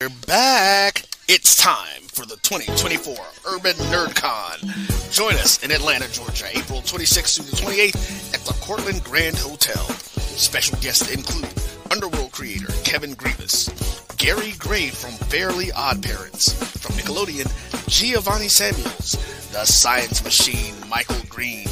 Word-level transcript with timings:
We're 0.00 0.10
back. 0.28 1.06
It's 1.26 1.56
time 1.56 2.02
for 2.02 2.24
the 2.24 2.36
2024 2.36 3.16
Urban 3.48 3.72
NerdCon. 3.90 5.10
Join 5.12 5.34
us 5.34 5.60
in 5.64 5.72
Atlanta, 5.72 6.08
Georgia, 6.12 6.46
April 6.56 6.82
26th 6.82 7.34
through 7.34 7.46
the 7.46 7.56
28th 7.56 8.32
at 8.32 8.40
the 8.42 8.52
Courtland 8.64 9.02
Grand 9.02 9.36
Hotel. 9.36 9.82
Special 9.82 10.78
guests 10.78 11.12
include 11.12 11.52
Underworld 11.90 12.30
creator 12.30 12.72
Kevin 12.84 13.16
Grevioux, 13.16 14.16
Gary 14.18 14.52
Gray 14.60 14.90
from 14.90 15.10
Fairly 15.30 15.72
Odd 15.72 16.00
Parents, 16.00 16.52
from 16.78 16.94
Nickelodeon, 16.94 17.48
Giovonnie 17.90 18.48
Samuels, 18.48 19.16
The 19.50 19.64
Science 19.64 20.22
Machine 20.22 20.76
Michael 20.88 21.26
Green, 21.28 21.66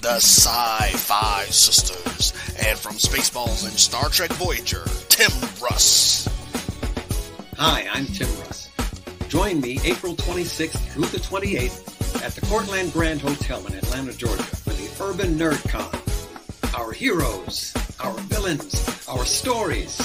the 0.00 0.20
Sci-Fi 0.20 1.46
Sisters, 1.46 2.34
and 2.64 2.78
from 2.78 2.92
Spaceballs 2.98 3.64
and 3.64 3.76
Star 3.76 4.10
Trek 4.10 4.30
Voyager, 4.34 4.84
Tim 5.08 5.32
Russ. 5.60 6.37
Hi, 7.60 7.88
I'm 7.92 8.06
Tim 8.06 8.28
Russ. 8.38 8.70
Join 9.26 9.60
me 9.60 9.80
April 9.82 10.14
26th 10.14 10.78
through 10.92 11.06
the 11.06 11.18
28th 11.18 12.22
at 12.24 12.30
the 12.30 12.40
Courtland 12.42 12.92
Grand 12.92 13.20
Hotel 13.20 13.66
in 13.66 13.74
Atlanta, 13.74 14.12
Georgia 14.12 14.44
for 14.44 14.70
the 14.70 14.88
Urban 15.02 15.36
Nerd 15.36 15.68
Con. 15.68 15.90
Our 16.80 16.92
heroes, 16.92 17.74
our 17.98 18.12
villains, 18.30 19.04
our 19.08 19.24
stories. 19.24 19.98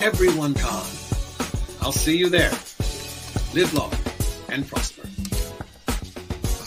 Everyone 0.00 0.54
con. 0.54 0.84
I'll 1.80 1.92
see 1.92 2.16
you 2.16 2.28
there. 2.28 2.50
Live 3.54 3.72
long 3.72 3.94
and 4.48 4.66
prosper. 4.66 5.06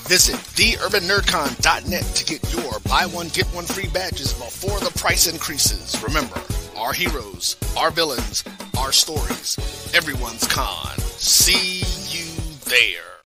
Visit 0.08 0.38
theurbannerdcon.net 0.38 2.04
to 2.04 2.24
get 2.24 2.54
your 2.54 2.80
buy 2.88 3.08
one 3.08 3.28
get 3.28 3.48
one 3.48 3.66
free 3.66 3.90
badges 3.90 4.31
before 4.31 4.80
the 4.80 4.98
price 4.98 5.28
increases. 5.28 6.02
Remember, 6.02 6.42
our 6.78 6.94
heroes, 6.94 7.58
our 7.78 7.92
villains, 7.92 8.44
our 8.78 8.92
stories, 8.92 9.58
everyone's 9.96 10.48
con. 10.48 10.98
See 11.18 11.80
you 12.10 12.32
there. 12.66 13.17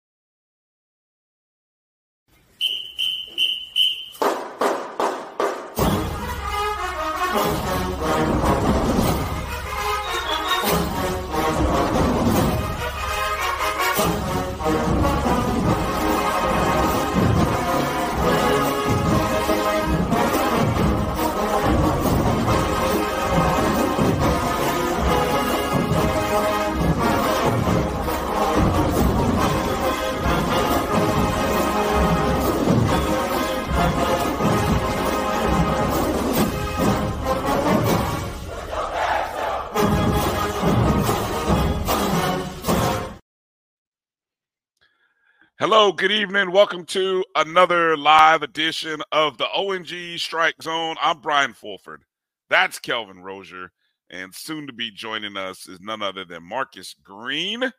Hello, 45.62 45.92
good 45.92 46.12
evening. 46.12 46.52
Welcome 46.52 46.86
to 46.86 47.24
another 47.36 47.96
live 47.96 48.42
edition 48.42 49.00
of 49.12 49.38
the 49.38 49.48
O&G 49.54 50.18
Strike 50.18 50.60
Zone. 50.60 50.96
I'm 51.00 51.22
Bryan 51.22 51.54
Fulford. 51.54 52.04
That's 52.50 52.80
Kelvin 52.80 53.22
Rozier. 53.22 53.72
And 54.10 54.34
soon 54.34 54.66
to 54.66 54.74
be 54.74 54.90
joining 54.90 55.38
us 55.38 55.68
is 55.68 55.80
none 55.80 56.02
other 56.02 56.26
than 56.26 56.42
Marcus 56.42 56.96
Green. 57.04 57.72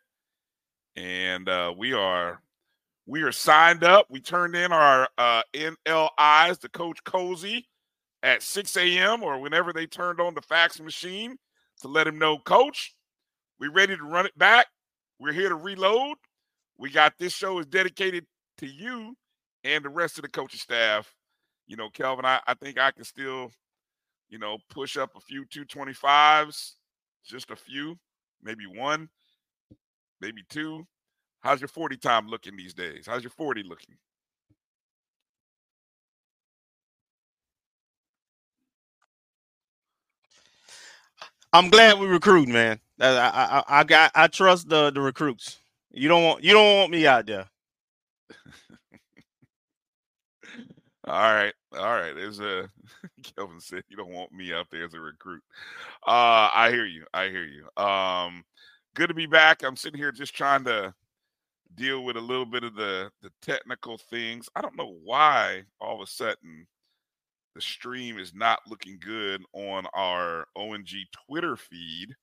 And 0.95 1.49
uh, 1.49 1.75
we 1.77 1.93
are 1.93 2.41
we 3.07 3.23
are 3.23 3.33
signed 3.33 3.83
up. 3.83 4.07
We 4.09 4.21
turned 4.21 4.55
in 4.55 4.71
our 4.71 5.09
uh, 5.19 5.43
NLIs 5.53 6.61
to 6.61 6.69
Coach 6.69 7.03
Colzie 7.03 7.65
at 8.23 8.45
6 8.45 8.77
a.m. 8.77 9.25
or 9.25 9.41
whenever 9.41 9.73
they 9.73 9.87
turned 9.87 10.21
on 10.21 10.35
the 10.35 10.43
fax 10.43 10.79
machine 10.79 11.37
to 11.81 11.89
let 11.89 12.07
him 12.07 12.17
know, 12.17 12.39
Coach, 12.39 12.95
we 13.59 13.67
ready 13.67 13.97
to 13.97 14.05
run 14.05 14.27
it 14.27 14.39
back. 14.39 14.69
We're 15.19 15.33
here 15.33 15.49
to 15.49 15.57
reload. 15.57 16.17
We 16.83 16.91
got 16.91 17.17
this 17.17 17.33
show 17.33 17.61
is 17.61 17.67
dedicated 17.67 18.27
to 18.59 18.67
you 18.67 19.15
and 19.63 19.85
the 19.85 19.89
rest 19.89 20.19
of 20.19 20.23
the 20.23 20.29
coaching 20.29 20.59
staff. 20.59 21.15
You 21.69 21.77
know, 21.77 21.89
Kelvin, 21.89 22.25
I, 22.25 22.41
I 22.45 22.55
think 22.55 22.77
I 22.77 22.91
can 22.91 23.05
still, 23.05 23.53
you 24.29 24.41
know, 24.41 24.59
push 24.69 24.97
up 24.97 25.13
a 25.15 25.21
few 25.21 25.45
225s, 25.45 26.73
just 27.25 27.53
a 27.53 27.57
few, 27.57 28.01
maybe 28.43 28.67
one, 28.67 29.09
maybe 30.21 30.43
two. 30.51 30.85
How's 31.43 31.61
your 31.61 31.69
40 31.69 31.99
time 31.99 32.27
looking 32.27 32.57
these 32.57 32.75
days? 32.75 33.07
How's 33.07 33.23
your 33.23 33.31
40 33.31 33.63
looking? 33.63 33.95
I'm 41.53 41.71
glad 41.71 42.01
we 42.01 42.07
recruit, 42.09 42.49
man. 42.49 42.81
I, 43.01 43.07
I, 43.09 43.65
I, 43.81 43.85
got 43.85 44.13
I 44.17 44.27
trust 44.27 44.69
the 44.69 44.91
the 44.91 45.01
recruits. 45.01 45.59
You 45.93 46.09
don't 46.09 46.25
want 46.25 46.43
you 46.43 46.53
don't 46.53 46.77
want 46.79 46.91
me 46.91 47.07
out 47.07 47.27
there. 47.27 47.47
All 51.05 51.35
right, 51.35 51.55
all 51.77 51.95
right. 51.95 52.15
There's 52.15 52.39
a 52.41 52.71
Kelvin 53.23 53.61
said 53.61 53.83
you 53.89 53.97
don't 53.97 54.13
want 54.13 54.33
me 54.33 54.53
out 54.53 54.67
there 54.71 54.85
as 54.85 54.95
a 54.95 55.01
recruit. 55.01 55.43
Uh, 56.07 56.49
I 56.55 56.71
hear 56.71 56.87
you. 56.87 57.05
I 57.13 57.25
hear 57.29 57.45
you. 57.45 57.69
Um, 57.83 58.45
good 58.95 59.09
to 59.09 59.15
be 59.15 59.27
back. 59.27 59.63
I'm 59.65 59.77
sitting 59.77 59.99
here 59.99 60.13
just 60.13 60.35
trying 60.35 60.65
to 60.65 60.95
deal 61.75 62.05
with 62.05 62.17
a 62.17 62.21
little 62.21 62.47
bit 62.47 62.65
of 62.65 62.75
the 62.77 63.11
the 63.21 63.31
technical 63.43 63.99
things. 63.99 64.49
I 64.55 64.61
don't 64.63 64.77
know 64.77 64.97
why 65.05 65.65
all 65.81 65.97
of 65.97 66.03
a 66.03 66.11
sudden 66.11 66.67
the 67.55 67.61
stream 67.61 68.19
is 68.19 68.33
not 68.35 68.61
looking 68.69 68.99
good 69.01 69.43
on 69.53 69.87
our 69.95 70.47
O&G 70.57 71.07
Twitter 71.27 71.57
feed, 71.57 72.15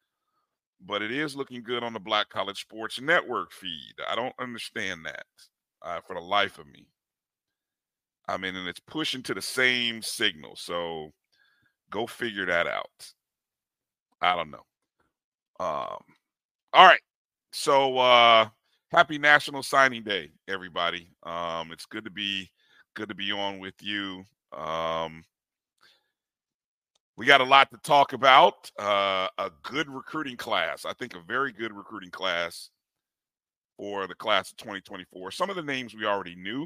but 0.85 1.01
it 1.01 1.11
is 1.11 1.35
looking 1.35 1.63
good 1.63 1.83
on 1.83 1.93
the 1.93 1.99
Black 1.99 2.29
College 2.29 2.61
Sports 2.61 3.01
Network 3.01 3.51
feed. 3.51 3.93
I 4.07 4.15
don't 4.15 4.35
understand 4.39 5.05
that 5.05 5.25
uh, 5.81 5.99
for 6.05 6.13
the 6.15 6.21
life 6.21 6.57
of 6.59 6.67
me. 6.67 6.87
I 8.27 8.37
mean, 8.37 8.55
and 8.55 8.67
it's 8.67 8.79
pushing 8.79 9.23
to 9.23 9.33
the 9.33 9.41
same 9.41 10.01
signal. 10.01 10.55
So 10.55 11.11
go 11.91 12.07
figure 12.07 12.45
that 12.45 12.67
out. 12.67 13.13
I 14.21 14.35
don't 14.35 14.51
know. 14.51 14.65
Um, 15.59 16.03
all 16.73 16.85
right. 16.87 17.01
So 17.51 17.97
uh 17.97 18.49
happy 18.91 19.17
National 19.17 19.63
Signing 19.63 20.03
Day, 20.03 20.31
everybody. 20.47 21.09
Um, 21.23 21.71
it's 21.71 21.85
good 21.85 22.05
to 22.05 22.11
be 22.11 22.49
good 22.95 23.09
to 23.09 23.15
be 23.15 23.31
on 23.31 23.59
with 23.59 23.75
you. 23.81 24.23
Um 24.53 25.23
we 27.19 27.25
got 27.25 27.41
a 27.41 27.43
lot 27.43 27.69
to 27.69 27.77
talk 27.83 28.13
about. 28.13 28.71
Uh, 28.79 29.27
a 29.37 29.51
good 29.61 29.89
recruiting 29.89 30.37
class. 30.37 30.85
I 30.85 30.93
think 30.93 31.15
a 31.15 31.19
very 31.27 31.51
good 31.51 31.73
recruiting 31.73 32.11
class 32.11 32.69
for 33.75 34.07
the 34.07 34.15
class 34.15 34.51
of 34.51 34.57
2024. 34.57 35.29
Some 35.31 35.49
of 35.49 35.57
the 35.57 35.61
names 35.61 35.93
we 35.93 36.05
already 36.05 36.35
knew, 36.35 36.65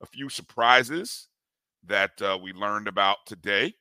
a 0.00 0.06
few 0.06 0.28
surprises 0.28 1.26
that 1.88 2.12
uh, 2.22 2.38
we 2.40 2.52
learned 2.52 2.86
about 2.86 3.16
today. 3.26 3.74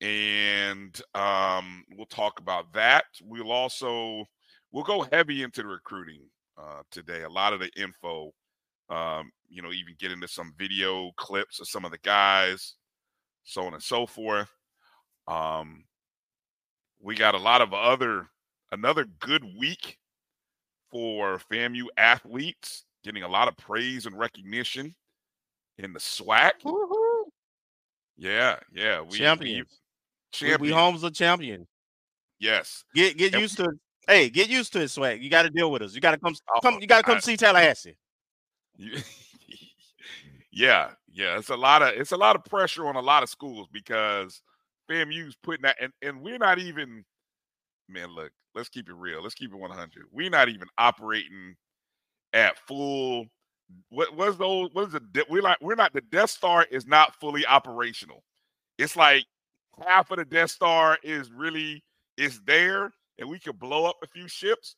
And 0.00 1.00
um, 1.16 1.82
we'll 1.96 2.06
talk 2.06 2.38
about 2.38 2.72
that. 2.74 3.06
We'll 3.24 3.50
also 3.50 4.24
we'll 4.70 4.84
go 4.84 5.04
heavy 5.10 5.42
into 5.42 5.62
the 5.62 5.68
recruiting 5.68 6.22
uh, 6.56 6.82
today. 6.92 7.22
A 7.22 7.28
lot 7.28 7.52
of 7.52 7.58
the 7.58 7.70
info, 7.76 8.30
um, 8.88 9.32
you 9.48 9.62
know, 9.62 9.72
even 9.72 9.96
get 9.98 10.12
into 10.12 10.28
some 10.28 10.54
video 10.56 11.10
clips 11.16 11.58
of 11.58 11.66
some 11.66 11.84
of 11.84 11.90
the 11.90 11.98
guys, 11.98 12.76
so 13.42 13.62
on 13.62 13.74
and 13.74 13.82
so 13.82 14.06
forth. 14.06 14.48
Um, 15.26 15.84
we 17.00 17.14
got 17.14 17.34
a 17.34 17.38
lot 17.38 17.60
of 17.60 17.72
other 17.72 18.28
another 18.70 19.06
good 19.20 19.44
week 19.58 19.98
for 20.90 21.40
FAMU 21.50 21.86
athletes, 21.96 22.84
getting 23.04 23.22
a 23.22 23.28
lot 23.28 23.48
of 23.48 23.56
praise 23.56 24.06
and 24.06 24.18
recognition 24.18 24.94
in 25.78 25.92
the 25.92 25.98
SWAC. 25.98 26.52
Woo-hoo. 26.64 27.32
Yeah, 28.16 28.56
yeah, 28.72 29.00
we 29.00 29.18
champions. 29.18 29.68
We, 29.70 30.38
champions. 30.38 30.60
We, 30.60 30.68
we 30.68 30.72
homes 30.72 31.02
of 31.02 31.14
champions. 31.14 31.66
Yes. 32.38 32.84
Get 32.94 33.16
get 33.16 33.32
and 33.32 33.42
used 33.42 33.56
to. 33.58 33.70
Hey, 34.06 34.28
get 34.28 34.48
used 34.48 34.72
to 34.72 34.80
it, 34.80 34.86
SWAC. 34.86 35.22
You 35.22 35.30
got 35.30 35.42
to 35.42 35.50
deal 35.50 35.70
with 35.70 35.82
us. 35.82 35.94
You 35.94 36.00
got 36.00 36.10
to 36.10 36.18
come, 36.18 36.34
oh, 36.54 36.60
come. 36.60 36.78
You 36.80 36.88
got 36.88 36.98
to 36.98 37.02
come 37.04 37.18
I, 37.18 37.20
see 37.20 37.36
Tallahassee. 37.36 37.96
yeah, 40.50 40.90
yeah. 41.12 41.38
It's 41.38 41.50
a 41.50 41.56
lot 41.56 41.82
of 41.82 41.90
it's 41.90 42.12
a 42.12 42.16
lot 42.16 42.34
of 42.34 42.44
pressure 42.44 42.86
on 42.88 42.96
a 42.96 43.00
lot 43.00 43.22
of 43.22 43.28
schools 43.28 43.68
because 43.72 44.42
FAMU's 44.92 45.36
putting 45.42 45.62
that, 45.62 45.76
and, 45.80 45.92
and 46.02 46.20
we're 46.20 46.38
not 46.38 46.58
even, 46.58 47.04
man, 47.88 48.14
look, 48.14 48.32
let's 48.54 48.68
keep 48.68 48.88
it 48.88 48.94
real. 48.94 49.22
Let's 49.22 49.34
keep 49.34 49.52
it 49.52 49.56
100. 49.56 50.04
We're 50.12 50.30
not 50.30 50.48
even 50.48 50.68
operating 50.78 51.54
at 52.32 52.58
full. 52.66 53.26
What 53.88 54.14
was 54.14 54.36
the 54.36 54.44
old, 54.44 54.74
what 54.74 54.88
is 54.88 54.94
it? 54.94 55.02
We're 55.30 55.42
like, 55.42 55.58
we're 55.60 55.74
not, 55.74 55.92
the 55.92 56.02
Death 56.02 56.30
Star 56.30 56.66
is 56.70 56.86
not 56.86 57.14
fully 57.16 57.46
operational. 57.46 58.22
It's 58.78 58.96
like 58.96 59.24
half 59.86 60.10
of 60.10 60.18
the 60.18 60.24
Death 60.24 60.50
Star 60.50 60.98
is 61.02 61.30
really, 61.30 61.82
is 62.18 62.40
there, 62.46 62.92
and 63.18 63.28
we 63.30 63.38
can 63.38 63.56
blow 63.56 63.86
up 63.86 63.96
a 64.02 64.06
few 64.06 64.28
ships. 64.28 64.76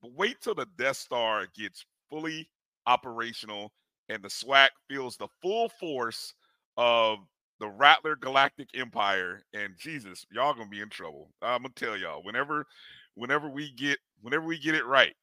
But 0.00 0.12
wait 0.12 0.40
till 0.40 0.54
the 0.54 0.68
Death 0.76 0.96
Star 0.96 1.46
gets 1.56 1.84
fully 2.08 2.48
operational 2.86 3.72
and 4.08 4.22
the 4.22 4.28
SWAC 4.28 4.68
feels 4.88 5.16
the 5.16 5.28
full 5.42 5.68
force 5.68 6.34
of 6.76 7.18
the 7.60 7.68
Rattler 7.68 8.16
Galactic 8.16 8.68
Empire, 8.74 9.42
and 9.52 9.74
Jesus, 9.78 10.26
y'all 10.30 10.54
gonna 10.54 10.68
be 10.68 10.80
in 10.80 10.88
trouble. 10.88 11.30
I'm 11.42 11.62
gonna 11.62 11.74
tell 11.74 11.96
y'all. 11.96 12.22
Whenever, 12.22 12.66
whenever 13.14 13.48
we 13.48 13.72
get, 13.72 13.98
whenever 14.22 14.44
we 14.44 14.58
get 14.58 14.74
it 14.74 14.86
right, 14.86 15.14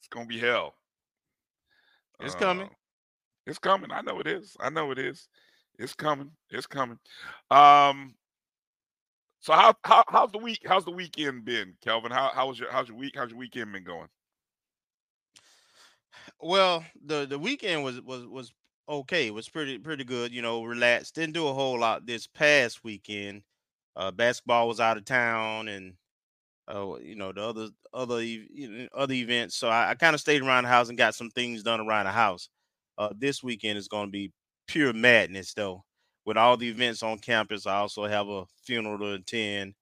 it's 0.00 0.08
gonna 0.08 0.26
be 0.26 0.38
hell. 0.38 0.74
It's 2.20 2.34
uh, 2.34 2.38
coming. 2.38 2.70
It's 3.46 3.58
coming. 3.58 3.92
I 3.92 4.00
know 4.02 4.20
it 4.20 4.26
is. 4.26 4.56
I 4.60 4.70
know 4.70 4.90
it 4.90 4.98
is. 4.98 5.28
It's 5.78 5.94
coming. 5.94 6.30
It's 6.50 6.66
coming. 6.66 6.98
Um. 7.50 8.14
So 9.40 9.52
how, 9.52 9.74
how 9.84 10.02
how's 10.08 10.32
the 10.32 10.38
week? 10.38 10.62
How's 10.66 10.84
the 10.84 10.90
weekend 10.90 11.44
been, 11.44 11.74
Kelvin? 11.80 12.10
How 12.10 12.32
how 12.34 12.48
was 12.48 12.58
your 12.58 12.70
how's 12.72 12.88
your 12.88 12.96
week? 12.96 13.14
How's 13.16 13.30
your 13.30 13.38
weekend 13.38 13.72
been 13.72 13.84
going? 13.84 14.08
Well, 16.40 16.84
the 17.04 17.26
the 17.26 17.38
weekend 17.38 17.84
was 17.84 18.00
was 18.00 18.26
was 18.26 18.52
okay. 18.88 19.26
It 19.28 19.34
was 19.34 19.48
pretty 19.48 19.78
pretty 19.78 20.04
good. 20.04 20.32
You 20.32 20.42
know, 20.42 20.62
relaxed. 20.64 21.14
Didn't 21.14 21.34
do 21.34 21.48
a 21.48 21.54
whole 21.54 21.78
lot 21.78 22.06
this 22.06 22.26
past 22.26 22.84
weekend. 22.84 23.42
Uh, 23.96 24.10
basketball 24.10 24.68
was 24.68 24.80
out 24.80 24.96
of 24.98 25.04
town, 25.04 25.68
and 25.68 25.94
uh, 26.68 26.96
you 27.02 27.16
know 27.16 27.32
the 27.32 27.42
other 27.42 27.68
other 27.94 28.22
you 28.22 28.68
know, 28.70 28.88
other 28.94 29.14
events. 29.14 29.56
So 29.56 29.68
I, 29.68 29.90
I 29.90 29.94
kind 29.96 30.14
of 30.14 30.20
stayed 30.20 30.42
around 30.42 30.64
the 30.64 30.70
house 30.70 30.88
and 30.88 30.98
got 30.98 31.14
some 31.14 31.30
things 31.30 31.62
done 31.62 31.80
around 31.80 32.06
the 32.06 32.12
house. 32.12 32.48
Uh, 32.98 33.10
this 33.16 33.42
weekend 33.42 33.78
is 33.78 33.88
going 33.88 34.08
to 34.08 34.12
be 34.12 34.32
pure 34.68 34.92
madness, 34.92 35.54
though. 35.54 35.84
With 36.26 36.36
all 36.38 36.56
the 36.56 36.68
events 36.68 37.02
on 37.02 37.18
campus, 37.18 37.66
I 37.66 37.76
also 37.76 38.06
have 38.06 38.28
a 38.28 38.46
funeral 38.64 38.98
to 39.00 39.14
attend. 39.14 39.74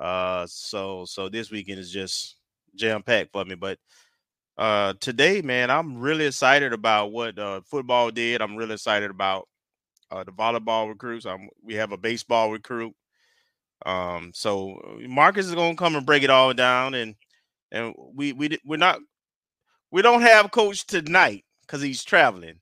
Uh, 0.00 0.46
so 0.48 1.04
so 1.06 1.28
this 1.28 1.50
weekend 1.50 1.78
is 1.78 1.90
just 1.90 2.36
jam 2.74 3.02
packed 3.02 3.32
for 3.32 3.44
me. 3.44 3.54
But 3.54 3.78
uh 4.56 4.94
today 5.00 5.42
man 5.42 5.70
i'm 5.70 5.98
really 5.98 6.26
excited 6.26 6.72
about 6.72 7.12
what 7.12 7.38
uh 7.38 7.60
football 7.62 8.10
did. 8.10 8.40
I'm 8.40 8.56
really 8.56 8.74
excited 8.74 9.10
about 9.10 9.48
uh 10.10 10.24
the 10.24 10.32
volleyball 10.32 10.88
recruits. 10.88 11.26
I'm, 11.26 11.48
we 11.62 11.74
have 11.74 11.92
a 11.92 11.96
baseball 11.96 12.52
recruit. 12.52 12.94
Um 13.84 14.32
so 14.34 14.76
uh, 14.78 15.08
marcus 15.08 15.46
is 15.46 15.54
gonna 15.54 15.76
come 15.76 15.96
and 15.96 16.06
break 16.06 16.22
it 16.22 16.30
all 16.30 16.54
down 16.54 16.94
and 16.94 17.16
and 17.72 17.94
we 18.14 18.32
we 18.32 18.58
we're 18.64 18.76
not 18.76 19.00
we 19.90 20.02
don't 20.02 20.22
have 20.22 20.50
coach 20.50 20.86
tonight 20.86 21.44
because 21.62 21.82
he's 21.82 22.04
traveling. 22.04 22.60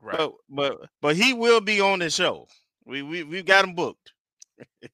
Right. 0.00 0.16
But 0.18 0.32
but 0.48 0.80
but 1.00 1.16
he 1.16 1.32
will 1.34 1.60
be 1.60 1.80
on 1.80 1.98
the 2.00 2.10
show. 2.10 2.46
We 2.86 3.02
we 3.02 3.24
we've 3.24 3.44
got 3.46 3.64
him 3.64 3.74
booked. 3.74 4.12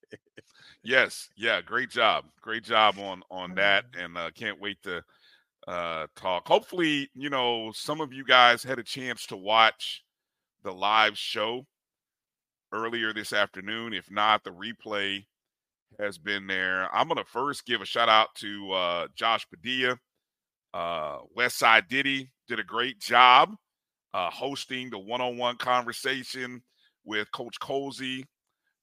Yes. 0.82 1.28
Yeah 1.36 1.62
great 1.62 1.90
job. 1.90 2.26
Great 2.42 2.64
job 2.64 2.98
on 2.98 3.22
on 3.30 3.54
that 3.54 3.86
and 3.98 4.18
uh 4.18 4.30
can't 4.34 4.60
wait 4.60 4.82
to 4.82 5.02
uh, 5.66 6.06
talk. 6.16 6.46
Hopefully, 6.46 7.08
you 7.14 7.30
know, 7.30 7.72
some 7.74 8.00
of 8.00 8.12
you 8.12 8.24
guys 8.24 8.62
had 8.62 8.78
a 8.78 8.84
chance 8.84 9.26
to 9.26 9.36
watch 9.36 10.02
the 10.62 10.72
live 10.72 11.16
show 11.16 11.66
earlier 12.72 13.12
this 13.12 13.32
afternoon. 13.32 13.92
If 13.92 14.10
not, 14.10 14.44
the 14.44 14.50
replay 14.50 15.24
has 15.98 16.18
been 16.18 16.46
there. 16.46 16.94
I'm 16.94 17.08
going 17.08 17.18
to 17.18 17.30
first 17.30 17.66
give 17.66 17.80
a 17.80 17.86
shout 17.86 18.08
out 18.08 18.34
to 18.36 18.72
uh, 18.72 19.06
Josh 19.14 19.46
Padilla. 19.48 19.98
Uh, 20.72 21.18
Westside 21.36 21.88
Diddy 21.88 22.30
did 22.48 22.58
a 22.58 22.64
great 22.64 22.98
job 22.98 23.54
uh, 24.12 24.30
hosting 24.30 24.90
the 24.90 24.98
one 24.98 25.20
on 25.20 25.36
one 25.36 25.56
conversation 25.56 26.62
with 27.04 27.30
Coach 27.32 27.58
Colzie 27.60 28.24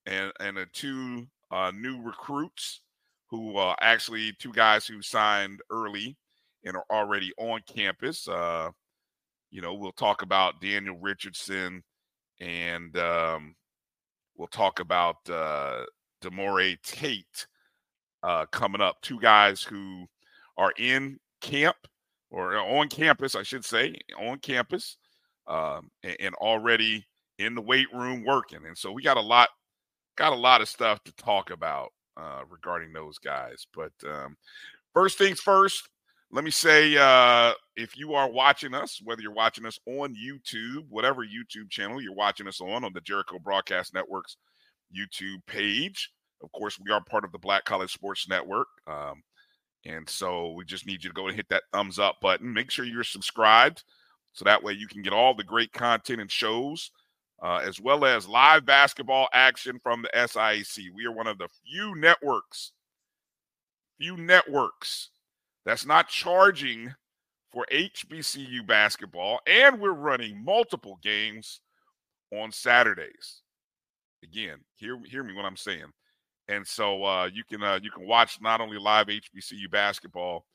and, 0.06 0.32
and 0.40 0.58
the 0.58 0.68
two 0.74 1.28
uh, 1.52 1.72
new 1.76 2.02
recruits 2.02 2.82
who 3.30 3.58
uh, 3.58 3.76
actually, 3.82 4.34
two 4.40 4.52
guys 4.52 4.86
who 4.86 5.02
signed 5.02 5.62
early 5.70 6.18
and 6.66 6.76
are 6.76 6.86
already 6.92 7.32
on 7.38 7.62
campus. 7.68 8.28
Uh, 8.28 8.70
you 9.50 9.62
know, 9.62 9.74
we'll 9.74 9.92
talk 9.92 10.22
about 10.22 10.62
Daniel 10.62 10.98
Richardson 10.98 11.84
and 12.40 12.98
um, 12.98 13.56
we'll 14.38 14.48
talk 14.48 14.80
about 14.80 15.18
uh, 15.30 15.84
Demore 16.24 16.78
Tate 16.84 17.48
uh, 18.24 18.46
coming 18.52 18.82
up. 18.82 19.02
Two 19.02 19.20
guys 19.20 19.62
who 19.62 20.06
are 20.58 20.74
in 20.78 21.20
camp 21.42 21.76
or 22.30 22.58
on 22.58 22.88
campus, 22.88 23.36
I 23.36 23.44
should 23.44 23.66
say, 23.66 23.96
on 24.20 24.40
campus 24.40 24.98
um, 25.48 25.90
and, 26.04 26.16
and 26.20 26.36
already 26.36 27.06
in 27.40 27.56
the 27.56 27.62
weight 27.62 27.88
room 27.94 28.24
working. 28.26 28.66
And 28.66 28.78
so 28.78 28.92
we 28.92 29.04
got 29.04 29.18
a 29.18 29.22
lot, 29.22 29.50
got 30.18 30.34
a 30.34 30.36
lot 30.36 30.62
of 30.62 30.70
stuff 30.70 31.04
to 31.04 31.14
talk 31.14 31.50
about 31.50 31.92
uh, 32.18 32.42
regarding 32.50 32.94
those 32.94 33.18
guys. 33.18 33.66
But 33.74 33.92
um, 34.08 34.38
first 34.94 35.18
things 35.18 35.40
first, 35.40 35.90
let 36.34 36.46
me 36.46 36.52
say 36.52 36.96
uh, 36.98 37.54
if 37.76 37.98
you 37.98 38.14
are 38.14 38.30
watching 38.30 38.74
us, 38.74 39.02
whether 39.04 39.22
you're 39.22 39.34
watching 39.34 39.66
us 39.66 39.78
on 39.86 40.16
YouTube, 40.16 40.86
whatever 40.90 41.26
YouTube 41.26 41.70
channel 41.70 42.02
you're 42.02 42.14
watching 42.14 42.48
us 42.48 42.62
on, 42.62 42.86
on 42.86 42.94
the 42.94 43.02
Jericho 43.02 43.38
Broadcast 43.38 43.94
Network's 43.94 44.38
YouTube 44.96 45.46
page. 45.46 46.10
Of 46.42 46.52
course, 46.54 46.80
we 46.80 46.92
are 46.92 47.04
part 47.04 47.26
of 47.26 47.32
the 47.32 47.38
Black 47.38 47.66
College 47.66 47.92
Sports 47.92 48.30
Network. 48.30 48.68
Um, 48.88 49.22
and 49.86 50.08
so 50.10 50.54
we 50.54 50.64
just 50.64 50.88
need 50.88 51.04
you 51.04 51.10
to 51.10 51.14
go 51.14 51.28
and 51.28 51.36
hit 51.36 51.50
that 51.50 51.64
thumbs 51.74 52.00
up 52.00 52.16
button. 52.22 52.54
Make 52.54 52.72
sure 52.72 52.86
you're 52.86 53.04
subscribed 53.04 53.84
so 54.34 54.46
that 54.46 54.64
way 54.64 54.74
you 54.74 54.88
can 54.88 55.02
get 55.02 55.14
all 55.14 55.36
the 55.36 55.44
great 55.44 55.74
content 55.74 56.22
and 56.22 56.32
shows, 56.32 56.92
uh, 57.44 57.58
as 57.58 57.82
well 57.82 58.06
as 58.06 58.28
live 58.28 58.66
basketball 58.66 59.28
action 59.34 59.80
from 59.84 60.02
the 60.02 60.10
SIAC. 60.16 60.86
We 60.96 61.06
are 61.06 61.12
one 61.12 61.28
of 61.28 61.38
the 61.38 61.50
few 61.66 61.94
networks, 61.96 62.72
few 64.00 64.16
networks 64.16 65.11
that's 65.66 65.86
not 65.86 66.08
charging 66.08 66.94
for 67.52 67.66
HBCU 67.72 68.66
basketball, 68.66 69.40
and 69.46 69.80
we're 69.80 69.92
running 69.92 70.44
multiple 70.44 71.00
games 71.04 71.62
on 72.34 72.52
Saturdays. 72.52 73.42
Again, 74.24 74.60
hear 74.76 75.00
hear 75.06 75.24
me 75.24 75.34
what 75.34 75.46
I'm 75.46 75.58
saying. 75.58 75.92
And 76.48 76.66
so 76.66 77.04
uh, 77.04 77.30
you 77.34 77.44
can 77.44 77.64
uh, 77.64 77.80
you 77.82 77.92
can 77.92 78.08
watch 78.08 78.40
not 78.42 78.62
only 78.62 78.78
live 78.78 79.08
HBCU 79.08 79.70
basketball, 79.72 80.46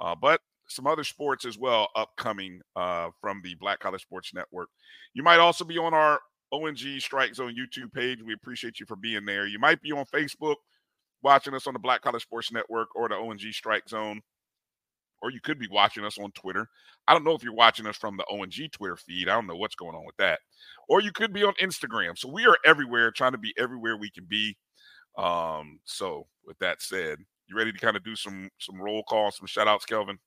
uh, 0.00 0.14
but 0.14 0.40
some 0.68 0.86
other 0.86 1.04
sports 1.04 1.44
as 1.44 1.58
well 1.58 1.88
upcoming 1.96 2.60
uh, 2.76 3.10
from 3.20 3.40
the 3.42 3.54
Black 3.56 3.80
College 3.80 4.02
Sports 4.02 4.32
Network. 4.32 4.68
You 5.14 5.22
might 5.22 5.40
also 5.40 5.64
be 5.64 5.78
on 5.78 5.92
our 5.92 6.20
O&G 6.52 7.00
Strike 7.00 7.34
Zone 7.34 7.54
YouTube 7.54 7.92
page. 7.92 8.22
We 8.22 8.34
appreciate 8.34 8.78
you 8.78 8.86
for 8.86 8.96
being 8.96 9.24
there. 9.24 9.46
You 9.46 9.58
might 9.58 9.82
be 9.82 9.92
on 9.92 10.04
Facebook 10.06 10.56
watching 11.22 11.54
us 11.54 11.66
on 11.66 11.72
the 11.72 11.80
Black 11.80 12.02
College 12.02 12.22
Sports 12.22 12.52
Network 12.52 12.94
or 12.94 13.08
the 13.08 13.16
O&G 13.16 13.52
Strike 13.52 13.88
Zone 13.88 14.20
or 15.22 15.30
you 15.30 15.40
could 15.40 15.58
be 15.58 15.68
watching 15.70 16.04
us 16.04 16.18
on 16.18 16.32
Twitter. 16.32 16.66
I 17.06 17.12
don't 17.12 17.24
know 17.24 17.34
if 17.34 17.42
you're 17.42 17.54
watching 17.54 17.86
us 17.86 17.96
from 17.96 18.16
the 18.16 18.24
O&G 18.30 18.68
Twitter 18.68 18.96
feed. 18.96 19.28
I 19.28 19.34
don't 19.34 19.46
know 19.46 19.56
what's 19.56 19.74
going 19.74 19.94
on 19.94 20.04
with 20.06 20.16
that. 20.16 20.40
Or 20.88 21.00
you 21.00 21.12
could 21.12 21.32
be 21.32 21.44
on 21.44 21.54
Instagram. 21.54 22.16
So 22.16 22.28
we 22.28 22.46
are 22.46 22.56
everywhere, 22.64 23.10
trying 23.10 23.32
to 23.32 23.38
be 23.38 23.54
everywhere 23.58 23.96
we 23.96 24.10
can 24.10 24.24
be. 24.24 24.56
Um, 25.18 25.80
so 25.84 26.26
with 26.44 26.58
that 26.58 26.80
said, 26.80 27.18
you 27.48 27.56
ready 27.56 27.72
to 27.72 27.78
kind 27.78 27.96
of 27.96 28.04
do 28.04 28.14
some 28.14 28.48
some 28.58 28.80
roll 28.80 29.02
call, 29.02 29.30
some 29.30 29.46
shout 29.46 29.68
outs, 29.68 29.84
Kelvin? 29.84 30.18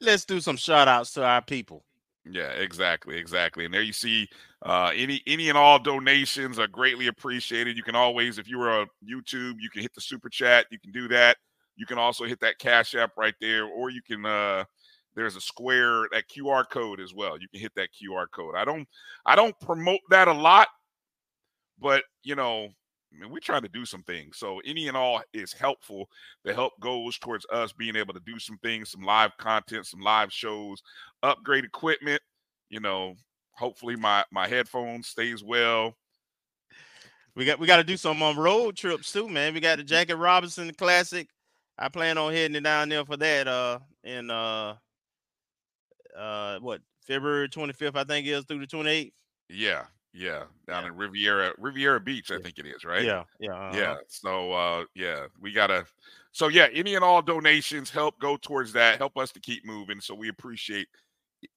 Let's 0.00 0.24
do 0.24 0.40
some 0.40 0.56
shout 0.56 0.88
outs 0.88 1.12
to 1.12 1.24
our 1.24 1.42
people. 1.42 1.84
Yeah, 2.24 2.50
exactly, 2.50 3.18
exactly. 3.18 3.64
And 3.64 3.74
there 3.74 3.82
you 3.82 3.92
see 3.92 4.28
uh, 4.64 4.92
any 4.94 5.22
any 5.26 5.48
and 5.48 5.58
all 5.58 5.78
donations 5.78 6.58
are 6.58 6.68
greatly 6.68 7.08
appreciated. 7.08 7.76
You 7.76 7.82
can 7.82 7.96
always, 7.96 8.38
if 8.38 8.48
you 8.48 8.58
were 8.58 8.82
a 8.82 8.86
YouTube, 9.04 9.56
you 9.58 9.68
can 9.70 9.82
hit 9.82 9.94
the 9.94 10.00
super 10.00 10.28
chat. 10.28 10.66
You 10.70 10.78
can 10.78 10.92
do 10.92 11.08
that. 11.08 11.36
You 11.76 11.86
can 11.86 11.98
also 11.98 12.24
hit 12.24 12.40
that 12.40 12.58
cash 12.58 12.94
app 12.94 13.12
right 13.16 13.34
there, 13.40 13.64
or 13.64 13.90
you 13.90 14.02
can 14.02 14.26
uh 14.26 14.64
there's 15.14 15.36
a 15.36 15.40
square 15.40 16.06
that 16.12 16.28
QR 16.28 16.68
code 16.68 17.00
as 17.00 17.12
well. 17.12 17.38
You 17.38 17.48
can 17.48 17.60
hit 17.60 17.74
that 17.76 17.90
QR 17.92 18.26
code. 18.30 18.54
I 18.56 18.64
don't 18.64 18.86
I 19.26 19.36
don't 19.36 19.58
promote 19.60 20.00
that 20.10 20.28
a 20.28 20.32
lot, 20.32 20.68
but 21.78 22.04
you 22.24 22.34
know, 22.34 22.68
I 23.12 23.20
mean, 23.20 23.30
we're 23.30 23.40
trying 23.40 23.62
to 23.62 23.68
do 23.68 23.84
some 23.84 24.02
things. 24.02 24.38
So 24.38 24.60
any 24.64 24.88
and 24.88 24.96
all 24.96 25.22
is 25.34 25.52
helpful. 25.52 26.08
The 26.44 26.54
help 26.54 26.72
goes 26.80 27.18
towards 27.18 27.46
us 27.52 27.72
being 27.72 27.96
able 27.96 28.14
to 28.14 28.20
do 28.20 28.38
some 28.38 28.58
things, 28.58 28.90
some 28.90 29.02
live 29.02 29.36
content, 29.36 29.86
some 29.86 30.00
live 30.00 30.32
shows, 30.32 30.82
upgrade 31.22 31.64
equipment. 31.64 32.22
You 32.70 32.80
know, 32.80 33.14
hopefully 33.52 33.96
my 33.96 34.24
my 34.32 34.48
headphones 34.48 35.08
stays 35.08 35.44
well. 35.44 35.94
We 37.34 37.44
got 37.44 37.58
we 37.58 37.66
got 37.66 37.78
to 37.78 37.84
do 37.84 37.96
some 37.96 38.22
on 38.22 38.36
road 38.36 38.76
trips 38.76 39.12
too, 39.12 39.28
man. 39.28 39.54
We 39.54 39.60
got 39.60 39.78
the 39.78 39.84
Jackie 39.84 40.14
Robinson 40.14 40.72
Classic. 40.74 41.28
I 41.78 41.88
plan 41.88 42.18
on 42.18 42.32
heading 42.32 42.56
it 42.56 42.64
down 42.64 42.88
there 42.88 43.04
for 43.04 43.16
that. 43.16 43.48
Uh, 43.48 43.78
in 44.04 44.30
uh, 44.30 44.74
uh, 46.16 46.58
what 46.60 46.80
February 47.06 47.48
25th, 47.48 47.96
I 47.96 48.04
think 48.04 48.26
is 48.26 48.44
through 48.44 48.60
the 48.60 48.66
28th. 48.66 49.12
Yeah, 49.48 49.84
yeah, 50.14 50.44
down 50.66 50.82
yeah. 50.82 50.88
in 50.88 50.96
Riviera 50.96 51.52
Riviera 51.58 52.00
Beach, 52.00 52.30
I 52.30 52.38
think 52.38 52.58
it 52.58 52.66
is, 52.66 52.84
right? 52.84 53.04
Yeah, 53.04 53.24
yeah, 53.40 53.52
uh-huh. 53.52 53.78
yeah. 53.78 53.94
So 54.08 54.52
uh 54.52 54.84
yeah, 54.94 55.26
we 55.40 55.52
gotta 55.52 55.86
so 56.32 56.48
yeah, 56.48 56.68
any 56.72 56.94
and 56.94 57.04
all 57.04 57.22
donations 57.22 57.90
help 57.90 58.18
go 58.18 58.36
towards 58.36 58.72
that, 58.74 58.98
help 58.98 59.16
us 59.16 59.32
to 59.32 59.40
keep 59.40 59.64
moving. 59.64 60.00
So 60.00 60.14
we 60.14 60.28
appreciate 60.28 60.88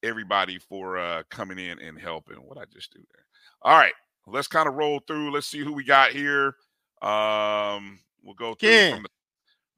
everybody 0.03 0.57
for 0.57 0.97
uh 0.97 1.23
coming 1.29 1.59
in 1.59 1.79
and 1.79 1.99
helping. 1.99 2.37
What 2.37 2.57
I 2.57 2.63
just 2.71 2.93
do 2.93 2.99
there. 3.13 3.25
All 3.61 3.77
right, 3.77 3.93
let's 4.25 4.47
kind 4.47 4.69
of 4.69 4.75
roll 4.75 4.99
through. 5.05 5.31
Let's 5.31 5.47
see 5.47 5.59
who 5.59 5.73
we 5.73 5.83
got 5.83 6.11
here. 6.11 6.55
Um, 7.01 7.99
we'll 8.23 8.35
go 8.35 8.53
through 8.53 8.69
Ken. 8.69 8.93
from 8.93 9.03
the 9.03 9.09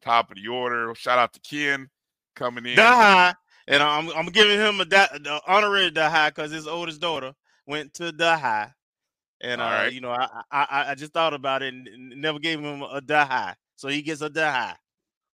top 0.07 0.31
of 0.31 0.37
the 0.37 0.47
order. 0.47 0.93
Shout 0.95 1.19
out 1.19 1.33
to 1.33 1.39
Ken 1.39 1.89
coming 2.35 2.65
in. 2.65 2.75
The 2.75 3.35
and 3.67 3.83
I'm 3.83 4.09
I'm 4.11 4.27
giving 4.27 4.59
him 4.59 4.79
a 4.79 4.85
da- 4.85 5.07
the 5.11 5.41
honorary 5.47 5.91
high 5.93 6.29
because 6.29 6.51
his 6.51 6.67
oldest 6.67 7.01
daughter 7.01 7.33
went 7.65 7.93
to 7.95 8.11
the 8.11 8.37
high, 8.37 8.71
and 9.41 9.61
uh, 9.61 9.65
right. 9.65 9.93
you 9.93 10.01
know 10.01 10.11
I, 10.11 10.27
I 10.51 10.85
I 10.89 10.95
just 10.95 11.13
thought 11.13 11.33
about 11.33 11.61
it 11.61 11.73
and 11.73 12.21
never 12.21 12.39
gave 12.39 12.59
him 12.59 12.81
a 12.81 13.01
high, 13.25 13.55
so 13.75 13.87
he 13.89 14.01
gets 14.01 14.21
a 14.21 14.31
high. 14.33 14.75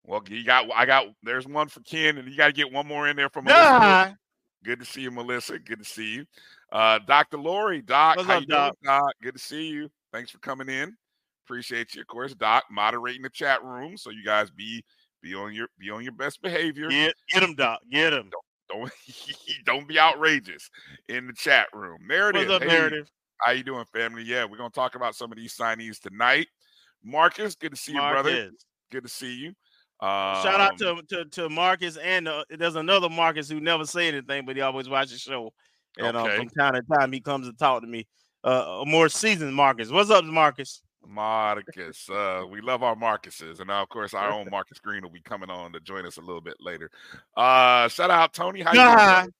Well, 0.05 0.21
you 0.27 0.43
got 0.43 0.69
I 0.75 0.85
got 0.85 1.07
there's 1.21 1.47
one 1.47 1.67
for 1.69 1.81
Ken, 1.81 2.17
and 2.17 2.27
you 2.27 2.35
got 2.35 2.47
to 2.47 2.53
get 2.53 2.71
one 2.71 2.87
more 2.87 3.07
in 3.07 3.15
there 3.15 3.29
from 3.29 3.45
Melissa. 3.45 4.17
Good 4.63 4.79
to 4.79 4.85
see 4.85 5.01
you, 5.01 5.11
Melissa. 5.11 5.59
Good 5.59 5.79
to 5.79 5.85
see 5.85 6.15
you, 6.15 6.25
uh, 6.71 6.99
Doctor 7.05 7.37
Lori. 7.37 7.81
Doc, 7.81 8.17
What's 8.17 8.27
how 8.27 8.37
up, 8.37 8.41
you 8.41 8.47
Doc? 8.47 8.77
doing, 8.81 8.97
Doc? 8.97 9.13
Good 9.21 9.35
to 9.35 9.39
see 9.39 9.67
you. 9.67 9.89
Thanks 10.11 10.31
for 10.31 10.39
coming 10.39 10.69
in. 10.69 10.95
Appreciate 11.45 11.95
you, 11.95 12.01
of 12.01 12.07
course, 12.07 12.33
Doc, 12.33 12.63
moderating 12.71 13.21
the 13.21 13.29
chat 13.29 13.63
room, 13.63 13.97
so 13.97 14.09
you 14.09 14.23
guys 14.23 14.49
be 14.49 14.83
be 15.21 15.33
on 15.35 15.53
your 15.53 15.67
be 15.79 15.89
on 15.89 16.03
your 16.03 16.13
best 16.13 16.41
behavior. 16.41 16.89
Get 16.89 17.15
get 17.31 17.43
him, 17.43 17.55
Doc. 17.55 17.79
Get 17.91 18.13
him. 18.13 18.29
Don't 18.31 18.43
don't, 18.69 18.91
don't 19.65 19.87
be 19.87 19.99
outrageous 19.99 20.69
in 21.09 21.27
the 21.27 21.33
chat 21.33 21.67
room. 21.73 21.99
Meredith, 22.05 22.47
What's 22.47 22.63
up, 22.63 22.69
hey, 22.69 22.77
Meredith? 22.77 23.09
How 23.39 23.51
you 23.51 23.63
doing, 23.63 23.85
family? 23.93 24.23
Yeah, 24.23 24.45
we're 24.45 24.57
gonna 24.57 24.69
talk 24.69 24.95
about 24.95 25.15
some 25.15 25.31
of 25.31 25.37
these 25.37 25.55
signees 25.55 25.99
tonight. 25.99 26.47
Marcus, 27.03 27.55
good 27.55 27.71
to 27.71 27.77
see 27.77 27.93
Marcus. 27.93 28.17
you, 28.17 28.23
brother. 28.23 28.51
Good 28.91 29.03
to 29.03 29.09
see 29.09 29.33
you. 29.33 29.47
Um, 29.99 30.43
Shout 30.43 30.59
out 30.59 30.77
to, 30.79 31.01
to 31.09 31.25
to 31.25 31.49
Marcus 31.49 31.97
and 31.97 32.27
uh, 32.27 32.43
there's 32.49 32.75
another 32.75 33.09
Marcus 33.09 33.49
who 33.49 33.59
never 33.59 33.85
say 33.85 34.07
anything, 34.07 34.45
but 34.45 34.55
he 34.55 34.61
always 34.61 34.89
watches 34.89 35.11
the 35.11 35.17
show. 35.19 35.53
And 35.97 36.17
okay. 36.17 36.33
uh, 36.33 36.37
from 36.37 36.49
time 36.49 36.73
to 36.73 36.81
time, 36.97 37.11
he 37.11 37.21
comes 37.21 37.47
to 37.47 37.53
talk 37.53 37.81
to 37.81 37.87
me. 37.87 38.07
Uh, 38.43 38.81
a 38.81 38.85
more 38.85 39.07
seasoned 39.07 39.55
Marcus. 39.55 39.89
What's 39.89 40.09
up, 40.09 40.25
Marcus? 40.25 40.81
Marcus. 41.07 42.09
Uh, 42.09 42.43
we 42.49 42.61
love 42.61 42.83
our 42.83 42.95
Marcuses. 42.95 43.59
And 43.59 43.67
now, 43.67 43.83
of 43.83 43.89
course, 43.89 44.13
our 44.13 44.31
own 44.31 44.47
Marcus 44.49 44.79
Green 44.79 45.03
will 45.03 45.09
be 45.09 45.21
coming 45.21 45.49
on 45.49 45.73
to 45.73 45.79
join 45.79 46.05
us 46.05 46.17
a 46.17 46.21
little 46.21 46.41
bit 46.41 46.57
later. 46.59 46.89
Uh, 47.35 47.87
shout 47.87 48.11
out 48.11 48.33
Tony. 48.33 48.61
How 48.61 48.73
you 48.73 49.23
doing? 49.23 49.33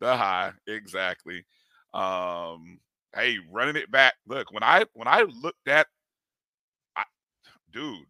The 0.00 0.16
high, 0.16 0.52
exactly. 0.66 1.44
Um, 1.92 2.78
hey, 3.14 3.38
running 3.50 3.76
it 3.76 3.90
back. 3.90 4.14
Look, 4.26 4.52
when 4.52 4.62
I 4.62 4.86
when 4.94 5.08
I 5.08 5.22
looked 5.42 5.68
at 5.68 5.86
I, 6.96 7.04
dude, 7.72 8.06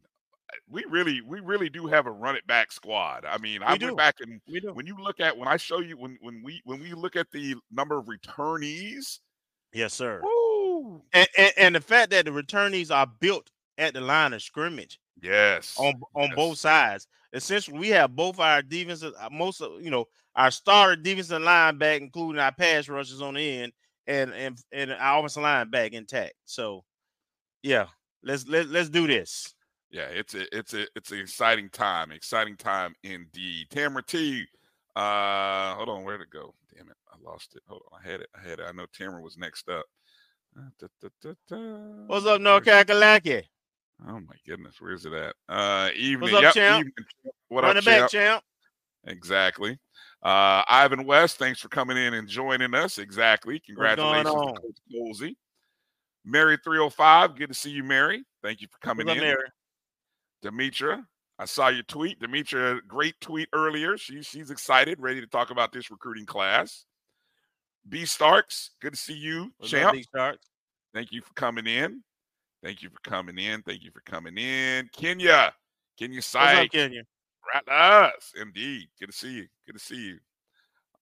we 0.68 0.85
really 0.88 1.20
we 1.20 1.40
really 1.40 1.68
do 1.68 1.87
have 1.87 2.06
a 2.06 2.11
run 2.11 2.37
it 2.37 2.47
back 2.47 2.70
squad. 2.70 3.25
I 3.25 3.38
mean, 3.38 3.61
we 3.61 3.66
I 3.66 3.76
do. 3.76 3.87
went 3.87 3.99
back 3.99 4.16
and 4.20 4.40
when 4.75 4.87
you 4.87 4.97
look 5.00 5.20
at 5.20 5.37
when 5.37 5.49
I 5.49 5.56
show 5.56 5.80
you 5.80 5.97
when 5.97 6.16
when 6.20 6.42
we 6.44 6.62
when 6.64 6.80
we 6.80 6.92
look 6.92 7.16
at 7.16 7.30
the 7.32 7.56
number 7.73 7.99
of 7.99 8.06
returnees. 8.06 9.18
Yes, 9.73 9.94
sir. 9.94 10.20
And, 11.12 11.28
and, 11.37 11.52
and, 11.56 11.75
the 11.75 11.80
fact 11.80 12.10
that 12.10 12.25
the 12.25 12.30
returnees 12.30 12.94
are 12.94 13.06
built 13.06 13.50
at 13.78 13.94
the 13.94 14.00
line 14.00 14.32
of 14.32 14.42
scrimmage. 14.42 15.00
Yes. 15.22 15.75
On 15.78 15.94
on 16.14 16.28
yes. 16.28 16.37
both 16.37 16.58
sides. 16.58 17.06
Essentially, 17.32 17.78
we 17.78 17.88
have 17.88 18.16
both 18.16 18.40
our 18.40 18.62
defensive, 18.62 19.12
uh, 19.18 19.28
most 19.30 19.60
of 19.60 19.80
you 19.82 19.90
know, 19.90 20.06
our 20.34 20.50
starter 20.50 20.96
defensive 20.96 21.42
line 21.42 21.78
back, 21.78 22.00
including 22.00 22.40
our 22.40 22.52
pass 22.52 22.88
rushes 22.88 23.22
on 23.22 23.34
the 23.34 23.62
end, 23.62 23.72
and 24.06 24.32
and 24.32 24.58
and 24.72 24.92
our 24.92 25.18
offensive 25.18 25.42
line 25.42 25.70
back 25.70 25.92
intact. 25.92 26.34
So, 26.44 26.84
yeah, 27.62 27.87
let's 28.22 28.46
let 28.49 28.68
let's 28.68 28.88
do 28.88 29.06
this. 29.06 29.54
Yeah, 29.90 30.06
it's 30.10 30.34
a 30.34 30.56
it's 30.56 30.75
a 30.75 30.87
it's 30.96 31.10
an 31.12 31.18
exciting 31.18 31.68
time, 31.68 32.12
exciting 32.12 32.56
time 32.56 32.94
indeed. 33.02 33.66
Tamara 33.70 34.02
T, 34.02 34.44
uh, 34.96 35.75
hold 35.75 35.88
on, 35.88 36.04
where'd 36.04 36.20
it 36.20 36.30
go? 36.30 36.54
Damn 36.75 36.88
it, 36.88 36.96
I 37.12 37.16
lost 37.28 37.54
it. 37.56 37.62
Hold 37.68 37.82
on, 37.92 38.00
I 38.02 38.08
had 38.08 38.20
it. 38.20 38.28
I 38.34 38.49
had 38.49 38.60
it. 38.60 38.66
I 38.68 38.72
know 38.72 38.87
Tamara 38.92 39.22
was 39.22 39.37
next 39.37 39.68
up. 39.68 39.84
Da, 40.54 40.88
da, 41.00 41.35
da, 41.49 41.57
What's 42.07 42.26
up, 42.26 42.40
North 42.40 42.64
Kakalaki? 42.64 43.45
Oh 44.09 44.21
my 44.21 44.35
goodness, 44.47 44.76
where's 44.80 45.04
it 45.04 45.12
at? 45.12 45.35
Uh, 45.49 45.90
evening. 45.95 46.33
What's 46.33 46.35
up, 46.35 46.42
yep, 46.42 46.54
champ? 46.54 46.78
Evening. 46.80 47.33
What 47.49 47.64
Running 47.64 47.78
up, 47.78 47.85
back, 47.85 47.99
champ? 48.11 48.11
champ? 48.11 48.45
Exactly. 49.07 49.78
Uh, 50.23 50.62
Ivan 50.69 51.04
West, 51.04 51.38
thanks 51.38 51.61
for 51.61 51.69
coming 51.69 51.97
in 51.97 52.14
and 52.14 52.28
joining 52.28 52.75
us. 52.75 52.99
Exactly. 52.99 53.61
Congratulations 53.61 54.26
to 54.26 54.61
Coach 54.61 54.76
Colzie. 54.92 55.37
Mary 56.25 56.59
305, 56.62 57.37
good 57.37 57.49
to 57.49 57.54
see 57.54 57.71
you, 57.71 57.85
Mary. 57.85 58.25
Thank 58.42 58.61
you 58.61 58.69
for 58.71 58.78
coming 58.87 59.07
What's 59.07 59.21
in. 59.21 59.25
Up, 59.25 59.38
Mary? 59.38 59.49
Demetra, 60.42 61.04
I 61.38 61.45
saw 61.45 61.69
your 61.69 61.83
tweet. 61.85 62.21
Demetra, 62.21 62.80
great 62.87 63.14
tweet 63.21 63.49
earlier. 63.52 63.97
She, 63.97 64.23
she's 64.23 64.50
excited, 64.50 64.99
ready 65.00 65.21
to 65.21 65.26
talk 65.26 65.50
about 65.50 65.73
this 65.73 65.90
recruiting 65.90 66.26
class. 66.26 66.85
B 67.88 68.04
Starks, 68.04 68.70
good 68.80 68.92
to 68.92 68.99
see 68.99 69.14
you, 69.14 69.52
What's 69.58 69.70
champ. 69.70 69.94
B 69.94 70.02
Starks? 70.02 70.46
Thank 70.94 71.12
you 71.12 71.22
for 71.22 71.32
coming 71.34 71.66
in. 71.66 72.02
Thank 72.62 72.82
you 72.82 72.90
for 72.90 73.10
coming 73.10 73.38
in. 73.38 73.62
Thank 73.62 73.82
you 73.82 73.90
for 73.90 74.00
coming 74.00 74.37
in. 74.37 74.88
Kenya, 74.92 75.52
Kenya 75.99 76.20
Sykes. 76.20 76.56
What's 76.56 76.66
up, 76.66 76.72
Kenya? 76.72 77.02
Right 77.54 77.68
us. 77.68 78.32
Indeed. 78.40 78.88
Good 78.99 79.10
to 79.10 79.16
see 79.16 79.32
you. 79.32 79.46
Good 79.66 79.75
to 79.75 79.78
see 79.78 79.96
you. 79.96 80.18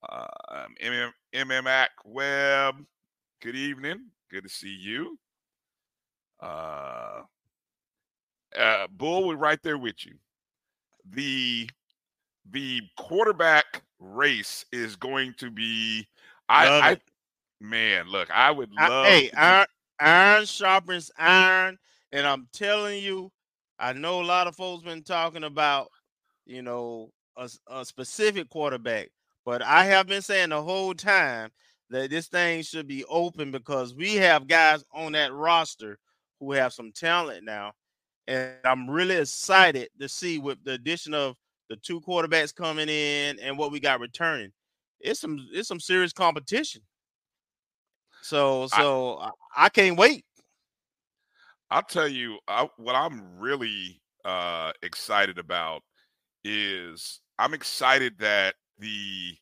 Um, 0.09 0.75
MM, 0.83 1.11
MMAC 1.35 1.89
Web. 2.05 2.77
Good 3.43 3.57
evening. 3.57 4.07
Good 4.31 4.45
to 4.45 4.49
see 4.49 4.77
you. 4.81 5.19
Uh, 6.41 7.23
uh, 8.57 8.87
Bull, 8.93 9.27
we're 9.27 9.37
right 9.37 9.63
there 9.63 9.79
with 9.79 10.07
you. 10.07 10.15
The 11.11 11.69
the 12.51 12.83
quarterback 12.97 13.83
race 13.99 14.65
is 14.73 14.97
going 14.97 15.35
to 15.39 15.51
be. 15.51 16.07
I, 16.49 16.91
I 16.93 16.99
man, 17.61 18.09
look, 18.09 18.31
I 18.31 18.51
would 18.51 18.73
love. 18.73 19.07
I, 19.07 19.09
hey, 19.09 19.31
iron, 19.37 19.67
iron 20.01 20.47
sharpens 20.47 21.11
iron, 21.19 21.79
and 22.13 22.27
I'm 22.27 22.49
telling 22.53 23.03
you, 23.03 23.31
I 23.79 23.93
know 23.93 24.21
a 24.21 24.25
lot 24.25 24.47
of 24.47 24.57
folks 24.57 24.85
been 24.85 25.03
talking 25.03 25.45
about, 25.45 25.89
you 26.47 26.63
know, 26.63 27.11
a, 27.37 27.49
a 27.69 27.85
specific 27.85 28.49
quarterback, 28.49 29.11
but 29.45 29.63
I 29.63 29.85
have 29.85 30.07
been 30.07 30.23
saying 30.23 30.51
the 30.51 30.63
whole 30.63 30.95
time 30.95 31.51
that 31.91 32.11
this 32.11 32.29
thing 32.29 32.63
should 32.63 32.87
be 32.87 33.05
open 33.05 33.51
because 33.51 33.95
we 33.95 34.17
have 34.17 34.49
guys 34.49 34.85
on 34.93 35.13
that 35.13 35.33
roster 35.33 35.99
who 36.41 36.53
have 36.53 36.73
some 36.73 36.93
talent 36.93 37.45
now, 37.45 37.73
and 38.27 38.53
I'm 38.65 38.89
really 38.89 39.17
excited 39.17 39.89
to 40.01 40.09
see 40.09 40.39
with 40.39 40.63
the 40.65 40.73
addition 40.73 41.15
of 41.15 41.37
the 41.69 41.77
two 41.77 42.01
quarterbacks 42.01 42.55
coming 42.55 42.89
in 42.89 43.39
and 43.41 43.59
what 43.59 43.73
we 43.73 43.81
got 43.81 44.01
returning. 44.01 44.53
It's 45.01 45.21
some 45.21 45.47
it's 45.53 45.69
some 45.69 45.81
serious 45.81 46.13
competition. 46.13 46.83
So 48.23 48.67
so 48.69 49.19
I, 49.19 49.31
I 49.57 49.69
can't 49.69 49.97
wait. 49.97 50.25
I'll 51.71 51.83
tell 51.83 52.09
you 52.09 52.39
I, 52.49 52.69
what 52.77 52.95
I'm 52.95 53.39
really 53.39 54.01
uh, 54.25 54.73
excited 54.83 55.39
about 55.39 55.83
is 56.45 57.21
I'm 57.39 57.55
excited 57.55 58.15
that 58.19 58.55
the 58.79 59.37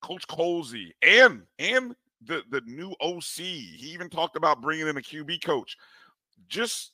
Coach 0.00 0.26
Colzie 0.26 0.90
and 1.02 1.42
and 1.58 1.94
the 2.24 2.42
the 2.50 2.60
new 2.66 2.94
OC. 3.00 3.36
He 3.36 3.90
even 3.92 4.08
talked 4.08 4.36
about 4.36 4.60
bringing 4.60 4.88
in 4.88 4.96
a 4.96 5.00
QB 5.02 5.44
coach. 5.44 5.76
Just 6.48 6.92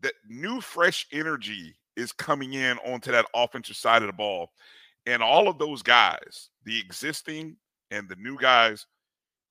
that 0.00 0.14
new 0.28 0.60
fresh 0.60 1.06
energy 1.12 1.76
is 1.96 2.12
coming 2.12 2.54
in 2.54 2.78
onto 2.78 3.10
that 3.12 3.26
offensive 3.34 3.76
side 3.76 4.02
of 4.02 4.06
the 4.06 4.12
ball. 4.12 4.50
And 5.08 5.22
all 5.22 5.48
of 5.48 5.56
those 5.56 5.82
guys, 5.82 6.50
the 6.66 6.78
existing 6.78 7.56
and 7.90 8.06
the 8.10 8.16
new 8.16 8.36
guys, 8.36 8.86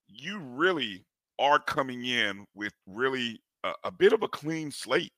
you 0.07 0.37
really 0.37 1.03
are 1.39 1.57
coming 1.57 2.05
in 2.05 2.45
with 2.53 2.73
really 2.85 3.41
a, 3.63 3.73
a 3.85 3.91
bit 3.91 4.13
of 4.13 4.21
a 4.21 4.27
clean 4.27 4.69
slate. 4.69 5.11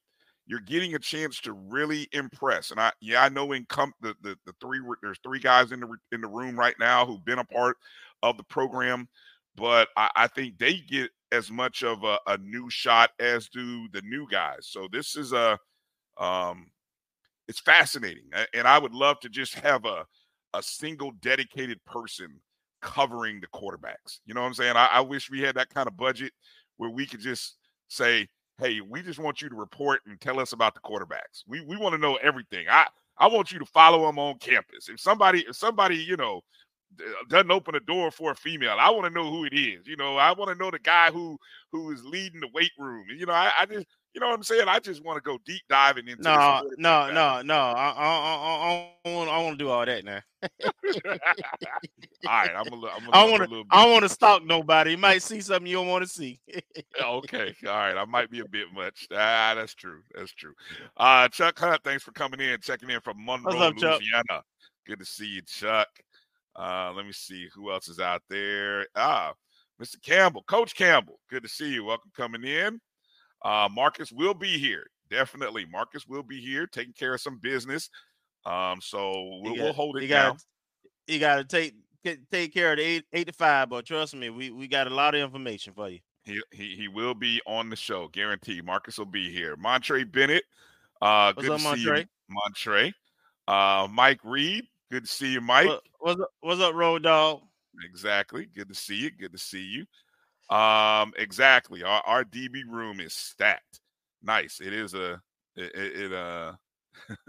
You're 0.48 0.62
getting 0.62 0.96
a 0.96 1.00
chance 1.00 1.42
to 1.42 1.52
really 1.52 2.08
impress. 2.14 2.72
And 2.72 2.80
I, 2.80 2.94
yeah, 3.02 3.22
I 3.22 3.28
know 3.28 3.52
in 3.52 3.66
come 3.66 3.92
the, 4.00 4.16
the 4.22 4.38
the 4.46 4.54
three 4.62 4.80
there's 5.02 5.20
three 5.24 5.40
guys 5.40 5.74
in 5.74 5.82
the 5.82 5.94
in 6.14 6.22
the 6.22 6.28
room 6.28 6.58
right 6.58 6.76
now 6.80 7.06
who've 7.06 7.26
been 7.26 7.40
a 7.40 7.44
part 7.44 7.76
of 8.24 8.38
the 8.38 8.44
program, 8.44 9.10
but 9.58 9.90
I, 9.98 10.10
I 10.16 10.28
think 10.28 10.58
they 10.58 10.78
get 10.78 11.12
as 11.34 11.52
much 11.52 11.84
of 11.84 12.06
a, 12.06 12.18
a, 12.28 12.38
new 12.38 12.70
shot 12.70 13.12
as 13.20 13.50
do 13.50 13.90
the 13.92 14.02
new 14.04 14.26
guys. 14.32 14.62
So 14.62 14.88
this 14.90 15.18
is 15.18 15.34
a 15.34 15.60
um 16.18 16.68
it's 17.50 17.60
fascinating. 17.60 18.30
And 18.54 18.68
I 18.68 18.80
would 18.80 18.94
love 18.94 19.20
to 19.20 19.30
just 19.30 19.56
have 19.56 19.84
a 19.84 20.06
a 20.54 20.64
single 20.64 21.12
dedicated 21.22 21.84
person 21.86 22.40
covering 22.82 23.42
the 23.42 23.48
quarterbacks. 23.48 24.20
You 24.26 24.34
know 24.34 24.42
what 24.42 24.48
I'm 24.48 24.54
saying? 24.54 24.76
I, 24.76 24.88
I 24.94 25.02
wish 25.02 25.30
we 25.30 25.42
had 25.42 25.56
that 25.56 25.74
kind 25.74 25.88
of 25.88 25.98
budget 25.98 26.34
where 26.78 26.90
we 26.90 27.06
could 27.06 27.20
just 27.20 27.58
say, 27.88 28.28
hey, 28.58 28.82
we 28.82 29.02
just 29.02 29.20
want 29.20 29.42
you 29.42 29.50
to 29.50 29.56
report 29.56 30.02
and 30.06 30.20
tell 30.20 30.40
us 30.40 30.54
about 30.54 30.74
the 30.74 30.82
quarterbacks. 30.82 31.44
We 31.48 31.62
we 31.62 31.78
want 31.78 31.94
to 31.94 32.02
know 32.02 32.16
everything. 32.16 32.66
I 32.70 32.88
I 33.18 33.28
want 33.28 33.52
you 33.52 33.60
to 33.60 33.66
follow 33.66 34.06
them 34.06 34.20
on 34.20 34.38
campus. 34.40 34.90
If 34.90 35.00
somebody 35.00 35.46
if 35.48 35.56
somebody, 35.56 35.98
you 35.98 36.18
know, 36.18 36.42
uh, 37.00 37.12
doesn't 37.30 37.52
open 37.52 37.76
a 37.76 37.80
door 37.82 38.12
for 38.12 38.32
a 38.32 38.36
female. 38.36 38.78
I 38.80 38.90
want 38.90 39.06
to 39.06 39.10
know 39.14 39.30
who 39.30 39.46
it 39.46 39.54
is. 39.54 39.88
You 39.88 39.96
know, 39.98 40.18
I 40.18 40.32
want 40.34 40.52
to 40.52 40.64
know 40.64 40.72
the 40.72 40.80
guy 40.80 41.12
who 41.12 41.38
who 41.72 41.92
is 41.92 42.04
leading 42.04 42.42
the 42.42 42.50
weight 42.54 42.72
room. 42.78 43.06
You 43.16 43.26
know, 43.26 43.34
I, 43.34 43.52
I 43.60 43.66
just 43.66 43.86
you 44.14 44.22
know 44.22 44.28
what 44.28 44.36
I'm 44.36 44.44
saying. 44.44 44.68
I 44.68 44.80
just 44.80 45.04
want 45.04 45.18
to 45.18 45.22
go 45.22 45.38
deep 45.46 45.62
diving 45.70 46.08
into. 46.08 46.24
No, 46.24 46.64
no, 46.78 47.12
no, 47.12 47.42
no. 47.42 47.56
I, 47.56 47.94
I, 47.96 48.06
I, 48.06 48.92
I, 49.06 49.10
want, 49.10 49.30
I 49.30 49.44
want 49.44 49.60
to 49.60 49.64
do 49.64 49.70
all 49.70 49.86
that 49.86 50.04
now. 50.04 50.20
all 50.42 50.50
right, 52.26 52.52
I'm 52.56 52.74
a, 52.74 52.88
I'm 52.88 53.08
a, 53.08 53.12
I 53.12 53.30
want 53.30 53.50
to. 53.50 53.64
I 53.70 53.90
want 53.90 54.04
to 54.04 54.10
stalk 54.10 54.44
nobody. 54.44 54.92
You 54.92 54.98
might 54.98 55.22
see 55.22 55.42
something 55.42 55.68
you 55.68 55.78
don't 55.78 55.88
want 55.88 56.04
to 56.04 56.10
see. 56.10 56.40
okay, 57.02 57.56
all 57.68 57.74
right. 57.74 57.98
I 57.98 58.06
might 58.06 58.32
be 58.32 58.40
a 58.40 58.48
bit 58.48 58.68
much. 58.74 59.08
Ah, 59.12 59.54
that's 59.56 59.76
true. 59.76 60.02
That's 60.16 60.32
true. 60.32 60.54
Uh, 60.98 61.28
Chuck 61.28 61.60
Hunt, 61.60 61.82
thanks 61.84 62.04
for 62.04 62.12
coming 62.12 62.40
in, 62.40 62.60
checking 62.62 62.90
in 62.90 63.02
from 63.02 63.24
Monroe, 63.24 63.52
up, 63.60 63.76
Louisiana. 63.76 64.24
Chuck? 64.30 64.46
Good 64.88 65.00
to 65.00 65.06
see 65.06 65.28
you, 65.28 65.42
Chuck. 65.44 65.88
Uh, 66.56 66.92
let 66.96 67.06
me 67.06 67.12
see 67.12 67.48
who 67.54 67.72
else 67.72 67.88
is 67.88 68.00
out 68.00 68.24
there. 68.30 68.88
Ah, 68.96 69.34
Mr. 69.82 70.02
Campbell, 70.02 70.44
Coach 70.48 70.76
Campbell. 70.76 71.20
Good 71.30 71.44
to 71.44 71.50
see 71.50 71.72
you. 71.74 71.86
Welcome 71.86 72.12
coming 72.16 72.44
in. 72.44 72.82
Uh, 73.44 73.70
Marcus 73.72 74.12
will 74.12 74.34
be 74.34 74.58
here. 74.58 74.88
Definitely. 75.10 75.66
Marcus 75.66 76.08
will 76.08 76.24
be 76.24 76.40
here 76.40 76.68
taking 76.68 76.94
care 76.94 77.14
of 77.14 77.22
some 77.22 77.40
business. 77.40 77.90
Um, 78.46 78.80
so 78.82 79.40
we'll, 79.42 79.56
got, 79.56 79.64
we'll 79.64 79.74
hold 79.74 79.98
it 79.98 80.04
you 80.04 80.10
down. 80.10 80.32
Gotta, 80.32 80.44
you 81.08 81.20
got 81.20 81.36
to 81.38 81.44
take 81.44 81.76
take 82.32 82.54
care 82.54 82.72
of 82.72 82.78
the 82.78 82.84
eight, 82.84 83.06
eight 83.12 83.28
to 83.28 83.34
five, 83.34 83.70
but 83.70 83.86
trust 83.86 84.16
me, 84.16 84.30
we, 84.30 84.52
we 84.52 84.68
got 84.68 84.88
a 84.88 84.94
lot 84.94 85.16
of 85.16 85.22
information 85.22 85.74
for 85.74 85.90
you. 85.90 86.00
He, 86.24 86.42
he, 86.52 86.76
he 86.76 86.88
will 86.88 87.14
be 87.14 87.42
on 87.46 87.70
the 87.70 87.76
show, 87.76 88.08
guaranteed. 88.08 88.66
Marcus 88.66 88.98
will 88.98 89.06
be 89.06 89.32
here. 89.32 89.56
Montre 89.58 90.06
Bennett, 90.06 90.44
uh, 91.02 91.34
what's 91.34 91.48
good 91.48 91.56
up, 91.56 91.58
to 91.60 91.64
Montre? 91.64 91.98
see 91.98 92.02
you, 92.02 92.06
Montre. 92.30 92.94
Uh, 93.48 93.88
Mike 93.92 94.20
Reed, 94.24 94.66
good 94.92 95.06
to 95.06 95.12
see 95.12 95.34
you, 95.34 95.42
Mike. 95.42 95.68
What, 95.68 95.82
what's 96.00 96.22
up, 96.22 96.30
what's 96.42 96.62
up, 96.62 96.74
Road 96.76 97.04
Dog? 97.04 97.42
Exactly. 97.84 98.48
Good 98.56 98.70
to 98.70 98.76
see 98.76 98.96
you. 98.96 99.12
Good 99.12 99.32
to 99.32 99.38
see 99.38 99.64
you. 99.64 99.86
Um, 100.50 101.14
exactly. 101.18 101.84
Our, 101.84 102.02
our 102.06 102.24
DB 102.24 102.64
room 102.68 103.00
is 103.00 103.14
stacked. 103.14 103.82
Nice. 104.24 104.60
It 104.62 104.74
is 104.74 104.94
a 104.94 105.22
it, 105.56 105.72
it, 105.76 106.14
uh 106.14 106.54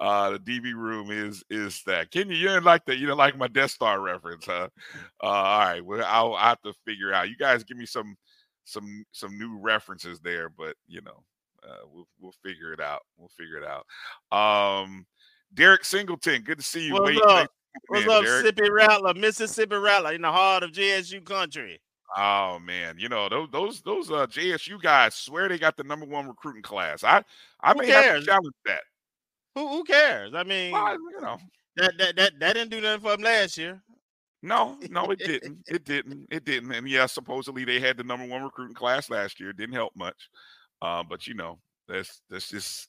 uh 0.00 0.30
the 0.30 0.38
DB 0.38 0.74
room 0.74 1.10
is 1.10 1.44
is 1.50 1.74
stacked. 1.74 2.12
Can 2.12 2.30
you 2.30 2.36
you 2.36 2.48
didn't 2.48 2.64
like 2.64 2.84
that? 2.86 2.96
You 2.96 3.06
didn't 3.06 3.18
like 3.18 3.36
my 3.36 3.48
Death 3.48 3.70
Star 3.70 4.00
reference, 4.00 4.46
huh? 4.46 4.68
Uh, 5.22 5.26
all 5.26 5.58
right. 5.60 5.84
Well, 5.84 6.04
I'll, 6.06 6.34
I'll 6.34 6.48
have 6.48 6.62
to 6.62 6.72
figure 6.86 7.12
out. 7.12 7.28
You 7.28 7.36
guys 7.36 7.64
give 7.64 7.76
me 7.76 7.86
some 7.86 8.16
some 8.64 9.04
some 9.12 9.38
new 9.38 9.58
references 9.58 10.20
there, 10.20 10.48
but 10.48 10.76
you 10.88 11.02
know, 11.02 11.22
uh, 11.68 11.86
we'll 11.92 12.08
we'll 12.18 12.34
figure 12.44 12.72
it 12.72 12.80
out. 12.80 13.02
We'll 13.18 13.28
figure 13.28 13.58
it 13.58 13.64
out. 13.64 13.84
Um, 14.36 15.06
Derek 15.54 15.84
Singleton, 15.84 16.42
good 16.42 16.58
to 16.58 16.64
see 16.64 16.86
you. 16.86 16.94
What's 16.94 17.06
Wait, 17.06 17.22
up? 17.22 17.50
What's 17.88 18.08
up, 18.08 18.22
Mississippi 18.22 18.70
Rattler, 18.70 19.14
Mississippi 19.14 19.76
Rattler 19.76 20.12
in 20.12 20.22
the 20.22 20.32
heart 20.32 20.62
of 20.62 20.72
JSU 20.72 21.24
country? 21.24 21.80
Oh 22.16 22.58
man, 22.58 22.96
you 22.98 23.08
know 23.08 23.28
those 23.28 23.48
those 23.50 23.80
those 23.82 24.10
uh, 24.10 24.26
JSU 24.26 24.80
guys 24.80 25.14
swear 25.14 25.48
they 25.48 25.58
got 25.58 25.76
the 25.76 25.84
number 25.84 26.06
one 26.06 26.26
recruiting 26.26 26.62
class. 26.62 27.04
I 27.04 27.22
I 27.60 27.72
who 27.72 27.78
may 27.78 27.86
cares? 27.86 28.04
have 28.04 28.20
to 28.20 28.26
challenge 28.26 28.54
that. 28.66 28.80
Who 29.54 29.68
who 29.68 29.84
cares? 29.84 30.34
I 30.34 30.42
mean, 30.42 30.72
well, 30.72 30.92
you 30.92 31.20
know 31.20 31.38
that 31.76 31.92
that 31.98 32.16
that 32.16 32.32
that 32.40 32.52
didn't 32.54 32.70
do 32.70 32.80
nothing 32.80 33.00
for 33.00 33.12
them 33.12 33.22
last 33.22 33.56
year. 33.56 33.80
No, 34.42 34.78
no, 34.88 35.10
it 35.10 35.18
didn't. 35.24 35.58
it 35.68 35.84
didn't. 35.84 36.26
It 36.30 36.44
didn't. 36.44 36.72
And 36.72 36.88
yeah, 36.88 37.06
supposedly 37.06 37.64
they 37.64 37.78
had 37.78 37.96
the 37.96 38.04
number 38.04 38.26
one 38.26 38.42
recruiting 38.42 38.74
class 38.74 39.10
last 39.10 39.38
year. 39.38 39.50
It 39.50 39.56
didn't 39.56 39.74
help 39.74 39.94
much. 39.94 40.28
Uh, 40.82 41.02
but 41.02 41.26
you 41.26 41.34
know, 41.34 41.58
that's 41.88 42.22
that's 42.30 42.48
just 42.48 42.88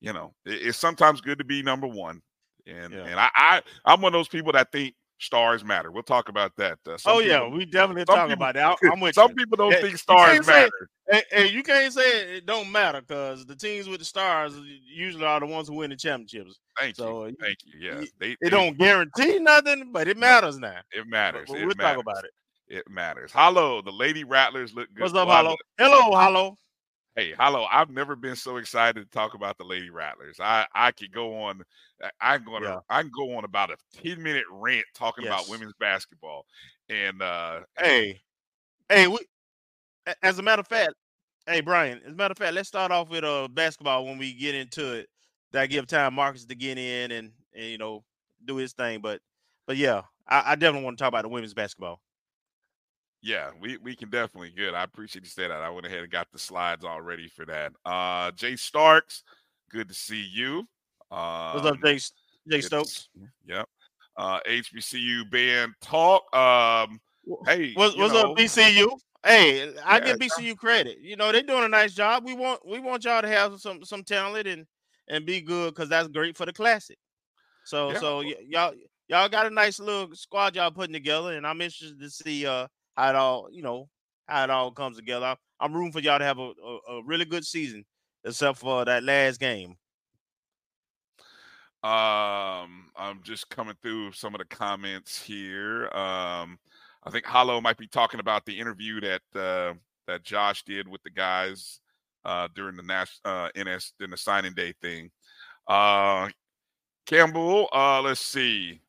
you 0.00 0.12
know, 0.12 0.34
it, 0.44 0.66
it's 0.66 0.78
sometimes 0.78 1.20
good 1.20 1.38
to 1.38 1.44
be 1.44 1.62
number 1.62 1.86
one. 1.86 2.20
And 2.66 2.92
yeah. 2.92 3.04
and 3.04 3.20
I, 3.20 3.28
I 3.34 3.62
I'm 3.84 4.00
one 4.00 4.14
of 4.14 4.18
those 4.18 4.28
people 4.28 4.52
that 4.52 4.72
think 4.72 4.94
stars 5.18 5.64
matter. 5.64 5.90
We'll 5.90 6.02
talk 6.02 6.28
about 6.28 6.52
that. 6.56 6.78
Uh, 6.86 6.96
oh 7.06 7.18
yeah, 7.20 7.46
we 7.46 7.64
definitely 7.64 8.04
talk 8.04 8.30
about 8.30 8.54
that. 8.54 8.78
I'm 8.90 9.00
with 9.00 9.14
some 9.14 9.30
you. 9.30 9.36
people 9.36 9.56
don't 9.56 9.74
think 9.80 9.98
stars 9.98 10.46
matter. 10.46 10.70
Say, 11.10 11.22
and, 11.32 11.50
you 11.50 11.62
can't 11.62 11.92
say 11.92 12.36
it 12.36 12.46
don't 12.46 12.70
matter 12.70 13.00
because 13.00 13.46
the 13.46 13.56
teams 13.56 13.88
with 13.88 13.98
the 13.98 14.04
stars 14.04 14.54
usually 14.86 15.24
are 15.24 15.40
the 15.40 15.46
ones 15.46 15.68
who 15.68 15.74
win 15.74 15.90
the 15.90 15.96
championships. 15.96 16.58
Thank 16.78 16.96
so, 16.96 17.26
you. 17.26 17.36
Thank 17.40 17.58
you. 17.64 17.80
Yeah, 17.80 18.04
they, 18.18 18.30
it 18.32 18.38
they, 18.42 18.50
don't 18.50 18.78
guarantee 18.78 19.38
nothing, 19.38 19.90
but 19.92 20.08
it 20.08 20.16
matters 20.16 20.58
now. 20.58 20.78
It 20.92 21.06
matters. 21.06 21.46
But, 21.48 21.54
but 21.54 21.66
we'll 21.66 21.76
matters. 21.76 21.96
talk 21.96 21.98
about 21.98 22.24
it. 22.24 22.30
It 22.68 22.84
matters. 22.90 23.32
Hello, 23.34 23.80
the 23.80 23.90
Lady 23.90 24.24
Rattlers 24.24 24.74
look 24.74 24.88
good. 24.94 25.02
What's 25.02 25.14
up, 25.14 25.28
Hello? 25.28 25.56
Hello, 25.78 26.14
Hello. 26.14 26.56
Hey, 27.18 27.34
hello! 27.36 27.66
I've 27.68 27.90
never 27.90 28.14
been 28.14 28.36
so 28.36 28.58
excited 28.58 29.04
to 29.04 29.10
talk 29.10 29.34
about 29.34 29.58
the 29.58 29.64
Lady 29.64 29.90
Rattlers. 29.90 30.38
I 30.38 30.68
I 30.72 30.92
could 30.92 31.10
go 31.10 31.34
on. 31.34 31.64
I'm 32.20 32.44
going 32.44 32.62
to. 32.62 32.68
Yeah. 32.68 32.78
I 32.88 33.02
can 33.02 33.10
go 33.10 33.36
on 33.36 33.44
about 33.44 33.72
a 33.72 33.76
10 34.04 34.22
minute 34.22 34.44
rant 34.52 34.84
talking 34.94 35.24
yes. 35.24 35.32
about 35.32 35.50
women's 35.50 35.72
basketball. 35.80 36.46
And 36.88 37.20
uh 37.20 37.62
hey, 37.76 38.20
hey, 38.88 39.08
we. 39.08 39.18
As 40.22 40.38
a 40.38 40.42
matter 40.42 40.60
of 40.60 40.68
fact, 40.68 40.94
hey 41.48 41.60
Brian. 41.60 42.00
As 42.06 42.12
a 42.12 42.14
matter 42.14 42.30
of 42.30 42.38
fact, 42.38 42.54
let's 42.54 42.68
start 42.68 42.92
off 42.92 43.08
with 43.08 43.24
uh 43.24 43.48
basketball 43.48 44.04
when 44.04 44.18
we 44.18 44.32
get 44.32 44.54
into 44.54 44.92
it. 44.92 45.08
That 45.50 45.70
give 45.70 45.88
time 45.88 46.14
Marcus 46.14 46.44
to 46.44 46.54
get 46.54 46.78
in 46.78 47.10
and 47.10 47.32
and 47.52 47.64
you 47.64 47.78
know 47.78 48.04
do 48.44 48.54
his 48.54 48.74
thing. 48.74 49.00
But 49.00 49.20
but 49.66 49.76
yeah, 49.76 50.02
I, 50.28 50.52
I 50.52 50.54
definitely 50.54 50.84
want 50.84 50.98
to 50.98 51.02
talk 51.02 51.08
about 51.08 51.22
the 51.22 51.30
women's 51.30 51.52
basketball. 51.52 52.00
Yeah, 53.22 53.50
we, 53.60 53.76
we 53.78 53.96
can 53.96 54.10
definitely 54.10 54.52
good. 54.56 54.74
I 54.74 54.84
appreciate 54.84 55.24
you 55.24 55.30
say 55.30 55.48
that. 55.48 55.62
I 55.62 55.70
went 55.70 55.86
ahead 55.86 56.00
and 56.00 56.10
got 56.10 56.28
the 56.32 56.38
slides 56.38 56.84
all 56.84 57.00
ready 57.00 57.28
for 57.28 57.44
that. 57.46 57.72
Uh 57.84 58.30
Jay 58.32 58.56
Starks, 58.56 59.24
good 59.70 59.88
to 59.88 59.94
see 59.94 60.22
you. 60.22 60.66
Um, 61.10 61.54
What's 61.54 61.66
up, 61.66 61.72
um, 61.74 61.80
Jay, 61.84 61.98
Jay 62.48 62.60
Stokes? 62.60 63.08
Yep. 63.46 63.68
Uh 64.16 64.40
HBCU 64.48 65.30
band 65.30 65.72
talk. 65.80 66.34
Um 66.34 67.00
hey, 67.46 67.72
what's, 67.74 67.96
what's 67.96 68.14
up, 68.14 68.36
BCU? 68.36 68.88
Hey, 69.26 69.74
I 69.84 69.98
yeah, 69.98 70.04
give 70.04 70.18
BCU 70.18 70.56
credit. 70.56 70.98
You 71.00 71.16
know, 71.16 71.32
they're 71.32 71.42
doing 71.42 71.64
a 71.64 71.68
nice 71.68 71.92
job. 71.92 72.24
We 72.24 72.34
want 72.34 72.64
we 72.64 72.78
want 72.78 73.04
y'all 73.04 73.20
to 73.20 73.26
have 73.26 73.60
some 73.60 73.82
some 73.84 74.04
talent 74.04 74.46
and 74.46 74.64
and 75.08 75.26
be 75.26 75.40
good 75.40 75.74
because 75.74 75.88
that's 75.88 76.06
great 76.08 76.36
for 76.36 76.46
the 76.46 76.52
classic. 76.52 76.98
So 77.64 77.90
yeah. 77.90 77.98
so 77.98 78.18
y- 78.18 78.36
y'all 78.48 78.74
y'all 79.08 79.28
got 79.28 79.46
a 79.46 79.50
nice 79.50 79.80
little 79.80 80.14
squad 80.14 80.54
y'all 80.54 80.70
putting 80.70 80.92
together, 80.92 81.36
and 81.36 81.44
I'm 81.44 81.60
interested 81.60 81.98
to 81.98 82.08
see 82.08 82.46
uh 82.46 82.68
how 82.98 83.10
it 83.10 83.14
all, 83.14 83.48
you 83.50 83.62
know, 83.62 83.88
how 84.26 84.44
it 84.44 84.50
all 84.50 84.72
comes 84.72 84.96
together. 84.96 85.36
I'm 85.60 85.72
rooting 85.72 85.92
for 85.92 86.00
y'all 86.00 86.18
to 86.18 86.24
have 86.24 86.38
a, 86.38 86.50
a, 86.64 86.78
a 86.96 87.02
really 87.04 87.24
good 87.24 87.44
season, 87.44 87.84
except 88.24 88.58
for 88.58 88.84
that 88.84 89.04
last 89.04 89.38
game. 89.38 89.76
Um, 91.84 92.90
I'm 92.96 93.20
just 93.22 93.48
coming 93.50 93.76
through 93.82 94.12
some 94.12 94.34
of 94.34 94.40
the 94.40 94.44
comments 94.46 95.22
here. 95.22 95.84
Um, 95.94 96.58
I 97.04 97.10
think 97.10 97.24
Hollow 97.24 97.60
might 97.60 97.78
be 97.78 97.86
talking 97.86 98.18
about 98.18 98.44
the 98.44 98.58
interview 98.58 99.00
that 99.00 99.22
uh, 99.34 99.74
that 100.08 100.24
Josh 100.24 100.64
did 100.64 100.88
with 100.88 101.02
the 101.04 101.10
guys 101.10 101.80
uh, 102.24 102.48
during 102.56 102.76
the 102.76 102.82
Nash 102.82 103.20
uh, 103.24 103.48
NS 103.56 103.92
in 104.00 104.10
the 104.10 104.16
signing 104.16 104.54
day 104.54 104.74
thing. 104.82 105.10
Uh, 105.68 106.28
Campbell, 107.06 107.68
uh, 107.72 108.02
let's 108.02 108.20
see. 108.20 108.80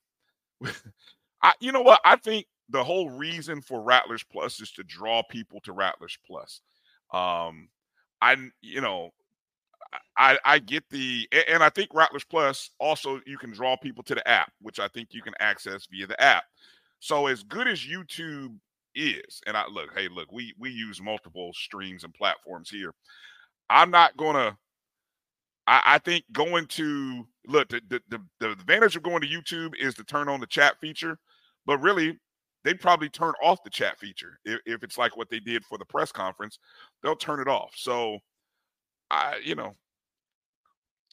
I, 1.43 1.53
you 1.59 1.71
know 1.71 1.81
what? 1.81 2.01
I 2.03 2.15
think 2.15 2.47
the 2.69 2.83
whole 2.83 3.09
reason 3.09 3.61
for 3.61 3.81
Rattlers 3.81 4.23
Plus 4.23 4.61
is 4.61 4.71
to 4.73 4.83
draw 4.83 5.23
people 5.23 5.59
to 5.61 5.73
Rattlers 5.73 6.17
Plus. 6.25 6.61
Um, 7.11 7.69
I, 8.21 8.35
you 8.61 8.81
know, 8.81 9.11
I, 10.17 10.37
I 10.45 10.59
get 10.59 10.83
the 10.89 11.27
and 11.47 11.63
I 11.63 11.69
think 11.69 11.89
Rattlers 11.93 12.23
Plus 12.23 12.71
also 12.79 13.21
you 13.25 13.37
can 13.37 13.51
draw 13.51 13.75
people 13.75 14.03
to 14.03 14.15
the 14.15 14.27
app, 14.27 14.51
which 14.61 14.79
I 14.79 14.87
think 14.87 15.09
you 15.11 15.21
can 15.21 15.33
access 15.39 15.87
via 15.89 16.07
the 16.07 16.21
app. 16.21 16.43
So 16.99 17.27
as 17.27 17.43
good 17.43 17.67
as 17.67 17.79
YouTube 17.79 18.55
is, 18.93 19.41
and 19.47 19.55
I 19.55 19.65
look, 19.67 19.89
hey, 19.95 20.07
look, 20.09 20.31
we 20.31 20.53
we 20.59 20.69
use 20.69 21.01
multiple 21.01 21.51
streams 21.53 22.03
and 22.03 22.13
platforms 22.13 22.69
here. 22.69 22.93
I'm 23.69 23.91
not 23.91 24.17
gonna. 24.17 24.57
I, 25.65 25.81
I 25.85 25.97
think 25.99 26.25
going 26.31 26.67
to 26.67 27.25
look 27.47 27.69
the, 27.69 27.81
the 27.89 28.01
the 28.09 28.19
the 28.39 28.51
advantage 28.51 28.95
of 28.95 29.03
going 29.03 29.21
to 29.21 29.27
YouTube 29.27 29.73
is 29.79 29.95
to 29.95 30.03
turn 30.03 30.29
on 30.29 30.39
the 30.39 30.47
chat 30.47 30.79
feature, 30.79 31.17
but 31.65 31.79
really 31.79 32.19
they 32.63 32.73
probably 32.73 33.09
turn 33.09 33.33
off 33.41 33.63
the 33.63 33.69
chat 33.69 33.97
feature 33.97 34.39
if, 34.45 34.59
if 34.65 34.83
it's 34.83 34.97
like 34.97 35.15
what 35.15 35.29
they 35.29 35.39
did 35.39 35.63
for 35.63 35.77
the 35.77 35.85
press 35.85 36.11
conference. 36.11 36.59
They'll 37.01 37.15
turn 37.15 37.39
it 37.39 37.47
off. 37.47 37.73
So 37.75 38.19
I, 39.09 39.39
you 39.43 39.55
know, 39.55 39.73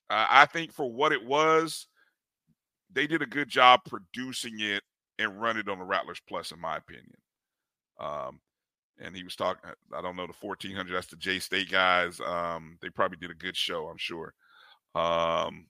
I 0.08 0.46
think 0.46 0.72
for 0.72 0.90
what 0.90 1.12
it 1.12 1.24
was, 1.24 1.88
they 2.92 3.06
did 3.06 3.22
a 3.22 3.26
good 3.26 3.48
job 3.48 3.80
producing 3.86 4.60
it 4.60 4.82
and 5.18 5.40
run 5.40 5.56
it 5.56 5.68
on 5.68 5.78
the 5.78 5.84
Rattlers 5.84 6.20
Plus, 6.28 6.52
in 6.52 6.60
my 6.60 6.76
opinion. 6.76 7.16
Um, 7.98 8.40
and 8.98 9.16
he 9.16 9.24
was 9.24 9.36
talking, 9.36 9.70
I 9.92 10.02
don't 10.02 10.16
know, 10.16 10.26
the 10.26 10.32
1400, 10.40 10.94
that's 10.94 11.08
the 11.08 11.16
J 11.16 11.38
State 11.38 11.70
guys. 11.70 12.20
Um, 12.20 12.78
they 12.80 12.90
probably 12.90 13.18
did 13.18 13.30
a 13.30 13.34
good 13.34 13.56
show, 13.56 13.88
I'm 13.88 13.98
sure. 13.98 14.32
Um, 14.94 15.66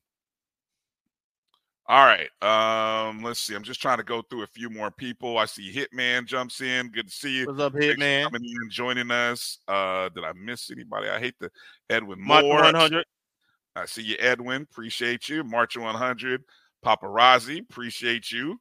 all 1.89 2.05
right. 2.05 2.29
Um, 2.43 3.23
let's 3.23 3.39
see. 3.39 3.55
I'm 3.55 3.63
just 3.63 3.81
trying 3.81 3.99
to 3.99 4.05
go 4.05 4.23
through 4.23 4.43
a 4.43 4.49
few 4.49 4.69
more 4.69 4.91
people. 4.91 5.39
I 5.39 5.45
see 5.45 5.73
Hitman 5.73 6.27
jumps 6.27 6.61
in. 6.61 6.91
Good 6.91 7.09
to 7.09 7.13
see 7.15 7.39
you. 7.39 7.47
What's 7.47 7.61
up, 7.61 7.75
Hitman? 7.75 8.25
Coming 8.25 8.45
in, 8.45 8.71
joining 8.71 9.11
us. 9.11 9.59
Uh, 9.69 10.09
did 10.09 10.25
I 10.25 10.33
miss 10.33 10.71
anybody? 10.71 11.09
I 11.09 11.21
hate 11.21 11.35
the 11.39 11.51
Edwin 11.89 12.21
March 12.21 12.45
Moore. 12.45 12.63
100. 12.63 13.05
I 13.77 13.87
see 13.87 14.03
you, 14.03 14.17
Edwin. 14.19 14.63
Appreciate 14.63 15.29
you. 15.29 15.45
March 15.45 15.77
100. 15.77 16.43
Paparazzi. 16.85 17.61
Appreciate 17.61 18.33
you 18.33 18.59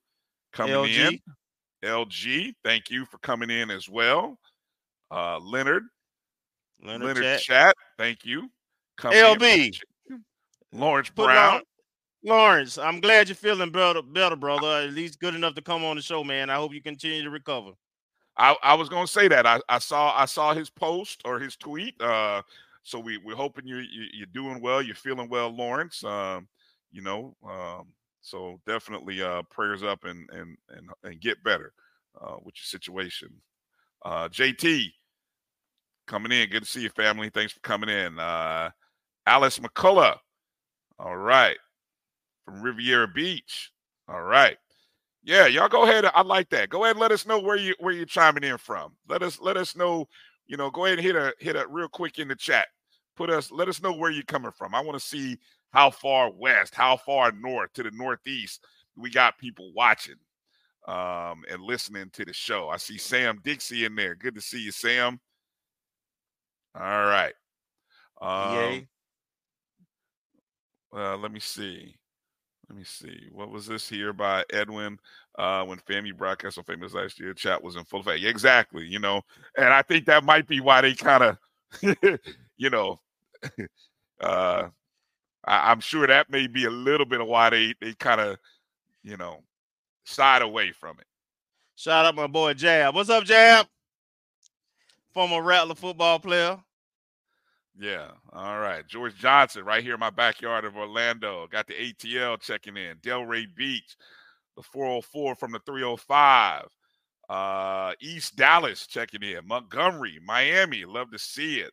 coming 0.54 0.76
LG. 0.76 1.12
in. 1.12 1.20
LG. 1.84 2.54
Thank 2.64 2.92
you 2.92 3.06
for 3.06 3.18
coming 3.20 3.50
in 3.50 3.72
as 3.72 3.90
well. 3.90 4.38
Uh, 5.10 5.40
Leonard. 5.40 5.84
Leonard, 6.84 7.08
Leonard 7.08 7.24
Chat. 7.24 7.42
Chat. 7.42 7.76
Thank 7.98 8.26
you. 8.26 8.50
Coming 8.98 9.18
in. 9.18 9.26
LB. 9.26 9.80
Lawrence 10.74 11.10
Put 11.10 11.26
Brown. 11.26 11.62
Lawrence- 12.26 12.78
I'm 12.80 13.00
glad 13.02 13.30
you're 13.30 13.36
feeling 13.36 13.72
better, 13.72 14.02
better, 14.02 14.36
brother. 14.36 14.68
At 14.88 14.94
least 14.94 15.20
good 15.20 15.36
enough 15.36 15.56
to 15.56 15.62
come 15.62 15.86
on 15.86 15.96
the 15.96 16.02
show, 16.02 16.24
man. 16.24 16.50
I 16.50 16.56
hope 16.56 16.74
you 16.74 16.82
continue 16.82 17.24
to 17.24 17.30
recover. 17.30 17.72
I, 18.38 18.56
I 18.64 18.74
was 18.76 18.90
gonna 18.90 19.08
say 19.08 19.28
that. 19.30 19.46
I, 19.46 19.62
I 19.70 19.80
saw 19.80 20.14
I 20.18 20.26
saw 20.26 20.54
his 20.54 20.70
post 20.70 21.22
or 21.26 21.40
his 21.40 21.56
tweet. 21.56 22.00
Uh, 22.02 22.42
so 22.84 23.00
we 23.00 23.18
we're 23.18 23.36
hoping 23.36 23.68
you, 23.68 23.78
you 23.78 24.08
you're 24.14 24.28
doing 24.34 24.62
well. 24.62 24.82
You're 24.82 24.96
feeling 24.96 25.30
well, 25.30 25.50
Lawrence. 25.50 26.04
Um, 26.04 26.48
you 26.92 27.02
know, 27.02 27.36
um, 27.48 27.88
so 28.22 28.60
definitely 28.68 29.22
uh 29.22 29.44
prayers 29.52 29.84
up 29.84 30.04
and 30.06 30.30
and 30.32 30.58
and 30.70 30.90
and 31.04 31.22
get 31.22 31.44
better 31.44 31.74
uh 32.22 32.38
with 32.44 32.56
your 32.58 32.66
situation. 32.66 33.30
Uh, 34.04 34.28
JT 34.30 34.88
coming 36.08 36.32
in. 36.32 36.50
Good 36.50 36.64
to 36.64 36.70
see 36.70 36.82
you, 36.82 36.90
family. 36.90 37.30
Thanks 37.30 37.54
for 37.54 37.60
coming 37.62 37.90
in. 37.90 38.20
Uh, 38.20 38.70
Alice 39.28 39.60
McCullough. 39.60 40.18
All 41.00 41.18
right, 41.18 41.58
from 42.46 42.62
Riviera 42.62 43.08
Beach. 43.08 43.72
All 44.08 44.22
right. 44.22 44.58
Yeah, 45.24 45.48
y'all 45.48 45.68
go 45.68 45.84
ahead. 45.84 46.06
I 46.06 46.22
like 46.22 46.50
that. 46.50 46.70
Go 46.70 46.84
ahead 46.84 46.96
and 46.96 47.02
let 47.02 47.12
us 47.12 47.26
know 47.26 47.40
where 47.40 47.58
you 47.58 47.74
where 47.80 47.94
you're 47.94 48.06
chiming 48.06 48.44
in 48.44 48.60
from. 48.60 48.94
Let 49.10 49.24
us 49.24 49.40
let 49.42 49.58
us 49.58 49.76
know, 49.76 50.08
you 50.46 50.56
know, 50.56 50.70
go 50.70 50.86
ahead 50.86 51.00
and 51.00 51.06
hit 51.06 51.16
a 51.16 51.34
hit 51.40 51.56
a 51.56 51.66
real 51.68 51.88
quick 51.88 52.20
in 52.20 52.28
the 52.28 52.36
chat. 52.36 52.68
Put 53.16 53.32
us 53.32 53.52
let 53.52 53.68
us 53.68 53.82
know 53.82 53.92
where 53.92 54.12
you're 54.12 54.24
coming 54.24 54.52
from. 54.52 54.76
I 54.76 54.82
want 54.82 55.00
to 55.00 55.06
see 55.06 55.40
how 55.72 55.90
far 55.90 56.32
west, 56.32 56.76
how 56.76 56.96
far 56.96 57.32
north 57.32 57.74
to 57.74 57.84
the 57.84 57.92
northeast 57.92 58.64
we 58.96 59.10
got 59.10 59.38
people 59.38 59.74
watching 59.74 60.16
um 60.88 61.44
and 61.50 61.62
listening 61.64 62.12
to 62.12 62.24
the 62.24 62.34
show. 62.34 62.70
I 62.70 62.78
see 62.78 63.00
Sam 63.00 63.40
Dixie 63.44 63.86
in 63.86 63.96
there. 63.96 64.14
Good 64.14 64.36
to 64.36 64.42
see 64.42 64.60
you, 64.60 64.72
Sam. 64.72 65.20
All 66.80 67.06
right. 67.06 67.34
Um, 68.22 68.54
Yay. 68.54 68.88
uh, 70.96 71.18
let 71.18 71.32
me 71.32 71.40
see. 71.40 71.96
Let 72.70 72.78
me 72.78 72.84
see. 72.84 73.28
What 73.32 73.52
was 73.52 73.68
this 73.68 73.88
here 73.88 74.12
by 74.12 74.44
Edwin? 74.52 75.00
Uh, 75.38 75.64
when 75.66 75.78
FAMU 75.80 76.16
broadcast 76.18 76.58
on 76.58 76.64
Famous 76.64 76.94
last 76.94 77.20
year, 77.20 77.34
chat 77.34 77.62
was 77.62 77.76
in 77.76 77.84
full 77.84 78.00
effect. 78.00 78.24
Exactly. 78.24 78.86
You 78.86 79.00
know, 79.00 79.22
and 79.58 79.68
I 79.68 79.82
think 79.82 80.06
that 80.06 80.24
might 80.24 80.48
be 80.48 80.62
why 80.62 80.82
they 80.82 80.94
kind 80.96 81.24
of, 81.24 81.38
you 82.58 82.70
know, 82.70 83.00
uh, 84.22 84.70
I, 85.46 85.72
I'm 85.72 85.80
sure 85.80 86.08
that 86.08 86.30
may 86.30 86.48
be 86.48 86.66
a 86.66 86.70
little 86.72 87.06
bit 87.06 87.22
of 87.22 87.28
why 87.28 87.50
they 87.50 87.74
they 87.82 87.94
kind 87.94 88.22
of, 88.22 88.38
you 89.04 89.18
know, 89.18 89.44
side 90.06 90.42
away 90.42 90.72
from 90.72 90.98
it. 91.00 91.06
Shout 91.76 92.06
out 92.06 92.16
my 92.16 92.28
boy 92.28 92.54
Jab. 92.54 92.96
What's 92.96 93.10
up, 93.10 93.26
Jab? 93.26 93.68
Former 95.14 95.42
Rattler 95.42 95.76
football 95.76 96.20
player. 96.20 96.58
Yeah. 97.80 98.12
All 98.32 98.60
right. 98.60 98.88
George 98.88 99.16
Johnson, 99.16 99.66
right 99.66 99.84
here 99.84 99.96
in 99.96 100.00
my 100.00 100.10
backyard 100.10 100.66
of 100.66 100.78
Orlando. 100.78 101.48
Got 101.52 101.68
the 101.68 101.74
ATL 101.74 102.40
checking 102.40 102.78
in. 102.78 102.98
Delray 102.98 103.54
Beach, 103.56 103.98
the 104.56 104.64
404 104.64 105.36
from 105.36 105.52
the 105.52 105.60
305. 105.60 106.68
Uh, 107.28 107.94
East 108.00 108.36
Dallas 108.36 108.88
checking 108.88 109.24
in. 109.24 109.46
Montgomery, 109.48 110.20
Miami. 110.24 110.86
Love 110.86 111.12
to 111.12 111.20
see 111.20 111.60
it. 111.60 111.72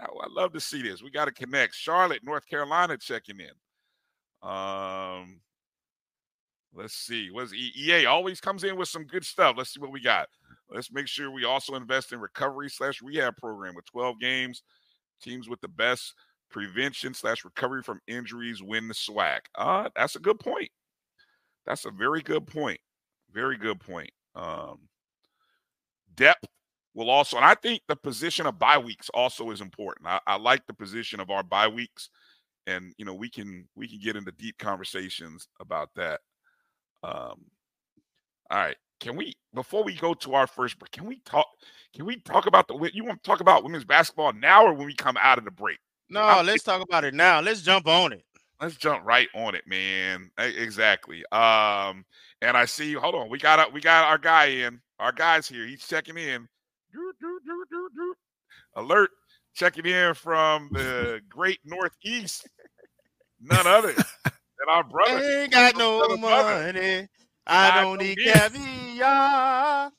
I, 0.00 0.04
I 0.04 0.26
love 0.30 0.52
to 0.54 0.60
see 0.60 0.82
this. 0.82 1.02
We 1.02 1.10
got 1.10 1.26
to 1.26 1.32
connect. 1.32 1.74
Charlotte, 1.74 2.24
North 2.24 2.46
Carolina 2.46 2.96
checking 2.96 3.38
in. 3.38 4.48
Um, 4.48 5.40
let's 6.74 6.94
see. 6.94 7.30
What's 7.30 7.52
EA 7.54 8.06
always 8.06 8.40
comes 8.40 8.64
in 8.64 8.76
with 8.76 8.88
some 8.88 9.04
good 9.04 9.24
stuff. 9.24 9.54
Let's 9.56 9.72
see 9.72 9.80
what 9.80 9.92
we 9.92 10.00
got. 10.00 10.28
Let's 10.68 10.90
make 10.92 11.06
sure 11.06 11.30
we 11.30 11.44
also 11.44 11.76
invest 11.76 12.12
in 12.12 12.18
recovery 12.18 12.68
slash 12.68 13.00
rehab 13.00 13.36
program 13.36 13.76
with 13.76 13.86
12 13.86 14.18
games. 14.18 14.62
Teams 15.20 15.48
with 15.48 15.60
the 15.60 15.68
best 15.68 16.14
prevention 16.50 17.14
slash 17.14 17.44
recovery 17.44 17.82
from 17.82 18.00
injuries 18.06 18.62
win 18.62 18.88
the 18.88 18.94
SWAC. 18.94 19.40
Uh, 19.56 19.88
that's 19.96 20.16
a 20.16 20.20
good 20.20 20.38
point. 20.38 20.70
That's 21.66 21.84
a 21.84 21.90
very 21.90 22.22
good 22.22 22.46
point. 22.46 22.80
Very 23.32 23.56
good 23.56 23.80
point. 23.80 24.10
Um, 24.34 24.88
depth 26.14 26.46
will 26.94 27.10
also, 27.10 27.36
and 27.36 27.44
I 27.44 27.54
think 27.54 27.82
the 27.88 27.96
position 27.96 28.46
of 28.46 28.58
bye 28.58 28.78
weeks 28.78 29.10
also 29.12 29.50
is 29.50 29.60
important. 29.60 30.06
I, 30.06 30.20
I 30.26 30.36
like 30.36 30.66
the 30.66 30.74
position 30.74 31.20
of 31.20 31.30
our 31.30 31.42
bye 31.42 31.68
weeks, 31.68 32.08
and 32.66 32.94
you 32.98 33.04
know 33.04 33.14
we 33.14 33.28
can 33.28 33.68
we 33.74 33.88
can 33.88 33.98
get 33.98 34.16
into 34.16 34.32
deep 34.32 34.58
conversations 34.58 35.48
about 35.60 35.90
that. 35.96 36.20
Um, 37.02 37.44
all 38.50 38.58
right, 38.58 38.76
can 39.00 39.16
we 39.16 39.34
before 39.54 39.84
we 39.84 39.94
go 39.94 40.14
to 40.14 40.34
our 40.34 40.46
first 40.46 40.78
break? 40.78 40.90
Can 40.92 41.06
we 41.06 41.20
talk? 41.24 41.46
Can 41.94 42.04
we 42.06 42.20
talk 42.20 42.46
about 42.46 42.68
the? 42.68 42.90
You 42.92 43.04
want 43.04 43.22
to 43.22 43.28
talk 43.28 43.40
about 43.40 43.64
women's 43.64 43.84
basketball 43.84 44.32
now, 44.32 44.64
or 44.66 44.72
when 44.74 44.86
we 44.86 44.94
come 44.94 45.16
out 45.20 45.38
of 45.38 45.44
the 45.44 45.50
break? 45.50 45.78
No, 46.08 46.20
I'm- 46.20 46.46
let's 46.46 46.62
talk 46.62 46.82
about 46.82 47.04
it 47.04 47.14
now. 47.14 47.40
Let's 47.40 47.62
jump 47.62 47.86
on 47.86 48.12
it. 48.12 48.24
Let's 48.60 48.76
jump 48.76 49.04
right 49.04 49.28
on 49.34 49.54
it, 49.54 49.66
man. 49.66 50.30
Exactly. 50.38 51.22
Um, 51.30 52.04
and 52.40 52.56
I 52.56 52.64
see. 52.64 52.94
Hold 52.94 53.14
on, 53.14 53.28
we 53.28 53.38
got 53.38 53.58
a, 53.68 53.70
we 53.72 53.80
got 53.80 54.04
our 54.04 54.18
guy 54.18 54.46
in. 54.46 54.80
Our 54.98 55.12
guy's 55.12 55.46
here. 55.46 55.66
He's 55.66 55.86
checking 55.86 56.16
in. 56.16 56.48
Doo, 56.92 57.12
doo, 57.20 57.40
doo. 57.44 58.14
Alert! 58.76 59.10
Checking 59.54 59.86
in 59.86 60.14
from 60.14 60.68
the 60.72 61.20
Great 61.28 61.60
Northeast. 61.64 62.48
None 63.40 63.66
other 63.66 63.92
than 64.24 64.68
our 64.68 64.84
brother. 64.84 65.18
Ain't 65.42 65.52
got 65.52 65.76
no 65.76 65.98
Brother, 65.98 66.20
brother. 66.20 67.08
Money. 67.48 67.58
I 67.58 67.68
I 67.70 67.80
don't 67.82 67.98
don't 67.98 68.06
need 68.06 68.18
need- 68.18 68.32
caviar. 68.32 69.90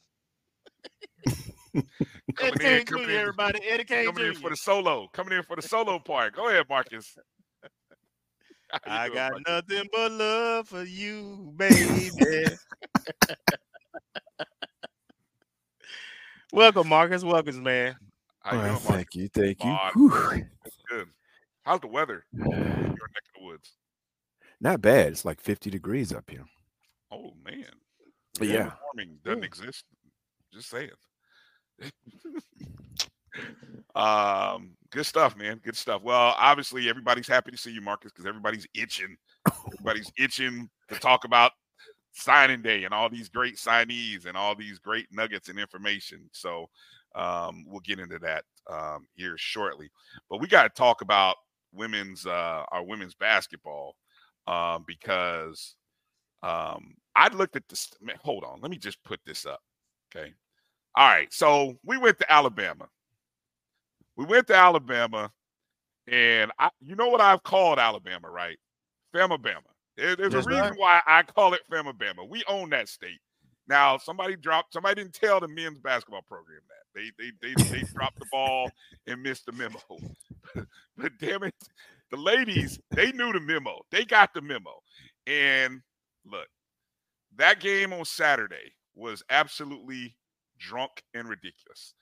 Eddie 1.75 1.85
Coming 2.35 2.53
in, 2.53 2.59
Kane 2.59 2.85
coming 2.85 3.05
Jr., 3.05 3.11
in, 3.11 3.17
everybody. 3.17 3.59
Eddie 3.67 3.83
Kane 3.83 4.05
coming 4.05 4.25
in 4.27 4.33
for 4.35 4.49
the 4.49 4.55
solo. 4.55 5.07
Coming 5.13 5.37
in 5.37 5.43
for 5.43 5.55
the 5.55 5.61
solo 5.61 5.99
part. 5.99 6.35
Go 6.35 6.49
ahead, 6.49 6.65
Marcus. 6.69 7.15
I 8.85 9.05
doing, 9.07 9.15
got 9.15 9.31
Marcus? 9.31 9.43
nothing 9.47 9.87
but 9.93 10.11
love 10.11 10.67
for 10.67 10.83
you, 10.83 11.53
baby. 11.55 12.11
Welcome, 16.53 16.87
Marcus. 16.89 17.23
Welcome, 17.23 17.63
man. 17.63 17.95
How 18.41 18.51
you 18.53 18.57
All 18.57 18.63
right, 18.63 18.69
doing, 18.69 18.79
thank 18.93 19.15
you, 19.15 19.27
thank 19.29 19.63
you. 19.63 19.69
Mark. 19.69 19.93
Good. 20.89 21.07
How's 21.63 21.81
the 21.81 21.87
weather? 21.87 22.23
in 22.33 22.39
Your 22.39 22.55
neck 22.55 22.95
of 22.95 23.39
the 23.39 23.45
woods. 23.45 23.73
Not 24.61 24.81
bad. 24.81 25.07
It's 25.11 25.25
like 25.25 25.41
50 25.41 25.69
degrees 25.69 26.13
up 26.13 26.29
here. 26.29 26.45
Oh 27.11 27.33
man. 27.43 27.65
Yeah, 28.39 28.71
Warming 28.83 29.19
doesn't 29.23 29.39
Yeah. 29.39 29.45
exist. 29.45 29.85
Just 30.53 30.69
saying. 30.69 30.91
um, 33.95 34.75
good 34.91 35.05
stuff, 35.05 35.35
man. 35.35 35.59
Good 35.63 35.75
stuff. 35.75 36.01
Well, 36.03 36.35
obviously 36.37 36.89
everybody's 36.89 37.27
happy 37.27 37.51
to 37.51 37.57
see 37.57 37.71
you, 37.71 37.81
Marcus, 37.81 38.11
because 38.11 38.25
everybody's 38.25 38.67
itching. 38.73 39.17
Everybody's 39.73 40.11
itching 40.17 40.69
to 40.89 40.95
talk 40.99 41.25
about 41.25 41.51
signing 42.13 42.61
day 42.61 42.83
and 42.83 42.93
all 42.93 43.09
these 43.09 43.29
great 43.29 43.55
signees 43.57 44.25
and 44.25 44.35
all 44.35 44.55
these 44.55 44.79
great 44.79 45.07
nuggets 45.11 45.49
and 45.49 45.59
information. 45.59 46.29
So 46.31 46.69
um, 47.15 47.65
we'll 47.67 47.81
get 47.81 47.99
into 47.99 48.19
that 48.19 48.43
um, 48.69 49.07
here 49.15 49.35
shortly. 49.37 49.89
But 50.29 50.41
we 50.41 50.47
got 50.47 50.63
to 50.63 50.69
talk 50.69 51.01
about 51.01 51.35
women's 51.73 52.25
uh, 52.25 52.63
our 52.71 52.83
women's 52.83 53.15
basketball 53.15 53.95
um, 54.47 54.83
because 54.87 55.75
um, 56.43 56.95
I 57.15 57.29
looked 57.33 57.55
at 57.55 57.67
this. 57.67 57.89
Man, 58.01 58.17
hold 58.21 58.43
on, 58.43 58.61
let 58.61 58.71
me 58.71 58.77
just 58.77 59.03
put 59.03 59.19
this 59.25 59.45
up. 59.45 59.59
Okay, 60.15 60.33
all 60.95 61.07
right. 61.07 61.31
So 61.33 61.77
we 61.83 61.97
went 61.97 62.19
to 62.19 62.31
Alabama. 62.31 62.87
We 64.15 64.25
went 64.25 64.47
to 64.47 64.55
Alabama, 64.55 65.31
and 66.07 66.51
I, 66.59 66.69
you 66.81 66.95
know 66.95 67.09
what 67.09 67.21
I've 67.21 67.43
called 67.43 67.79
Alabama, 67.79 68.29
right? 68.29 68.57
Famabama. 69.13 69.61
There's 69.95 70.33
a 70.33 70.37
reason 70.37 70.53
right. 70.53 70.73
why 70.77 71.01
I 71.07 71.23
call 71.23 71.53
it 71.53 71.61
Famabama. 71.71 72.27
We 72.27 72.43
own 72.47 72.69
that 72.69 72.87
state. 72.87 73.19
Now, 73.67 73.97
somebody 73.97 74.35
dropped. 74.35 74.73
Somebody 74.73 75.01
didn't 75.01 75.13
tell 75.13 75.39
the 75.39 75.47
men's 75.47 75.79
basketball 75.79 76.21
program 76.21 76.61
that 76.67 76.77
they 76.93 77.11
they 77.17 77.31
they 77.41 77.63
they 77.63 77.83
dropped 77.93 78.19
the 78.19 78.25
ball 78.31 78.69
and 79.07 79.21
missed 79.21 79.45
the 79.45 79.51
memo. 79.51 79.79
but 80.97 81.11
damn 81.19 81.43
it, 81.43 81.55
the 82.11 82.17
ladies 82.17 82.79
they 82.91 83.11
knew 83.11 83.33
the 83.33 83.39
memo. 83.39 83.79
They 83.91 84.05
got 84.05 84.33
the 84.33 84.41
memo. 84.41 84.79
And 85.25 85.81
look, 86.29 86.47
that 87.35 87.59
game 87.59 87.93
on 87.93 88.05
Saturday 88.05 88.73
was 88.95 89.23
absolutely 89.29 90.15
drunk 90.57 91.03
and 91.13 91.27
ridiculous. 91.29 91.93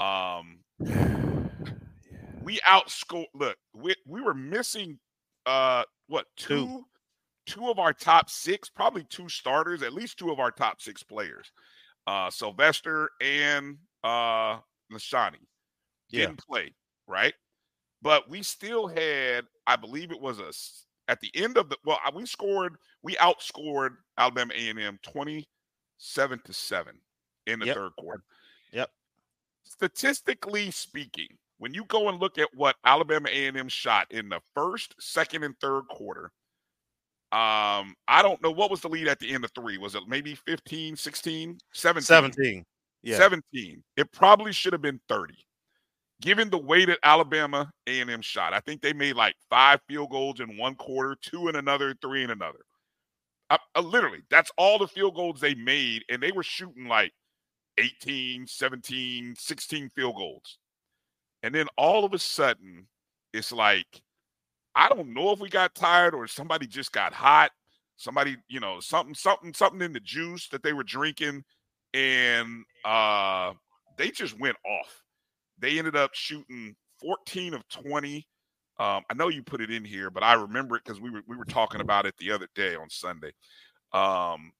Um, 0.00 0.60
we 2.42 2.58
outscored. 2.60 3.26
Look, 3.34 3.56
we 3.74 3.94
we 4.06 4.20
were 4.20 4.34
missing 4.34 4.98
uh 5.46 5.84
what 6.06 6.26
two. 6.36 6.66
two 6.66 6.84
two 7.48 7.68
of 7.70 7.78
our 7.78 7.92
top 7.92 8.30
six, 8.30 8.68
probably 8.68 9.04
two 9.04 9.28
starters, 9.28 9.82
at 9.82 9.94
least 9.94 10.18
two 10.18 10.30
of 10.30 10.38
our 10.38 10.50
top 10.50 10.80
six 10.80 11.02
players, 11.02 11.50
uh, 12.06 12.30
Sylvester 12.30 13.10
and 13.20 13.78
uh, 14.04 14.58
Nashani, 14.92 15.40
didn't 16.10 16.40
yeah. 16.40 16.44
play, 16.46 16.74
right? 17.06 17.34
But 18.02 18.28
we 18.28 18.42
still 18.42 18.86
had, 18.86 19.46
I 19.66 19.76
believe 19.76 20.12
it 20.12 20.20
was 20.20 20.38
a 20.38 20.52
at 21.08 21.20
the 21.20 21.30
end 21.34 21.56
of 21.56 21.68
the 21.70 21.76
well, 21.84 21.98
we 22.14 22.26
scored, 22.26 22.76
we 23.02 23.16
outscored 23.16 23.96
Alabama 24.18 24.52
A&M 24.54 24.98
27 25.02 26.40
to 26.44 26.52
7 26.52 26.94
in 27.46 27.58
the 27.58 27.66
yep. 27.66 27.76
third 27.76 27.92
quarter. 27.98 28.22
Yep. 28.72 28.90
Statistically 29.64 30.70
speaking, 30.70 31.28
when 31.58 31.74
you 31.74 31.84
go 31.86 32.08
and 32.08 32.20
look 32.20 32.38
at 32.38 32.48
what 32.54 32.76
Alabama 32.84 33.28
A&M 33.30 33.68
shot 33.68 34.06
in 34.10 34.28
the 34.28 34.40
first, 34.54 34.94
second, 35.00 35.42
and 35.42 35.58
third 35.60 35.82
quarter, 35.88 36.30
um, 37.30 37.94
I 38.06 38.22
don't 38.22 38.42
know 38.42 38.50
what 38.50 38.70
was 38.70 38.80
the 38.80 38.88
lead 38.88 39.08
at 39.08 39.18
the 39.18 39.34
end 39.34 39.44
of 39.44 39.50
three. 39.54 39.76
Was 39.76 39.94
it 39.94 40.02
maybe 40.06 40.34
15, 40.34 40.96
16, 40.96 41.58
17? 41.72 42.02
17. 42.02 42.64
Yeah. 43.02 43.16
17. 43.16 43.82
It 43.96 44.12
probably 44.12 44.52
should 44.52 44.72
have 44.72 44.82
been 44.82 45.00
30. 45.08 45.34
Given 46.20 46.50
the 46.50 46.58
way 46.58 46.84
that 46.84 46.98
Alabama 47.04 47.70
A&M 47.86 48.22
shot, 48.22 48.52
I 48.52 48.60
think 48.60 48.82
they 48.82 48.92
made 48.92 49.14
like 49.14 49.36
five 49.48 49.80
field 49.88 50.10
goals 50.10 50.40
in 50.40 50.56
one 50.56 50.74
quarter, 50.74 51.16
two 51.20 51.48
in 51.48 51.56
another, 51.56 51.94
three 52.02 52.24
in 52.24 52.30
another. 52.30 52.58
I, 53.50 53.58
I, 53.74 53.80
literally, 53.80 54.22
that's 54.28 54.50
all 54.58 54.78
the 54.78 54.88
field 54.88 55.14
goals 55.14 55.40
they 55.40 55.54
made, 55.54 56.04
and 56.10 56.22
they 56.22 56.32
were 56.32 56.42
shooting 56.42 56.86
like 56.86 57.12
18, 57.78 58.46
17, 58.46 59.34
16 59.38 59.90
field 59.94 60.16
goals. 60.16 60.58
And 61.44 61.54
then 61.54 61.66
all 61.78 62.04
of 62.04 62.12
a 62.12 62.18
sudden, 62.18 62.88
it's 63.32 63.52
like 63.52 64.02
I 64.78 64.88
don't 64.88 65.12
know 65.12 65.32
if 65.32 65.40
we 65.40 65.48
got 65.48 65.74
tired 65.74 66.14
or 66.14 66.28
somebody 66.28 66.68
just 66.68 66.92
got 66.92 67.12
hot. 67.12 67.50
Somebody, 67.96 68.36
you 68.46 68.60
know, 68.60 68.78
something, 68.78 69.12
something, 69.12 69.52
something 69.52 69.82
in 69.82 69.92
the 69.92 69.98
juice 69.98 70.46
that 70.50 70.62
they 70.62 70.72
were 70.72 70.84
drinking, 70.84 71.42
and 71.94 72.64
uh, 72.84 73.54
they 73.96 74.10
just 74.10 74.38
went 74.38 74.56
off. 74.64 75.02
They 75.58 75.78
ended 75.78 75.96
up 75.96 76.14
shooting 76.14 76.74
14 77.00 77.54
of 77.54 77.66
20. 77.68 78.26
Um, 78.78 79.02
I 79.10 79.14
know 79.14 79.28
you 79.28 79.42
put 79.42 79.60
it 79.60 79.70
in 79.70 79.84
here, 79.84 80.10
but 80.10 80.22
I 80.22 80.34
remember 80.34 80.76
it 80.76 80.84
because 80.84 81.00
we 81.00 81.10
were 81.10 81.22
we 81.26 81.36
were 81.36 81.44
talking 81.44 81.80
about 81.80 82.06
it 82.06 82.14
the 82.18 82.30
other 82.30 82.48
day 82.54 82.76
on 82.76 82.88
Sunday. 82.88 83.32
Um, 83.92 84.52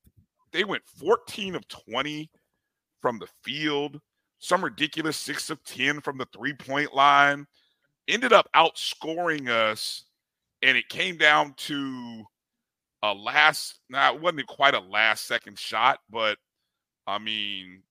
they 0.52 0.64
went 0.64 0.82
14 0.86 1.54
of 1.54 1.68
20 1.68 2.30
from 3.00 3.18
the 3.18 3.28
field, 3.44 4.00
some 4.38 4.64
ridiculous 4.64 5.16
six 5.16 5.50
of 5.50 5.62
10 5.64 6.00
from 6.00 6.18
the 6.18 6.26
three 6.32 6.54
point 6.54 6.94
line. 6.94 7.46
Ended 8.08 8.32
up 8.32 8.48
outscoring 8.56 9.48
us 9.48 10.04
and 10.62 10.76
it 10.76 10.88
came 10.88 11.16
down 11.16 11.54
to 11.56 12.24
a 13.02 13.12
last. 13.12 13.80
Now 13.88 14.14
it 14.14 14.20
wasn't 14.20 14.46
quite 14.46 14.74
a 14.74 14.80
last 14.80 15.26
second 15.26 15.58
shot, 15.58 16.00
but 16.10 16.38
I 17.06 17.18
mean, 17.18 17.82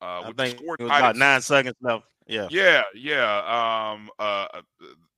uh, 0.00 0.22
I 0.24 0.32
think 0.32 0.60
it 0.60 0.66
was 0.66 0.76
about 0.80 1.16
nine 1.16 1.42
seconds 1.42 1.76
left. 1.80 2.04
Yeah, 2.26 2.48
yeah, 2.50 2.82
yeah. 2.94 3.92
Um, 3.92 4.10
uh, 4.18 4.46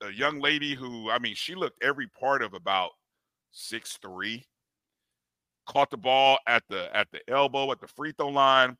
a, 0.03 0.07
a 0.07 0.13
young 0.13 0.41
lady 0.41 0.75
who, 0.75 1.11
I 1.11 1.19
mean, 1.19 1.35
she 1.35 1.55
looked 1.55 1.83
every 1.83 2.09
part 2.09 2.43
of 2.43 2.55
about 2.55 2.91
six 3.53 3.99
three. 4.03 4.45
Caught 5.67 5.91
the 5.91 5.97
ball 5.97 6.39
at 6.47 6.63
the 6.69 6.95
at 6.97 7.09
the 7.13 7.21
elbow 7.29 7.71
at 7.73 7.81
the 7.81 7.89
free 7.89 8.13
throw 8.13 8.29
line 8.29 8.77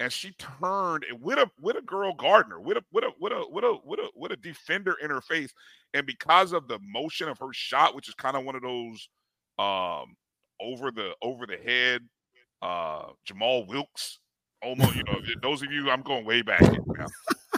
and 0.00 0.12
she 0.12 0.32
turned 0.32 1.04
with 1.20 1.38
a 1.38 1.50
with 1.60 1.76
a 1.76 1.82
girl 1.82 2.14
Gardner, 2.14 2.60
with 2.60 2.76
a 2.76 2.82
with 2.92 3.04
a 3.04 3.10
with 3.18 3.32
a 3.32 3.44
with 3.50 3.64
a 3.64 3.76
with 3.84 3.98
a 4.00 4.08
with 4.14 4.32
a 4.32 4.36
defender 4.36 4.94
in 5.02 5.10
her 5.10 5.20
face, 5.20 5.52
and 5.94 6.06
because 6.06 6.52
of 6.52 6.68
the 6.68 6.78
motion 6.82 7.28
of 7.28 7.38
her 7.38 7.52
shot, 7.52 7.94
which 7.94 8.08
is 8.08 8.14
kind 8.14 8.36
of 8.36 8.44
one 8.44 8.54
of 8.54 8.62
those 8.62 9.08
um 9.58 10.16
over 10.60 10.90
the 10.90 11.14
over 11.22 11.46
the 11.46 11.56
head 11.56 12.02
uh 12.62 13.06
Jamaal 13.28 13.66
Wilkes 13.66 14.18
almost 14.62 14.94
you 14.94 15.02
know 15.04 15.20
those 15.42 15.62
of 15.62 15.72
you 15.72 15.90
I'm 15.90 16.02
going 16.02 16.24
way 16.24 16.42
back 16.42 16.62
now. 16.62 17.06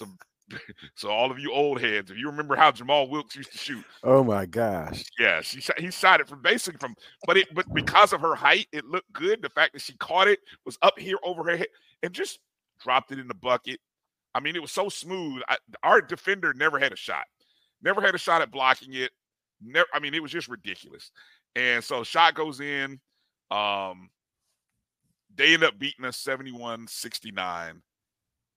So, 0.01 0.07
so, 0.97 1.11
all 1.11 1.31
of 1.31 1.39
you 1.39 1.53
old 1.53 1.81
heads, 1.81 2.11
if 2.11 2.17
you 2.17 2.27
remember 2.27 2.57
how 2.57 2.73
Jamaal 2.73 3.09
Wilkes 3.09 3.37
used 3.37 3.53
to 3.53 3.59
shoot. 3.59 3.85
Oh 4.03 4.25
my 4.25 4.47
gosh. 4.47 5.05
Yeah, 5.19 5.41
she 5.43 5.61
he 5.79 5.91
shot 5.91 6.21
it 6.21 6.29
from 6.29 6.43
basically 6.43 6.79
from 6.79 6.95
but 7.27 7.37
it 7.37 7.55
but 7.55 7.73
because 7.73 8.13
of 8.13 8.21
her 8.21 8.35
height, 8.35 8.67
it 8.73 8.85
looked 8.85 9.13
good. 9.13 9.43
The 9.43 9.51
fact 9.51 9.75
that 9.75 9.83
she 9.83 9.97
caught 9.99 10.29
it 10.29 10.41
was 10.65 10.79
up 10.83 10.99
here 10.99 11.19
over 11.23 11.45
her 11.45 11.57
head 11.57 11.69
and 12.03 12.13
just 12.13 12.41
dropped 12.83 13.13
it 13.13 13.19
in 13.19 13.29
the 13.29 13.35
bucket. 13.35 13.79
I 14.35 14.41
mean, 14.41 14.57
it 14.57 14.63
was 14.63 14.73
so 14.73 14.89
smooth. 14.89 15.43
I, 15.49 15.57
our 15.83 16.01
defender 16.01 16.53
never 16.55 16.79
had 16.79 16.93
a 16.93 16.97
shot, 16.97 17.25
never 17.83 18.01
had 18.01 18.15
a 18.15 18.19
shot 18.19 18.43
at 18.43 18.51
blocking 18.51 18.95
it. 18.95 19.11
Never, 19.63 19.87
I 19.93 20.01
mean, 20.01 20.15
it 20.15 20.23
was 20.23 20.33
just 20.33 20.49
ridiculous. 20.49 21.11
And 21.55 21.85
so 21.85 22.03
shot 22.03 22.35
goes 22.35 22.61
in. 22.61 22.99
Um, 23.51 24.09
they 25.35 25.55
end 25.55 25.65
up 25.65 25.79
beating 25.79 26.05
us 26.05 26.17
71 26.17 26.87
69. 26.89 27.83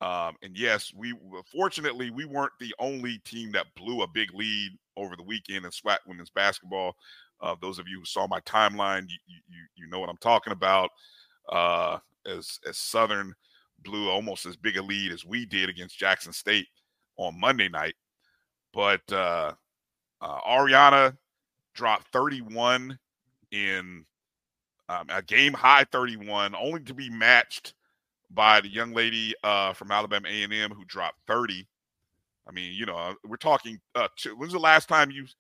Um, 0.04 0.36
and 0.42 0.58
yes, 0.58 0.92
we 0.94 1.14
fortunately 1.50 2.12
we 2.12 2.26
weren't 2.26 2.52
the 2.60 2.76
only 2.78 3.20
team 3.20 3.54
that 3.54 3.74
blew 3.76 4.02
a 4.02 4.08
big 4.08 4.34
lead 4.34 4.72
over 4.98 5.16
the 5.16 5.24
weekend 5.24 5.64
in 5.64 5.72
SWAC 5.72 6.00
women's 6.06 6.30
basketball. 6.30 6.98
Uh, 7.40 7.56
those 7.62 7.80
of 7.80 7.88
you 7.88 8.00
who 8.00 8.06
saw 8.06 8.28
my 8.28 8.42
timeline, 8.42 9.04
you, 9.08 9.18
you, 9.48 9.62
you 9.78 9.88
know 9.88 10.02
what 10.02 10.10
I'm 10.10 10.18
talking 10.18 10.52
about. 10.52 10.90
Uh, 11.50 12.00
as 12.26 12.60
as 12.68 12.78
Southern 12.78 13.34
blew 13.84 14.10
almost 14.10 14.46
as 14.46 14.58
big 14.58 14.76
a 14.76 14.82
lead 14.82 15.14
as 15.14 15.26
we 15.26 15.46
did 15.46 15.70
against 15.70 15.98
Jackson 15.98 16.34
State 16.34 16.68
on 17.16 17.40
Monday 17.40 17.70
night. 17.70 17.96
But 18.74 19.02
uh, 19.10 19.54
uh, 20.20 20.40
Ariana 20.42 21.16
dropped 21.76 22.12
31 22.12 23.00
in 23.52 24.06
um, 24.90 25.06
a 25.10 25.22
game 25.22 25.54
high 25.54 25.86
31, 25.86 26.56
only 26.56 26.82
to 26.82 26.94
be 26.94 27.10
matched 27.10 27.74
by 28.34 28.62
the 28.62 28.70
young 28.70 28.94
lady 28.94 29.34
uh, 29.44 29.74
from 29.74 29.92
Alabama 29.92 30.28
A&M 30.28 30.72
who 30.72 30.86
dropped 30.86 31.18
30. 31.28 31.68
I 32.48 32.52
mean, 32.52 32.74
you 32.74 32.86
know, 32.86 32.98
uh, 32.98 33.14
we're 33.26 33.38
talking. 33.38 33.80
Uh, 33.96 34.08
two, 34.18 34.36
when's 34.36 34.54
the 34.54 34.60
last 34.60 34.90
time 34.90 35.12
you've 35.12 35.34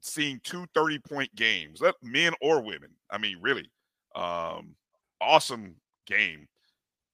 seen 0.00 0.40
two 0.42 0.66
30 0.74 0.98
point 1.00 1.34
games, 1.36 1.80
men 2.02 2.32
or 2.40 2.60
women? 2.62 2.90
I 3.10 3.18
mean, 3.18 3.38
really, 3.40 3.70
um, 4.16 4.74
awesome 5.20 5.76
game. 6.06 6.48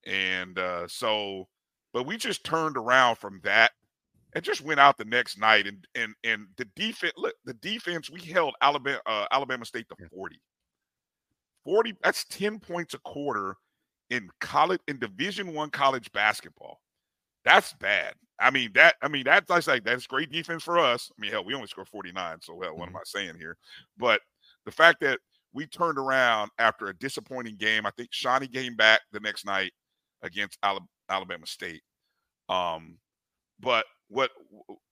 And 0.07 0.59
uh, 0.59 0.88
so, 0.88 1.49
but 1.92 2.07
we 2.07 2.16
just 2.16 2.44
turned 2.44 2.79
around 2.79 3.16
from 3.16 3.40
that 3.44 3.73
and 4.35 4.44
just 4.44 4.62
went 4.62 4.81
out 4.81 4.96
the 4.96 5.05
next 5.05 5.38
night 5.38 5.66
and 5.66 5.87
and 5.94 6.14
and 6.25 6.46
the 6.57 6.64
defense 6.77 7.12
look 7.16 7.35
the 7.44 7.55
defense 7.55 8.11
we 8.11 8.20
held 8.20 8.55
Alabama 8.61 9.01
uh, 9.07 9.27
Alabama 9.31 9.64
State 9.64 9.87
to 9.88 10.09
40. 10.09 10.40
40 11.64 11.94
that's 12.03 12.25
10 12.25 12.59
points 12.59 12.94
a 12.94 12.99
quarter 13.01 13.57
in 14.11 14.29
college 14.40 14.81
in 14.88 14.99
division 14.99 15.55
1 15.55 15.70
college 15.70 16.11
basketball. 16.12 16.81
That's 17.44 17.73
bad. 17.75 18.14
I 18.38 18.51
mean 18.51 18.70
that 18.75 18.96
I 19.03 19.09
mean 19.09 19.25
that's 19.25 19.66
like 19.66 19.85
that's 19.85 20.07
great 20.07 20.31
defense 20.31 20.62
for 20.62 20.79
us. 20.79 21.11
I 21.16 21.20
mean 21.20 21.31
hell 21.31 21.44
we 21.44 21.55
only 21.55 21.66
scored 21.66 21.88
49 21.88 22.38
so 22.42 22.55
well, 22.55 22.77
what 22.77 22.88
am 22.88 22.88
mm-hmm. 22.88 22.96
I 22.99 23.03
saying 23.05 23.35
here? 23.38 23.57
But 23.99 24.20
the 24.64 24.73
fact 24.73 25.01
that 25.01 25.18
we 25.53 25.66
turned 25.66 25.99
around 25.99 26.51
after 26.59 26.87
a 26.87 26.96
disappointing 26.96 27.57
game. 27.57 27.87
I 27.87 27.90
think 27.90 28.11
Shawnee 28.12 28.49
came 28.49 28.77
back 28.77 29.01
the 29.12 29.20
next 29.20 29.44
night 29.44 29.73
against 30.23 30.59
Alabama 31.09 31.46
State. 31.46 31.83
Um, 32.49 32.99
but 33.59 33.85
what 34.09 34.31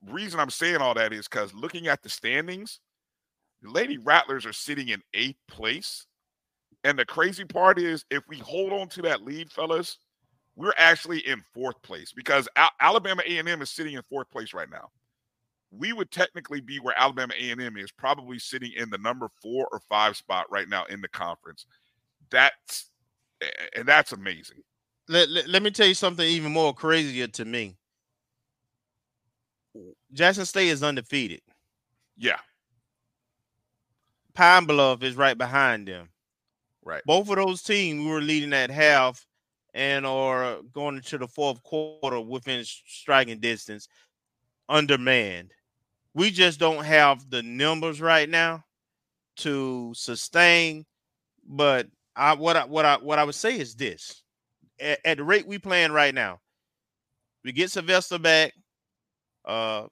reason 0.06 0.40
I'm 0.40 0.50
saying 0.50 0.76
all 0.76 0.94
that 0.94 1.12
is 1.12 1.28
because 1.28 1.54
looking 1.54 1.86
at 1.86 2.02
the 2.02 2.08
standings, 2.08 2.80
the 3.62 3.70
Lady 3.70 3.98
Rattlers 3.98 4.46
are 4.46 4.52
sitting 4.52 4.88
in 4.88 5.02
eighth 5.14 5.40
place. 5.48 6.06
And 6.84 6.98
the 6.98 7.04
crazy 7.06 7.44
part 7.44 7.78
is, 7.78 8.04
if 8.10 8.22
we 8.28 8.38
hold 8.38 8.72
on 8.72 8.88
to 8.90 9.02
that 9.02 9.22
lead, 9.22 9.50
fellas, 9.52 9.98
we're 10.56 10.72
actually 10.76 11.20
in 11.20 11.42
fourth 11.54 11.80
place 11.82 12.12
because 12.12 12.48
Alabama 12.80 13.22
A&M 13.26 13.62
is 13.62 13.70
sitting 13.70 13.94
in 13.94 14.02
fourth 14.08 14.30
place 14.30 14.54
right 14.54 14.70
now. 14.70 14.90
we 15.70 15.92
would 15.92 16.10
technically 16.10 16.60
be 16.60 16.78
where 16.78 16.94
Alabama 16.98 17.34
A&M 17.38 17.76
is, 17.76 17.92
probably 17.92 18.38
sitting 18.38 18.72
in 18.76 18.90
the 18.90 18.98
number 18.98 19.28
four 19.42 19.68
or 19.70 19.80
five 19.88 20.16
spot 20.16 20.46
right 20.50 20.68
now 20.68 20.84
in 20.86 21.00
the 21.00 21.08
conference. 21.08 21.66
That's 22.30 22.90
and 23.76 23.86
that's 23.86 24.12
amazing. 24.12 24.58
Let, 25.08 25.28
let, 25.30 25.48
let 25.48 25.62
me 25.62 25.70
tell 25.70 25.86
you 25.86 25.94
something 25.94 26.26
even 26.26 26.52
more 26.52 26.74
crazier 26.74 27.28
to 27.28 27.44
me. 27.44 27.76
Jackson 30.12 30.44
State 30.44 30.68
is 30.68 30.82
undefeated. 30.82 31.40
Yeah. 32.16 32.38
Pine 34.34 34.64
Bluff 34.66 35.02
is 35.02 35.16
right 35.16 35.36
behind 35.36 35.88
them. 35.88 36.08
Right. 36.88 37.02
Both 37.04 37.28
of 37.28 37.36
those 37.36 37.62
teams 37.62 38.02
we 38.02 38.10
were 38.10 38.22
leading 38.22 38.54
at 38.54 38.70
half 38.70 39.26
and 39.74 40.06
are 40.06 40.60
going 40.72 40.96
into 40.96 41.18
the 41.18 41.28
fourth 41.28 41.62
quarter 41.62 42.18
within 42.18 42.64
striking 42.64 43.40
distance, 43.40 43.88
undermanned. 44.70 45.52
We 46.14 46.30
just 46.30 46.58
don't 46.58 46.82
have 46.82 47.28
the 47.28 47.42
numbers 47.42 48.00
right 48.00 48.26
now 48.26 48.64
to 49.36 49.92
sustain. 49.94 50.86
But 51.46 51.88
I 52.16 52.32
what 52.32 52.56
I 52.56 52.64
what 52.64 52.86
I 52.86 52.96
what 52.96 53.18
I 53.18 53.24
would 53.24 53.34
say 53.34 53.60
is 53.60 53.74
this: 53.74 54.22
at, 54.80 54.98
at 55.04 55.16
the 55.18 55.24
rate 55.24 55.46
we 55.46 55.58
playing 55.58 55.92
right 55.92 56.14
now, 56.14 56.40
we 57.44 57.52
get 57.52 57.70
Sylvester 57.70 58.18
back. 58.18 58.54
Uh, 59.44 59.88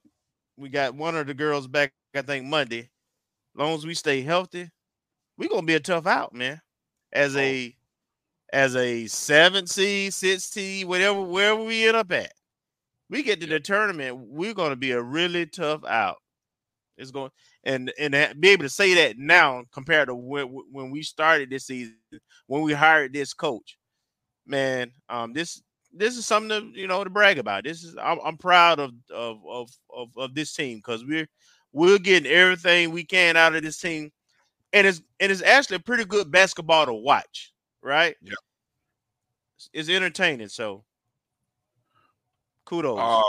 we 0.56 0.70
got 0.70 0.94
one 0.94 1.14
of 1.14 1.26
the 1.26 1.34
girls 1.34 1.66
back, 1.66 1.92
I 2.14 2.22
think 2.22 2.46
Monday. 2.46 2.80
As 2.80 3.58
long 3.58 3.74
as 3.74 3.84
we 3.84 3.92
stay 3.92 4.22
healthy, 4.22 4.70
we're 5.36 5.50
gonna 5.50 5.66
be 5.66 5.74
a 5.74 5.80
tough 5.80 6.06
out, 6.06 6.32
man. 6.32 6.62
As 7.12 7.36
a 7.36 7.74
as 8.52 8.76
a 8.76 9.06
seven 9.06 9.66
seed, 9.66 10.14
six 10.14 10.44
seed, 10.44 10.86
whatever, 10.86 11.20
wherever 11.20 11.62
we 11.62 11.86
end 11.86 11.96
up 11.96 12.12
at, 12.12 12.32
we 13.10 13.22
get 13.22 13.40
to 13.40 13.46
the 13.46 13.60
tournament, 13.60 14.16
we're 14.16 14.54
gonna 14.54 14.76
be 14.76 14.92
a 14.92 15.02
really 15.02 15.46
tough 15.46 15.84
out. 15.84 16.18
It's 16.96 17.10
going 17.10 17.30
and 17.64 17.92
and 17.98 18.40
be 18.40 18.50
able 18.50 18.64
to 18.64 18.68
say 18.68 18.94
that 18.94 19.18
now 19.18 19.64
compared 19.72 20.08
to 20.08 20.14
when 20.14 20.46
when 20.70 20.90
we 20.90 21.02
started 21.02 21.50
this 21.50 21.66
season, 21.66 21.96
when 22.46 22.62
we 22.62 22.72
hired 22.72 23.12
this 23.12 23.34
coach, 23.34 23.76
man, 24.46 24.92
um, 25.08 25.32
this 25.32 25.62
this 25.92 26.16
is 26.16 26.26
something 26.26 26.72
to 26.72 26.80
you 26.80 26.86
know 26.86 27.04
to 27.04 27.10
brag 27.10 27.38
about. 27.38 27.64
This 27.64 27.84
is 27.84 27.96
I'm, 28.00 28.18
I'm 28.24 28.36
proud 28.38 28.78
of 28.78 28.92
of 29.10 29.38
of 29.46 29.70
of, 29.94 30.08
of 30.16 30.34
this 30.34 30.54
team 30.54 30.78
because 30.78 31.04
we're 31.04 31.28
we're 31.72 31.98
getting 31.98 32.30
everything 32.30 32.90
we 32.90 33.04
can 33.04 33.36
out 33.36 33.54
of 33.54 33.62
this 33.62 33.78
team, 33.78 34.10
and 34.76 34.86
it's 34.86 35.00
and 35.20 35.32
it's 35.32 35.42
actually 35.42 35.76
a 35.76 35.80
pretty 35.80 36.04
good 36.04 36.30
basketball 36.30 36.84
to 36.84 36.92
watch, 36.92 37.54
right? 37.82 38.14
Yeah, 38.20 38.34
it's, 39.56 39.70
it's 39.72 39.88
entertaining. 39.88 40.48
So 40.48 40.84
kudos. 42.66 42.98
Uh, 43.00 43.22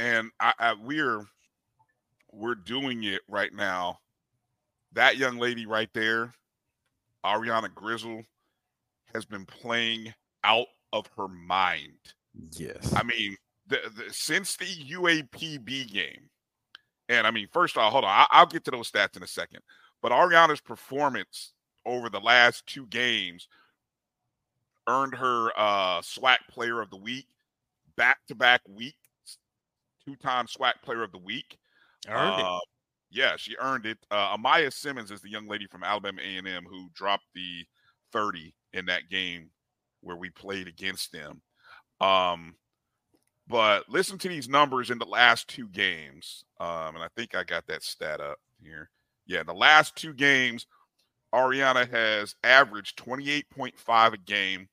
and 0.00 0.30
I, 0.40 0.52
I 0.58 0.74
we're 0.74 1.24
we're 2.32 2.56
doing 2.56 3.04
it 3.04 3.20
right 3.28 3.54
now. 3.54 4.00
That 4.94 5.16
young 5.16 5.38
lady 5.38 5.66
right 5.66 5.88
there, 5.94 6.34
Ahriahna 7.24 7.72
Grizzle, 7.72 8.24
has 9.14 9.24
been 9.24 9.46
playing 9.46 10.12
out 10.42 10.66
of 10.92 11.08
her 11.16 11.28
mind. 11.28 11.96
Yes. 12.50 12.92
I 12.94 13.04
mean, 13.04 13.36
the, 13.68 13.78
the, 13.96 14.12
since 14.12 14.56
the 14.56 14.66
UAPB 14.66 15.92
game, 15.92 16.28
and 17.08 17.26
I 17.26 17.30
mean, 17.30 17.48
first 17.52 17.78
off, 17.78 17.92
hold 17.92 18.04
on, 18.04 18.10
I, 18.10 18.26
I'll 18.30 18.46
get 18.46 18.64
to 18.64 18.70
those 18.70 18.90
stats 18.90 19.16
in 19.16 19.22
a 19.22 19.26
second. 19.26 19.60
But 20.02 20.12
Ahriahna's 20.12 20.60
performance 20.60 21.52
over 21.86 22.10
the 22.10 22.20
last 22.20 22.66
two 22.66 22.86
games 22.86 23.48
earned 24.88 25.14
her 25.14 25.50
uh 25.56 26.00
SWAC 26.00 26.38
Player 26.50 26.80
of 26.80 26.90
the 26.90 26.96
Week, 26.96 27.28
back 27.96 28.18
to 28.28 28.34
back 28.34 28.60
weeks, 28.68 28.96
two 30.04 30.16
time 30.16 30.46
SWAC 30.46 30.74
Player 30.82 31.02
of 31.02 31.12
the 31.12 31.18
Week. 31.18 31.56
Earned 32.08 32.42
uh, 32.42 32.58
it. 32.62 32.68
Yeah, 33.12 33.36
she 33.36 33.54
earned 33.60 33.86
it. 33.86 33.98
Uh, 34.10 34.36
Amaya 34.36 34.72
Simmons 34.72 35.10
is 35.10 35.20
the 35.20 35.30
young 35.30 35.46
lady 35.46 35.66
from 35.66 35.84
Alabama 35.84 36.20
A&M 36.22 36.64
who 36.64 36.88
dropped 36.94 37.26
the 37.34 37.64
30 38.12 38.54
in 38.72 38.86
that 38.86 39.10
game 39.10 39.50
where 40.00 40.16
we 40.16 40.30
played 40.30 40.66
against 40.66 41.12
them. 41.12 41.42
Um, 42.00 42.56
but 43.46 43.88
listen 43.88 44.18
to 44.18 44.28
these 44.28 44.48
numbers 44.48 44.90
in 44.90 44.98
the 44.98 45.04
last 45.04 45.46
two 45.46 45.68
games. 45.68 46.44
Um, 46.58 46.96
and 46.96 47.04
I 47.04 47.08
think 47.14 47.34
I 47.34 47.44
got 47.44 47.66
that 47.66 47.82
stat 47.82 48.20
up 48.20 48.38
here. 48.62 48.90
Yeah, 49.32 49.42
the 49.44 49.54
last 49.54 49.96
two 49.96 50.12
games, 50.12 50.66
Ahriahna 51.34 51.90
has 51.90 52.34
averaged 52.44 52.98
28.5 52.98 54.12
a 54.12 54.18
game, 54.18 54.68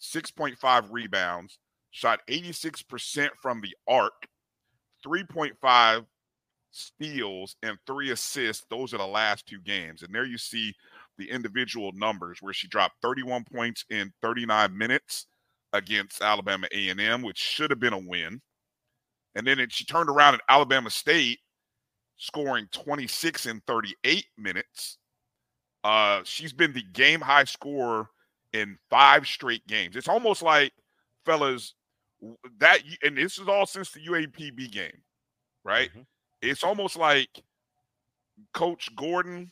6.5 0.00 0.88
rebounds, 0.90 1.60
shot 1.92 2.18
86% 2.28 3.28
from 3.40 3.60
the 3.60 3.72
arc, 3.86 4.26
3.5 5.06 6.06
steals, 6.72 7.54
and 7.62 7.78
three 7.86 8.10
assists. 8.10 8.66
Those 8.68 8.92
are 8.92 8.98
the 8.98 9.06
last 9.06 9.46
two 9.46 9.60
games. 9.60 10.02
And 10.02 10.12
there 10.12 10.26
you 10.26 10.38
see 10.38 10.74
the 11.16 11.30
individual 11.30 11.92
numbers 11.94 12.38
where 12.40 12.52
she 12.52 12.66
dropped 12.66 12.96
31 13.02 13.44
points 13.44 13.84
in 13.90 14.12
39 14.22 14.76
minutes 14.76 15.28
against 15.72 16.20
Alabama 16.20 16.66
A&M, 16.72 17.22
which 17.22 17.38
should 17.38 17.70
have 17.70 17.78
been 17.78 17.92
a 17.92 17.98
win. 17.98 18.40
And 19.36 19.46
then 19.46 19.60
it, 19.60 19.70
she 19.70 19.84
turned 19.84 20.10
around 20.10 20.34
at 20.34 20.40
Alabama 20.48 20.90
State, 20.90 21.38
scoring 22.20 22.68
26 22.70 23.46
in 23.46 23.62
38 23.66 24.26
minutes. 24.36 24.98
Uh, 25.82 26.20
she's 26.24 26.52
been 26.52 26.72
the 26.72 26.84
game 26.92 27.20
high 27.20 27.44
scorer 27.44 28.08
in 28.52 28.78
five 28.90 29.26
straight 29.26 29.66
games. 29.66 29.96
It's 29.96 30.08
almost 30.08 30.42
like, 30.42 30.72
fellas, 31.24 31.74
that 32.58 32.80
and 33.02 33.16
this 33.16 33.38
is 33.38 33.48
all 33.48 33.64
since 33.64 33.90
the 33.90 34.00
UAPB 34.00 34.70
game, 34.70 35.02
right? 35.64 35.88
Mm-hmm. 35.90 36.02
It's 36.42 36.62
almost 36.62 36.96
like 36.96 37.30
Coach 38.52 38.94
Gordon 38.94 39.50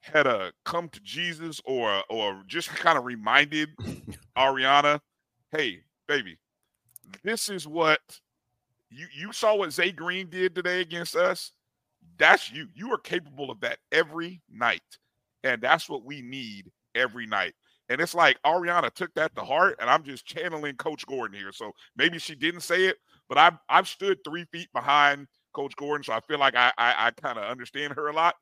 had 0.00 0.26
a 0.26 0.52
come 0.66 0.90
to 0.90 1.00
Jesus 1.00 1.62
or 1.64 2.02
or 2.10 2.42
just 2.46 2.68
kind 2.68 2.98
of 2.98 3.06
reminded 3.06 3.70
Ahriahna, 4.36 5.00
hey, 5.52 5.80
baby, 6.06 6.36
this 7.22 7.48
is 7.48 7.66
what 7.66 8.00
you 8.90 9.06
you 9.16 9.32
saw 9.32 9.56
what 9.56 9.72
Zay 9.72 9.92
Green 9.92 10.28
did 10.28 10.54
today 10.54 10.82
against 10.82 11.16
us. 11.16 11.52
That's 12.20 12.52
you. 12.52 12.68
You 12.74 12.92
are 12.92 12.98
capable 12.98 13.50
of 13.50 13.60
that 13.62 13.78
every 13.90 14.42
night. 14.52 14.82
And 15.42 15.60
that's 15.60 15.88
what 15.88 16.04
we 16.04 16.22
need 16.22 16.70
every 16.94 17.26
night. 17.26 17.54
And 17.88 18.00
it's 18.00 18.14
like 18.14 18.38
Ahriahna 18.44 18.92
took 18.92 19.12
that 19.14 19.34
to 19.34 19.42
heart, 19.42 19.76
and 19.80 19.90
I'm 19.90 20.04
just 20.04 20.24
channeling 20.26 20.76
Coach 20.76 21.04
Gordon 21.06 21.36
here. 21.36 21.50
So 21.50 21.72
maybe 21.96 22.20
she 22.20 22.36
didn't 22.36 22.60
say 22.60 22.84
it, 22.84 22.98
but 23.28 23.38
I've 23.38 23.54
I've 23.68 23.88
stood 23.88 24.18
three 24.24 24.44
feet 24.52 24.68
behind 24.72 25.26
Coach 25.54 25.74
Gordon, 25.76 26.04
so 26.04 26.12
I 26.12 26.20
feel 26.20 26.38
like 26.38 26.54
I 26.54 26.72
I, 26.78 26.94
I 27.06 27.10
kind 27.10 27.38
of 27.38 27.44
understand 27.44 27.94
her 27.94 28.08
a 28.08 28.12
lot. 28.12 28.36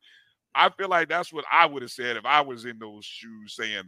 I 0.54 0.68
feel 0.70 0.88
like 0.88 1.08
that's 1.08 1.32
what 1.32 1.46
I 1.50 1.64
would 1.64 1.82
have 1.82 1.92
said 1.92 2.16
if 2.18 2.26
I 2.26 2.42
was 2.42 2.66
in 2.66 2.78
those 2.78 3.06
shoes, 3.06 3.54
saying, 3.54 3.84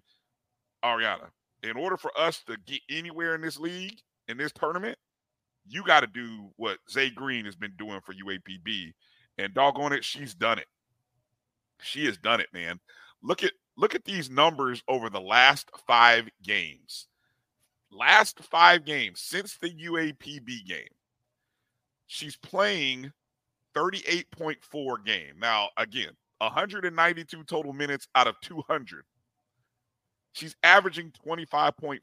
Ahriahna, 0.84 1.28
in 1.62 1.76
order 1.76 1.96
for 1.98 2.12
us 2.18 2.42
to 2.46 2.56
get 2.66 2.80
anywhere 2.88 3.34
in 3.34 3.42
this 3.42 3.58
league, 3.58 3.98
in 4.28 4.38
this 4.38 4.52
tournament, 4.52 4.96
you 5.66 5.82
got 5.82 6.00
to 6.00 6.06
do 6.06 6.50
what 6.56 6.78
Zay 6.90 7.10
Green 7.10 7.44
has 7.44 7.56
been 7.56 7.74
doing 7.76 8.00
for 8.04 8.14
UAPB. 8.14 8.92
And 9.40 9.54
doggone 9.54 9.92
it, 9.92 10.04
she's 10.04 10.34
done 10.34 10.58
it. 10.58 10.66
She 11.80 12.04
has 12.06 12.18
done 12.18 12.40
it, 12.40 12.48
man. 12.52 12.78
Look 13.22 13.42
at 13.42 13.52
look 13.76 13.94
at 13.94 14.04
these 14.04 14.28
numbers 14.28 14.82
over 14.86 15.08
the 15.08 15.20
last 15.20 15.70
five 15.86 16.28
games. 16.42 17.06
Last 17.90 18.38
five 18.40 18.84
games 18.84 19.20
since 19.20 19.56
the 19.56 19.70
UAPB 19.70 20.66
game. 20.66 20.88
She's 22.06 22.36
playing 22.36 23.12
38.4 23.74 25.04
game. 25.04 25.34
Now, 25.38 25.68
again, 25.76 26.10
192 26.38 27.44
total 27.44 27.72
minutes 27.72 28.08
out 28.14 28.26
of 28.26 28.34
200. 28.42 29.04
She's 30.32 30.54
averaging 30.62 31.12
25.4, 31.26 32.00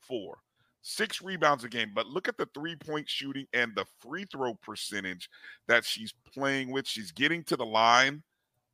six 0.88 1.22
rebounds 1.22 1.64
a 1.64 1.70
game. 1.70 1.92
But 1.94 2.08
look 2.08 2.28
at 2.28 2.38
the 2.38 2.48
three 2.54 2.76
point 2.76 3.10
shooting 3.10 3.46
and 3.54 3.74
the 3.76 3.86
free 4.00 4.26
throw 4.32 4.54
percentage 4.56 5.30
that 5.68 5.84
she's 5.84 6.14
playing 6.34 6.72
with. 6.72 6.88
She's 6.88 7.12
getting 7.12 7.44
to 7.46 7.56
the 7.58 7.66
line. 7.66 8.24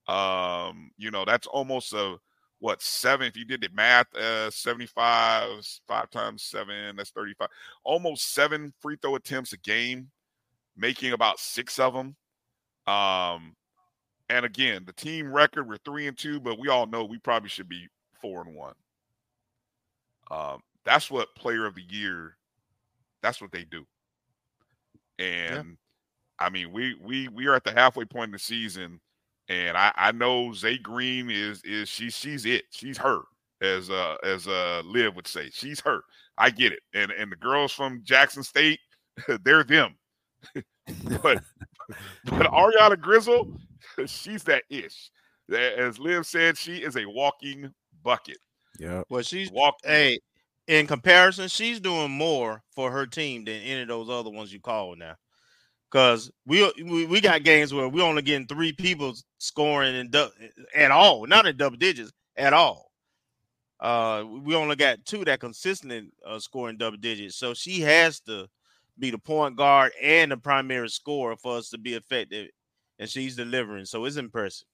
Um, 0.08 0.92
you 0.98 1.12
know, 1.12 1.26
that's 1.26 1.48
almost 1.48 1.94
a 1.94 2.18
what 2.60 2.82
seven 2.82 3.28
if 3.28 3.36
you 3.36 3.44
did 3.44 3.62
the 3.62 3.70
math, 3.74 4.14
uh 4.16 4.50
75, 4.50 5.66
five 5.88 6.10
times 6.12 6.44
seven, 6.44 6.96
that's 6.96 7.10
35, 7.10 7.48
almost 7.84 8.34
seven 8.34 8.74
free 8.80 8.96
throw 9.02 9.16
attempts 9.16 9.54
a 9.54 9.58
game, 9.58 10.10
making 10.78 11.14
about 11.14 11.40
six 11.40 11.80
of 11.80 11.94
them. 11.94 12.16
Um, 12.86 13.56
and 14.30 14.46
again, 14.46 14.84
the 14.86 14.94
team 14.94 15.34
record, 15.34 15.68
we're 15.68 15.78
three 15.78 16.08
and 16.08 16.18
two, 16.18 16.40
but 16.40 16.60
we 16.60 16.70
all 16.70 16.86
know 16.86 17.04
we 17.04 17.18
probably 17.18 17.50
should 17.50 17.70
be 17.70 17.88
four 18.22 18.42
and 18.42 18.56
one. 18.56 18.76
Um, 20.32 20.62
that's 20.86 21.10
what 21.10 21.36
player 21.36 21.66
of 21.66 21.76
the 21.76 21.84
year, 21.90 22.38
that's 23.22 23.42
what 23.42 23.52
they 23.52 23.64
do. 23.64 23.86
And 25.20 25.78
yeah. 26.40 26.46
I 26.46 26.50
mean, 26.50 26.72
we 26.72 26.96
we 27.02 27.28
we 27.30 27.48
are 27.48 27.56
at 27.56 27.64
the 27.64 27.72
halfway 27.72 28.06
point 28.06 28.30
in 28.30 28.32
the 28.32 28.40
season, 28.40 29.00
and 29.50 29.78
I, 29.78 29.92
I 29.96 30.12
know 30.12 30.54
Zay 30.54 30.78
Green 30.78 31.30
is 31.30 31.62
is 31.64 31.88
she 31.90 32.10
she's 32.10 32.46
it. 32.46 32.66
She's 32.72 32.98
her, 32.98 33.22
as 33.62 33.90
uh 33.90 34.16
as 34.24 34.48
uh 34.48 34.82
Liv 34.86 35.16
would 35.16 35.28
say. 35.28 35.50
She's 35.52 35.80
her. 35.82 36.02
I 36.38 36.50
get 36.50 36.74
it. 36.74 36.82
And 36.94 37.12
and 37.12 37.32
the 37.32 37.36
girls 37.36 37.72
from 37.72 38.02
Jackson 38.04 38.44
State, 38.44 38.80
they're 39.44 39.64
them. 39.64 39.96
but 41.22 41.42
but 42.26 42.48
Ahriahna 42.52 43.00
Grizzle, 43.00 43.56
she's 44.06 44.44
that 44.44 44.64
ish. 44.70 45.12
As 45.54 46.00
Liv 46.00 46.26
said, 46.26 46.58
she 46.58 46.78
is 46.78 46.98
a 46.98 47.06
walking 47.06 47.72
bucket. 48.04 48.38
Yeah. 48.80 49.04
Well, 49.10 49.22
she's 49.22 49.52
Walking. 49.52 49.90
hey, 49.90 50.20
in 50.68 50.88
comparison, 50.88 51.48
she's 51.48 51.80
doing 51.80 52.12
more 52.12 52.64
for 52.76 52.92
her 52.92 53.06
team 53.06 53.46
than 53.46 53.62
any 53.62 53.82
of 53.82 53.88
those 53.88 54.10
other 54.10 54.30
ones 54.30 54.54
you 54.54 54.60
call 54.60 54.96
now. 54.96 55.16
Because 55.92 56.32
we, 56.46 56.72
we 56.84 57.06
we 57.06 57.22
got 57.22 57.44
games 57.44 57.74
where 57.74 57.88
we're 57.88 58.04
only 58.04 58.24
getting 58.24 58.48
three 58.48 58.74
people 58.74 59.14
scoring 59.38 59.94
in 59.94 60.10
du- 60.10 60.32
at 60.74 60.90
all, 60.90 61.28
not 61.28 61.46
in 61.46 61.56
double 61.56 61.78
digits 61.78 62.12
at 62.36 62.54
all. 62.54 62.90
Uh, 63.80 64.24
we 64.44 64.56
only 64.56 64.76
got 64.76 65.06
two 65.06 65.24
that 65.26 65.40
consistently 65.40 66.10
uh, 66.26 66.40
scoring 66.40 66.78
double 66.78 66.98
digits. 66.98 67.36
So 67.36 67.54
she 67.54 67.82
has 67.82 68.20
to 68.22 68.48
be 68.98 69.12
the 69.12 69.20
point 69.20 69.56
guard 69.56 69.92
and 70.02 70.32
the 70.32 70.38
primary 70.38 70.90
scorer 70.90 71.36
for 71.36 71.58
us 71.58 71.70
to 71.70 71.78
be 71.78 71.94
effective, 71.94 72.50
and 72.98 73.10
she's 73.10 73.36
delivering. 73.36 73.86
So 73.86 74.06
it's 74.06 74.16
impressive. 74.16 74.68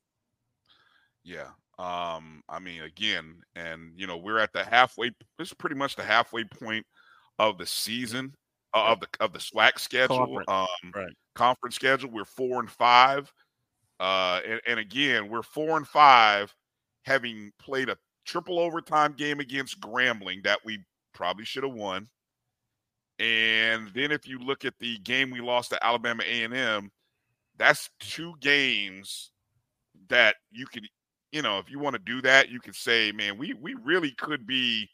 Yeah. 1.23 1.49
Um, 1.79 2.43
I 2.49 2.59
mean, 2.59 2.81
again, 2.83 3.41
and 3.55 3.93
you 3.95 4.05
know, 4.05 4.17
we're 4.17 4.37
at 4.39 4.51
the 4.53 4.63
halfway. 4.63 5.11
This 5.37 5.47
is 5.47 5.53
pretty 5.53 5.75
much 5.77 5.95
the 5.95 6.03
halfway 6.03 6.43
point 6.43 6.85
of 7.39 7.57
the 7.57 7.65
season 7.65 8.33
uh, 8.73 8.87
of 8.87 8.99
the 8.99 9.07
of 9.21 9.31
the 9.33 9.39
SWAC 9.39 9.79
schedule, 9.79 10.17
Conference. 10.17 10.49
um, 10.49 10.91
Right. 10.93 11.13
conference 11.35 11.75
schedule. 11.75 12.11
We're 12.11 12.25
four 12.25 12.59
and 12.59 12.69
five, 12.69 13.31
uh, 13.99 14.41
and, 14.45 14.59
and 14.67 14.79
again, 14.79 15.29
we're 15.29 15.41
four 15.41 15.77
and 15.77 15.87
five, 15.87 16.53
having 17.05 17.51
played 17.59 17.87
a 17.89 17.97
triple 18.25 18.59
overtime 18.59 19.13
game 19.13 19.39
against 19.39 19.79
Grambling 19.79 20.43
that 20.43 20.59
we 20.65 20.79
probably 21.13 21.45
should 21.45 21.63
have 21.63 21.73
won. 21.73 22.07
And 23.19 23.89
then 23.93 24.11
if 24.11 24.27
you 24.27 24.39
look 24.39 24.65
at 24.65 24.73
the 24.79 24.97
game 24.99 25.31
we 25.31 25.41
lost 25.41 25.71
to 25.71 25.85
Alabama 25.85 26.23
A&M, 26.25 26.91
that's 27.57 27.89
two 27.99 28.33
games 28.39 29.31
that 30.09 30.35
you 30.51 30.65
could, 30.65 30.87
you 31.31 31.41
know, 31.41 31.59
if 31.59 31.69
you 31.69 31.79
want 31.79 31.93
to 31.93 32.01
do 32.01 32.21
that, 32.21 32.49
you 32.49 32.59
could 32.59 32.75
say, 32.75 33.11
man, 33.11 33.37
we 33.37 33.53
we 33.53 33.75
really 33.83 34.11
could 34.11 34.47
be 34.47 34.89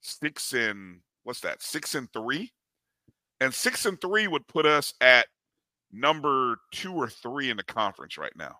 six 0.00 0.52
and 0.52 1.00
what's 1.24 1.40
that, 1.40 1.62
six 1.62 1.94
and 1.94 2.12
three, 2.12 2.50
and 3.40 3.52
six 3.52 3.86
and 3.86 4.00
three 4.00 4.28
would 4.28 4.46
put 4.46 4.66
us 4.66 4.94
at 5.00 5.26
number 5.92 6.56
two 6.72 6.94
or 6.94 7.08
three 7.08 7.50
in 7.50 7.56
the 7.56 7.64
conference 7.64 8.16
right 8.16 8.34
now. 8.36 8.56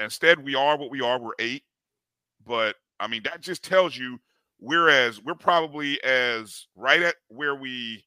Instead, 0.00 0.42
we 0.42 0.54
are 0.54 0.76
what 0.76 0.90
we 0.90 1.00
are. 1.00 1.20
We're 1.20 1.32
eight, 1.38 1.62
but 2.46 2.76
I 3.00 3.06
mean 3.06 3.22
that 3.24 3.40
just 3.40 3.62
tells 3.64 3.96
you 3.96 4.18
we're 4.60 4.88
as 4.88 5.22
we're 5.22 5.34
probably 5.34 6.02
as 6.02 6.66
right 6.76 7.02
at 7.02 7.16
where 7.28 7.54
we 7.54 8.04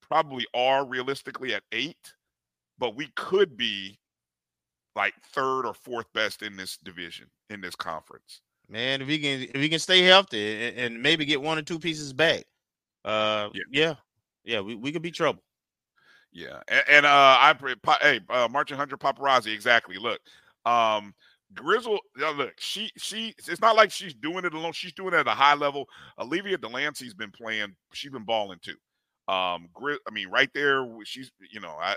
probably 0.00 0.46
are 0.54 0.86
realistically 0.86 1.54
at 1.54 1.62
eight, 1.72 2.12
but 2.78 2.94
we 2.96 3.08
could 3.16 3.56
be 3.56 3.98
like 4.94 5.14
third 5.32 5.66
or 5.66 5.74
fourth 5.74 6.06
best 6.12 6.42
in 6.42 6.56
this 6.56 6.76
division 6.76 7.26
in 7.50 7.60
this 7.60 7.74
conference. 7.74 8.40
Man, 8.68 9.02
if 9.02 9.08
he 9.08 9.18
can 9.18 9.42
if 9.42 9.54
he 9.54 9.68
can 9.68 9.78
stay 9.78 10.02
healthy 10.02 10.68
and, 10.68 10.78
and 10.78 11.02
maybe 11.02 11.24
get 11.24 11.40
one 11.40 11.58
or 11.58 11.62
two 11.62 11.78
pieces 11.78 12.12
back, 12.12 12.44
uh, 13.04 13.48
Yeah. 13.52 13.62
yeah, 13.70 13.94
yeah, 14.44 14.60
we, 14.60 14.74
we 14.74 14.92
could 14.92 15.02
be 15.02 15.10
trouble. 15.10 15.42
Yeah, 16.32 16.60
and, 16.68 16.82
and 16.88 17.06
uh, 17.06 17.36
I 17.38 17.54
hey, 18.00 18.20
uh, 18.30 18.48
Marching 18.50 18.78
Hunter 18.78 18.96
Paparazzi, 18.96 19.52
exactly. 19.52 19.96
Look, 19.98 20.20
um, 20.64 21.14
Grizzle, 21.54 21.98
look, 22.16 22.54
she 22.58 22.90
she. 22.96 23.34
It's 23.46 23.60
not 23.60 23.76
like 23.76 23.90
she's 23.90 24.14
doing 24.14 24.44
it 24.44 24.54
alone. 24.54 24.72
She's 24.72 24.94
doing 24.94 25.12
it 25.12 25.18
at 25.18 25.28
a 25.28 25.32
high 25.32 25.54
level. 25.54 25.86
Olivia 26.18 26.56
Delancey's 26.56 27.14
been 27.14 27.30
playing. 27.30 27.74
She's 27.92 28.10
been 28.10 28.24
balling 28.24 28.58
too. 28.62 28.76
Um, 29.32 29.68
Gri- 29.74 29.98
I 30.08 30.10
mean, 30.10 30.28
right 30.30 30.50
there, 30.54 30.86
she's 31.04 31.30
you 31.50 31.60
know, 31.60 31.76
I 31.80 31.96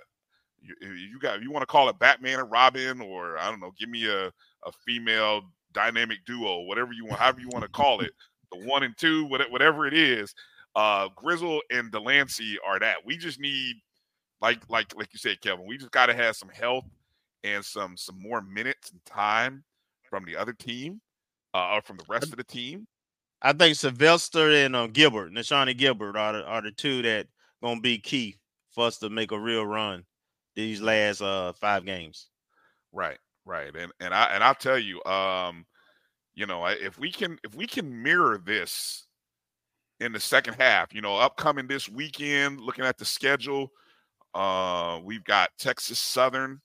you, 0.66 0.90
you 0.92 1.20
got 1.20 1.42
you 1.42 1.52
want 1.52 1.62
to 1.62 1.68
call 1.68 1.90
it 1.90 2.00
Batman 2.00 2.40
and 2.40 2.52
Robin, 2.52 3.02
or 3.02 3.38
I 3.38 3.50
don't 3.50 3.60
know, 3.60 3.72
give 3.80 3.90
me 3.90 4.08
a 4.08 4.28
a 4.28 4.72
female 4.86 5.42
dynamic 5.74 6.20
duo, 6.26 6.62
whatever 6.62 6.94
you 6.94 7.06
want, 7.06 7.20
however 7.20 7.40
you 7.40 7.50
want 7.50 7.64
to 7.64 7.70
call 7.70 8.02
it, 8.02 8.12
the 8.52 8.66
one 8.66 8.84
and 8.84 8.98
two, 8.98 9.26
whatever 9.26 9.86
it 9.86 9.94
is. 9.94 10.34
Uh, 10.76 11.08
Grizzle 11.16 11.62
and 11.70 11.92
Delancey 11.92 12.58
are 12.66 12.80
that. 12.80 12.98
We 13.06 13.18
just 13.18 13.40
need 13.40 13.76
like 14.42 14.62
like 14.70 14.96
like 14.96 15.10
you 15.14 15.20
said, 15.20 15.42
Kevin, 15.42 15.66
we 15.68 15.78
just 15.78 15.92
got 15.92 16.08
to 16.08 16.14
have 16.14 16.36
some 16.36 16.50
health 16.50 16.86
and 17.44 17.64
some 17.64 17.96
some 17.96 18.20
more 18.22 18.42
minutes 18.42 18.92
and 18.92 19.04
time 19.06 19.64
from 20.10 20.26
the 20.26 20.36
other 20.36 20.54
team, 20.54 21.02
uh, 21.54 21.76
or 21.76 21.82
from 21.82 21.98
the 21.98 22.06
rest 22.10 22.32
of 22.32 22.38
the 22.38 22.44
team. 22.44 22.88
I 23.42 23.54
think 23.54 23.76
Sylvester 23.76 24.50
and 24.50 24.76
uh, 24.76 24.88
Gilbert, 24.88 25.32
Nashani 25.32 25.78
Gilbert, 25.78 26.18
are 26.18 26.34
the, 26.34 26.44
are 26.44 26.62
the 26.62 26.72
two 26.72 27.02
that 27.04 27.28
gonna 27.64 27.82
be 27.82 27.98
key 27.98 28.38
for 28.72 28.88
us 28.88 28.98
to 29.00 29.10
make 29.10 29.32
a 29.32 29.40
real 29.40 29.66
run 29.66 30.04
these 30.56 30.82
last 30.82 31.22
uh 31.22 31.54
five 31.54 31.86
games. 31.86 32.28
Right, 32.92 33.18
right, 33.46 33.76
and 33.76 33.92
and 34.00 34.14
I 34.14 34.26
and 34.34 34.44
I'll 34.44 34.56
tell 34.56 34.80
you, 34.80 35.04
um, 35.06 35.66
you 36.36 36.46
know, 36.46 36.66
if 36.66 36.98
we 37.00 37.12
can 37.12 37.38
if 37.44 37.56
we 37.56 37.68
can 37.68 38.02
mirror 38.04 38.42
this 38.44 39.08
in 40.00 40.12
the 40.12 40.20
second 40.20 40.56
half, 40.56 40.94
you 40.94 41.02
know, 41.02 41.18
upcoming 41.18 41.68
this 41.68 41.90
weekend, 41.90 42.60
looking 42.60 42.86
at 42.86 42.98
the 42.98 43.06
schedule, 43.06 43.72
uh, 44.34 45.00
we've 45.04 45.24
got 45.24 45.50
Texas 45.58 46.00
Southern 46.00 46.62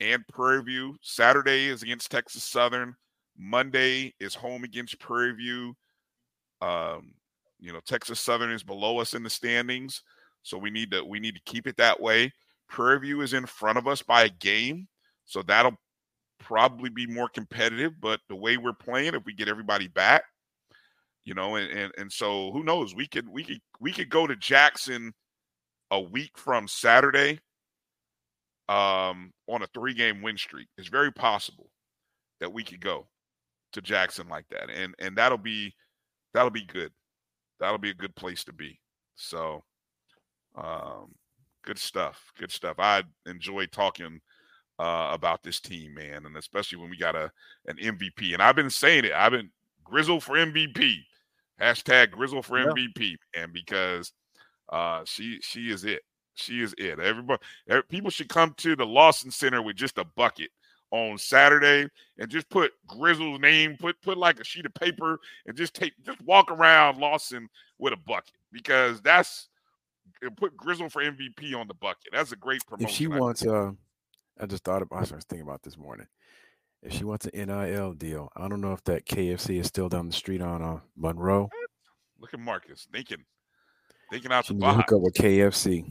and 0.00 0.26
Prairie 0.28 0.62
View. 0.62 0.96
Saturday 1.00 1.66
is 1.68 1.82
against 1.82 2.10
Texas 2.10 2.44
Southern. 2.44 2.94
Monday 3.38 4.14
is 4.20 4.34
home 4.34 4.64
against 4.64 4.98
Prairie 4.98 5.32
View. 5.34 5.74
Um, 6.60 7.14
you 7.60 7.72
know, 7.72 7.80
Texas 7.86 8.20
Southern 8.20 8.50
is 8.50 8.62
below 8.62 8.98
us 8.98 9.14
in 9.14 9.22
the 9.22 9.30
standings, 9.30 10.02
so 10.42 10.58
we 10.58 10.70
need 10.70 10.90
to 10.90 11.04
we 11.04 11.20
need 11.20 11.34
to 11.34 11.40
keep 11.46 11.66
it 11.66 11.76
that 11.78 12.00
way. 12.00 12.32
Prairie 12.72 13.00
View 13.00 13.20
is 13.20 13.34
in 13.34 13.46
front 13.46 13.78
of 13.78 13.86
us 13.86 14.02
by 14.02 14.24
a 14.24 14.30
game, 14.30 14.88
so 15.26 15.42
that'll 15.42 15.76
probably 16.40 16.90
be 16.90 17.06
more 17.06 17.28
competitive. 17.28 17.92
But 18.00 18.20
the 18.28 18.34
way 18.34 18.56
we're 18.56 18.72
playing, 18.72 19.14
if 19.14 19.24
we 19.24 19.34
get 19.34 19.48
everybody 19.48 19.86
back, 19.86 20.24
you 21.24 21.34
know, 21.34 21.56
and 21.56 21.70
and, 21.70 21.92
and 21.98 22.10
so 22.10 22.50
who 22.50 22.64
knows? 22.64 22.94
We 22.94 23.06
could 23.06 23.28
we 23.28 23.44
could 23.44 23.60
we 23.78 23.92
could 23.92 24.08
go 24.08 24.26
to 24.26 24.34
Jackson 24.34 25.12
a 25.90 26.00
week 26.00 26.32
from 26.36 26.66
Saturday 26.66 27.38
um 28.68 29.32
on 29.48 29.62
a 29.62 29.66
three 29.74 29.92
game 29.92 30.22
win 30.22 30.38
streak. 30.38 30.66
It's 30.78 30.88
very 30.88 31.12
possible 31.12 31.68
that 32.40 32.52
we 32.52 32.64
could 32.64 32.80
go 32.80 33.06
to 33.74 33.82
Jackson 33.82 34.28
like 34.28 34.46
that. 34.50 34.70
And 34.70 34.94
and 34.98 35.16
that'll 35.16 35.38
be 35.38 35.74
that'll 36.32 36.50
be 36.50 36.64
good. 36.64 36.90
That'll 37.60 37.78
be 37.78 37.90
a 37.90 37.94
good 37.94 38.16
place 38.16 38.44
to 38.44 38.52
be. 38.52 38.80
So 39.14 39.62
um 40.56 41.12
good 41.62 41.78
stuff. 41.78 42.32
Good 42.38 42.50
stuff. 42.52 42.76
I 42.78 43.02
enjoy 43.26 43.66
talking 43.66 44.20
uh 44.78 45.10
about 45.12 45.42
this 45.42 45.60
team, 45.60 45.94
man, 45.94 46.26
and 46.26 46.36
especially 46.36 46.78
when 46.78 46.90
we 46.90 46.96
got 46.96 47.14
a 47.16 47.30
an 47.66 47.76
MVP. 47.76 48.32
And 48.32 48.42
I've 48.42 48.56
been 48.56 48.70
saying 48.70 49.04
it. 49.04 49.12
I've 49.12 49.32
been 49.32 49.50
Grizzle 49.84 50.20
for 50.20 50.36
MVP. 50.36 50.96
Hashtag 51.60 52.10
Grizzle 52.10 52.42
for 52.42 52.58
Yeah. 52.58 52.66
MVP. 52.66 53.16
And 53.36 53.52
because 53.52 54.12
uh 54.70 55.04
she 55.04 55.38
she 55.42 55.70
is 55.70 55.84
it. 55.84 56.02
She 56.34 56.62
is 56.62 56.74
it. 56.78 56.98
Everybody 56.98 57.42
every- 57.68 57.84
people 57.84 58.10
should 58.10 58.28
come 58.28 58.54
to 58.58 58.74
the 58.74 58.86
Lawson 58.86 59.30
Center 59.30 59.60
with 59.62 59.76
just 59.76 59.98
a 59.98 60.04
bucket 60.04 60.50
on 60.90 61.16
Saturday 61.16 61.88
and 62.18 62.30
just 62.30 62.48
put 62.50 62.72
Grizzle's 62.86 63.40
name, 63.40 63.76
put 63.78 64.00
put 64.02 64.16
like 64.18 64.40
a 64.40 64.44
sheet 64.44 64.66
of 64.66 64.74
paper 64.74 65.18
and 65.46 65.56
just 65.56 65.74
take 65.74 65.92
just 66.04 66.20
walk 66.22 66.50
around 66.50 66.98
Lawson 66.98 67.48
with 67.78 67.92
a 67.92 67.96
bucket 67.98 68.34
because 68.50 69.00
that's 69.02 69.48
put 70.30 70.56
Grizzle 70.56 70.88
for 70.88 71.02
MVP 71.02 71.54
on 71.58 71.68
the 71.68 71.74
bucket. 71.74 72.10
That's 72.12 72.32
a 72.32 72.36
great 72.36 72.64
promotion. 72.66 72.86
If 72.88 72.94
she 72.94 73.06
I 73.06 73.18
wants, 73.18 73.44
uh, 73.46 73.72
I 74.40 74.46
just 74.46 74.64
thought 74.64 74.82
about. 74.82 74.96
I 74.96 75.00
was 75.16 75.24
thinking 75.28 75.42
about 75.46 75.62
this 75.62 75.76
morning. 75.76 76.06
If 76.82 76.92
she 76.92 77.04
wants 77.04 77.26
an 77.26 77.46
NIL 77.48 77.92
deal, 77.92 78.28
I 78.36 78.48
don't 78.48 78.60
know 78.60 78.72
if 78.72 78.82
that 78.84 79.06
KFC 79.06 79.60
is 79.60 79.66
still 79.68 79.88
down 79.88 80.06
the 80.08 80.12
street 80.12 80.40
on 80.40 80.62
uh, 80.62 80.80
Monroe. 80.96 81.48
Look 82.18 82.34
at 82.34 82.40
Marcus 82.40 82.88
thinking, 82.92 83.24
thinking 84.10 84.32
out 84.32 84.46
She 84.46 84.54
the 84.54 84.60
box. 84.60 84.76
hook 84.90 84.98
up 84.98 85.02
with 85.02 85.14
KFC. 85.14 85.84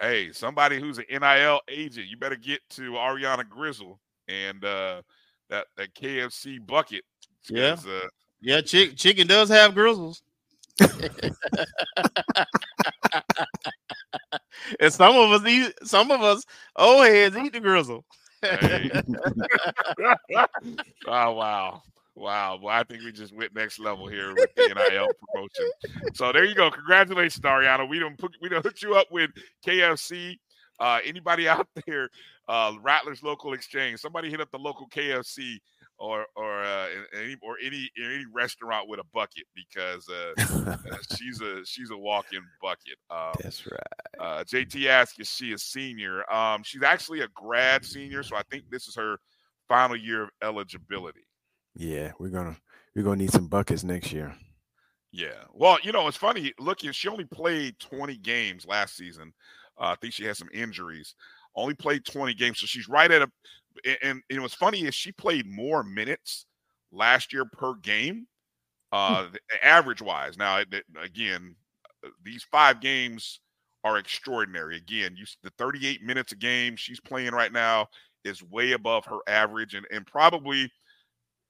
Hey, 0.00 0.32
somebody 0.32 0.78
who's 0.80 0.98
an 0.98 1.04
NIL 1.10 1.60
agent, 1.68 2.06
you 2.08 2.16
better 2.16 2.36
get 2.36 2.60
to 2.70 2.92
Ahriahna 2.92 3.48
Grizzle 3.48 3.98
and 4.28 4.64
uh, 4.64 5.02
that 5.48 5.66
that 5.76 5.94
KFC 5.94 6.58
bucket. 6.64 7.04
Yeah. 7.48 7.76
'cause, 7.76 7.86
Uh, 7.86 8.08
Yeah, 8.40 8.60
chick, 8.60 8.96
chicken 8.96 9.26
does 9.28 9.48
have 9.48 9.74
grizzles. 9.74 10.22
And 14.80 14.92
some 14.92 15.16
of 15.16 15.30
us 15.32 15.46
eat 15.48 15.72
some 15.84 16.10
of 16.10 16.22
us 16.22 16.44
old 16.76 17.06
heads 17.06 17.36
eat 17.36 17.52
the 17.52 17.60
grizzle. 17.60 18.04
Hey. 18.42 18.90
oh 21.06 21.32
wow. 21.32 21.82
Wow. 22.14 22.58
Well, 22.62 22.74
I 22.74 22.82
think 22.82 23.02
we 23.04 23.12
just 23.12 23.34
went 23.34 23.54
next 23.54 23.78
level 23.78 24.06
here 24.06 24.34
with 24.34 24.54
the 24.56 24.68
NIL 24.68 25.08
promotion. 25.32 25.70
So 26.14 26.32
there 26.32 26.44
you 26.44 26.54
go. 26.54 26.70
Congratulations, 26.70 27.44
Ahriahna. 27.44 27.88
We 27.88 27.98
don't 27.98 28.16
put 28.18 28.36
we 28.40 28.48
don't 28.48 28.64
hook 28.64 28.80
you 28.82 28.94
up 28.94 29.08
with 29.10 29.30
KFC. 29.66 30.38
Uh 30.80 31.00
anybody 31.04 31.48
out 31.48 31.68
there, 31.86 32.08
uh 32.48 32.72
Rattlers 32.82 33.22
local 33.22 33.52
exchange, 33.52 34.00
somebody 34.00 34.30
hit 34.30 34.40
up 34.40 34.50
the 34.50 34.58
local 34.58 34.88
KFC 34.88 35.58
or 35.98 36.26
or 36.36 36.62
uh, 36.62 36.86
any 37.14 37.36
or 37.42 37.56
any 37.64 37.90
any 37.98 38.24
restaurant 38.32 38.88
with 38.88 39.00
a 39.00 39.04
bucket 39.14 39.44
because 39.54 40.08
uh, 40.08 40.32
uh 40.70 40.96
she's 41.16 41.40
a 41.40 41.64
she's 41.64 41.90
a 41.90 41.96
walking 41.96 42.42
bucket. 42.60 42.96
Um, 43.10 43.34
That's 43.42 43.64
right. 43.66 44.20
Uh, 44.20 44.44
JT 44.44 44.86
asks 44.86 45.18
is 45.18 45.28
she 45.28 45.52
a 45.52 45.58
senior? 45.58 46.30
Um, 46.32 46.62
she's 46.64 46.82
actually 46.82 47.20
a 47.20 47.28
grad 47.34 47.84
senior, 47.84 48.22
so 48.22 48.36
I 48.36 48.42
think 48.50 48.64
this 48.70 48.88
is 48.88 48.96
her 48.96 49.18
final 49.68 49.96
year 49.96 50.24
of 50.24 50.30
eligibility. 50.42 51.26
Yeah, 51.74 52.12
we're 52.18 52.30
gonna 52.30 52.56
we're 52.94 53.02
gonna 53.02 53.16
need 53.16 53.32
some 53.32 53.48
buckets 53.48 53.84
next 53.84 54.12
year. 54.12 54.34
Yeah. 55.12 55.44
Well, 55.54 55.78
you 55.82 55.92
know, 55.92 56.08
it's 56.08 56.16
funny 56.16 56.52
looking. 56.58 56.92
She 56.92 57.08
only 57.08 57.24
played 57.24 57.78
20 57.78 58.18
games 58.18 58.66
last 58.66 58.96
season. 58.96 59.32
Uh, 59.78 59.86
I 59.86 59.94
think 59.96 60.12
she 60.12 60.24
had 60.24 60.36
some 60.36 60.50
injuries. 60.52 61.14
Only 61.54 61.74
played 61.74 62.04
20 62.04 62.34
games, 62.34 62.60
so 62.60 62.66
she's 62.66 62.88
right 62.88 63.10
at 63.10 63.22
a. 63.22 63.30
And, 64.02 64.22
and 64.30 64.42
what's 64.42 64.54
funny 64.54 64.84
is 64.84 64.94
she 64.94 65.12
played 65.12 65.46
more 65.46 65.82
minutes 65.82 66.46
last 66.92 67.32
year 67.32 67.44
per 67.44 67.74
game, 67.74 68.26
hmm. 68.92 68.96
uh, 68.96 69.26
average 69.62 70.02
wise. 70.02 70.36
Now, 70.36 70.62
again, 71.02 71.54
uh, 72.04 72.08
these 72.22 72.44
five 72.44 72.80
games 72.80 73.40
are 73.84 73.98
extraordinary. 73.98 74.76
Again, 74.76 75.14
you 75.16 75.24
the 75.42 75.50
38 75.58 76.02
minutes 76.02 76.32
a 76.32 76.36
game 76.36 76.76
she's 76.76 77.00
playing 77.00 77.32
right 77.32 77.52
now 77.52 77.88
is 78.24 78.42
way 78.42 78.72
above 78.72 79.04
her 79.06 79.18
average, 79.28 79.74
and 79.74 79.86
and 79.92 80.06
probably, 80.06 80.70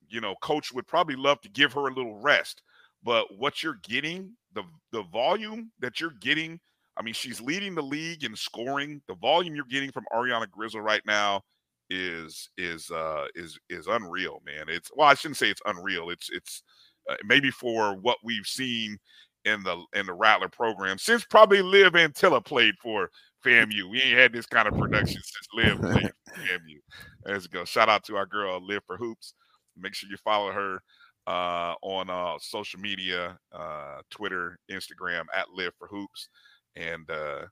you 0.09 0.21
know, 0.21 0.35
coach 0.43 0.73
would 0.73 0.87
probably 0.87 1.17
love 1.17 1.41
to 1.41 1.49
give 1.49 1.73
her 1.73 1.89
a 1.89 1.95
little 1.95 2.21
rest. 2.21 2.63
But 3.03 3.27
what 3.39 3.63
you're 3.63 3.81
getting, 3.83 4.33
the 4.53 4.65
the 4.93 5.05
volume 5.05 5.71
that 5.81 6.01
you're 6.01 6.15
getting 6.21 6.61
I 6.97 7.03
mean, 7.03 7.15
she's 7.15 7.41
leading 7.41 7.75
the 7.75 7.83
league 7.83 8.25
in 8.25 8.35
scoring. 8.35 9.03
The 9.07 9.15
volume 9.15 9.55
you're 9.55 9.67
getting 9.67 9.93
from 9.93 10.07
Ahriahna 10.15 10.51
Grizzle 10.51 10.81
right 10.81 11.03
now 11.07 11.43
is 11.91 12.51
is 12.57 12.91
uh 12.91 13.27
is 13.35 13.59
is 13.69 13.87
unreal, 13.87 14.43
man. 14.45 14.67
It's 14.69 14.91
well, 14.95 15.09
I 15.09 15.15
shouldn't 15.15 15.37
say 15.37 15.51
it's 15.51 15.63
unreal. 15.67 16.11
It's 16.11 16.29
it's 16.31 16.63
uh, 17.11 17.17
maybe 17.25 17.51
for 17.51 17.97
what 17.97 18.19
we've 18.25 18.47
seen 18.47 18.99
in 19.45 19.63
the 19.63 19.83
in 19.95 20.07
the 20.07 20.13
Rattler 20.13 20.49
program 20.49 20.99
since 20.99 21.25
probably 21.25 21.63
Liv 21.63 21.93
Antilla 21.93 22.45
played 22.45 22.75
for 22.83 23.11
FAMU. 23.45 23.91
We 23.91 24.03
ain't 24.03 24.19
had 24.19 24.33
this 24.33 24.47
kind 24.47 24.67
of 24.67 24.77
production 24.77 25.21
since 25.23 25.49
Liv 25.55 25.81
played 25.81 26.13
for 26.27 26.41
FAMU. 26.41 26.79
Let's 27.25 27.47
go. 27.47 27.65
Shout 27.65 27.89
out 27.89 28.05
to 28.05 28.17
our 28.17 28.27
girl 28.27 28.65
Liv 28.65 28.83
for 28.87 28.97
Hoops. 28.97 29.35
Make 29.77 29.95
sure 29.95 30.11
you 30.11 30.17
follow 30.17 30.51
her 30.53 30.81
uh, 31.27 31.75
on 31.83 32.09
uh, 32.11 32.39
social 32.41 32.81
media, 32.81 33.39
uh, 33.53 34.01
Twitter, 34.11 34.59
Instagram 34.71 35.25
at 35.35 35.47
Live 35.55 35.73
for 35.79 35.89
Hoops 35.89 36.29
and 36.77 37.09
uh, 37.11 37.43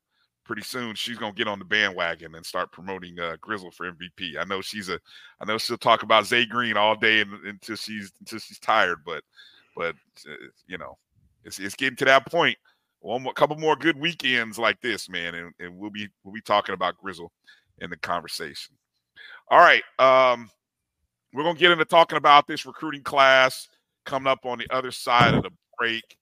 pretty 0.44 0.62
soon 0.62 0.94
she's 0.94 1.18
gonna 1.18 1.32
get 1.32 1.48
on 1.48 1.58
the 1.58 1.64
bandwagon 1.64 2.34
and 2.34 2.44
start 2.44 2.70
promoting 2.72 3.18
uh, 3.18 3.36
Grizzle 3.40 3.70
for 3.70 3.90
MVP. 3.90 4.36
I 4.38 4.44
know 4.44 4.60
she's 4.60 4.88
a, 4.88 5.00
I 5.40 5.44
know 5.44 5.58
she'll 5.58 5.78
talk 5.78 6.02
about 6.02 6.26
Zay 6.26 6.46
Green 6.46 6.76
all 6.76 6.94
day 6.94 7.24
until 7.44 7.76
she's 7.76 8.12
until 8.20 8.38
she's 8.38 8.58
tired, 8.58 8.98
but 9.04 9.22
but 9.76 9.96
uh, 10.28 10.34
you 10.66 10.78
know, 10.78 10.96
it's 11.44 11.58
it's 11.58 11.74
getting 11.74 11.96
to 11.96 12.04
that 12.04 12.26
point. 12.26 12.56
One 13.00 13.22
more, 13.22 13.34
couple 13.34 13.56
more 13.56 13.76
good 13.76 13.98
weekends 13.98 14.58
like 14.58 14.80
this, 14.80 15.08
man, 15.08 15.34
and, 15.34 15.52
and 15.58 15.76
we'll 15.76 15.90
be 15.90 16.08
we'll 16.22 16.34
be 16.34 16.40
talking 16.40 16.74
about 16.74 16.96
Grizzle 16.98 17.32
in 17.78 17.90
the 17.90 17.96
conversation. 17.96 18.74
All 19.48 19.58
right, 19.58 19.82
um, 19.98 20.50
we're 21.32 21.42
gonna 21.42 21.58
get 21.58 21.70
into 21.70 21.84
talking 21.84 22.18
about 22.18 22.46
this 22.46 22.64
recruiting 22.66 23.02
class 23.02 23.68
coming 24.04 24.30
up 24.30 24.44
on 24.44 24.58
the 24.58 24.66
other 24.70 24.90
side 24.90 25.34
of 25.34 25.42
the 25.42 25.50
break. 25.78 26.16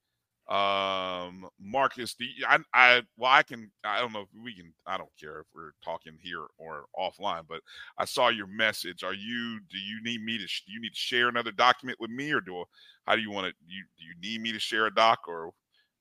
Um, 0.52 1.48
Marcus, 1.58 2.14
the 2.16 2.26
I, 2.46 2.58
I 2.74 3.02
well, 3.16 3.32
I 3.32 3.42
can 3.42 3.70
I 3.84 4.00
don't 4.00 4.12
know 4.12 4.20
if 4.20 4.28
we 4.44 4.54
can 4.54 4.74
I 4.86 4.98
don't 4.98 5.08
care 5.18 5.40
if 5.40 5.46
we're 5.54 5.72
talking 5.82 6.18
here 6.20 6.44
or 6.58 6.84
offline, 6.94 7.44
but 7.48 7.62
I 7.96 8.04
saw 8.04 8.28
your 8.28 8.48
message. 8.48 9.02
Are 9.02 9.14
you 9.14 9.60
do 9.70 9.78
you 9.78 10.02
need 10.02 10.22
me 10.22 10.36
to 10.36 10.44
do 10.44 10.72
you 10.72 10.80
need 10.82 10.92
to 10.92 10.98
share 10.98 11.30
another 11.30 11.52
document 11.52 11.98
with 12.00 12.10
me 12.10 12.32
or 12.32 12.42
do 12.42 12.64
how 13.06 13.16
do 13.16 13.22
you 13.22 13.30
want 13.30 13.46
to 13.46 13.54
you 13.66 13.82
do 13.98 14.04
you 14.04 14.14
need 14.20 14.42
me 14.42 14.52
to 14.52 14.58
share 14.58 14.84
a 14.84 14.94
doc 14.94 15.20
or 15.26 15.52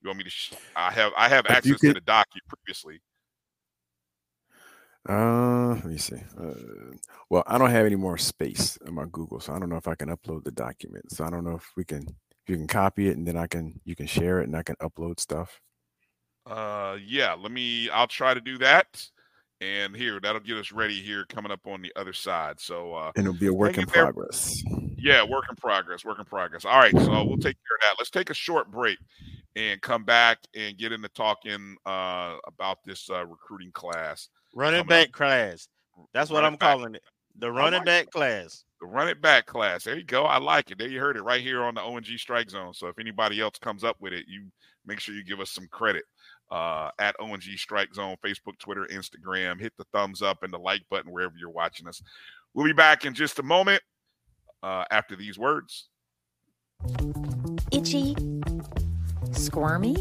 you 0.01 0.09
want 0.09 0.17
me 0.17 0.25
to 0.25 0.29
sh- 0.29 0.51
I 0.75 0.91
have 0.91 1.13
I 1.15 1.29
have 1.29 1.45
access 1.47 1.79
to 1.79 1.93
the 1.93 2.01
doc 2.01 2.27
previously. 2.49 2.99
Uh, 5.07 5.69
let 5.75 5.85
me 5.85 5.97
see. 5.97 6.21
Uh, 6.37 6.53
well, 7.29 7.43
I 7.47 7.57
don't 7.57 7.71
have 7.71 7.85
any 7.85 7.95
more 7.95 8.17
space 8.17 8.77
in 8.85 8.95
my 8.95 9.05
Google, 9.09 9.39
so 9.39 9.53
I 9.53 9.59
don't 9.59 9.69
know 9.69 9.77
if 9.77 9.87
I 9.87 9.95
can 9.95 10.09
upload 10.09 10.43
the 10.43 10.51
document. 10.51 11.09
So 11.11 11.23
I 11.23 11.29
don't 11.29 11.45
know 11.45 11.55
if 11.55 11.71
we 11.77 11.85
can 11.85 12.05
you 12.51 12.57
can 12.57 12.67
copy 12.67 13.07
it 13.07 13.17
and 13.17 13.25
then 13.25 13.37
I 13.37 13.47
can 13.47 13.79
you 13.85 13.95
can 13.95 14.05
share 14.05 14.41
it 14.41 14.47
and 14.47 14.55
I 14.55 14.63
can 14.63 14.75
upload 14.75 15.19
stuff. 15.19 15.59
Uh 16.45 16.97
yeah, 17.03 17.33
let 17.33 17.51
me 17.51 17.89
I'll 17.89 18.07
try 18.07 18.33
to 18.33 18.41
do 18.41 18.57
that. 18.59 19.03
And 19.61 19.95
here, 19.95 20.19
that'll 20.19 20.41
get 20.41 20.57
us 20.57 20.71
ready 20.71 20.95
here 21.01 21.23
coming 21.29 21.51
up 21.51 21.59
on 21.67 21.81
the 21.83 21.93
other 21.95 22.13
side. 22.13 22.59
So 22.59 22.93
uh 22.93 23.11
and 23.15 23.25
it'll 23.25 23.39
be 23.39 23.47
a 23.47 23.53
work 23.53 23.77
in 23.77 23.85
progress. 23.85 24.61
Yeah, 24.97 25.23
work 25.23 25.45
in 25.49 25.55
progress, 25.55 26.03
work 26.03 26.19
in 26.19 26.25
progress. 26.25 26.65
All 26.65 26.77
right, 26.77 26.95
so 26.99 27.23
we'll 27.23 27.37
take 27.37 27.55
care 27.55 27.75
of 27.77 27.81
that. 27.81 27.95
Let's 27.97 28.09
take 28.09 28.29
a 28.29 28.35
short 28.35 28.69
break 28.69 28.97
and 29.55 29.81
come 29.81 30.03
back 30.03 30.39
and 30.55 30.77
get 30.77 30.91
into 30.91 31.09
talking 31.09 31.77
uh 31.85 32.37
about 32.45 32.79
this 32.85 33.09
uh 33.09 33.25
recruiting 33.25 33.71
class. 33.71 34.29
Running 34.53 34.85
back 34.85 35.07
up. 35.07 35.13
class. 35.13 35.67
That's 36.13 36.29
what 36.29 36.43
I'm 36.43 36.53
back. 36.53 36.59
calling 36.59 36.95
it. 36.95 37.03
The 37.37 37.51
running 37.51 37.79
like 37.79 37.85
back 37.85 38.03
it. 38.05 38.11
class. 38.11 38.65
The 38.81 38.87
run 38.87 39.07
it 39.07 39.21
back 39.21 39.45
class. 39.45 39.83
There 39.83 39.95
you 39.95 40.03
go. 40.03 40.23
I 40.23 40.39
like 40.39 40.71
it. 40.71 40.79
There 40.79 40.87
you 40.87 40.99
heard 40.99 41.15
it 41.15 41.21
right 41.21 41.41
here 41.41 41.63
on 41.63 41.75
the 41.75 41.83
O&G 41.83 42.17
Strike 42.17 42.49
Zone. 42.49 42.73
So 42.73 42.87
if 42.87 42.97
anybody 42.97 43.39
else 43.39 43.59
comes 43.59 43.83
up 43.83 43.95
with 43.99 44.11
it, 44.11 44.25
you 44.27 44.47
make 44.87 44.99
sure 44.99 45.13
you 45.13 45.23
give 45.23 45.39
us 45.39 45.51
some 45.51 45.67
credit. 45.67 46.03
Uh, 46.49 46.89
at 46.99 47.15
O&G 47.19 47.55
Strike 47.55 47.93
Zone, 47.93 48.17
Facebook, 48.25 48.57
Twitter, 48.59 48.85
Instagram. 48.91 49.61
Hit 49.61 49.71
the 49.77 49.85
thumbs 49.93 50.21
up 50.21 50.43
and 50.43 50.51
the 50.51 50.57
like 50.57 50.81
button 50.89 51.11
wherever 51.11 51.33
you're 51.39 51.49
watching 51.49 51.87
us. 51.87 52.01
We'll 52.53 52.65
be 52.65 52.73
back 52.73 53.05
in 53.05 53.13
just 53.13 53.39
a 53.39 53.43
moment 53.43 53.81
uh, 54.63 54.83
after 54.91 55.15
these 55.15 55.37
words. 55.37 55.87
Itchy, 57.71 58.15
squirmy, 59.31 59.95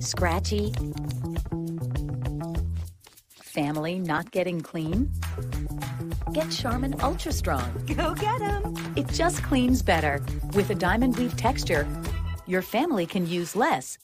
scratchy, 0.00 0.72
family 3.54 4.00
not 4.00 4.32
getting 4.32 4.60
clean. 4.60 5.08
Get 6.32 6.50
Charmin 6.50 6.96
Ultra 7.00 7.30
Strong. 7.30 7.84
Go 7.86 8.12
get 8.14 8.40
them. 8.40 8.74
It 8.96 9.06
just 9.08 9.44
cleans 9.44 9.80
better. 9.80 10.20
With 10.54 10.70
a 10.70 10.74
diamond 10.74 11.16
weave 11.16 11.36
texture, 11.36 11.86
your 12.48 12.62
family 12.62 13.06
can 13.06 13.28
use 13.28 13.54
less 13.54 13.96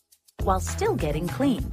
while 0.44 0.60
still 0.60 0.94
getting 0.94 1.26
clean. 1.26 1.68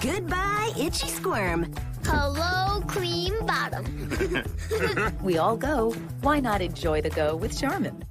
Goodbye, 0.00 0.72
itchy 0.76 1.06
squirm. 1.06 1.72
Hello, 2.04 2.80
cream 2.88 3.34
bottom. 3.46 3.84
we 5.22 5.38
all 5.38 5.56
go. 5.56 5.92
Why 6.22 6.40
not 6.40 6.60
enjoy 6.60 7.02
the 7.02 7.10
go 7.10 7.36
with 7.36 7.56
Charmin? 7.56 8.04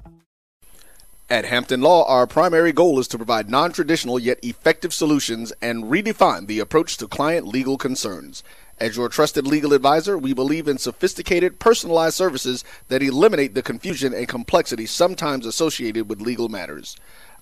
At 1.32 1.46
Hampton 1.46 1.80
Law, 1.80 2.04
our 2.10 2.28
primary 2.28 2.74
goal 2.74 3.00
is 3.00 3.08
to 3.08 3.16
provide 3.16 3.50
non 3.50 3.72
traditional 3.72 4.20
yet 4.20 4.38
effective 4.44 4.94
solutions 4.94 5.54
and 5.62 5.86
redefine 5.86 6.46
the 6.46 6.60
approach 6.60 6.98
to 6.98 7.08
client 7.08 7.48
legal 7.48 7.78
concerns. 7.78 8.44
As 8.82 8.98
your 8.98 9.08
trusted 9.08 9.48
legal 9.48 9.72
advisor, 9.72 10.18
we 10.18 10.34
believe 10.34 10.68
in 10.68 10.78
sophisticated, 10.78 11.58
personalized 11.58 12.16
services 12.16 12.66
that 12.90 13.02
eliminate 13.02 13.54
the 13.56 13.62
confusion 13.62 14.14
and 14.14 14.28
complexity 14.28 14.86
sometimes 14.86 15.46
associated 15.46 16.10
with 16.10 16.20
legal 16.20 16.50
matters. 16.50 16.98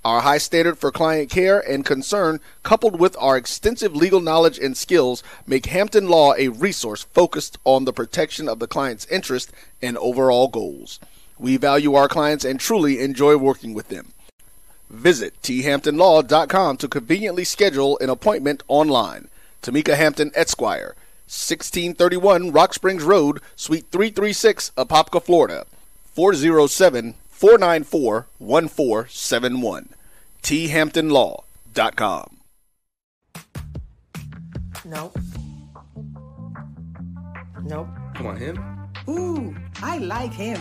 Our 0.05 0.21
high 0.21 0.37
standard 0.37 0.77
for 0.77 0.91
client 0.91 1.31
care 1.31 1.59
and 1.59 1.83
concern, 1.83 2.41
coupled 2.61 2.99
with 2.99 3.17
our 3.19 3.37
extensive 3.37 3.95
legal 3.95 4.21
knowledge 4.21 4.59
and 4.59 4.77
skills, 4.77 5.23
make 5.47 5.65
Hampton 5.65 6.07
Law 6.07 6.35
a 6.37 6.49
resource 6.49 7.07
focused 7.11 7.57
on 7.63 7.85
the 7.85 7.93
protection 7.93 8.47
of 8.47 8.59
the 8.59 8.67
client's 8.67 9.07
interest 9.07 9.51
and 9.81 9.97
overall 9.97 10.47
goals. 10.47 10.99
We 11.39 11.57
value 11.57 11.95
our 11.95 12.07
clients 12.07 12.45
and 12.45 12.59
truly 12.59 12.99
enjoy 12.99 13.37
working 13.37 13.73
with 13.73 13.87
them. 13.87 14.13
Visit 14.89 15.41
thamptonlaw.com 15.41 16.77
to 16.77 16.87
conveniently 16.87 17.43
schedule 17.45 17.97
an 17.99 18.09
appointment 18.09 18.61
online. 18.67 19.29
Tamika 19.61 19.95
Hampton 19.95 20.31
Esquire, 20.35 20.95
1631 21.27 22.51
Rock 22.51 22.73
Springs 22.73 23.03
Road, 23.03 23.39
Suite 23.55 23.85
336, 23.91 24.71
Apopka, 24.77 25.21
Florida. 25.21 25.65
407 26.13 27.15
494 27.29 28.27
1471. 28.39 29.89
thamptonlaw.com. 30.41 32.35
Nope. 34.85 35.19
Nope. 37.63 37.87
Come 38.15 38.25
on, 38.27 38.37
him? 38.37 38.89
Ooh, 39.07 39.55
I 39.83 39.99
like 39.99 40.33
him. 40.33 40.57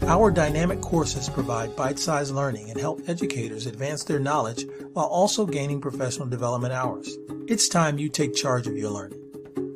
Our 0.02 0.30
dynamic 0.30 0.80
courses 0.82 1.28
provide 1.28 1.74
bite 1.74 1.98
sized 1.98 2.34
learning 2.34 2.70
and 2.70 2.78
help 2.78 3.08
educators 3.08 3.66
advance 3.66 4.04
their 4.04 4.20
knowledge 4.20 4.64
while 4.92 5.06
also 5.06 5.46
gaining 5.46 5.80
professional 5.80 6.28
development 6.28 6.72
hours. 6.72 7.16
It's 7.48 7.68
time 7.68 7.98
you 7.98 8.08
take 8.08 8.34
charge 8.34 8.66
of 8.66 8.76
your 8.76 8.90
learning. 8.90 9.22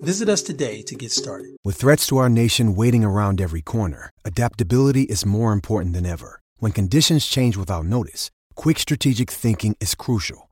Visit 0.03 0.29
us 0.29 0.43
today 0.43 0.83
to 0.83 0.95
get 0.95 1.12
started. 1.12 1.57
With 1.64 1.77
threats 1.77 2.07
to 2.09 2.16
our 2.18 2.29
nation 2.29 2.75
waiting 2.75 3.05
around 3.05 3.41
every 3.41 3.61
corner, 3.61 4.11
adaptability 4.25 5.03
is 5.03 5.27
more 5.27 5.53
important 5.53 5.95
than 5.95 6.07
ever. 6.07 6.41
When 6.59 6.73
conditions 6.73 7.27
change 7.27 7.57
without 7.57 7.85
notice, 7.87 8.31
quick 8.55 8.79
strategic 8.79 9.31
thinking 9.31 9.77
is 9.81 9.95
crucial. 9.95 10.49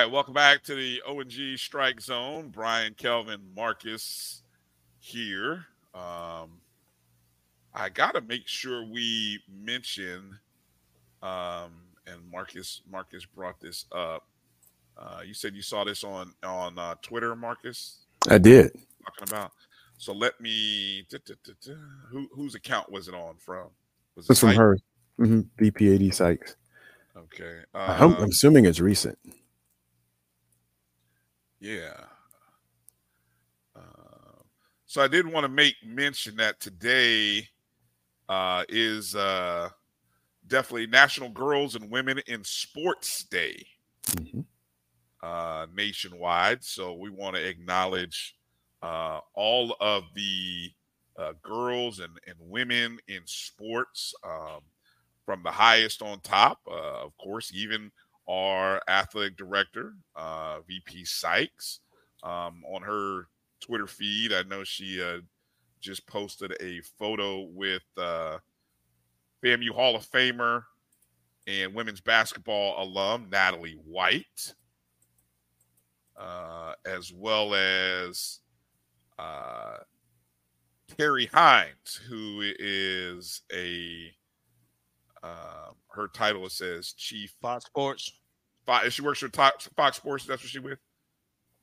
right, 0.00 0.10
welcome 0.10 0.32
back 0.32 0.62
to 0.62 0.74
the 0.74 1.02
O&G 1.06 1.58
Strike 1.58 2.00
Zone. 2.00 2.48
Bryan, 2.48 2.94
Kelvin, 2.94 3.40
Marcus 3.54 4.42
here. 4.98 5.66
Um, 5.94 6.60
I 7.74 7.90
got 7.92 8.14
to 8.14 8.22
make 8.22 8.48
sure 8.48 8.82
we 8.82 9.40
mention, 9.52 10.38
um, 11.22 11.72
and 12.06 12.18
Marcus 12.32 12.80
Marcus 12.90 13.26
brought 13.26 13.60
this 13.60 13.84
up. 13.92 14.26
Uh, 14.96 15.20
you 15.26 15.34
said 15.34 15.54
you 15.54 15.60
saw 15.60 15.84
this 15.84 16.02
on 16.02 16.32
on 16.42 16.78
uh, 16.78 16.94
Twitter, 17.02 17.36
Marcus. 17.36 17.98
I 18.30 18.38
did. 18.38 18.72
Talking 19.04 19.28
about. 19.28 19.52
So 19.98 20.14
let 20.14 20.40
me. 20.40 21.06
Da, 21.10 21.18
da, 21.26 21.34
da, 21.44 21.74
who 22.10 22.26
whose 22.32 22.54
account 22.54 22.90
was 22.90 23.06
it 23.06 23.14
on 23.14 23.36
from? 23.36 23.68
Was 24.16 24.30
It's 24.30 24.40
from 24.40 24.54
her. 24.54 24.78
hmm 25.18 25.40
VP80 25.60 26.14
Sykes. 26.14 26.56
Okay. 27.16 27.60
I'm, 27.74 28.14
Um, 28.14 28.14
I'm 28.14 28.28
assuming 28.30 28.64
it's 28.64 28.80
recent. 28.80 29.18
Yeah. 31.60 32.04
Uh, 33.76 34.42
so 34.86 35.02
I 35.02 35.08
did 35.08 35.26
want 35.26 35.44
to 35.44 35.48
make 35.48 35.74
mention 35.84 36.36
that 36.36 36.58
today 36.58 37.46
uh, 38.28 38.64
is 38.68 39.14
uh, 39.14 39.68
definitely 40.46 40.86
National 40.86 41.28
Girls 41.28 41.76
and 41.76 41.90
Women 41.90 42.20
in 42.26 42.42
Sports 42.44 43.24
Day 43.24 43.64
uh, 45.22 45.66
nationwide. 45.74 46.64
So 46.64 46.94
we 46.94 47.10
want 47.10 47.36
to 47.36 47.46
acknowledge 47.46 48.36
uh, 48.82 49.20
all 49.34 49.76
of 49.80 50.04
the 50.14 50.70
uh, 51.18 51.32
girls 51.42 51.98
and, 51.98 52.18
and 52.26 52.36
women 52.40 52.98
in 53.08 53.20
sports 53.26 54.14
um, 54.24 54.60
from 55.26 55.42
the 55.42 55.50
highest 55.50 56.02
on 56.02 56.20
top, 56.20 56.58
uh, 56.66 57.04
of 57.04 57.16
course, 57.18 57.52
even 57.54 57.92
our 58.30 58.80
athletic 58.88 59.36
director, 59.36 59.94
uh, 60.14 60.60
VP 60.60 61.04
Sykes, 61.04 61.80
um, 62.22 62.62
on 62.72 62.82
her 62.82 63.26
Twitter 63.60 63.88
feed. 63.88 64.32
I 64.32 64.42
know 64.44 64.62
she 64.62 65.02
uh, 65.02 65.18
just 65.80 66.06
posted 66.06 66.56
a 66.60 66.80
photo 66.98 67.40
with 67.52 67.82
uh, 67.96 68.38
FAMU 69.44 69.70
Hall 69.70 69.96
of 69.96 70.08
Famer 70.08 70.62
and 71.46 71.74
women's 71.74 72.00
basketball 72.00 72.82
alum 72.82 73.28
Natalie 73.30 73.78
White, 73.84 74.54
uh, 76.16 76.74
as 76.86 77.12
well 77.12 77.54
as 77.54 78.40
uh, 79.18 79.78
Terri 80.96 81.28
Hines, 81.28 82.00
who 82.08 82.42
is 82.58 83.42
a 83.52 84.12
um, 85.22 85.74
her 85.90 86.08
title 86.08 86.48
says 86.48 86.92
Chief 86.94 87.34
Fox 87.42 87.66
Sports. 87.66 88.19
Fox, 88.70 88.92
she 88.94 89.02
works 89.02 89.18
for 89.20 89.28
Fox, 89.28 89.96
Sports. 89.96 90.24
That's 90.26 90.42
what 90.42 90.50
she 90.50 90.58
with. 90.60 90.78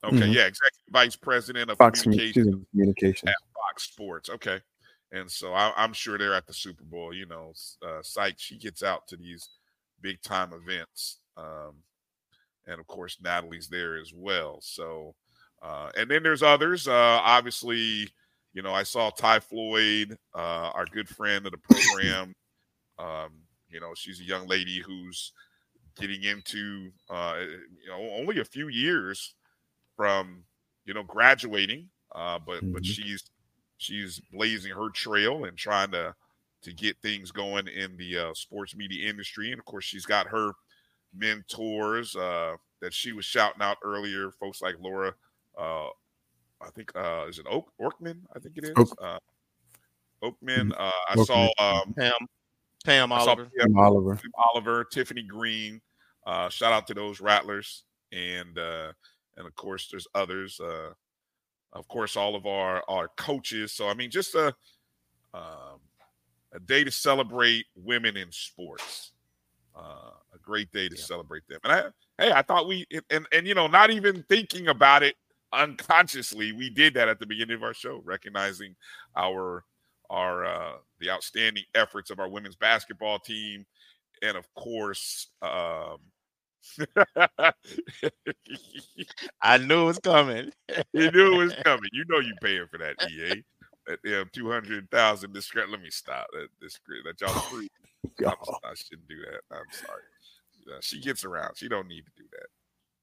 Okay, 0.04 0.16
Mhm. 0.18 0.34
yeah, 0.34 0.46
executive 0.46 0.84
vice 0.92 1.16
president 1.16 1.72
of 1.72 1.78
Fox 1.78 2.02
communications 2.04 2.66
Communications. 2.72 3.30
At 3.30 3.36
Fox 3.54 3.84
Sports. 3.84 4.30
Okay, 4.30 4.62
and 5.12 5.32
so 5.32 5.54
I, 5.54 5.74
I'm 5.76 5.94
sure 5.94 6.18
they're 6.18 6.34
at 6.36 6.46
the 6.46 6.54
Super 6.54 6.84
Bowl. 6.84 7.14
You 7.14 7.26
know, 7.26 7.54
uh, 7.82 8.02
Sykes 8.04 8.42
she 8.42 8.58
gets 8.58 8.84
out 8.84 9.08
to 9.08 9.16
these 9.18 9.50
big 10.02 10.22
time 10.22 10.54
events, 10.54 11.20
um, 11.36 11.76
and 12.68 12.80
of 12.80 12.86
course 12.88 13.18
Natalie's 13.24 13.70
there 13.70 13.98
as 13.98 14.12
well. 14.14 14.60
So, 14.62 15.16
uh, 15.64 15.90
and 15.98 16.12
then 16.12 16.22
there's 16.24 16.44
others. 16.44 16.88
Uh, 16.88 16.94
obviously, 17.24 18.12
you 18.54 18.62
know, 18.62 18.74
I 18.74 18.84
saw 18.84 19.10
Ty 19.10 19.40
Floyd, 19.40 20.16
uh, 20.36 20.72
our 20.76 20.86
good 20.86 21.10
friend 21.10 21.46
of 21.48 21.54
the 21.54 21.58
program. 21.70 22.36
um, 23.00 23.32
you 23.70 23.80
know, 23.80 23.94
she's 23.96 24.20
a 24.20 24.24
young 24.24 24.48
lady 24.48 24.80
who's 24.80 25.34
getting 26.00 26.24
into, 26.24 26.92
uh, 27.10 27.36
you 27.40 27.90
know, 27.90 28.10
only 28.16 28.40
a 28.40 28.46
few 28.46 28.68
years 28.68 29.36
from, 29.96 30.44
you 30.86 30.94
know, 30.94 31.04
graduating. 31.04 31.90
Uh, 32.14 32.40
but 32.40 32.62
but 32.72 32.84
Mhm. 32.84 32.86
she's 32.86 33.24
she's 33.78 34.20
blazing 34.32 34.72
her 34.74 34.90
trail 34.90 35.46
and 35.46 35.58
trying 35.58 35.92
to 35.92 36.16
to 36.64 36.74
get 36.74 36.98
things 37.02 37.32
going 37.32 37.68
in 37.68 37.96
the 37.98 38.18
uh, 38.18 38.34
sports 38.34 38.76
media 38.76 39.10
industry. 39.10 39.52
And 39.52 39.60
of 39.60 39.66
course, 39.66 39.86
she's 39.86 40.06
got 40.06 40.28
her 40.28 40.54
mentors 41.14 42.16
uh, 42.16 42.56
that 42.82 42.94
she 42.94 43.12
was 43.12 43.26
shouting 43.26 43.62
out 43.62 43.78
earlier. 43.84 44.32
Folks 44.32 44.62
like 44.62 44.76
Laura, 44.80 45.14
uh, 45.58 45.88
I 46.62 46.70
think 46.74 46.96
uh, 46.96 47.26
is 47.28 47.40
it 47.40 47.46
Oak 47.50 47.72
Orkman? 47.80 48.22
I 48.36 48.40
think 48.40 48.58
it 48.58 48.64
is. 48.66 48.74
Oak- 48.78 48.98
Uh, 49.02 49.20
Oakman. 50.24 50.72
Uh, 50.78 50.92
I 51.10 51.16
Oakman. 51.16 51.26
saw 51.28 51.50
um, 51.84 51.94
Pam, 51.94 52.14
Pam 52.86 53.12
Oliver. 53.12 53.52
Pam 53.58 53.78
Oliver. 53.78 54.20
Oliver, 54.54 54.84
Tiffany 54.86 55.24
Greene. 55.24 55.80
Uh, 56.28 56.50
shout 56.50 56.74
out 56.74 56.86
to 56.88 56.94
those 56.94 57.22
Rattlers, 57.22 57.86
and 58.12 58.58
uh, 58.58 58.92
and 59.38 59.48
of 59.48 59.56
course 59.56 59.88
there's 59.90 60.08
others. 60.14 60.60
Uh, 60.60 60.92
of 61.72 61.88
course, 61.88 62.18
all 62.18 62.36
of 62.36 62.46
our 62.46 62.84
our 62.90 63.08
coaches. 63.16 63.72
So 63.72 63.88
I 63.88 63.94
mean, 63.94 64.12
just 64.12 64.36
a 64.36 64.54
um, 65.34 65.80
a 66.54 66.60
day 66.60 66.84
to 66.84 66.92
celebrate 66.92 67.66
women 67.76 68.18
in 68.18 68.32
sports. 68.32 69.14
Uh, 69.74 70.12
a 70.34 70.40
great 70.42 70.72
day 70.72 70.90
to 70.90 70.98
celebrate 70.98 71.48
them. 71.48 71.60
And 71.64 71.72
I, 71.72 71.84
hey, 72.18 72.32
I 72.32 72.42
thought 72.42 72.68
we 72.68 72.86
and, 72.92 73.04
and 73.10 73.28
and 73.32 73.48
you 73.48 73.56
know, 73.56 73.68
not 73.68 73.90
even 73.90 74.24
thinking 74.28 74.68
about 74.68 75.04
it 75.04 75.16
unconsciously, 75.54 76.52
we 76.52 76.70
did 76.70 76.94
that 76.96 77.08
at 77.08 77.20
the 77.20 77.26
beginning 77.26 77.56
of 77.56 77.64
our 77.64 77.74
show, 77.74 78.02
recognizing 78.04 78.76
our 79.16 79.64
our 80.10 80.46
uh, 80.46 80.74
the 81.00 81.10
outstanding 81.10 81.64
efforts 81.76 82.10
of 82.10 82.20
our 82.20 82.28
women's 82.28 82.56
basketball 82.56 83.20
team, 83.20 83.66
and 84.22 84.36
of 84.36 84.52
course, 84.56 85.28
um, 85.42 86.00
I 89.42 89.58
knew 89.58 89.82
it 89.82 89.86
was 89.86 90.00
coming. 90.00 90.52
you 90.94 91.12
knew 91.12 91.34
it 91.34 91.38
was 91.38 91.54
coming. 91.64 91.90
You 91.92 92.06
know 92.08 92.20
you 92.20 92.34
paying 92.42 92.68
for 92.70 92.78
that 92.78 92.96
EA. 93.10 93.44
That 93.88 94.00
damn 94.04 94.30
two 94.34 94.52
hundred 94.52 94.90
thousand. 94.92 95.34
This 95.34 95.50
let 95.56 95.70
me 95.82 95.90
stop. 95.90 96.28
That 96.34 96.48
this 96.62 96.80
that 97.06 97.22
y'all 97.22 97.40
free. 97.42 97.70
I'm, 98.26 98.34
I 98.64 98.74
shouldn't 98.76 99.08
do 99.08 99.18
that. 99.22 99.42
I'm 99.52 99.66
sorry. 99.72 100.02
Uh, 100.70 100.80
she 100.82 101.00
gets 101.00 101.24
around. 101.24 101.58
She 101.58 101.70
don't 101.70 101.88
need 101.88 102.06
to 102.06 102.12
do 102.18 102.24
that. 102.32 102.48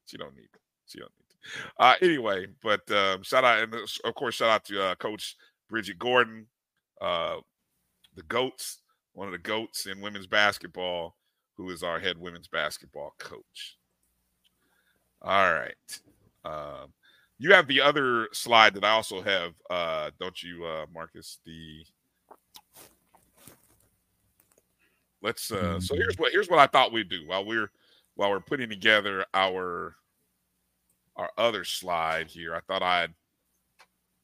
She 0.07 0.17
don't 0.17 0.35
need 0.35 0.49
to. 0.53 0.59
She 0.87 0.99
don't 0.99 1.13
need 1.17 1.25
to. 1.31 1.83
uh, 1.83 1.95
anyway, 2.03 2.47
but 2.63 2.91
um, 2.91 3.23
shout 3.23 3.45
out, 3.45 3.63
and 3.63 3.75
of 3.75 4.15
course, 4.15 4.35
shout 4.35 4.51
out 4.51 4.65
to 4.67 4.83
uh, 4.83 4.95
Coach 4.97 5.37
Bridgette 5.73 5.99
Gordon, 5.99 6.47
uh, 7.01 7.37
the 8.15 8.23
goats, 8.23 8.81
one 9.13 9.29
of 9.29 9.33
the 9.33 9.39
goats 9.39 9.87
in 9.87 10.01
women's 10.01 10.27
basketball, 10.27 11.17
who 11.57 11.71
is 11.71 11.83
our 11.83 11.99
head 11.99 12.19
women's 12.19 12.49
basketball 12.49 13.15
coach. 13.19 13.79
All 15.23 15.53
right. 15.53 16.01
Um, 16.45 16.93
you 17.39 17.53
have 17.53 17.67
the 17.67 17.81
other 17.81 18.29
slide 18.33 18.75
that 18.75 18.85
I 18.85 18.91
also 18.91 19.23
have, 19.23 19.55
uh, 19.71 20.11
don't 20.21 20.41
you, 20.43 20.65
uh, 20.65 20.87
Marcus? 20.93 21.39
The 21.45 21.85
let's. 25.23 25.51
Uh, 25.51 25.81
so 25.81 25.95
here's 25.95 26.19
what 26.19 26.33
here's 26.33 26.49
what 26.49 26.59
I 26.59 26.67
thought 26.67 26.93
we'd 26.93 27.09
do 27.09 27.27
while 27.27 27.45
we're 27.45 27.71
while 28.15 28.31
we're 28.31 28.41
putting 28.41 28.69
together 28.69 29.25
our 29.35 29.97
our 31.17 31.31
other 31.39 31.65
slide 31.65 32.29
here. 32.29 32.55
I 32.55 32.61
thought 32.61 32.83
I'd, 32.83 33.15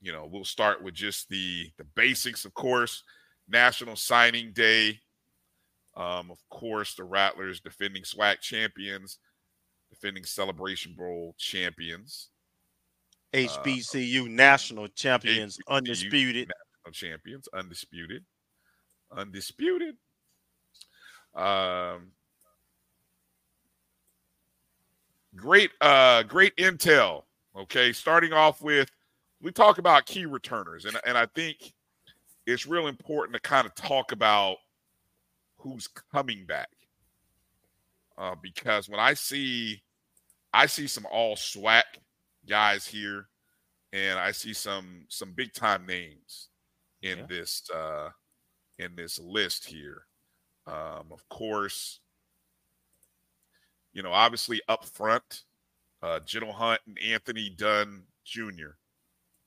you 0.00 0.12
know, 0.12 0.28
we'll 0.30 0.44
start 0.44 0.82
with 0.82 0.94
just 0.94 1.28
the 1.28 1.70
the 1.78 1.84
basics, 1.84 2.44
of 2.44 2.54
course. 2.54 3.02
National 3.48 3.96
Signing 3.96 4.52
Day. 4.52 5.00
Um, 5.96 6.30
of 6.30 6.38
course, 6.48 6.94
the 6.94 7.04
Rattlers 7.04 7.60
defending 7.60 8.02
SWAC 8.02 8.40
champions, 8.40 9.18
defending 9.90 10.24
Celebration 10.24 10.94
Bowl 10.96 11.34
champions. 11.38 12.28
HBCU 13.32 14.24
uh, 14.24 14.28
national 14.28 14.88
champions, 14.88 15.56
HBCU 15.58 15.74
undisputed. 15.76 16.48
National 16.84 16.92
champions, 16.92 17.48
undisputed. 17.52 18.24
Undisputed. 19.12 19.96
Um, 21.34 22.12
great, 25.36 25.70
uh, 25.80 26.22
great 26.24 26.56
intel. 26.56 27.22
Okay, 27.56 27.92
starting 27.92 28.32
off 28.32 28.62
with, 28.62 28.90
we 29.42 29.50
talk 29.50 29.78
about 29.78 30.06
key 30.06 30.26
returners, 30.26 30.84
and 30.84 30.96
and 31.04 31.18
I 31.18 31.26
think 31.26 31.72
it's 32.46 32.66
real 32.66 32.86
important 32.86 33.34
to 33.34 33.40
kind 33.40 33.66
of 33.66 33.74
talk 33.74 34.12
about 34.12 34.56
who's 35.60 35.88
coming 36.12 36.44
back, 36.46 36.70
uh, 38.18 38.34
because 38.42 38.88
when 38.88 39.00
I 39.00 39.14
see, 39.14 39.82
I 40.52 40.66
see 40.66 40.86
some 40.86 41.06
all 41.10 41.36
SWAC 41.36 41.82
guys 42.48 42.86
here, 42.86 43.28
and 43.92 44.18
I 44.18 44.32
see 44.32 44.52
some 44.52 45.04
some 45.08 45.32
big 45.32 45.52
time 45.52 45.86
names 45.86 46.48
in 47.02 47.18
yeah. 47.18 47.26
this 47.28 47.62
uh, 47.74 48.10
in 48.78 48.94
this 48.96 49.18
list 49.18 49.66
here. 49.66 50.02
Um, 50.66 51.06
of 51.10 51.28
course, 51.28 52.00
you 53.92 54.02
know, 54.02 54.12
obviously 54.12 54.60
up 54.68 54.84
front, 54.84 55.44
uh, 56.02 56.20
General 56.20 56.52
Hunt 56.52 56.80
and 56.86 56.98
Anthony 56.98 57.50
Dunn 57.50 58.02
Jr., 58.24 58.76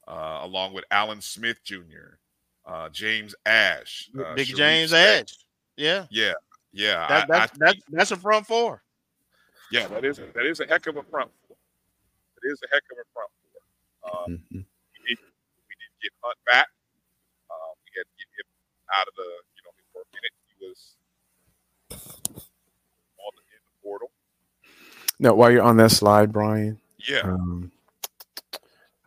uh, 0.08 0.40
along 0.42 0.74
with 0.74 0.86
Alan 0.92 1.22
Smith 1.22 1.60
Jr., 1.64 2.18
uh, 2.66 2.90
James 2.90 3.36
Ash, 3.46 4.10
uh, 4.20 4.36
Big 4.36 4.48
Sharif 4.48 4.58
James 4.58 4.94
Ash. 4.94 5.43
Yeah, 5.76 6.06
yeah, 6.12 6.34
yeah. 6.72 7.08
That, 7.08 7.28
that's, 7.28 7.52
I 7.54 7.56
that's, 7.58 7.80
that's 7.90 8.12
a 8.12 8.16
front 8.16 8.46
four. 8.46 8.84
Yeah, 9.72 9.88
that 9.88 10.06
is 10.06 10.20
a, 10.20 10.28
that 10.36 10.46
is 10.46 10.60
a 10.60 10.68
heck 10.68 10.86
of 10.88 10.98
a 10.98 11.04
front 11.04 11.32
four. 11.48 11.58
It 12.44 12.48
is 12.48 12.60
a 12.64 12.68
heck 12.74 12.84
of 12.92 12.98
a 13.00 13.06
front 13.14 13.32
four. 13.42 13.62
Um, 14.12 14.32
mm-hmm. 14.38 14.58
we, 14.58 15.16
did, 15.16 15.18
we 15.18 15.76
did 15.80 15.92
get 16.02 16.12
Hunt 16.22 16.38
back. 16.46 16.68
Uh, 17.50 17.74
we 17.84 17.92
had 17.98 18.06
to 18.06 18.16
get 18.20 18.28
him 18.38 18.52
out 18.94 19.08
of 19.08 19.16
the, 19.16 19.30
you 19.56 19.64
know, 19.64 19.72
for 19.92 20.02
a 20.02 20.10
minute. 20.14 20.34
He 20.46 20.54
was 20.68 20.96
on 23.18 23.32
the, 23.36 23.44
in 23.50 23.62
the 23.66 23.76
portal. 23.82 24.12
Now, 25.20 25.34
while 25.34 25.52
you're 25.52 25.64
on 25.64 25.78
that 25.78 25.92
slide, 25.92 26.32
Bryan. 26.32 26.80
Yeah. 26.98 27.22
Um, 27.22 27.72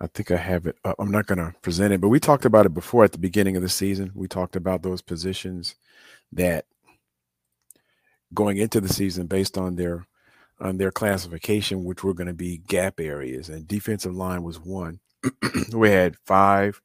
I 0.00 0.06
think 0.08 0.30
I 0.30 0.36
have 0.36 0.66
it 0.66 0.76
up. 0.84 0.96
I'm 0.98 1.10
not 1.10 1.26
going 1.26 1.38
to 1.38 1.54
present 1.62 1.94
it, 1.94 2.00
but 2.00 2.08
we 2.08 2.20
talked 2.20 2.44
about 2.44 2.66
it 2.66 2.74
before 2.74 3.04
at 3.04 3.12
the 3.12 3.18
beginning 3.18 3.56
of 3.56 3.62
the 3.62 3.68
season. 3.68 4.12
We 4.14 4.28
talked 4.28 4.54
about 4.56 4.82
those 4.82 5.00
positions 5.00 5.74
that 6.32 6.66
going 8.34 8.58
into 8.58 8.80
the 8.80 8.88
season 8.88 9.26
based 9.26 9.56
on 9.58 9.76
their 9.76 10.06
on 10.58 10.78
their 10.78 10.90
classification, 10.90 11.84
which 11.84 12.02
were 12.02 12.14
going 12.14 12.26
to 12.26 12.34
be 12.34 12.58
gap 12.58 12.98
areas, 12.98 13.48
and 13.48 13.68
defensive 13.68 14.14
line 14.14 14.42
was 14.42 14.58
one. 14.58 15.00
we 15.72 15.90
had 15.90 16.16
five 16.24 16.80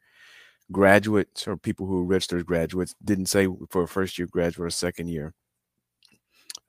graduates 0.71 1.47
or 1.47 1.57
people 1.57 1.85
who 1.85 2.03
registered 2.03 2.45
graduates. 2.45 2.95
Didn't 3.03 3.27
say 3.27 3.47
for 3.69 3.83
a 3.83 3.87
first 3.87 4.17
year 4.17 4.27
graduate 4.27 4.67
or 4.67 4.69
second 4.69 5.07
year 5.07 5.33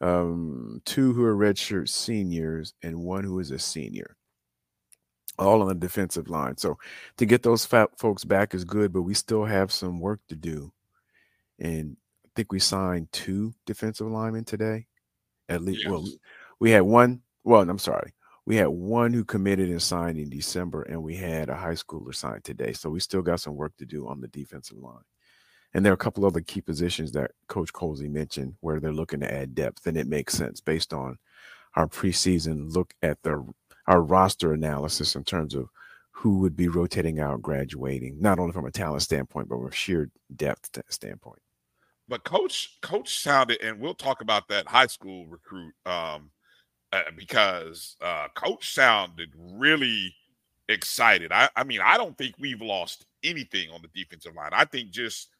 um, 0.03 0.83
two 0.85 1.13
who 1.13 1.25
are 1.25 1.37
redshirt 1.37 1.89
seniors, 1.89 2.75
and 2.83 3.05
one 3.05 3.25
who 3.25 3.39
is 3.39 3.51
a 3.51 3.59
senior. 3.59 4.17
All 5.39 5.63
on 5.63 5.69
the 5.69 5.75
defensive 5.75 6.29
line. 6.29 6.59
So 6.59 6.77
to 7.17 7.25
get 7.25 7.43
those 7.43 7.65
folks 7.65 8.25
back 8.25 8.53
is 8.53 8.65
good, 8.65 8.93
but 8.93 9.03
we 9.03 9.15
still 9.15 9.45
have 9.45 9.73
some 9.73 10.01
work 10.01 10.21
to 10.29 10.37
do. 10.37 10.73
And 11.59 11.97
think 12.35 12.53
we 12.53 12.59
signed 12.59 13.13
two 13.13 13.55
defensive 13.67 14.07
linemen 14.07 14.45
today. 14.45 14.87
At 15.49 15.63
least, 15.63 15.83
yes. 15.83 15.91
well, 15.91 16.07
we 16.61 16.71
had 16.71 16.83
one. 16.83 17.23
Well, 17.45 17.69
I'm 17.69 17.79
sorry. 17.79 18.15
We 18.45 18.57
had 18.57 18.69
one 18.69 19.13
who 19.13 19.25
committed 19.25 19.69
and 19.69 19.81
signed 19.83 20.19
in 20.19 20.29
December, 20.29 20.83
and 20.83 21.03
we 21.03 21.15
had 21.15 21.49
a 21.49 21.55
high 21.55 21.75
schooler 21.75 22.15
signed 22.15 22.45
today. 22.45 22.73
So 22.73 22.91
we 22.91 23.01
still 23.01 23.23
got 23.23 23.41
some 23.41 23.55
work 23.55 23.77
to 23.79 23.87
do 23.87 24.09
on 24.09 24.21
the 24.21 24.29
defensive 24.29 24.79
line. 24.79 25.05
And 25.75 25.85
there 25.85 25.93
are 25.93 25.95
a 25.95 25.99
couple 25.99 26.27
other 26.27 26.41
key 26.41 26.61
positions 26.61 27.13
that 27.13 27.31
Coach 27.49 27.73
Colzie 27.73 28.11
mentioned 28.11 28.55
where 28.61 28.81
they're 28.81 28.93
looking 28.93 29.21
to 29.21 29.33
add 29.33 29.55
depth, 29.55 29.87
and 29.87 29.97
it 29.97 30.07
makes 30.07 30.35
sense 30.35 30.61
based 30.61 30.93
on 30.93 31.19
our 31.77 31.87
preseason 31.87 32.75
look 32.75 32.95
at 33.03 33.23
the 33.23 33.45
our 33.87 34.03
roster 34.03 34.53
analysis 34.53 35.17
in 35.17 35.25
terms 35.25 35.55
of 35.55 35.69
who 36.13 36.39
would 36.39 36.55
be 36.55 36.69
rotating 36.69 37.19
out, 37.19 37.43
graduating, 37.43 38.21
not 38.21 38.39
only 38.39 38.53
from 38.53 38.67
a 38.67 38.71
talent 38.71 39.03
standpoint, 39.03 39.49
but 39.49 39.57
from 39.57 39.67
a 39.67 39.73
sheer 39.73 40.09
depth 40.37 40.81
standpoint. 40.89 41.41
But 42.13 42.25
coach, 42.25 42.77
coach 42.83 43.23
sounded, 43.23 43.63
and 43.63 43.81
we'll 43.81 43.95
talk 43.95 44.21
about 44.21 44.47
that 44.49 44.69
high 44.69 44.89
school 44.89 45.25
recruit 45.29 45.73
um, 45.87 46.31
uh, 46.93 47.05
because 47.17 47.97
uh, 48.03 48.29
coach 48.35 48.75
sounded 48.75 49.31
really 49.35 50.15
excited. 50.69 51.33
I, 51.33 51.49
I 51.57 51.65
mean, 51.65 51.81
I 51.83 51.97
don't 51.97 52.15
think 52.19 52.35
we've 52.39 52.61
lost 52.61 53.07
anything 53.23 53.71
on 53.71 53.81
the 53.81 53.89
defensive 53.99 54.35
line. 54.35 54.51
I 54.53 54.67
think 54.67 54.91
just 54.91 55.31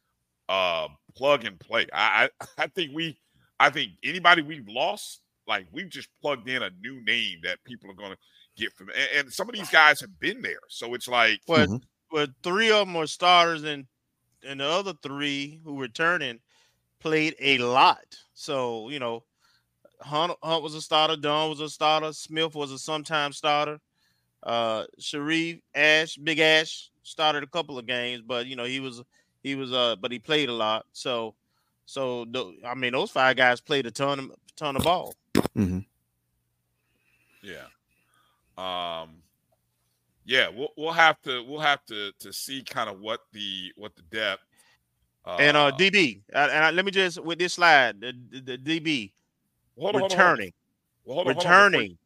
uh, 0.49 0.87
plug 1.15 1.45
and 1.45 1.59
play. 1.59 1.85
I, 1.93 2.27
I 2.41 2.45
I 2.63 2.67
think 2.69 2.89
we 2.95 3.19
I 3.59 3.69
think 3.69 3.91
anybody 4.03 4.41
we've 4.41 4.67
lost, 4.67 5.21
like 5.47 5.67
we've 5.71 5.91
just 5.91 6.09
plugged 6.23 6.49
in 6.49 6.63
a 6.63 6.71
new 6.81 7.05
name 7.05 7.41
that 7.43 7.63
people 7.65 7.91
are 7.91 7.93
gonna 7.95 8.17
get 8.57 8.73
from 8.73 8.89
and, 8.89 9.19
and 9.19 9.31
some 9.31 9.47
of 9.47 9.53
these 9.53 9.69
guys 9.69 10.01
have 10.01 10.19
been 10.19 10.41
there. 10.41 10.57
So 10.69 10.95
it's 10.95 11.07
like 11.07 11.39
but 11.45 11.69
mm-hmm. 11.69 11.85
but 12.11 12.31
three 12.41 12.71
of 12.71 12.87
them 12.87 12.95
are 12.95 13.05
starters 13.05 13.61
and 13.61 13.85
and 14.43 14.59
the 14.59 14.65
other 14.65 14.93
three 15.03 15.61
who 15.63 15.79
returning 15.79 16.39
played 17.03 17.35
a 17.39 17.57
lot. 17.59 18.05
So, 18.33 18.89
you 18.89 18.99
know, 18.99 19.23
Hunt, 20.01 20.33
Hunt 20.41 20.63
was 20.63 20.73
a 20.73 20.81
starter, 20.81 21.17
Dunn 21.17 21.49
was 21.49 21.59
a 21.59 21.69
starter, 21.69 22.13
Smith 22.13 22.55
was 22.55 22.71
a 22.71 22.79
sometime 22.79 23.33
starter. 23.33 23.79
Uh 24.41 24.85
Sharif 24.99 25.59
Ash, 25.75 26.17
Big 26.17 26.39
Ash 26.39 26.89
started 27.03 27.43
a 27.43 27.47
couple 27.47 27.77
of 27.77 27.85
games, 27.85 28.23
but 28.25 28.47
you 28.47 28.55
know, 28.55 28.65
he 28.65 28.79
was 28.79 29.03
he 29.43 29.55
was 29.55 29.71
uh, 29.71 29.95
but 30.01 30.11
he 30.11 30.19
played 30.19 30.49
a 30.49 30.53
lot. 30.53 30.85
So, 30.93 31.35
so 31.85 32.25
I 32.65 32.73
mean, 32.75 32.93
those 32.93 33.11
five 33.11 33.35
guys 33.35 33.61
played 33.61 33.85
a 33.85 33.91
ton 33.91 34.19
of 34.19 34.31
ton 34.55 34.75
of 34.75 34.83
ball. 34.83 35.13
Mm-hmm. 35.35 35.79
Yeah. 37.41 37.67
Um. 38.57 39.17
Yeah, 40.25 40.47
we'll 40.47 40.73
we'll 40.77 40.93
have 40.93 41.21
to 41.23 41.43
we'll 41.43 41.59
have 41.59 41.83
to 41.85 42.11
to 42.19 42.31
see 42.31 42.63
kind 42.63 42.89
of 42.89 42.99
what 42.99 43.19
the 43.33 43.73
what 43.75 43.95
the 43.95 44.03
depth. 44.03 44.43
Uh, 45.25 45.37
and 45.39 45.55
uh 45.55 45.71
DB, 45.71 46.21
and 46.33 46.51
I, 46.51 46.71
let 46.71 46.83
me 46.83 46.91
just 46.91 47.23
with 47.23 47.39
this 47.39 47.53
slide, 47.53 48.01
the, 48.01 48.13
the, 48.29 48.57
the 48.57 48.57
DB 48.57 49.11
hold 49.79 49.95
on, 49.95 50.03
returning, 50.03 50.51
hold 51.07 51.19
on, 51.19 51.25
hold 51.25 51.27
on. 51.27 51.35
returning, 51.35 51.97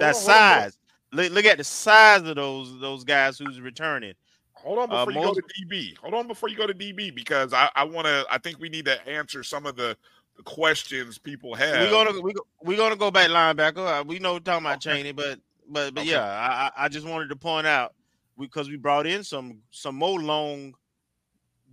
that 0.00 0.16
size. 0.16 0.78
Look, 1.12 1.32
look 1.32 1.44
at 1.46 1.56
the 1.56 1.64
size 1.64 2.22
of 2.22 2.36
those 2.36 2.78
those 2.80 3.04
guys 3.04 3.38
who's 3.38 3.60
returning. 3.60 4.12
Hold 4.52 4.78
on 4.78 4.92
uh, 4.92 5.06
before 5.06 5.22
uh, 5.22 5.26
you 5.26 5.34
go 5.34 5.40
to 5.40 5.42
DB. 5.42 5.96
Hold 5.98 6.14
on 6.14 6.26
before 6.26 6.48
you 6.48 6.56
go 6.56 6.66
to 6.66 6.74
DB 6.74 7.14
because 7.14 7.54
I, 7.54 7.70
I 7.74 7.84
want 7.84 8.06
to. 8.06 8.26
I 8.30 8.38
think 8.38 8.58
we 8.58 8.68
need 8.68 8.84
to 8.86 9.08
answer 9.08 9.42
some 9.42 9.64
of 9.64 9.76
the, 9.76 9.96
questions 10.44 11.18
people 11.18 11.54
have. 11.54 11.80
We're 11.80 11.90
gonna 11.90 12.20
we 12.20 12.34
we're 12.62 12.76
gonna 12.76 12.96
go 12.96 13.10
back 13.10 13.28
linebacker. 13.28 14.00
Uh, 14.00 14.04
we 14.04 14.18
know 14.18 14.34
we're 14.34 14.40
talking 14.40 14.66
about 14.66 14.86
okay. 14.86 14.96
Chaney, 14.98 15.12
but 15.12 15.38
but 15.68 15.94
but 15.94 16.02
okay. 16.02 16.10
yeah, 16.10 16.70
I 16.76 16.84
I 16.84 16.88
just 16.88 17.06
wanted 17.06 17.28
to 17.28 17.36
point 17.36 17.66
out 17.66 17.94
because 18.38 18.68
we 18.68 18.76
brought 18.76 19.06
in 19.06 19.24
some 19.24 19.58
some 19.70 19.94
more 19.96 20.20
long 20.20 20.74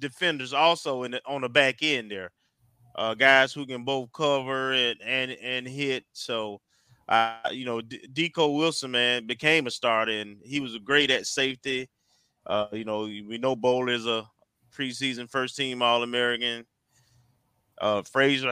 defenders 0.04 0.54
also 0.54 1.04
in 1.04 1.12
the, 1.12 1.22
on 1.26 1.42
the 1.42 1.50
back 1.50 1.78
end 1.82 2.12
there, 2.12 2.32
uh, 2.96 3.16
guys 3.16 3.54
who 3.54 3.66
can 3.66 3.84
both 3.84 4.12
cover 4.14 4.74
and 4.74 5.02
and 5.02 5.32
and 5.32 5.68
hit. 5.68 6.06
So. 6.14 6.62
Uh, 7.10 7.50
you 7.52 7.66
know, 7.66 7.82
D- 7.82 8.08
Deco 8.14 8.58
Wilson, 8.58 8.92
man, 8.92 9.28
became 9.28 9.68
a 9.68 9.72
starter, 9.72 10.14
and 10.14 10.38
he 10.42 10.62
was 10.62 10.78
great 10.78 11.12
at 11.12 11.28
safety. 11.28 11.90
Uh, 12.48 12.68
you 12.72 12.86
know, 12.86 13.02
we 13.02 13.38
know 13.38 13.58
Bowl 13.58 13.90
is 13.90 14.08
a 14.08 14.26
preseason 14.74 15.30
first 15.30 15.58
team 15.58 15.82
All 15.82 16.02
American. 16.02 16.66
Uh, 17.82 18.02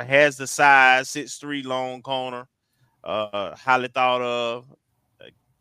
has 0.03 0.35
the 0.35 0.47
size, 0.47 1.09
six 1.09 1.37
three 1.37 1.63
long 1.63 2.01
corner, 2.01 2.45
uh, 3.05 3.55
highly 3.55 3.87
thought 3.87 4.21
of. 4.21 4.65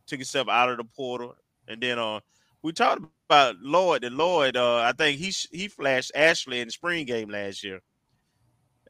took 0.07 0.19
himself 0.19 0.49
out 0.49 0.71
of 0.71 0.79
the 0.79 0.85
portal, 0.85 1.37
and 1.69 1.81
then 1.81 1.97
uh, 1.97 2.19
we 2.63 2.73
talked 2.73 3.03
about 3.31 3.61
Lloyd. 3.61 4.03
And 4.03 4.17
Lloyd, 4.17 4.57
uh, 4.57 4.79
I 4.79 4.93
think 4.93 5.21
he 5.21 5.33
he 5.53 5.69
flashed 5.69 6.11
Ashley 6.17 6.61
in 6.61 6.67
the 6.67 6.73
spring 6.73 7.07
game 7.07 7.31
last 7.31 7.63
year, 7.63 7.81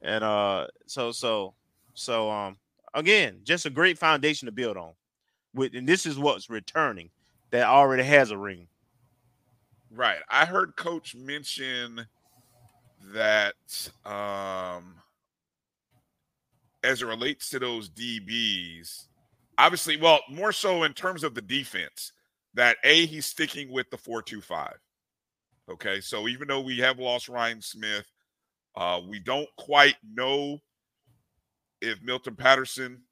and 0.00 0.24
uh, 0.24 0.66
so 0.86 1.12
so 1.12 1.54
so 1.92 2.30
um, 2.30 2.56
again, 2.94 3.40
just 3.44 3.66
a 3.66 3.70
great 3.70 3.98
foundation 3.98 4.46
to 4.46 4.52
build 4.52 4.78
on. 4.78 4.92
With 5.54 5.74
and 5.74 5.86
this 5.86 6.06
is 6.06 6.18
what's 6.18 6.48
returning 6.48 7.10
that 7.50 7.66
already 7.66 8.02
has 8.04 8.30
a 8.30 8.38
ring. 8.38 8.66
Right. 9.92 10.20
I 10.30 10.46
heard 10.46 10.76
Coach 10.76 11.14
mention 11.14 12.06
that 13.12 13.90
um, 14.06 14.94
as 16.82 17.02
it 17.02 17.06
relates 17.06 17.50
to 17.50 17.58
those 17.58 17.90
DBs, 17.90 19.08
obviously, 19.58 19.96
well, 19.96 20.20
more 20.30 20.52
so 20.52 20.84
in 20.84 20.92
terms 20.92 21.24
of 21.24 21.34
the 21.34 21.42
defense, 21.42 22.12
that 22.54 22.76
A, 22.84 23.06
he's 23.06 23.26
sticking 23.26 23.70
with 23.70 23.90
the 23.90 23.98
425. 23.98 24.74
Okay. 25.70 26.00
So 26.00 26.28
even 26.28 26.48
though 26.48 26.60
we 26.60 26.78
have 26.78 26.98
lost 26.98 27.28
Ryan 27.28 27.62
Smith, 27.62 28.06
uh, 28.76 29.00
we 29.08 29.18
don't 29.20 29.48
quite 29.56 29.96
know 30.14 30.58
if 31.80 32.02
Milton 32.02 32.36
Patterson, 32.36 33.02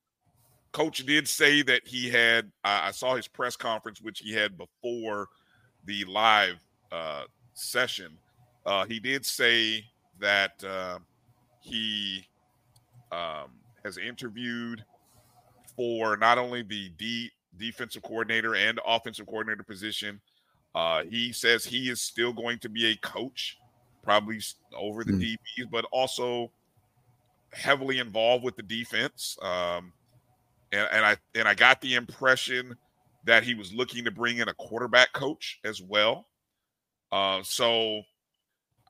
coach 0.72 1.04
did 1.06 1.26
say 1.26 1.62
that 1.62 1.86
he 1.86 2.08
had, 2.08 2.46
uh, 2.64 2.80
I 2.84 2.90
saw 2.90 3.16
his 3.16 3.28
press 3.28 3.56
conference, 3.56 4.00
which 4.00 4.20
he 4.20 4.32
had 4.32 4.58
before 4.58 5.28
the 5.84 6.04
live 6.04 6.56
uh, 6.92 7.24
session. 7.54 8.18
Uh, 8.66 8.84
he 8.84 9.00
did 9.00 9.24
say 9.24 9.84
that 10.20 10.62
uh, 10.64 10.98
he 11.60 12.26
um, 13.10 13.50
has 13.84 13.98
interviewed 13.98 14.84
for 15.76 16.16
not 16.16 16.38
only 16.38 16.62
the 16.62 16.90
D 16.98 17.30
defensive 17.58 18.02
coordinator 18.02 18.54
and 18.54 18.80
offensive 18.86 19.26
coordinator 19.26 19.62
position. 19.62 20.20
Uh, 20.74 21.04
he 21.04 21.32
says 21.32 21.64
he 21.64 21.88
is 21.88 22.00
still 22.00 22.32
going 22.32 22.58
to 22.60 22.68
be 22.68 22.86
a 22.86 22.96
coach, 22.96 23.58
probably 24.02 24.40
over 24.76 25.04
the 25.04 25.12
mm. 25.12 25.20
DBs, 25.22 25.70
but 25.70 25.84
also 25.90 26.50
heavily 27.52 27.98
involved 27.98 28.44
with 28.44 28.56
the 28.56 28.62
defense. 28.62 29.36
Um, 29.42 29.92
and, 30.72 30.88
and 30.92 31.04
I 31.04 31.16
and 31.34 31.48
I 31.48 31.54
got 31.54 31.80
the 31.80 31.94
impression 31.94 32.76
that 33.24 33.42
he 33.42 33.54
was 33.54 33.72
looking 33.72 34.04
to 34.04 34.10
bring 34.10 34.38
in 34.38 34.48
a 34.48 34.54
quarterback 34.54 35.12
coach 35.12 35.60
as 35.64 35.82
well. 35.82 36.26
Uh, 37.10 37.42
so 37.42 38.02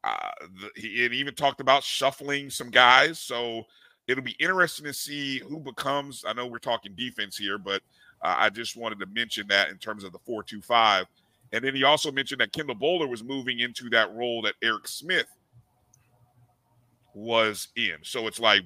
uh, 0.04 0.30
the, 0.40 0.80
he 0.80 1.06
even 1.06 1.34
talked 1.34 1.60
about 1.60 1.82
shuffling 1.82 2.50
some 2.50 2.70
guys. 2.70 3.18
So 3.18 3.64
it'll 4.06 4.24
be 4.24 4.36
interesting 4.38 4.86
to 4.86 4.92
see 4.92 5.38
who 5.38 5.60
becomes. 5.60 6.24
I 6.26 6.32
know 6.32 6.46
we're 6.46 6.58
talking 6.58 6.94
defense 6.94 7.36
here, 7.36 7.58
but 7.58 7.82
uh, 8.22 8.34
I 8.36 8.50
just 8.50 8.76
wanted 8.76 8.98
to 9.00 9.06
mention 9.06 9.46
that 9.48 9.70
in 9.70 9.78
terms 9.78 10.04
of 10.04 10.12
the 10.12 10.18
four-two-five. 10.18 11.06
And 11.52 11.64
then 11.64 11.74
he 11.74 11.84
also 11.84 12.12
mentioned 12.12 12.40
that 12.40 12.52
Kendall 12.52 12.74
Bowler 12.74 13.06
was 13.06 13.24
moving 13.24 13.60
into 13.60 13.88
that 13.90 14.14
role 14.14 14.42
that 14.42 14.54
Eric 14.62 14.86
Smith 14.86 15.26
was 17.14 17.68
in. 17.76 17.96
So 18.02 18.26
it's 18.26 18.38
like, 18.38 18.62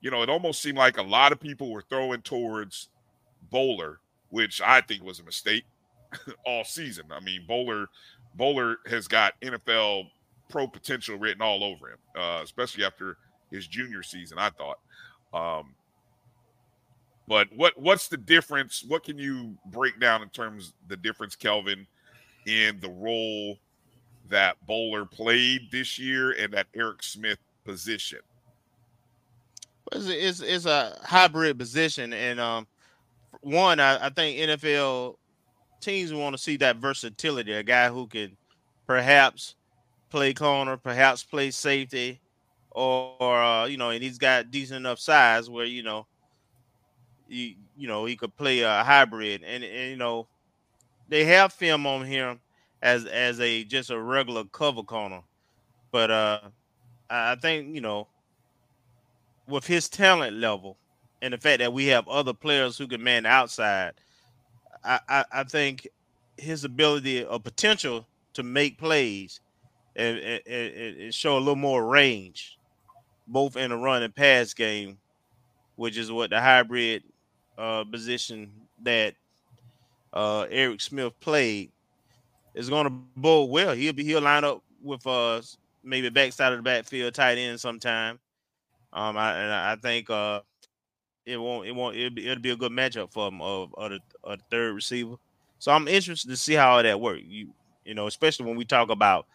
you 0.00 0.10
know, 0.10 0.22
it 0.22 0.28
almost 0.28 0.62
seemed 0.62 0.78
like 0.78 0.98
a 0.98 1.02
lot 1.02 1.32
of 1.32 1.40
people 1.40 1.72
were 1.72 1.84
throwing 1.88 2.20
towards 2.22 2.88
Bowler, 3.50 4.00
which 4.28 4.60
I 4.60 4.80
think 4.82 5.02
was 5.02 5.20
a 5.20 5.24
mistake 5.24 5.64
all 6.46 6.64
season. 6.64 7.06
I 7.10 7.20
mean, 7.20 7.44
Bowler 7.46 7.88
Bowler 8.34 8.76
has 8.86 9.08
got 9.08 9.40
NFL 9.40 10.04
pro 10.48 10.66
potential 10.66 11.18
written 11.18 11.42
all 11.42 11.64
over 11.64 11.90
him, 11.90 11.98
uh, 12.16 12.40
especially 12.42 12.84
after 12.84 13.16
his 13.50 13.66
junior 13.66 14.02
season. 14.02 14.38
I 14.38 14.50
thought. 14.50 14.78
Um, 15.32 15.74
but 17.28 17.48
what 17.54 17.78
what's 17.78 18.08
the 18.08 18.16
difference? 18.16 18.82
What 18.88 19.04
can 19.04 19.18
you 19.18 19.56
break 19.66 20.00
down 20.00 20.22
in 20.22 20.30
terms 20.30 20.72
the 20.88 20.96
difference, 20.96 21.36
Kelvin, 21.36 21.86
in 22.46 22.80
the 22.80 22.88
role 22.88 23.58
that 24.30 24.56
Bowler 24.66 25.04
played 25.04 25.70
this 25.70 25.98
year 25.98 26.32
and 26.32 26.52
that 26.54 26.66
Eric 26.74 27.02
Smith 27.02 27.38
position? 27.64 28.20
It's, 29.92 30.06
it's, 30.08 30.40
it's 30.40 30.66
a 30.66 30.98
hybrid 31.02 31.58
position, 31.58 32.12
and 32.12 32.40
um, 32.40 32.66
one 33.42 33.78
I, 33.78 34.06
I 34.06 34.08
think 34.08 34.38
NFL 34.38 35.16
teams 35.80 36.12
want 36.12 36.34
to 36.34 36.42
see 36.42 36.56
that 36.56 36.76
versatility, 36.76 37.52
a 37.52 37.62
guy 37.62 37.88
who 37.88 38.06
can 38.06 38.36
perhaps 38.86 39.54
play 40.10 40.32
corner, 40.32 40.76
perhaps 40.76 41.22
play 41.22 41.50
safety, 41.50 42.20
or, 42.70 43.14
or 43.20 43.42
uh, 43.42 43.66
you 43.66 43.76
know, 43.76 43.90
and 43.90 44.02
he's 44.02 44.18
got 44.18 44.50
decent 44.50 44.78
enough 44.78 44.98
size 44.98 45.50
where 45.50 45.66
you 45.66 45.82
know, 45.82 46.06
you 47.28 47.54
you 47.76 47.88
know 47.88 48.04
he 48.04 48.16
could 48.16 48.36
play 48.36 48.60
a 48.60 48.82
hybrid, 48.82 49.42
and, 49.44 49.62
and 49.62 49.90
you 49.90 49.96
know, 49.96 50.26
they 51.08 51.24
have 51.24 51.52
film 51.52 51.86
on 51.86 52.04
him 52.04 52.40
as 52.82 53.04
as 53.04 53.40
a 53.40 53.64
just 53.64 53.90
a 53.90 54.00
regular 54.00 54.44
cover 54.44 54.82
corner, 54.82 55.20
but 55.90 56.10
uh, 56.10 56.40
I 57.10 57.36
think 57.36 57.74
you 57.74 57.80
know, 57.80 58.08
with 59.46 59.66
his 59.66 59.88
talent 59.88 60.36
level 60.36 60.76
and 61.22 61.34
the 61.34 61.38
fact 61.38 61.58
that 61.60 61.72
we 61.72 61.86
have 61.86 62.08
other 62.08 62.32
players 62.32 62.78
who 62.78 62.86
can 62.86 63.02
man 63.02 63.26
outside, 63.26 63.94
I, 64.84 65.00
I, 65.08 65.24
I 65.32 65.44
think 65.44 65.88
his 66.36 66.64
ability 66.64 67.24
or 67.24 67.40
potential 67.40 68.06
to 68.34 68.42
make 68.42 68.78
plays 68.78 69.40
and, 69.96 70.18
and, 70.18 70.40
and, 70.46 71.14
show 71.14 71.36
a 71.36 71.40
little 71.40 71.56
more 71.56 71.84
range, 71.84 72.56
both 73.26 73.56
in 73.56 73.70
the 73.70 73.76
run 73.76 74.02
and 74.02 74.14
pass 74.14 74.54
game, 74.54 74.98
which 75.74 75.98
is 75.98 76.12
what 76.12 76.30
the 76.30 76.40
hybrid 76.40 77.02
uh, 77.58 77.84
position 77.84 78.50
that 78.82 79.14
uh, 80.12 80.46
Eric 80.50 80.80
Smith 80.80 81.12
played 81.20 81.70
is 82.54 82.68
going 82.68 82.84
to 82.84 82.90
bode 83.16 83.50
well. 83.50 83.74
He'll 83.74 83.92
be 83.92 84.04
he'll 84.04 84.22
line 84.22 84.44
up 84.44 84.62
with 84.82 85.06
uh 85.06 85.42
maybe 85.82 86.08
backside 86.08 86.52
of 86.52 86.58
the 86.58 86.62
backfield, 86.62 87.14
tight 87.14 87.38
end 87.38 87.60
sometime. 87.60 88.18
Um, 88.92 89.16
I 89.16 89.38
and 89.38 89.52
I 89.52 89.76
think 89.76 90.08
uh 90.08 90.40
it 91.26 91.36
won't 91.36 91.66
it 91.66 91.72
won't 91.72 91.96
it'll 91.96 92.14
be, 92.14 92.26
it'll 92.26 92.42
be 92.42 92.50
a 92.50 92.56
good 92.56 92.72
matchup 92.72 93.12
for 93.12 93.28
him 93.28 93.42
of, 93.42 93.74
of, 93.76 93.90
the, 93.90 94.00
the 94.24 94.38
third 94.50 94.74
receiver. 94.74 95.16
So 95.58 95.72
I'm 95.72 95.88
interested 95.88 96.30
to 96.30 96.36
see 96.36 96.54
how 96.54 96.76
all 96.76 96.82
that 96.82 97.00
works. 97.00 97.22
You 97.26 97.48
you 97.84 97.94
know, 97.94 98.06
especially 98.06 98.46
when 98.46 98.56
we 98.56 98.64
talk 98.64 98.90
about 98.90 99.26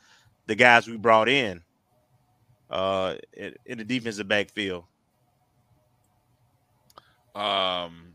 the 0.48 0.56
guys 0.56 0.88
we 0.88 0.98
brought 0.98 1.30
in 1.30 1.62
uh 2.70 3.16
in, 3.34 3.54
in 3.66 3.78
the 3.78 3.84
defensive 3.84 4.28
backfield. 4.28 4.86
Um, 7.36 8.12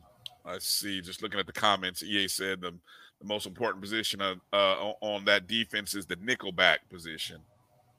let's 0.49 0.69
see. 0.69 1.01
Just 1.01 1.23
looking 1.23 1.41
at 1.41 1.47
the 1.47 1.53
comments, 1.53 2.03
EA 2.03 2.29
said 2.29 2.61
the 2.61 2.75
the 3.21 3.27
most 3.27 3.47
important 3.47 3.83
position 3.83 4.21
of, 4.21 4.39
uh, 4.53 4.93
on 5.01 5.25
that 5.25 5.49
defense 5.49 5.95
is 5.95 6.07
the 6.07 6.15
nickelback 6.17 6.79
position. 6.89 7.39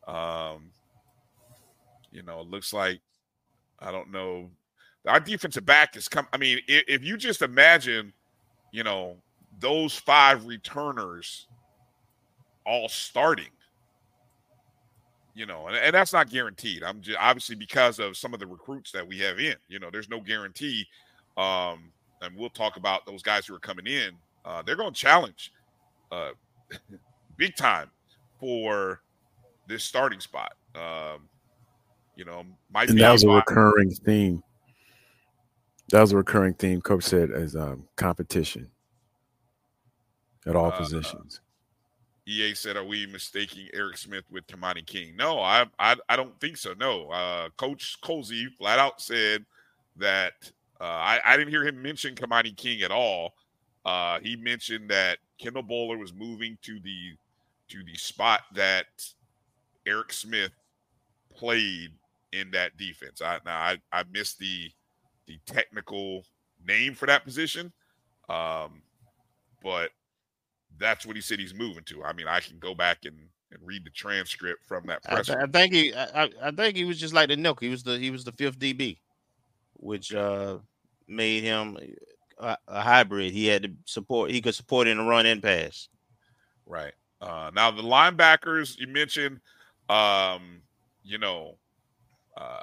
Um, 0.08 0.72
you 2.12 2.24
know, 2.24 2.40
it 2.40 2.48
looks 2.48 2.74
like 2.74 3.02
I 3.80 3.92
don't 3.92 4.12
know. 4.12 4.50
Our 5.08 5.20
defensive 5.20 5.66
back 5.66 5.96
is 5.96 6.08
come. 6.08 6.28
I 6.34 6.38
mean, 6.38 6.60
if, 6.68 6.84
if 6.88 7.04
you 7.04 7.18
just 7.18 7.42
imagine, 7.42 8.14
you 8.72 8.84
know, 8.84 9.18
those 9.60 9.96
five 9.96 10.46
returners 10.46 11.48
all 12.66 12.90
starting. 12.90 13.50
You 15.36 15.46
know, 15.46 15.68
and, 15.68 15.78
and 15.78 15.94
that's 15.94 16.12
not 16.12 16.30
guaranteed. 16.30 16.84
I'm 16.84 17.02
just 17.02 17.18
obviously 17.20 17.56
because 17.56 18.00
of 18.00 18.18
some 18.18 18.34
of 18.34 18.40
the 18.40 18.48
recruits 18.48 18.92
that 18.92 19.08
we 19.08 19.20
have 19.20 19.40
in. 19.40 19.56
You 19.68 19.80
know, 19.80 19.90
there's 19.92 20.10
no 20.10 20.20
guarantee. 20.20 20.86
Um, 21.38 21.92
and 22.22 22.36
we'll 22.36 22.50
talk 22.50 22.78
about 22.78 23.06
those 23.06 23.22
guys 23.22 23.46
who 23.46 23.56
are 23.56 23.60
coming 23.60 23.88
in. 23.88 24.12
Uh, 24.46 24.62
they're 24.62 24.76
going 24.76 24.94
to 24.94 25.00
challenge 25.00 25.54
uh, 26.12 26.32
big 27.38 27.56
time 27.56 27.90
for 28.40 29.02
this 29.68 29.84
starting 29.84 30.20
spot. 30.20 30.54
Um, 30.76 31.30
you 32.16 32.26
know, 32.26 32.44
might 32.72 32.90
and 32.90 33.00
that 33.00 33.12
was 33.12 33.24
a 33.24 33.30
recurring 33.30 33.92
theme. 33.92 34.44
That 35.90 36.02
was 36.02 36.12
a 36.12 36.18
recurring 36.18 36.54
theme. 36.54 36.82
Coach 36.82 37.04
said 37.04 37.32
as 37.32 37.56
um, 37.56 37.88
competition 37.96 38.70
at 40.46 40.56
all 40.56 40.68
uh, 40.68 40.78
positions. 40.78 41.42
EA 42.28 42.54
said, 42.54 42.78
"Are 42.78 42.84
we 42.84 43.08
mistaking 43.08 43.68
Eric 43.74 43.98
Smith 43.98 44.26
with 44.30 44.46
Kamani 44.48 44.86
King?" 44.86 45.16
No, 45.16 45.40
I 45.40 45.66
I, 45.80 45.96
I 46.10 46.16
don't 46.16 46.40
think 46.40 46.58
so. 46.58 46.74
No, 46.78 47.10
uh, 47.10 47.50
Coach 47.58 47.98
Colzie 48.04 48.54
flat 48.58 48.80
out 48.80 49.02
said 49.02 49.46
that 49.96 50.52
uh, 50.80 50.84
I 50.84 51.20
I 51.26 51.38
didn't 51.38 51.50
hear 51.50 51.66
him 51.66 51.82
mention 51.82 52.16
Kamani 52.16 52.56
King 52.56 52.82
at 52.82 52.92
all. 52.92 53.34
Uh, 53.86 54.20
he 54.22 54.36
mentioned 54.36 54.90
that 54.90 55.20
Kendall 55.40 55.64
Bowler 55.64 55.98
was 55.98 56.14
moving 56.14 56.58
to 56.64 56.80
the 56.80 57.18
to 57.70 57.84
the 57.84 57.96
spot 57.96 58.42
that 58.56 58.86
Eric 59.86 60.12
Smith 60.12 60.52
played 61.36 61.92
in 62.32 62.52
that 62.52 62.78
defense. 62.78 63.22
I 63.22 63.40
now 63.46 63.58
I, 63.58 63.78
I 63.92 64.04
missed 64.12 64.40
the 64.40 64.72
the 65.28 65.40
technical 65.46 66.24
name 66.66 66.96
for 66.96 67.06
that 67.06 67.24
position, 67.24 67.72
um, 68.30 68.82
but 69.64 69.92
that's 70.78 71.06
what 71.06 71.16
he 71.16 71.22
said 71.22 71.40
he's 71.40 71.54
moving 71.54 71.84
to. 71.86 72.04
I 72.04 72.14
mean, 72.14 72.28
I 72.28 72.40
can 72.40 72.58
go 72.60 72.74
back 72.74 73.00
and, 73.06 73.16
and 73.52 73.60
read 73.64 73.86
the 73.86 73.92
transcript 73.92 74.66
from 74.68 74.88
that 74.88 75.04
press. 75.04 75.30
I, 75.30 75.44
I 75.44 75.46
think 75.48 75.74
he, 75.74 75.94
I, 75.94 76.30
I, 76.42 76.52
think 76.52 76.76
he 76.76 76.86
was 76.86 77.00
just 77.00 77.14
like 77.14 77.30
the 77.30 77.38
Nook. 77.38 77.60
He 77.62 77.70
was 77.70 77.84
the 77.84 77.98
he 77.98 78.12
was 78.12 78.24
the 78.24 78.32
fifth 78.32 78.60
DB, 78.60 78.98
which 79.80 80.14
uh, 80.14 80.58
made 81.08 81.44
him 81.44 81.78
a, 82.38 82.58
a 82.68 82.82
hybrid. 82.82 83.32
He 83.32 83.48
had 83.48 83.64
to 83.64 83.72
support. 83.86 84.32
He 84.32 84.42
could 84.42 84.56
support 84.56 84.88
in 84.88 84.98
the 84.98 85.04
run 85.04 85.26
and 85.26 85.42
pass. 85.42 85.90
Right. 86.66 86.94
Uh, 87.22 87.52
now 87.54 87.72
the 87.72 87.82
linebackers 87.82 88.78
you 88.78 88.88
mentioned, 88.88 89.40
um, 89.90 90.62
you 91.04 91.18
know, 91.18 91.58
uh, 92.38 92.62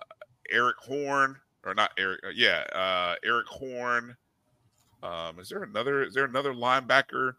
Eric 0.50 0.76
Horn 0.78 1.36
or 1.66 1.74
not 1.74 1.90
Eric? 1.98 2.20
Uh, 2.24 2.30
yeah, 2.34 2.64
uh, 2.72 3.16
Eric 3.24 3.46
Horn. 3.48 4.16
Um, 5.02 5.38
is 5.38 5.48
there 5.50 5.62
another? 5.62 6.04
Is 6.04 6.14
there 6.14 6.24
another 6.24 6.54
linebacker 6.54 7.34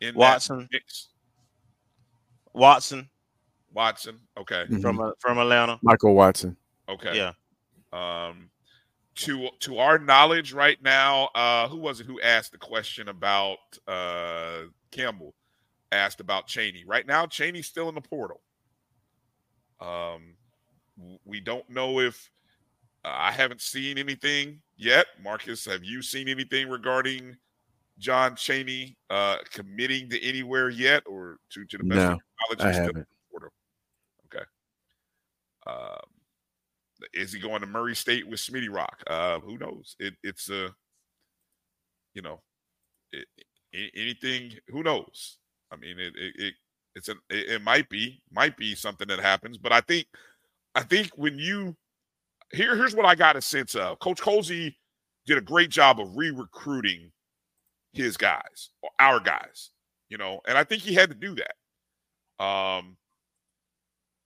in 0.00 0.14
Watson? 0.14 0.60
That 0.60 0.68
mix? 0.72 1.08
Watson. 2.54 3.10
Watson. 3.72 4.20
Okay. 4.38 4.64
Mhm. 4.70 4.80
From 4.80 5.00
uh, 5.00 5.10
from 5.18 5.38
Atlanta. 5.38 5.78
Michael 5.82 6.14
Watson. 6.14 6.56
Okay. 6.88 7.16
Yeah. 7.16 7.32
Um, 7.92 8.48
to 9.16 9.48
to 9.60 9.78
our 9.78 9.98
knowledge, 9.98 10.52
right 10.52 10.80
now, 10.82 11.30
uh, 11.34 11.68
who 11.68 11.78
was 11.78 12.00
it 12.00 12.06
who 12.06 12.20
asked 12.20 12.52
the 12.52 12.58
question 12.58 13.08
about 13.08 13.58
uh 13.86 14.62
Campbell? 14.90 15.34
Asked 15.92 16.20
about 16.20 16.46
Cheney. 16.48 16.84
Right 16.84 17.06
now, 17.06 17.26
Cheney's 17.26 17.66
still 17.68 17.88
in 17.88 17.94
the 17.94 18.00
portal. 18.00 18.40
Um, 19.80 20.34
we 21.24 21.40
don't 21.40 21.68
know 21.70 22.00
if 22.00 22.30
uh, 23.04 23.12
I 23.12 23.30
haven't 23.30 23.60
seen 23.60 23.98
anything 23.98 24.60
yet. 24.76 25.06
Marcus, 25.22 25.64
have 25.66 25.84
you 25.84 26.02
seen 26.02 26.28
anything 26.28 26.68
regarding 26.68 27.36
John 27.98 28.34
Cheney 28.34 28.96
uh 29.10 29.36
committing 29.52 30.10
to 30.10 30.20
anywhere 30.20 30.68
yet, 30.70 31.04
or 31.06 31.38
to 31.50 31.64
to 31.66 31.78
the 31.78 31.84
best 31.84 31.96
No, 31.96 32.04
of 32.04 32.10
your 32.10 32.58
knowledge, 32.58 32.60
I 32.60 32.66
he's 32.66 32.76
still 32.76 32.88
in 32.90 32.96
haven't. 32.96 33.08
the 33.08 33.30
portal? 33.30 33.50
Okay. 34.26 34.44
Um, 35.66 36.10
is 37.12 37.32
he 37.32 37.40
going 37.40 37.60
to 37.60 37.66
Murray 37.66 37.94
State 37.94 38.28
with 38.28 38.40
Smitty 38.40 38.72
Rock? 38.72 39.02
Uh, 39.06 39.40
who 39.40 39.58
knows? 39.58 39.96
It, 39.98 40.14
it's 40.22 40.48
a, 40.50 40.66
uh, 40.66 40.68
you 42.14 42.22
know, 42.22 42.40
it, 43.12 43.26
a- 43.74 43.90
anything. 43.96 44.52
Who 44.68 44.82
knows? 44.82 45.38
I 45.72 45.76
mean, 45.76 45.98
it 45.98 46.14
it, 46.16 46.34
it 46.36 46.54
it's 46.94 47.08
it, 47.08 47.18
it 47.30 47.62
might 47.62 47.88
be 47.88 48.22
might 48.30 48.56
be 48.56 48.74
something 48.74 49.08
that 49.08 49.20
happens, 49.20 49.58
but 49.58 49.72
I 49.72 49.80
think 49.80 50.06
I 50.74 50.82
think 50.82 51.10
when 51.16 51.38
you 51.38 51.76
here 52.52 52.76
here's 52.76 52.94
what 52.94 53.06
I 53.06 53.14
got 53.14 53.36
a 53.36 53.42
sense 53.42 53.74
of. 53.74 53.98
Coach 53.98 54.20
Colzie 54.20 54.74
did 55.26 55.38
a 55.38 55.42
great 55.42 55.70
job 55.70 56.00
of 56.00 56.16
re-recruiting 56.16 57.10
his 57.92 58.16
guys, 58.16 58.70
or 58.82 58.90
our 58.98 59.20
guys, 59.20 59.70
you 60.08 60.18
know, 60.18 60.40
and 60.46 60.58
I 60.58 60.64
think 60.64 60.82
he 60.82 60.94
had 60.94 61.08
to 61.08 61.14
do 61.14 61.36
that. 61.36 62.44
Um, 62.44 62.96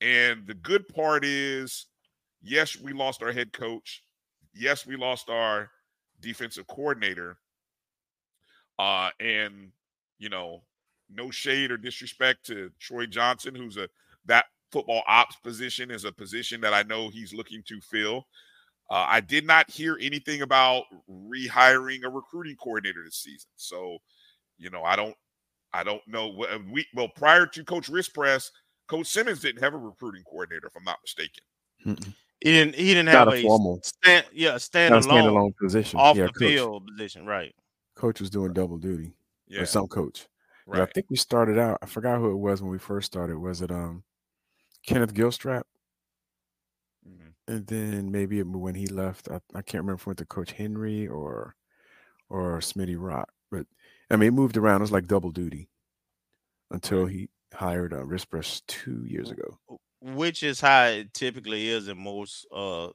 and 0.01 0.47
the 0.47 0.55
good 0.55 0.89
part 0.89 1.25
is, 1.25 1.87
yes, 2.43 2.79
we 2.79 2.93
lost 2.93 3.23
our 3.23 3.33
head 3.33 3.53
coach. 3.53 4.03
Yes, 4.55 4.87
we 4.87 4.97
lost 4.97 5.31
our 5.31 5.71
defensive 6.21 6.67
coordinator. 6.67 7.39
Uh, 8.79 9.11
and 9.21 9.73
you 10.19 10.29
know, 10.29 10.63
no 11.11 11.31
shade 11.31 11.71
or 11.71 11.77
disrespect 11.77 12.45
to 12.47 12.71
Troy 12.81 13.07
Johnson, 13.07 13.55
who's 13.55 13.77
a 13.77 13.89
that 14.27 14.47
football 14.71 15.03
ops 15.07 15.37
position 15.37 15.91
is 15.91 16.05
a 16.05 16.13
position 16.13 16.61
that 16.61 16.75
I 16.75 16.83
know 16.83 17.09
he's 17.09 17.33
looking 17.33 17.63
to 17.69 17.81
fill. 17.81 18.27
Uh, 18.91 19.05
I 19.07 19.21
did 19.21 19.47
not 19.47 19.71
hear 19.71 19.99
anything 20.01 20.43
about 20.43 20.85
rehiring 21.11 22.05
a 22.05 22.09
recruiting 22.09 22.57
coordinator 22.57 23.05
this 23.05 23.17
season. 23.17 23.51
So, 23.57 23.99
you 24.57 24.71
know, 24.71 24.83
I 24.83 24.97
don't, 24.97 25.15
I 25.73 25.85
don't 25.85 26.07
know. 26.07 26.43
uh, 26.45 26.59
We 26.71 26.87
well 26.95 27.09
prior 27.09 27.47
to 27.47 27.65
Coach 27.65 27.91
Rispress, 27.91 28.51
Coach 28.87 29.07
Simmons 29.07 29.41
didn't 29.41 29.63
have 29.63 29.75
a 29.75 29.79
recruiting 29.79 30.23
coordinator, 30.25 30.69
if 30.69 30.77
I'm 30.77 30.85
not 30.85 30.99
mistaken. 31.03 31.45
Mm-mm. 31.87 32.15
He 32.41 32.53
didn't. 32.53 32.75
He 32.77 32.95
didn't 32.95 33.09
have 33.09 33.29
a 33.29 33.33
a 33.33 33.43
formal- 33.43 33.81
stand. 33.83 34.27
Yeah, 34.33 34.55
standalone, 34.55 35.03
standalone 35.03 35.57
position. 35.57 35.99
off 35.99 36.17
Yeah, 36.17 36.27
the 36.27 36.33
coach. 36.33 36.39
field 36.49 36.87
position. 36.87 37.27
Right. 37.27 37.55
Coach 37.97 38.21
was 38.21 38.31
doing 38.31 38.53
double 38.53 38.79
duty. 38.79 39.15
Yeah. 39.49 39.63
Or 39.63 39.67
some 39.67 39.89
coach. 39.89 40.27
But 40.67 40.81
I 40.81 40.87
think 40.87 41.07
we 41.11 41.17
started 41.17 41.59
out. 41.59 41.79
I 41.83 41.87
forgot 41.87 42.19
who 42.19 42.31
it 42.31 42.37
was 42.37 42.61
when 42.61 42.71
we 42.71 42.79
first 42.79 43.07
started. 43.07 43.39
Was 43.39 43.63
it 43.63 43.71
um 43.73 44.05
Kenneth 44.87 45.15
Gilstrap? 45.15 45.63
Mhm. 47.09 47.33
And 47.49 47.67
then 47.67 48.13
maybe 48.13 48.39
it- 48.39 48.47
when 48.47 48.75
he 48.75 48.87
left, 48.87 49.29
I, 49.31 49.41
I 49.55 49.63
can't 49.63 49.83
remember 49.83 49.95
if 49.95 50.01
it 50.03 50.07
went 50.07 50.19
to 50.19 50.27
Coach 50.27 50.53
Henry 50.53 51.09
or 51.09 51.57
or 52.29 52.59
Smitty 52.61 52.97
Rock. 52.99 53.33
But 53.51 53.67
I 54.11 54.17
mean, 54.17 54.29
it 54.29 54.33
moved 54.33 54.57
around. 54.57 54.81
It 54.81 54.83
was 54.83 54.93
like 54.93 55.07
double 55.07 55.31
duty 55.33 55.71
until 56.71 57.07
he 57.07 57.31
hired 57.55 57.93
a 57.95 58.01
uh, 58.01 58.05
Rispress 58.05 58.61
two 58.67 59.05
years 59.07 59.31
ago. 59.31 59.59
Which 60.01 60.43
is 60.43 60.61
how 60.61 60.85
it 60.85 61.13
typically 61.13 61.69
is 61.69 61.89
in 61.89 61.99
most 61.99 62.47
uh 62.55 62.89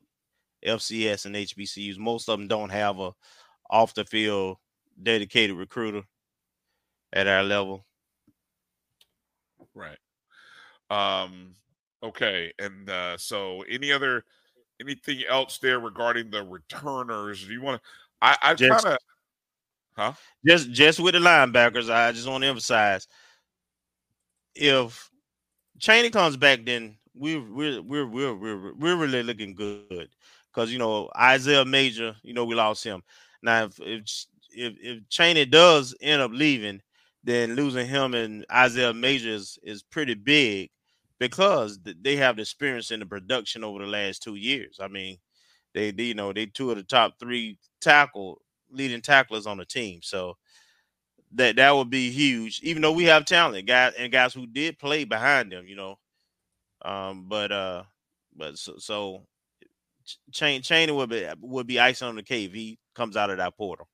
FCS 0.66 1.26
and 1.26 1.36
HBCUs. 1.36 1.98
Most 1.98 2.30
of 2.30 2.40
them 2.40 2.48
don't 2.48 2.70
have 2.70 3.00
a 3.00 3.14
off 3.70 3.94
the 3.94 4.06
field 4.06 4.58
dedicated 5.02 5.58
recruiter 5.58 6.04
at 7.12 7.28
our 7.28 7.44
level. 7.44 7.86
Right. 9.74 9.98
Um, 10.90 11.56
okay. 12.04 12.54
And 12.60 12.90
uh, 12.90 13.18
so 13.18 13.64
any 13.64 13.92
other 13.92 14.24
anything 14.80 15.24
else 15.28 15.58
there 15.58 15.80
regarding 15.80 16.30
the 16.30 16.44
returners? 16.44 17.46
Do 17.46 17.54
you 17.54 17.62
want 17.62 17.82
to 17.82 17.90
I, 18.22 18.38
I 18.42 18.56
kind 18.56 18.86
of 18.86 18.98
huh? 19.96 20.14
Just 20.46 20.72
just 20.72 21.00
with 21.00 21.14
the 21.14 21.20
linebackers, 21.20 21.90
I 21.90 22.12
just 22.12 22.28
want 22.28 22.44
to 22.44 22.48
emphasize 22.48 23.08
if 24.56 25.10
Cheney 25.84 26.12
comes 26.12 26.38
back, 26.38 26.64
then 26.64 26.96
we're 27.14 27.42
we're 27.42 27.82
we're 27.82 28.08
we're 28.08 28.74
we're, 28.74 28.96
really 28.96 29.22
looking 29.22 29.54
good 29.54 30.08
because 30.48 30.72
you 30.72 30.80
know 30.80 31.10
Isaiah 31.20 31.66
Major, 31.66 32.16
you 32.24 32.34
know 32.34 32.46
we 32.46 32.56
lost 32.56 32.86
him. 32.86 33.04
Now 33.42 33.66
if 33.66 33.82
if 33.82 34.04
if, 34.52 34.74
if 34.80 35.10
Cheney 35.10 35.44
does 35.44 35.94
end 36.00 36.22
up 36.22 36.32
leaving, 36.34 36.82
then 37.26 37.56
losing 37.56 37.86
him 37.86 38.14
and 38.14 38.46
Isaiah 38.50 38.94
Major 38.94 39.32
is, 39.32 39.60
is 39.62 39.84
pretty 39.84 40.14
big 40.14 40.70
because 41.20 41.78
they 41.84 42.16
have 42.16 42.38
the 42.38 42.44
experience 42.44 42.90
in 42.92 43.02
the 43.02 43.06
production 43.06 43.66
over 43.66 43.80
the 43.80 43.86
last 43.86 44.24
two 44.24 44.36
years. 44.36 44.78
I 44.80 44.88
mean, 44.88 45.18
they, 45.74 45.92
they 45.92 46.04
you 46.04 46.14
know 46.14 46.32
they 46.32 46.46
two 46.46 46.72
of 46.72 46.78
the 46.78 46.84
top 46.84 47.20
three 47.20 47.58
tackle 47.82 48.40
leading 48.72 49.02
tacklers 49.02 49.46
on 49.46 49.58
the 49.58 49.66
team, 49.66 50.00
so 50.02 50.38
that 51.36 51.56
that 51.58 51.72
would 51.76 51.90
be 51.90 52.12
huge. 52.12 52.62
Even 52.64 52.82
though 52.82 52.92
we 52.92 53.06
have 53.06 53.26
talent, 53.26 53.68
guys 53.68 53.94
and 53.98 54.12
guys 54.12 54.34
who 54.34 54.46
did 54.48 54.80
play 54.80 55.04
behind 55.06 55.52
them, 55.52 55.68
you 55.68 55.76
know. 55.76 56.00
Um, 56.84 57.26
but 57.28 57.52
uh, 57.52 57.84
but 58.36 58.58
so, 58.58 58.78
so 58.78 59.28
Ch- 60.06 60.20
Chain 60.32 60.62
Cheney 60.62 60.92
would 60.92 61.10
be 61.10 61.28
would 61.42 61.68
be 61.68 61.80
icing 61.80 62.08
on 62.08 62.16
the 62.16 62.24
cake 62.24 62.50
if 62.50 62.54
he 62.54 62.80
comes 62.96 63.18
out 63.18 63.30
of 63.30 63.38
that 63.38 63.58
portal. 63.58 63.88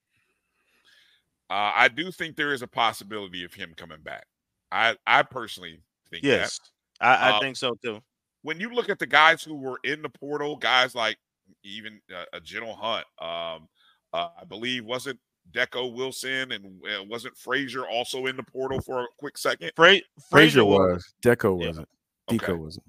Uh, 1.49 1.71
I 1.75 1.87
do 1.87 2.11
think 2.11 2.35
there 2.35 2.53
is 2.53 2.61
a 2.61 2.67
possibility 2.67 3.43
of 3.43 3.53
him 3.53 3.73
coming 3.75 4.01
back. 4.01 4.25
I 4.71 4.97
I 5.07 5.23
personally 5.23 5.81
think 6.09 6.27
Yes, 6.27 6.59
that. 6.59 6.69
I, 7.01 7.29
I 7.29 7.31
Uh, 7.31 7.39
think 7.39 7.57
so 7.57 7.75
too. 7.83 8.01
when 8.41 8.59
you 8.59 8.69
look 8.73 8.89
at 8.89 8.99
the 8.99 9.07
guys 9.07 9.43
who 9.43 9.55
were 9.55 9.79
in 9.83 10.01
the 10.01 10.09
portal, 10.09 10.55
guys 10.57 10.95
like 10.95 11.17
even 11.63 12.01
uh, 12.15 12.25
a 12.33 12.39
General 12.41 12.75
Hunt, 12.75 13.05
um, 13.19 13.67
uh, 14.13 14.29
I 14.41 14.45
believe 14.45 14.85
wasn't 14.85 15.19
Deco 15.51 15.93
Wilson 15.93 16.51
and 16.51 16.65
uh, 16.85 17.03
wasn't 17.05 17.37
Frazier 17.37 17.87
also 17.87 18.25
in 18.27 18.35
the 18.35 18.43
portal 18.43 18.81
for 18.81 19.03
a 19.03 19.07
quick 19.17 19.37
second. 19.37 19.71
Fra- 19.75 19.87
Frazier 19.89 20.03
Frazier 20.29 20.65
was. 20.65 20.79
was. 20.79 21.13
Deco 21.23 21.57
wasn't. 21.57 21.89
Okay. 22.31 22.37
Deco 22.37 22.59
wasn't. 22.59 22.85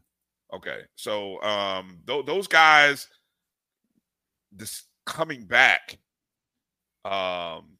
Okay, 0.52 0.80
so 0.96 1.40
um, 1.42 2.00
th- 2.08 2.26
those 2.26 2.48
guys, 2.48 3.06
this 4.52 4.82
coming 5.06 5.44
back, 5.44 5.98
um, 7.04 7.76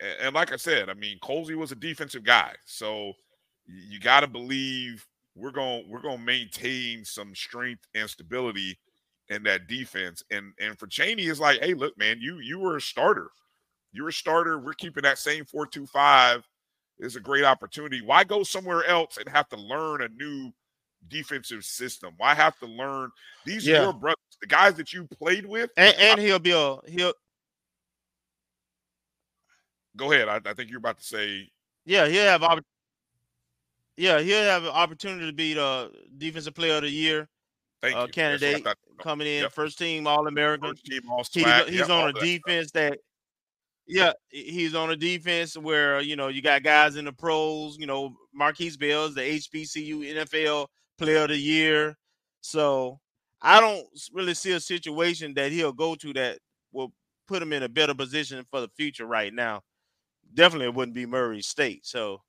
a- 0.00 0.22
and, 0.22 0.34
like 0.34 0.52
I 0.52 0.56
said, 0.56 0.88
I 0.88 0.94
mean, 0.94 1.18
Colzie 1.18 1.56
was 1.56 1.72
a 1.72 1.76
defensive 1.76 2.22
guy, 2.22 2.54
so 2.64 3.12
you 3.66 3.98
got 3.98 4.20
to 4.20 4.28
believe 4.28 5.04
we're 5.34 5.50
going 5.50 5.84
we're 5.90 6.00
going 6.00 6.18
to 6.18 6.24
maintain 6.24 7.04
some 7.04 7.34
strength 7.34 7.84
and 7.94 8.08
stability 8.08 8.78
in 9.28 9.42
that 9.44 9.66
defense. 9.66 10.22
And 10.30 10.52
and 10.60 10.78
for 10.78 10.86
Cheney 10.86 11.24
is 11.26 11.40
like, 11.40 11.60
hey, 11.60 11.74
look, 11.74 11.96
man, 11.98 12.18
you 12.20 12.38
you 12.38 12.58
were 12.58 12.76
a 12.76 12.80
starter, 12.80 13.30
you're 13.92 14.08
a 14.08 14.12
starter. 14.12 14.58
We're 14.58 14.74
keeping 14.74 15.02
that 15.02 15.18
same 15.18 15.44
four 15.44 15.66
two 15.66 15.86
five. 15.86 16.46
Is 16.98 17.14
a 17.14 17.20
great 17.20 17.44
opportunity. 17.44 18.00
Why 18.00 18.24
go 18.24 18.42
somewhere 18.42 18.82
else 18.86 19.18
and 19.18 19.28
have 19.28 19.48
to 19.50 19.56
learn 19.56 20.00
a 20.00 20.08
new 20.08 20.50
defensive 21.08 21.62
system? 21.62 22.14
Why 22.16 22.34
have 22.34 22.58
to 22.60 22.66
learn 22.66 23.10
these 23.44 23.66
Yeah. 23.66 23.82
your 23.82 23.92
brothers, 23.92 24.16
the 24.40 24.46
guys 24.46 24.76
that 24.76 24.94
you 24.94 25.04
played 25.04 25.44
with? 25.44 25.70
And, 25.76 25.94
and 25.98 26.20
he'll 26.20 26.38
be 26.38 26.52
a 26.52 26.76
he'll 26.88 27.12
Go 29.96 30.12
ahead. 30.12 30.28
I, 30.28 30.40
I 30.48 30.54
think 30.54 30.70
you're 30.70 30.78
about 30.78 30.98
to 30.98 31.04
say 31.04 31.50
yeah 31.84 32.06
he'll 32.08 32.24
have 32.24 32.42
yeah 33.96 34.20
he'll 34.20 34.42
have 34.42 34.64
an 34.64 34.70
opportunity 34.70 35.26
to 35.26 35.32
be 35.32 35.54
the 35.54 35.92
defensive 36.16 36.54
player 36.54 36.76
of 36.76 36.82
the 36.82 36.90
year 36.90 37.28
thank 37.82 37.96
uh, 37.96 38.06
you. 38.06 38.06
That's 38.06 38.16
what 38.16 38.32
I 38.32 38.38
candidate 38.38 38.66
coming 39.00 39.26
in 39.26 39.42
Yep. 39.42 39.52
first 39.52 39.78
team 39.78 40.06
All 40.06 40.26
American. 40.26 40.70
First 40.70 40.84
team 40.84 41.02
all 41.10 41.24
He's, 41.24 41.44
he's 41.44 41.80
Yep, 41.80 41.90
on 41.90 42.08
a 42.08 42.12
that. 42.12 42.20
defense 42.20 42.70
that 42.72 42.98
yeah 43.86 44.12
he's 44.30 44.74
on 44.74 44.90
a 44.90 44.96
defense 44.96 45.56
where 45.56 46.00
you 46.00 46.16
know 46.16 46.28
you 46.28 46.42
got 46.42 46.62
guys 46.62 46.96
in 46.96 47.04
the 47.04 47.12
pros 47.12 47.76
you 47.78 47.86
know 47.86 48.16
Marquise 48.34 48.76
Bells 48.76 49.14
the 49.14 49.20
HBCU 49.20 50.14
NFL 50.14 50.66
player 50.98 51.22
of 51.22 51.28
the 51.28 51.36
year 51.36 51.96
so 52.40 53.00
I 53.40 53.60
don't 53.60 53.86
really 54.12 54.34
see 54.34 54.52
a 54.52 54.60
situation 54.60 55.34
that 55.34 55.52
he'll 55.52 55.72
go 55.72 55.94
to 55.96 56.12
that 56.14 56.38
will 56.72 56.92
put 57.26 57.42
him 57.42 57.52
in 57.52 57.62
a 57.62 57.68
better 57.68 57.94
position 57.94 58.44
for 58.50 58.60
the 58.60 58.68
future 58.76 59.06
right 59.06 59.32
now, 59.32 59.62
definitely 60.34 60.66
it 60.66 60.74
wouldn't 60.74 60.94
be 60.94 61.06
Murray 61.06 61.42
State. 61.42 61.84
So, 61.84 62.22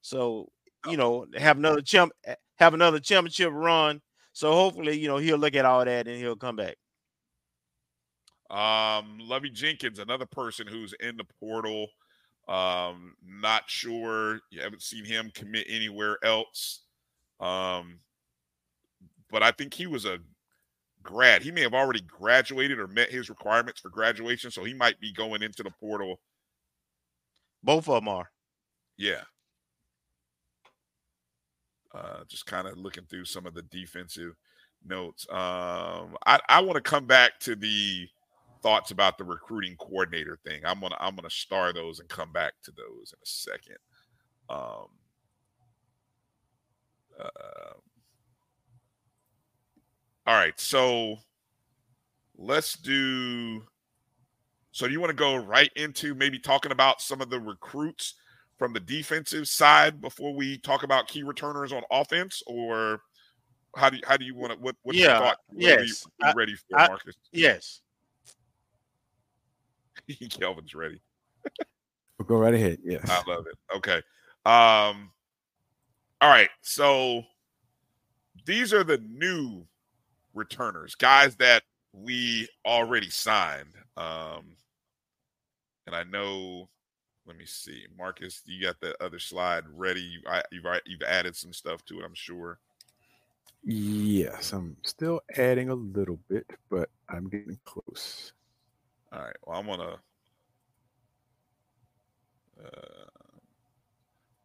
so 0.00 0.48
you 0.88 0.96
know, 0.96 1.26
have 1.36 1.58
another 1.58 1.80
champ, 1.80 2.12
have 2.56 2.74
another 2.74 3.00
championship 3.00 3.50
run. 3.52 4.00
So 4.38 4.52
hopefully, 4.52 4.96
you 4.96 5.08
know, 5.08 5.16
he'll 5.16 5.36
look 5.36 5.56
at 5.56 5.64
all 5.64 5.84
that 5.84 6.06
and 6.06 6.16
he'll 6.16 6.36
come 6.36 6.54
back. 6.54 6.76
Um, 8.48 9.18
Lovey 9.18 9.50
Jenkins, 9.50 9.98
another 9.98 10.26
person 10.26 10.68
who's 10.68 10.94
in 11.00 11.16
the 11.16 11.24
portal. 11.40 11.88
Um, 12.46 13.14
not 13.26 13.64
sure. 13.66 14.38
You 14.52 14.60
haven't 14.62 14.82
seen 14.82 15.04
him 15.04 15.32
commit 15.34 15.66
anywhere 15.68 16.18
else. 16.22 16.82
Um, 17.40 17.98
but 19.28 19.42
I 19.42 19.50
think 19.50 19.74
he 19.74 19.88
was 19.88 20.04
a 20.04 20.18
grad. 21.02 21.42
He 21.42 21.50
may 21.50 21.62
have 21.62 21.74
already 21.74 22.02
graduated 22.02 22.78
or 22.78 22.86
met 22.86 23.10
his 23.10 23.28
requirements 23.28 23.80
for 23.80 23.88
graduation, 23.88 24.52
so 24.52 24.62
he 24.62 24.72
might 24.72 25.00
be 25.00 25.12
going 25.12 25.42
into 25.42 25.64
the 25.64 25.72
portal. 25.80 26.20
Both 27.64 27.88
of 27.88 27.96
them 27.96 28.06
are. 28.06 28.30
Yeah. 28.96 29.22
Uh, 31.98 32.22
just 32.28 32.46
kind 32.46 32.68
of 32.68 32.76
looking 32.78 33.04
through 33.04 33.24
some 33.24 33.46
of 33.46 33.54
the 33.54 33.62
defensive 33.62 34.36
notes. 34.86 35.26
Um, 35.30 36.16
I, 36.26 36.38
I 36.48 36.60
want 36.60 36.76
to 36.76 36.80
come 36.80 37.06
back 37.06 37.40
to 37.40 37.56
the 37.56 38.06
thoughts 38.62 38.90
about 38.90 39.18
the 39.18 39.24
recruiting 39.24 39.76
coordinator 39.76 40.38
thing. 40.44 40.60
I'm 40.64 40.80
gonna 40.80 40.96
I'm 41.00 41.16
gonna 41.16 41.30
star 41.30 41.72
those 41.72 42.00
and 42.00 42.08
come 42.08 42.32
back 42.32 42.52
to 42.64 42.70
those 42.72 43.12
in 43.12 43.18
a 43.22 43.26
second. 43.26 43.78
Um, 44.48 44.86
uh, 47.18 47.74
all 50.26 50.34
right, 50.34 50.58
so 50.60 51.16
let's 52.36 52.74
do. 52.74 53.64
So 54.70 54.86
you 54.86 55.00
want 55.00 55.10
to 55.10 55.16
go 55.16 55.36
right 55.36 55.70
into 55.74 56.14
maybe 56.14 56.38
talking 56.38 56.70
about 56.70 57.00
some 57.00 57.20
of 57.20 57.30
the 57.30 57.40
recruits 57.40 58.14
from 58.58 58.72
the 58.72 58.80
defensive 58.80 59.48
side 59.48 60.00
before 60.00 60.34
we 60.34 60.58
talk 60.58 60.82
about 60.82 61.08
key 61.08 61.22
returners 61.22 61.72
on 61.72 61.82
offense, 61.90 62.42
or 62.46 63.02
how 63.76 63.88
do 63.88 63.96
you, 63.96 64.02
how 64.06 64.16
do 64.16 64.24
you 64.24 64.34
want 64.34 64.52
to? 64.52 64.58
What 64.58 64.76
what's 64.82 64.98
yeah, 64.98 65.04
your 65.04 65.18
thought? 65.18 65.38
What 65.48 65.62
yes, 65.62 66.04
you, 66.04 66.26
what 66.26 66.36
ready 66.36 66.54
for, 66.54 66.78
I- 66.78 66.88
Marcus? 66.88 67.14
Yes. 67.32 67.80
Kelvin's 70.30 70.74
ready. 70.74 71.00
We'll 72.18 72.26
go 72.26 72.38
right 72.38 72.54
ahead. 72.54 72.78
Yes. 72.82 73.08
I 73.10 73.22
love 73.30 73.44
it. 73.46 73.76
Okay. 73.76 73.96
Um 74.46 75.10
all 76.20 76.30
right. 76.30 76.48
So 76.62 77.22
these 78.46 78.72
are 78.72 78.84
the 78.84 78.98
new 79.06 79.66
returners, 80.34 80.94
guys 80.94 81.36
that 81.36 81.62
we 81.92 82.48
already 82.64 83.10
signed. 83.10 83.74
Um 83.98 84.56
and 85.86 85.94
I 85.94 86.04
know 86.04 86.68
let 87.28 87.36
me 87.36 87.44
see. 87.44 87.84
Marcus, 87.96 88.42
you 88.46 88.62
got 88.62 88.80
the 88.80 88.96
other 89.04 89.18
slide 89.18 89.64
ready. 89.76 90.00
You, 90.00 90.20
I, 90.26 90.42
you've 90.50 90.64
you've 90.86 91.02
added 91.02 91.36
some 91.36 91.52
stuff 91.52 91.84
to 91.84 92.00
it, 92.00 92.04
I'm 92.04 92.14
sure. 92.14 92.58
Yes, 93.62 94.52
I'm 94.52 94.76
still 94.82 95.20
adding 95.36 95.68
a 95.68 95.74
little 95.74 96.18
bit, 96.28 96.46
but 96.70 96.88
I'm 97.08 97.28
getting 97.28 97.58
close. 97.64 98.32
All 99.12 99.20
right. 99.20 99.36
Well, 99.44 99.58
I'm 99.58 99.66
gonna. 99.66 99.96
Uh, 102.64 103.24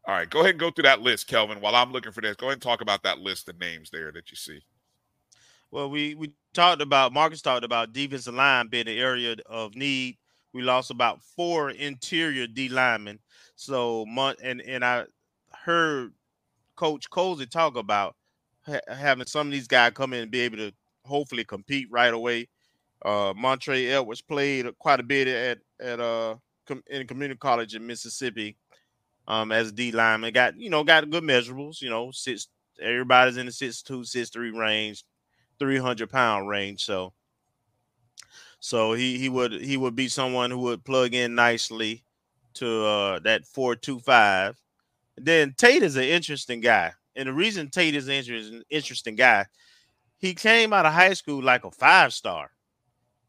all 0.05 0.15
right. 0.15 0.29
Go 0.29 0.39
ahead 0.39 0.51
and 0.51 0.59
go 0.59 0.71
through 0.71 0.83
that 0.83 1.01
list, 1.01 1.27
Kelvin. 1.27 1.61
While 1.61 1.75
I'm 1.75 1.93
looking 1.93 2.11
for 2.11 2.21
this, 2.21 2.35
go 2.35 2.47
ahead 2.47 2.55
and 2.55 2.61
talk 2.61 2.81
about 2.81 3.03
that 3.03 3.19
list 3.19 3.47
of 3.47 3.59
names 3.59 3.89
there 3.91 4.11
that 4.11 4.29
you 4.29 4.35
see. 4.35 4.59
Well, 5.71 5.89
we 5.89 6.15
we 6.15 6.33
talked 6.53 6.81
about 6.81 7.13
Marcus 7.13 7.41
talked 7.41 7.63
about 7.63 7.93
defensive 7.93 8.35
line 8.35 8.67
being 8.67 8.87
an 8.89 8.97
area 8.97 9.37
of 9.45 9.75
need. 9.75 10.17
We 10.53 10.61
lost 10.61 10.91
about 10.91 11.21
four 11.23 11.71
interior 11.71 12.47
D 12.47 12.69
linemen. 12.69 13.19
So 13.55 14.05
and 14.43 14.61
and 14.61 14.85
I 14.85 15.05
heard 15.65 16.13
Coach 16.75 17.09
Colzie 17.09 17.49
talk 17.49 17.75
about 17.75 18.15
ha- 18.65 18.79
having 18.87 19.25
some 19.25 19.47
of 19.47 19.51
these 19.53 19.67
guys 19.67 19.93
come 19.95 20.13
in 20.13 20.23
and 20.23 20.31
be 20.31 20.41
able 20.41 20.57
to 20.57 20.73
hopefully 21.05 21.43
compete 21.43 21.87
right 21.91 22.13
away. 22.13 22.47
Uh, 23.03 23.33
Montre 23.35 23.73
Edwards 23.91 24.21
played 24.21 24.67
quite 24.79 24.99
a 24.99 25.03
bit 25.03 25.27
at 25.27 25.59
at 25.85 25.99
uh 25.99 26.35
com- 26.65 26.83
in 26.87 27.07
community 27.07 27.37
college 27.37 27.75
in 27.75 27.85
Mississippi 27.85 28.55
um 29.27 29.51
as 29.51 29.69
a 29.69 29.71
D 29.71 29.91
lineman. 29.91 30.33
Got 30.33 30.57
you 30.57 30.69
know 30.69 30.83
got 30.83 31.09
good 31.09 31.23
measurables. 31.23 31.81
You 31.81 31.89
know 31.89 32.11
six 32.11 32.47
everybody's 32.81 33.37
in 33.37 33.45
the 33.47 33.51
six 33.51 33.81
two 33.81 34.03
six 34.05 34.29
three 34.29 34.51
range, 34.51 35.03
three 35.59 35.77
hundred 35.77 36.09
pound 36.09 36.47
range. 36.47 36.83
So 36.85 37.13
so 38.63 38.93
he 38.93 39.17
he 39.17 39.27
would 39.27 39.51
he 39.51 39.75
would 39.75 39.93
be 39.93 40.07
someone 40.07 40.49
who 40.49 40.59
would 40.59 40.85
plug 40.85 41.13
in 41.13 41.35
nicely 41.35 42.01
to 42.53 42.85
uh 42.85 43.19
that 43.19 43.45
four 43.45 43.75
two 43.75 43.99
five. 43.99 44.57
Then 45.17 45.53
Tate 45.57 45.83
is 45.83 45.97
an 45.97 46.05
interesting 46.05 46.61
guy, 46.61 46.93
and 47.17 47.27
the 47.27 47.33
reason 47.33 47.69
Tate 47.69 47.93
is 47.93 48.07
an 48.07 48.13
interesting 48.13 48.63
interesting 48.69 49.15
guy, 49.17 49.47
he 50.17 50.33
came 50.33 50.71
out 50.71 50.85
of 50.85 50.93
high 50.93 51.11
school 51.11 51.43
like 51.43 51.65
a 51.65 51.71
five 51.71 52.13
star, 52.13 52.51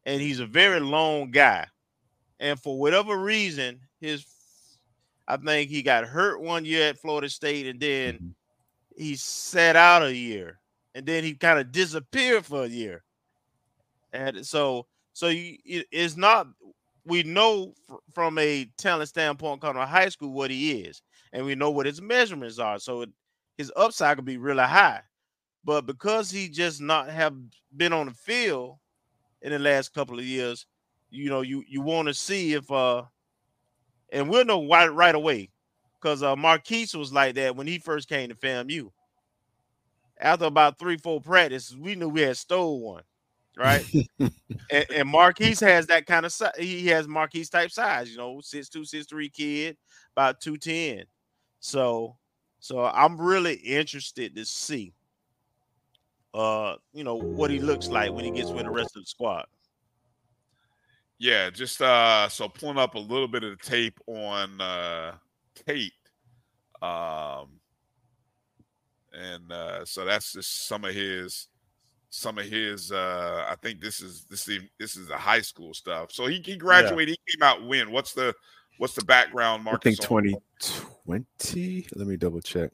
and 0.05 0.23
he's 0.23 0.39
a 0.39 0.47
very 0.47 0.79
long 0.79 1.33
guy, 1.33 1.67
and 2.39 2.61
for 2.61 2.79
whatever 2.79 3.19
reason, 3.19 3.81
his 4.01 4.25
I 5.27 5.37
think 5.37 5.69
he 5.69 5.83
got 5.83 6.05
hurt 6.05 6.43
one 6.43 6.65
year 6.65 6.91
at 6.91 6.99
Florida 6.99 7.29
State, 7.29 7.67
and 7.67 7.81
then 7.81 8.21
he 8.97 9.17
sat 9.17 9.75
out 9.75 10.05
a 10.05 10.15
year, 10.15 10.61
and 10.95 11.05
then 11.05 11.25
he 11.25 11.35
kind 11.35 11.59
of 11.59 11.73
disappeared 11.73 12.47
for 12.47 12.63
a 12.63 12.69
year. 12.69 13.03
And 14.13 14.47
so, 14.47 14.87
so 15.15 15.29
you, 15.29 15.59
it- 15.67 15.89
it's 15.93 16.19
not. 16.19 16.49
We 17.07 17.25
know 17.25 17.75
fr- 17.89 17.97
from 18.15 18.39
a 18.39 18.67
talent 18.79 19.11
standpoint, 19.11 19.63
coming 19.63 19.79
out 19.81 19.85
of 19.85 19.91
high 19.91 20.11
school, 20.11 20.33
what 20.33 20.53
he 20.53 20.73
is, 20.83 21.03
and 21.35 21.47
we 21.47 21.57
know 21.57 21.71
what 21.73 21.87
his 21.87 22.03
measurements 22.03 22.61
are. 22.61 22.81
So 22.81 23.03
it, 23.03 23.11
his 23.59 23.73
upside 23.77 24.17
could 24.19 24.27
be 24.27 24.39
really 24.39 24.65
high, 24.65 25.03
but 25.65 25.87
because 25.87 26.31
he 26.31 26.49
just 26.49 26.81
not 26.81 27.11
have 27.11 27.35
been 27.77 27.93
on 27.93 28.07
the 28.07 28.15
field 28.15 28.79
in 29.43 29.53
the 29.53 29.59
last 29.59 29.95
couple 29.95 30.19
of 30.19 30.25
years, 30.25 30.67
you 31.11 31.31
know, 31.31 31.43
you 31.43 31.65
you 31.69 31.83
want 31.83 32.09
to 32.09 32.15
see 32.15 32.55
if 32.55 32.71
uh, 32.73 33.05
and 34.13 34.29
we'll 34.29 34.45
know 34.45 34.67
right 34.69 34.93
right 34.93 35.15
away, 35.15 35.51
because 36.01 36.23
uh, 36.23 36.37
Marquise 36.37 36.95
was 36.95 37.13
like 37.13 37.35
that 37.37 37.57
when 37.57 37.67
he 37.67 37.79
first 37.79 38.09
came 38.09 38.29
to 38.29 38.35
FAMU. 38.35 38.91
After 40.19 40.47
about 40.47 40.79
three, 40.79 40.97
four 40.97 41.21
practices, 41.21 41.77
we 41.77 41.95
knew 41.95 42.09
we 42.09 42.23
had 42.23 42.37
stole 42.37 42.81
one, 42.81 43.03
right? 43.57 43.85
and, 44.19 44.87
and 44.95 45.09
Marquise 45.09 45.61
has 45.61 45.87
that 45.87 46.07
kind 46.07 46.27
of 46.27 46.33
size. 46.33 46.53
He 46.59 46.87
has 46.89 47.09
Marquise 47.09 47.51
type 47.51 47.71
size, 47.71 48.11
you 48.11 48.17
know, 48.17 48.41
six 48.41 48.69
two, 48.69 48.85
six 48.85 49.07
three 49.07 49.29
kid, 49.29 49.77
about 50.17 50.41
two 50.41 50.57
ten. 50.57 51.05
So, 51.61 52.17
so 52.61 52.85
I'm 52.85 53.21
really 53.21 53.55
interested 53.55 54.35
to 54.37 54.45
see, 54.45 54.93
uh, 56.35 56.77
you 56.93 57.05
know, 57.05 57.17
what 57.17 57.51
he 57.51 57.59
looks 57.59 57.89
like 57.89 58.13
when 58.13 58.25
he 58.25 58.31
gets 58.31 58.51
with 58.51 58.65
the 58.65 58.71
rest 58.71 58.97
of 58.97 59.03
the 59.03 59.07
squad. 59.07 59.47
Yeah, 61.19 61.49
just 61.49 61.81
uh 61.81 62.29
so 62.29 62.49
pulling 62.49 62.77
up 62.77 62.97
a 62.97 62.99
little 62.99 63.29
bit 63.29 63.45
of 63.45 63.57
the 63.57 63.65
tape 63.65 63.99
on 64.07 64.61
uh 64.61 65.15
Tate. 65.55 65.93
Um 66.83 67.61
and 69.13 69.51
uh 69.51 69.85
so 69.85 70.05
that's 70.05 70.33
just 70.33 70.67
some 70.67 70.85
of 70.85 70.93
his 70.93 71.49
some 72.17 72.39
of 72.39 72.45
his 72.45 72.93
uh 72.93 73.45
I 73.49 73.57
think 73.57 73.81
this 73.81 74.01
is 74.01 74.25
this 74.31 74.49
is 74.49 74.63
this 74.79 74.97
is 74.97 75.09
the 75.09 75.17
high 75.17 75.41
school 75.41 75.75
stuff. 75.75 76.13
So 76.13 76.27
he, 76.27 76.41
he 76.45 76.55
graduated, 76.57 77.17
he 77.27 77.37
came 77.37 77.43
out 77.43 77.67
when? 77.67 77.91
What's 77.91 78.15
the 78.15 78.33
what's 78.79 78.95
the 78.95 79.05
background 79.05 79.69
I 79.69 79.77
think 79.79 80.01
2020. 80.01 81.87
Let 81.97 82.07
me 82.07 82.17
double 82.17 82.41
check. 82.41 82.71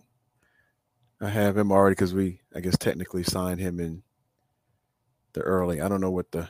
I 1.23 1.29
have 1.31 1.57
him 1.57 1.73
already 1.73 1.93
because 1.93 2.13
we, 2.13 2.41
I 2.55 2.61
guess, 2.61 2.77
technically 2.77 3.23
signed 3.23 3.61
him 3.61 3.81
in 3.81 4.03
the 5.33 5.41
early. 5.41 5.81
I 5.81 5.89
don't 5.89 6.01
know 6.03 6.11
what 6.11 6.31
the. 6.33 6.49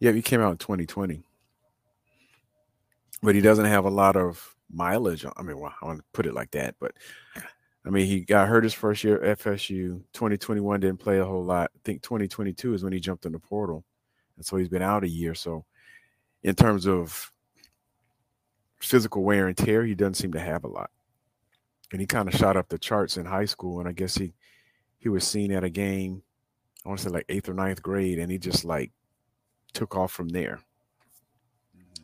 Yeah, 0.00 0.10
he 0.12 0.22
came 0.22 0.40
out 0.40 0.50
in 0.50 0.58
2020, 0.58 1.22
but 3.22 3.34
he 3.34 3.40
doesn't 3.40 3.64
have 3.64 3.84
a 3.84 3.90
lot 3.90 4.16
of 4.16 4.56
mileage. 4.70 5.24
I 5.36 5.42
mean, 5.42 5.58
well, 5.58 5.72
I 5.80 5.86
want 5.86 5.98
to 5.98 6.04
put 6.12 6.26
it 6.26 6.34
like 6.34 6.50
that, 6.50 6.74
but 6.80 6.92
I 7.86 7.90
mean, 7.90 8.06
he 8.06 8.20
got 8.20 8.48
hurt 8.48 8.64
his 8.64 8.74
first 8.74 9.04
year 9.04 9.22
at 9.22 9.38
FSU. 9.38 10.02
2021 10.12 10.80
didn't 10.80 10.98
play 10.98 11.18
a 11.20 11.24
whole 11.24 11.44
lot. 11.44 11.70
I 11.72 11.78
think 11.84 12.02
2022 12.02 12.74
is 12.74 12.82
when 12.82 12.92
he 12.92 12.98
jumped 12.98 13.26
in 13.26 13.32
the 13.32 13.38
portal, 13.38 13.84
and 14.36 14.44
so 14.44 14.56
he's 14.56 14.68
been 14.68 14.82
out 14.82 15.04
a 15.04 15.08
year. 15.08 15.36
So, 15.36 15.64
in 16.42 16.56
terms 16.56 16.88
of 16.88 17.32
physical 18.80 19.22
wear 19.22 19.46
and 19.46 19.56
tear, 19.56 19.84
he 19.84 19.94
doesn't 19.94 20.14
seem 20.14 20.32
to 20.32 20.40
have 20.40 20.64
a 20.64 20.68
lot. 20.68 20.90
And 21.92 22.00
he 22.00 22.06
kind 22.08 22.28
of 22.28 22.34
shot 22.34 22.56
up 22.56 22.68
the 22.68 22.78
charts 22.78 23.16
in 23.16 23.24
high 23.24 23.44
school, 23.44 23.78
and 23.78 23.88
I 23.88 23.92
guess 23.92 24.16
he 24.16 24.34
he 24.98 25.08
was 25.08 25.24
seen 25.24 25.52
at 25.52 25.62
a 25.62 25.70
game. 25.70 26.22
I 26.84 26.88
want 26.88 26.98
to 26.98 27.04
say 27.04 27.10
like 27.10 27.26
eighth 27.28 27.48
or 27.48 27.54
ninth 27.54 27.82
grade, 27.82 28.18
and 28.18 28.32
he 28.32 28.38
just 28.38 28.64
like 28.64 28.90
took 29.74 29.94
off 29.94 30.10
from 30.10 30.30
there. 30.30 30.58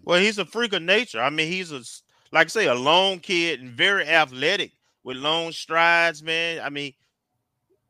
Well, 0.05 0.21
he's 0.21 0.39
a 0.39 0.45
freak 0.45 0.75
of 0.75 0.83
nature. 0.83 1.21
I 1.21 1.31
mean, 1.31 1.51
he's 1.51 1.73
a 1.73 1.83
like 2.31 2.47
I 2.47 2.49
say, 2.49 2.67
a 2.67 2.75
long 2.75 3.19
kid 3.19 3.61
and 3.61 3.71
very 3.73 4.07
athletic 4.07 4.71
with 5.05 5.17
long 5.17 5.53
strides, 5.53 6.23
man. 6.23 6.61
I 6.63 6.69
mean, 6.71 6.93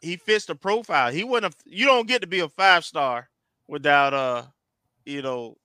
he 0.00 0.16
fits 0.16 0.46
the 0.46 0.54
profile. 0.54 1.12
He 1.12 1.24
wouldn't 1.24 1.52
have, 1.52 1.56
you 1.64 1.86
don't 1.86 2.08
get 2.08 2.20
to 2.22 2.26
be 2.26 2.40
a 2.40 2.48
five 2.48 2.84
star 2.84 3.28
without 3.68 4.12
uh 4.14 4.42
you 5.04 5.20
know, 5.22 5.56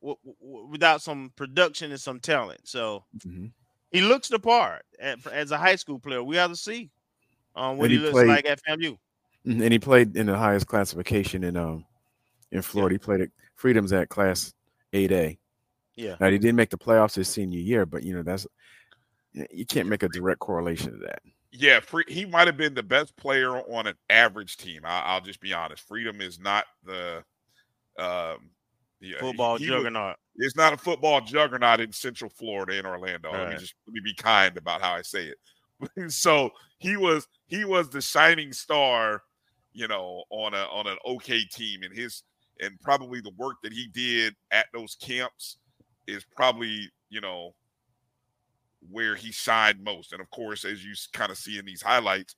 w- 0.00 0.18
w- 0.42 0.66
without 0.68 1.00
some 1.02 1.32
production 1.36 1.90
and 1.90 2.00
some 2.00 2.20
talent. 2.20 2.60
So 2.64 3.04
Mhm. 3.18 3.52
he 3.90 4.00
looks 4.02 4.28
the 4.28 4.38
part 4.38 4.84
at, 5.00 5.26
as 5.26 5.50
a 5.52 5.56
high 5.58 5.76
school 5.76 5.98
player. 5.98 6.22
We 6.22 6.36
have 6.36 6.50
to 6.50 6.56
see 6.56 6.90
um, 7.54 7.78
what 7.78 7.90
he, 7.90 7.96
he 7.96 8.02
looks 8.02 8.12
played- 8.12 8.28
like 8.28 8.46
at 8.46 8.60
FAMU. 8.64 8.98
Mhm, 9.46 9.62
And 9.62 9.72
he 9.72 9.78
played 9.78 10.16
in 10.16 10.26
the 10.26 10.36
highest 10.36 10.66
classification 10.66 11.44
in 11.44 11.56
um 11.56 11.84
in 12.52 12.62
Florida. 12.62 12.94
He 12.94 12.98
played 12.98 13.20
at 13.22 13.30
Freedom's 13.56 13.92
at 13.92 14.08
class 14.08 14.52
8A. 14.92 15.38
Yeah. 15.96 16.16
Now 16.20 16.28
he 16.30 16.38
didn't 16.38 16.56
make 16.56 16.70
the 16.70 16.78
playoffs 16.78 17.14
his 17.14 17.28
senior 17.28 17.58
year, 17.58 17.86
but 17.86 18.02
you 18.02 18.14
know 18.14 18.22
that's 18.22 18.46
you 19.50 19.66
can't 19.66 19.88
make 19.88 20.02
a 20.02 20.08
direct 20.08 20.40
correlation 20.40 20.92
to 20.92 20.98
that. 20.98 21.20
Yeah, 21.52 21.80
free, 21.80 22.04
he 22.08 22.24
might 22.26 22.46
have 22.48 22.56
been 22.56 22.74
the 22.74 22.82
best 22.82 23.16
player 23.16 23.56
on 23.56 23.86
an 23.86 23.94
average 24.10 24.56
team. 24.56 24.82
I, 24.84 25.00
I'll 25.00 25.20
just 25.20 25.40
be 25.40 25.52
honest. 25.52 25.86
Freedom 25.86 26.20
is 26.20 26.38
not 26.38 26.64
the 26.84 27.22
um, 27.98 28.50
yeah, 29.00 29.18
Football 29.20 29.56
he- 29.58 29.64
he 29.66 29.70
was- 29.70 29.80
juggernaut. 29.80 30.16
it's 30.36 30.56
not 30.56 30.72
a 30.72 30.76
football 30.76 31.20
juggernaut 31.20 31.80
in 31.80 31.92
Central 31.92 32.30
Florida 32.30 32.78
in 32.78 32.86
Orlando. 32.86 33.30
Let 33.32 33.40
me 33.40 33.46
Right. 33.54 33.58
just 33.58 33.74
let 33.86 33.92
me 33.94 34.00
be 34.04 34.14
kind 34.14 34.56
about 34.56 34.80
how 34.82 34.92
I 34.94 35.02
say 35.02 35.26
it. 35.28 35.38
so 36.12 36.50
he 36.78 36.96
was 36.96 37.26
he 37.46 37.64
was 37.64 37.88
the 37.90 38.00
shining 38.00 38.52
star, 38.52 39.22
you 39.72 39.88
know, 39.88 40.24
on 40.30 40.54
a 40.54 40.64
on 40.64 40.86
an 40.86 40.96
okay 41.06 41.44
team, 41.44 41.82
and 41.82 41.94
his 41.94 42.22
and 42.60 42.78
probably 42.80 43.20
the 43.20 43.32
work 43.36 43.56
that 43.62 43.72
he 43.72 43.88
did 43.88 44.34
at 44.50 44.66
those 44.72 44.94
camps 45.00 45.58
is 46.06 46.24
probably 46.34 46.90
you 47.10 47.20
know 47.20 47.54
where 48.90 49.14
he 49.14 49.32
shined 49.32 49.82
most. 49.82 50.12
And 50.12 50.20
of 50.20 50.30
course, 50.30 50.64
as 50.64 50.84
you 50.84 50.94
kind 51.12 51.30
of 51.30 51.38
see 51.38 51.58
in 51.58 51.64
these 51.64 51.82
highlights, 51.82 52.34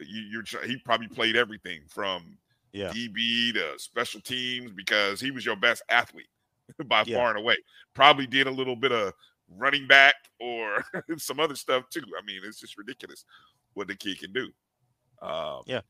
you, 0.00 0.22
you're 0.30 0.62
he 0.64 0.76
probably 0.84 1.08
played 1.08 1.36
everything 1.36 1.82
from 1.88 2.38
Yeah. 2.72 2.90
DB 2.92 3.52
to 3.54 3.78
special 3.78 4.20
teams 4.20 4.72
because 4.72 5.20
he 5.20 5.30
was 5.30 5.44
your 5.44 5.56
best 5.56 5.82
athlete 5.90 6.28
by 6.86 7.02
Yeah. 7.06 7.16
far 7.16 7.30
and 7.30 7.38
away. 7.38 7.56
Probably 7.94 8.26
did 8.26 8.46
a 8.46 8.50
little 8.50 8.76
bit 8.76 8.92
of 8.92 9.12
running 9.50 9.86
back 9.86 10.14
or 10.40 10.84
some 11.18 11.40
other 11.40 11.56
stuff 11.56 11.88
too. 11.90 12.02
I 12.20 12.24
mean, 12.24 12.40
it's 12.44 12.60
just 12.60 12.76
ridiculous 12.78 13.24
what 13.74 13.88
the 13.88 13.96
kid 13.96 14.18
can 14.20 14.32
do. 14.32 14.50
Um, 15.20 15.62
Yeah. 15.66 15.80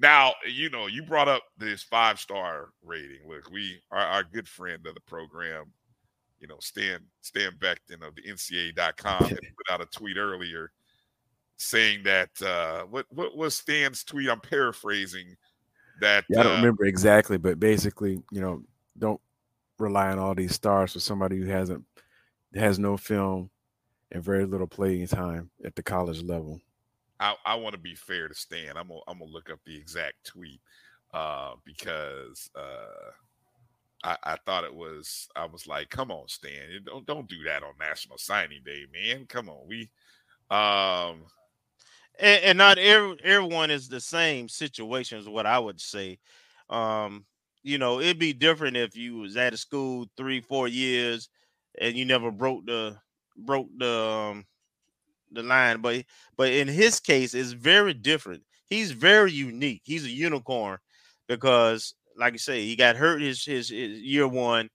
Now, 0.00 0.34
you 0.48 0.70
know, 0.70 0.86
you 0.88 1.02
brought 1.04 1.28
up 1.28 1.42
this 1.56 1.82
five 1.82 2.18
star 2.18 2.70
rating. 2.82 3.28
Look, 3.28 3.48
we 3.50 3.80
our, 3.92 4.00
our 4.00 4.24
good 4.24 4.48
friend 4.48 4.84
of 4.86 4.94
the 4.94 5.00
program, 5.02 5.66
you 6.40 6.46
know, 6.46 6.56
Stan 6.60 7.00
Stan 7.20 7.52
Becton 7.58 8.06
of 8.06 8.14
the 8.14 8.22
NCAA.com 8.22 9.24
had 9.24 9.38
put 9.38 9.70
out 9.70 9.80
a 9.80 9.86
tweet 9.86 10.16
earlier 10.16 10.70
saying 11.56 12.02
that 12.02 12.30
uh 12.42 12.82
what 12.82 13.06
what 13.10 13.36
was 13.36 13.54
Stan's 13.54 14.04
tweet? 14.04 14.28
I'm 14.28 14.40
paraphrasing 14.40 15.36
that 16.00 16.24
Yeah, 16.28 16.40
I 16.40 16.42
don't 16.44 16.52
uh, 16.52 16.56
remember 16.56 16.84
exactly, 16.84 17.38
but 17.38 17.60
basically, 17.60 18.22
you 18.30 18.40
know, 18.40 18.62
don't 18.98 19.20
rely 19.78 20.10
on 20.10 20.18
all 20.18 20.34
these 20.34 20.54
stars 20.54 20.92
for 20.92 21.00
somebody 21.00 21.38
who 21.38 21.46
hasn't 21.46 21.84
has 22.54 22.78
no 22.78 22.96
film 22.96 23.50
and 24.12 24.22
very 24.22 24.44
little 24.44 24.66
playing 24.66 25.06
time 25.06 25.50
at 25.64 25.74
the 25.74 25.82
college 25.82 26.22
level. 26.22 26.60
I, 27.20 27.34
I 27.44 27.54
want 27.56 27.74
to 27.74 27.80
be 27.80 27.94
fair 27.94 28.28
to 28.28 28.34
Stan. 28.34 28.76
I'm 28.76 28.88
gonna 28.88 29.00
I'm 29.08 29.18
gonna 29.18 29.30
look 29.30 29.50
up 29.50 29.60
the 29.64 29.76
exact 29.76 30.24
tweet 30.24 30.60
uh, 31.12 31.54
because 31.64 32.50
uh, 32.56 33.10
I, 34.04 34.16
I 34.22 34.36
thought 34.44 34.64
it 34.64 34.74
was 34.74 35.28
I 35.34 35.46
was 35.46 35.66
like, 35.66 35.90
come 35.90 36.10
on, 36.12 36.28
Stan, 36.28 36.82
don't 36.84 37.06
don't 37.06 37.28
do 37.28 37.42
that 37.44 37.62
on 37.62 37.72
National 37.80 38.18
Signing 38.18 38.62
Day, 38.64 38.84
man. 38.92 39.26
Come 39.26 39.48
on, 39.48 39.66
we 39.66 39.90
um 40.50 41.24
and, 42.18 42.44
and 42.44 42.58
not 42.58 42.78
every, 42.80 43.16
everyone 43.24 43.70
is 43.70 43.88
the 43.88 44.00
same 44.00 44.48
situation 44.48 45.18
is 45.18 45.28
what 45.28 45.46
i 45.46 45.58
would 45.58 45.80
say. 45.80 46.18
Um 46.70 47.24
you 47.62 47.78
know 47.78 48.00
it'd 48.00 48.18
be 48.18 48.34
different 48.34 48.76
if 48.76 48.96
you 48.96 49.18
was 49.18 49.36
at 49.36 49.54
a 49.54 49.56
school 49.56 50.06
three 50.16 50.40
four 50.40 50.68
years 50.68 51.28
and 51.80 51.96
you 51.96 52.04
never 52.04 52.30
broke 52.30 52.66
the 52.66 52.96
broke 53.36 53.68
the 53.78 53.90
um 53.90 54.44
the 55.32 55.42
line 55.42 55.80
but 55.80 56.04
but 56.36 56.52
in 56.52 56.68
his 56.68 57.00
case 57.00 57.34
it's 57.34 57.52
very 57.52 57.94
different. 57.94 58.42
He's 58.66 58.92
very 58.92 59.32
unique. 59.32 59.82
He's 59.84 60.04
a 60.04 60.10
unicorn 60.10 60.78
because 61.28 61.94
like 62.16 62.34
I 62.34 62.36
say 62.36 62.64
he 62.64 62.76
got 62.76 62.96
hurt 62.96 63.20
his 63.20 63.44
his, 63.44 63.68
his 63.68 64.00
year 64.00 64.28
one 64.28 64.70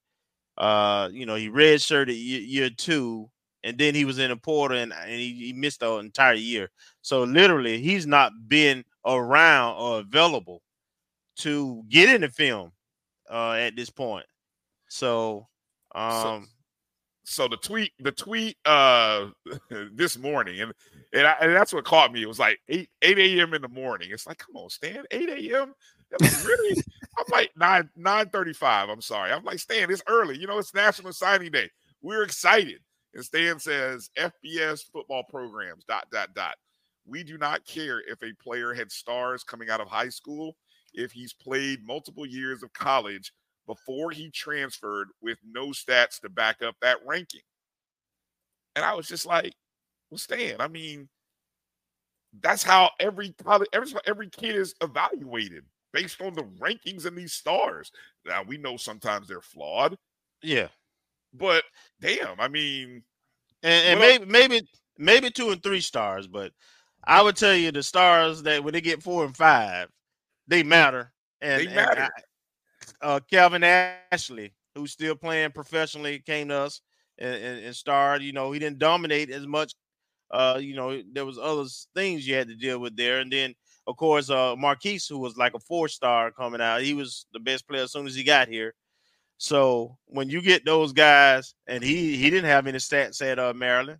uh 0.57 1.09
you 1.11 1.25
know 1.25 1.35
he 1.35 1.49
redshirted 1.49 2.07
year, 2.07 2.41
year 2.41 2.69
two 2.69 3.29
and 3.63 3.77
then 3.77 3.95
he 3.95 4.05
was 4.05 4.19
in 4.19 4.31
a 4.31 4.37
portal 4.37 4.77
and, 4.77 4.93
and 4.93 5.11
he, 5.11 5.33
he 5.33 5.53
missed 5.53 5.81
the 5.81 5.91
entire 5.95 6.33
year. 6.33 6.69
So 7.01 7.23
literally, 7.23 7.79
he's 7.79 8.07
not 8.07 8.31
been 8.47 8.83
around 9.05 9.75
or 9.77 9.99
available 9.99 10.61
to 11.37 11.83
get 11.89 12.09
in 12.09 12.21
the 12.21 12.29
film 12.29 12.71
uh, 13.29 13.53
at 13.53 13.75
this 13.75 13.89
point. 13.89 14.25
So, 14.87 15.47
um, 15.93 16.47
so 17.25 17.47
the 17.47 17.57
tweet 17.57 17.91
the 17.99 18.11
tweet 18.11 18.57
uh 18.65 19.27
this 19.93 20.17
morning 20.17 20.61
and 20.61 20.73
and, 21.13 21.27
I, 21.27 21.35
and 21.41 21.55
that's 21.55 21.71
what 21.71 21.85
caught 21.85 22.11
me 22.11 22.23
it 22.23 22.27
was 22.27 22.39
like 22.39 22.59
8 22.67 22.89
8 23.03 23.19
a.m 23.19 23.53
in 23.53 23.61
the 23.61 23.67
morning 23.67 24.09
it's 24.11 24.25
like 24.25 24.39
come 24.39 24.55
on 24.55 24.69
stan 24.71 25.03
8 25.11 25.29
a.m 25.29 25.75
really 26.43 26.81
i'm 27.19 27.25
like 27.31 27.51
9 27.57 27.89
9 27.95 28.29
35 28.29 28.89
i'm 28.89 29.01
sorry. 29.01 29.31
I'm 29.31 29.43
like 29.43 29.59
stan 29.59 29.91
it's 29.91 30.03
early 30.07 30.37
you 30.37 30.47
know 30.47 30.57
it's 30.57 30.73
national 30.73 31.13
signing 31.13 31.51
day. 31.51 31.69
We're 32.01 32.23
excited. 32.23 32.79
And 33.13 33.23
stan 33.23 33.59
says 33.59 34.09
fbs 34.17 34.81
football 34.91 35.23
programs 35.29 35.83
dot 35.85 36.07
dot 36.11 36.33
dot. 36.33 36.55
We 37.05 37.23
do 37.23 37.37
not 37.37 37.65
care 37.65 38.01
if 38.07 38.21
a 38.23 38.33
player 38.41 38.73
had 38.73 38.91
stars 38.91 39.43
coming 39.43 39.69
out 39.69 39.81
of 39.81 39.87
high 39.87 40.09
school 40.09 40.55
if 40.93 41.11
he's 41.11 41.33
played 41.33 41.85
multiple 41.85 42.25
years 42.25 42.63
of 42.63 42.73
college 42.73 43.31
before 43.67 44.11
he 44.11 44.29
transferred 44.31 45.09
with 45.21 45.37
no 45.45 45.67
stats 45.67 46.19
to 46.21 46.29
back 46.29 46.61
up 46.61 46.75
that 46.81 46.97
ranking. 47.05 47.41
And 48.75 48.83
I 48.83 48.93
was 48.95 49.07
just 49.07 49.25
like, 49.25 49.53
well, 50.09 50.17
Stan, 50.17 50.55
I 50.59 50.67
mean, 50.67 51.07
that's 52.41 52.63
how 52.63 52.91
every 52.99 53.33
college, 53.43 53.69
every, 53.73 53.91
every 54.05 54.29
kid 54.29 54.55
is 54.55 54.73
evaluated 54.81 55.65
based 55.93 56.21
on 56.21 56.33
the 56.33 56.43
rankings 56.59 57.05
and 57.05 57.17
these 57.17 57.33
stars. 57.33 57.91
Now 58.25 58.43
we 58.43 58.57
know 58.57 58.77
sometimes 58.77 59.27
they're 59.27 59.41
flawed, 59.41 59.97
yeah, 60.41 60.67
but 61.33 61.63
damn, 62.01 62.39
I 62.39 62.47
mean, 62.47 63.03
and, 63.63 63.87
and 63.87 63.99
maybe 63.99 64.25
maybe 64.25 64.67
maybe 64.97 65.29
two 65.31 65.49
and 65.49 65.61
three 65.61 65.81
stars, 65.81 66.27
but 66.27 66.51
I 67.05 67.21
would 67.21 67.35
tell 67.35 67.55
you 67.55 67.71
the 67.71 67.83
stars 67.83 68.43
that 68.43 68.63
when 68.63 68.73
they 68.73 68.81
get 68.81 69.03
four 69.03 69.25
and 69.25 69.35
five, 69.35 69.87
they 70.47 70.63
matter. 70.63 71.11
And, 71.41 71.61
They 71.61 71.65
and 71.67 71.75
matter. 71.75 72.01
I- 72.01 72.21
uh, 73.01 73.19
Calvin 73.29 73.63
Ashley, 73.63 74.53
who's 74.75 74.91
still 74.91 75.15
playing 75.15 75.51
professionally, 75.51 75.91
came 75.91 76.25
to 76.49 76.55
us 76.55 76.81
and, 77.17 77.17
and, 77.17 77.65
and 77.65 77.75
starred. 77.75 78.21
You 78.21 78.31
know, 78.33 78.51
he 78.51 78.59
didn't 78.59 78.79
dominate 78.79 79.29
as 79.29 79.45
much. 79.45 79.73
Uh, 80.31 80.59
you 80.61 80.75
know, 80.75 81.01
there 81.13 81.25
was 81.25 81.37
other 81.37 81.65
things 81.95 82.27
you 82.27 82.35
had 82.35 82.47
to 82.47 82.55
deal 82.55 82.79
with 82.79 82.95
there, 82.95 83.19
and 83.19 83.31
then 83.31 83.53
of 83.89 83.97
course, 83.97 84.29
uh, 84.29 84.55
Marquise, 84.55 85.07
who 85.07 85.17
was 85.17 85.35
like 85.35 85.55
a 85.55 85.59
four 85.59 85.87
star 85.87 86.31
coming 86.31 86.61
out, 86.61 86.83
he 86.83 86.93
was 86.93 87.25
the 87.33 87.39
best 87.39 87.67
player 87.67 87.83
as 87.83 87.91
soon 87.91 88.05
as 88.05 88.13
he 88.13 88.23
got 88.23 88.47
here. 88.47 88.75
So 89.39 89.97
when 90.05 90.29
you 90.29 90.43
get 90.43 90.63
those 90.63 90.93
guys, 90.93 91.55
and 91.65 91.83
he 91.83 92.15
he 92.15 92.29
didn't 92.29 92.51
have 92.51 92.67
any 92.67 92.77
stats 92.77 93.19
at 93.23 93.39
uh, 93.39 93.53
Maryland. 93.55 93.99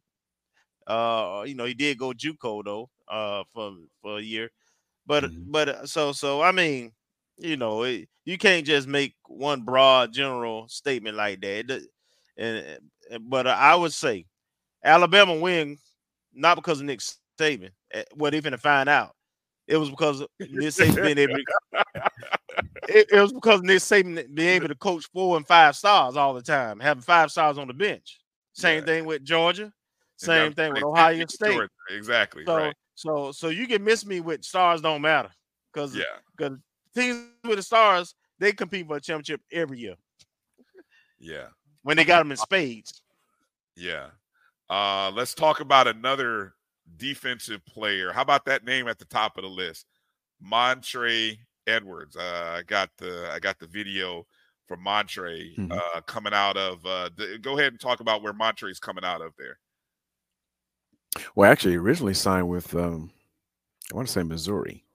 Uh, 0.86 1.44
you 1.48 1.56
know, 1.56 1.66
he 1.66 1.74
did 1.74 1.98
go 1.98 2.12
JUCO 2.12 2.64
though, 2.64 2.90
uh, 3.08 3.44
for 3.52 3.74
for 4.02 4.20
a 4.20 4.22
year, 4.22 4.52
but 5.08 5.26
but 5.52 5.70
uh, 5.70 5.86
so 5.88 6.12
so 6.12 6.42
I 6.42 6.52
mean, 6.52 6.92
you 7.38 7.58
know, 7.58 7.84
it, 7.84 8.10
you 8.26 8.38
can't 8.38 8.68
just 8.68 8.88
make 8.88 9.16
one 9.28 9.62
broad 9.62 10.14
general 10.14 10.68
statement 10.68 11.18
like 11.18 11.42
that. 11.42 11.72
It 11.72 11.84
and, 12.38 12.80
but 13.28 13.48
uh, 13.48 13.58
I 13.58 13.74
would 13.74 13.94
say 13.94 14.26
Alabama 14.84 15.36
win 15.36 15.78
not 16.34 16.56
because 16.56 16.80
of 16.80 16.86
Nick 16.86 17.00
Saban. 17.40 17.72
What 18.14 18.36
even 18.36 18.52
to 18.52 18.58
find 18.60 18.88
out, 18.88 19.16
it 19.70 19.78
was 19.78 19.90
because 19.90 20.22
Nick 20.40 20.74
Saban 20.74 21.04
being 21.04 21.18
able. 21.20 21.36
To, 21.36 21.44
it, 22.90 23.08
it 23.12 23.22
was 23.22 23.32
because 23.32 23.62
Nick 23.62 23.78
Saban 23.78 24.34
being 24.34 24.50
able 24.50 24.68
to 24.68 24.76
coach 24.76 25.06
four 25.14 25.38
and 25.38 25.48
five 25.48 25.76
stars 25.76 26.18
all 26.18 26.34
the 26.34 26.42
time, 26.42 26.80
having 26.80 27.04
five 27.04 27.32
stars 27.32 27.58
on 27.58 27.68
the 27.68 27.74
bench. 27.74 28.20
Same 28.54 28.84
thing 28.84 29.06
with 29.06 29.24
Georgia. 29.24 29.72
Same 30.18 30.54
thing 30.54 30.74
with 30.74 30.84
Ohio 30.84 31.16
Georgia. 31.16 31.30
State. 31.30 31.62
Exactly. 31.92 32.44
So, 32.46 32.56
right. 32.58 32.76
so, 32.96 33.32
so 33.32 33.48
you 33.50 33.68
can 33.68 33.84
miss 33.84 34.06
me 34.06 34.20
with 34.20 34.44
stars 34.44 34.82
don't 34.82 35.02
matter 35.02 35.30
because 35.72 35.96
Yeah. 35.96 36.04
because 36.36 36.58
teams 36.94 37.28
with 37.46 37.58
the 37.58 37.64
stars 37.64 38.16
they 38.40 38.52
compete 38.52 38.88
for 38.88 38.98
a 38.98 39.02
championship 39.02 39.42
every 39.52 39.80
year 39.80 39.96
Yeah. 41.20 41.48
when 41.84 41.96
they 41.96 42.04
got 42.04 42.20
them 42.20 42.32
in 42.32 42.38
spades. 42.38 43.02
Yeah. 43.78 44.08
Uh, 44.70 45.12
let's 45.14 45.34
talk 45.34 45.62
about 45.62 45.88
another 45.88 46.54
defensive 46.98 47.66
player. 47.66 48.12
How 48.12 48.22
about 48.22 48.46
that 48.46 48.64
name 48.66 48.88
at 48.88 49.00
the 49.00 49.06
top 49.06 49.38
of 49.38 49.44
the 49.44 49.50
list? 49.50 49.86
Montre 50.42 51.38
Edwards. 51.68 52.16
Uh, 52.16 52.56
I 52.58 52.64
got 52.64 52.90
the 52.98 53.30
I 53.32 53.40
got 53.40 53.60
the 53.60 53.68
video 53.68 54.26
from 54.68 54.82
Montre 54.84 55.54
Mhm. 55.58 55.72
uh, 55.72 56.02
coming 56.02 56.34
out 56.34 56.58
of. 56.58 56.86
Uh, 56.86 57.10
the, 57.16 57.38
go 57.42 57.58
ahead 57.58 57.74
and 57.74 57.80
talk 57.80 58.00
about 58.00 58.22
where 58.22 58.34
Montre 58.34 58.70
is 58.70 58.80
coming 58.80 59.04
out 59.04 59.22
of 59.22 59.34
there. 59.38 59.60
Well, 61.36 61.52
actually, 61.52 61.76
originally 61.76 62.14
signed 62.14 62.48
with 62.48 62.74
um, 62.76 63.12
I 63.92 63.96
want 63.96 64.08
to 64.08 64.14
say 64.14 64.24
Missouri. 64.24 64.86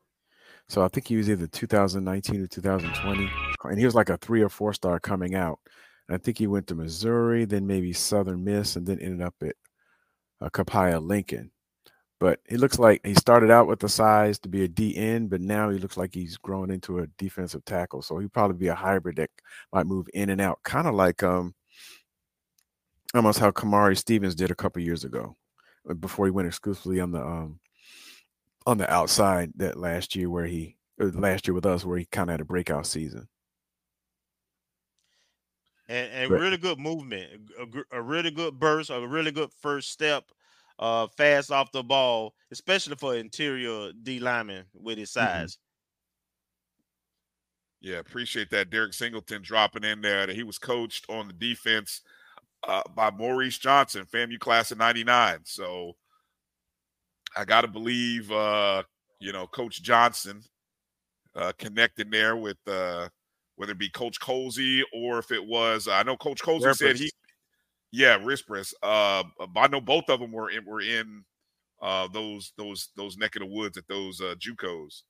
So 0.68 0.82
I 0.82 0.88
think 0.88 1.06
he 1.06 1.16
was 1.16 1.28
either 1.28 1.46
2019 1.46 2.42
or 2.42 2.46
2020. 2.46 3.30
and 3.64 3.78
he 3.78 3.84
was 3.84 3.94
like 3.94 4.08
a 4.08 4.16
three 4.18 4.42
or 4.42 4.48
four 4.48 4.72
star 4.72 4.98
coming 5.00 5.34
out. 5.34 5.58
And 6.08 6.14
I 6.14 6.18
think 6.18 6.38
he 6.38 6.46
went 6.46 6.66
to 6.68 6.74
Missouri, 6.74 7.44
then 7.44 7.66
maybe 7.66 7.92
Southern 7.92 8.44
Miss, 8.44 8.76
and 8.76 8.86
then 8.86 8.98
ended 9.00 9.22
up 9.22 9.34
at 9.42 9.56
uh, 10.40 10.98
Lincoln. 10.98 11.50
But 12.24 12.40
he 12.48 12.56
looks 12.56 12.78
like 12.78 13.05
he 13.05 13.12
started 13.12 13.51
out 13.51 13.66
with 13.66 13.80
the 13.80 13.88
size 13.90 14.38
to 14.38 14.48
be 14.48 14.64
a 14.64 14.68
DN, 14.68 15.28
but 15.28 15.42
now 15.42 15.68
he 15.68 15.76
looks 15.76 15.98
like 15.98 16.14
he's 16.14 16.38
growing 16.38 16.70
into 16.70 17.01
a 17.01 17.06
defensive 17.18 17.66
tackle. 17.66 18.01
So 18.01 18.16
he'd 18.16 18.32
probably 18.32 18.56
be 18.56 18.68
a 18.68 18.74
hybrid 18.74 19.16
that 19.16 19.28
might 19.74 19.84
move 19.84 20.06
in 20.14 20.30
and 20.30 20.40
out, 20.40 20.59
kind 20.62 20.88
of 20.88 20.94
like 20.94 21.22
um 21.22 21.55
almost 23.14 23.40
how 23.40 23.51
Kamari 23.51 23.94
Stevens 23.94 24.34
did 24.34 24.51
a 24.51 24.55
couple 24.55 24.80
years 24.80 25.05
ago 25.05 25.36
uh, 25.86 25.92
before 25.92 26.24
he 26.24 26.30
went 26.30 26.48
exclusively 26.48 26.98
on 26.98 27.12
the 27.12 27.20
um 27.20 27.60
on 28.64 28.78
the 28.78 28.90
outside 28.90 29.52
that 29.56 29.78
last 29.78 30.16
year 30.16 30.30
where 30.30 30.46
he 30.46 30.78
last 30.98 31.46
year 31.46 31.55
with 31.55 31.66
us 31.66 31.84
where 31.84 31.98
he 31.98 32.06
kind 32.06 32.30
of 32.30 32.32
had 32.32 32.40
a 32.40 32.46
breakout 32.46 32.86
season. 32.86 33.28
And, 35.90 36.10
and 36.10 36.30
really 36.30 36.56
good 36.56 36.78
movement, 36.78 37.51
a, 37.60 37.98
a 37.98 38.01
really 38.01 38.30
good 38.30 38.59
burst, 38.59 38.88
a 38.88 39.06
really 39.06 39.30
good 39.30 39.51
first 39.60 39.90
step, 39.90 40.24
uh, 40.78 41.06
fast 41.16 41.51
off 41.51 41.72
the 41.72 41.82
ball, 41.82 42.34
especially 42.51 42.96
for 42.96 43.14
interior 43.14 43.92
D 44.02 44.18
lineman 44.20 44.64
with 44.74 44.98
his 44.98 45.10
Mm-hmm. 45.20 45.40
size. 45.40 45.59
Yeah, 47.80 47.98
appreciate 47.98 48.51
that. 48.51 48.70
Derek 48.70 48.94
Singleton 48.94 49.42
dropping 49.42 49.84
in 49.84 50.01
there. 50.01 50.26
That 50.26 50.36
he 50.36 50.42
was 50.42 50.59
coached 50.59 51.05
on 51.10 51.26
the 51.26 51.34
defense 51.34 52.01
uh, 52.66 52.82
by 52.94 53.10
Maurice 53.10 53.59
Johnson, 53.59 54.06
FAMU 54.06 54.38
class 54.38 54.70
of 54.70 54.78
'99. 54.78 55.40
So 55.44 55.92
I 57.36 57.44
got 57.44 57.62
to 57.62 57.68
believe, 57.68 58.30
uh, 58.32 58.84
you 59.20 59.32
know, 59.32 59.46
Coach 59.46 59.82
Johnson 59.82 60.42
uh, 61.34 61.52
connected 61.59 62.10
there 62.10 62.36
with 62.36 62.56
uh, 62.66 63.09
whether 63.56 63.72
it 63.72 63.78
be 63.78 63.90
Coach 63.90 64.18
Colzie 64.18 64.82
or 64.94 65.18
if 65.18 65.30
it 65.30 65.44
was. 65.44 65.86
I 65.86 66.02
know 66.05 66.16
Coach 66.16 66.40
Colzie 66.42 66.74
said 66.74 66.96
he, 66.96 67.10
Yeah, 67.96 68.18
Rispris. 68.18 68.74
Uh, 68.82 69.22
I 69.56 69.68
know 69.68 69.80
both 69.80 70.08
of 70.08 70.18
them 70.18 70.32
were 70.32 70.50
in, 70.50 70.64
were 70.64 70.80
in 70.80 71.24
uh, 71.80 72.08
those 72.08 72.52
those 72.58 72.88
those 72.96 73.16
neck 73.16 73.36
of 73.36 73.40
the 73.40 73.46
woods 73.46 73.78
at 73.78 73.86
those 73.86 74.20
uh, 74.20 74.34
JUCOs. 74.38 75.02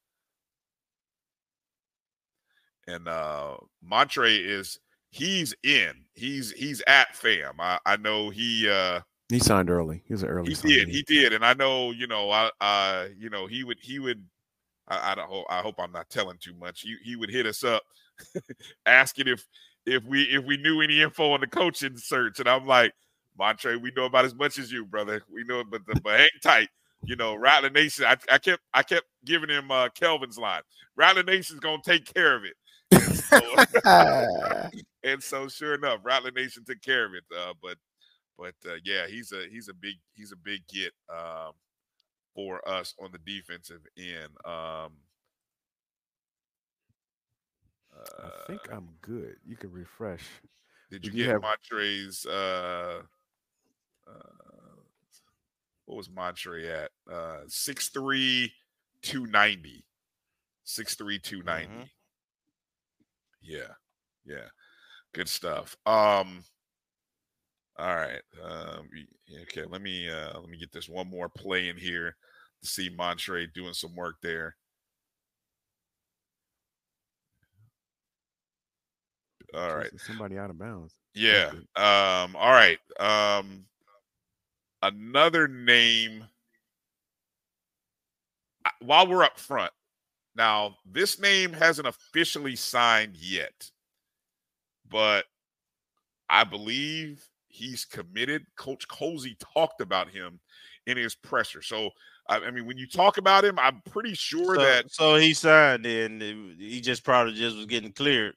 and 2.86 3.09
uh 3.09 3.56
Montre 3.82 4.27
is 4.28 4.78
he's 5.11 5.55
in. 5.62 5.93
He's 6.12 6.51
he's 6.52 6.82
at 6.86 7.16
fam. 7.16 7.55
I, 7.59 7.78
I 7.86 7.97
know 7.97 8.28
he 8.31 8.69
uh 8.69 9.01
He 9.31 9.39
signed 9.39 9.70
early. 9.70 10.02
He 10.06 10.12
was 10.12 10.23
an 10.23 10.28
early 10.28 10.48
he 10.48 10.55
signing. 10.55 10.77
did, 10.77 10.89
he 10.89 11.02
did. 11.02 11.32
And 11.32 11.44
I 11.44 11.55
know, 11.55 11.90
you 11.93 12.06
know, 12.06 12.31
I 12.31 12.51
uh 12.61 13.06
you 13.16 13.31
know, 13.31 13.47
he 13.47 13.65
would 13.65 13.78
he 13.81 13.98
would 13.98 14.23
I, 14.89 15.12
I 15.12 15.15
don't 15.15 15.28
hope 15.28 15.47
I 15.48 15.61
hope 15.61 15.77
I'm 15.78 15.93
not 15.93 16.11
telling 16.11 16.36
too 16.39 16.55
much. 16.55 16.82
He 16.82 16.97
he 17.02 17.16
would 17.16 17.31
hit 17.31 17.47
us 17.47 17.65
up 17.65 17.82
asking 18.86 19.28
if 19.28 19.47
if 19.86 20.05
we 20.05 20.23
if 20.24 20.44
we 20.44 20.56
knew 20.56 20.81
any 20.81 21.01
info 21.01 21.32
on 21.32 21.40
the 21.40 21.47
coaching 21.47 21.97
search. 21.97 22.40
And 22.40 22.48
I'm 22.48 22.66
like, 22.66 22.93
Montre, 23.39 23.78
we 23.78 23.93
know 23.97 24.05
about 24.05 24.24
as 24.24 24.35
much 24.35 24.59
as 24.59 24.70
you, 24.70 24.85
brother. 24.85 25.23
We 25.32 25.44
know, 25.44 25.65
but 25.65 25.82
the, 25.86 26.01
but 26.01 26.20
hang 26.20 26.28
tight. 26.43 26.69
You 27.05 27.16
know, 27.16 27.35
Rattler 27.35 27.70
Nation. 27.70 28.05
I, 28.06 28.16
I 28.31 28.39
kept 28.39 28.62
I 28.73 28.82
kept 28.82 29.06
giving 29.24 29.51
him 29.51 29.70
uh 29.70 29.89
Kelvin's 29.90 30.39
line. 30.39 30.62
Rattler 30.97 31.23
Nation's 31.23 31.61
gonna 31.61 31.82
take 31.85 32.12
care 32.12 32.35
of 32.35 32.44
it. 32.44 32.55
And 32.90 33.16
so, 33.16 34.70
and 35.05 35.23
so 35.23 35.48
sure 35.48 35.74
enough, 35.74 36.01
Rattler 36.02 36.31
Nation 36.31 36.65
took 36.65 36.81
care 36.81 37.05
of 37.05 37.12
it. 37.15 37.24
Uh, 37.36 37.52
but 37.62 37.77
but 38.39 38.55
uh, 38.66 38.77
yeah, 38.85 39.06
he's 39.06 39.32
a 39.32 39.47
he's 39.51 39.69
a 39.69 39.74
big 39.74 39.97
he's 40.15 40.32
a 40.32 40.36
big 40.36 40.66
get 40.69 40.93
um, 41.11 41.52
for 42.35 42.66
us 42.69 42.94
on 43.02 43.11
the 43.12 43.19
defensive 43.19 43.81
end. 43.98 44.31
Um, 44.44 44.93
I 47.97 48.31
think 48.47 48.61
I'm 48.73 48.89
good. 49.03 49.37
You 49.45 49.57
can 49.57 49.71
refresh. 49.73 50.23
did 50.91 51.05
you 51.07 51.12
you 51.12 51.25
get 51.25 51.33
have- 51.33 51.43
Montre's? 51.43 52.27
Uh, 52.27 53.03
uh, 54.07 54.31
what 55.87 55.97
was 55.97 56.09
Montre 56.11 56.66
at? 56.69 56.91
Uh, 57.11 57.41
six 57.47 57.89
three 57.89 58.53
two 59.03 59.27
ninety. 59.27 59.85
Six 60.65 60.95
three 60.95 61.19
two 61.19 61.43
ninety. 61.43 61.75
Mhm. 61.75 61.91
Yeah, 63.43 63.75
yeah, 64.25 64.49
good 65.12 65.29
stuff. 65.29 65.77
Um, 65.85 66.43
all 67.79 67.95
right. 67.97 68.23
Um, 68.43 68.89
okay, 69.43 69.65
let 69.65 69.83
me 69.83 70.09
uh 70.09 70.39
let 70.41 70.49
me 70.49 70.57
get 70.59 70.73
this 70.73 70.89
one 70.89 71.09
more 71.11 71.29
play 71.29 71.69
in 71.69 71.77
here 71.77 72.16
to 72.62 72.69
see 72.69 72.89
Montre 72.89 73.47
doing 73.49 73.75
some 73.75 73.95
work 73.95 74.16
there. 74.23 74.57
All 79.57 79.77
right. 79.77 79.91
Jesus, 79.91 80.07
Somebody 80.07 80.39
out 80.39 80.51
of 80.51 80.59
bounds. 80.59 80.95
Yeah. 81.15 81.51
Um, 81.77 82.37
all 82.37 82.53
right. 82.53 82.79
Um 82.99 83.67
another 84.83 85.49
name 85.49 86.25
while 88.81 89.07
we're 89.07 89.25
up 89.25 89.39
front. 89.39 89.73
Now, 90.37 90.77
this 90.85 91.21
name 91.21 91.53
hasn't 91.53 91.87
officially 91.87 92.57
signed 92.57 93.17
yet, 93.17 93.71
but 94.91 95.27
I 96.29 96.45
believe 96.45 97.25
he's 97.47 97.85
committed. 97.85 98.45
Coach 98.57 98.89
Colzie 98.89 99.37
talked 99.55 99.81
about 99.81 100.09
him 100.11 100.41
in 100.87 100.97
his 100.97 101.15
presser. 101.15 101.63
So, 101.63 101.91
I, 102.29 102.39
I 102.39 102.51
mean, 102.51 102.67
when 102.67 102.79
you 102.79 102.89
talk 102.89 103.17
about 103.17 103.45
him, 103.45 103.59
I'm 103.59 103.81
pretty 103.91 104.15
sure 104.15 104.57
So, 104.57 104.61
that 104.61 104.91
so 104.91 105.17
he 105.17 105.35
signed 105.35 105.87
and 105.87 106.21
he 106.21 106.81
just 106.81 107.05
probably 107.05 107.35
just 107.35 107.57
was 107.57 107.67
getting 107.67 107.93
cleared. 107.93 108.35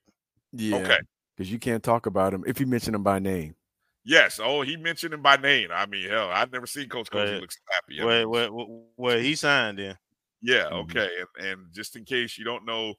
Yeah. 0.53 0.77
Okay. 0.77 0.97
Because 1.35 1.51
you 1.51 1.59
can't 1.59 1.83
talk 1.83 2.05
about 2.05 2.33
him 2.33 2.43
if 2.47 2.59
you 2.59 2.65
mention 2.65 2.95
him 2.95 3.03
by 3.03 3.19
name. 3.19 3.55
yes. 4.03 4.39
Oh, 4.41 4.61
he 4.61 4.75
mentioned 4.77 5.13
him 5.13 5.21
by 5.21 5.35
name. 5.37 5.69
I 5.71 5.85
mean, 5.85 6.09
hell, 6.09 6.29
I've 6.31 6.51
never 6.51 6.65
seen 6.65 6.89
Coach 6.89 7.09
Colzie 7.11 7.33
Right. 7.33 7.41
look 7.41 7.51
so 7.51 7.59
happy. 7.71 7.99
wait, 8.03 8.05
Where, 8.05 8.19
mean, 8.21 8.29
where, 8.29 8.51
where, 8.67 8.81
where 8.95 9.19
he 9.19 9.35
signed 9.35 9.79
in. 9.79 9.95
Yeah, 10.41 10.63
Mhm. 10.71 10.89
okay. 10.89 11.09
And, 11.39 11.47
and 11.47 11.61
just 11.73 11.95
in 11.95 12.05
case 12.05 12.37
you 12.37 12.45
don't 12.45 12.65
know 12.65 12.93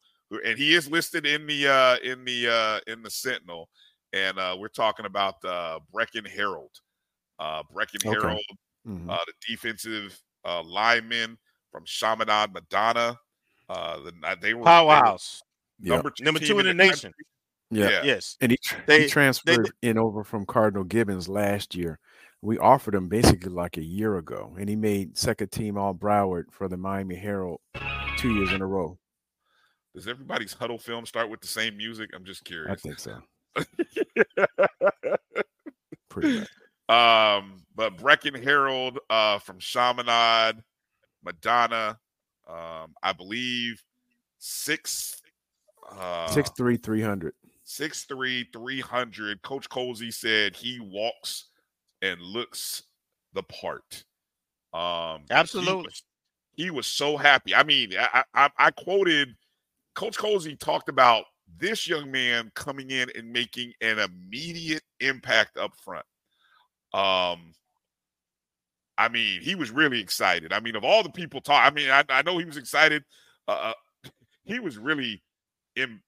and 0.44 0.58
he 0.58 0.74
is 0.74 0.90
listed 0.90 1.24
in 1.24 1.46
the 1.46 1.66
uh 1.68 1.96
in 2.04 2.22
the 2.24 2.48
uh 2.48 2.80
in 2.86 3.02
the 3.02 3.10
Sentinel. 3.10 3.68
And 4.12 4.38
uh 4.38 4.56
we're 4.58 4.68
talking 4.68 5.06
about 5.06 5.36
uh 5.44 5.78
Brecken 5.94 6.28
Harold. 6.28 6.72
Uh 7.38 7.62
Brecken 7.74 8.04
Okay. 8.06 8.10
Harold, 8.10 8.44
Mhm. 8.86 9.08
uh 9.10 9.18
the 9.26 9.32
defensive 9.48 10.20
uh 10.44 10.62
lineman 10.62 11.38
from 11.72 11.84
Chaminade 11.86 12.52
Madonna. 12.52 13.18
Uh 13.70 13.98
the, 14.00 14.12
they 14.12 14.26
were 14.28 14.36
they 14.40 14.54
were 14.54 14.64
Powerhouse. 14.64 15.42
Yep. 15.80 15.94
number 15.94 16.10
two, 16.10 16.24
Number 16.24 16.40
two 16.40 16.58
in 16.58 16.66
the 16.66 16.74
country. 16.74 16.88
nation. 16.88 17.12
Yeah. 17.70 17.90
Yeah. 17.90 18.02
Yes. 18.04 18.36
And 18.40 18.50
he, 18.52 18.58
tr- 18.62 18.76
They- 18.86 19.02
he 19.02 19.08
transferred 19.08 19.64
did- 19.64 19.90
in 19.90 19.98
over 19.98 20.24
from 20.24 20.46
Cardinal 20.46 20.84
Gibbons 20.84 21.28
last 21.28 21.74
year. 21.74 21.98
We 22.40 22.56
offered 22.56 22.94
him 22.94 23.08
basically 23.08 23.50
like 23.50 23.76
a 23.78 23.84
year 23.84 24.16
ago, 24.16 24.54
and 24.58 24.68
he 24.68 24.76
made 24.76 25.18
second 25.18 25.50
team 25.50 25.76
All 25.76 25.92
Broward 25.92 26.44
for 26.52 26.68
the 26.68 26.76
Miami 26.76 27.16
Herald 27.16 27.60
two 28.16 28.32
years 28.32 28.52
in 28.52 28.62
a 28.62 28.66
row. 28.66 28.96
Does 29.94 30.06
everybody's 30.06 30.52
huddle 30.52 30.78
film 30.78 31.04
start 31.04 31.30
with 31.30 31.40
the 31.40 31.48
same 31.48 31.76
music? 31.76 32.10
I'm 32.14 32.24
just 32.24 32.44
curious. 32.44 32.70
I 32.70 32.76
think 32.76 33.00
so. 33.00 33.18
Pretty 36.08 36.40
much. 36.40 36.48
Um, 36.88 37.64
but 37.74 37.96
Brecken 37.98 38.42
Harold 38.42 38.98
uh 39.10 39.38
from 39.40 39.58
Chaminade, 39.58 40.62
Madonna, 41.24 41.98
um, 42.48 42.94
I 43.02 43.12
believe 43.16 43.82
six 44.38 45.20
uh 45.90 46.28
Six 46.28 46.50
three 46.56 46.76
three 46.76 47.02
hundred. 47.02 47.34
Six 47.70 48.04
three, 48.04 48.48
three 48.50 48.80
hundred. 48.80 49.42
Coach 49.42 49.68
Colzie 49.68 50.12
said 50.12 50.56
he 50.56 50.80
walks 50.80 51.50
and 52.00 52.18
looks 52.18 52.84
the 53.34 53.42
part. 53.42 54.04
Um 54.72 55.24
he 55.28 55.34
Absolutely. 55.34 55.84
was, 55.84 56.02
he 56.54 56.70
was 56.70 56.86
so 56.86 57.18
happy. 57.18 57.54
I 57.54 57.64
mean, 57.64 57.90
I 57.98 58.24
I, 58.32 58.48
I 58.58 58.70
quoted 58.70 59.34
Coach 59.94 60.16
Colzie 60.16 60.58
talked 60.58 60.88
about 60.88 61.26
this 61.58 61.86
young 61.86 62.10
man 62.10 62.50
coming 62.54 62.90
in 62.90 63.10
and 63.14 63.30
making 63.30 63.74
an 63.82 63.98
immediate 63.98 64.82
impact 65.00 65.58
up 65.58 65.72
front. 65.76 66.06
Um, 66.94 67.52
I 68.96 69.10
mean, 69.10 69.42
he 69.42 69.54
was 69.56 69.70
really 69.70 70.00
excited. 70.00 70.54
I 70.54 70.60
mean, 70.60 70.74
of 70.74 70.84
all 70.84 71.02
the 71.02 71.10
people 71.10 71.42
talk, 71.42 71.66
I 71.66 71.74
mean, 71.74 71.90
I, 71.90 72.02
I 72.08 72.22
know 72.22 72.38
he 72.38 72.46
was 72.46 72.56
excited. 72.56 73.04
Uh, 73.46 73.72
uh, 74.04 74.08
he 74.44 74.58
was 74.58 74.78
really 74.78 75.22
in, 75.76 76.00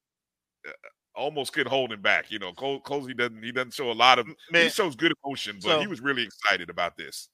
uh, 0.66 0.72
almost 1.20 1.52
could 1.52 1.66
hold 1.68 1.92
him 1.92 2.00
back. 2.02 2.30
You 2.30 2.38
know, 2.38 2.52
Col- 2.52 2.80
Colzie 2.80 3.16
doesn't 3.16 3.42
he 3.42 3.52
doesn't 3.52 3.74
show 3.74 3.90
a 3.90 3.94
lot 3.94 4.18
of 4.18 4.26
he 4.26 4.34
Man, 4.50 4.70
shows 4.70 4.96
good 4.96 5.12
emotion, 5.24 5.56
but 5.62 5.68
so- 5.68 5.80
he 5.80 5.86
was 5.86 6.00
really 6.00 6.22
excited 6.24 6.70
about 6.70 6.96
this. 6.96 7.28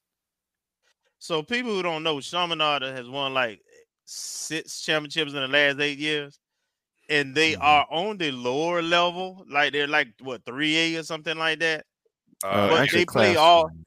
So 1.18 1.42
people 1.42 1.70
who 1.72 1.82
don't 1.82 2.02
know, 2.02 2.20
Chaminade 2.20 2.82
has 2.82 3.08
won 3.08 3.32
like 3.34 3.60
six 4.04 4.82
championships 4.82 5.32
in 5.32 5.40
the 5.40 5.48
last 5.48 5.80
eight 5.80 5.98
years, 5.98 6.38
and 7.08 7.34
they 7.34 7.54
Mhm. 7.54 7.62
are 7.62 7.86
on 7.90 8.18
the 8.18 8.30
lower 8.32 8.82
level, 8.82 9.44
like 9.48 9.72
they're 9.72 9.86
like 9.86 10.08
what 10.20 10.44
three 10.44 10.76
A 10.76 11.00
or 11.00 11.02
something 11.02 11.36
like 11.38 11.60
that. 11.60 11.86
Uh, 12.44 12.68
But 12.68 12.80
they 12.90 13.04
play 13.04 13.04
class 13.06 13.36
all- 13.36 13.64
one. 13.64 13.82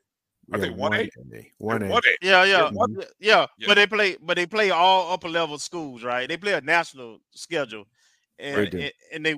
I 0.51 0.57
think 0.59 0.75
1A. 0.77 1.51
One 1.59 1.83
A. 1.83 1.87
Yeah, 1.89 2.01
yeah, 2.21 2.43
Yeah, 2.43 2.71
yeah, 2.73 3.03
yeah. 3.19 3.45
Yeah. 3.59 3.67
But 3.67 3.75
they 3.75 3.85
play, 3.85 4.17
but 4.19 4.35
they 4.35 4.47
play 4.47 4.71
all 4.71 5.13
upper 5.13 5.29
level 5.29 5.59
schools, 5.59 6.03
right? 6.03 6.27
They 6.27 6.37
play 6.37 6.53
a 6.53 6.61
national 6.61 7.19
schedule, 7.35 7.85
and 8.39 8.73
and, 8.73 8.91
and 9.13 9.25
they 9.27 9.35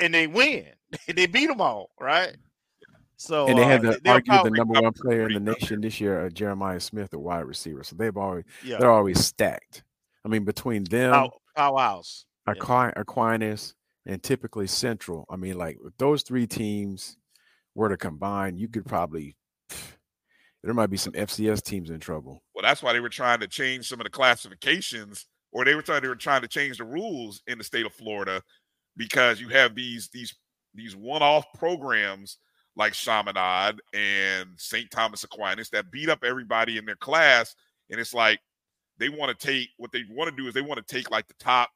and 0.00 0.12
they 0.14 0.26
win. 0.26 0.66
they 1.14 1.26
beat 1.26 1.46
them 1.48 1.60
all, 1.60 1.90
right? 2.00 2.36
So 3.16 3.48
and 3.48 3.58
they 3.58 3.64
had 3.64 3.84
uh, 3.84 3.94
to 3.94 4.00
they'll 4.02 4.12
argue 4.14 4.42
the 4.44 4.50
number 4.50 4.80
one 4.80 4.92
player 4.92 5.28
in 5.28 5.34
the 5.34 5.52
nation 5.52 5.80
this 5.80 6.00
year, 6.00 6.26
uh, 6.26 6.30
Jeremiah 6.30 6.78
Smith, 6.78 7.12
a 7.12 7.18
wide 7.18 7.46
receiver. 7.46 7.82
So 7.82 7.96
they've 7.96 8.16
always 8.16 8.44
Yeah. 8.62 8.78
they're 8.78 8.92
always 8.92 9.24
stacked. 9.24 9.82
I 10.24 10.28
mean, 10.28 10.44
between 10.44 10.84
them, 10.84 11.12
Pow- 11.12 11.40
powerhouse. 11.56 12.26
Aqui- 12.46 12.92
Aquinas, 12.96 13.74
and 14.06 14.22
typically 14.22 14.66
Central. 14.68 15.26
I 15.28 15.36
mean, 15.36 15.58
like 15.58 15.78
if 15.84 15.92
those 15.98 16.22
three 16.22 16.46
teams 16.46 17.16
were 17.74 17.88
to 17.88 17.96
combine, 17.96 18.56
you 18.56 18.68
could 18.68 18.86
probably 18.86 19.36
there 20.62 20.74
might 20.74 20.90
be 20.90 20.96
some 20.96 21.12
FCS 21.12 21.62
teams 21.62 21.90
in 21.90 21.98
trouble. 21.98 22.42
Well, 22.54 22.62
that's 22.62 22.82
why 22.82 22.92
they 22.92 23.00
were 23.00 23.08
trying 23.08 23.40
to 23.40 23.48
change 23.48 23.88
some 23.88 24.00
of 24.00 24.04
the 24.04 24.10
classifications, 24.10 25.26
or 25.50 25.64
they 25.64 25.74
were 25.74 25.82
trying 25.82 26.02
they 26.02 26.08
were 26.08 26.14
trying 26.14 26.42
to 26.42 26.48
change 26.48 26.78
the 26.78 26.84
rules 26.84 27.42
in 27.48 27.58
the 27.58 27.64
state 27.64 27.84
of 27.84 27.92
Florida 27.92 28.42
because 28.98 29.40
you 29.40 29.48
have 29.48 29.74
these 29.74 30.10
these 30.12 30.34
these 30.74 30.94
one-off 30.94 31.46
programs 31.54 32.36
like 32.76 32.92
Chaminade 32.92 33.80
and 33.94 34.50
St. 34.56 34.90
Thomas 34.90 35.24
Aquinas 35.24 35.70
that 35.70 35.90
beat 35.90 36.10
up 36.10 36.22
everybody 36.22 36.76
in 36.76 36.84
their 36.84 36.96
class, 36.96 37.54
and 37.90 37.98
it's 37.98 38.12
like 38.12 38.38
they 38.98 39.08
want 39.08 39.36
to 39.36 39.46
take 39.46 39.70
what 39.78 39.90
they 39.92 40.04
want 40.10 40.28
to 40.28 40.36
do 40.36 40.46
is 40.46 40.54
they 40.54 40.60
want 40.60 40.86
to 40.86 40.94
take 40.94 41.10
like 41.10 41.26
the 41.28 41.34
top 41.40 41.70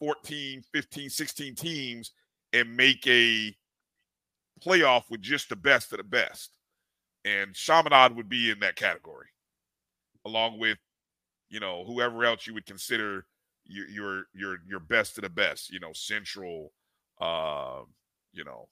14, 0.00 0.62
15, 0.72 1.10
16 1.10 1.54
teams 1.54 2.12
and 2.54 2.74
make 2.74 3.06
a 3.06 3.54
playoff 4.64 5.04
with 5.10 5.20
just 5.20 5.50
the 5.50 5.56
best 5.56 5.92
of 5.92 5.98
the 5.98 6.04
best 6.04 6.52
and 7.24 7.54
Chaminade 7.54 8.16
would 8.16 8.28
be 8.28 8.50
in 8.50 8.60
that 8.60 8.76
category, 8.76 9.26
along 10.24 10.58
with, 10.58 10.78
you 11.50 11.60
know, 11.60 11.84
whoever 11.84 12.24
else 12.24 12.46
you 12.46 12.54
would 12.54 12.66
consider 12.66 13.26
your 13.64 13.88
your 13.88 14.24
your 14.34 14.58
your 14.66 14.80
best 14.80 15.18
of 15.18 15.22
the 15.24 15.30
best. 15.30 15.70
You 15.72 15.80
know, 15.80 15.92
Central, 15.92 16.72
uh, 17.20 17.82
you 18.32 18.44
know, 18.44 18.68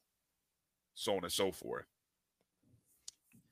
so 0.94 1.16
on 1.16 1.24
and 1.24 1.32
so 1.32 1.52
forth. 1.52 1.86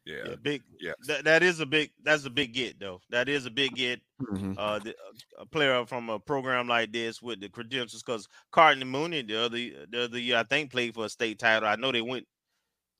Yeah, 0.05 0.17
Yeah, 0.25 0.37
big. 0.43 0.63
yeah. 0.81 0.93
That, 1.07 1.25
that 1.25 1.43
is 1.43 1.61
a 1.61 1.67
big. 1.67 1.91
That's 2.03 2.25
a 2.25 2.31
big 2.31 2.55
get 2.55 2.81
though. 2.81 3.01
That 3.11 3.29
is 3.29 3.47
a 3.47 3.51
big 3.51 3.75
get. 3.75 4.01
Mhm. 4.23 4.57
Uh, 4.57 4.79
the, 4.81 4.97
a 5.39 5.47
player 5.47 5.85
from 5.87 6.09
a 6.09 6.19
program 6.19 6.67
like 6.67 6.93
this 6.93 7.21
with 7.23 7.41
the 7.41 7.49
credentials, 7.49 8.03
because 8.03 8.27
Carton 8.51 8.87
Mooney 8.89 9.23
the 9.23 9.37
other 9.37 9.59
the 9.87 10.05
other 10.05 10.19
year 10.19 10.39
I 10.39 10.45
think 10.45 10.71
played 10.73 10.95
for 10.95 11.05
a 11.05 11.09
state 11.09 11.39
title. 11.39 11.69
I 11.69 11.77
know 11.77 11.93
they 11.93 12.03
went 12.03 12.27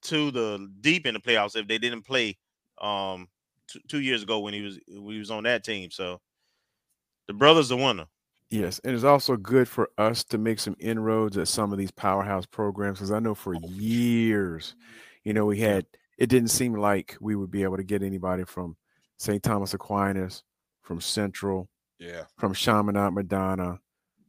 to 0.03 0.31
the 0.31 0.73
deep 0.81 1.07
in 1.07 1.15
the 1.15 1.21
playoffs 1.21 1.57
if 1.57 1.69
they 1.69 1.79
didn't 1.79 2.03
play 2.03 2.39
um 2.81 3.29
two, 3.69 3.81
two 3.89 4.01
years 4.01 4.23
ago 4.23 4.41
when 4.41 4.55
he 4.55 4.63
was 4.63 4.79
when 4.89 5.15
he 5.15 5.19
was 5.19 5.31
on 5.31 5.45
that 5.45 5.65
team. 5.65 5.91
So 5.91 6.21
the 7.27 7.33
brother's 7.35 7.69
the 7.69 7.77
winner. 7.77 8.07
Yes, 8.51 8.81
and 8.83 8.95
it's 8.95 9.05
also 9.05 9.37
good 9.37 9.69
for 9.69 9.91
us 9.99 10.25
to 10.25 10.39
make 10.39 10.59
some 10.59 10.75
inroads 10.79 11.37
at 11.37 11.49
some 11.49 11.71
of 11.71 11.79
these 11.79 11.91
powerhouse 11.91 12.47
programs 12.47 12.99
because 12.99 13.11
I 13.11 13.19
know 13.19 13.35
for 13.35 13.55
years, 13.55 14.75
you 15.25 15.35
know, 15.35 15.45
we 15.45 15.59
had 15.59 15.87
it 16.17 16.29
didn't 16.29 16.49
seem 16.49 16.73
like 16.75 17.17
we 17.21 17.37
would 17.37 17.51
be 17.51 17.63
able 17.63 17.77
to 17.77 17.85
get 17.85 18.03
anybody 18.03 18.45
from 18.45 18.77
St. 19.19 19.43
Thomas 19.43 19.75
Aquinas, 19.75 20.43
from 20.83 21.01
Central, 21.01 21.69
Yeah. 21.99 22.25
from 22.39 22.55
Chaminade 22.55 23.13
Madonna, 23.13 23.81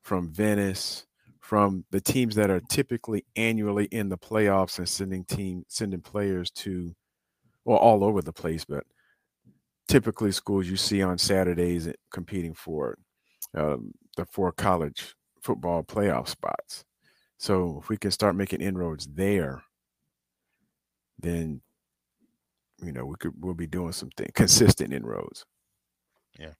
from 0.03 0.29
Venice, 0.31 1.07
from 1.39 1.85
the 1.89 2.01
teams 2.01 2.35
that 2.35 2.49
are 2.49 2.59
typically 2.69 3.25
annually 3.37 3.85
in 3.85 4.09
the 4.09 4.17
playoffs 4.17 4.77
and 4.79 4.87
sending 4.89 5.23
team 5.23 5.63
sending 5.69 6.01
players 6.01 6.51
to 6.51 6.93
well 7.63 7.77
all 7.77 8.03
over 8.03 8.21
the 8.21 8.33
place, 8.33 8.65
but 8.65 8.83
typically 9.87 10.31
schools 10.33 10.67
you 10.67 10.75
see 10.77 11.01
on 11.01 11.17
Saturdays 11.17 11.87
competing 12.11 12.53
for 12.53 12.97
um, 13.55 13.91
the 14.19 14.25
four 14.25 14.51
college 14.51 15.15
football 15.41 15.81
playoff 15.81 16.27
spots. 16.27 16.83
So 17.37 17.79
if 17.81 17.89
we 17.89 17.97
can 17.97 18.11
start 18.11 18.35
making 18.35 18.61
inroads 18.61 19.07
there, 19.07 19.63
then 21.17 21.61
you 22.83 22.91
know 22.91 23.05
we 23.05 23.15
could 23.15 23.33
we'll 23.39 23.53
be 23.53 23.67
doing 23.67 23.93
something 23.93 24.27
consistent 24.33 24.93
inroads. 24.93 25.45
Yeah. 26.37 26.53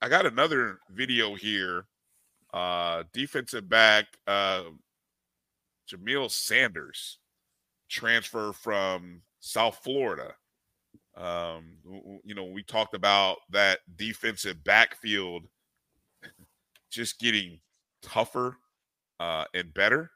I 0.00 0.08
got 0.08 0.26
another 0.26 0.78
video 0.90 1.34
here. 1.34 1.86
Uh 2.54 3.02
defensive 3.12 3.68
back 3.68 4.06
uh 4.26 4.62
Jamil 5.90 6.30
Sanders 6.30 7.18
transfer 7.88 8.52
from 8.52 9.22
South 9.40 9.80
Florida. 9.82 10.34
Um 11.18 11.78
you 12.24 12.34
know, 12.34 12.44
we 12.44 12.62
talked 12.62 12.94
about 12.94 13.38
that 13.50 13.80
defensive 13.96 14.62
backfield 14.64 15.44
just 16.90 17.18
getting 17.18 17.60
tougher 18.02 18.56
uh 19.20 19.44
and 19.54 19.74
better. 19.74 20.10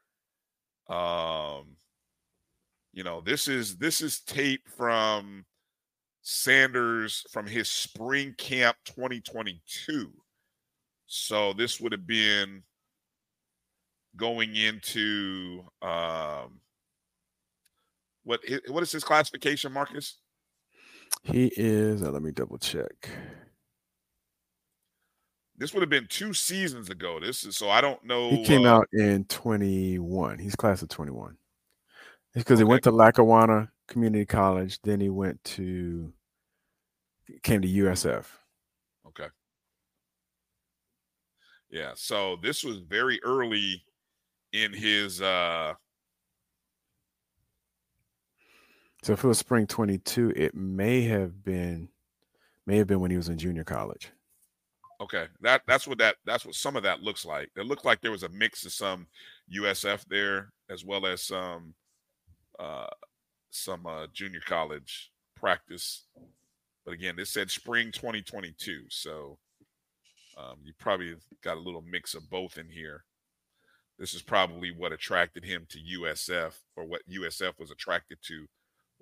Um 0.89 1.77
you 2.93 3.03
know, 3.03 3.21
this 3.21 3.47
is 3.47 3.77
this 3.77 4.01
is 4.01 4.21
tape 4.21 4.67
from 4.69 5.45
Sanders 6.21 7.25
from 7.31 7.45
his 7.47 7.69
spring 7.69 8.33
camp 8.37 8.77
2022. 8.85 10.11
So 11.05 11.53
this 11.53 11.81
would 11.81 11.91
have 11.91 12.07
been 12.07 12.63
going 14.15 14.55
into 14.55 15.63
um 15.81 16.61
what 18.23 18.39
what 18.69 18.83
is 18.83 18.91
his 18.91 19.03
classification, 19.03 19.73
Marcus? 19.73 20.17
He 21.23 21.51
is. 21.55 22.03
uh, 22.03 22.11
let 22.11 22.21
me 22.21 22.31
double 22.31 22.57
check. 22.57 23.09
This 25.57 25.73
would 25.73 25.81
have 25.81 25.89
been 25.89 26.07
two 26.07 26.33
seasons 26.33 26.89
ago. 26.89 27.19
This 27.19 27.45
is 27.45 27.55
so 27.55 27.69
I 27.69 27.79
don't 27.79 28.03
know. 28.03 28.29
He 28.29 28.43
came 28.43 28.65
uh, 28.65 28.75
out 28.75 28.87
in 28.91 29.25
21. 29.25 30.39
He's 30.39 30.55
class 30.55 30.81
of 30.81 30.89
21. 30.89 31.37
It's 32.33 32.43
because 32.43 32.59
he 32.59 32.65
went 32.65 32.83
to 32.83 32.91
Lackawanna 32.91 33.69
Community 33.87 34.25
College, 34.25 34.81
then 34.81 34.99
he 34.99 35.09
went 35.09 35.43
to 35.43 36.11
came 37.43 37.61
to 37.61 37.67
USF. 37.67 38.25
Okay. 39.07 39.27
Yeah, 41.69 41.91
so 41.95 42.37
this 42.41 42.63
was 42.63 42.79
very 42.79 43.19
early 43.23 43.83
in 44.51 44.73
his 44.73 45.21
uh 45.21 45.73
So 49.03 49.11
if 49.11 49.21
it 49.21 49.27
was 49.27 49.37
spring 49.37 49.67
22, 49.67 50.31
it 50.33 50.55
may 50.55 51.01
have 51.01 51.43
been 51.43 51.89
may 52.65 52.77
have 52.77 52.87
been 52.87 53.01
when 53.01 53.11
he 53.11 53.17
was 53.17 53.27
in 53.27 53.37
junior 53.37 53.65
college. 53.65 54.09
Okay, 55.01 55.25
that 55.41 55.61
that's 55.67 55.85
what 55.85 55.97
that 55.97 56.15
that's 56.25 56.45
what 56.45 56.55
some 56.55 56.77
of 56.77 56.83
that 56.83 57.01
looks 57.01 57.25
like. 57.25 57.49
It 57.57 57.65
looked 57.65 57.83
like 57.83 57.99
there 57.99 58.11
was 58.11 58.23
a 58.23 58.29
mix 58.29 58.65
of 58.65 58.71
some 58.71 59.07
USF 59.53 60.05
there 60.05 60.53
as 60.69 60.85
well 60.85 61.05
as 61.05 61.21
some 61.21 61.73
uh 62.59 62.87
some 63.49 63.85
uh 63.85 64.07
junior 64.13 64.39
college 64.45 65.11
practice. 65.35 66.05
But 66.85 66.93
again, 66.93 67.17
this 67.17 67.29
said 67.29 67.51
spring 67.51 67.91
2022, 67.91 68.85
so 68.87 69.37
um 70.37 70.59
you 70.63 70.71
probably 70.79 71.15
got 71.43 71.57
a 71.57 71.59
little 71.59 71.83
mix 71.85 72.13
of 72.13 72.29
both 72.29 72.57
in 72.57 72.69
here. 72.69 73.03
This 73.99 74.13
is 74.13 74.21
probably 74.21 74.71
what 74.71 74.93
attracted 74.93 75.43
him 75.43 75.67
to 75.71 75.99
USF 75.99 76.53
or 76.77 76.85
what 76.85 77.01
USF 77.11 77.59
was 77.59 77.69
attracted 77.69 78.19
to 78.27 78.47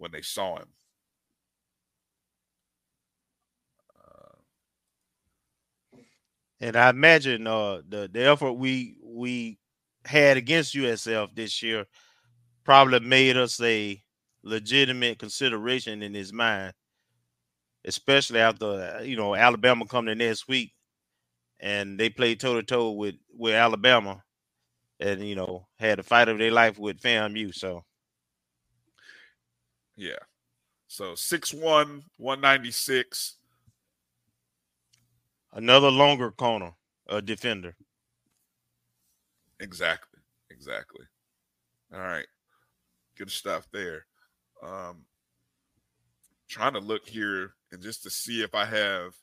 when 0.02 0.12
they 0.12 0.22
saw 0.24 0.58
him. 0.58 0.68
And 6.60 6.76
I 6.76 6.90
imagine 6.90 7.48
uh 7.48 7.82
the, 7.88 8.10
the 8.12 8.26
effort 8.28 8.54
we 8.54 8.98
we 9.04 9.60
had 10.06 10.38
against 10.38 10.76
USF 10.76 11.36
this 11.36 11.62
year 11.64 11.86
probably 12.64 13.00
made 13.00 13.38
us 13.38 13.62
a 13.62 14.02
legitimate 14.44 15.20
consideration 15.20 16.04
in 16.04 16.14
his 16.14 16.34
mind, 16.34 16.74
especially 17.86 18.40
after 18.40 18.66
uh, 19.00 19.02
you 19.04 19.16
know 19.18 19.36
Alabama 19.36 19.86
coming 19.86 20.18
next 20.20 20.48
week 20.48 20.74
and 21.60 22.00
they 22.00 22.10
played 22.10 22.40
toe 22.40 22.56
to 22.56 22.64
toe 22.64 22.92
with 22.92 23.16
with 23.38 23.54
Alabama 23.56 24.24
and 25.00 25.28
you 25.28 25.36
know 25.36 25.68
had 25.80 26.00
a 26.00 26.04
fight 26.04 26.30
of 26.30 26.40
their 26.40 26.52
life 26.52 26.80
with 26.80 27.02
FAMU. 27.02 27.54
So 27.54 27.84
Yeah. 29.96 30.20
So 30.88 31.14
6'1, 31.14 32.04
196. 32.18 33.38
another 35.54 35.90
longer 35.92 36.32
corner, 36.32 36.72
a 37.08 37.22
defender. 37.22 37.76
Exactly. 39.60 40.20
Exactly. 40.50 41.06
All 41.94 42.00
right. 42.00 42.26
Good 43.18 43.32
stuff 43.32 43.68
there. 43.72 44.06
Um 44.64 45.06
trying 46.50 46.74
to 46.74 46.80
look 46.80 47.08
here 47.08 47.54
and 47.72 47.82
just 47.82 48.04
to 48.04 48.10
see 48.10 48.44
if 48.44 48.54
I 48.54 48.66
have 48.66 49.14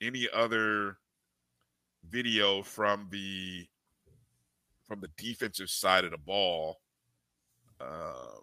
any 0.00 0.28
other 0.34 0.98
video 2.08 2.62
from 2.62 3.06
the 3.10 3.66
from 4.86 5.00
the 5.00 5.10
defensive 5.16 5.70
side 5.70 6.04
of 6.04 6.10
the 6.10 6.18
ball. 6.18 6.80
Um 7.80 8.42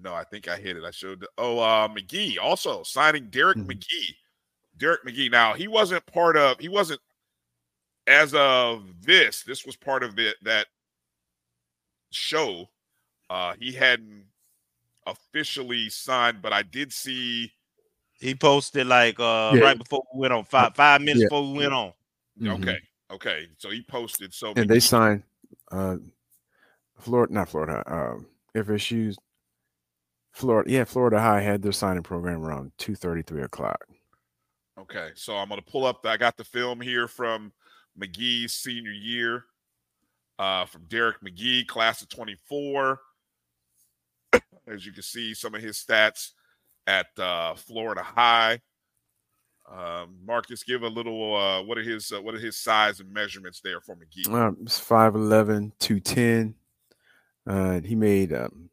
no, 0.00 0.14
I 0.14 0.24
think 0.24 0.48
I 0.48 0.56
hit 0.56 0.76
it. 0.76 0.84
I 0.84 0.90
showed 0.90 1.20
the, 1.20 1.28
oh 1.38 1.58
uh 1.58 1.88
McGee 1.88 2.36
also 2.40 2.82
signing 2.82 3.28
Derek 3.30 3.58
McGee. 3.58 4.14
Derek 4.78 5.04
McGee. 5.04 5.30
Now 5.30 5.54
he 5.54 5.68
wasn't 5.68 6.04
part 6.06 6.36
of 6.36 6.58
he 6.60 6.68
wasn't 6.68 7.00
as 8.06 8.34
of 8.34 8.84
this, 9.02 9.42
this 9.42 9.66
was 9.66 9.74
part 9.74 10.02
of 10.04 10.14
the, 10.14 10.32
that 10.42 10.66
show. 12.12 12.68
Uh, 13.28 13.54
he 13.58 13.72
hadn't 13.72 14.24
officially 15.06 15.88
signed, 15.88 16.40
but 16.40 16.52
I 16.52 16.62
did 16.62 16.92
see 16.92 17.52
he 18.12 18.34
posted 18.34 18.86
like 18.86 19.18
uh 19.18 19.52
Yeah. 19.54 19.62
right 19.62 19.78
before 19.78 20.02
we 20.14 20.20
went 20.20 20.32
on 20.32 20.44
five 20.44 20.74
five 20.76 21.00
minutes 21.00 21.20
Yeah. 21.22 21.26
before 21.26 21.52
we 21.52 21.58
went 21.58 21.72
on. 21.72 21.92
Mhm. 22.40 22.62
Okay, 22.62 22.78
okay. 23.10 23.48
So 23.58 23.70
he 23.70 23.82
posted. 23.82 24.32
So 24.32 24.52
And 24.56 24.68
they 24.68 24.80
signed 24.80 25.22
uh 25.72 25.96
Florida, 26.98 27.32
not 27.34 27.48
Florida, 27.48 27.82
um, 27.86 28.26
FSU's 28.54 29.18
Florida, 30.36 30.70
yeah, 30.70 30.84
Florida 30.84 31.18
High 31.18 31.40
had 31.40 31.62
their 31.62 31.72
signing 31.72 32.02
program 32.02 32.44
around 32.44 32.70
two 32.76 32.94
thirty, 32.94 33.22
three 33.22 33.42
o'clock. 33.42 33.86
Okay, 34.78 35.08
so 35.14 35.34
I'm 35.34 35.48
gonna 35.48 35.62
pull 35.62 35.86
up. 35.86 36.04
I 36.04 36.18
got 36.18 36.36
the 36.36 36.44
film 36.44 36.78
here 36.78 37.08
from 37.08 37.52
McGee's 37.98 38.52
senior 38.52 38.92
year, 38.92 39.44
uh, 40.38 40.66
from 40.66 40.84
Derek 40.88 41.22
McGee, 41.22 41.66
class 41.66 42.02
of 42.02 42.10
24. 42.10 43.00
As 44.68 44.84
you 44.84 44.92
can 44.92 45.02
see, 45.02 45.32
some 45.32 45.54
of 45.54 45.62
his 45.62 45.78
stats 45.78 46.32
at 46.86 47.06
uh, 47.18 47.54
Florida 47.54 48.02
High. 48.02 48.60
Um, 49.72 50.18
Marcus, 50.22 50.64
give 50.64 50.82
a 50.82 50.88
little. 50.88 51.34
Uh, 51.34 51.62
what 51.62 51.78
are 51.78 51.82
his 51.82 52.12
uh, 52.12 52.20
What 52.20 52.34
are 52.34 52.38
his 52.38 52.58
size 52.58 53.00
and 53.00 53.10
measurements 53.10 53.62
there 53.64 53.80
for 53.80 53.96
McGee? 53.96 54.28
Um, 54.28 54.58
it's 54.60 54.78
5'11, 54.78 55.72
210. 55.78 56.54
Uh, 57.46 57.80
he 57.80 57.94
made, 57.94 58.34
um, 58.34 58.68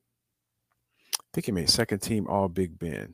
think 1.34 1.46
he 1.46 1.52
made 1.52 1.70
second 1.70 2.00
team 2.00 2.28
All 2.28 2.48
Big 2.48 2.78
Bend. 2.78 3.14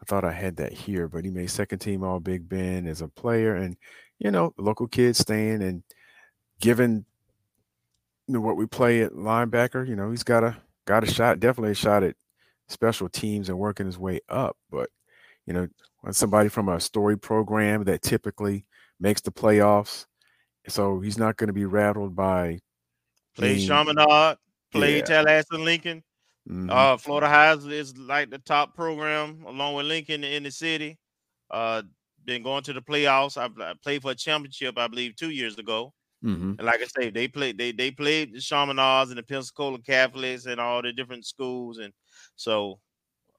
I 0.00 0.04
thought 0.04 0.24
I 0.24 0.32
had 0.32 0.56
that 0.56 0.72
here, 0.72 1.08
but 1.08 1.24
he 1.24 1.30
made 1.30 1.50
second 1.50 1.78
team 1.78 2.04
All 2.04 2.20
Big 2.20 2.48
Bend 2.48 2.88
as 2.88 3.00
a 3.00 3.08
player, 3.08 3.54
and 3.54 3.76
you 4.18 4.30
know, 4.30 4.52
local 4.58 4.88
kids 4.88 5.18
staying 5.18 5.62
and 5.62 5.82
given 6.60 7.04
you 8.26 8.34
know, 8.34 8.40
what 8.40 8.56
we 8.56 8.66
play 8.66 9.02
at 9.02 9.12
linebacker, 9.12 9.86
you 9.86 9.96
know, 9.96 10.10
he's 10.10 10.24
got 10.24 10.42
a 10.42 10.56
got 10.86 11.04
a 11.04 11.06
shot, 11.06 11.40
definitely 11.40 11.72
a 11.72 11.74
shot 11.74 12.02
at 12.02 12.16
special 12.68 13.08
teams 13.08 13.48
and 13.48 13.58
working 13.58 13.86
his 13.86 13.98
way 13.98 14.20
up. 14.28 14.56
But 14.70 14.90
you 15.46 15.52
know, 15.52 15.68
when 16.00 16.12
somebody 16.12 16.48
from 16.48 16.68
a 16.68 16.80
story 16.80 17.16
program 17.16 17.84
that 17.84 18.02
typically 18.02 18.64
makes 18.98 19.20
the 19.20 19.30
playoffs, 19.30 20.06
so 20.68 21.00
he's 21.00 21.18
not 21.18 21.36
going 21.36 21.48
to 21.48 21.52
be 21.52 21.64
rattled 21.64 22.16
by 22.16 22.58
play 23.36 23.64
Chaminade, 23.64 24.36
played 24.72 24.98
Yeah. 24.98 25.22
Tallahassee 25.22 25.56
Lincoln. 25.56 26.02
Mhm. 26.48 26.70
Uh, 26.70 26.96
Florida 26.96 27.28
High 27.28 27.52
is, 27.52 27.96
like 27.98 28.30
the 28.30 28.38
top 28.38 28.74
program 28.74 29.44
along 29.46 29.74
with 29.74 29.86
Lincoln 29.86 30.22
in 30.22 30.44
the 30.44 30.50
city. 30.50 30.98
Uh, 31.50 31.82
been 32.24 32.42
going 32.42 32.62
to 32.64 32.72
the 32.72 32.82
playoffs. 32.82 33.36
I, 33.36 33.46
I 33.62 33.74
played 33.82 34.02
for 34.02 34.10
a 34.10 34.14
championship, 34.14 34.78
I 34.78 34.88
believe, 34.88 35.16
two 35.16 35.30
years 35.30 35.58
ago. 35.58 35.92
Mhm. 36.24 36.58
And 36.58 36.62
like 36.62 36.80
I 36.80 36.86
say, 36.86 37.10
they 37.10 37.28
played 37.28 37.58
they 37.58 37.72
they 37.72 37.90
played 37.90 38.32
the 38.32 38.40
Chaminades 38.40 39.10
and 39.10 39.18
the 39.18 39.22
Pensacola 39.22 39.78
Catholics 39.80 40.46
and 40.46 40.60
all 40.60 40.82
the 40.82 40.92
different 40.92 41.26
schools. 41.26 41.78
And 41.78 41.92
so, 42.36 42.80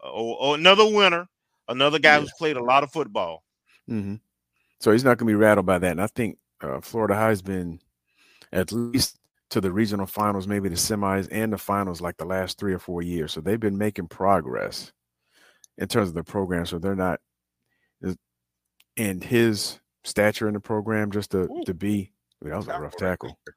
uh, 0.03 0.09
oh, 0.11 0.37
oh, 0.39 0.53
another 0.53 0.85
winner, 0.85 1.27
another 1.67 1.99
guy 1.99 2.19
who's 2.19 2.31
played 2.37 2.55
a 2.57 2.63
lot 2.63 2.83
of 2.83 2.91
football. 2.91 3.43
hmm 3.87 4.15
So 4.79 4.91
he's 4.91 5.03
not 5.03 5.17
going 5.17 5.27
to 5.27 5.31
be 5.31 5.35
rattled 5.35 5.65
by 5.65 5.79
that. 5.79 5.91
And 5.91 6.01
I 6.01 6.07
think 6.07 6.37
uh, 6.61 6.79
Florida 6.81 7.15
High's 7.15 7.41
been 7.41 7.79
at 8.53 8.71
least 8.71 9.17
to 9.49 9.61
the 9.61 9.71
regional 9.71 10.05
finals, 10.05 10.47
maybe 10.47 10.69
the 10.69 10.75
semis 10.75 11.27
and 11.31 11.53
the 11.53 11.57
finals, 11.57 12.01
like 12.01 12.17
the 12.17 12.25
last 12.25 12.57
three 12.57 12.73
or 12.73 12.79
four 12.79 13.01
years. 13.01 13.31
So 13.31 13.41
they've 13.41 13.59
been 13.59 13.77
making 13.77 14.07
progress 14.07 14.91
in 15.77 15.87
terms 15.87 16.09
of 16.09 16.15
the 16.15 16.23
program. 16.23 16.65
So 16.65 16.79
they're 16.79 16.95
not, 16.95 17.19
and 18.97 19.23
his 19.23 19.79
stature 20.03 20.47
in 20.47 20.53
the 20.53 20.59
program 20.59 21.11
just 21.11 21.31
to 21.31 21.47
to 21.65 21.73
be. 21.73 22.11
That 22.41 22.55
was 22.55 22.67
a 22.67 22.79
rough 22.79 22.95
tackle. 22.97 23.37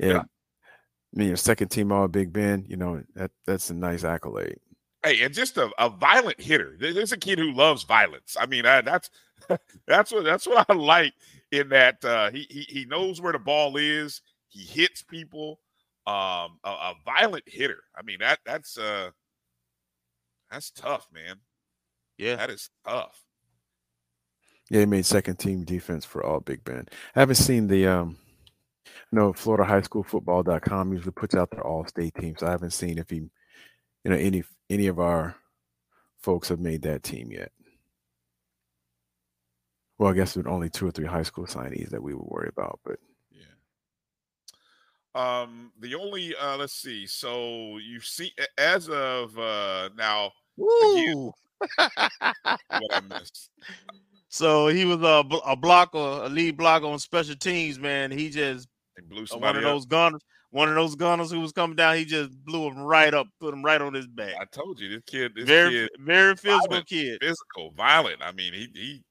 Yeah. 0.00 0.18
I 0.18 1.18
mean, 1.18 1.28
your 1.28 1.38
second 1.38 1.68
team 1.68 1.92
all 1.92 2.06
Big 2.08 2.30
Bend, 2.30 2.66
you 2.68 2.76
know, 2.76 3.02
that 3.14 3.30
that's 3.46 3.70
a 3.70 3.74
nice 3.74 4.04
accolade. 4.04 4.58
Hey, 5.02 5.22
and 5.22 5.32
just 5.32 5.56
a, 5.56 5.70
a 5.78 5.88
violent 5.88 6.38
hitter. 6.38 6.76
There's 6.78 7.12
a 7.12 7.16
kid 7.16 7.38
who 7.38 7.52
loves 7.52 7.84
violence. 7.84 8.36
I 8.38 8.44
mean, 8.44 8.66
I, 8.66 8.82
that's 8.82 9.08
that's 9.86 10.12
what 10.12 10.24
that's 10.24 10.46
what 10.46 10.66
I 10.68 10.74
like 10.74 11.14
in 11.50 11.70
that 11.70 12.04
uh, 12.04 12.30
he, 12.30 12.46
he 12.50 12.66
he 12.68 12.84
knows 12.84 13.20
where 13.20 13.32
the 13.32 13.38
ball 13.38 13.78
is. 13.78 14.20
He 14.48 14.64
hits 14.64 15.02
people. 15.02 15.60
Um, 16.06 16.58
a, 16.64 16.70
a 16.70 16.94
violent 17.04 17.44
hitter. 17.46 17.82
I 17.94 18.02
mean 18.02 18.20
that 18.20 18.38
that's 18.46 18.78
uh 18.78 19.10
that's 20.50 20.70
tough, 20.70 21.06
man. 21.12 21.36
Yeah, 22.16 22.36
that 22.36 22.48
is 22.50 22.70
tough. 22.86 23.22
Yeah, 24.70 24.80
he 24.80 24.86
made 24.86 25.06
second 25.06 25.36
team 25.38 25.64
defense 25.64 26.04
for 26.04 26.24
all 26.24 26.40
Big 26.40 26.64
Bend. 26.64 26.90
I 27.14 27.20
haven't 27.20 27.36
seen 27.36 27.66
the 27.68 27.86
um 27.86 28.16
no 29.12 29.32
Florida 29.32 29.64
high 29.64 29.82
school 29.82 30.02
football.com 30.02 30.92
usually 30.92 31.12
puts 31.12 31.34
out 31.34 31.50
their 31.50 31.66
all 31.66 31.86
state 31.86 32.14
teams. 32.14 32.42
I 32.42 32.50
haven't 32.50 32.72
seen 32.72 32.98
if 32.98 33.10
he 33.10 33.16
you 33.16 33.30
know 34.10 34.16
any 34.16 34.44
any 34.70 34.86
of 34.86 34.98
our 34.98 35.36
folks 36.18 36.48
have 36.48 36.60
made 36.60 36.82
that 36.82 37.02
team 37.02 37.30
yet. 37.30 37.52
Well, 39.98 40.10
I 40.10 40.14
guess 40.14 40.36
with 40.36 40.46
only 40.46 40.70
two 40.70 40.86
or 40.86 40.90
three 40.90 41.06
high 41.06 41.22
school 41.24 41.46
signees 41.46 41.90
that 41.90 42.02
we 42.02 42.14
would 42.14 42.26
worry 42.26 42.48
about, 42.48 42.78
but 42.84 42.98
Um, 45.18 45.72
the 45.80 45.96
only 45.96 46.34
uh 46.36 46.56
let's 46.56 46.74
see. 46.74 47.06
So 47.06 47.78
you 47.78 48.00
see 48.00 48.32
as 48.56 48.88
of 48.88 49.36
uh 49.36 49.88
now 49.96 50.30
Woo! 50.56 51.32
what 51.76 52.92
I 52.92 53.00
missed. 53.08 53.50
So 54.28 54.68
he 54.68 54.84
was 54.84 55.00
a, 55.02 55.24
a 55.44 55.56
blocker, 55.56 55.98
a 55.98 56.28
lead 56.28 56.56
blocker 56.56 56.86
on 56.86 57.00
special 57.00 57.34
teams. 57.34 57.80
Man, 57.80 58.12
he 58.12 58.30
just 58.30 58.68
blew 59.08 59.24
uh, 59.24 59.38
one 59.38 59.56
of 59.56 59.64
up. 59.64 59.72
those 59.72 59.86
gunners. 59.86 60.22
One 60.50 60.68
of 60.68 60.76
those 60.76 60.94
gunners 60.94 61.32
who 61.32 61.40
was 61.40 61.52
coming 61.52 61.76
down. 61.76 61.96
He 61.96 62.04
just 62.04 62.32
blew 62.44 62.68
him 62.68 62.78
right 62.78 63.12
up, 63.12 63.26
put 63.40 63.52
him 63.52 63.64
right 63.64 63.80
on 63.80 63.94
his 63.94 64.06
back. 64.06 64.34
I 64.40 64.44
told 64.44 64.78
you 64.78 64.88
this 64.88 65.02
kid, 65.04 65.32
this 65.34 65.46
very, 65.46 65.70
kid, 65.70 65.90
very 65.98 66.36
physical 66.36 66.68
violent, 66.68 66.86
kid. 66.86 67.18
physical, 67.20 67.72
violent. 67.76 68.22
I 68.22 68.32
mean, 68.32 68.52
he 68.54 68.68
he 68.72 69.02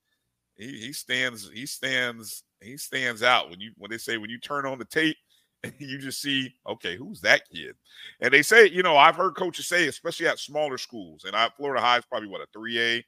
he 0.55 0.79
he 0.79 0.93
stands 0.93 1.49
he 1.53 1.65
stands 1.65 2.43
he 2.61 2.77
stands 2.77 3.23
out 3.23 3.49
when 3.49 3.59
you 3.59 3.71
when 3.77 3.91
they 3.91 3.97
say 3.97 4.17
when 4.17 4.29
you 4.29 4.39
turn 4.39 4.65
on 4.65 4.79
the 4.79 4.85
tape 4.85 5.17
you 5.79 5.97
just 5.97 6.21
see 6.21 6.53
okay 6.67 6.95
who's 6.95 7.19
that 7.19 7.41
kid 7.51 7.75
and 8.21 8.31
they 8.31 8.43
say 8.43 8.67
you 8.69 8.83
know 8.83 8.95
I've 8.95 9.15
heard 9.15 9.35
coaches 9.35 9.67
say 9.67 9.87
especially 9.87 10.27
at 10.27 10.37
smaller 10.37 10.77
schools 10.77 11.23
and 11.25 11.35
I 11.35 11.49
Florida 11.57 11.81
High 11.81 11.97
is 11.97 12.05
probably 12.05 12.29
what 12.29 12.41
a 12.41 12.47
three 12.53 12.79
A 12.79 13.03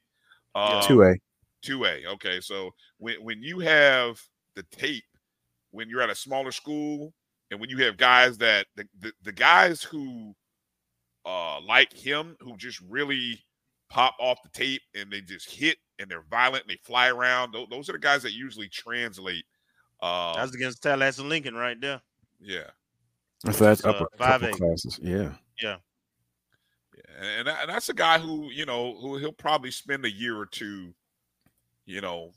um, 0.54 0.82
two 0.82 1.02
A. 1.02 1.14
Two 1.62 1.84
A. 1.84 2.06
Okay, 2.06 2.40
so 2.40 2.70
when 2.98 3.22
when 3.22 3.42
you 3.42 3.60
have 3.60 4.20
the 4.56 4.64
tape, 4.70 5.04
when 5.70 5.88
you're 5.88 6.02
at 6.02 6.10
a 6.10 6.14
smaller 6.14 6.52
school, 6.52 7.12
and 7.50 7.60
when 7.60 7.70
you 7.70 7.78
have 7.84 7.96
guys 7.96 8.38
that 8.38 8.66
the 8.76 8.86
the, 8.98 9.12
the 9.22 9.32
guys 9.32 9.82
who 9.82 10.34
uh 11.26 11.60
like 11.60 11.92
him 11.92 12.36
who 12.40 12.56
just 12.56 12.80
really 12.88 13.38
pop 13.90 14.14
off 14.18 14.38
the 14.42 14.48
tape 14.50 14.82
and 14.94 15.10
they 15.10 15.20
just 15.20 15.50
hit 15.50 15.76
and 15.98 16.10
they're 16.10 16.24
violent 16.30 16.64
and 16.64 16.70
they 16.70 16.78
fly 16.82 17.08
around. 17.08 17.52
Those, 17.52 17.66
those 17.70 17.88
are 17.88 17.92
the 17.92 17.98
guys 17.98 18.22
that 18.22 18.32
usually 18.32 18.68
translate. 18.68 19.44
Um, 20.00 20.34
That's 20.36 20.54
against 20.54 20.82
Tallahassee 20.82 21.24
Lincoln 21.24 21.54
right 21.54 21.78
there. 21.78 22.00
Yeah, 22.40 22.70
so 23.44 23.64
that's 23.64 23.80
is, 23.80 23.86
uh, 23.86 23.90
up 23.90 24.00
a 24.14 24.18
couple 24.18 24.48
5A. 24.48 24.52
classes. 24.52 25.00
Yeah. 25.02 25.32
Yeah. 25.62 25.76
and, 27.20 27.48
and 27.48 27.70
that's 27.70 27.88
a 27.88 27.94
guy 27.94 28.18
who 28.18 28.50
you 28.50 28.66
know 28.66 28.96
who 29.00 29.16
he'll 29.16 29.32
probably 29.32 29.70
spend 29.70 30.04
a 30.04 30.10
year 30.10 30.38
or 30.38 30.46
two, 30.46 30.94
you 31.86 32.00
know, 32.00 32.32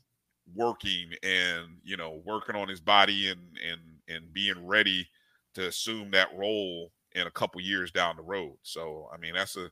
working 0.54 1.10
and 1.22 1.78
you 1.82 1.96
know 1.96 2.22
working 2.24 2.56
on 2.56 2.68
his 2.68 2.80
body 2.80 3.28
and 3.28 3.40
and 3.70 3.80
and 4.08 4.32
being 4.32 4.66
ready 4.66 5.08
to 5.54 5.68
assume 5.68 6.10
that 6.10 6.28
role 6.36 6.90
in 7.12 7.26
a 7.26 7.30
couple 7.30 7.60
years 7.60 7.90
down 7.90 8.16
the 8.16 8.22
road. 8.22 8.56
So 8.62 9.08
I 9.12 9.18
mean 9.18 9.34
that's 9.34 9.56
a 9.56 9.70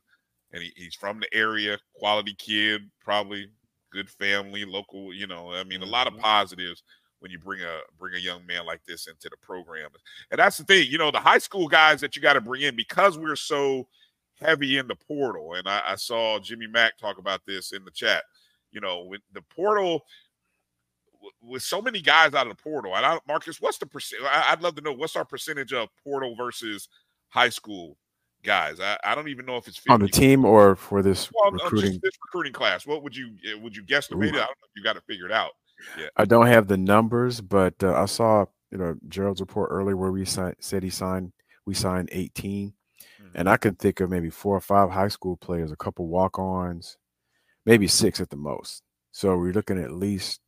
and 0.51 0.61
he, 0.61 0.71
he's 0.75 0.95
from 0.95 1.19
the 1.19 1.33
area, 1.33 1.79
quality 1.95 2.35
kid, 2.37 2.81
probably 3.01 3.47
good 3.91 4.09
family, 4.09 4.65
local. 4.65 5.13
You 5.13 5.25
know, 5.25 5.51
I 5.51 5.63
mean 5.63 5.81
a 5.81 5.87
lot 5.87 6.07
of 6.07 6.17
positives 6.17 6.83
when 7.23 7.31
you 7.31 7.39
bring 7.39 7.61
a 7.61 7.79
bring 7.97 8.13
a 8.15 8.19
young 8.19 8.45
man 8.45 8.65
like 8.65 8.83
this 8.85 9.07
into 9.07 9.29
the 9.29 9.37
program. 9.37 9.89
And 10.29 10.37
that's 10.37 10.57
the 10.57 10.65
thing, 10.65 10.91
you 10.91 10.97
know, 10.97 11.09
the 11.09 11.19
high 11.19 11.37
school 11.37 11.69
guys 11.69 12.01
that 12.01 12.17
you 12.17 12.21
got 12.21 12.33
to 12.33 12.41
bring 12.41 12.63
in 12.63 12.75
because 12.75 13.17
we're 13.17 13.37
so 13.37 13.87
heavy 14.39 14.77
in 14.77 14.89
the 14.89 14.95
portal. 14.95 15.53
And 15.53 15.67
I, 15.67 15.81
I 15.87 15.95
saw 15.95 16.37
Jimmy 16.39 16.67
Mack 16.67 16.97
talk 16.97 17.17
about 17.17 17.39
this 17.47 17.71
in 17.71 17.85
the 17.85 17.91
chat. 17.91 18.25
You 18.73 18.81
know, 18.81 19.05
with 19.05 19.21
the 19.31 19.41
portal, 19.41 20.03
with 21.41 21.63
so 21.63 21.81
many 21.81 22.01
guys 22.01 22.33
out 22.33 22.45
of 22.47 22.57
the 22.57 22.61
portal, 22.61 22.95
and 22.95 23.05
I, 23.05 23.19
Marcus, 23.25 23.61
what's 23.61 23.77
the 23.77 23.85
percent? 23.85 24.21
I'd 24.25 24.61
love 24.61 24.75
to 24.75 24.81
know 24.81 24.91
what's 24.91 25.15
our 25.15 25.25
percentage 25.25 25.71
of 25.71 25.87
portal 26.03 26.35
versus 26.35 26.89
high 27.29 27.49
school 27.49 27.97
guys. 28.43 28.81
I, 28.81 28.97
I 29.03 29.15
don't 29.15 29.29
even 29.29 29.45
know 29.45 29.55
if 29.55 29.67
it's 29.67 29.77
50. 29.77 29.91
On 29.91 29.99
the 30.01 30.09
team 30.09 30.43
or 30.43 30.75
for 30.75 31.01
this 31.01 31.29
Well, 31.31 31.51
recruiting. 31.51 31.91
just 31.91 32.01
this 32.01 32.13
recruiting 32.25 32.51
class. 32.51 32.85
What 32.85 33.01
would 33.03 33.15
you 33.15 33.29
uh, 33.53 33.59
would 33.59 33.77
you 33.77 33.83
guesstimate? 33.83 34.29
it? 34.29 34.35
I 34.35 34.39
don't 34.39 34.39
know 34.39 34.67
if 34.67 34.71
you 34.75 34.83
got 34.83 34.93
to 34.93 35.01
figure 35.01 35.27
it 35.27 35.29
figured 35.29 35.31
out. 35.31 35.51
Yeah. 35.97 36.07
I 36.15 36.25
don't 36.25 36.47
have 36.47 36.67
the 36.67 36.77
numbers, 36.77 37.41
but 37.41 37.75
uh, 37.83 37.93
I 37.93 38.05
saw 38.05 38.45
you 38.71 38.77
know 38.77 38.95
Gerald's 39.07 39.41
report 39.41 39.69
earlier 39.71 39.97
where 39.97 40.11
we 40.11 40.25
si- 40.25 40.53
said 40.59 40.83
he 40.83 40.89
signed 40.89 41.33
we 41.65 41.73
signed 41.73 42.09
18, 42.11 42.73
and 43.35 43.49
I 43.49 43.57
can 43.57 43.75
think 43.75 43.99
of 43.99 44.09
maybe 44.09 44.29
four 44.29 44.55
or 44.55 44.61
five 44.61 44.89
high 44.91 45.07
school 45.07 45.37
players, 45.37 45.71
a 45.71 45.75
couple 45.77 46.07
walk-ons, 46.07 46.97
maybe 47.65 47.87
six 47.87 48.19
at 48.19 48.29
the 48.29 48.35
most. 48.35 48.83
So 49.11 49.37
we're 49.37 49.53
looking 49.53 49.81
at 49.81 49.91
least 49.91 50.39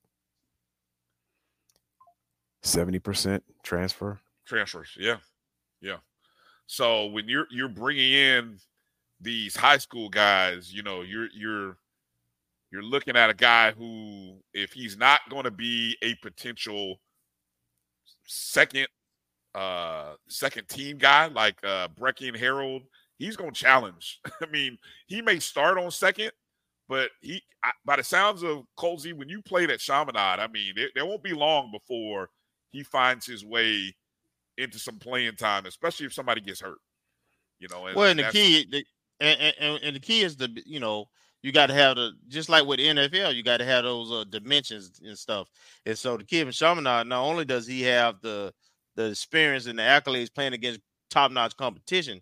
Seventy 2.64 2.98
percent 3.00 3.44
transfer. 3.64 4.20
transfers. 4.48 4.98
Yeah, 5.00 5.18
yeah. 5.82 5.98
So 6.66 7.06
when 7.08 7.28
you're 7.30 7.46
you're 7.52 7.70
bringing 7.70 8.12
in 8.12 8.58
these 9.22 9.56
high 9.56 9.78
school 9.78 10.10
guys, 10.10 10.74
you 10.74 10.82
know, 10.82 11.02
you're 11.02 11.30
you're 11.32 11.78
you're 12.76 12.84
looking 12.84 13.16
at 13.16 13.30
a 13.30 13.34
guy 13.34 13.72
who, 13.72 14.36
if 14.54 14.74
he's 14.74 14.98
not 14.98 15.22
going 15.30 15.46
to 15.46 15.52
be 15.52 15.96
a 16.02 16.14
potential 16.16 17.00
second 18.28 18.88
uh 19.54 20.16
second 20.28 20.68
team 20.68 20.98
guy 20.98 21.28
like 21.28 21.56
uh 21.64 21.88
Brecken 21.98 22.36
Harold, 22.38 22.82
he's 23.18 23.38
going 23.38 23.54
to 23.54 23.58
challenge. 23.60 24.20
I 24.42 24.48
mean, 24.48 24.78
he 25.08 25.22
may 25.22 25.40
start 25.40 25.78
on 25.78 25.90
second, 25.90 26.32
but 26.90 27.12
he 27.22 27.42
I, 27.64 27.72
by 27.86 27.96
the 27.96 28.04
sounds 28.04 28.44
of 28.44 28.64
Colzie, 28.78 29.14
when 29.14 29.30
you 29.30 29.42
played 29.42 29.70
at 29.72 29.80
Chaminade, 29.80 30.40
I 30.40 30.48
mean, 30.48 30.74
it, 30.76 30.92
there 30.96 31.06
won't 31.06 31.24
be 31.24 31.34
long 31.34 31.72
before 31.72 32.30
he 32.72 32.84
finds 32.84 33.26
his 33.26 33.46
way 33.46 33.96
into 34.58 34.78
some 34.80 35.00
playing 35.00 35.38
time, 35.38 35.66
especially 35.66 36.08
if 36.08 36.14
somebody 36.14 36.42
gets 36.42 36.60
hurt. 36.60 36.80
You 37.60 37.70
know, 37.72 37.86
and, 37.86 37.96
Well, 37.96 38.10
and 38.10 38.20
the 38.20 38.24
key, 38.34 38.68
the, 38.70 38.86
and, 39.22 39.40
and- 39.40 39.56
and, 39.60 39.84
and 39.84 39.96
the 39.96 40.02
key 40.02 40.24
is 40.24 40.36
the 40.36 40.50
you 40.66 40.82
know 40.82 41.06
you 41.46 41.52
got 41.52 41.68
to 41.68 41.76
have 41.76 41.96
the 41.96 42.14
just 42.28 42.50
like 42.50 42.66
with 42.66 42.80
NFL, 42.80 43.36
you 43.36 43.44
got 43.44 43.58
to 43.58 43.66
have 43.66 43.84
those 43.84 44.12
uh, 44.12 44.24
dimensions 44.28 45.00
and 45.06 45.16
stuff. 45.16 45.48
And 45.86 45.96
so 45.96 46.18
the 46.18 46.24
kid 46.24 46.46
from 46.46 46.52
Chaminade, 46.52 47.06
not 47.06 47.22
only 47.24 47.46
does 47.46 47.68
he 47.68 47.84
have 47.84 48.16
the 48.24 48.52
the 48.96 49.12
experience 49.12 49.68
and 49.68 49.78
the 49.78 49.84
accolades 49.84 50.34
playing 50.34 50.54
against 50.54 50.80
top 51.12 51.32
notch 51.32 51.56
competition, 51.56 52.20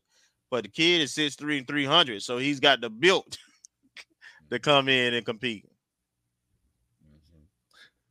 but 0.52 0.66
the 0.66 0.70
kid 0.70 1.00
is 1.04 1.14
six 1.14 1.36
three 1.36 1.58
and 1.58 1.66
three 1.66 1.86
hundred, 1.86 2.22
so 2.22 2.38
he's 2.38 2.60
got 2.60 2.82
the 2.82 2.90
built 2.90 3.38
to 4.52 4.60
come 4.60 4.90
in 4.90 5.14
and 5.14 5.26
compete. 5.26 5.66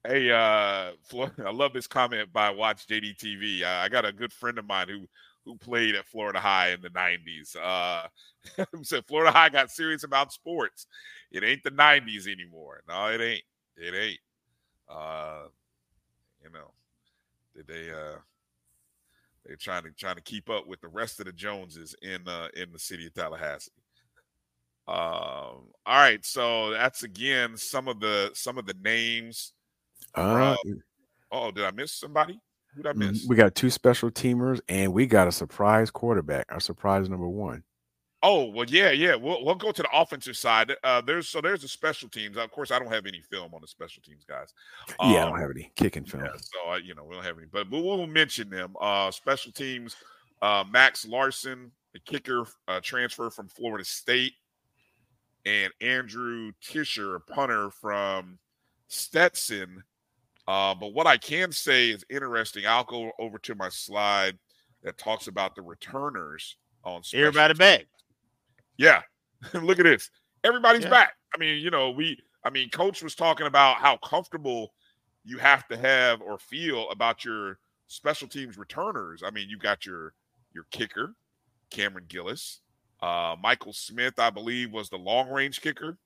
Hey, 0.06 0.30
uh, 0.30 0.92
Flo- 1.04 1.30
I 1.46 1.50
love 1.50 1.74
this 1.74 1.86
comment 1.86 2.32
by 2.32 2.48
Watch 2.48 2.86
JDTV. 2.86 3.64
I, 3.64 3.84
I 3.84 3.88
got 3.90 4.06
a 4.06 4.12
good 4.12 4.32
friend 4.32 4.58
of 4.58 4.66
mine 4.66 4.88
who 4.88 5.06
who 5.44 5.56
played 5.56 5.94
at 5.94 6.06
Florida 6.06 6.40
High 6.40 6.70
in 6.70 6.80
the 6.80 6.90
'90s. 6.90 7.56
Uh, 7.60 8.06
who 8.72 8.84
said 8.84 9.04
Florida 9.06 9.32
High 9.32 9.48
got 9.48 9.70
serious 9.70 10.04
about 10.04 10.32
sports. 10.32 10.86
It 11.30 11.42
ain't 11.44 11.62
the 11.62 11.70
'90s 11.70 12.26
anymore. 12.26 12.82
No, 12.88 13.06
it 13.08 13.20
ain't. 13.20 13.42
It 13.76 13.94
ain't. 13.94 14.20
Uh, 14.88 15.44
you 16.42 16.50
know, 16.50 16.70
they- 17.54 17.62
they 17.72 17.90
uh 17.90 18.18
they're 19.44 19.56
trying 19.56 19.82
to 19.82 19.90
trying 19.90 20.14
to 20.16 20.22
keep 20.22 20.48
up 20.48 20.66
with 20.68 20.80
the 20.80 20.88
rest 20.88 21.18
of 21.20 21.26
the 21.26 21.32
Joneses 21.32 21.94
in 22.02 22.26
uh 22.28 22.48
in 22.54 22.70
the 22.72 22.78
city 22.78 23.06
of 23.06 23.14
Tallahassee. 23.14 23.72
Um, 24.88 24.94
all 24.94 25.68
right, 25.86 26.24
so 26.24 26.70
that's 26.70 27.02
again 27.04 27.56
some 27.56 27.88
of 27.88 28.00
the 28.00 28.30
some 28.34 28.58
of 28.58 28.66
the 28.66 28.74
names. 28.82 29.52
Uh, 30.42 30.56
Oh, 31.30 31.50
did 31.50 31.64
I 31.64 31.70
miss 31.70 31.92
somebody? 31.92 32.38
Who 32.74 32.82
did 32.82 32.90
I 32.90 32.92
mm, 32.94 33.10
miss? 33.10 33.26
we 33.26 33.36
got 33.36 33.54
two 33.54 33.70
special 33.70 34.10
teamers, 34.10 34.60
and 34.68 34.92
we 34.92 35.06
got 35.06 35.28
a 35.28 35.32
surprise 35.32 35.90
quarterback. 35.90 36.46
Our 36.50 36.60
surprise 36.60 37.08
number 37.08 37.28
one. 37.28 37.64
Oh, 38.24 38.44
well, 38.44 38.66
yeah, 38.68 38.92
yeah. 38.92 39.16
We'll 39.16 39.44
we'll 39.44 39.56
go 39.56 39.72
to 39.72 39.82
the 39.82 39.88
offensive 39.92 40.36
side. 40.36 40.72
Uh, 40.84 41.00
there's 41.00 41.28
so 41.28 41.40
there's 41.40 41.62
the 41.62 41.68
special 41.68 42.08
teams. 42.08 42.36
Of 42.36 42.50
course, 42.52 42.70
I 42.70 42.78
don't 42.78 42.92
have 42.92 43.06
any 43.06 43.20
film 43.20 43.52
on 43.52 43.60
the 43.60 43.66
special 43.66 44.00
teams 44.02 44.24
guys. 44.24 44.54
yeah, 44.88 44.94
I 45.00 45.22
Um, 45.24 45.30
don't 45.30 45.40
have 45.40 45.50
any 45.50 45.72
kicking 45.74 46.04
film. 46.04 46.24
Yeah, 46.24 46.30
so 46.40 46.70
uh, 46.72 46.76
you 46.76 46.94
know 46.94 47.04
we 47.04 47.14
don't 47.16 47.24
have 47.24 47.36
any, 47.36 47.48
but 47.50 47.68
we'll, 47.68 47.82
we'll 47.82 48.06
mention 48.06 48.48
them. 48.48 48.76
Uh, 48.80 49.10
special 49.10 49.50
teams, 49.50 49.96
uh, 50.40 50.62
Max 50.70 51.04
Larson, 51.04 51.72
the 51.92 51.98
kicker, 51.98 52.46
uh, 52.68 52.80
transfer 52.80 53.28
from 53.28 53.48
Florida 53.48 53.84
State, 53.84 54.34
and 55.44 55.72
Andrew 55.80 56.52
Tisher, 56.62 57.16
a 57.16 57.20
punter 57.20 57.70
from 57.70 58.38
Stetson. 58.86 59.82
Uh, 60.48 60.74
but 60.74 60.88
what 60.92 61.06
I 61.06 61.16
can 61.16 61.52
say 61.52 61.90
is 61.90 62.04
interesting. 62.10 62.66
I'll 62.66 62.84
go 62.84 63.10
over 63.18 63.38
to 63.38 63.54
my 63.54 63.68
slide 63.68 64.38
that 64.82 64.98
talks 64.98 65.28
about 65.28 65.54
the 65.54 65.62
returners 65.62 66.56
on 66.84 67.02
special 67.04 67.26
Everybody 67.28 67.54
back. 67.54 67.86
yeah. 68.76 69.02
Look 69.54 69.78
at 69.78 69.84
this. 69.84 70.10
Everybody's 70.44 70.84
Yeah. 70.84 70.90
back. 70.90 71.14
I 71.34 71.38
mean, 71.38 71.60
you 71.62 71.70
know, 71.70 71.90
we 71.90 72.18
I 72.44 72.50
mean, 72.50 72.70
coach 72.70 73.02
was 73.02 73.14
talking 73.14 73.46
about 73.46 73.76
how 73.76 73.96
comfortable 73.98 74.74
you 75.24 75.38
have 75.38 75.68
to 75.68 75.76
have 75.76 76.20
or 76.20 76.38
feel 76.38 76.90
about 76.90 77.24
your 77.24 77.58
special 77.86 78.26
teams 78.26 78.58
returners. 78.58 79.22
I 79.24 79.30
mean, 79.30 79.48
you've 79.48 79.60
got 79.62 79.86
your 79.86 80.14
your 80.52 80.64
kicker, 80.72 81.14
Cameron 81.70 82.06
Gillis. 82.08 82.60
Uh 83.00 83.36
Michael 83.40 83.72
Smith, 83.72 84.14
I 84.18 84.30
believe, 84.30 84.72
was 84.72 84.90
the 84.90 84.98
long 84.98 85.28
range 85.30 85.60
kicker. 85.60 85.98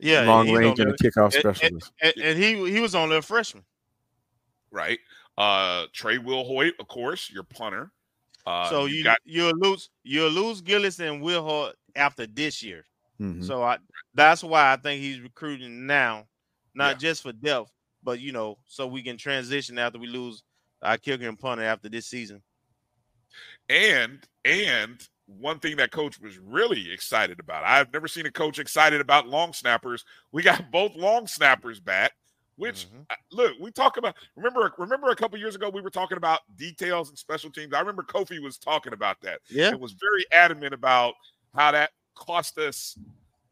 Yeah, 0.00 0.22
Long 0.22 0.46
he's 0.46 0.56
range 0.56 0.78
and 0.80 0.90
a 0.90 0.94
kickoff 0.94 1.34
And- 1.34 1.44
and- 1.44 1.56
specialist. 1.56 1.92
And, 2.02 2.14
and 2.18 2.38
he 2.38 2.70
he 2.70 2.80
was 2.80 2.94
only 2.94 3.16
a 3.16 3.22
freshman. 3.22 3.64
Right. 4.70 4.98
Uh 5.36 5.86
Trey 5.92 6.18
Will 6.18 6.44
Hoyt, 6.44 6.74
of 6.78 6.88
course, 6.88 7.30
your 7.30 7.42
punter. 7.44 7.90
Uh 8.46 8.68
so 8.70 8.84
you 8.86 8.96
you 8.98 9.04
got 9.04 9.18
you'll 9.24 9.56
lose 9.58 9.90
you'll 10.04 10.30
lose 10.30 10.60
Gillis 10.60 11.00
and 11.00 11.20
Will 11.22 11.44
Hart 11.44 11.76
after 11.96 12.26
this 12.26 12.62
year. 12.62 12.84
Mhm. 13.20 13.44
So 13.44 13.62
I 13.62 13.78
that's 14.14 14.44
why 14.44 14.72
I 14.72 14.76
think 14.76 15.02
he's 15.02 15.20
recruiting 15.20 15.86
now, 15.86 16.26
not 16.74 16.90
Yeah. 16.94 16.98
just 16.98 17.22
for 17.22 17.32
depth, 17.32 17.72
but 18.02 18.20
you 18.20 18.30
know, 18.32 18.58
so 18.66 18.86
we 18.86 19.02
can 19.02 19.16
transition 19.16 19.78
after 19.78 19.98
we 19.98 20.06
lose 20.06 20.42
our 20.82 20.96
kicker 20.96 21.28
and 21.28 21.38
punter 21.38 21.64
after 21.64 21.88
this 21.88 22.06
season. 22.06 22.40
And 23.68 24.24
and 24.44 25.06
one 25.28 25.58
thing 25.60 25.76
that 25.76 25.90
coach 25.92 26.18
was 26.20 26.38
really 26.38 26.90
excited 26.90 27.38
about. 27.38 27.62
I've 27.64 27.92
never 27.92 28.08
seen 28.08 28.26
a 28.26 28.30
coach 28.30 28.58
excited 28.58 29.00
about 29.00 29.28
long 29.28 29.52
snappers. 29.52 30.04
We 30.32 30.42
got 30.42 30.70
both 30.72 30.94
long 30.96 31.26
snappers 31.26 31.80
back. 31.80 32.12
Which 32.56 32.88
Mm-hmm. 32.88 33.02
uh, 33.10 33.14
look, 33.30 33.52
we 33.60 33.70
talk 33.70 33.98
about. 33.98 34.16
Remember, 34.34 34.72
remember 34.78 35.10
a 35.10 35.14
couple 35.16 35.38
years 35.38 35.54
ago 35.54 35.70
we 35.70 35.80
were 35.80 35.90
talking 35.90 36.16
about 36.16 36.40
details 36.56 37.08
and 37.08 37.16
special 37.16 37.50
teams. 37.50 37.72
I 37.72 37.78
remember 37.78 38.02
Kofi 38.02 38.42
was 38.42 38.58
talking 38.58 38.92
about 38.94 39.20
that. 39.20 39.38
Yeah. 39.48 39.68
and 39.68 39.80
was 39.80 39.92
very 39.92 40.24
adamant 40.32 40.74
about 40.74 41.14
how 41.54 41.70
that 41.70 41.90
cost 42.16 42.58
us. 42.58 42.98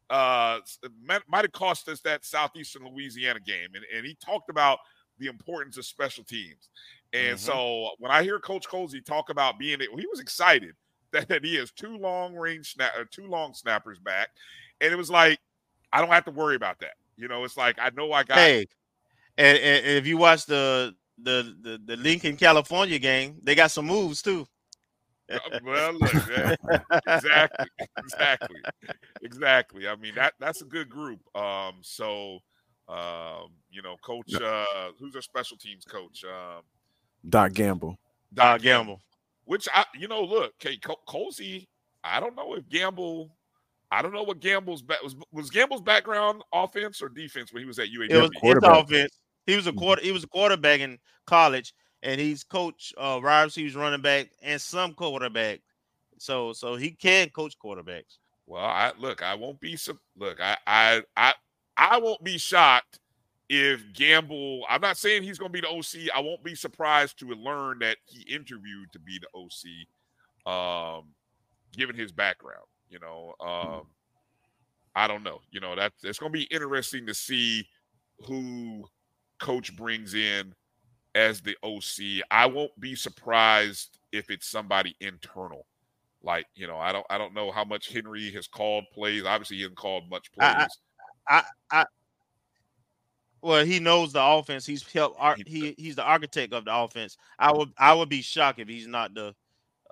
Uh, 0.09 0.59
might, 1.05 1.21
have 1.43 1.51
cost 1.53 1.87
us 1.89 2.01
that 2.01 2.25
southeastern 2.25 2.85
Louisiana 2.85 3.39
game, 3.39 3.69
and, 3.75 3.83
and 3.95 4.05
he 4.05 4.15
talked 4.15 4.49
about 4.49 4.79
the 5.19 5.27
importance 5.27 5.77
of 5.77 5.85
special 5.85 6.23
teams. 6.23 6.69
And 7.13 7.37
Mhm. 7.37 7.39
so 7.39 7.91
when 7.99 8.11
I 8.11 8.23
hear 8.23 8.39
Coach 8.39 8.67
Colzie 8.67 9.03
talk 9.05 9.29
about 9.29 9.57
being 9.57 9.79
it, 9.81 9.89
he 9.97 10.05
was 10.07 10.19
excited 10.19 10.75
that, 11.11 11.27
that 11.29 11.43
he 11.43 11.55
has 11.55 11.71
two 11.71 11.97
long 11.97 12.35
range 12.35 12.73
snap, 12.73 12.91
uh, 12.99 13.03
two 13.11 13.27
long 13.27 13.53
snappers 13.53 13.99
back, 13.99 14.29
and 14.81 14.91
it 14.91 14.95
was 14.95 15.09
like 15.09 15.39
I 15.91 16.01
don't 16.01 16.11
have 16.11 16.25
to 16.25 16.31
worry 16.31 16.55
about 16.55 16.79
that. 16.79 16.95
You 17.15 17.27
know, 17.27 17.43
it's 17.43 17.57
like 17.57 17.77
I 17.79 17.89
know 17.95 18.11
I 18.11 18.23
got. 18.23 18.37
Hey, 18.37 18.67
and, 19.37 19.57
and, 19.57 19.85
and 19.85 19.97
if 19.97 20.05
you 20.07 20.17
watch 20.17 20.45
the 20.45 20.95
the 21.21 21.55
the 21.61 21.81
the 21.85 21.97
Lincoln 21.97 22.37
California 22.37 22.99
game, 22.99 23.37
they 23.43 23.55
got 23.55 23.71
some 23.71 23.85
moves 23.85 24.21
too. 24.21 24.47
Uh, 25.29 25.39
well, 25.63 25.93
look, 25.93 26.13
yeah, 26.13 26.55
exactly, 27.07 27.65
exactly, 27.97 28.61
exactly. 29.21 29.87
I 29.87 29.95
mean 29.95 30.15
that 30.15 30.33
that's 30.39 30.61
a 30.61 30.65
good 30.65 30.89
group. 30.89 31.19
Um, 31.35 31.75
so, 31.81 32.39
um, 32.87 33.49
you 33.69 33.81
know, 33.81 33.97
Coach, 34.01 34.33
uh, 34.35 34.91
who's 34.97 35.15
our 35.15 35.21
special 35.21 35.57
teams 35.57 35.83
coach? 35.83 36.23
Um, 36.23 36.61
Doc 37.27 37.53
Gamble. 37.53 37.97
Doc 38.33 38.61
Gamble. 38.61 39.01
Which 39.47 39.67
I, 39.73 39.85
you 39.97 40.07
know, 40.07 40.21
look, 40.23 40.53
okay, 40.61 40.77
Col- 40.77 41.01
Colzie. 41.07 41.67
I 42.03 42.19
don't 42.19 42.35
know 42.35 42.53
if 42.55 42.69
Gamble. 42.69 43.31
I 43.89 44.01
don't 44.01 44.13
know 44.13 44.23
what 44.23 44.41
Gamble's 44.41 44.81
back 44.81 45.01
was. 45.01 45.15
Was 45.31 45.49
Gamble's 45.49 45.81
background 45.81 46.43
offense 46.53 47.01
or 47.01 47.09
defense 47.09 47.53
when 47.53 47.61
he 47.63 47.67
was 47.67 47.79
at 47.79 47.87
UAB? 47.87 48.11
It 48.11 48.17
was 48.17 48.29
his 48.41 48.57
offense. 48.63 49.19
He 49.45 49.55
was 49.55 49.65
a 49.67 49.71
Mm-hmm. 49.71 49.79
quarter. 49.79 50.01
He 50.01 50.11
was 50.11 50.23
a 50.25 50.27
quarterback 50.27 50.81
in 50.81 50.99
college, 51.25 51.73
and 52.03 52.19
he's 52.19 52.43
coach 52.43 52.93
uh, 52.97 53.19
he 53.49 53.63
was 53.63 53.75
running 53.75 54.01
back, 54.01 54.29
and 54.41 54.59
some 54.61 54.93
quarterback. 54.93 55.61
So 56.19 56.51
so 56.53 56.75
he 56.75 56.91
can 56.91 57.29
coach 57.29 57.55
quarterbacks. 57.63 58.17
Well, 58.45 58.65
I 58.65 58.91
look, 58.99 59.23
I 59.23 59.35
won't 59.35 59.59
be 59.61 59.77
so 59.77 59.97
look, 60.17 60.39
I 60.41 60.57
I 60.67 61.03
I 61.15 61.33
I 61.77 61.97
won't 61.99 62.23
be 62.23 62.37
shocked 62.37 62.99
if 63.49 63.81
Gamble, 63.93 64.65
I'm 64.69 64.81
not 64.81 64.97
saying 64.97 65.23
he's 65.23 65.37
gonna 65.37 65.49
be 65.51 65.61
the 65.61 65.69
OC. 65.69 66.09
I 66.13 66.19
won't 66.19 66.43
be 66.43 66.55
surprised 66.55 67.19
to 67.19 67.27
learn 67.29 67.79
that 67.79 67.97
he 68.05 68.21
interviewed 68.33 68.91
to 68.93 68.99
be 68.99 69.19
the 69.19 69.27
OC, 69.33 69.87
um, 70.51 71.13
given 71.73 71.95
his 71.95 72.11
background, 72.11 72.65
you 72.89 72.99
know. 72.99 73.33
Um 73.39 73.87
I 74.95 75.07
don't 75.07 75.23
know. 75.23 75.39
You 75.51 75.59
know, 75.59 75.75
that 75.75 75.93
it's 76.03 76.19
gonna 76.19 76.31
be 76.31 76.43
interesting 76.43 77.05
to 77.07 77.13
see 77.13 77.67
who 78.25 78.83
coach 79.39 79.75
brings 79.75 80.13
in 80.15 80.53
as 81.15 81.41
the 81.41 81.55
OC. 81.63 82.23
I 82.31 82.47
won't 82.47 82.77
be 82.79 82.95
surprised 82.95 83.99
if 84.11 84.29
it's 84.29 84.47
somebody 84.47 84.95
internal. 84.99 85.65
Like, 86.23 86.47
you 86.55 86.65
know, 86.67 86.77
I 86.77 86.91
don't 86.91 87.05
I 87.09 87.17
don't 87.17 87.33
know 87.35 87.51
how 87.51 87.63
much 87.63 87.89
Henry 87.93 88.31
has 88.31 88.47
called 88.47 88.85
plays. 88.91 89.23
Obviously, 89.23 89.57
he 89.57 89.61
hasn't 89.63 89.77
called 89.77 90.09
much 90.09 90.31
plays. 90.33 90.47
I- 90.49 90.67
I 91.29 91.43
I 91.71 91.85
well, 93.41 93.65
he 93.65 93.79
knows 93.79 94.13
the 94.13 94.23
offense. 94.23 94.65
He's 94.65 94.83
helped. 94.91 95.19
He 95.47 95.75
he's 95.77 95.95
the 95.95 96.03
architect 96.03 96.53
of 96.53 96.65
the 96.65 96.75
offense. 96.75 97.17
I 97.37 97.51
would 97.51 97.71
I 97.77 97.93
would 97.93 98.09
be 98.09 98.21
shocked 98.21 98.59
if 98.59 98.67
he's 98.67 98.87
not 98.87 99.13
the 99.13 99.27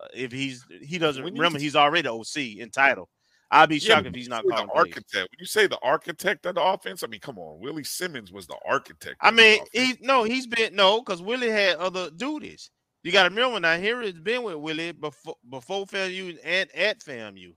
uh, 0.02 0.08
if 0.14 0.32
he's 0.32 0.66
he 0.82 0.98
doesn't 0.98 1.24
remember 1.24 1.58
to- 1.58 1.64
he's 1.64 1.76
already 1.76 2.08
OC 2.08 2.60
in 2.60 2.70
title. 2.70 3.10
I'd 3.52 3.70
be 3.70 3.80
shocked 3.80 4.04
but 4.04 4.10
if 4.10 4.16
he's 4.16 4.28
not 4.28 4.44
calling 4.44 4.66
the 4.66 4.74
plays. 4.74 4.88
architect. 4.88 5.30
When 5.32 5.40
you 5.40 5.46
say 5.46 5.68
the 5.68 5.80
architect 5.82 6.46
of 6.46 6.56
the 6.56 6.64
offense, 6.64 7.04
I 7.04 7.08
mean, 7.08 7.20
come 7.20 7.38
on, 7.38 7.60
Willie 7.60 7.84
Simmons 7.84 8.32
was 8.32 8.48
the 8.48 8.58
architect. 8.68 9.18
I 9.22 9.32
mean, 9.32 9.62
he 9.72 9.98
no, 10.02 10.24
he's 10.24 10.48
been 10.48 10.76
no, 10.76 11.00
because 11.00 11.22
Willie 11.22 11.52
had 11.52 11.78
other 11.78 12.10
duties. 12.10 12.72
You 13.04 13.12
got 13.12 13.24
to 13.24 13.30
remember 13.30 13.60
now. 13.60 13.78
Henry's 13.78 14.14
been 14.14 14.42
with 14.42 14.56
Willie 14.56 14.92
before 14.92 15.36
before 15.50 15.86
FAMU 15.86 16.40
and 16.44 16.76
at 16.76 17.00
FAMU. 17.02 17.54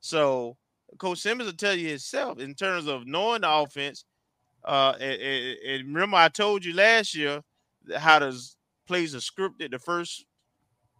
So 0.00 0.56
Coach 0.98 1.18
Simmons 1.18 1.48
will 1.48 1.56
tell 1.56 1.74
you 1.74 1.88
himself 1.90 2.38
in 2.38 2.54
terms 2.54 2.86
of 2.86 3.06
knowing 3.06 3.42
the 3.42 3.50
offense. 3.50 4.04
Uh, 4.66 4.94
and, 5.00 5.22
and- 5.66 5.86
remember, 5.94 6.16
I 6.16 6.28
told 6.28 6.64
you 6.64 6.74
last 6.74 7.14
year 7.14 7.42
how 7.96 8.18
the 8.18 8.38
plays 8.86 9.14
are 9.14 9.18
scripted. 9.18 9.70
The 9.72 9.78
first 9.78 10.26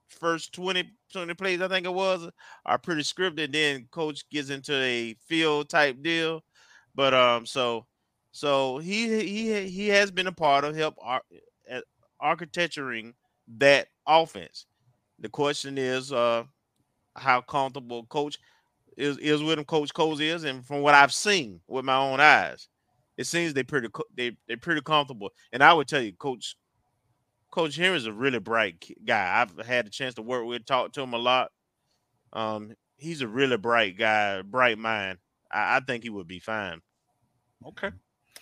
first 0.08 0.52
20, 0.54 0.90
20 1.12 1.34
plays, 1.34 1.60
I 1.60 1.68
think 1.68 1.86
it 1.86 1.94
was, 1.94 2.28
are 2.66 2.78
pretty 2.78 3.02
scripted. 3.02 3.52
Then 3.52 3.88
coach 3.90 4.28
gets 4.30 4.50
into 4.50 4.74
a 4.74 5.14
field 5.28 5.68
type 5.68 6.02
deal. 6.02 6.42
But 6.94 7.14
um, 7.14 7.46
so 7.46 7.86
so 8.32 8.78
he 8.78 9.08
he 9.26 9.68
he 9.68 9.88
has 9.88 10.10
been 10.10 10.26
a 10.28 10.32
part 10.32 10.64
of 10.64 10.76
help 10.76 10.96
ar- 11.00 11.22
architecturing 12.20 13.14
that 13.58 13.88
offense. 14.06 14.66
The 15.18 15.28
question 15.28 15.78
is 15.78 16.12
uh 16.12 16.44
how 17.16 17.40
comfortable 17.42 18.06
coach 18.06 18.38
is 18.96 19.18
is 19.18 19.42
with 19.42 19.58
him 19.58 19.64
coach 19.66 19.94
Coles 19.94 20.20
is 20.20 20.44
and 20.44 20.64
from 20.66 20.82
what 20.82 20.94
I've 20.94 21.14
seen 21.14 21.60
with 21.68 21.84
my 21.84 21.96
own 21.96 22.20
eyes 22.20 22.68
it 23.16 23.26
seems 23.26 23.54
they 23.54 23.62
pretty 23.62 23.88
they 24.14 24.36
they're 24.46 24.56
pretty 24.56 24.80
comfortable 24.82 25.30
and 25.52 25.62
I 25.62 25.72
would 25.72 25.88
tell 25.88 26.00
you 26.02 26.12
coach 26.12 26.56
coach 27.50 27.76
Henry 27.76 27.96
is 27.96 28.06
a 28.06 28.12
really 28.12 28.38
bright 28.38 28.84
guy 29.04 29.40
I've 29.40 29.66
had 29.66 29.86
a 29.86 29.90
chance 29.90 30.14
to 30.14 30.22
work 30.22 30.44
with 30.44 30.64
talk 30.66 30.92
to 30.92 31.02
him 31.02 31.14
a 31.14 31.18
lot 31.18 31.50
um 32.32 32.74
he's 32.96 33.22
a 33.22 33.28
really 33.28 33.56
bright 33.56 33.96
guy 33.96 34.42
bright 34.42 34.78
mind 34.78 35.18
I, 35.50 35.76
I 35.76 35.80
think 35.80 36.02
he 36.04 36.10
would 36.10 36.28
be 36.28 36.38
fine 36.40 36.80
okay 37.66 37.90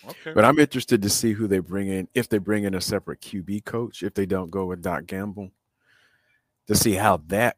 okay. 0.08 0.32
But 0.34 0.44
I'm 0.44 0.58
interested 0.58 1.02
to 1.02 1.10
see 1.10 1.32
who 1.32 1.46
they 1.46 1.60
bring 1.60 1.88
in 1.88 2.08
if 2.14 2.28
they 2.28 2.38
bring 2.38 2.64
in 2.64 2.74
a 2.74 2.80
separate 2.80 3.20
QB 3.20 3.64
coach, 3.64 4.02
if 4.02 4.14
they 4.14 4.26
don't 4.26 4.50
go 4.50 4.66
with 4.66 4.82
Doc 4.82 5.06
Gamble, 5.06 5.50
to 6.66 6.74
see 6.74 6.92
how 6.92 7.18
that 7.28 7.56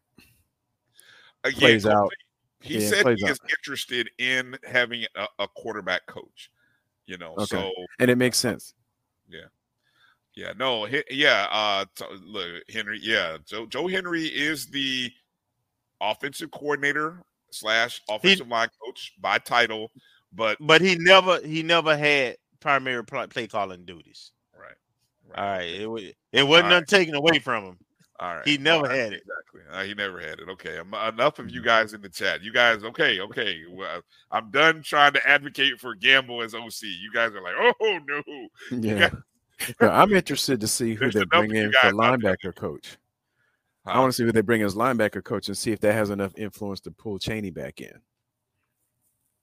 Uh, 1.45 1.49
yeah, 1.49 1.59
plays 1.59 1.85
Coach 1.85 1.93
out. 1.93 2.13
He 2.61 2.81
Yeah, 2.81 2.91
said 2.91 3.03
plays 3.03 3.19
he 3.19 3.25
out. 3.25 3.31
is 3.31 3.41
interested 3.59 4.11
in 4.19 4.57
having 4.65 5.05
a, 5.15 5.27
a 5.39 5.49
quarterback 5.49 6.07
coach. 6.07 6.51
You 7.07 7.19
know, 7.19 7.35
Okay. 7.35 7.45
so 7.47 7.71
and 7.99 8.11
it 8.11 8.17
makes 8.17 8.39
sense. 8.39 8.75
yeah, 9.29 9.47
yeah, 10.35 10.53
no, 10.59 10.85
he, 10.85 11.03
yeah. 11.11 11.47
Uh, 11.51 11.85
t- 11.95 12.05
look, 12.25 12.63
Henry, 12.69 12.99
yeah, 13.03 13.39
Joe 13.47 13.67
Joe 13.67 13.87
Henry 13.87 14.25
is 14.27 14.67
the 14.67 15.11
offensive 16.01 16.51
coordinator 16.51 17.23
slash 17.51 18.03
offensive 18.09 18.49
line 18.49 18.69
coach 18.85 19.15
by 19.21 19.39
title, 19.39 19.91
but 20.33 20.59
but 20.61 20.81
he 20.81 20.97
never 20.97 21.41
he 21.41 21.63
never 21.63 21.97
had 21.97 22.37
primary 22.61 23.05
pl- 23.05 23.29
play 23.29 23.47
calling 23.47 23.85
duties 23.85 24.33
right 24.59 24.75
all 25.37 25.45
right 25.45 25.69
it, 25.69 25.87
wa- 25.87 26.01
it 26.33 26.43
wasn't 26.43 26.67
All 26.67 26.73
right. 26.79 26.89
taken 26.89 27.15
away 27.15 27.39
from 27.39 27.65
him 27.65 27.79
All 28.19 28.37
right. 28.37 28.47
He 28.49 28.57
never 28.57 28.85
right, 28.85 28.97
had 28.97 29.13
it. 29.13 29.23
Exactly. 29.23 29.61
Uh, 29.71 29.83
he 29.85 29.93
never 29.95 30.19
had 30.21 30.41
it. 30.41 30.49
Okay. 30.49 30.79
Um, 30.79 30.95
enough 30.95 31.39
of 31.39 31.51
you 31.51 31.63
guys 31.63 31.93
in 31.93 32.01
the 32.01 32.09
chat. 32.09 32.43
You 32.43 32.51
guys, 32.53 32.83
okay, 32.83 33.21
okay. 33.21 33.61
Well, 33.71 34.01
I'm 34.31 34.51
done 34.51 34.83
trying 34.83 35.13
to 35.15 35.29
advocate 35.29 35.79
for 35.79 35.95
Gamble 35.95 36.41
as 36.43 36.55
OC. 36.55 36.83
You 36.83 37.11
guys 37.13 37.33
are 37.35 37.43
like, 37.43 37.55
oh 37.81 37.99
no. 38.09 38.23
Yeah. 38.81 39.09
guys- 39.11 39.21
No, 39.81 39.89
I'm 39.89 40.13
interested 40.13 40.61
to 40.61 40.67
see 40.69 40.93
who 40.95 41.11
There's 41.11 41.15
they 41.15 41.25
bring 41.25 41.55
in 41.55 41.73
for 41.73 41.79
guys 41.83 41.93
out 41.95 42.21
there. 42.21 42.37
linebacker 42.37 42.55
coach. 42.55 42.97
I 43.87 43.99
want 44.01 44.13
to 44.13 44.17
see 44.17 44.25
who 44.25 44.33
they 44.33 44.41
bring 44.43 44.61
as 44.63 44.75
linebacker 44.75 45.23
coach 45.25 45.49
and 45.49 45.57
see 45.57 45.73
if 45.73 45.81
that 45.81 45.93
has 45.95 46.11
enough 46.11 46.33
influence 46.37 46.81
to 46.81 46.91
pull 46.91 47.19
Cheney 47.19 47.51
back 47.51 47.81
in. 47.81 47.99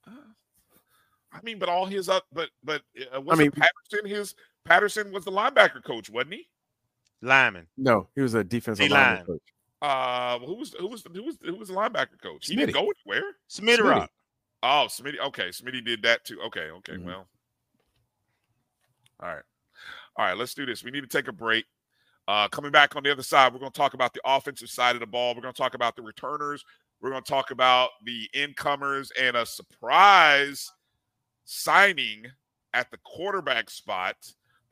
I 0.06 1.40
mean, 1.42 1.58
but 1.58 1.68
all 1.68 1.84
his 1.86 2.08
up, 2.08 2.24
but 2.32 2.50
but 2.62 2.82
uh, 3.14 3.20
was 3.20 3.38
mean- 3.38 3.50
Patterson 3.50 4.06
his 4.08 4.34
Patterson 4.64 5.10
was 5.12 5.24
the 5.24 5.32
linebacker 5.32 5.82
coach, 5.82 6.08
wasn't 6.10 6.34
he? 6.34 6.48
Lyman. 7.24 7.66
No, 7.76 8.08
he 8.14 8.20
was 8.20 8.34
a 8.34 8.44
defensive 8.44 8.86
D-line. 8.86 9.02
lineman 9.16 9.26
coach. 9.26 9.42
Uh, 9.82 10.38
who 10.40 10.54
was 10.54 10.74
who 10.78 10.86
was 10.86 11.04
who 11.12 11.22
was 11.24 11.36
who 11.42 11.56
was 11.56 11.68
the 11.68 11.74
linebacker 11.74 12.20
coach? 12.22 12.46
He 12.46 12.54
didn't 12.56 12.70
Smitty. 12.70 12.72
go 12.74 12.92
anywhere. 13.06 13.30
Smitty 13.50 13.78
Smitty. 13.78 13.90
Rock. 13.90 14.10
Oh, 14.62 14.86
Smitty. 14.88 15.18
Okay, 15.26 15.48
Smitty 15.48 15.84
did 15.84 16.02
that 16.02 16.24
too. 16.24 16.40
Okay, 16.46 16.70
okay. 16.70 16.92
Mhm. 16.94 17.04
Well, 17.04 17.26
all 19.20 19.28
right, 19.28 19.42
all 20.16 20.24
right. 20.26 20.36
Let's 20.36 20.54
do 20.54 20.64
this. 20.66 20.82
We 20.84 20.90
need 20.90 21.02
to 21.02 21.06
take 21.06 21.28
a 21.28 21.32
break. 21.32 21.64
Uh, 22.26 22.48
coming 22.48 22.70
back 22.72 22.96
on 22.96 23.02
the 23.02 23.12
other 23.12 23.22
side, 23.22 23.52
we're 23.52 23.58
going 23.58 23.70
to 23.70 23.76
talk 23.76 23.92
about 23.92 24.14
the 24.14 24.20
offensive 24.24 24.70
side 24.70 24.96
of 24.96 25.00
the 25.00 25.06
ball. 25.06 25.34
We're 25.34 25.42
going 25.42 25.52
to 25.52 25.60
talk 25.60 25.74
about 25.74 25.94
the 25.96 26.00
returners. 26.02 26.64
We're 27.02 27.10
going 27.10 27.22
to 27.22 27.30
talk 27.30 27.50
about 27.50 27.90
the 28.04 28.26
incomers 28.32 29.12
and 29.20 29.36
a 29.36 29.44
surprise 29.44 30.70
signing 31.44 32.24
at 32.72 32.90
the 32.90 32.96
quarterback 33.04 33.68
spot 33.68 34.16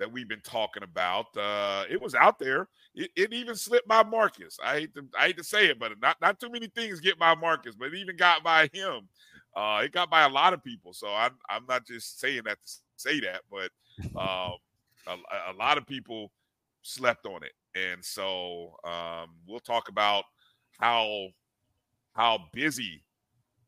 that 0.02 0.10
we've 0.12 0.26
been 0.26 0.40
talking 0.40 0.82
about. 0.82 1.26
Uh, 1.36 1.84
it 1.88 2.02
was 2.02 2.16
out 2.16 2.36
there. 2.36 2.66
It, 2.92 3.12
it 3.14 3.32
even 3.32 3.54
slipped 3.54 3.86
by 3.86 4.02
Marcus. 4.02 4.58
I 4.62 4.80
hate 4.80 4.94
to 4.96 5.06
I 5.16 5.26
hate 5.26 5.36
to 5.36 5.44
say 5.44 5.66
it, 5.66 5.78
but 5.78 5.92
not 6.00 6.20
not 6.20 6.40
too 6.40 6.50
many 6.50 6.66
things 6.66 6.98
get 6.98 7.20
by 7.20 7.36
Marcus, 7.36 7.76
but 7.76 7.86
it 7.86 7.94
even 7.94 8.16
got 8.16 8.42
by 8.42 8.68
him. 8.72 9.08
Uh, 9.54 9.82
it 9.84 9.92
got 9.92 10.10
by 10.10 10.22
a 10.22 10.28
lot 10.28 10.54
of 10.54 10.64
people. 10.64 10.92
So 10.92 11.06
I'm 11.06 11.34
I'm 11.48 11.64
not 11.68 11.86
just 11.86 12.18
saying 12.18 12.42
that 12.46 12.58
to 12.60 12.72
say 12.96 13.20
that, 13.20 13.42
but 13.48 13.70
um, 14.20 14.56
a, 15.06 15.52
a 15.52 15.54
lot 15.56 15.78
of 15.78 15.86
people 15.86 16.32
slept 16.82 17.24
on 17.24 17.42
it, 17.44 17.52
and 17.78 18.04
so 18.04 18.74
um, 18.82 19.28
we'll 19.46 19.60
talk 19.60 19.88
about 19.88 20.24
how 20.80 21.28
how 22.14 22.40
busy 22.52 23.04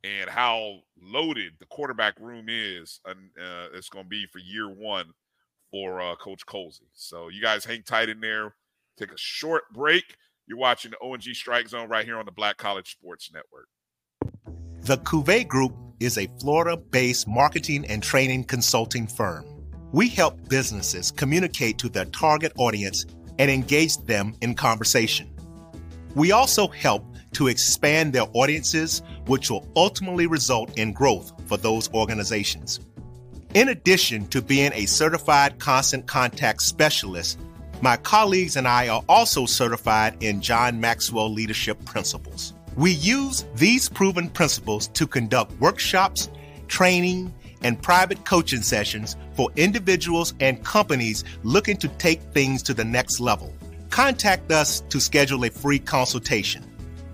and 0.02 0.28
how 0.28 0.80
loaded 1.00 1.52
the 1.60 1.66
quarterback 1.66 2.18
room 2.18 2.46
is, 2.48 2.98
and 3.06 3.18
uh, 3.40 3.68
it's 3.72 3.88
going 3.88 4.04
to 4.04 4.08
be 4.08 4.26
for 4.26 4.40
year 4.40 4.68
one 4.68 5.12
for 5.74 6.00
uh, 6.00 6.14
Coach 6.14 6.46
Colzie. 6.46 6.86
So 6.92 7.28
you 7.28 7.42
guys 7.42 7.64
hang 7.64 7.82
tight 7.82 8.08
in 8.08 8.20
there. 8.20 8.54
Take 8.96 9.10
a 9.10 9.18
short 9.18 9.64
break. 9.72 10.04
You're 10.46 10.56
watching 10.56 10.92
the 10.92 10.98
O&G 10.98 11.34
Strike 11.34 11.68
Zone 11.68 11.88
right 11.88 12.04
here 12.04 12.16
on 12.16 12.26
the 12.26 12.30
Black 12.30 12.58
College 12.58 12.92
Sports 12.92 13.32
Network. 13.34 13.66
The 14.82 14.98
Cuvée 14.98 15.48
Group 15.48 15.74
is 15.98 16.16
a 16.16 16.28
Florida 16.38 16.76
based 16.76 17.26
marketing 17.26 17.86
and 17.86 18.04
training 18.04 18.44
consulting 18.44 19.08
firm. 19.08 19.44
We 19.90 20.08
help 20.08 20.48
businesses 20.48 21.10
communicate 21.10 21.78
to 21.78 21.88
their 21.88 22.04
target 22.04 22.52
audience 22.56 23.04
and 23.40 23.50
engage 23.50 23.96
them 23.96 24.36
in 24.42 24.54
conversation. 24.54 25.28
We 26.14 26.30
also 26.30 26.68
help 26.68 27.04
to 27.32 27.48
expand 27.48 28.12
their 28.12 28.26
audiences, 28.34 29.02
which 29.26 29.50
will 29.50 29.66
ultimately 29.74 30.28
result 30.28 30.78
in 30.78 30.92
growth 30.92 31.32
for 31.48 31.56
those 31.56 31.92
organizations. 31.92 32.78
In 33.54 33.68
addition 33.68 34.26
to 34.30 34.42
being 34.42 34.72
a 34.74 34.84
certified 34.86 35.60
constant 35.60 36.06
contact 36.06 36.60
specialist, 36.60 37.38
my 37.80 37.96
colleagues 37.96 38.56
and 38.56 38.66
I 38.66 38.88
are 38.88 39.04
also 39.08 39.46
certified 39.46 40.20
in 40.20 40.40
John 40.40 40.80
Maxwell 40.80 41.32
Leadership 41.32 41.84
Principles. 41.84 42.52
We 42.76 42.90
use 42.90 43.44
these 43.54 43.88
proven 43.88 44.28
principles 44.28 44.88
to 44.88 45.06
conduct 45.06 45.52
workshops, 45.60 46.30
training, 46.66 47.32
and 47.62 47.80
private 47.80 48.24
coaching 48.24 48.62
sessions 48.62 49.16
for 49.34 49.50
individuals 49.54 50.34
and 50.40 50.64
companies 50.64 51.22
looking 51.44 51.76
to 51.76 51.86
take 51.86 52.22
things 52.32 52.60
to 52.64 52.74
the 52.74 52.84
next 52.84 53.20
level. 53.20 53.54
Contact 53.90 54.50
us 54.50 54.80
to 54.88 55.00
schedule 55.00 55.44
a 55.44 55.50
free 55.50 55.78
consultation. 55.78 56.64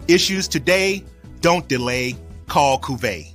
Issues 0.09 0.49
today, 0.49 1.05
don't 1.43 1.69
delay, 1.69 2.17
call 2.47 2.81
Cuvée. 2.81 3.35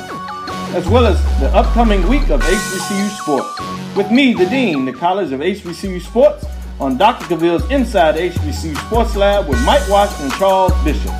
as 0.73 0.87
well 0.87 1.05
as 1.05 1.21
the 1.41 1.53
upcoming 1.53 2.07
week 2.07 2.29
of 2.29 2.41
HBCU 2.41 3.09
sports. 3.09 3.59
With 3.95 4.09
me, 4.09 4.33
the 4.33 4.45
Dean, 4.45 4.85
the 4.85 4.93
College 4.93 5.33
of 5.33 5.41
HBCU 5.41 6.01
Sports, 6.01 6.45
on 6.79 6.97
Dr. 6.97 7.25
Cavill's 7.25 7.69
Inside 7.69 8.15
HBCU 8.15 8.77
Sports 8.87 9.15
Lab 9.17 9.49
with 9.49 9.61
Mike 9.65 9.87
Washington 9.89 10.27
and 10.27 10.33
Charles 10.35 10.73
Bishop. 10.85 11.11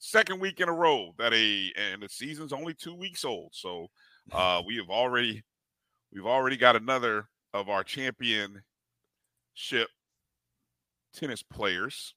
Second 0.00 0.40
week 0.40 0.60
in 0.60 0.68
a 0.68 0.72
row 0.72 1.12
that 1.18 1.34
a 1.34 1.72
and 1.76 2.02
the 2.02 2.08
season's 2.08 2.52
only 2.52 2.72
two 2.72 2.94
weeks 2.94 3.24
old. 3.24 3.50
So 3.52 3.88
uh, 4.32 4.62
we 4.66 4.76
have 4.76 4.90
already 4.90 5.42
we've 6.12 6.26
already 6.26 6.56
got 6.56 6.76
another 6.76 7.28
of 7.52 7.68
our 7.68 7.82
championship 7.82 8.62
tennis 11.12 11.42
players. 11.42 12.14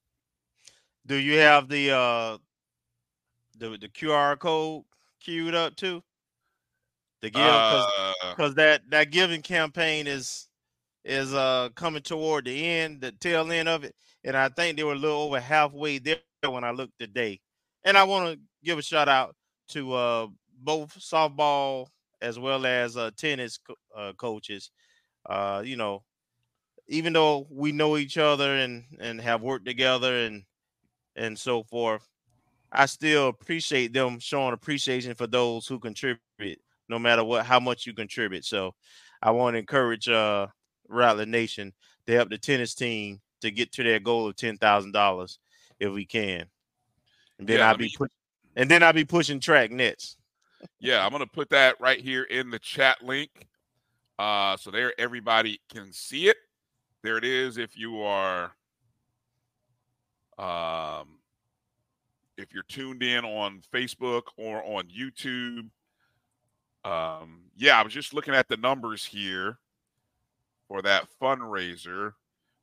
Do 1.07 1.15
you 1.15 1.37
have 1.37 1.69
the 1.69 1.91
uh 1.91 2.37
the 3.57 3.77
the 3.77 3.89
QR 3.89 4.37
code 4.37 4.83
queued 5.19 5.55
up 5.55 5.75
too? 5.75 6.03
The 7.21 7.31
give 7.31 7.41
because 7.41 7.87
Uh, 8.37 8.49
that 8.49 8.81
that 8.89 9.09
giving 9.09 9.41
campaign 9.41 10.05
is 10.05 10.47
is 11.03 11.33
uh 11.33 11.69
coming 11.75 12.01
toward 12.01 12.45
the 12.45 12.65
end, 12.67 13.01
the 13.01 13.11
tail 13.11 13.51
end 13.51 13.69
of 13.69 13.83
it, 13.83 13.95
and 14.23 14.37
I 14.37 14.49
think 14.49 14.77
they 14.77 14.83
were 14.83 14.93
a 14.93 14.97
little 14.97 15.21
over 15.23 15.39
halfway 15.39 15.99
there 15.99 16.19
when 16.19 16.63
I 16.63 16.71
looked 16.71 16.99
today. 16.99 17.11
And 17.57 17.97
I 17.97 18.03
want 18.03 18.33
to 18.33 18.39
give 18.39 18.55
a 18.55 18.63
shout 18.63 18.85
out 18.87 19.35
to 19.69 19.93
uh 19.93 20.27
both 20.59 20.97
softball 20.99 21.87
as 22.21 22.37
well 22.37 22.65
as 22.65 22.97
uh 22.97 23.11
tennis 23.17 23.57
co- 23.57 23.75
uh, 23.95 24.13
coaches. 24.13 24.71
Uh, 25.29 25.61
you 25.65 25.75
know, 25.77 26.03
even 26.87 27.13
though 27.13 27.47
we 27.49 27.71
know 27.71 27.97
each 27.97 28.17
other 28.17 28.55
and 28.55 28.83
and 28.99 29.21
have 29.21 29.41
worked 29.41 29.65
together 29.65 30.15
and 30.25 30.43
and 31.15 31.37
so 31.39 31.63
forth, 31.63 32.07
I 32.71 32.85
still 32.87 33.29
appreciate 33.29 33.93
them 33.93 34.19
showing 34.19 34.53
appreciation 34.53 35.15
for 35.15 35.27
those 35.27 35.67
who 35.67 35.79
contribute, 35.79 36.59
no 36.89 36.99
matter 36.99 37.23
what 37.23 37.45
how 37.45 37.59
much 37.59 37.85
you 37.87 37.93
contribute. 37.93 38.45
So 38.45 38.75
I 39.21 39.31
want 39.31 39.55
to 39.55 39.59
encourage 39.59 40.09
uh 40.09 40.47
Rattler 40.91 41.25
Nation 41.25 41.73
to 42.07 42.13
help 42.13 42.29
the 42.29 42.37
tennis 42.37 42.73
team 42.75 43.21
to 43.41 43.51
get 43.51 43.71
to 43.73 43.83
their 43.83 43.99
goal 43.99 44.27
of 44.27 44.35
ten 44.35 44.57
thousand 44.57 44.91
dollars 44.91 45.39
if 45.79 45.91
we 45.91 46.05
can. 46.05 46.45
And 47.39 47.47
then 47.47 47.59
Yeah, 47.59 47.65
I'll 47.65 47.71
let 47.71 47.79
be 47.79 47.85
me- 47.85 47.95
pu- 47.97 48.07
and 48.55 48.69
then 48.69 48.83
I'll 48.83 48.93
be 48.93 49.05
pushing 49.05 49.39
track 49.39 49.71
nets. 49.71 50.17
yeah, 50.79 51.03
I'm 51.05 51.11
gonna 51.11 51.25
put 51.25 51.49
that 51.49 51.79
right 51.79 51.99
here 51.99 52.23
in 52.23 52.49
the 52.49 52.59
chat 52.59 53.01
link. 53.03 53.47
Uh, 54.19 54.55
so 54.57 54.69
there 54.69 54.93
everybody 54.99 55.59
can 55.73 55.91
see 55.91 56.27
it. 56.29 56.37
There 57.01 57.17
it 57.17 57.23
is 57.25 57.57
if 57.57 57.75
you 57.77 58.01
are 58.03 58.51
um 60.37 61.17
if 62.37 62.53
you're 62.53 62.63
tuned 62.63 63.03
in 63.03 63.23
on 63.25 63.61
Facebook 63.73 64.23
or 64.37 64.63
on 64.63 64.83
YouTube. 64.87 65.69
Um, 66.83 67.41
yeah, 67.55 67.79
I 67.79 67.83
was 67.83 67.93
just 67.93 68.13
looking 68.13 68.33
at 68.33 68.47
the 68.47 68.57
numbers 68.57 69.05
here 69.05 69.59
for 70.71 70.81
that 70.81 71.05
fundraiser. 71.21 72.13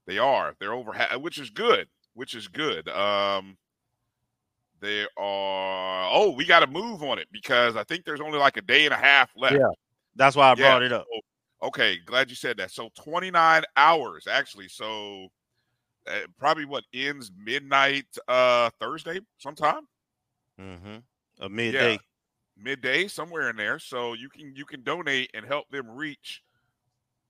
They 0.06 0.16
are 0.16 0.54
they're 0.58 0.72
over, 0.72 0.92
ha- 0.94 1.18
which 1.18 1.36
is 1.38 1.50
good, 1.50 1.88
which 2.14 2.34
is 2.34 2.48
good. 2.48 2.88
Um, 2.88 3.58
they 4.80 5.02
are. 5.18 6.08
Oh, 6.10 6.32
we 6.34 6.46
got 6.46 6.60
to 6.60 6.66
move 6.66 7.02
on 7.02 7.18
it 7.18 7.28
because 7.30 7.76
I 7.76 7.84
think 7.84 8.06
there's 8.06 8.22
only 8.22 8.38
like 8.38 8.56
a 8.56 8.62
day 8.62 8.86
and 8.86 8.94
a 8.94 8.96
half 8.96 9.30
left. 9.36 9.56
Yeah, 9.56 9.68
that's 10.16 10.36
why 10.36 10.50
I 10.50 10.54
Yeah, 10.54 10.70
brought 10.70 10.82
it 10.84 10.92
up. 10.92 11.06
okay, 11.62 11.98
glad 12.06 12.30
you 12.30 12.36
said 12.36 12.56
that. 12.56 12.70
So 12.70 12.88
29 12.98 13.64
hours 13.76 14.26
actually. 14.26 14.68
So 14.68 15.28
uh, 16.06 16.20
probably 16.38 16.64
what 16.64 16.84
ends 16.94 17.30
midnight 17.36 18.06
uh 18.26 18.70
Thursday 18.80 19.20
sometime. 19.36 19.82
Mm-hmm. 20.58 20.96
A 21.40 21.48
midday. 21.50 21.98
midday 22.56 23.06
somewhere 23.06 23.50
in 23.50 23.56
there 23.56 23.78
so 23.78 24.14
you 24.14 24.30
can 24.30 24.56
you 24.56 24.64
can 24.64 24.82
donate 24.82 25.30
and 25.34 25.44
help 25.44 25.68
them 25.70 25.90
reach 25.90 26.42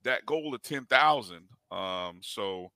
that 0.05 0.25
goal 0.27 0.55
of 0.55 0.63
10,000 0.63 1.49
um 1.71 2.19
so 2.23 2.71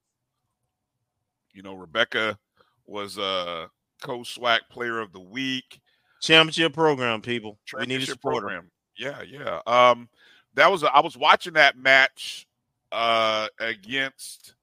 you 1.52 1.62
know 1.62 1.74
Rebecca 1.74 2.38
was 2.86 3.16
a 3.18 3.68
co-SWAC 4.02 4.60
player 4.70 4.98
of 5.00 5.12
the 5.12 5.20
week 5.20 5.80
Championship 6.20 6.72
program, 6.72 7.20
people. 7.20 7.58
We 7.74 7.80
need 7.80 7.88
championship 8.00 8.20
program 8.20 8.70
yeah 8.98 9.22
yeah 9.22 9.60
um 9.66 10.08
that 10.54 10.70
was 10.70 10.84
I 10.84 11.00
was 11.00 11.16
watching 11.16 11.54
that 11.54 11.78
match 11.78 12.46
uh 12.92 13.48
against 13.58 14.54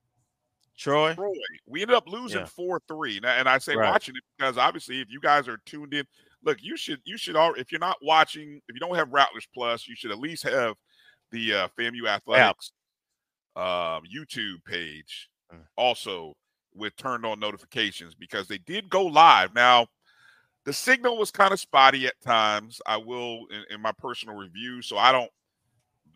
Troy. 0.77 1.13
Troy. 1.13 1.33
We 1.67 1.81
ended 1.81 1.97
up 1.97 2.07
losing 2.07 2.41
Yeah. 2.41 2.45
four 2.45 2.81
three, 2.87 3.19
and 3.23 3.49
I 3.49 3.57
say 3.57 3.75
Right. 3.75 3.91
watching 3.91 4.15
it 4.15 4.23
because 4.37 4.57
obviously, 4.57 5.01
if 5.01 5.09
you 5.11 5.19
guys 5.19 5.47
are 5.49 5.57
tuned 5.65 5.93
in, 5.93 6.05
look, 6.43 6.57
you 6.61 6.77
should 6.77 7.01
you 7.03 7.17
should 7.17 7.35
all 7.35 7.53
if 7.55 7.71
you're 7.71 7.79
not 7.79 7.97
watching, 8.01 8.61
if 8.69 8.75
you 8.75 8.79
don't 8.79 8.95
have 8.95 9.11
Rattlers 9.11 9.47
Plus, 9.53 9.87
you 9.89 9.95
should 9.95 10.11
at 10.11 10.19
least 10.19 10.43
have 10.43 10.75
the 11.31 11.53
uh, 11.53 11.67
FAMU 11.77 12.07
Athletics 12.07 12.71
um, 13.55 14.03
YouTube 14.13 14.63
page 14.65 15.29
Mm. 15.51 15.65
also 15.77 16.35
with 16.75 16.95
turned 16.95 17.25
on 17.25 17.39
notifications 17.39 18.13
because 18.13 18.47
they 18.47 18.59
did 18.59 18.87
go 18.87 19.03
live. 19.03 19.55
Now, 19.55 19.87
the 20.63 20.71
signal 20.71 21.17
was 21.17 21.31
kind 21.31 21.51
of 21.51 21.59
spotty 21.59 22.05
at 22.05 22.21
times. 22.21 22.79
I 22.85 22.97
will 22.97 23.47
in, 23.49 23.75
in 23.75 23.81
my 23.81 23.91
personal 23.93 24.35
review, 24.35 24.83
so 24.83 24.97
I 24.97 25.11
don't 25.11 25.31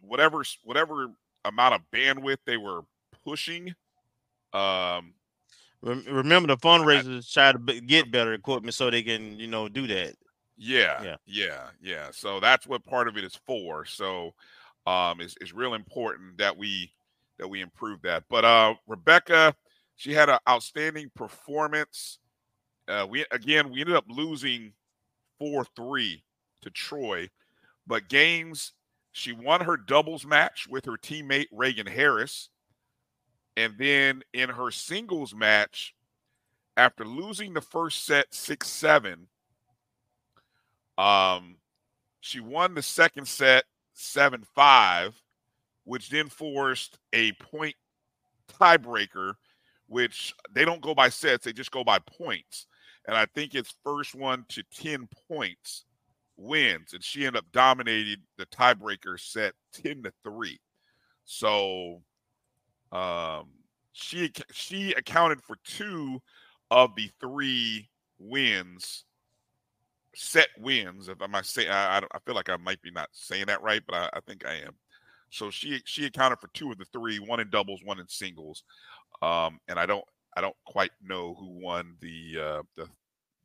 whatever 0.01 0.43
whatever 0.63 1.07
amount 1.45 1.73
of 1.73 1.81
bandwidth 1.91 2.37
they 2.45 2.57
were 2.57 2.81
pushing. 3.23 3.73
Um, 4.53 5.15
Remember 5.81 6.47
the 6.47 6.57
fundraisers 6.57 7.29
try 7.33 7.51
to 7.51 7.57
get 7.81 8.11
better 8.11 8.33
equipment 8.33 8.73
so 8.73 8.89
they 8.89 9.03
can, 9.03 9.37
you 9.39 9.47
know, 9.47 9.67
do 9.67 9.85
that. 9.87 10.13
Yeah, 10.55 11.03
Yeah. 11.03 11.15
yeah, 11.25 11.69
yeah, 11.81 12.09
So 12.11 12.39
that's 12.39 12.67
what 12.67 12.85
part 12.85 13.07
of 13.07 13.17
it 13.17 13.23
is 13.23 13.37
for. 13.47 13.83
So 13.83 14.33
um 14.85 15.21
it's, 15.21 15.35
it's 15.41 15.53
real 15.53 15.73
important 15.73 16.37
that 16.37 16.57
we 16.57 16.91
that 17.39 17.47
we 17.47 17.61
improve 17.61 18.01
that. 18.03 18.23
But 18.29 18.45
uh 18.45 18.75
Rebecca, 18.87 19.55
she 19.95 20.13
had 20.13 20.29
an 20.29 20.39
outstanding 20.47 21.11
performance. 21.15 22.19
Uh 22.87 23.07
we 23.09 23.25
again 23.31 23.71
we 23.71 23.81
ended 23.81 23.95
up 23.95 24.05
losing 24.07 24.73
4-3 25.41 26.21
to 26.61 26.69
Troy, 26.69 27.29
but 27.87 28.07
games 28.09 28.73
she 29.13 29.31
won 29.31 29.61
her 29.61 29.77
doubles 29.77 30.25
match 30.25 30.67
with 30.67 30.85
her 30.85 30.97
teammate 30.97 31.47
Reagan 31.51 31.85
Harris. 31.85 32.49
And 33.55 33.75
then 33.77 34.23
in 34.33 34.49
her 34.49 34.71
singles 34.71 35.35
match, 35.35 35.93
after 36.75 37.05
losing 37.05 37.53
the 37.53 37.61
first 37.61 38.05
set 38.05 38.33
6 38.33 38.67
7, 38.67 39.27
um, 40.97 41.57
she 42.21 42.39
won 42.39 42.73
the 42.73 42.81
second 42.81 43.27
set 43.27 43.65
7 43.93 44.43
5, 44.55 45.21
which 45.85 46.09
then 46.09 46.29
forced 46.29 46.97
a 47.13 47.31
point 47.33 47.75
tiebreaker, 48.59 49.35
which 49.87 50.33
they 50.53 50.65
don't 50.65 50.81
go 50.81 50.93
by 50.95 51.09
sets, 51.09 51.45
they 51.45 51.53
just 51.53 51.71
go 51.71 51.83
by 51.83 51.99
points. 51.99 52.67
And 53.07 53.15
I 53.17 53.25
think 53.35 53.53
it's 53.53 53.75
first 53.83 54.15
one 54.15 54.45
to 54.49 54.63
10 54.75 55.07
points 55.27 55.85
wins. 56.37 56.93
And 56.93 57.03
she 57.03 57.25
ended 57.25 57.39
up 57.39 57.51
dominating 57.51 58.17
the 58.37 58.45
tiebreaker 58.47 59.19
set 59.19 59.53
10 59.73 60.03
to 60.03 60.13
3. 60.23 60.59
So 61.25 62.01
um 62.91 63.47
she 63.93 64.31
she 64.51 64.93
accounted 64.93 65.41
for 65.41 65.57
two 65.63 66.21
of 66.71 66.95
the 66.95 67.09
three 67.19 67.89
wins 68.19 69.05
set 70.15 70.49
wins. 70.59 71.09
If 71.09 71.21
I 71.21 71.27
might 71.27 71.45
say, 71.45 71.67
I, 71.67 71.97
I, 71.97 72.19
feel 72.25 72.35
like 72.35 72.49
I 72.49 72.57
might 72.57 72.81
be 72.81 72.91
not 72.91 73.09
saying 73.11 73.45
that 73.47 73.61
right, 73.61 73.81
but 73.87 73.95
I, 73.95 74.09
I, 74.13 74.19
think 74.21 74.45
I 74.45 74.55
am. 74.65 74.73
So 75.29 75.49
she 75.49 75.81
she 75.85 76.05
accounted 76.05 76.39
for 76.39 76.49
two 76.53 76.71
of 76.71 76.77
the 76.77 76.85
three, 76.85 77.17
one 77.17 77.39
in 77.39 77.49
doubles, 77.49 77.81
one 77.83 77.99
in 77.99 78.07
singles. 78.07 78.63
Um, 79.21 79.59
and 79.67 79.79
I 79.79 79.85
don't 79.85 80.05
I 80.35 80.41
don't 80.41 80.55
quite 80.65 80.91
know 81.03 81.35
who 81.35 81.47
won 81.47 81.95
the 81.99 82.37
uh, 82.39 82.61
the 82.75 82.87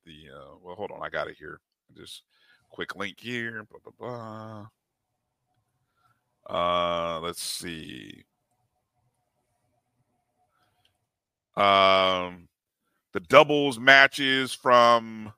the. 0.05 0.28
Uh, 0.35 0.57
well, 0.62 0.77
hold 0.77 0.90
on, 0.90 1.03
I 1.03 1.09
got 1.09 1.28
it 1.28 1.36
here. 1.39 1.61
Just 1.97 2.23
quick 2.70 2.97
link 2.97 3.19
here. 3.19 3.65
Blah 3.65 3.81
blah 3.99 4.66
blah. 6.49 7.16
Uh, 7.16 7.20
let's 7.20 7.43
see. 7.43 8.24
Um, 11.57 12.49
the 13.12 13.20
doubles 13.20 13.78
matches 13.78 14.53
from 14.53 15.32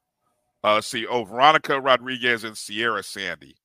uh 0.62 0.80
see 0.80 1.06
oh 1.06 1.24
Veronica 1.24 1.80
Rodriguez 1.80 2.44
and 2.44 2.56
Sierra 2.56 3.02
Sandy. 3.02 3.56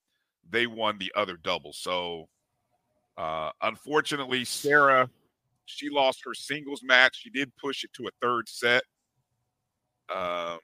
They 0.50 0.68
won 0.68 0.98
the 0.98 1.12
other 1.16 1.38
double. 1.38 1.74
So 1.74 2.30
uh 3.18 3.52
unfortunately 3.62 4.46
Sarah 4.46 5.10
she 5.66 5.90
lost 5.90 6.22
her 6.26 6.34
singles 6.34 6.82
match. 6.84 7.20
She 7.22 7.30
did 7.30 7.52
push 7.58 7.84
it 7.84 7.92
to 7.94 8.08
a 8.08 8.12
third 8.22 8.48
set. 8.48 8.84
Um 10.14 10.60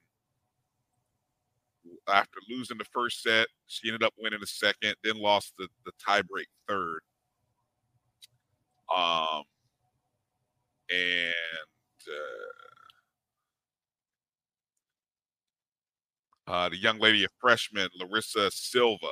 after 2.07 2.37
losing 2.49 2.77
the 2.77 2.85
first 2.85 3.23
set, 3.23 3.47
she 3.67 3.89
ended 3.89 4.03
up 4.03 4.13
winning 4.17 4.39
the 4.39 4.47
second, 4.47 4.95
then 5.03 5.17
lost 5.17 5.53
the, 5.57 5.67
the 5.85 5.91
tiebreak 6.07 6.45
third. 6.67 7.01
Um 8.95 9.43
and 10.89 11.33
uh, 12.07 12.60
uh, 16.51 16.67
the 16.67 16.77
young 16.77 16.99
lady, 16.99 17.23
a 17.23 17.27
freshman, 17.39 17.87
Larissa 17.97 18.51
Silva. 18.51 19.07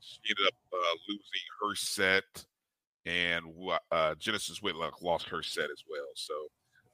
She 0.00 0.18
ended 0.28 0.46
up 0.48 0.54
uh, 0.72 0.96
losing 1.08 1.46
her 1.62 1.74
set, 1.76 2.24
and 3.06 3.44
uh, 3.92 4.16
Genesis 4.16 4.60
Whitlock 4.60 5.00
lost 5.00 5.28
her 5.28 5.44
set 5.44 5.64
as 5.64 5.84
well. 5.88 6.08
So, 6.16 6.34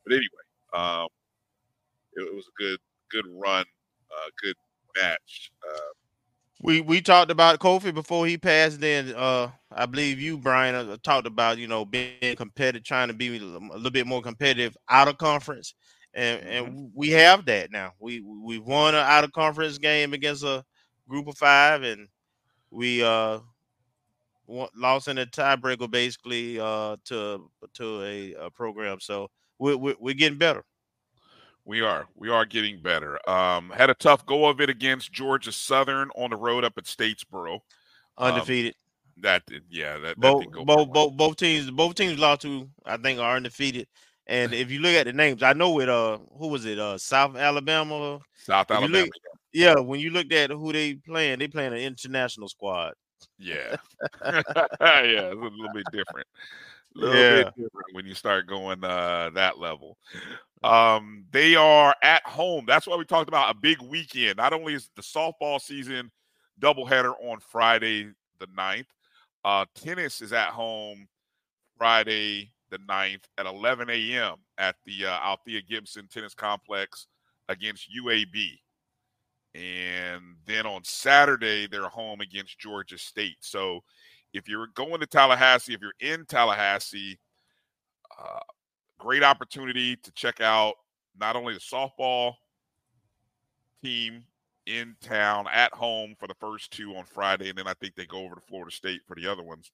but 0.05 0.13
anyway, 0.13 0.29
um, 0.75 1.09
it, 2.17 2.23
it 2.23 2.35
was 2.35 2.47
a 2.47 2.63
good, 2.63 2.79
good 3.11 3.25
run, 3.35 3.65
uh, 4.11 4.31
good 4.43 4.57
match. 5.01 5.51
Uh, 5.67 5.93
we 6.61 6.83
we 6.83 7.01
talked 7.01 7.31
about 7.31 7.61
Kofi 7.61 7.95
before 7.95 8.27
he 8.27 8.37
passed. 8.37 8.81
Then 8.81 9.15
uh, 9.17 9.51
I 9.75 9.87
believe 9.87 10.21
you, 10.21 10.37
Bryan, 10.37 10.75
uh, 10.75 10.97
talked 11.03 11.27
about 11.27 11.57
you 11.57 11.67
know 11.67 11.87
being 11.87 12.37
competitive, 12.37 12.85
trying 12.85 13.09
to 13.09 13.15
be 13.15 13.37
a 13.37 13.41
little 13.41 13.91
bit 13.91 14.07
more 14.07 14.21
competitive 14.21 14.77
out 14.91 15.09
of 15.09 15.17
conference, 15.17 15.75
and 16.15 16.41
and 16.47 16.67
Mm-hmm. 16.69 16.87
we 16.95 17.11
have 17.11 17.45
that 17.47 17.71
now. 17.71 17.93
We 17.99 18.21
we 18.21 18.59
won 18.59 18.95
an 18.95 19.05
out 19.05 19.25
of 19.25 19.33
conference 19.33 19.79
game 19.79 20.13
against 20.13 20.45
a 20.45 20.65
group 21.09 21.27
of 21.29 21.37
five, 21.39 21.83
and 21.83 22.09
we 22.71 23.03
uh 23.03 23.41
won- 24.47 24.69
lost 24.77 25.09
in 25.09 25.19
a 25.19 25.27
tiebreaker 25.27 25.91
basically 25.91 26.59
uh 26.61 26.97
to 27.07 27.51
to 27.75 28.03
a, 28.03 28.35
a 28.35 28.51
program. 28.51 28.99
So 29.01 29.31
we're, 29.59 29.77
we're 29.77 29.97
we're 29.99 30.15
getting 30.15 30.39
better. 30.39 30.65
We 31.65 31.81
are. 31.81 32.07
We 32.17 32.29
are 32.29 32.45
getting 32.45 32.83
better. 32.83 33.19
Um, 33.31 33.71
had 33.71 33.89
a 33.89 33.95
tough 33.95 34.27
go 34.27 34.47
of 34.47 34.61
it 34.61 34.69
against 34.69 35.13
Georgia 35.13 35.53
Southern 35.53 36.11
on 36.17 36.31
the 36.31 36.37
road 36.37 36.65
up 36.65 36.73
at 36.77 36.85
Statesboro. 36.85 37.61
Um, 38.19 38.33
Undefeated. 38.33 38.75
that 39.19 39.43
yeah, 39.71 39.93
that, 39.99 40.03
that 40.03 40.17
both 40.21 40.41
didn't 40.43 40.55
go 40.55 40.65
both 40.65 40.93
both 40.93 41.17
both 41.17 41.37
teams 41.37 41.71
both 41.71 41.95
teams 41.95 42.19
lost 42.19 42.43
to 42.43 42.69
I 42.85 42.97
think 42.97 43.21
are 43.21 43.37
undefeated. 43.37 43.87
And 44.27 44.55
if 44.55 44.71
you 44.71 44.79
look 44.81 44.95
at 44.95 45.07
the 45.07 45.13
names, 45.13 45.43
I 45.43 45.53
know 45.53 45.81
it. 45.81 45.89
Uh, 45.89 46.19
who 46.39 46.49
was 46.49 46.65
it? 46.65 46.79
Uh, 46.79 46.97
South 46.99 47.37
Alabama. 47.37 48.21
South 48.37 48.71
If 48.71 48.77
Alabama. 48.77 49.05
look- 49.05 49.11
yeah, 49.53 49.75
when 49.75 50.01
you 50.01 50.11
looked 50.11 50.33
at 50.33 50.51
who 50.51 50.73
they 50.73 50.95
playing, 50.95 51.39
they 51.41 51.49
playing 51.49 51.73
an 51.75 51.79
international 51.81 52.49
squad. 52.49 52.95
Yeah. 53.39 53.77
yeah, 54.25 54.43
it's 54.81 55.35
a 55.35 55.35
little 55.35 55.69
bit 55.75 55.85
different. 55.93 56.27
A 56.97 56.99
little 56.99 57.15
Yeah. 57.15 57.43
bit 57.45 57.55
different 57.57 57.87
when 57.93 58.07
you 58.07 58.15
start 58.15 58.47
going 58.47 58.83
uh 58.85 59.31
that 59.35 59.59
level. 59.59 59.99
Um, 60.63 61.25
they 61.33 61.55
are 61.57 61.95
at 62.03 62.25
home. 62.27 62.65
That's 62.67 62.87
why 62.87 62.97
we 62.97 63.05
talked 63.05 63.29
about 63.29 63.55
a 63.55 63.59
big 63.59 63.83
weekend. 63.83 64.37
Not 64.37 64.53
only 64.53 64.75
is 64.75 64.89
the 64.97 65.03
softball 65.03 65.61
season 65.61 66.11
doubleheader 66.61 67.13
on 67.21 67.41
Friday 67.41 68.11
the 68.39 68.47
9th, 68.47 68.87
uh, 69.45 69.67
tennis 69.75 70.21
is 70.23 70.33
at 70.33 70.49
home 70.51 71.09
Friday 71.77 72.53
the 72.73 72.79
9th 72.79 73.25
at 73.39 73.47
11 73.47 73.89
a.m. 73.91 74.37
at 74.59 74.77
the 74.85 75.07
uh, 75.07 75.19
Althea 75.21 75.61
Gibson 75.63 76.09
Tennis 76.09 76.35
Complex 76.35 77.07
against 77.49 77.89
UAB. 77.95 78.59
And 79.55 80.37
then 80.47 80.67
on 80.67 80.83
Saturday, 80.83 81.69
they're 81.69 81.89
home 81.89 82.23
against 82.23 82.59
Georgia 82.59 82.97
State. 82.97 83.37
So 83.41 83.81
if 84.33 84.49
you're 84.49 84.69
going 84.75 85.01
to 85.01 85.07
Tallahassee, 85.07 85.75
if 85.75 85.81
you're 85.83 85.93
in 86.01 86.25
Tallahassee, 86.25 87.19
uh, 88.19 88.41
great 88.99 89.23
opportunity 89.23 89.95
to 89.97 90.13
check 90.13 90.41
out 90.41 90.75
not 91.21 91.37
only 91.37 91.53
the 91.53 91.61
softball 91.61 92.33
team 93.85 94.25
in 94.65 94.97
town 95.03 95.47
at 95.53 95.75
home 95.75 96.15
for 96.19 96.27
the 96.27 96.35
first 96.35 96.71
two 96.71 96.95
on 96.97 97.05
Friday, 97.05 97.51
and 97.51 97.59
then 97.59 97.67
I 97.67 97.75
think 97.75 97.95
they 97.95 98.07
go 98.07 98.25
over 98.25 98.37
to 98.37 98.41
Florida 98.41 98.75
State 98.75 99.03
for 99.07 99.15
the 99.15 99.27
other 99.27 99.43
ones. 99.43 99.71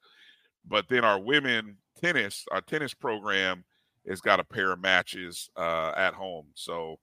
But 0.66 0.88
then 0.88 1.04
our 1.04 1.20
women 1.20 1.76
tennis, 2.00 2.44
our 2.52 2.60
tennis 2.60 2.94
program 2.94 3.64
has 4.08 4.20
got 4.20 4.40
a 4.40 4.44
pair 4.44 4.72
of 4.72 4.80
matches 4.80 5.50
uh, 5.56 5.92
at 5.96 6.14
home. 6.14 6.46
So 6.54 6.96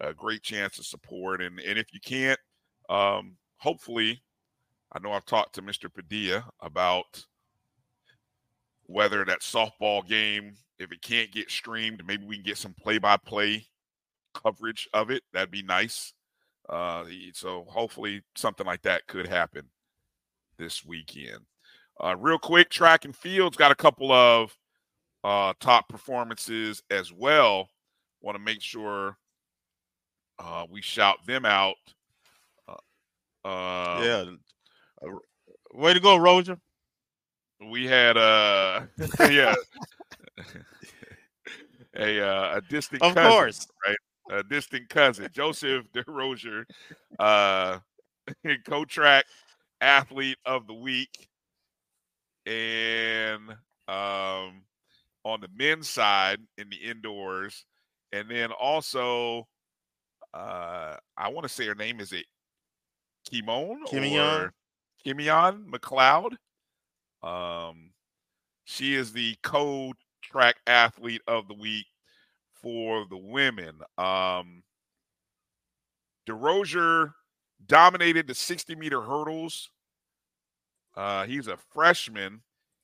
a 0.00 0.12
great 0.12 0.42
chance 0.42 0.76
to 0.76 0.82
support. 0.82 1.40
And 1.42 1.58
and 1.60 1.78
if 1.78 1.92
you 1.92 2.00
can't, 2.00 2.40
um, 2.88 3.36
hopefully, 3.58 4.22
I 4.92 4.98
know 4.98 5.12
I've 5.12 5.26
talked 5.26 5.54
to 5.54 5.62
Mr. 5.62 5.92
Padilla 5.92 6.44
about 6.60 7.24
whether 8.84 9.24
that 9.24 9.40
softball 9.40 10.06
game, 10.06 10.54
if 10.78 10.92
it 10.92 11.00
can't 11.02 11.32
get 11.32 11.50
streamed, 11.50 12.02
maybe 12.06 12.26
we 12.26 12.36
can 12.36 12.44
get 12.44 12.58
some 12.58 12.74
play-by-play 12.74 13.66
coverage 14.34 14.88
of 14.92 15.10
it. 15.10 15.22
That'd 15.32 15.50
be 15.50 15.62
nice. 15.62 16.12
Uh, 16.68 17.04
so 17.32 17.64
hopefully 17.68 18.22
something 18.34 18.66
like 18.66 18.82
that 18.82 19.06
could 19.06 19.26
happen 19.26 19.68
this 20.58 20.84
weekend. 20.84 21.40
Uh, 22.02 22.16
real 22.16 22.38
quick, 22.38 22.68
track 22.70 23.04
and 23.04 23.14
field's 23.14 23.56
got 23.56 23.70
a 23.70 23.76
couple 23.76 24.10
of 24.12 24.56
uh, 25.24 25.52
top 25.60 25.88
performances 25.88 26.82
as 26.90 27.12
well. 27.12 27.68
Want 28.20 28.36
to 28.36 28.42
make 28.42 28.60
sure 28.62 29.16
uh, 30.38 30.66
we 30.70 30.82
shout 30.82 31.18
them 31.26 31.44
out. 31.44 31.76
Uh, 32.68 32.76
uh, 33.48 34.00
yeah. 34.02 34.24
Way 35.74 35.94
to 35.94 36.00
go, 36.00 36.16
Roger. 36.16 36.58
we 37.70 37.86
had 37.86 38.16
uh 38.16 38.82
yeah 39.30 39.54
a 41.96 42.20
uh, 42.20 42.56
a 42.56 42.60
distant 42.68 43.02
Of 43.02 43.14
cousin, 43.14 43.30
course. 43.30 43.66
right 43.86 43.96
a 44.30 44.42
distant 44.42 44.88
cousin 44.88 45.28
joseph 45.32 45.84
DeRozier, 45.94 46.64
uh 47.18 47.78
co-track 48.66 49.24
athlete 49.80 50.38
of 50.46 50.66
the 50.66 50.74
week 50.74 51.28
and 52.46 53.50
um 53.88 54.62
on 55.24 55.40
the 55.40 55.48
men's 55.56 55.88
side 55.88 56.38
in 56.58 56.68
the 56.68 56.76
indoors 56.76 57.64
and 58.12 58.28
then 58.28 58.50
also 58.52 59.46
uh 60.34 60.96
i 61.16 61.28
want 61.28 61.44
to 61.46 61.48
say 61.48 61.66
her 61.66 61.74
name 61.74 62.00
is 62.00 62.12
it 62.12 62.24
kimon 63.30 63.76
Kimion? 63.86 64.46
or 64.46 64.52
kimion 65.04 65.66
mcleod 65.66 66.36
um, 67.22 67.90
she 68.64 68.94
is 68.94 69.12
the 69.12 69.36
co-track 69.42 70.56
athlete 70.66 71.22
of 71.26 71.48
the 71.48 71.54
week 71.54 71.86
for 72.52 73.06
the 73.08 73.16
women. 73.16 73.80
Um, 73.98 74.62
DeRozier 76.28 77.12
dominated 77.66 78.26
the 78.26 78.34
60 78.34 78.74
meter 78.74 79.02
hurdles. 79.02 79.70
Uh, 80.96 81.24
he's 81.24 81.48
a 81.48 81.56
freshman. 81.72 82.42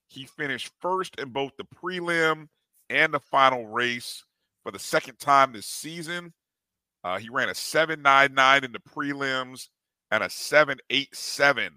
He 0.09 0.24
finished 0.24 0.72
first 0.80 1.18
in 1.18 1.30
both 1.30 1.52
the 1.56 1.64
prelim 1.64 2.48
and 2.89 3.12
the 3.12 3.20
final 3.20 3.66
race 3.66 4.24
for 4.62 4.72
the 4.72 4.78
second 4.78 5.18
time 5.18 5.52
this 5.52 5.66
season. 5.66 6.32
Uh, 7.05 7.18
he 7.18 7.28
ran 7.28 7.48
a 7.48 7.52
7.99 7.52 8.64
in 8.64 8.72
the 8.72 8.78
prelims 8.78 9.68
and 10.10 10.22
a 10.22 10.28
7.87 10.28 11.70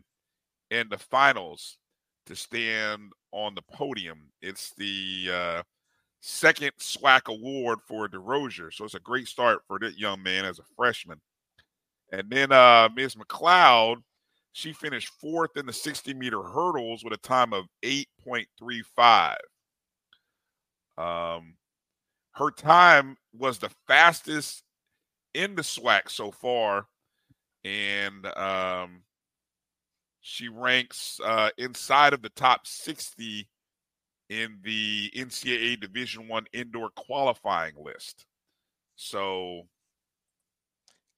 in 0.71 0.89
the 0.89 0.97
finals 0.97 1.77
to 2.25 2.35
stand 2.35 3.11
on 3.31 3.55
the 3.55 3.61
podium. 3.61 4.29
It's 4.41 4.73
the 4.77 5.29
uh, 5.31 5.63
second 6.21 6.71
SWAC 6.79 7.27
award 7.27 7.79
for 7.85 8.07
DeRozier. 8.07 8.73
So 8.73 8.85
it's 8.85 8.95
a 8.95 8.99
great 8.99 9.27
start 9.27 9.61
for 9.67 9.79
that 9.79 9.97
young 9.97 10.23
man 10.23 10.45
as 10.45 10.59
a 10.59 10.63
freshman. 10.75 11.19
And 12.11 12.29
then 12.29 12.51
uh, 12.51 12.89
Ms. 12.95 13.15
McLeod, 13.15 13.97
she 14.53 14.73
finished 14.73 15.11
fourth 15.19 15.55
in 15.55 15.65
the 15.65 15.73
60 15.73 16.13
meter 16.13 16.41
hurdles 16.41 17.03
with 17.03 17.13
a 17.13 17.17
time 17.17 17.53
of 17.53 17.65
8.35. 17.83 19.35
Um, 20.97 21.55
her 22.33 22.51
time 22.51 23.17
was 23.33 23.59
the 23.59 23.71
fastest 23.87 24.63
in 25.33 25.55
the 25.55 25.61
SWAC 25.61 26.09
so 26.09 26.31
far 26.31 26.87
and 27.63 28.25
um, 28.37 29.03
she 30.21 30.47
ranks 30.47 31.19
uh, 31.23 31.49
inside 31.57 32.13
of 32.13 32.21
the 32.21 32.29
top 32.29 32.65
60 32.65 33.47
in 34.29 34.59
the 34.63 35.11
NCAA 35.15 35.79
Division 35.79 36.27
One 36.27 36.45
indoor 36.53 36.89
qualifying 36.95 37.73
list. 37.77 38.25
So, 38.95 39.63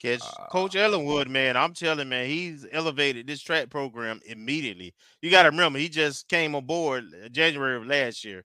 Catch 0.04 0.22
uh, 0.22 0.48
Coach 0.48 0.76
Ellenwood, 0.76 1.30
man. 1.30 1.56
I'm 1.56 1.74
telling 1.74 2.10
man, 2.10 2.28
he's 2.28 2.66
elevated 2.72 3.26
this 3.26 3.42
track 3.42 3.70
program 3.70 4.20
immediately. 4.26 4.94
You 5.22 5.32
got 5.32 5.44
to 5.44 5.50
remember, 5.50 5.80
he 5.80 5.88
just 5.88 6.28
came 6.28 6.56
aboard 6.56 7.06
uh, 7.06 7.30
January 7.30 7.78
of 7.78 7.88
last 7.88 8.26
year, 8.26 8.44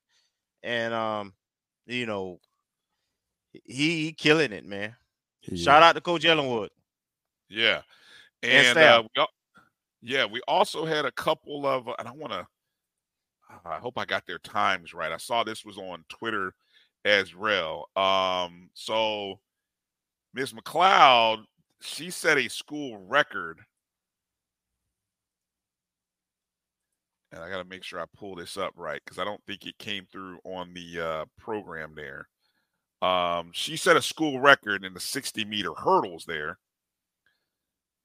and 0.62 0.94
um, 0.94 1.32
you 1.86 2.06
know, 2.06 2.38
he, 3.52 4.04
he 4.04 4.12
killing 4.12 4.52
it, 4.52 4.64
man. 4.64 4.94
Shout 5.56 5.82
out 5.82 5.94
to 5.94 6.00
Coach 6.00 6.24
Ellenwood. 6.24 6.70
yeah, 7.48 7.82
And 8.42 8.78
and 8.78 8.78
uh, 8.78 9.02
we, 9.02 9.20
al- 9.20 9.28
yeah, 10.02 10.26
we 10.26 10.40
also 10.46 10.84
had 10.84 11.06
a 11.06 11.12
couple 11.12 11.66
of, 11.66 11.88
and 11.98 12.06
I 12.06 12.12
want 12.12 12.32
to. 12.32 12.46
I 13.64 13.78
hope 13.78 13.98
I 13.98 14.04
got 14.04 14.26
their 14.26 14.38
times 14.38 14.92
right. 14.92 15.10
I 15.10 15.16
saw 15.16 15.42
this 15.42 15.64
was 15.64 15.78
on 15.78 16.04
Twitter 16.08 16.54
as 17.04 17.34
well. 17.34 17.88
Um, 17.96 18.68
so 18.74 19.40
Ms. 20.38 20.52
McLeod, 20.52 21.42
she 21.80 22.10
set 22.10 22.38
a 22.38 22.46
school 22.46 22.96
record. 23.08 23.58
And 27.32 27.42
I 27.42 27.50
got 27.50 27.58
to 27.58 27.68
make 27.68 27.82
sure 27.82 27.98
I 27.98 28.04
pull 28.16 28.36
this 28.36 28.56
up 28.56 28.72
right 28.76 29.00
because 29.04 29.18
I 29.18 29.24
don't 29.24 29.42
think 29.48 29.66
it 29.66 29.76
came 29.78 30.06
through 30.06 30.38
on 30.44 30.72
the 30.74 31.00
uh, 31.00 31.24
program 31.38 31.94
there. 31.96 32.28
Um, 33.02 33.50
she 33.52 33.76
set 33.76 33.96
a 33.96 34.02
school 34.02 34.38
record 34.38 34.84
in 34.84 34.94
the 34.94 35.00
60 35.00 35.44
meter 35.44 35.74
hurdles 35.74 36.24
there. 36.24 36.58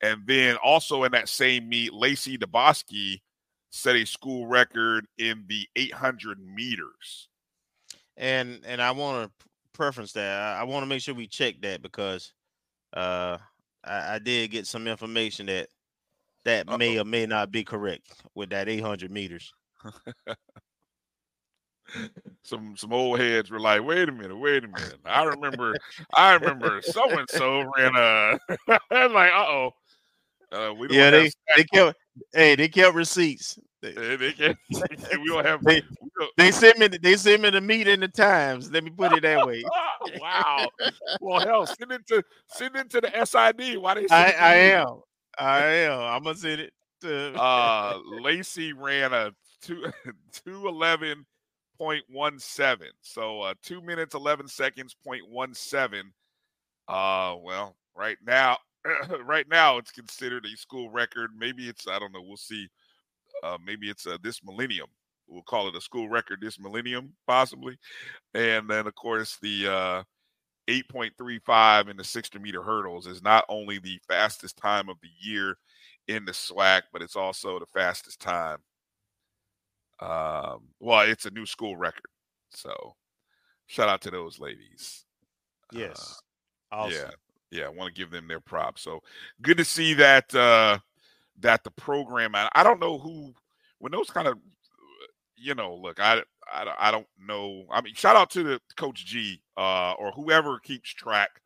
And 0.01 0.23
then 0.25 0.55
also 0.55 1.03
in 1.03 1.11
that 1.11 1.29
same 1.29 1.69
meet, 1.69 1.93
Lacey 1.93 2.39
DeBoski 2.39 3.21
set 3.69 3.95
a 3.95 4.05
school 4.05 4.47
record 4.47 5.05
in 5.19 5.45
the 5.47 5.67
800 5.75 6.39
meters. 6.43 7.29
and 8.17 8.59
and 8.65 8.81
I 8.81 8.89
want 8.91 9.31
to 9.39 9.47
preference 9.73 10.13
that. 10.13 10.41
I, 10.41 10.61
I 10.61 10.63
want 10.63 10.83
to 10.83 10.87
make 10.87 11.01
sure 11.01 11.15
we 11.15 11.27
check 11.27 11.55
that 11.61 11.81
because 11.81 12.33
uh 12.95 13.37
I, 13.83 14.15
I 14.15 14.19
did 14.19 14.51
get 14.51 14.67
some 14.67 14.87
information 14.87 15.47
that 15.47 15.67
that 16.45 16.67
may 16.77 16.99
or 16.99 17.05
may 17.05 17.25
not 17.25 17.51
be 17.51 17.63
correct 17.63 18.11
with 18.35 18.49
that 18.49 18.69
800 18.69 19.11
meters. 19.11 19.53
some 22.43 22.75
some 22.77 22.93
old 22.93 23.19
heads 23.19 23.49
were 23.49 23.59
like, 23.59 23.83
"Wait 23.83 24.09
a 24.09 24.11
minute, 24.11 24.37
wait 24.37 24.63
a 24.63 24.67
minute." 24.67 24.99
I 25.05 25.23
remember, 25.23 25.77
I 26.15 26.33
remember 26.33 26.81
so 26.81 27.09
and 27.09 27.29
so 27.29 27.69
ran 27.77 27.95
a. 27.95 28.37
Like, 28.91 29.31
uh 29.31 29.45
oh, 29.47 29.71
uh, 30.51 30.73
we 30.73 30.87
don't 30.87 30.97
Yeah, 30.97 31.09
they 31.09 31.31
they 31.55 31.63
kept 31.63 31.97
hey 32.33 32.55
they 32.55 32.67
kept 32.67 32.95
receipts. 32.95 33.57
They, 33.83 33.91
They, 33.91 34.15
they 34.17 34.31
can't, 34.33 34.57
we 35.21 35.27
don't 35.27 35.45
have. 35.45 35.63
they, 35.65 35.81
don't- 36.17 36.31
they 36.37 36.51
sent 36.51 36.79
me 36.79 36.87
they 36.87 37.17
sent 37.17 37.41
me 37.41 37.49
the 37.49 37.59
meet 37.61 37.87
in 37.87 37.99
the 37.99 38.07
times. 38.07 38.71
Let 38.71 38.83
me 38.83 38.89
put 38.89 39.11
it 39.11 39.23
that 39.23 39.45
way. 39.45 39.63
wow. 40.19 40.69
Well, 41.19 41.41
hell, 41.41 41.67
send 41.67 41.91
it 41.91 42.07
to 42.07 42.23
send 42.47 42.75
it 42.77 42.89
to 42.91 43.01
the 43.01 43.25
SID. 43.25 43.77
Why 43.77 43.95
they? 43.95 44.07
I 44.09 44.31
I 44.31 44.55
am 44.55 45.01
I 45.37 45.59
am. 45.65 45.99
I'm 45.99 46.23
gonna 46.23 46.35
send 46.35 46.61
it 46.61 46.73
to. 47.01 47.33
uh 47.39 47.99
Lacey 48.21 48.71
ran 48.73 49.13
a 49.13 49.31
two 49.61 49.85
two 50.31 50.67
eleven 50.67 51.25
point 51.77 52.03
one 52.09 52.39
seven. 52.39 52.87
So 53.01 53.41
uh 53.41 53.53
two 53.61 53.81
minutes 53.81 54.15
eleven 54.15 54.47
seconds 54.47 54.95
point 55.05 55.29
one 55.29 55.53
seven. 55.53 56.13
Uh 56.87 57.35
well, 57.41 57.75
right 57.95 58.17
now 58.25 58.57
right 59.25 59.47
now 59.49 59.77
it's 59.77 59.91
considered 59.91 60.45
a 60.45 60.57
school 60.57 60.89
record. 60.89 61.31
Maybe 61.37 61.67
it's 61.67 61.87
I 61.87 61.99
don't 61.99 62.13
know, 62.13 62.21
we'll 62.21 62.37
see. 62.37 62.69
Uh 63.43 63.57
maybe 63.63 63.89
it's 63.89 64.07
uh, 64.07 64.17
this 64.23 64.43
millennium. 64.43 64.87
We'll 65.27 65.43
call 65.43 65.67
it 65.67 65.75
a 65.75 65.81
school 65.81 66.09
record 66.09 66.39
this 66.41 66.59
millennium, 66.59 67.13
possibly. 67.27 67.77
And 68.33 68.69
then 68.69 68.87
of 68.87 68.95
course 68.95 69.37
the 69.41 69.67
uh 69.67 70.03
8.35 70.69 71.89
in 71.89 71.97
the 71.97 72.03
60 72.03 72.39
meter 72.39 72.63
hurdles 72.63 73.05
is 73.05 73.21
not 73.21 73.43
only 73.49 73.79
the 73.79 73.99
fastest 74.07 74.55
time 74.57 74.87
of 74.89 74.97
the 75.01 75.09
year 75.19 75.57
in 76.07 76.23
the 76.25 76.31
SWAC, 76.31 76.83
but 76.93 77.01
it's 77.01 77.17
also 77.17 77.59
the 77.59 77.65
fastest 77.65 78.21
time. 78.21 78.59
Um, 79.99 80.69
well, 80.79 81.01
it's 81.01 81.25
a 81.25 81.31
new 81.31 81.45
school 81.45 81.75
record. 81.75 82.09
So 82.51 82.95
shout 83.67 83.89
out 83.89 84.01
to 84.01 84.11
those 84.11 84.39
ladies. 84.39 85.05
yes. 85.71 86.21
Uh, 86.71 86.75
awesome. 86.75 86.93
Yeah. 87.51 87.59
Yeah. 87.59 87.65
I 87.65 87.69
want 87.69 87.93
to 87.93 87.99
give 88.01 88.11
them 88.11 88.27
their 88.27 88.39
props. 88.39 88.81
So 88.81 89.01
good 89.41 89.57
to 89.57 89.65
see 89.65 89.93
that 89.95 90.33
uh 90.33 90.79
that 91.39 91.63
the 91.63 91.71
program 91.71 92.35
and 92.35 92.49
I 92.55 92.63
don't 92.63 92.79
know 92.79 92.97
who 92.99 93.33
when 93.79 93.91
those 93.91 94.09
kind 94.09 94.27
of 94.27 94.37
you 95.35 95.55
know, 95.55 95.75
look, 95.75 95.99
I, 95.99 96.21
I 96.51 96.73
I 96.79 96.91
don't 96.91 97.07
know. 97.19 97.65
I 97.69 97.81
mean, 97.81 97.93
shout 97.95 98.15
out 98.15 98.29
to 98.31 98.43
the 98.43 98.61
coach 98.77 99.05
G 99.05 99.41
uh 99.57 99.93
or 99.93 100.11
whoever 100.11 100.59
keeps 100.59 100.89
track 100.89 101.41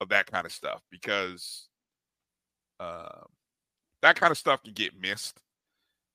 of 0.00 0.08
that 0.10 0.26
kind 0.30 0.46
of 0.46 0.52
stuff 0.52 0.82
because 0.90 1.68
uh, 2.80 3.20
that 4.02 4.18
kind 4.18 4.30
of 4.30 4.38
stuff 4.38 4.62
can 4.62 4.72
get 4.72 5.00
missed. 5.00 5.40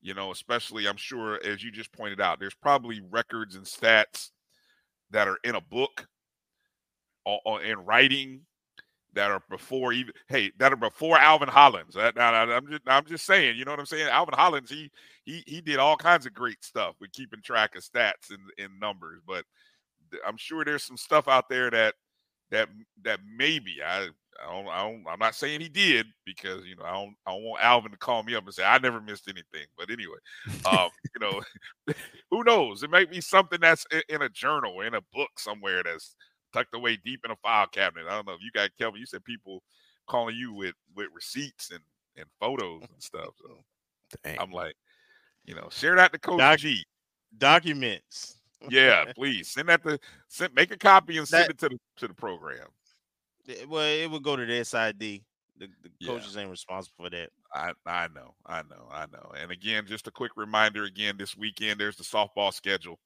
You 0.01 0.13
know, 0.15 0.31
especially 0.31 0.87
I'm 0.87 0.97
sure 0.97 1.39
as 1.45 1.63
you 1.63 1.71
just 1.71 1.91
pointed 1.91 2.19
out, 2.19 2.39
there's 2.39 2.55
probably 2.55 3.01
records 3.11 3.55
and 3.55 3.65
stats 3.65 4.31
that 5.11 5.27
are 5.27 5.37
in 5.43 5.55
a 5.55 5.61
book 5.61 6.07
or, 7.25 7.39
or 7.45 7.61
in 7.61 7.79
writing 7.85 8.41
that 9.13 9.31
are 9.31 9.43
before 9.49 9.93
even 9.93 10.13
hey 10.29 10.51
that 10.59 10.73
are 10.73 10.77
before 10.77 11.17
Alvin 11.17 11.49
Hollins. 11.49 11.95
Now, 11.95 12.33
I'm 12.33 12.67
just 12.67 12.81
I'm 12.87 13.05
just 13.05 13.25
saying, 13.25 13.57
you 13.57 13.65
know 13.65 13.71
what 13.71 13.79
I'm 13.79 13.85
saying? 13.85 14.07
Alvin 14.07 14.35
Hollins, 14.37 14.69
he 14.69 14.91
he 15.25 15.43
he 15.47 15.61
did 15.61 15.79
all 15.79 15.97
kinds 15.97 16.25
of 16.25 16.33
great 16.33 16.63
stuff 16.63 16.95
with 17.01 17.11
keeping 17.11 17.41
track 17.41 17.75
of 17.75 17.83
stats 17.83 18.29
and, 18.29 18.39
and 18.57 18.79
numbers, 18.79 19.21
but 19.27 19.45
I'm 20.25 20.37
sure 20.37 20.63
there's 20.65 20.83
some 20.83 20.97
stuff 20.97 21.27
out 21.27 21.49
there 21.49 21.69
that 21.71 21.95
that 22.51 22.69
that 23.03 23.19
maybe 23.37 23.77
I 23.85 24.09
I 24.43 24.51
don't, 24.53 24.67
I 24.67 24.83
don't 24.83 25.05
I'm 25.09 25.19
not 25.19 25.35
saying 25.35 25.61
he 25.61 25.69
did 25.69 26.07
because 26.25 26.65
you 26.65 26.75
know 26.75 26.83
I 26.85 26.93
don't 26.93 27.15
I 27.25 27.31
don't 27.31 27.43
want 27.43 27.63
Alvin 27.63 27.91
to 27.91 27.97
call 27.97 28.23
me 28.23 28.35
up 28.35 28.45
and 28.45 28.53
say 28.53 28.63
I 28.65 28.77
never 28.79 29.01
missed 29.01 29.27
anything. 29.27 29.67
But 29.77 29.89
anyway, 29.91 30.17
um, 30.65 30.89
you 31.15 31.21
know, 31.21 31.41
who 32.31 32.43
knows? 32.43 32.83
It 32.83 32.89
might 32.91 33.11
be 33.11 33.21
something 33.21 33.59
that's 33.61 33.85
i- 33.93 34.03
in 34.09 34.21
a 34.21 34.29
journal, 34.29 34.81
in 34.81 34.95
a 34.95 35.01
book 35.13 35.31
somewhere 35.39 35.83
that's 35.83 36.15
tucked 36.53 36.75
away 36.75 36.97
deep 37.03 37.21
in 37.25 37.31
a 37.31 37.35
file 37.37 37.67
cabinet. 37.67 38.05
I 38.07 38.15
don't 38.15 38.27
know 38.27 38.33
if 38.33 38.41
you 38.41 38.51
got 38.53 38.69
Kelvin. 38.79 38.99
You 38.99 39.05
said 39.05 39.23
people 39.23 39.63
calling 40.07 40.35
you 40.35 40.53
with 40.53 40.75
with 40.95 41.07
receipts 41.13 41.71
and 41.71 41.79
and 42.17 42.25
photos 42.39 42.81
and 42.81 43.01
stuff. 43.01 43.29
So 43.41 43.57
I'm 44.39 44.51
like, 44.51 44.75
you 45.45 45.55
know, 45.55 45.69
share 45.71 45.95
that 45.95 46.11
to 46.13 46.19
Coach 46.19 46.39
Doc- 46.39 46.59
G. 46.59 46.83
Documents. 47.37 48.37
Yeah, 48.69 49.05
please 49.15 49.49
send 49.49 49.69
that 49.69 49.83
to 49.83 49.99
send 50.27 50.53
make 50.53 50.71
a 50.71 50.77
copy 50.77 51.17
and 51.17 51.27
send 51.27 51.45
That- 51.45 51.49
it 51.51 51.57
to 51.59 51.69
the 51.69 51.79
to 51.97 52.07
the 52.07 52.13
program. 52.13 52.67
Well, 53.67 53.81
it 53.87 54.09
would 54.09 54.23
go 54.23 54.35
to 54.35 54.45
the 54.45 54.63
SID. 54.63 54.99
The, 54.99 55.67
the 55.83 55.89
Yeah. 55.99 56.07
coaches 56.07 56.37
ain't 56.37 56.49
responsible 56.49 57.05
for 57.05 57.09
that. 57.09 57.29
I 57.53 57.71
I 57.85 58.07
know, 58.09 58.35
I 58.45 58.61
know, 58.63 58.87
I 58.91 59.05
know. 59.11 59.31
And 59.39 59.51
again, 59.51 59.85
just 59.87 60.07
a 60.07 60.11
quick 60.11 60.31
reminder 60.35 60.83
again, 60.85 61.17
this 61.17 61.35
weekend 61.35 61.79
there's 61.79 61.97
the 61.97 62.03
softball 62.03 62.53
schedule. 62.53 62.99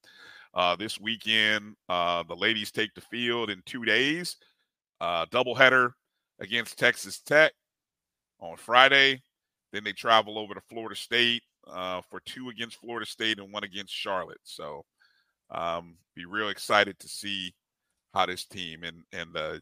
Uh 0.56 0.76
this 0.76 1.00
weekend, 1.00 1.76
uh 1.90 2.24
the 2.24 2.36
ladies 2.36 2.72
take 2.72 2.94
the 2.96 3.02
field 3.02 3.50
in 3.50 3.62
two 3.66 3.84
days. 3.86 4.38
Uh 5.02 5.26
doubleheader 5.28 5.92
against 6.40 6.78
Texas 6.80 7.20
Tech 7.22 7.52
on 8.40 8.58
Friday. 8.58 9.22
Then 9.74 9.84
they 9.84 9.92
travel 9.94 10.38
over 10.40 10.54
to 10.54 10.62
Florida 10.70 10.96
State 10.96 11.44
uh 11.68 12.02
for 12.10 12.20
two 12.26 12.50
against 12.50 12.78
Florida 12.78 13.06
State 13.06 13.40
and 13.40 13.52
one 13.52 13.64
against 13.64 13.94
Charlotte. 13.94 14.40
So 14.44 14.86
um 15.52 15.98
be 16.16 16.26
real 16.26 16.50
excited 16.50 16.98
to 17.00 17.08
see 17.08 17.54
how 18.14 18.26
this 18.26 18.46
team 18.46 18.84
and 18.84 19.04
and 19.12 19.36
uh 19.36 19.60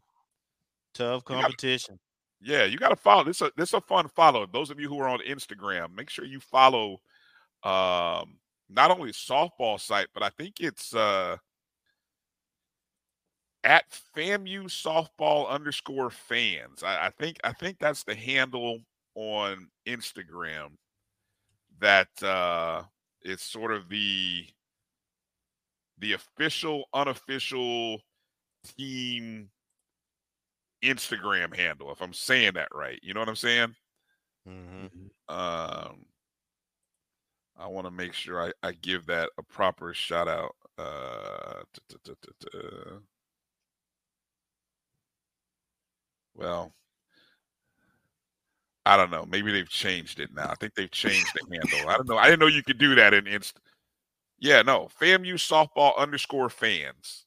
Tough 0.94 1.24
You 1.28 1.36
gotta- 1.36 1.41
competition. 1.44 1.99
yeah, 2.40 2.65
you 2.65 2.78
got 2.78 2.90
to 2.90 2.95
follow. 2.95 3.24
This 3.24 3.41
a 3.41 3.52
this 3.57 3.74
a 3.74 3.82
fun 3.82 4.07
follow. 4.15 4.45
Those 4.45 4.70
of 4.70 4.80
you 4.80 4.88
who 4.88 4.99
are 4.99 5.07
on 5.10 5.20
Instagram, 5.28 5.95
make 5.95 6.11
sure 6.11 6.24
you 6.26 6.40
follow 6.40 7.02
um 7.64 8.38
not 8.69 8.91
only 8.91 9.11
softball 9.11 9.80
site, 9.80 10.07
but 10.14 10.23
I 10.23 10.30
think 10.30 10.60
it's 10.60 10.94
uh 10.95 11.38
at 13.64 13.85
FAMU 14.15 14.65
softball 14.65 15.49
underscore 15.49 16.10
fans. 16.10 16.84
I, 16.84 17.07
I 17.07 17.10
think 17.11 17.38
I 17.44 17.53
think 17.53 17.77
that's 17.80 18.03
the 18.03 18.15
handle 18.15 18.80
on 19.15 19.68
Instagram 19.88 20.72
that 21.80 22.10
uh 22.23 22.84
is 23.22 23.41
sort 23.41 23.72
of 23.72 23.90
the 23.90 24.45
the 25.99 26.14
official 26.14 26.85
unofficial 26.94 28.02
team 28.77 29.49
Instagram 30.84 31.56
handle, 31.56 31.91
if 31.91 32.02
I'm 32.02 32.14
saying 32.14 32.53
that 32.56 32.68
right. 32.73 32.99
You 33.02 33.14
know 33.14 33.22
what 33.22 33.30
I'm 33.30 33.35
saying? 33.35 33.76
Mm-hmm. 34.48 35.34
Um, 35.34 36.06
I 37.58 37.68
want 37.68 37.86
to 37.86 37.92
make 37.92 38.14
sure 38.14 38.42
I, 38.42 38.52
I 38.68 38.72
give 38.74 39.06
that 39.08 39.30
a 39.38 39.44
proper 39.44 39.94
shout 39.94 40.28
out. 40.28 40.56
Uh, 40.78 41.62
t- 41.90 42.12
well, 46.36 46.74
I 48.86 48.98
don't 48.98 49.12
know. 49.12 49.26
Maybe 49.26 49.52
they've 49.52 49.70
changed 49.70 50.20
it 50.20 50.34
now. 50.34 50.50
I 50.50 50.56
think 50.56 50.76
they've 50.76 50.92
changed 50.92 51.32
the 51.34 51.56
handle. 51.56 51.90
I 51.90 51.98
don't 51.98 52.10
know. 52.10 52.18
I 52.18 52.26
didn't 52.26 52.40
know 52.40 52.48
you 52.48 52.64
could 52.64 52.78
do 52.80 52.96
that 52.96 53.14
in 53.14 53.28
Inst. 53.28 53.58
Yeah, 54.40 54.62
no. 54.62 54.90
FAMU 55.00 55.36
softball 55.36 55.98
underscore 55.98 56.50
fans. 56.50 57.26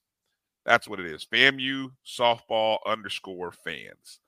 That's 0.67 0.89
what 0.89 1.01
it 1.01 1.07
is. 1.07 1.27
FAMU 1.33 1.91
softball 2.05 2.79
underscore 2.85 3.53
fans. 3.53 4.21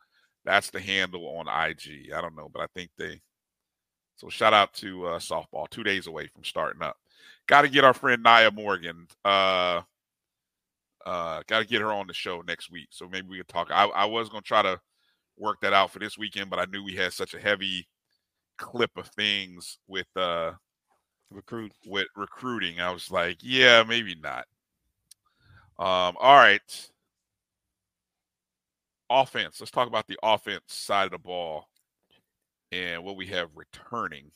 That's 0.44 0.70
the 0.70 0.80
handle 0.80 1.26
on 1.36 1.48
IG. 1.48 2.12
I 2.14 2.20
don't 2.22 2.36
know, 2.36 2.48
but 2.52 2.62
I 2.62 2.66
think 2.74 2.90
they. 2.96 3.20
So 4.18 4.28
shout 4.28 4.52
out 4.52 4.74
to 4.74 5.06
uh, 5.06 5.18
softball. 5.20 5.70
Two 5.70 5.84
days 5.84 6.08
away 6.08 6.26
from 6.26 6.42
starting 6.42 6.82
up. 6.82 6.96
Got 7.46 7.62
to 7.62 7.68
get 7.68 7.84
our 7.84 7.94
friend 7.94 8.20
Nia 8.20 8.50
Morgan. 8.50 9.06
Uh, 9.24 9.82
uh, 11.06 11.42
got 11.46 11.60
to 11.60 11.64
get 11.64 11.80
her 11.80 11.92
on 11.92 12.08
the 12.08 12.12
show 12.12 12.42
next 12.46 12.68
week. 12.68 12.88
So 12.90 13.08
maybe 13.08 13.28
we 13.28 13.36
can 13.36 13.46
talk. 13.46 13.68
I, 13.70 13.84
I 13.84 14.04
was 14.06 14.28
gonna 14.28 14.42
try 14.42 14.62
to 14.62 14.80
work 15.38 15.58
that 15.62 15.72
out 15.72 15.92
for 15.92 16.00
this 16.00 16.18
weekend, 16.18 16.50
but 16.50 16.58
I 16.58 16.64
knew 16.64 16.82
we 16.82 16.96
had 16.96 17.12
such 17.12 17.34
a 17.34 17.38
heavy 17.38 17.86
clip 18.58 18.90
of 18.96 19.06
things 19.06 19.78
with 19.86 20.08
uh 20.16 20.50
recruit 21.30 21.72
with 21.86 22.08
recruiting. 22.16 22.80
I 22.80 22.90
was 22.90 23.12
like, 23.12 23.38
yeah, 23.40 23.84
maybe 23.84 24.16
not. 24.20 24.46
Um, 25.78 26.16
all 26.18 26.36
right. 26.36 26.90
Offense. 29.08 29.60
Let's 29.60 29.70
talk 29.70 29.86
about 29.86 30.08
the 30.08 30.18
offense 30.24 30.64
side 30.66 31.04
of 31.04 31.12
the 31.12 31.18
ball 31.18 31.68
and 32.72 33.04
what 33.04 33.16
we 33.16 33.26
have 33.26 33.50
returning. 33.54 34.30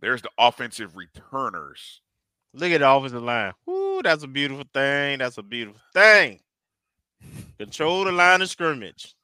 There's 0.00 0.22
the 0.22 0.30
offensive 0.38 0.96
returners. 0.96 2.00
Look 2.54 2.72
at 2.72 2.80
the 2.80 2.90
offensive 2.90 3.22
line. 3.22 3.52
Woo, 3.66 4.02
that's 4.02 4.24
a 4.24 4.28
beautiful 4.28 4.64
thing. 4.74 5.18
That's 5.18 5.38
a 5.38 5.42
beautiful 5.42 5.80
thing. 5.94 6.40
Control 7.58 8.04
the 8.04 8.12
line 8.12 8.42
of 8.42 8.50
scrimmage. 8.50 9.14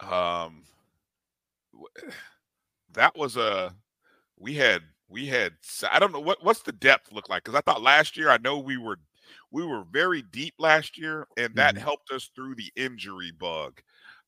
Um, 0.00 0.62
that 2.92 3.16
was 3.16 3.36
a 3.36 3.74
we 4.38 4.54
had 4.54 4.82
we 5.08 5.26
had 5.26 5.54
I 5.90 5.98
don't 5.98 6.12
know 6.12 6.20
what 6.20 6.44
what's 6.44 6.62
the 6.62 6.72
depth 6.72 7.12
look 7.12 7.28
like 7.28 7.44
because 7.44 7.56
I 7.58 7.60
thought 7.62 7.82
last 7.82 8.16
year 8.16 8.30
I 8.30 8.38
know 8.38 8.58
we 8.58 8.76
were 8.76 8.98
we 9.50 9.64
were 9.64 9.84
very 9.90 10.22
deep 10.22 10.54
last 10.58 10.98
year 10.98 11.26
and 11.36 11.54
that 11.56 11.74
Mm-hmm. 11.74 11.84
helped 11.84 12.10
us 12.10 12.30
through 12.34 12.54
the 12.56 12.72
injury 12.76 13.32
bug 13.32 13.80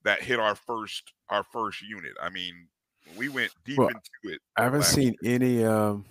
that 0.07 0.23
hit 0.23 0.39
our 0.39 0.55
first 0.55 1.12
our 1.28 1.43
first 1.43 1.83
unit. 1.83 2.12
I 2.23 2.31
mean, 2.31 2.69
we 3.16 3.28
went 3.28 3.53
deep 3.65 3.77
Well, 3.78 3.89
into 3.89 4.35
it. 4.35 4.41
I 4.57 4.62
haven't 4.62 4.81
last 4.81 4.95
seen 4.95 5.15
any. 5.23 5.65
Um, 5.65 6.05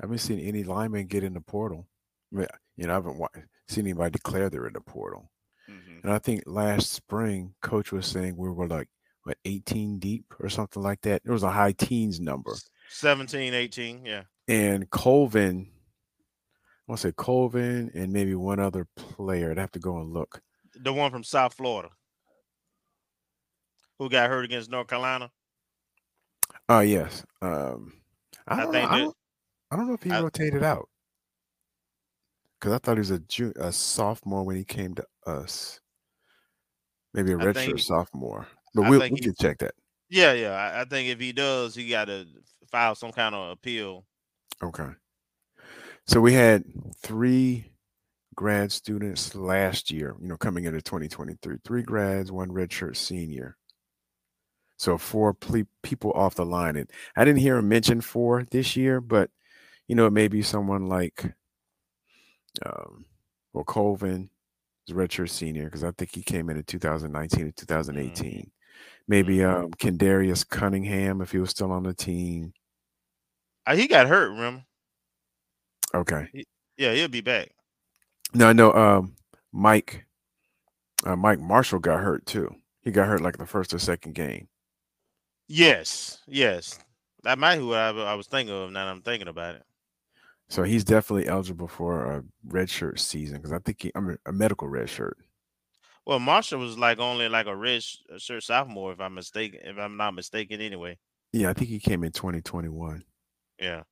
I 0.00 0.04
haven't 0.04 0.18
seen 0.18 0.40
any 0.40 0.62
linemen 0.62 1.06
get 1.06 1.24
in 1.24 1.34
the 1.34 1.40
portal. 1.40 1.88
I 2.32 2.36
mean, 2.36 2.46
you 2.76 2.86
know, 2.86 2.92
I 2.92 2.96
haven't 2.96 3.18
wa- 3.18 3.28
seen 3.68 3.84
anybody 3.84 4.10
declare 4.12 4.50
they're 4.50 4.66
in 4.66 4.72
the 4.74 4.80
portal. 4.80 5.30
Mm-hmm. 5.70 6.00
And 6.02 6.12
I 6.12 6.18
think 6.18 6.42
last 6.46 6.92
spring, 6.92 7.54
coach 7.62 7.90
was 7.90 8.06
saying 8.06 8.36
we 8.36 8.50
were 8.50 8.66
like 8.68 8.88
what 9.24 9.38
18 9.44 9.98
deep 9.98 10.34
or 10.40 10.48
something 10.48 10.82
like 10.82 11.00
that. 11.02 11.22
It 11.24 11.30
was 11.30 11.44
a 11.44 11.50
high 11.50 11.72
teens 11.72 12.20
number. 12.20 12.54
17, 12.90 13.54
18. 13.54 14.04
Yeah. 14.04 14.22
And 14.48 14.90
Colvin, 14.90 15.68
I 15.70 16.82
want 16.88 17.00
to 17.00 17.08
say 17.08 17.12
Colvin 17.16 17.90
and 17.94 18.12
maybe 18.12 18.34
one 18.34 18.58
other 18.58 18.88
player. 18.96 19.50
I'd 19.50 19.58
have 19.58 19.70
to 19.72 19.78
go 19.78 19.98
and 19.98 20.12
look. 20.12 20.42
The 20.74 20.92
one 20.92 21.12
from 21.12 21.22
South 21.22 21.54
Florida 21.54 21.90
who 24.02 24.08
got 24.08 24.28
hurt 24.28 24.44
against 24.44 24.68
North 24.70 24.88
Carolina. 24.88 25.30
Oh 26.68 26.80
yes. 26.80 27.24
Um, 27.40 27.92
I 28.48 28.54
I 28.54 28.60
don't, 28.64 28.72
think 28.72 28.90
know, 28.90 28.96
I, 28.96 28.98
don't, 28.98 29.16
I 29.70 29.76
don't 29.76 29.86
know 29.88 29.94
if 29.94 30.02
he 30.02 30.10
I- 30.10 30.20
rotated 30.20 30.62
out 30.64 30.88
because 32.58 32.72
I 32.72 32.78
thought 32.78 32.96
he 32.96 33.00
was 33.00 33.10
a, 33.10 33.20
ju- 33.20 33.52
a 33.56 33.70
sophomore 33.72 34.42
when 34.44 34.56
he 34.56 34.64
came 34.64 34.94
to 34.96 35.04
us. 35.26 35.80
Maybe 37.14 37.32
a 37.32 37.36
redshirt 37.36 37.80
sophomore, 37.80 38.46
but 38.74 38.88
we'll, 38.88 39.00
we 39.00 39.10
he- 39.10 39.20
can 39.20 39.34
check 39.38 39.58
that. 39.58 39.74
Yeah, 40.08 40.32
yeah. 40.32 40.52
I, 40.52 40.80
I 40.80 40.84
think 40.84 41.08
if 41.08 41.20
he 41.20 41.32
does, 41.32 41.74
he 41.74 41.88
got 41.88 42.06
to 42.06 42.26
file 42.70 42.94
some 42.94 43.12
kind 43.12 43.34
of 43.34 43.50
appeal. 43.50 44.04
Okay. 44.62 44.88
So 46.06 46.20
we 46.20 46.32
had 46.32 46.64
three 47.02 47.66
grad 48.34 48.72
students 48.72 49.34
last 49.34 49.90
year, 49.90 50.16
you 50.20 50.26
know, 50.28 50.36
coming 50.36 50.64
into 50.64 50.80
2023. 50.82 51.56
Three 51.64 51.82
grads, 51.82 52.32
one 52.32 52.48
redshirt 52.48 52.96
senior. 52.96 53.56
So 54.82 54.98
four 54.98 55.32
ple- 55.32 55.62
people 55.82 56.10
off 56.10 56.34
the 56.34 56.44
line. 56.44 56.74
And 56.74 56.90
I 57.14 57.24
didn't 57.24 57.38
hear 57.38 57.56
him 57.56 57.68
mention 57.68 58.00
four 58.00 58.42
this 58.50 58.74
year, 58.74 59.00
but 59.00 59.30
you 59.86 59.94
know, 59.94 60.06
it 60.06 60.12
may 60.12 60.26
be 60.26 60.42
someone 60.42 60.88
like 60.88 61.32
um 62.66 63.04
well 63.52 63.62
Colvin 63.62 64.28
is 64.88 64.94
redshirt 64.94 65.30
senior 65.30 65.66
because 65.66 65.84
I 65.84 65.92
think 65.92 66.12
he 66.12 66.22
came 66.22 66.50
in 66.50 66.56
in 66.56 66.64
2019 66.64 67.42
and 67.42 67.56
2018. 67.56 68.50
Maybe 69.06 69.44
um 69.44 69.70
Kendarius 69.70 70.48
Cunningham 70.48 71.20
if 71.20 71.30
he 71.30 71.38
was 71.38 71.50
still 71.50 71.70
on 71.70 71.84
the 71.84 71.94
team. 71.94 72.52
Uh, 73.64 73.76
he 73.76 73.86
got 73.86 74.08
hurt, 74.08 74.30
remember? 74.30 74.64
Okay. 75.94 76.26
Yeah, 76.76 76.92
he'll 76.94 77.06
be 77.06 77.20
back. 77.20 77.52
No, 78.34 78.48
I 78.48 78.52
know 78.52 78.72
um 78.72 79.14
Mike 79.52 80.06
uh, 81.04 81.14
Mike 81.14 81.38
Marshall 81.38 81.78
got 81.78 82.00
hurt 82.00 82.26
too. 82.26 82.52
He 82.80 82.90
got 82.90 83.06
hurt 83.06 83.20
like 83.20 83.38
the 83.38 83.46
first 83.46 83.72
or 83.72 83.78
second 83.78 84.16
game. 84.16 84.48
Yes, 85.48 86.20
yes. 86.26 86.78
That 87.24 87.38
might 87.38 87.58
be 87.58 87.64
what 87.64 87.78
I, 87.78 87.90
I 87.90 88.14
was 88.14 88.26
thinking 88.26 88.54
of 88.54 88.70
now 88.70 88.86
that 88.86 88.90
I'm 88.90 89.02
thinking 89.02 89.28
about 89.28 89.56
it. 89.56 89.62
So 90.48 90.62
he's 90.62 90.84
definitely 90.84 91.28
eligible 91.28 91.68
for 91.68 92.04
a 92.04 92.24
redshirt 92.46 92.98
season 92.98 93.38
because 93.38 93.52
I 93.52 93.58
think 93.58 93.82
he, 93.82 93.92
I'm 93.94 94.18
a 94.26 94.32
medical 94.32 94.68
redshirt. 94.68 95.14
Well, 96.04 96.18
Marshall 96.18 96.58
was 96.58 96.76
like 96.76 96.98
only 96.98 97.28
like 97.28 97.46
a 97.46 97.56
red 97.56 97.82
shirt 98.18 98.42
sophomore, 98.42 98.92
if 98.92 99.00
I'm 99.00 99.14
mistaken, 99.14 99.60
if 99.62 99.78
I'm 99.78 99.96
not 99.96 100.14
mistaken, 100.14 100.60
anyway. 100.60 100.98
Yeah, 101.32 101.48
I 101.48 101.52
think 101.54 101.70
he 101.70 101.78
came 101.78 102.04
in 102.04 102.12
2021. 102.12 103.04
Yeah. 103.60 103.82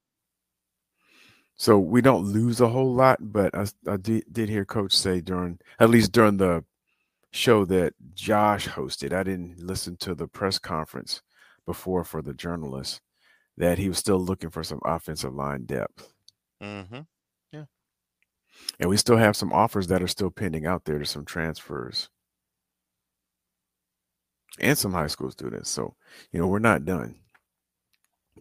So 1.57 1.79
we 1.79 2.01
don't 2.01 2.25
lose 2.25 2.61
a 2.61 2.69
whole 2.69 2.93
lot, 2.93 3.19
but 3.21 3.55
I, 3.55 3.67
I 3.87 3.97
did, 3.97 4.25
did 4.33 4.49
hear 4.49 4.65
Coach 4.65 4.93
say 4.93 5.21
during, 5.21 5.59
at 5.79 5.91
least 5.91 6.13
during 6.13 6.37
the 6.37 6.65
show 7.33 7.65
that 7.67 7.95
Josh 8.15 8.67
hosted, 8.67 9.13
I 9.13 9.23
didn't 9.23 9.61
listen 9.61 9.97
to 9.99 10.15
the 10.15 10.27
press 10.27 10.59
conference 10.59 11.23
before 11.71 12.05
for 12.05 12.21
the 12.23 12.35
journalists, 12.35 13.01
that 13.57 13.79
he 13.79 13.89
was 13.89 13.99
still 13.99 14.19
looking 14.19 14.51
for 14.51 14.65
some 14.65 14.81
offensive 14.85 15.35
line 15.35 15.65
depth. 15.67 16.13
Mm-hmm. 16.63 17.01
And 18.79 18.91
we 18.91 18.97
still 18.97 19.17
have 19.17 19.37
some 19.37 19.53
offers 19.53 19.87
that 19.89 20.03
are 20.03 20.09
still 20.09 20.31
pending 20.31 20.67
out 20.67 20.85
there 20.85 20.99
to 20.99 21.07
some 21.07 21.25
transfers 21.25 22.09
and 24.59 24.77
some 24.77 24.93
high 24.93 25.07
school 25.07 25.31
students. 25.31 25.71
So, 25.71 25.95
you 26.33 26.41
know, 26.41 26.47
we're 26.47 26.59
not 26.59 26.85
done. 26.85 27.17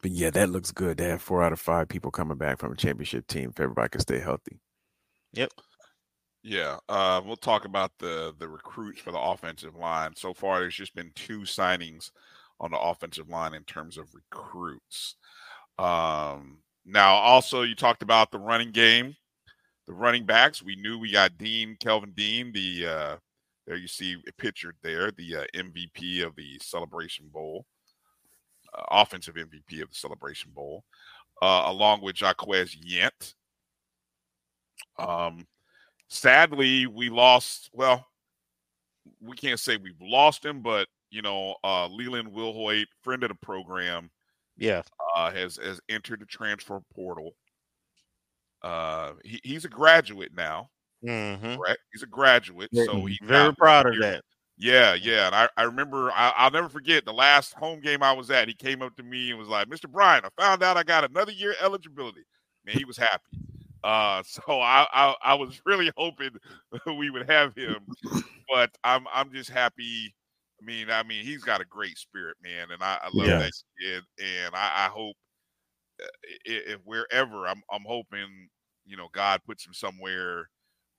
But 0.01 0.11
yeah, 0.11 0.29
that 0.31 0.49
looks 0.49 0.71
good 0.71 0.97
to 0.97 1.03
have 1.05 1.21
four 1.21 1.43
out 1.43 1.53
of 1.53 1.59
five 1.59 1.89
people 1.89 2.11
coming 2.11 2.37
back 2.37 2.59
from 2.59 2.71
a 2.71 2.75
championship 2.75 3.27
team 3.27 3.51
if 3.51 3.59
everybody 3.59 3.89
can 3.89 4.01
stay 4.01 4.19
healthy. 4.19 4.59
Yep. 5.33 5.51
Yeah, 6.41 6.77
uh, 6.87 7.21
we'll 7.23 7.35
talk 7.35 7.65
about 7.65 7.91
the 7.99 8.33
the 8.39 8.47
recruits 8.47 9.01
for 9.01 9.11
the 9.11 9.19
offensive 9.19 9.75
line. 9.75 10.15
So 10.15 10.33
far, 10.33 10.61
there's 10.61 10.75
just 10.75 10.95
been 10.95 11.11
two 11.13 11.41
signings 11.41 12.11
on 12.59 12.71
the 12.71 12.79
offensive 12.79 13.29
line 13.29 13.53
in 13.53 13.63
terms 13.63 13.97
of 13.97 14.13
recruits. 14.13 15.15
Um, 15.77 16.59
now, 16.85 17.15
also, 17.15 17.61
you 17.61 17.75
talked 17.75 18.01
about 18.01 18.31
the 18.31 18.39
running 18.39 18.71
game, 18.71 19.15
the 19.87 19.93
running 19.93 20.25
backs. 20.25 20.61
We 20.61 20.75
knew 20.75 20.97
we 20.97 21.11
got 21.11 21.37
Dean 21.37 21.77
Kelvin 21.79 22.11
Dean, 22.15 22.51
the 22.51 22.85
uh, 22.85 23.15
there 23.65 23.77
you 23.77 23.87
see 23.87 24.17
pictured 24.37 24.75
there, 24.81 25.11
the 25.11 25.37
uh, 25.37 25.43
MVP 25.55 26.25
of 26.25 26.35
the 26.35 26.57
Celebration 26.61 27.27
Bowl, 27.31 27.65
uh, 28.73 28.83
offensive 28.91 29.35
MVP 29.35 29.81
of 29.81 29.89
the 29.89 29.95
Celebration 29.95 30.51
Bowl, 30.51 30.83
uh, 31.41 31.63
along 31.67 32.01
with 32.01 32.19
Jaquez 32.19 32.75
Yant. 32.75 33.35
Um, 34.97 35.47
sadly, 36.07 36.87
we 36.87 37.09
lost. 37.09 37.69
Well, 37.71 38.05
we 39.21 39.35
can't 39.35 39.59
say 39.59 39.77
we've 39.77 40.01
lost 40.01 40.43
him, 40.43 40.61
but 40.61 40.87
you 41.11 41.21
know, 41.21 41.55
uh, 41.63 41.87
Leland 41.87 42.31
Wilhoit, 42.31 42.85
friend 43.03 43.23
of 43.23 43.29
the 43.29 43.35
program, 43.35 44.09
Yeah. 44.57 44.83
uh, 45.15 45.31
has 45.31 45.57
has 45.57 45.79
entered 45.89 46.21
the 46.21 46.25
transfer 46.25 46.79
portal. 46.93 47.31
Uh, 48.61 49.13
he, 49.23 49.39
he's 49.43 49.65
a 49.65 49.69
graduate 49.69 50.31
now, 50.35 50.69
Mm-hmm. 51.05 51.55
correct? 51.55 51.79
He's 51.93 52.03
a 52.03 52.07
graduate, 52.07 52.69
so 52.73 53.05
he's 53.05 53.17
very 53.23 53.55
proud 53.55 53.85
of 53.85 53.97
that. 54.01 54.21
Yeah, 54.57 54.93
yeah, 54.95 55.27
and 55.27 55.35
I, 55.35 55.47
I 55.55 55.63
remember 55.63 56.11
I, 56.11 56.33
I'll 56.35 56.51
never 56.51 56.67
forget 56.67 57.05
the 57.05 57.13
last 57.13 57.53
home 57.53 57.79
game 57.79 58.03
I 58.03 58.11
was 58.11 58.29
at. 58.29 58.49
He 58.49 58.53
came 58.53 58.81
up 58.81 58.93
to 58.97 59.03
me 59.03 59.29
and 59.29 59.39
was 59.39 59.47
like, 59.47 59.69
"Mr. 59.69 59.89
Bryan, 59.89 60.25
I 60.25 60.41
found 60.41 60.61
out 60.61 60.75
I 60.75 60.83
got 60.83 61.09
another 61.09 61.31
year 61.31 61.55
eligibility." 61.61 62.23
Man, 62.65 62.77
he 62.77 62.83
was 62.83 62.97
happy. 62.97 63.23
Uh, 63.81 64.21
so 64.27 64.41
I, 64.59 64.85
I 64.91 65.15
I 65.23 65.33
was 65.35 65.61
really 65.65 65.89
hoping 65.95 66.31
we 66.97 67.09
would 67.09 67.29
have 67.29 67.55
him, 67.55 67.77
but 68.53 68.69
I'm 68.83 69.05
I'm 69.13 69.31
just 69.31 69.49
happy. 69.49 70.13
I 70.61 70.65
mean, 70.65 70.89
I 70.89 71.03
mean, 71.03 71.23
he's 71.25 71.43
got 71.43 71.61
a 71.61 71.65
great 71.65 71.97
spirit, 71.97 72.37
man, 72.41 72.71
and 72.71 72.83
I, 72.83 72.99
I 73.03 73.09
love 73.09 73.37
that 73.37 73.53
kid, 73.79 74.03
and 74.19 74.55
I, 74.55 74.87
I 74.87 74.89
hope 74.89 75.15
uh, 76.03 76.07
if 76.45 76.81
wherever 76.85 77.47
I'm 77.47 77.63
I'm 77.71 77.85
hoping 77.85 78.49
you 78.85 78.97
know 78.97 79.09
God 79.13 79.43
puts 79.45 79.65
him 79.65 79.73
somewhere 79.73 80.49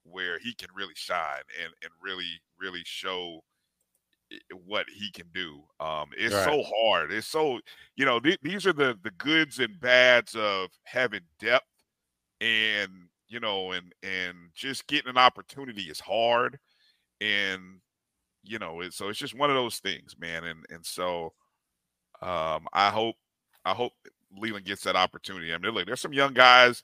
where 0.03 0.39
he 0.39 0.53
can 0.55 0.69
really 0.75 0.95
shine 0.95 1.43
and 1.61 1.73
and 1.83 1.91
really 2.01 2.41
really 2.59 2.83
show 2.85 3.41
what 4.65 4.87
he 4.89 5.11
can 5.11 5.27
do. 5.33 5.63
Um, 5.79 6.11
it's 6.17 6.35
Right. 6.35 6.37
so 6.37 6.63
hard. 6.63 7.11
It's 7.11 7.27
so 7.27 7.59
you 7.95 8.05
know 8.05 8.19
th- 8.19 8.39
these 8.41 8.65
are 8.65 8.73
the 8.73 8.97
the 9.01 9.11
goods 9.11 9.59
and 9.59 9.79
bads 9.79 10.35
of 10.35 10.71
having 10.85 11.21
depth, 11.39 11.65
and 12.41 13.09
you 13.27 13.39
know, 13.39 13.71
and 13.73 13.93
and 14.03 14.51
just 14.55 14.87
getting 14.87 15.09
an 15.09 15.17
opportunity 15.17 15.83
is 15.83 15.99
hard, 16.01 16.59
and 17.21 17.81
you 18.43 18.59
know, 18.59 18.81
it, 18.81 18.93
so 18.93 19.09
it's 19.09 19.19
just 19.19 19.37
one 19.37 19.49
of 19.49 19.55
those 19.55 19.79
things, 19.79 20.15
man. 20.19 20.43
And 20.43 20.65
and 20.69 20.85
so, 20.85 21.33
um, 22.21 22.67
I 22.73 22.89
hope 22.89 23.15
I 23.65 23.73
hope 23.73 23.93
Leland 24.37 24.65
gets 24.65 24.83
that 24.83 24.95
opportunity. 24.95 25.53
I 25.53 25.57
mean, 25.57 25.71
look, 25.73 25.85
there's 25.85 26.01
some 26.01 26.13
young 26.13 26.33
guys 26.33 26.83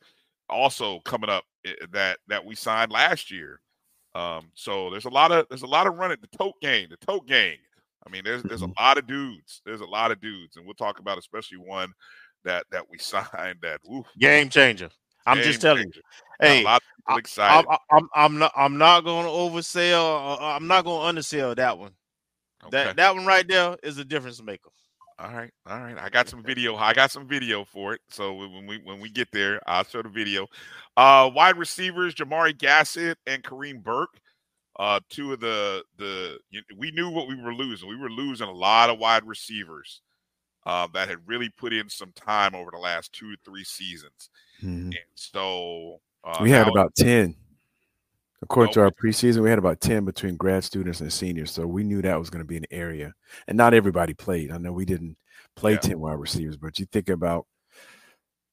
also 0.49 0.99
coming 1.01 1.29
up 1.29 1.43
eh, 1.65 1.73
that 1.91 2.19
that 2.27 2.45
we 2.45 2.55
signed 2.55 2.91
last 2.91 3.31
year. 3.31 3.61
Um, 4.15 4.49
so 4.55 4.89
there's 4.89 5.05
a 5.05 5.09
lot 5.09 5.31
of 5.31 5.47
there's 5.49 5.63
a 5.63 5.67
lot 5.67 5.87
of 5.87 5.95
running 5.95 6.17
the 6.21 6.37
tote 6.37 6.59
gang, 6.61 6.87
the 6.89 6.97
tote 6.97 7.27
gang. 7.27 7.57
I 8.05 8.09
mean, 8.09 8.23
there's 8.23 8.43
there's 8.43 8.61
a 8.61 8.71
lot 8.79 8.97
of 8.97 9.07
dudes. 9.07 9.61
There's 9.65 9.81
a 9.81 9.85
lot 9.85 10.11
of 10.11 10.21
dudes, 10.21 10.55
and 10.55 10.65
we'll 10.65 10.75
talk 10.75 10.99
about 10.99 11.17
especially 11.17 11.57
one 11.57 11.91
that 12.45 12.65
that 12.71 12.89
we 12.89 12.97
signed 12.99 13.59
that 13.61 13.81
oof, 13.91 14.05
Game 14.17 14.49
changer. 14.49 14.89
I'm 15.27 15.43
just 15.43 15.61
telling 15.61 15.91
you. 15.93 16.01
Hey, 16.39 16.61
a 16.61 16.65
lot 16.65 16.81
of 16.81 16.87
people 16.97 17.15
I- 17.15 17.19
excited. 17.19 17.67
I'm, 17.69 17.77
I'm, 17.91 18.09
I'm 18.15 18.37
not. 18.39 18.51
I'm 18.55 18.77
not 18.77 19.03
going 19.03 19.25
to 19.25 19.31
oversell. 19.31 20.39
uh, 20.39 20.45
I'm 20.55 20.67
not 20.67 20.85
going 20.85 21.01
to 21.01 21.07
undersell 21.07 21.55
that 21.55 21.77
one. 21.77 21.91
Okay. 22.63 22.71
That 22.71 22.95
that 22.97 23.15
one 23.15 23.25
right 23.25 23.47
there 23.47 23.77
is 23.83 23.97
a 23.97 24.05
difference 24.05 24.41
maker. 24.41 24.69
All 25.19 25.33
right, 25.33 25.51
all 25.65 25.79
right. 25.79 25.97
I 25.97 26.09
got 26.09 26.29
some 26.29 26.43
video. 26.43 26.75
I 26.75 26.93
got 26.93 27.11
some 27.11 27.27
video 27.27 27.65
for 27.65 27.93
it. 27.93 28.01
So 28.09 28.35
when 28.35 28.67
we 28.67 28.79
when 28.83 28.99
we 28.99 29.09
get 29.09 29.29
there, 29.31 29.59
I'll 29.67 29.83
show 29.83 30.01
the 30.03 30.09
video. 30.09 30.47
Uh 30.95 31.29
wide 31.33 31.57
receivers, 31.57 32.13
Jamari 32.13 32.55
Gassett 32.57 33.17
and 33.25 33.43
Kareem 33.43 33.81
Burke. 33.81 34.19
Uh 34.77 34.99
two 35.09 35.33
of 35.33 35.39
the 35.39 35.83
the 35.97 36.37
we 36.77 36.91
knew 36.91 37.09
what 37.09 37.27
we 37.27 37.35
were 37.41 37.53
losing. 37.53 37.89
We 37.89 37.97
were 37.97 38.11
losing 38.11 38.47
a 38.47 38.51
lot 38.53 38.91
of 38.91 38.99
wide 38.99 39.25
receivers 39.25 40.01
uh, 40.67 40.85
that 40.93 41.07
had 41.07 41.17
really 41.25 41.49
put 41.49 41.71
in 41.71 41.89
some 41.89 42.11
time 42.11 42.53
over 42.53 42.69
the 42.71 42.77
last 42.77 43.13
two 43.13 43.31
or 43.31 43.35
three 43.45 43.63
seasons. 43.63 44.29
Mhm. 44.61 44.87
And 44.87 44.97
so 45.15 46.01
uh, 46.25 46.39
we 46.41 46.51
had 46.51 46.67
about 46.67 46.93
10 46.95 47.35
according 48.43 48.73
to 48.73 48.81
our 48.81 48.91
preseason 48.91 49.41
we 49.41 49.49
had 49.49 49.57
about 49.57 49.79
10 49.81 50.03
between 50.05 50.35
grad 50.35 50.63
students 50.63 50.99
and 50.99 51.11
seniors 51.11 51.49
so 51.49 51.65
we 51.65 51.83
knew 51.83 52.01
that 52.03 52.19
was 52.19 52.29
going 52.29 52.43
to 52.43 52.47
be 52.47 52.57
an 52.57 52.65
area 52.69 53.13
and 53.47 53.57
not 53.57 53.73
everybody 53.73 54.13
played 54.13 54.51
i 54.51 54.57
know 54.57 54.71
we 54.71 54.85
didn't 54.85 55.17
play 55.55 55.71
Yeah. 55.71 55.79
10 55.79 55.99
wide 55.99 56.19
receivers 56.19 56.55
but 56.57 56.77
you 56.77 56.85
think 56.91 57.09
about 57.09 57.47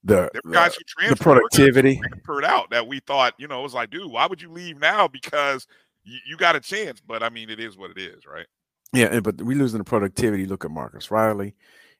the, 0.04 0.30
guys 0.50 0.74
who 0.74 0.78
the 0.78 0.84
transferred, 0.86 0.94
there 0.94 0.94
were 0.94 1.00
guys 1.00 1.08
who 1.08 1.16
productivity 1.16 2.00
transferred 2.00 2.44
out 2.44 2.70
that 2.70 2.86
we 2.86 3.00
thought, 3.00 3.32
you 3.38 3.48
know, 3.48 3.60
it 3.60 3.62
was 3.62 3.72
like, 3.72 3.88
dude, 3.88 4.10
why 4.10 4.26
would 4.26 4.42
you 4.42 4.50
leave 4.50 4.78
now? 4.78 5.08
Because 5.08 5.66
you, 6.02 6.18
you 6.26 6.36
got 6.36 6.56
a 6.56 6.60
chance. 6.60 7.00
But 7.00 7.22
I 7.22 7.30
mean, 7.30 7.48
it 7.48 7.58
is 7.58 7.78
what 7.78 7.90
it 7.90 7.98
is, 7.98 8.26
right? 8.26 8.46
yeah 8.94 9.20
but 9.20 9.40
we 9.42 9.54
losing 9.54 9.78
the 9.78 9.84
productivity 9.84 10.46
look 10.46 10.64
at 10.64 10.70
marcus 10.70 11.10
riley 11.10 11.54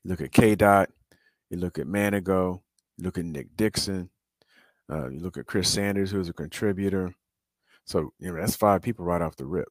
you 0.05 0.11
look 0.11 0.21
at 0.21 0.33
k 0.33 0.55
dot 0.55 0.91
you 1.51 1.57
look 1.59 1.79
at 1.79 1.87
manigo 1.87 2.61
you 2.99 3.05
look 3.05 3.19
at 3.19 3.25
nick 3.25 3.49
dixon 3.57 4.09
uh, 4.91 5.09
you 5.09 5.19
look 5.21 5.37
at 5.39 5.47
chris 5.47 5.69
sanders 5.69 6.11
who's 6.11 6.29
a 6.29 6.33
contributor 6.33 7.15
so 7.87 8.13
you 8.19 8.31
know 8.33 8.39
that's 8.41 8.57
five 8.57 8.83
people 8.83 9.05
right 9.05 9.23
off 9.23 9.37
the 9.37 9.45
rip 9.47 9.69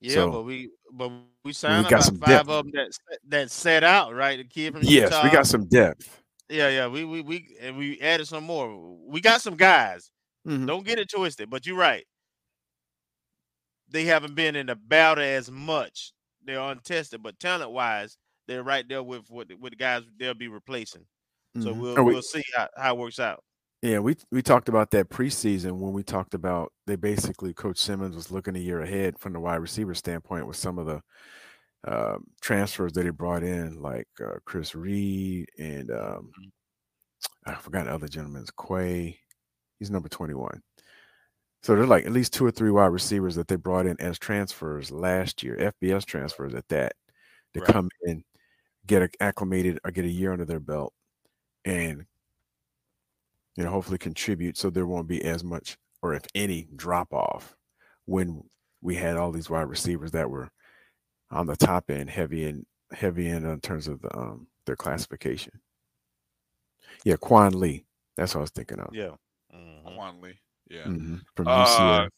Yeah, 0.00 0.14
So- 0.14 0.30
but 0.30 0.42
we 0.44 0.70
but 0.92 1.10
we 1.44 1.52
signed 1.52 1.84
we 1.84 1.90
got 1.90 1.96
about 2.00 2.04
some 2.04 2.18
five 2.18 2.28
depth. 2.28 2.48
of 2.48 2.64
them 2.64 2.72
that 2.74 3.18
that 3.28 3.50
set 3.50 3.82
out 3.84 4.14
right. 4.14 4.38
The 4.38 4.44
kid 4.44 4.72
from 4.74 4.82
yes 4.82 5.10
Utah. 5.10 5.24
we 5.24 5.30
got 5.30 5.46
some 5.46 5.66
depth 5.66 6.22
Yeah, 6.48 6.68
yeah. 6.68 6.86
We 6.86 7.04
we 7.04 7.20
we 7.22 7.56
and 7.60 7.76
we 7.76 8.00
added 8.00 8.26
some 8.28 8.44
more. 8.44 8.68
We 9.06 9.20
got 9.20 9.40
some 9.42 9.56
guys. 9.56 10.10
Mhm. 10.46 10.66
Don't 10.66 10.84
get 10.86 10.98
it 11.00 11.10
twisted. 11.10 11.50
But 11.50 11.66
you're 11.66 11.76
right. 11.76 12.06
They 13.88 14.04
haven't 14.04 14.34
been 14.34 14.54
in 14.56 14.66
the 14.66 14.76
battle 14.76 15.24
as 15.24 15.50
much. 15.50 16.12
They're 16.44 16.60
untested, 16.60 17.22
but 17.22 17.38
talent 17.40 17.70
wise, 17.72 18.16
they're 18.48 18.62
right 18.62 18.86
there 18.88 19.02
with 19.02 19.28
with, 19.30 19.48
with 19.60 19.72
the 19.72 19.76
guys 19.76 20.02
they'll 20.18 20.34
be 20.34 20.48
replacing. 20.48 21.04
So 21.62 21.72
Mhm. 21.74 21.80
we'll 21.80 22.04
we- 22.04 22.12
we'll 22.12 22.22
see 22.22 22.42
how, 22.54 22.68
how 22.76 22.94
it 22.94 22.98
works 22.98 23.18
out. 23.18 23.42
Yeah, 23.82 23.98
we 24.00 24.16
we 24.32 24.42
talked 24.42 24.68
about 24.68 24.90
that 24.92 25.10
preseason 25.10 25.78
when 25.78 25.92
we 25.92 26.02
talked 26.02 26.34
about 26.34 26.72
they 26.86 26.96
basically 26.96 27.52
Coach 27.54 27.78
Simmons 27.78 28.16
was 28.16 28.30
looking 28.30 28.56
a 28.56 28.60
year 28.60 28.80
ahead 28.80 29.18
from 29.18 29.32
the 29.32 29.40
wide 29.40 29.56
receiver 29.56 29.94
standpoint 29.94 30.46
with 30.46 30.56
some 30.56 30.78
of 30.78 30.86
the 30.86 31.02
um, 31.84 32.24
transfers 32.40 32.92
that 32.94 33.04
he 33.04 33.10
brought 33.10 33.42
in, 33.44 33.80
like 33.80 34.08
uh, 34.24 34.38
Chris 34.44 34.74
Reed 34.74 35.48
and 35.58 35.90
um, 35.92 36.32
I 37.44 37.54
forgot 37.54 37.84
the 37.84 37.92
other 37.92 38.08
gentleman's 38.08 38.50
Quay. 38.50 39.18
He's 39.78 39.90
number 39.90 40.08
twenty 40.08 40.34
one. 40.34 40.62
So 41.62 41.74
there's 41.76 41.88
like 41.88 42.06
at 42.06 42.12
least 42.12 42.32
two 42.32 42.44
or 42.46 42.50
three 42.50 42.70
wide 42.70 42.86
receivers 42.86 43.34
that 43.36 43.46
they 43.48 43.56
brought 43.56 43.86
in 43.86 44.00
as 44.00 44.18
transfers 44.18 44.90
last 44.90 45.42
year, 45.42 45.56
FBS 45.82 46.04
transfers 46.04 46.54
at 46.54 46.66
that, 46.68 46.94
to 47.54 47.60
Right. 47.60 47.68
come 47.68 47.88
in, 48.04 48.24
get 48.86 49.14
acclimated 49.20 49.78
or 49.84 49.90
get 49.90 50.04
a 50.04 50.10
year 50.10 50.32
under 50.32 50.44
their 50.44 50.60
belt, 50.60 50.92
and 51.64 52.06
you 53.56 53.64
know, 53.64 53.70
hopefully 53.70 53.98
contribute 53.98 54.56
so 54.56 54.68
there 54.70 54.86
won't 54.86 55.08
be 55.08 55.24
as 55.24 55.42
much 55.42 55.78
or 56.02 56.14
if 56.14 56.22
any 56.34 56.68
drop 56.76 57.12
off 57.12 57.56
when 58.04 58.42
we 58.82 58.94
had 58.94 59.16
all 59.16 59.32
these 59.32 59.48
wide 59.48 59.62
receivers 59.62 60.10
that 60.12 60.28
were 60.30 60.50
on 61.30 61.46
the 61.46 61.56
top 61.56 61.90
end, 61.90 62.10
heavy 62.10 62.44
and 62.44 62.66
heavy 62.92 63.26
end 63.28 63.44
in 63.46 63.60
terms 63.60 63.88
of 63.88 64.00
the, 64.02 64.16
um, 64.16 64.46
their 64.66 64.76
classification. 64.76 65.52
Yeah, 67.04 67.16
Quan 67.16 67.58
Lee. 67.58 67.84
That's 68.16 68.34
what 68.34 68.40
I 68.40 68.42
was 68.42 68.50
thinking 68.50 68.78
of. 68.78 68.94
Yeah. 68.94 69.16
Quan 69.50 70.20
Lee. 70.20 70.38
Yeah. 70.68 70.84
Mhm, 70.84 71.22
From 71.34 71.48
Uh, 71.48 72.08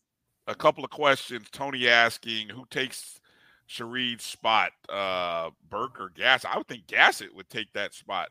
a 0.47 0.55
couple 0.55 0.85
of 0.85 0.91
questions. 0.91 1.49
Tony 1.51 1.89
asking 1.89 2.49
who 2.49 2.67
takes 2.67 3.21
Shareed's 3.69 4.25
spot, 4.25 4.73
uh, 4.89 5.51
Burke 5.69 6.01
or 6.01 6.11
Gassett? 6.11 6.51
I 6.53 6.57
would 6.59 6.67
think 6.69 6.87
Gassett 6.87 7.35
would 7.35 7.51
take 7.51 7.73
that 7.75 7.95
spot, 7.95 8.29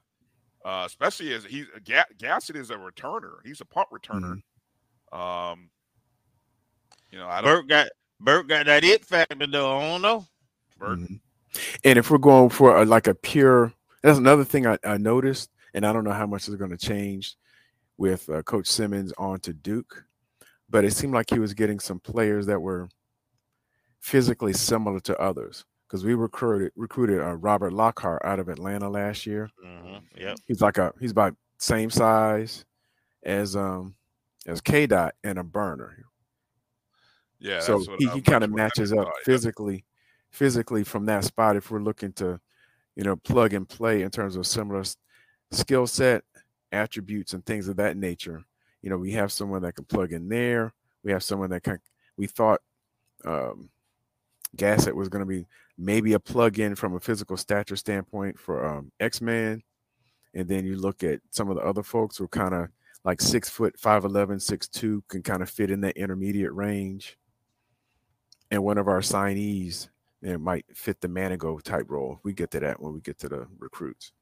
uh, 0.65 0.83
especially 0.85 1.33
as 1.33 1.45
he's 1.45 1.67
Ga- 1.85 2.05
Gassett 2.17 2.55
is 2.55 2.71
a 2.71 2.75
returner. 2.75 3.35
He's 3.45 3.61
a 3.61 3.65
punt 3.65 3.87
returner. 3.93 4.41
Um, 5.11 5.69
you 7.11 7.19
know, 7.19 7.27
I 7.27 7.41
don't. 7.41 7.67
Burt 7.67 7.67
got 7.67 7.87
Burke 8.19 8.47
got 8.47 8.65
that 8.65 8.83
it 8.83 9.05
factor 9.05 9.47
though. 9.47 9.77
I 9.77 9.81
don't 9.81 10.01
know. 10.01 10.25
Burke. 10.77 10.99
Mhm. 10.99 11.19
And 11.83 11.97
if 11.99 12.11
we're 12.11 12.17
going 12.17 12.49
for 12.49 12.77
a, 12.81 12.85
like 12.85 13.07
a 13.07 13.15
pure, 13.15 13.73
that's 14.03 14.17
another 14.17 14.43
thing 14.43 14.67
I, 14.67 14.77
I 14.83 14.97
noticed, 14.97 15.49
and 15.73 15.85
I 15.85 15.93
don't 15.93 16.03
know 16.03 16.11
how 16.11 16.27
much 16.27 16.47
is 16.47 16.55
going 16.55 16.71
to 16.71 16.77
change 16.77 17.35
with 17.97 18.29
uh, 18.29 18.43
Coach 18.43 18.67
Simmons 18.67 19.13
on 19.17 19.39
to 19.41 19.53
Duke, 19.53 20.03
but 20.69 20.83
it 20.83 20.93
seemed 20.93 21.13
like 21.13 21.29
he 21.29 21.39
was 21.39 21.53
getting 21.53 21.79
some 21.79 21.99
players 21.99 22.45
that 22.47 22.61
were 22.61 22.89
physically 23.99 24.53
similar 24.53 24.99
to 25.01 25.19
others 25.19 25.65
because 25.87 26.03
we 26.03 26.13
recruited 26.13 26.71
recruited 26.75 27.21
uh, 27.21 27.35
Robert 27.35 27.73
Lockhart 27.73 28.21
out 28.25 28.39
of 28.39 28.49
Atlanta 28.49 28.89
last 28.89 29.25
year. 29.25 29.49
Mm-hmm. 29.65 30.21
Yep. 30.21 30.37
He's 30.47 30.61
like 30.61 30.77
a 30.77 30.93
he's 30.99 31.11
about 31.11 31.35
same 31.59 31.89
size 31.89 32.65
as 33.23 33.55
um 33.55 33.95
as 34.45 34.61
K 34.61 34.87
Dot 34.87 35.15
and 35.23 35.39
a 35.39 35.43
burner. 35.43 36.05
Yeah. 37.39 37.59
so 37.59 37.77
that's 37.77 37.87
what 37.87 37.99
he, 37.99 38.07
he 38.09 38.21
kind 38.21 38.43
of 38.43 38.51
matches 38.51 38.89
thought, 38.89 38.99
up 38.99 39.07
yeah. 39.07 39.23
physically 39.25 39.85
physically 40.31 40.83
from 40.83 41.05
that 41.05 41.23
spot 41.23 41.55
if 41.55 41.69
we're 41.69 41.81
looking 41.81 42.11
to 42.13 42.39
you 42.95 43.03
know 43.03 43.15
plug 43.15 43.53
and 43.53 43.69
play 43.69 44.01
in 44.01 44.09
terms 44.09 44.35
of 44.35 44.45
similar 44.47 44.81
s- 44.81 44.97
skill 45.51 45.85
set 45.85 46.23
attributes 46.71 47.33
and 47.33 47.45
things 47.45 47.67
of 47.67 47.77
that 47.77 47.95
nature 47.95 48.43
you 48.81 48.89
know 48.89 48.97
we 48.97 49.11
have 49.11 49.31
someone 49.31 49.61
that 49.61 49.75
can 49.75 49.85
plug 49.85 50.11
in 50.11 50.27
there 50.27 50.73
we 51.03 51.11
have 51.11 51.23
someone 51.23 51.49
that 51.49 51.63
can 51.63 51.79
we 52.17 52.25
thought 52.25 52.59
um 53.23 53.69
Gassett 54.55 54.95
was 54.95 55.09
going 55.09 55.21
to 55.21 55.25
be 55.25 55.45
maybe 55.77 56.13
a 56.13 56.19
plug-in 56.19 56.75
from 56.75 56.95
a 56.95 56.99
physical 56.99 57.37
stature 57.37 57.75
standpoint 57.75 58.39
for 58.39 58.65
um, 58.65 58.91
X-Man, 58.99 59.61
and 60.33 60.47
then 60.47 60.65
you 60.65 60.77
look 60.77 61.03
at 61.03 61.19
some 61.31 61.49
of 61.49 61.57
the 61.57 61.63
other 61.63 61.83
folks 61.83 62.17
who 62.17 62.23
are 62.23 62.29
kind 62.29 62.53
of 62.53 62.69
like 63.03 63.21
six 63.21 63.49
foot, 63.49 63.79
five 63.79 64.05
eleven, 64.05 64.39
six 64.39 64.67
two, 64.67 65.03
can 65.07 65.21
kind 65.21 65.41
of 65.41 65.49
fit 65.49 65.71
in 65.71 65.81
that 65.81 65.97
intermediate 65.97 66.53
range. 66.53 67.17
And 68.49 68.63
one 68.63 68.77
of 68.77 68.87
our 68.87 69.01
signees, 69.01 69.89
it 70.21 70.39
might 70.39 70.65
fit 70.73 71.01
the 71.01 71.07
Manigo 71.07 71.61
type 71.61 71.85
role. 71.89 72.19
We 72.23 72.33
get 72.33 72.49
to 72.51 72.59
that 72.61 72.81
when 72.81 72.93
we 72.93 73.01
get 73.01 73.19
to 73.19 73.29
the 73.29 73.47
recruits. 73.59 74.13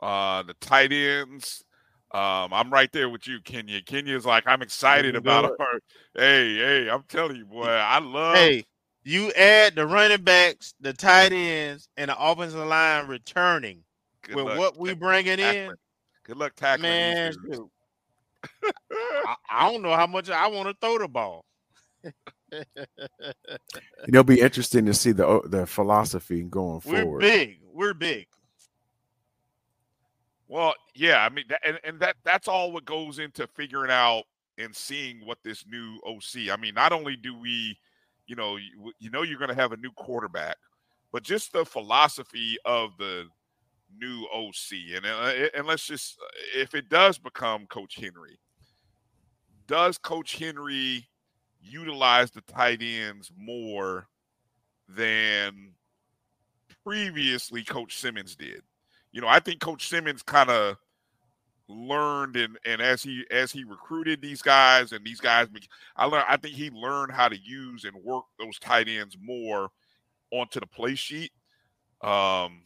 Uh, 0.00 0.42
the 0.42 0.54
tight 0.54 0.92
ends. 0.92 1.64
Um, 2.12 2.52
I'm 2.52 2.70
right 2.70 2.92
there 2.92 3.08
with 3.08 3.26
you, 3.26 3.40
Kenya. 3.40 3.80
Kenya's 3.80 4.26
like, 4.26 4.44
I'm 4.46 4.60
excited 4.60 5.16
about 5.16 5.46
it. 5.46 5.52
her. 5.58 5.80
Hey, 6.14 6.56
hey, 6.56 6.90
I'm 6.90 7.04
telling 7.08 7.36
you, 7.36 7.46
boy, 7.46 7.64
I 7.64 8.00
love. 8.00 8.36
Hey, 8.36 8.66
you 9.02 9.32
add 9.32 9.74
the 9.76 9.86
running 9.86 10.22
backs, 10.22 10.74
the 10.78 10.92
tight 10.92 11.32
ends, 11.32 11.88
and 11.96 12.10
the 12.10 12.16
offensive 12.18 12.66
line 12.66 13.06
returning 13.08 13.82
Good 14.22 14.36
with 14.36 14.44
luck 14.44 14.58
what 14.58 14.78
we 14.78 14.94
bringing 14.94 15.38
in. 15.38 15.72
Good 16.24 16.36
luck 16.36 16.54
tackling 16.54 16.90
Man, 16.90 17.32
dudes. 17.32 17.38
shoot. 17.50 17.70
I, 18.92 19.34
I 19.50 19.72
don't 19.72 19.82
know 19.82 19.94
how 19.94 20.06
much 20.06 20.28
I 20.28 20.48
want 20.48 20.68
to 20.68 20.76
throw 20.80 20.98
the 20.98 21.08
ball. 21.08 21.46
It'll 24.08 24.24
be 24.24 24.40
interesting 24.40 24.84
to 24.86 24.94
see 24.94 25.12
the 25.12 25.40
the 25.46 25.66
philosophy 25.66 26.42
going 26.42 26.80
forward. 26.80 26.98
We're 26.98 27.02
forward. 27.04 27.20
big. 27.20 27.60
We're 27.72 27.94
big. 27.94 28.26
Well, 30.52 30.74
yeah, 30.94 31.24
I 31.24 31.30
mean, 31.30 31.46
that, 31.48 31.60
and, 31.66 31.78
and 31.82 31.98
that 32.00 32.16
that's 32.24 32.46
all 32.46 32.72
what 32.72 32.84
goes 32.84 33.18
into 33.18 33.46
figuring 33.46 33.90
out 33.90 34.24
and 34.58 34.76
seeing 34.76 35.24
what 35.24 35.38
this 35.42 35.64
new 35.66 35.98
OC. 36.06 36.50
I 36.52 36.60
mean, 36.60 36.74
not 36.74 36.92
only 36.92 37.16
do 37.16 37.34
we, 37.34 37.78
you 38.26 38.36
know, 38.36 38.56
you, 38.56 38.92
you 38.98 39.08
know 39.08 39.22
you're 39.22 39.38
going 39.38 39.48
to 39.48 39.54
have 39.54 39.72
a 39.72 39.78
new 39.78 39.92
quarterback, 39.92 40.58
but 41.10 41.22
just 41.22 41.54
the 41.54 41.64
philosophy 41.64 42.58
of 42.66 42.90
the 42.98 43.24
new 43.98 44.26
OC, 44.30 44.94
and 44.94 45.06
uh, 45.06 45.48
and 45.56 45.66
let's 45.66 45.86
just 45.86 46.18
if 46.54 46.74
it 46.74 46.90
does 46.90 47.16
become 47.16 47.66
Coach 47.68 47.94
Henry, 47.94 48.38
does 49.66 49.96
Coach 49.96 50.36
Henry 50.36 51.08
utilize 51.62 52.30
the 52.30 52.42
tight 52.42 52.82
ends 52.82 53.32
more 53.34 54.06
than 54.86 55.72
previously 56.84 57.64
Coach 57.64 57.96
Simmons 57.96 58.36
did? 58.36 58.60
You 59.12 59.20
know, 59.20 59.28
I 59.28 59.40
think 59.40 59.60
Coach 59.60 59.88
Simmons 59.88 60.22
kind 60.22 60.50
of 60.50 60.76
learned 61.68 62.36
and 62.36 62.58
and 62.66 62.80
as 62.80 63.02
he 63.02 63.24
as 63.30 63.52
he 63.52 63.64
recruited 63.64 64.20
these 64.20 64.42
guys 64.42 64.92
and 64.92 65.04
these 65.04 65.20
guys 65.20 65.48
I 65.96 66.06
learned 66.06 66.26
I 66.28 66.36
think 66.36 66.54
he 66.54 66.70
learned 66.70 67.12
how 67.12 67.28
to 67.28 67.38
use 67.38 67.84
and 67.84 67.94
work 68.04 68.24
those 68.38 68.58
tight 68.58 68.88
ends 68.88 69.16
more 69.20 69.70
onto 70.30 70.60
the 70.60 70.66
play 70.66 70.94
sheet. 70.94 71.32
Um 72.02 72.62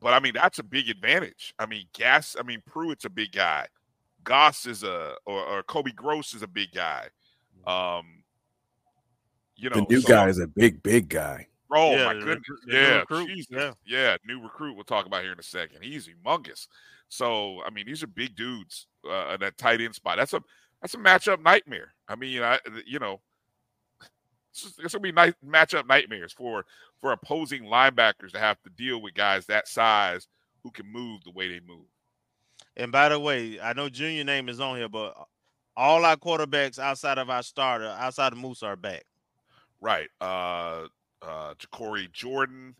but 0.00 0.14
I 0.14 0.20
mean 0.20 0.32
that's 0.34 0.58
a 0.58 0.64
big 0.64 0.88
advantage. 0.88 1.54
I 1.58 1.66
mean 1.66 1.84
Gas 1.92 2.36
I 2.38 2.42
mean 2.42 2.62
Pruitt's 2.66 3.04
a 3.04 3.10
big 3.10 3.32
guy. 3.32 3.66
Goss 4.24 4.66
is 4.66 4.82
a 4.82 5.14
or, 5.24 5.44
or 5.44 5.62
Kobe 5.62 5.92
Gross 5.92 6.34
is 6.34 6.42
a 6.42 6.48
big 6.48 6.72
guy. 6.72 7.08
Um 7.66 8.24
you 9.56 9.70
know 9.70 9.76
the 9.76 9.86
new 9.88 10.00
so, 10.00 10.08
guy 10.08 10.28
is 10.28 10.40
a 10.40 10.46
big, 10.46 10.82
big 10.82 11.08
guy. 11.08 11.48
Oh 11.70 11.92
Yeah, 11.96 12.04
my 12.06 12.14
goodness. 12.14 12.48
new 12.66 12.74
Yeah, 12.76 13.04
yeah. 13.50 13.72
yeah, 13.86 14.16
new 14.26 14.40
recruit 14.42 14.74
we'll 14.74 14.84
talk 14.84 15.06
about 15.06 15.22
here 15.22 15.32
in 15.32 15.38
a 15.38 15.42
second. 15.42 15.82
He's 15.82 16.08
humongous. 16.08 16.66
So 17.08 17.62
I 17.64 17.70
mean, 17.70 17.86
these 17.86 18.02
are 18.02 18.06
big 18.08 18.34
dudes 18.36 18.86
uh, 19.08 19.30
at 19.32 19.40
that 19.40 19.58
tight 19.58 19.80
end 19.80 19.94
spot. 19.94 20.16
That's 20.18 20.32
a 20.34 20.42
that's 20.80 20.94
a 20.94 20.98
matchup 20.98 21.42
nightmare. 21.42 21.92
I 22.08 22.14
mean, 22.16 22.42
I 22.42 22.58
you 22.86 22.98
know, 22.98 23.20
it's, 24.50 24.62
just- 24.62 24.78
it's 24.80 24.94
gonna 24.94 25.02
be 25.02 25.12
night 25.12 25.34
matchup 25.46 25.86
nightmares 25.86 26.32
for 26.32 26.64
for 27.00 27.12
opposing 27.12 27.64
linebackers 27.64 28.32
to 28.32 28.38
have 28.38 28.60
to 28.62 28.70
deal 28.70 29.00
with 29.00 29.14
guys 29.14 29.46
that 29.46 29.68
size 29.68 30.26
who 30.62 30.70
can 30.70 30.90
move 30.90 31.22
the 31.24 31.30
way 31.30 31.48
they 31.48 31.60
move. 31.60 31.86
And 32.76 32.90
by 32.92 33.08
the 33.08 33.18
way, 33.18 33.60
I 33.60 33.72
know 33.72 33.88
Junior 33.88 34.24
name 34.24 34.48
is 34.48 34.60
on 34.60 34.76
here, 34.76 34.88
but 34.88 35.14
all 35.76 36.04
our 36.04 36.16
quarterbacks 36.16 36.78
outside 36.78 37.18
of 37.18 37.30
our 37.30 37.42
starter, 37.42 37.86
outside 37.98 38.32
of 38.32 38.38
Moose, 38.38 38.62
are 38.64 38.76
back. 38.76 39.04
Right. 39.80 40.08
Uh 40.20 40.88
uh 41.22 41.54
Ja'Cory 41.54 42.10
Jordan 42.12 42.74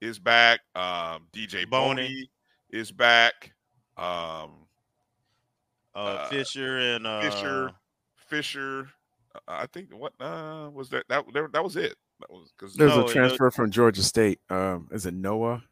is 0.00 0.18
back. 0.18 0.60
Um 0.74 1.26
DJ 1.32 1.68
Boney. 1.68 2.02
Boney 2.02 2.30
is 2.70 2.90
back. 2.92 3.52
Um 3.96 4.66
Uh, 5.94 5.98
Uh, 5.98 6.28
Fisher 6.28 6.78
and 6.78 7.06
uh, 7.06 7.20
Fisher, 7.20 7.70
Fisher. 8.16 8.88
uh, 9.34 9.38
I 9.46 9.66
think 9.66 9.92
what 9.94 10.12
uh 10.20 10.70
was 10.72 10.88
that? 10.90 11.04
That 11.08 11.24
there, 11.34 11.48
that 11.52 11.62
was 11.62 11.76
it. 11.76 11.96
That 12.20 12.30
was 12.30 12.50
because 12.56 12.74
There's 12.76 12.94
No, 12.96 13.02
a 13.02 13.06
it- 13.06 13.12
transfer 13.12 13.50
from 13.50 13.70
Georgia 13.70 14.02
State. 14.02 14.40
Um, 14.48 14.88
is 14.92 15.04
it 15.06 15.12
Noah? 15.14 15.62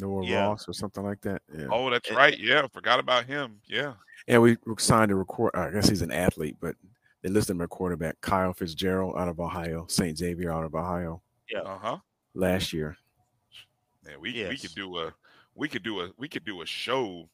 Noah 0.00 0.24
Yeah. 0.26 0.46
Ross 0.46 0.68
or 0.68 0.72
something 0.72 1.02
like 1.04 1.20
that? 1.22 1.42
Yeah. 1.54 1.66
oh, 1.70 1.90
that's 1.90 2.10
it- 2.10 2.14
right. 2.16 2.38
Yeah, 2.38 2.66
forgot 2.68 3.00
about 3.00 3.24
him. 3.26 3.60
Yeah, 3.66 3.94
And 4.28 4.40
we 4.42 4.56
signed 4.78 5.10
a 5.10 5.14
record. 5.14 5.50
I 5.54 5.70
guess 5.70 5.88
he's 5.88 6.02
an 6.02 6.10
athlete, 6.12 6.56
but 6.60 6.76
they 7.22 7.28
listed 7.30 7.56
him 7.56 7.62
as 7.62 7.68
quarterback. 7.68 8.20
Kyle 8.20 8.52
Fitzgerald 8.54 9.16
out 9.18 9.28
of 9.28 9.40
Ohio, 9.40 9.86
St. 9.88 10.16
Xavier 10.16 10.52
out 10.52 10.64
of 10.64 10.74
Ohio 10.74 11.22
Yeah. 11.50 11.60
uh 11.60 11.78
huh. 11.78 11.98
last 12.34 12.72
year. 12.72 12.96
Yeah, 14.06 14.16
we 14.20 14.46
we 14.48 14.56
could 14.56 14.74
do 14.74 14.98
a 14.98 15.14
we 15.54 15.68
could 15.68 15.82
do 15.82 16.00
a 16.00 16.10
we 16.16 16.28
could 16.28 16.44
do 16.44 16.62
a 16.62 16.66
show. 16.66 17.28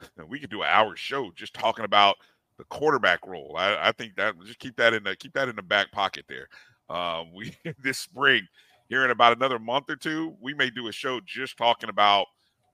We 0.28 0.40
could 0.40 0.48
do 0.48 0.62
an 0.62 0.68
hour 0.70 0.96
show 0.96 1.30
just 1.34 1.52
talking 1.52 1.84
about 1.84 2.16
the 2.56 2.64
quarterback 2.64 3.26
role. 3.26 3.54
I, 3.58 3.88
I 3.88 3.92
think 3.92 4.16
that 4.16 4.34
just 4.46 4.58
keep 4.58 4.76
that 4.76 4.94
in 4.94 5.04
the 5.04 5.14
keep 5.14 5.34
that 5.34 5.50
in 5.50 5.56
the 5.56 5.62
back 5.62 5.92
pocket 5.92 6.24
there. 6.26 6.48
Um, 6.88 7.34
we 7.34 7.54
this 7.82 7.98
spring 7.98 8.46
here 8.88 9.04
in 9.04 9.10
about 9.10 9.36
another 9.36 9.58
month 9.58 9.88
or 9.88 9.96
two, 9.96 10.36
we 10.40 10.52
may 10.52 10.68
do 10.68 10.88
a 10.88 10.92
show 10.92 11.20
just 11.24 11.56
talking 11.56 11.88
about 11.90 12.26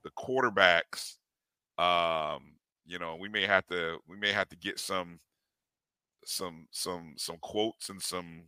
the 0.03 0.09
quarterbacks. 0.11 1.15
Um, 1.77 2.53
you 2.85 2.97
know, 2.97 3.15
we 3.15 3.29
may 3.29 3.45
have 3.45 3.67
to 3.67 3.97
we 4.07 4.17
may 4.17 4.31
have 4.31 4.49
to 4.49 4.57
get 4.57 4.79
some 4.79 5.19
some 6.25 6.67
some 6.71 7.13
some 7.17 7.37
quotes 7.41 7.89
and 7.89 8.01
some 8.01 8.43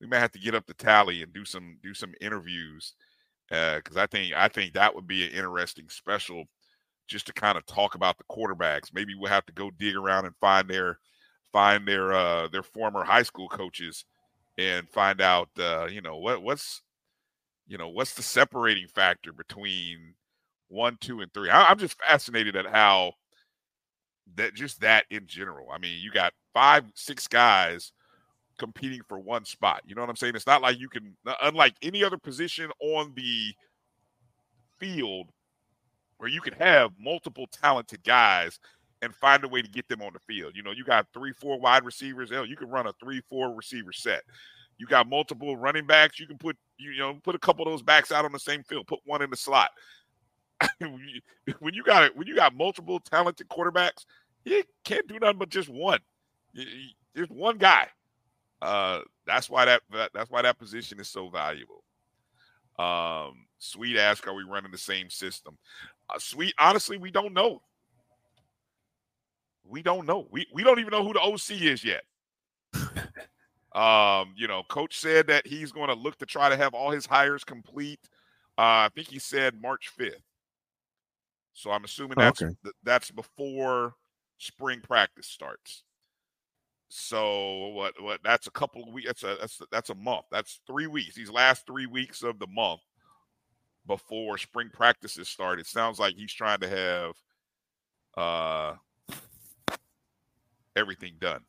we 0.00 0.06
may 0.06 0.18
have 0.18 0.32
to 0.32 0.38
get 0.38 0.54
up 0.54 0.66
the 0.66 0.74
tally 0.74 1.22
and 1.22 1.32
do 1.32 1.44
some 1.44 1.78
do 1.82 1.94
some 1.94 2.14
interviews 2.20 2.94
because 3.48 3.96
I 3.96 4.06
think 4.06 4.34
I 4.36 4.48
think 4.48 4.74
that 4.74 4.94
would 4.94 5.06
be 5.06 5.26
an 5.26 5.32
interesting 5.32 5.88
special 5.88 6.44
just 7.08 7.26
to 7.26 7.32
kind 7.32 7.58
of 7.58 7.66
talk 7.66 7.94
about 7.94 8.18
the 8.18 8.24
quarterbacks. 8.30 8.94
Maybe 8.94 9.14
we'll 9.14 9.30
have 9.30 9.46
to 9.46 9.52
go 9.52 9.70
dig 9.70 9.96
around 9.96 10.26
and 10.26 10.36
find 10.40 10.68
their 10.68 10.98
find 11.52 11.86
their 11.88 12.12
uh 12.12 12.48
their 12.48 12.62
former 12.62 13.04
high 13.04 13.22
school 13.22 13.48
coaches 13.48 14.04
and 14.58 14.88
find 14.90 15.20
out 15.20 15.48
uh 15.58 15.86
you 15.90 16.00
know 16.02 16.18
what 16.18 16.42
what's 16.42 16.82
you 17.66 17.78
know 17.78 17.88
what's 17.88 18.14
the 18.14 18.22
separating 18.22 18.88
factor 18.88 19.32
between 19.32 20.14
one 20.68 20.96
two 21.00 21.20
and 21.20 21.32
three 21.32 21.50
I, 21.50 21.66
i'm 21.66 21.78
just 21.78 21.98
fascinated 22.00 22.56
at 22.56 22.66
how 22.66 23.12
that 24.36 24.54
just 24.54 24.80
that 24.80 25.06
in 25.10 25.26
general 25.26 25.68
i 25.72 25.78
mean 25.78 25.98
you 26.00 26.10
got 26.10 26.32
five 26.52 26.84
six 26.94 27.26
guys 27.26 27.92
competing 28.58 29.00
for 29.08 29.18
one 29.18 29.44
spot 29.44 29.82
you 29.86 29.94
know 29.94 30.00
what 30.00 30.10
i'm 30.10 30.16
saying 30.16 30.34
it's 30.34 30.46
not 30.46 30.62
like 30.62 30.78
you 30.78 30.88
can 30.88 31.16
unlike 31.42 31.74
any 31.82 32.04
other 32.04 32.18
position 32.18 32.70
on 32.80 33.12
the 33.14 33.52
field 34.78 35.28
where 36.18 36.28
you 36.28 36.40
can 36.40 36.52
have 36.54 36.90
multiple 36.98 37.46
talented 37.52 38.02
guys 38.04 38.58
and 39.02 39.14
find 39.14 39.44
a 39.44 39.48
way 39.48 39.62
to 39.62 39.68
get 39.68 39.88
them 39.88 40.02
on 40.02 40.12
the 40.12 40.18
field. 40.20 40.52
You 40.54 40.62
know, 40.62 40.72
you 40.72 40.84
got 40.84 41.06
three, 41.12 41.32
four 41.32 41.58
wide 41.58 41.84
receivers. 41.84 42.30
Hell, 42.30 42.46
you 42.46 42.56
can 42.56 42.68
run 42.68 42.86
a 42.86 42.92
three, 43.00 43.22
four 43.28 43.54
receiver 43.54 43.92
set. 43.92 44.22
You 44.78 44.86
got 44.86 45.08
multiple 45.08 45.56
running 45.56 45.86
backs. 45.86 46.20
You 46.20 46.26
can 46.26 46.38
put 46.38 46.56
you 46.78 46.96
know 46.98 47.18
put 47.22 47.34
a 47.34 47.38
couple 47.38 47.66
of 47.66 47.72
those 47.72 47.82
backs 47.82 48.12
out 48.12 48.24
on 48.24 48.32
the 48.32 48.38
same 48.38 48.62
field. 48.62 48.86
Put 48.86 49.00
one 49.04 49.22
in 49.22 49.30
the 49.30 49.36
slot. 49.36 49.70
when 50.78 51.74
you- 51.74 51.82
got 51.84 52.04
it, 52.04 52.16
when 52.16 52.26
you 52.26 52.34
got 52.34 52.54
multiple 52.54 53.00
talented 53.00 53.48
quarterbacks, 53.48 54.04
you 54.44 54.62
can't 54.84 55.06
do 55.06 55.18
nothing 55.18 55.38
but 55.38 55.48
just 55.48 55.68
one. 55.68 56.00
There's 57.14 57.28
one 57.28 57.58
guy. 57.58 57.88
Uh, 58.60 59.00
that's 59.26 59.48
why 59.48 59.64
that, 59.64 59.82
that 59.92 60.10
that's 60.12 60.30
why 60.30 60.42
that 60.42 60.58
position 60.58 60.98
is 61.00 61.08
so 61.08 61.28
valuable. 61.28 61.84
Um, 62.78 63.46
Sweet 63.58 63.96
ask, 63.96 64.26
are 64.26 64.34
we 64.34 64.44
running 64.44 64.70
the 64.70 64.78
same 64.78 65.10
system? 65.10 65.58
Uh, 66.08 66.18
Sweet, 66.18 66.54
honestly, 66.58 66.96
we 66.96 67.10
don't 67.10 67.32
know. 67.32 67.62
We 69.64 69.82
don't 69.82 70.06
know. 70.06 70.26
We 70.30 70.46
we 70.52 70.62
don't 70.64 70.78
even 70.78 70.90
know 70.90 71.04
who 71.04 71.12
the 71.12 71.20
OC 71.20 71.62
is 71.62 71.84
yet. 71.84 72.04
um, 73.74 74.32
you 74.36 74.48
know, 74.48 74.62
coach 74.68 74.98
said 74.98 75.26
that 75.26 75.46
he's 75.46 75.72
going 75.72 75.88
to 75.88 75.94
look 75.94 76.16
to 76.18 76.26
try 76.26 76.48
to 76.48 76.56
have 76.56 76.74
all 76.74 76.90
his 76.90 77.06
hires 77.06 77.44
complete. 77.44 78.00
Uh, 78.56 78.86
I 78.86 78.90
think 78.94 79.08
he 79.08 79.18
said 79.18 79.60
March 79.60 79.90
5th. 79.98 80.22
So 81.52 81.70
I'm 81.70 81.84
assuming 81.84 82.16
that's 82.18 82.42
okay. 82.42 82.54
th- 82.62 82.74
that's 82.84 83.10
before 83.10 83.94
spring 84.38 84.80
practice 84.80 85.26
starts. 85.26 85.82
So 86.88 87.68
what 87.68 87.94
what 88.02 88.20
that's 88.24 88.46
a 88.46 88.50
couple 88.50 88.82
of 88.82 88.92
weeks 88.92 89.06
that's 89.08 89.22
a 89.22 89.36
that's 89.40 89.60
that's 89.70 89.90
a 89.90 89.94
month. 89.94 90.24
That's 90.30 90.60
3 90.66 90.86
weeks. 90.86 91.14
These 91.14 91.30
last 91.30 91.66
3 91.66 91.86
weeks 91.86 92.22
of 92.22 92.38
the 92.38 92.46
month 92.46 92.80
before 93.86 94.38
spring 94.38 94.70
practices 94.72 95.28
start. 95.28 95.60
It 95.60 95.66
sounds 95.66 95.98
like 95.98 96.14
he's 96.14 96.32
trying 96.32 96.60
to 96.60 96.68
have 96.68 97.12
uh 98.16 98.76
everything 100.76 101.14
done. 101.20 101.44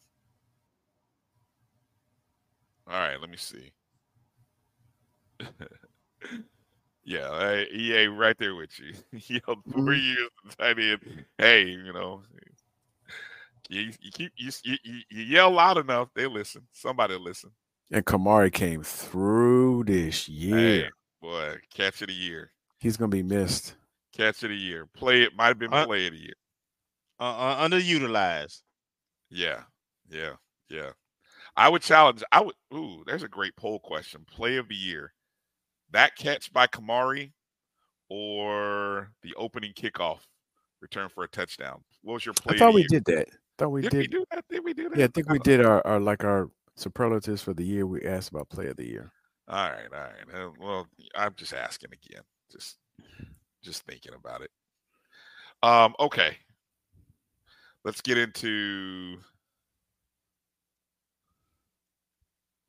All 2.87 2.99
right, 2.99 3.19
let 3.21 3.29
me 3.29 3.37
see. 3.37 3.71
yeah, 7.03 7.39
hey, 7.39 7.67
EA 7.73 8.07
right 8.07 8.37
there 8.37 8.55
with 8.55 8.77
you. 8.79 8.93
He 9.19 9.41
yelled 9.45 9.63
four 9.71 9.93
years 9.93 10.29
tight 10.57 10.79
end. 10.79 11.25
Hey, 11.37 11.63
you 11.69 11.93
know, 11.93 12.21
you, 13.69 13.91
you 14.01 14.11
keep 14.11 14.31
you, 14.35 14.51
you 14.63 14.77
you 15.09 15.23
yell 15.23 15.51
loud 15.51 15.77
enough, 15.77 16.09
they 16.15 16.25
listen. 16.27 16.63
Somebody 16.73 17.15
listen. 17.17 17.51
And 17.91 18.05
Kamari 18.05 18.51
came 18.51 18.83
through 18.83 19.85
this 19.85 20.27
year. 20.29 20.57
Hey, 20.83 20.89
boy, 21.21 21.57
catch 21.73 22.01
of 22.01 22.07
the 22.07 22.13
year. 22.13 22.51
He's 22.79 22.97
gonna 22.97 23.09
be 23.09 23.23
missed. 23.23 23.75
Catch 24.13 24.43
of 24.43 24.49
the 24.49 24.55
year. 24.55 24.85
Play 24.95 25.23
it 25.23 25.35
might 25.35 25.47
have 25.47 25.59
been 25.59 25.73
Uh, 25.73 25.85
play 25.85 26.07
of 26.07 26.13
the 26.13 26.19
year. 26.19 26.33
uh, 27.19 27.23
uh, 27.23 27.67
underutilized. 27.67 28.61
Yeah, 29.29 29.63
yeah, 30.09 30.33
yeah. 30.69 30.91
I 31.55 31.67
would 31.69 31.81
challenge. 31.81 32.23
I 32.31 32.41
would. 32.41 32.55
Ooh, 32.73 33.03
there's 33.05 33.23
a 33.23 33.27
great 33.27 33.55
poll 33.55 33.79
question. 33.79 34.25
Play 34.29 34.57
of 34.57 34.67
the 34.69 34.75
year. 34.75 35.13
That 35.91 36.15
catch 36.15 36.51
by 36.53 36.67
Kamari, 36.67 37.31
or 38.09 39.11
the 39.23 39.33
opening 39.35 39.73
kickoff 39.73 40.19
return 40.81 41.09
for 41.09 41.23
a 41.23 41.27
touchdown. 41.27 41.81
What 42.01 42.13
was 42.15 42.25
your 42.25 42.33
play? 42.33 42.53
I 42.53 42.55
of 42.55 42.59
thought 42.59 42.71
the 42.71 42.75
we 42.75 42.81
year? 42.81 42.87
did 42.89 43.05
that. 43.05 43.27
Thought 43.59 43.69
we 43.69 43.81
Did 43.81 43.91
did. 43.91 43.99
we 43.99 44.07
do 44.07 44.25
that? 44.31 44.45
Did 44.49 44.63
we 44.63 44.73
do 44.73 44.89
that? 44.89 44.97
Yeah, 44.97 45.05
I 45.05 45.09
think 45.09 45.29
we 45.29 45.39
did 45.39 45.65
our, 45.65 45.85
our 45.85 45.99
like 45.99 46.23
our 46.23 46.49
superlatives 46.75 47.41
for 47.43 47.53
the 47.53 47.63
year. 47.63 47.85
We 47.85 48.03
asked 48.05 48.31
about 48.31 48.49
play 48.49 48.67
of 48.67 48.77
the 48.77 48.87
year. 48.87 49.11
All 49.47 49.69
right, 49.69 49.87
all 49.93 49.99
right. 49.99 50.41
Uh, 50.41 50.49
well, 50.59 50.87
I'm 51.15 51.33
just 51.35 51.53
asking 51.53 51.91
again. 51.91 52.21
Just, 52.51 52.77
just 53.63 53.83
thinking 53.85 54.13
about 54.13 54.41
it. 54.41 54.51
Um. 55.61 55.93
Okay. 55.99 56.37
Let's 57.83 58.01
get 58.01 58.17
into. 58.17 59.17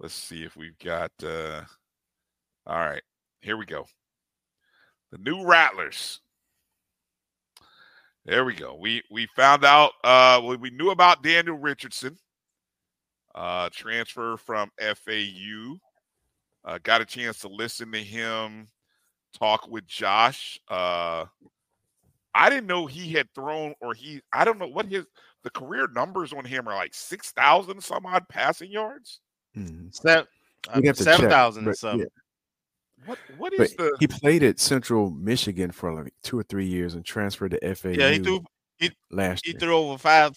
let's 0.00 0.14
see 0.14 0.42
if 0.42 0.56
we've 0.56 0.78
got. 0.78 1.12
Uh, 1.22 1.62
all 2.66 2.78
right, 2.78 3.02
here 3.40 3.56
we 3.56 3.66
go. 3.66 3.86
The 5.12 5.18
new 5.18 5.44
Rattlers. 5.44 6.20
There 8.26 8.44
we 8.44 8.54
go. 8.54 8.74
We 8.74 9.02
we 9.10 9.26
found 9.34 9.64
out. 9.64 9.92
Uh, 10.04 10.56
we 10.60 10.70
knew 10.70 10.90
about 10.90 11.22
Daniel 11.22 11.56
Richardson, 11.56 12.18
uh, 13.34 13.70
transfer 13.72 14.36
from 14.36 14.70
FAU. 14.78 15.76
Uh, 16.64 16.78
got 16.82 17.00
a 17.00 17.06
chance 17.06 17.38
to 17.40 17.48
listen 17.48 17.90
to 17.92 17.98
him 17.98 18.68
talk 19.38 19.68
with 19.68 19.86
Josh. 19.86 20.58
Uh, 20.68 21.24
I 22.34 22.50
didn't 22.50 22.66
know 22.66 22.86
he 22.86 23.12
had 23.12 23.28
thrown 23.34 23.74
or 23.80 23.94
he. 23.94 24.20
I 24.32 24.44
don't 24.44 24.58
know 24.58 24.68
what 24.68 24.86
his 24.86 25.06
the 25.42 25.50
career 25.50 25.88
numbers 25.94 26.32
on 26.32 26.44
him 26.44 26.68
are 26.68 26.76
like 26.76 26.94
six 26.94 27.32
thousand 27.32 27.82
some 27.82 28.06
odd 28.06 28.28
passing 28.28 28.70
yards. 28.70 29.20
Mm-hmm. 29.56 29.88
Seven, 29.90 30.26
We'd 30.74 30.86
have 30.86 30.96
to 30.98 31.02
seven 31.02 31.22
check, 31.22 31.30
thousand 31.30 31.64
but 31.64 31.70
and 31.70 31.78
something. 31.78 32.00
yeah. 32.00 32.19
What 33.06 33.18
what 33.38 33.52
But 33.56 33.76
the? 33.76 33.96
he 33.98 34.06
played 34.06 34.42
at 34.42 34.58
Central 34.60 35.10
Michigan 35.10 35.70
for 35.70 35.92
like 35.92 36.12
two 36.22 36.38
or 36.38 36.42
three 36.42 36.66
years 36.66 36.94
and 36.94 37.04
transferred 37.04 37.52
to 37.60 37.74
FAU 37.74 37.90
Yeah, 37.90 38.10
he 38.10 38.18
threw. 38.18 38.44
He, 38.78 38.90
last 39.10 39.44
he 39.44 39.52
year. 39.52 39.60
threw 39.60 39.76
over 39.76 39.98
five. 39.98 40.36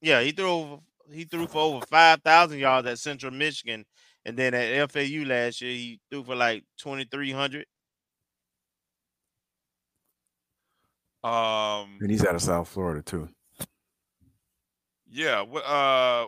Yeah, 0.00 0.20
he 0.22 0.32
threw 0.32 0.48
over. 0.50 0.76
He 1.10 1.24
threw 1.24 1.46
for 1.46 1.58
over 1.60 1.84
five 1.86 2.20
thousand 2.22 2.58
yards 2.58 2.86
at 2.88 2.98
Central 2.98 3.32
Michigan, 3.32 3.84
and 4.24 4.36
then 4.36 4.54
at 4.54 4.90
FAU 4.90 5.24
last 5.26 5.60
year 5.60 5.72
he 5.72 6.00
threw 6.10 6.24
for 6.24 6.34
like 6.34 6.64
twenty 6.80 7.04
three 7.04 7.30
hundred. 7.32 7.66
Um. 11.22 11.98
And 12.00 12.10
he's 12.10 12.24
out 12.24 12.34
of 12.34 12.42
South 12.42 12.68
Florida 12.68 13.02
too. 13.02 13.28
Yeah. 15.14 15.42
Uh. 15.42 16.26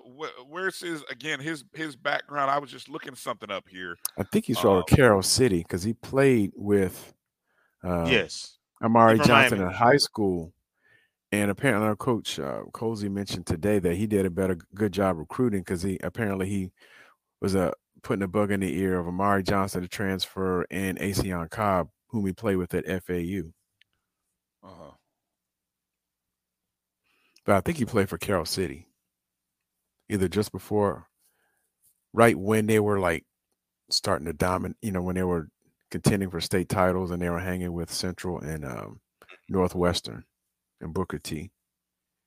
Where's 0.48 0.80
his 0.80 1.02
again? 1.10 1.40
His 1.40 1.64
his 1.74 1.96
background. 1.96 2.52
I 2.52 2.58
was 2.58 2.70
just 2.70 2.88
looking 2.88 3.16
something 3.16 3.50
up 3.50 3.68
here. 3.68 3.96
I 4.16 4.22
think 4.22 4.44
he's 4.44 4.58
from 4.60 4.76
Um, 4.76 4.84
Carol 4.88 5.22
City 5.22 5.58
because 5.58 5.82
he 5.82 5.92
played 5.92 6.52
with 6.54 7.12
uh, 7.82 8.06
yes, 8.08 8.58
Amari 8.80 9.18
Johnson 9.18 9.58
Miami. 9.58 9.64
in 9.64 9.70
high 9.70 9.96
school. 9.96 10.52
And 11.32 11.50
apparently, 11.50 11.88
our 11.88 11.96
coach 11.96 12.38
uh, 12.38 12.60
Colzie 12.72 13.10
mentioned 13.10 13.46
today 13.46 13.80
that 13.80 13.96
he 13.96 14.06
did 14.06 14.24
a 14.24 14.30
better 14.30 14.56
good 14.76 14.92
job 14.92 15.18
recruiting 15.18 15.60
because 15.60 15.82
he 15.82 15.98
apparently 16.04 16.48
he 16.48 16.70
was 17.40 17.56
uh, 17.56 17.72
putting 18.04 18.22
a 18.22 18.28
bug 18.28 18.52
in 18.52 18.60
the 18.60 18.78
ear 18.78 19.00
of 19.00 19.08
Amari 19.08 19.42
Johnson 19.42 19.82
to 19.82 19.88
transfer 19.88 20.64
and 20.70 20.96
Acion 21.00 21.48
Cobb, 21.48 21.88
whom 22.06 22.24
he 22.24 22.32
played 22.32 22.56
with 22.56 22.72
at 22.74 22.84
FAU. 23.04 23.50
Uh-huh. 24.62 24.92
But 27.46 27.54
I 27.54 27.60
think 27.60 27.78
he 27.78 27.84
played 27.84 28.08
for 28.08 28.18
Carol 28.18 28.44
City, 28.44 28.88
either 30.08 30.28
just 30.28 30.52
before, 30.52 31.06
right 32.12 32.36
when 32.36 32.66
they 32.66 32.80
were 32.80 32.98
like 32.98 33.24
starting 33.88 34.26
to 34.26 34.32
dominate. 34.32 34.76
You 34.82 34.92
know, 34.92 35.02
when 35.02 35.14
they 35.14 35.22
were 35.22 35.48
contending 35.90 36.28
for 36.28 36.40
state 36.40 36.68
titles 36.68 37.12
and 37.12 37.22
they 37.22 37.30
were 37.30 37.38
hanging 37.38 37.72
with 37.72 37.92
Central 37.92 38.40
and 38.40 38.64
um, 38.64 39.00
Northwestern 39.48 40.24
and 40.80 40.92
Booker 40.92 41.18
T. 41.18 41.52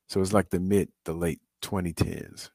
So 0.08 0.22
it's 0.22 0.34
like 0.34 0.50
the 0.50 0.60
mid, 0.60 0.90
the 1.06 1.14
late 1.14 1.42
2010s. 1.62 2.50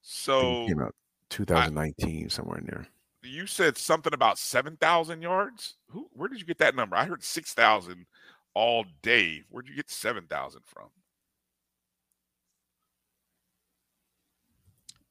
So 0.00 0.66
came 0.66 0.80
out 0.80 0.94
2019 1.30 2.30
somewhere 2.30 2.58
in 2.58 2.66
there. 2.66 2.86
you 3.22 3.46
said 3.46 3.76
something 3.76 4.14
about 4.14 4.38
seven 4.38 4.76
thousand 4.76 5.22
yards. 5.22 5.74
Who? 5.88 6.08
Where 6.12 6.28
did 6.28 6.38
you 6.38 6.46
get 6.46 6.58
that 6.58 6.76
number? 6.76 6.94
I 6.94 7.06
heard 7.06 7.24
six 7.24 7.52
thousand 7.52 8.06
all 8.54 8.84
day. 9.02 9.42
Where'd 9.50 9.68
you 9.68 9.74
get 9.76 9.90
seven 9.90 10.26
thousand 10.26 10.62
from? 10.64 10.88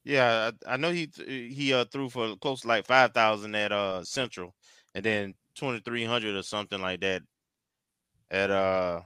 Yeah, 0.04 0.52
I, 0.68 0.74
I 0.74 0.78
know 0.78 0.92
he 0.92 1.10
he 1.18 1.74
uh 1.74 1.86
threw 1.86 2.10
for 2.10 2.36
close 2.38 2.62
to 2.62 2.68
like 2.68 2.86
five 2.86 3.14
thousand 3.14 3.56
at 3.56 3.72
uh 3.72 4.04
Central, 4.04 4.54
and 4.96 5.04
then 5.04 5.34
twenty 5.56 5.80
three 5.80 6.04
hundred 6.04 6.36
or 6.36 6.44
something 6.44 6.82
like 6.82 7.02
that 7.02 7.22
at 8.32 8.52
uh 8.52 9.02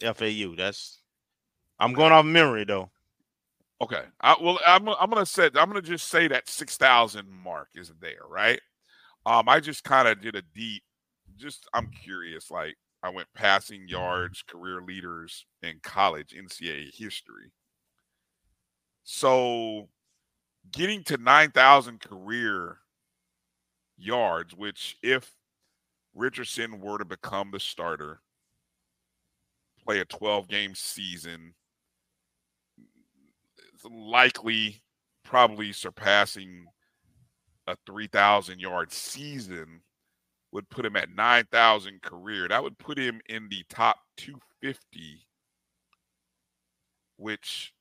FAU. 0.00 0.54
That's 0.56 1.00
I'm 1.78 1.92
going 1.94 2.12
off 2.12 2.26
memory 2.26 2.64
though. 2.64 2.90
Okay. 3.80 4.02
I, 4.20 4.36
well, 4.40 4.58
I'm 4.66 4.88
I'm 4.88 5.10
gonna 5.10 5.26
say 5.26 5.46
I'm 5.54 5.68
gonna 5.68 5.82
just 5.82 6.08
say 6.08 6.28
that 6.28 6.48
six 6.48 6.76
thousand 6.76 7.28
mark 7.30 7.68
is 7.74 7.92
there, 8.00 8.26
right? 8.28 8.60
Um, 9.26 9.48
I 9.48 9.60
just 9.60 9.84
kind 9.84 10.06
of 10.06 10.20
did 10.20 10.36
a 10.36 10.42
deep. 10.54 10.82
Just 11.36 11.66
I'm 11.72 11.90
curious. 11.90 12.50
Like 12.50 12.76
I 13.04 13.10
went 13.10 13.28
passing 13.34 13.86
yards, 13.86 14.40
career 14.40 14.80
leaders 14.80 15.44
in 15.62 15.78
college 15.82 16.34
NCAA 16.34 16.94
history. 16.94 17.52
So, 19.02 19.90
getting 20.72 21.04
to 21.04 21.18
nine 21.18 21.50
thousand 21.50 22.00
career 22.00 22.78
yards, 23.98 24.54
which 24.54 24.96
if 25.02 25.30
Richardson 26.14 26.80
were 26.80 26.96
to 26.96 27.04
become 27.04 27.50
the 27.50 27.60
starter, 27.60 28.22
play 29.84 29.98
a 29.98 30.06
12 30.06 30.48
game 30.48 30.74
season, 30.74 31.52
it's 33.74 33.84
likely 33.84 34.82
probably 35.24 35.72
surpassing 35.72 36.64
a 37.66 37.76
3,000 37.86 38.58
yard 38.60 38.90
season 38.90 39.82
would 40.54 40.70
put 40.70 40.86
him 40.86 40.94
at 40.94 41.14
9,000 41.14 42.00
career. 42.00 42.46
That 42.48 42.62
would 42.62 42.78
put 42.78 42.96
him 42.96 43.20
in 43.28 43.48
the 43.48 43.64
top 43.68 43.98
250, 44.16 45.26
which, 47.16 47.74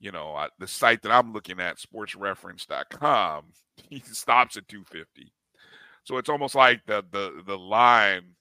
you 0.00 0.10
know, 0.10 0.34
I, 0.34 0.48
the 0.58 0.66
site 0.66 1.02
that 1.02 1.12
I'm 1.12 1.32
looking 1.32 1.60
at, 1.60 1.78
sportsreference.com, 1.78 3.44
he 3.88 4.00
stops 4.00 4.56
at 4.56 4.66
250. 4.66 5.32
So 6.02 6.18
it's 6.18 6.28
almost 6.28 6.54
like 6.54 6.84
the 6.84 7.02
the 7.10 7.42
the 7.46 7.56
line 7.56 8.34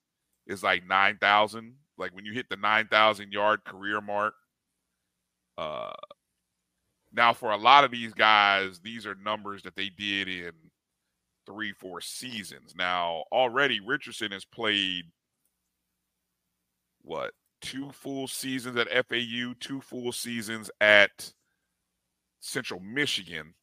is 0.48 0.64
like 0.64 0.86
9,000. 0.86 1.76
Like 1.98 2.14
when 2.14 2.26
you 2.26 2.34
hit 2.34 2.50
the 2.50 2.58
9,000 2.58 3.32
yard 3.32 3.64
career 3.64 4.02
mark, 4.02 4.34
uh, 5.58 5.94
now, 7.16 7.32
for 7.32 7.52
a 7.52 7.58
lot 7.58 7.84
of 7.84 7.92
these 7.92 8.14
guys, 8.14 8.80
these 8.80 9.06
are 9.06 9.16
numbers 9.16 9.62
that 9.64 9.76
they 9.76 9.90
did 9.90 10.28
in 10.28 10.52
three, 11.46 11.74
four 11.74 12.02
seasons. 12.02 12.74
Now, 12.76 13.24
already 13.32 13.80
Richardson 13.80 14.32
has 14.32 14.46
played 14.46 15.06
what 17.02 17.32
two 17.62 17.92
full 17.92 18.28
seasons 18.28 18.78
at 18.78 18.90
FAU, 19.08 19.54
two 19.60 19.82
full 19.82 20.12
seasons 20.12 20.70
at 20.82 21.34
Central 22.40 22.80
Michigan. 22.80 23.54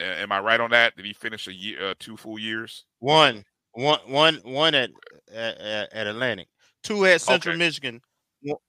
A- 0.00 0.20
Am 0.20 0.32
I 0.32 0.40
right 0.40 0.60
on 0.60 0.70
that? 0.70 0.96
Did 0.96 1.04
he 1.04 1.12
finish 1.12 1.46
a 1.48 1.52
year, 1.52 1.90
uh, 1.90 1.94
two 1.98 2.16
full 2.16 2.38
years? 2.38 2.84
One, 3.00 3.44
one, 3.72 4.00
one, 4.06 4.36
one 4.44 4.74
at 4.74 4.90
at, 5.32 5.58
at 5.58 5.92
at 5.92 6.06
Atlantic, 6.06 6.48
two 6.82 7.04
at 7.06 7.20
Central 7.20 7.54
Okay. 7.54 7.58
Michigan, 7.58 8.00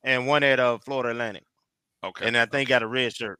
and 0.03 0.27
one 0.27 0.43
at 0.43 0.59
uh 0.59 0.77
Florida 0.79 1.11
Atlantic. 1.11 1.43
Okay. 2.03 2.27
And 2.27 2.35
I 2.37 2.45
think 2.45 2.69
got 2.69 2.83
a 2.83 2.87
red 2.87 3.15
shirt. 3.15 3.39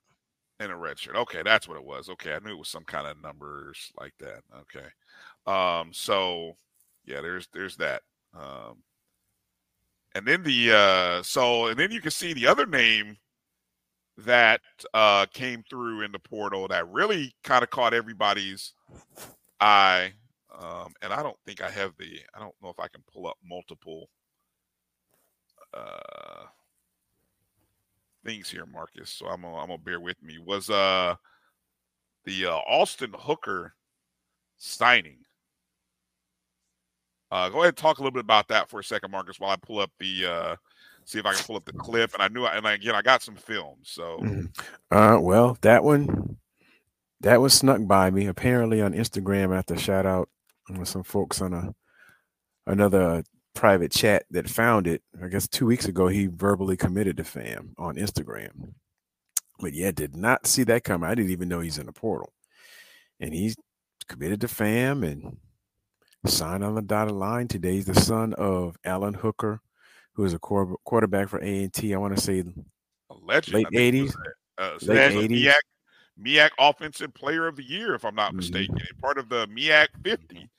And 0.62 0.72
a 0.72 0.76
red 0.76 1.00
shirt. 1.00 1.16
Okay, 1.16 1.42
that's 1.44 1.68
what 1.68 1.78
it 1.78 1.84
was. 1.84 2.08
Okay, 2.08 2.34
I 2.36 2.40
knew 2.40 2.52
it 2.52 2.60
was 2.60 2.68
some 2.70 2.84
kind 2.84 3.08
of 3.08 3.20
numbers 3.20 3.92
like 4.00 4.14
that. 4.20 4.44
Okay. 4.62 4.86
Um, 5.48 5.92
so 5.92 6.56
yeah, 7.04 7.20
there's 7.20 7.48
there's 7.52 7.78
that. 7.78 8.04
Um 8.40 8.84
and 10.14 10.24
then 10.28 10.44
the 10.44 10.72
uh 10.72 11.24
so 11.24 11.66
and 11.66 11.80
then 11.80 11.90
you 11.90 12.00
can 12.00 12.12
see 12.12 12.34
the 12.34 12.46
other 12.46 12.68
name 12.68 13.18
that 14.18 14.62
uh 14.94 15.26
came 15.34 15.64
through 15.68 16.02
in 16.04 16.12
the 16.12 16.20
portal 16.20 16.68
that 16.68 16.88
really 16.90 17.34
kind 17.44 17.64
of 17.64 17.72
caught 17.72 17.96
everybody's 17.96 18.74
eye. 19.60 20.14
Um, 20.60 20.94
and 21.02 21.12
I 21.12 21.24
don't 21.24 21.40
think 21.44 21.62
I 21.62 21.72
have 21.72 21.94
the 21.98 22.20
I 22.36 22.40
don't 22.40 22.54
know 22.62 22.70
if 22.70 22.80
I 22.80 22.88
can 22.88 23.02
pull 23.12 23.26
up 23.26 23.38
multiple 23.44 24.10
uh 25.74 26.46
things 28.24 28.50
here, 28.50 28.66
Marcus. 28.66 29.10
So 29.10 29.28
I'm 29.28 29.42
gonna, 29.42 29.58
I'm 29.58 29.68
gonna 29.68 29.78
bear 29.80 30.00
with 30.00 30.22
me. 30.24 30.38
Was 30.40 30.70
uh 30.70 31.16
the 32.26 32.46
uh, 32.48 32.56
Austin 32.56 33.14
Hooker 33.18 33.74
signing? 34.58 35.18
Uh, 37.32 37.50
go 37.50 37.60
ahead 37.60 37.70
and 37.70 37.78
talk 37.78 37.98
a 37.98 38.02
little 38.02 38.12
bit 38.12 38.24
about 38.24 38.48
that 38.50 38.70
for 38.70 38.80
a 38.80 38.84
second, 38.84 39.10
Marcus, 39.12 39.40
while 39.40 39.52
I 39.52 39.56
pull 39.56 39.80
up 39.80 39.92
the 40.00 40.26
uh, 40.26 40.56
see 41.06 41.20
if 41.20 41.26
I 41.26 41.34
can 41.34 41.44
pull 41.44 41.56
up 41.56 41.66
the 41.66 41.74
clip. 41.74 42.14
And 42.14 42.22
I 42.22 42.28
knew, 42.28 42.44
I, 42.44 42.58
and 42.58 42.66
again, 42.66 42.96
I 42.96 43.02
got 43.02 43.24
some 43.24 43.36
film. 43.36 43.78
So 43.84 44.20
Mhm. 44.22 44.56
Uh, 44.92 45.18
well, 45.22 45.58
that 45.62 45.84
one, 45.84 46.38
that 47.22 47.42
was 47.42 47.54
snuck 47.54 47.88
by 47.88 48.10
me. 48.10 48.28
Apparently 48.28 48.82
on 48.82 48.94
Instagram, 48.94 49.56
I 49.58 49.62
to 49.64 49.78
shout 49.78 50.06
out 50.06 50.30
uh, 50.74 50.84
some 50.84 51.04
folks 51.04 51.42
on 51.42 51.54
a 51.54 51.74
another 52.68 53.24
private 53.54 53.92
chat 53.92 54.24
that 54.32 54.50
found 54.50 54.88
it. 54.88 55.02
I 55.22 55.28
guess 55.28 55.48
two 55.48 55.66
weeks 55.66 55.86
ago, 55.88 56.08
he 56.08 56.28
verbally 56.28 56.78
committed 56.78 57.18
to 57.18 57.24
fam 57.24 57.74
on 57.78 57.96
Instagram. 57.96 58.74
But 59.60 59.74
yeah, 59.74 59.92
did 59.92 60.16
not 60.16 60.48
see 60.48 60.64
that 60.64 60.84
coming. 60.84 61.10
I 61.10 61.16
didn't 61.16 61.32
even 61.32 61.48
know 61.50 61.60
he's 61.60 61.78
in 61.78 61.86
the 61.86 61.92
portal, 61.94 62.34
and 63.20 63.34
he's 63.34 63.56
committed 64.08 64.42
to 64.42 64.48
fam 64.48 65.04
and 65.04 65.38
signed 66.26 66.64
on 66.64 66.76
the 66.76 66.82
dotted 66.82 67.14
line 67.14 67.48
today. 67.48 67.74
He's 67.74 67.86
the 67.86 67.96
son 68.00 68.34
of 68.34 68.76
Alan 68.84 69.14
Hooker, 69.14 69.62
who 70.14 70.26
is 70.26 70.34
a 70.34 70.40
quar- 70.40 70.76
quarterback 70.86 71.30
for 71.30 71.40
A 71.44 71.64
and 71.64 71.74
T. 71.74 71.94
I 71.94 71.98
want 71.98 72.16
to 72.16 72.22
say 72.22 72.44
legend. 73.10 73.54
late 73.56 73.68
I 73.68 73.70
think 73.70 73.94
he 73.96 74.02
was 74.02 74.12
eighties. 74.12 74.16
uh, 74.58 74.78
Late 74.82 75.16
was 75.16 75.26
80s. 75.26 75.30
MEAC, 75.46 75.54
MEAC 76.20 76.50
Offensive 76.60 77.14
Player 77.14 77.48
of 77.48 77.56
the 77.56 77.64
Year, 77.64 77.96
if 77.96 78.04
I'm 78.06 78.16
not 78.16 78.34
Mhm. 78.34 78.38
mistaken, 78.38 78.78
and 78.78 78.98
part 79.00 79.18
of 79.18 79.30
the 79.30 79.48
MEAC 79.48 79.88
50 80.04 80.50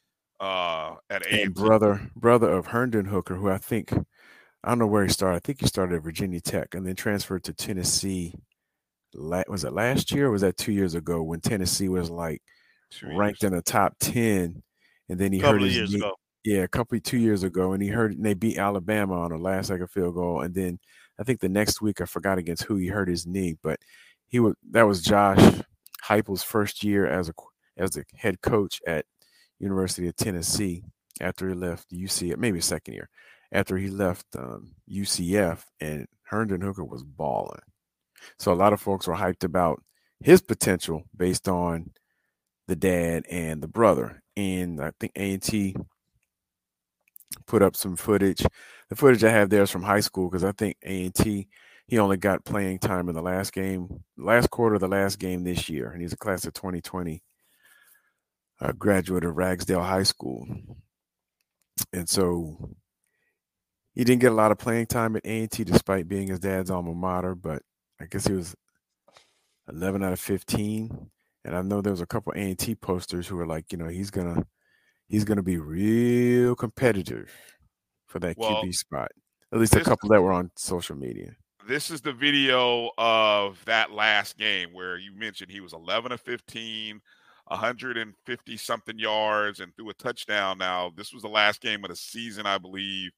uh, 0.42 0.96
at 1.08 1.24
A&T. 1.24 1.48
brother 1.48 2.10
brother 2.16 2.50
of 2.50 2.66
Hendon 2.66 3.06
Hooker, 3.06 3.36
who 3.36 3.48
I 3.48 3.58
think 3.58 3.92
I 3.92 4.68
don't 4.68 4.78
know 4.80 4.86
where 4.88 5.04
he 5.04 5.10
started. 5.10 5.36
I 5.36 5.40
think 5.40 5.60
he 5.60 5.66
started 5.66 5.96
at 5.96 6.02
Virginia 6.02 6.40
Tech 6.40 6.74
and 6.74 6.86
then 6.86 6.96
transferred 6.96 7.44
to 7.44 7.54
Tennessee. 7.54 8.34
Was 9.14 9.64
it 9.64 9.72
last 9.72 10.10
year 10.10 10.26
or 10.26 10.30
was 10.30 10.40
that 10.40 10.56
two 10.56 10.72
years 10.72 10.94
ago 10.94 11.22
when 11.22 11.40
Tennessee 11.40 11.88
was 11.88 12.10
like 12.10 12.42
ranked 13.02 13.44
in 13.44 13.52
the 13.52 13.62
top 13.62 13.94
ten, 14.00 14.62
and 15.08 15.18
then 15.18 15.32
he 15.32 15.38
hurt 15.38 15.62
his 15.62 15.92
knee. 15.92 15.98
ago. 15.98 16.14
Yeah, 16.44 16.62
a 16.62 16.68
couple 16.68 16.98
two 16.98 17.18
years 17.18 17.44
ago, 17.44 17.72
and 17.72 17.82
he 17.82 17.88
hurt. 17.88 18.12
And 18.12 18.24
they 18.24 18.34
beat 18.34 18.58
Alabama 18.58 19.20
on 19.20 19.30
a 19.30 19.38
last 19.38 19.68
second 19.68 19.88
field 19.88 20.14
goal, 20.14 20.40
and 20.40 20.54
then 20.54 20.80
I 21.20 21.22
think 21.22 21.38
the 21.38 21.48
next 21.48 21.80
week 21.80 22.00
I 22.00 22.04
forgot 22.04 22.38
against 22.38 22.64
who 22.64 22.76
he 22.76 22.88
hurt 22.88 23.08
his 23.08 23.26
knee, 23.26 23.56
but 23.62 23.78
he 24.26 24.40
was 24.40 24.54
that 24.72 24.82
was 24.82 25.02
Josh 25.02 25.60
Heupel's 26.08 26.42
first 26.42 26.82
year 26.82 27.06
as 27.06 27.28
a 27.28 27.32
as 27.76 27.90
the 27.90 28.04
head 28.16 28.40
coach 28.40 28.80
at 28.86 29.04
University 29.62 30.08
of 30.08 30.16
Tennessee 30.16 30.82
after 31.20 31.48
he 31.48 31.54
left 31.54 31.90
UCF, 31.90 32.36
maybe 32.36 32.60
second 32.60 32.94
year 32.94 33.08
after 33.52 33.76
he 33.76 33.88
left 33.88 34.26
um, 34.36 34.74
UCF, 34.90 35.62
and 35.80 36.06
Hendon 36.24 36.62
Hooker 36.62 36.84
was 36.84 37.04
balling. 37.04 37.60
So 38.38 38.52
a 38.52 38.54
lot 38.54 38.72
of 38.72 38.80
folks 38.80 39.06
were 39.06 39.14
hyped 39.14 39.44
about 39.44 39.82
his 40.20 40.40
potential 40.40 41.02
based 41.14 41.48
on 41.48 41.90
the 42.66 42.76
dad 42.76 43.24
and 43.30 43.62
the 43.62 43.68
brother, 43.68 44.22
and 44.36 44.80
I 44.80 44.92
think 44.98 45.12
A 45.16 45.34
and 45.34 45.42
T 45.42 45.76
put 47.46 47.62
up 47.62 47.76
some 47.76 47.96
footage. 47.96 48.42
The 48.88 48.96
footage 48.96 49.24
I 49.24 49.30
have 49.30 49.50
there 49.50 49.62
is 49.62 49.70
from 49.70 49.82
high 49.82 50.00
school 50.00 50.30
because 50.30 50.44
I 50.44 50.52
think 50.52 50.76
A 50.84 51.06
and 51.06 51.14
T 51.14 51.48
he 51.88 51.98
only 51.98 52.16
got 52.16 52.44
playing 52.44 52.78
time 52.78 53.08
in 53.08 53.14
the 53.14 53.20
last 53.20 53.52
game, 53.52 54.02
last 54.16 54.48
quarter 54.50 54.76
of 54.76 54.80
the 54.80 54.88
last 54.88 55.18
game 55.18 55.44
this 55.44 55.68
year, 55.68 55.90
and 55.90 56.00
he's 56.00 56.12
a 56.12 56.16
class 56.16 56.46
of 56.46 56.54
2020 56.54 57.22
a 58.62 58.72
graduate 58.72 59.24
of 59.24 59.36
Ragsdale 59.36 59.82
High 59.82 60.04
School. 60.04 60.46
And 61.92 62.08
so 62.08 62.70
he 63.94 64.04
didn't 64.04 64.20
get 64.20 64.32
a 64.32 64.36
lot 64.36 64.52
of 64.52 64.58
playing 64.58 64.86
time 64.86 65.16
at 65.16 65.26
A&T 65.26 65.64
despite 65.64 66.08
being 66.08 66.28
his 66.28 66.38
dad's 66.38 66.70
alma 66.70 66.94
mater, 66.94 67.34
but 67.34 67.62
I 68.00 68.06
guess 68.06 68.26
he 68.26 68.32
was 68.32 68.54
11 69.68 70.02
out 70.02 70.12
of 70.12 70.20
15. 70.20 71.10
And 71.44 71.56
I 71.56 71.62
know 71.62 71.80
there 71.80 71.92
was 71.92 72.00
a 72.00 72.06
couple 72.06 72.32
A&T 72.36 72.76
posters 72.76 73.26
who 73.26 73.36
were 73.36 73.46
like, 73.46 73.72
you 73.72 73.78
know, 73.78 73.88
he's 73.88 74.10
going 74.10 74.32
to 74.32 74.46
he's 75.08 75.24
going 75.24 75.36
to 75.36 75.42
be 75.42 75.58
real 75.58 76.54
competitive 76.54 77.30
for 78.06 78.20
that 78.20 78.38
Well, 78.38 78.62
QB 78.62 78.74
spot. 78.74 79.10
At 79.52 79.58
least 79.58 79.74
a 79.74 79.80
couple 79.80 80.08
that 80.10 80.22
were 80.22 80.32
on 80.32 80.50
social 80.56 80.96
media. 80.96 81.32
this 81.68 81.90
is 81.90 82.00
the 82.00 82.12
video 82.12 82.90
of 82.96 83.62
that 83.66 83.90
last 83.92 84.38
game 84.38 84.70
where 84.72 84.96
you 84.98 85.12
mentioned 85.14 85.50
he 85.50 85.60
was 85.60 85.72
11 85.72 86.12
of 86.12 86.20
15 86.20 87.00
150 87.52 88.56
something 88.56 88.98
yards 88.98 89.60
and 89.60 89.74
threw 89.74 89.90
a 89.90 89.94
touchdown 89.94 90.58
now 90.58 90.92
this 90.96 91.12
was 91.12 91.22
the 91.22 91.28
last 91.28 91.60
game 91.60 91.84
of 91.84 91.90
the 91.90 91.96
season 91.96 92.46
i 92.46 92.58
believe 92.58 93.10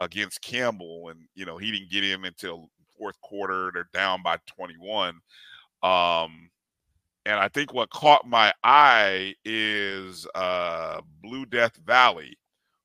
against 0.00 0.42
campbell 0.42 1.08
and 1.08 1.20
you 1.34 1.44
know 1.44 1.56
he 1.56 1.70
didn't 1.70 1.90
get 1.90 2.04
him 2.04 2.24
until 2.24 2.70
fourth 2.98 3.20
quarter 3.20 3.70
they're 3.72 3.88
down 3.92 4.22
by 4.22 4.36
21 4.46 5.08
um 5.82 6.50
and 7.26 7.38
i 7.38 7.48
think 7.48 7.72
what 7.72 7.90
caught 7.90 8.26
my 8.26 8.52
eye 8.62 9.34
is 9.44 10.26
uh 10.34 11.00
blue 11.22 11.46
death 11.46 11.76
valley 11.84 12.36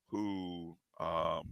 who 0.10 0.76
um 1.00 1.48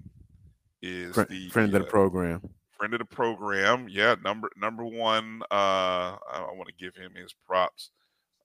is 0.81 1.14
Friend, 1.14 1.30
the 1.30 1.49
friend 1.49 1.73
of 1.73 1.81
uh, 1.81 1.85
the 1.85 1.89
program. 1.89 2.49
friend 2.77 2.93
of 2.93 2.99
the 2.99 3.05
program. 3.05 3.88
Yeah, 3.89 4.15
number 4.23 4.49
number 4.57 4.85
one. 4.85 5.41
Uh, 5.51 6.18
I, 6.31 6.47
want 6.53 6.68
to 6.68 6.73
give 6.84 6.95
him 6.95 7.14
his 7.15 7.34
props. 7.45 7.91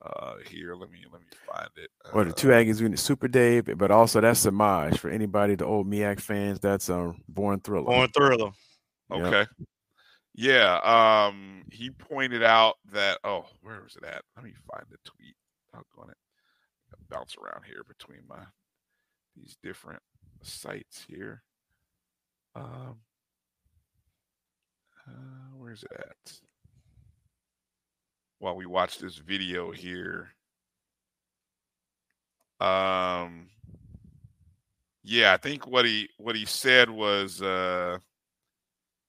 Uh, 0.04 0.34
here, 0.50 0.74
let 0.74 0.90
me 0.90 0.98
let 1.12 1.20
me 1.20 1.28
find 1.46 1.68
it. 1.76 1.90
Or 2.12 2.24
the 2.24 2.30
Uh, 2.30 2.34
two 2.34 2.48
Aggies 2.48 2.82
win 2.82 2.96
Super 2.96 3.28
Dave, 3.28 3.78
but 3.78 3.90
also 3.92 4.20
that's 4.20 4.40
Samaj 4.40 4.98
for 4.98 5.10
anybody, 5.10 5.54
the 5.54 5.64
old 5.64 5.88
MEAC 5.88 6.20
fans. 6.20 6.58
That's 6.58 6.90
um, 6.90 7.22
Born 7.28 7.60
Thriller. 7.60 7.86
Born 7.86 8.08
Thriller. 8.08 8.50
Yep. 9.12 9.20
Okay. 9.20 9.46
Yeah. 10.34 10.78
Um, 10.78 11.64
he 11.70 11.90
pointed 11.90 12.42
out 12.42 12.76
that. 12.92 13.18
Oh, 13.22 13.44
where 13.62 13.80
was 13.80 13.96
it 13.96 14.04
at? 14.04 14.22
Let 14.34 14.44
me 14.44 14.52
find 14.70 14.84
the 14.90 14.98
tweet. 15.04 15.36
I'll 15.72 15.84
go 15.94 16.02
on 16.02 16.10
it. 16.10 16.16
Bounce 17.08 17.36
around 17.36 17.64
here 17.66 17.82
between 17.86 18.20
my 18.26 18.42
these 19.36 19.56
different 19.62 20.02
sites 20.42 21.04
here. 21.06 21.42
Um, 22.54 22.96
uh, 25.06 25.50
where's 25.56 25.82
it 25.84 25.92
at? 25.98 26.32
While 28.42 28.56
we 28.56 28.66
watch 28.66 28.98
this 28.98 29.18
video 29.18 29.70
here. 29.70 30.30
Um, 32.58 33.46
yeah, 35.04 35.32
I 35.32 35.36
think 35.36 35.68
what 35.68 35.84
he 35.84 36.08
what 36.18 36.34
he 36.34 36.44
said 36.44 36.90
was 36.90 37.40
uh 37.40 37.98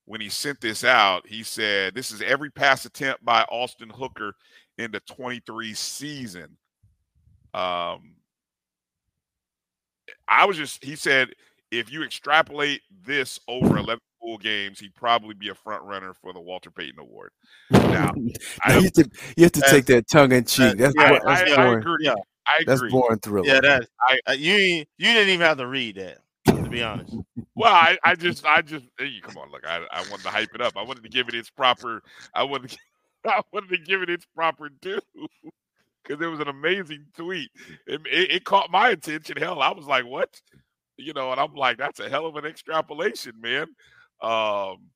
when 0.05 0.21
he 0.21 0.29
sent 0.29 0.61
this 0.61 0.83
out, 0.83 1.25
he 1.27 1.41
said 1.41 1.95
this 1.95 2.11
is 2.11 2.21
every 2.21 2.51
pass 2.51 2.85
attempt 2.85 3.25
by 3.25 3.41
Austin 3.49 3.89
Hooker 3.89 4.35
in 4.77 4.91
the 4.91 4.99
23 4.99 5.73
season. 5.73 6.55
Um 7.55 8.13
I 10.27 10.45
was 10.45 10.57
just 10.57 10.83
he 10.83 10.95
said 10.95 11.29
if 11.71 11.91
you 11.91 12.03
extrapolate 12.03 12.81
this 13.03 13.39
over 13.47 13.77
11 13.77 13.99
full 14.23 14.37
games, 14.37 14.79
he'd 14.79 14.95
probably 14.95 15.33
be 15.33 15.49
a 15.49 15.55
front 15.55 15.83
runner 15.83 16.13
for 16.13 16.33
the 16.33 16.39
Walter 16.39 16.71
Payton 16.71 16.99
Award. 16.99 17.31
Now, 17.71 18.13
I 18.63 18.77
you, 18.77 18.81
have 18.83 18.93
to, 18.93 19.09
you 19.37 19.43
have 19.43 19.51
to 19.53 19.61
take 19.69 19.85
that 19.85 20.07
tongue 20.07 20.31
in 20.31 20.45
cheek. 20.45 20.77
That's, 20.77 20.95
yeah, 20.97 21.19
that's 21.25 21.51
I, 21.51 21.55
I 21.55 21.73
agree. 21.73 21.97
Yeah. 22.01 22.15
I 22.45 22.61
That's 22.65 22.81
agree. 22.81 22.91
born 22.91 23.19
thriller. 23.19 23.47
Yeah, 23.47 23.61
that 23.61 23.87
I- 24.27 24.33
you 24.33 24.53
you 24.53 24.85
didn't 25.13 25.29
even 25.29 25.47
have 25.47 25.57
to 25.59 25.67
read 25.67 25.95
that 25.95 26.17
to 26.45 26.69
be 26.69 26.83
honest. 26.83 27.15
Well, 27.55 27.73
I, 27.73 27.97
I 28.03 28.15
just, 28.15 28.45
I 28.45 28.61
just, 28.61 28.85
eh, 28.99 29.05
hey, 29.05 29.21
come 29.21 29.37
on, 29.37 29.51
look, 29.51 29.65
I, 29.65 29.85
I 29.91 30.01
wanted 30.09 30.23
to 30.23 30.29
hype 30.29 30.53
it 30.53 30.61
up. 30.61 30.73
I 30.75 30.83
wanted 30.83 31.03
to 31.03 31.09
give 31.09 31.27
it 31.27 31.35
its 31.35 31.49
proper, 31.49 32.01
I 32.33 32.43
wanted, 32.43 32.71
to, 32.71 32.77
I 33.25 33.41
wanted 33.51 33.69
to 33.69 33.77
give 33.77 34.01
it 34.01 34.09
its 34.09 34.25
proper 34.35 34.69
due 34.69 34.99
because 36.03 36.21
it 36.21 36.27
was 36.27 36.39
an 36.39 36.47
amazing 36.47 37.05
tweet. 37.15 37.49
It, 37.87 38.01
it, 38.05 38.31
it 38.31 38.45
caught 38.45 38.71
my 38.71 38.89
attention. 38.89 39.37
Hell, 39.37 39.61
I 39.61 39.71
was 39.71 39.85
like, 39.85 40.05
what? 40.05 40.41
You 40.97 41.13
know, 41.13 41.31
and 41.31 41.39
I'm 41.39 41.53
like, 41.53 41.77
that's 41.77 41.99
a 41.99 42.09
hell 42.09 42.25
of 42.25 42.35
an 42.35 42.45
extrapolation, 42.45 43.33
man. 43.39 43.67
Um, 44.23 44.91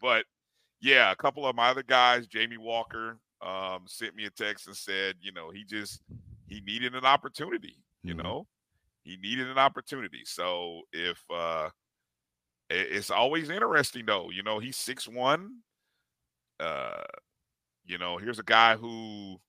but 0.00 0.26
yeah, 0.80 1.12
a 1.12 1.16
couple 1.16 1.46
of 1.46 1.56
my 1.56 1.68
other 1.70 1.82
guys, 1.82 2.26
Jamie 2.26 2.58
Walker, 2.58 3.18
um, 3.42 3.84
sent 3.86 4.16
me 4.16 4.26
a 4.26 4.30
text 4.30 4.66
and 4.68 4.76
said, 4.76 5.16
you 5.20 5.32
know, 5.32 5.50
he 5.50 5.64
just 5.64 6.02
he 6.46 6.60
needed 6.60 6.94
an 6.94 7.04
opportunity. 7.06 7.76
You 8.04 8.14
Mhm. 8.14 8.24
know, 8.24 8.46
he 9.04 9.16
needed 9.16 9.48
an 9.48 9.58
opportunity. 9.58 10.24
So 10.24 10.82
if 10.92 11.22
uh, 11.30 11.70
it- 12.70 12.92
it's 12.92 13.10
always 13.10 13.50
interesting 13.50 14.06
though, 14.06 14.30
you 14.30 14.42
know, 14.42 14.58
he's 14.58 14.76
six 14.76 15.08
one. 15.08 15.60
Uh, 16.60 17.02
you 17.84 17.98
know, 17.98 18.18
here's 18.18 18.38
a 18.38 18.44
guy 18.44 18.76
who 18.76 19.40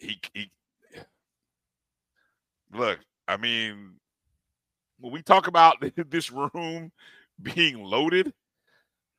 he 0.00 0.20
he 0.34 0.50
look. 2.72 3.00
I 3.28 3.36
mean, 3.36 4.00
when 5.00 5.12
we 5.12 5.22
talk 5.22 5.46
about 5.46 5.76
this 6.10 6.30
room 6.32 6.92
being 7.42 7.82
loaded, 7.82 8.32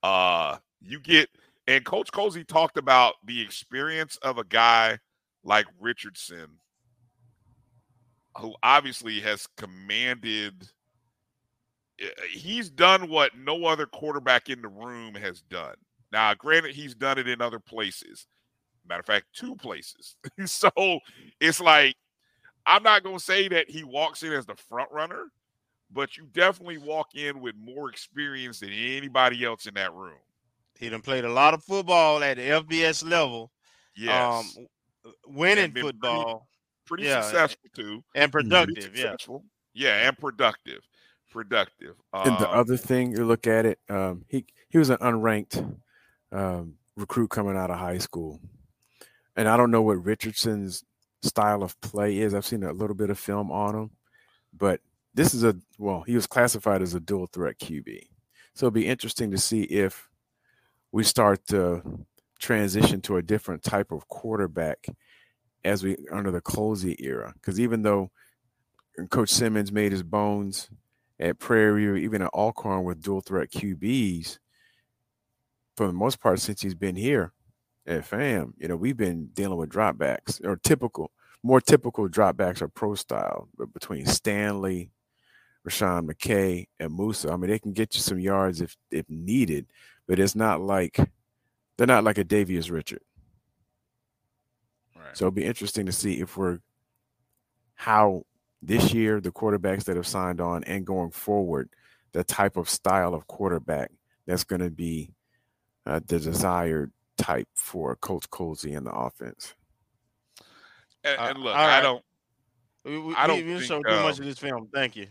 uh, 0.04 0.58
you 0.82 1.00
get 1.00 1.30
and 1.68 1.86
Coach 1.86 2.12
Colzie 2.12 2.48
talked 2.48 2.78
about 2.78 3.16
the 3.26 3.42
experience 3.42 4.18
of 4.22 4.38
a 4.38 4.44
guy 4.46 5.00
like 5.44 5.66
Richardson, 5.80 6.48
who 8.38 8.56
obviously 8.64 9.20
has 9.22 9.48
commanded. 9.58 10.70
eh, 12.02 12.08
He's 12.32 12.70
done 12.70 13.10
what 13.10 13.38
no 13.38 13.66
other 13.66 13.86
quarterback 13.86 14.50
in 14.50 14.62
the 14.62 14.70
room 14.70 15.16
has 15.16 15.42
done. 15.44 15.76
Now, 16.12 16.34
granted, 16.36 16.76
he's 16.76 16.96
done 16.96 17.18
it 17.18 17.28
in 17.28 17.42
other 17.42 17.60
places. 17.60 18.28
Matter 18.88 19.02
of 19.02 19.06
fact, 19.06 19.28
two 19.36 19.56
places. 19.56 20.16
so 20.46 20.70
it's 21.42 21.60
like 21.62 21.96
I'm 22.66 22.84
not 22.84 23.04
going 23.04 23.18
to 23.18 23.24
say 23.24 23.48
that 23.50 23.70
he 23.70 23.84
walks 23.84 24.24
in 24.24 24.34
as 24.34 24.46
the 24.46 24.56
front 24.56 24.92
runner, 24.92 25.26
but 25.92 26.18
you 26.18 26.26
definitely 26.34 26.78
walk 26.78 27.16
in 27.16 27.40
with 27.42 27.56
more 27.56 27.90
experience 27.90 28.60
than 28.60 28.72
anybody 28.72 29.44
else 29.46 29.66
in 29.66 29.74
that 29.76 29.94
room. 29.94 30.18
He 30.80 30.90
done 30.90 31.02
played 31.02 31.26
a 31.26 31.32
lot 31.32 31.54
of 31.54 31.64
football 31.64 32.24
at 32.24 32.38
the 32.38 32.44
FBS 32.44 33.04
level. 33.10 33.52
Yes. 33.96 34.56
Um, 34.58 34.68
winning 35.26 35.66
And 35.66 35.74
been 35.74 35.84
pretty- 35.84 35.98
football 36.00 36.48
pretty 36.86 37.04
yeah, 37.06 37.22
successful 37.22 37.70
too. 37.74 38.04
and 38.16 38.32
productive. 38.32 38.96
Yeah. 38.96 39.16
Yeah, 39.74 40.08
and 40.08 40.18
productive. 40.18 40.82
Productive. 41.32 41.96
And 42.14 42.38
the 42.38 42.50
Um, 42.50 42.60
other 42.60 42.78
thing, 42.78 43.12
you 43.12 43.26
look 43.26 43.48
at 43.48 43.66
it, 43.66 43.80
um, 43.90 44.24
he 44.30 44.46
he 44.70 44.78
was 44.78 44.90
an 44.90 44.98
unranked 44.98 45.78
um, 46.32 46.76
recruit 46.96 47.30
coming 47.30 47.56
out 47.58 47.70
of 47.70 47.78
high 47.78 47.98
school, 47.98 48.40
and 49.36 49.48
I 49.48 49.56
don't 49.58 49.70
know 49.72 49.82
what 49.82 50.04
Richardson's 50.04 50.84
style 51.22 51.64
of 51.64 51.80
play 51.82 52.18
is. 52.20 52.34
I've 52.34 52.46
seen 52.46 52.64
a 52.64 52.72
little 52.72 52.96
bit 52.96 53.10
of 53.10 53.20
film 53.20 53.52
on 53.52 53.76
him, 53.76 53.92
but 54.54 54.82
this 55.18 55.34
is 55.34 55.44
a 55.44 55.56
well, 55.80 56.04
he 56.04 56.14
was 56.14 56.28
classified 56.28 56.84
as 56.84 56.94
a 56.94 57.00
dual 57.00 57.26
threat 57.26 57.58
QB, 57.60 58.04
so 58.54 58.68
it'll 58.68 58.72
be 58.72 58.88
interesting 58.88 59.32
to 59.32 59.38
see 59.38 59.64
if 59.64 60.10
we 60.92 61.04
start 61.04 61.46
to 61.48 62.06
transition 62.40 63.02
to 63.02 63.18
a 63.18 63.24
different 63.24 63.64
type 63.64 63.92
of 63.92 64.08
quarterback 64.08 64.86
as 65.66 65.84
we 65.84 65.98
under 66.12 66.30
the 66.30 66.40
Colzie 66.40 66.96
era. 67.00 67.34
Because 67.34 67.60
even 67.60 67.82
though 67.82 68.12
Coach 69.10 69.30
Simmons 69.30 69.72
made 69.72 69.92
his 69.92 70.04
bones 70.04 70.70
at 71.20 71.40
Prairie 71.40 71.88
or 71.88 71.96
even 71.96 72.22
at 72.22 72.30
Alcorn 72.34 72.84
with 72.84 73.02
dual 73.02 73.22
threat 73.22 73.50
QBs, 73.50 74.38
for 75.76 75.88
the 75.88 75.94
most 75.94 76.20
part, 76.20 76.40
since 76.40 76.62
he's 76.62 76.76
been 76.76 76.96
here 76.96 77.34
at 77.88 78.06
FAM, 78.06 78.54
you 78.58 78.68
know, 78.68 78.76
we've 78.76 78.98
been 78.98 79.30
dealing 79.34 79.58
with 79.58 79.72
dropbacks 79.72 80.44
or 80.46 80.58
typical, 80.58 81.12
more 81.42 81.60
typical 81.60 82.08
dropbacks 82.08 82.62
or 82.62 82.68
pro 82.68 82.94
style, 82.94 83.50
between 83.74 84.06
Stanley, 84.06 84.92
Rasean 85.68 86.10
McKay, 86.10 86.68
and 86.80 86.96
Musa. 86.96 87.32
I 87.32 87.36
mean, 87.36 87.50
they 87.50 87.60
can 87.60 87.74
get 87.74 87.96
you 87.96 88.02
some 88.02 88.20
yards 88.20 88.62
if 88.62 88.76
if 88.92 89.06
needed, 89.10 89.68
but 90.08 90.20
it's 90.20 90.36
not 90.36 90.62
like 90.62 90.98
they're 91.78 91.88
not 91.88 92.04
like 92.04 92.18
a 92.18 92.24
Davius 92.24 92.72
Richard. 92.72 93.02
Right. 94.96 95.16
So 95.16 95.26
it'll 95.26 95.36
be 95.36 95.46
interesting 95.46 95.86
to 95.86 95.92
see 95.92 96.20
if 96.22 96.38
we're 96.38 96.60
how 97.76 98.26
this 98.62 98.94
year 98.94 99.22
the 99.22 99.32
quarterbacks 99.32 99.84
that 99.84 99.96
have 99.96 100.08
signed 100.08 100.42
on 100.42 100.64
and 100.64 100.86
going 100.86 101.12
forward, 101.12 101.70
the 102.14 102.24
type 102.24 102.58
of 102.58 102.70
style 102.70 103.14
of 103.14 103.28
quarterback 103.28 103.92
that's 104.26 104.44
going 104.44 104.62
to 104.62 104.72
be 104.72 105.14
uh, 105.86 106.00
the 106.08 106.20
desired 106.20 106.92
type 107.18 107.48
for 107.54 107.96
Coach 107.98 108.30
Colzie 108.30 108.76
in 108.76 108.84
the 108.84 108.92
offense. 108.92 109.54
And, 111.04 111.20
and 111.20 111.40
look, 111.40 111.56
Uh, 111.56 111.60
all 111.60 111.66
I 111.66 111.68
right. 111.68 111.82
don't. 111.82 112.04
We, 112.84 113.00
we, 113.00 113.16
I 113.16 113.28
don't 113.28 113.38
we 113.38 113.44
didn't 113.44 113.60
think, 113.60 113.68
show 113.68 113.84
too 113.84 114.02
much 114.02 114.16
um, 114.16 114.22
of 114.22 114.26
this 114.26 114.40
film. 114.40 114.70
Thank 114.74 114.96
you. 114.96 115.08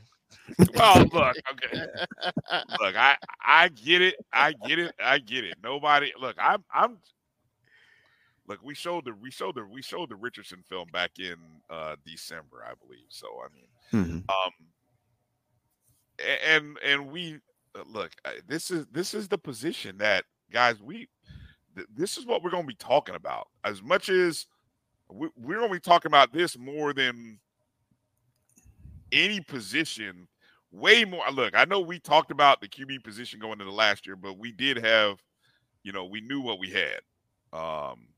Well, 0.75 1.05
look, 1.13 1.37
okay. 1.53 1.87
look, 2.81 2.97
I 2.97 3.17
I 3.45 3.69
get 3.69 4.03
it. 4.03 4.17
I 4.33 4.53
get 4.53 4.79
it. 4.79 4.95
I 5.03 5.19
get 5.19 5.45
it. 5.45 5.57
Nobody 5.63 6.13
look, 6.21 6.37
I'm 6.39 6.65
I'm 6.73 6.99
look, 8.47 8.61
we 8.63 8.75
showed 8.75 9.05
the 9.05 9.15
we 9.15 9.31
showed 9.31 9.55
the 9.57 9.65
we 9.65 9.83
showed 9.83 10.11
the 10.11 10.17
Richardson 10.17 10.63
film 10.69 10.89
back 10.93 11.19
in 11.19 11.37
uh 11.71 11.97
December, 12.05 12.65
I 12.69 12.75
believe. 12.85 13.07
So 13.09 13.27
I 13.45 13.49
mean, 13.55 13.69
Mhm. 13.93 14.29
um 14.29 14.53
and 16.51 16.79
and 16.85 17.11
we 17.11 17.41
uh, 17.75 17.83
look, 17.87 18.13
this 18.47 18.71
is 18.71 18.87
this 18.93 19.15
is 19.15 19.29
the 19.29 19.39
position 19.39 19.99
that 19.99 20.25
guys 20.51 20.81
we 20.81 21.09
th- 21.75 21.89
this 21.95 22.17
is 22.17 22.27
what 22.27 22.43
we're 22.43 22.51
going 22.51 22.63
to 22.65 22.69
be 22.69 22.75
talking 22.75 23.15
about. 23.15 23.49
As 23.65 23.83
much 23.83 24.09
as 24.09 24.47
we, 25.11 25.29
we're 25.37 25.59
going 25.59 25.69
to 25.69 25.75
be 25.75 25.81
talking 25.81 26.11
about 26.11 26.33
this 26.33 26.57
more 26.59 26.93
than 26.93 27.39
any 29.13 29.41
position 29.41 30.27
way 30.73 31.05
more 31.05 31.25
look 31.33 31.55
i 31.57 31.65
know 31.65 31.81
we 31.81 31.99
talked 31.99 32.31
about 32.31 32.61
the 32.61 32.69
qb 32.69 33.03
position 33.03 33.39
going 33.39 33.53
into 33.53 33.65
the 33.65 33.71
last 33.71 34.07
year 34.07 34.17
but 34.17 34.39
we 34.39 34.53
did 34.53 34.77
have 34.77 35.19
you 35.87 35.93
know 35.93 36.05
we 36.05 36.21
knew 36.21 36.41
what 36.41 36.59
we 36.59 36.69
had. 36.71 37.01
Um 37.53 38.09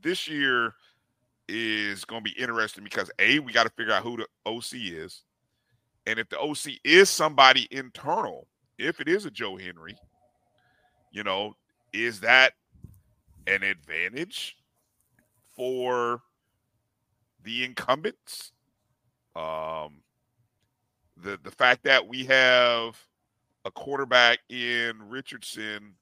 this 0.00 0.28
year 0.28 0.74
is 1.48 2.04
going 2.04 2.24
to 2.24 2.30
be 2.30 2.40
interesting 2.40 2.84
because 2.84 3.10
a 3.18 3.40
we 3.40 3.52
got 3.52 3.64
to 3.64 3.70
figure 3.70 3.92
out 3.92 4.04
who 4.04 4.16
the 4.16 4.26
oc 4.46 4.72
is 4.72 5.24
and 6.06 6.18
if 6.18 6.28
the 6.28 6.38
oc 6.38 6.72
is 6.84 7.10
somebody 7.10 7.66
internal 7.72 8.46
if 8.78 9.00
it 9.00 9.08
is 9.08 9.26
a 9.26 9.30
joe 9.30 9.56
henry 9.56 9.96
you 11.10 11.24
know 11.24 11.52
is 11.92 12.20
that 12.20 12.52
an 13.48 13.64
advantage 13.64 14.56
for 15.56 16.22
the 17.42 17.64
incumbents 17.64 18.52
um, 19.36 20.02
the 21.16 21.38
the 21.42 21.50
fact 21.50 21.84
that 21.84 22.06
we 22.06 22.24
have 22.26 22.98
a 23.64 23.70
quarterback 23.70 24.40
in 24.48 24.94
Richardson 25.08 25.94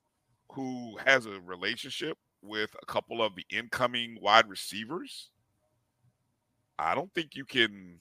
who 0.53 0.97
has 1.05 1.27
a 1.27 1.41
relationship 1.41 2.17
with 2.43 2.71
a 2.81 2.87
couple 2.87 3.23
of 3.23 3.35
the 3.35 3.45
incoming 3.51 4.19
wide 4.21 4.49
receivers, 4.49 5.31
I 6.79 6.95
don't 6.95 7.13
think 7.15 7.35
you 7.37 7.45
can. 7.45 7.99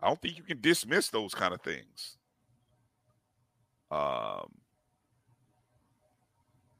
I 0.00 0.08
don't 0.08 0.20
think 0.20 0.36
you 0.36 0.42
can 0.42 0.60
dismiss 0.60 1.08
those 1.08 1.32
kind 1.32 1.54
of 1.54 1.62
things. 1.62 2.16
Um, 3.90 4.50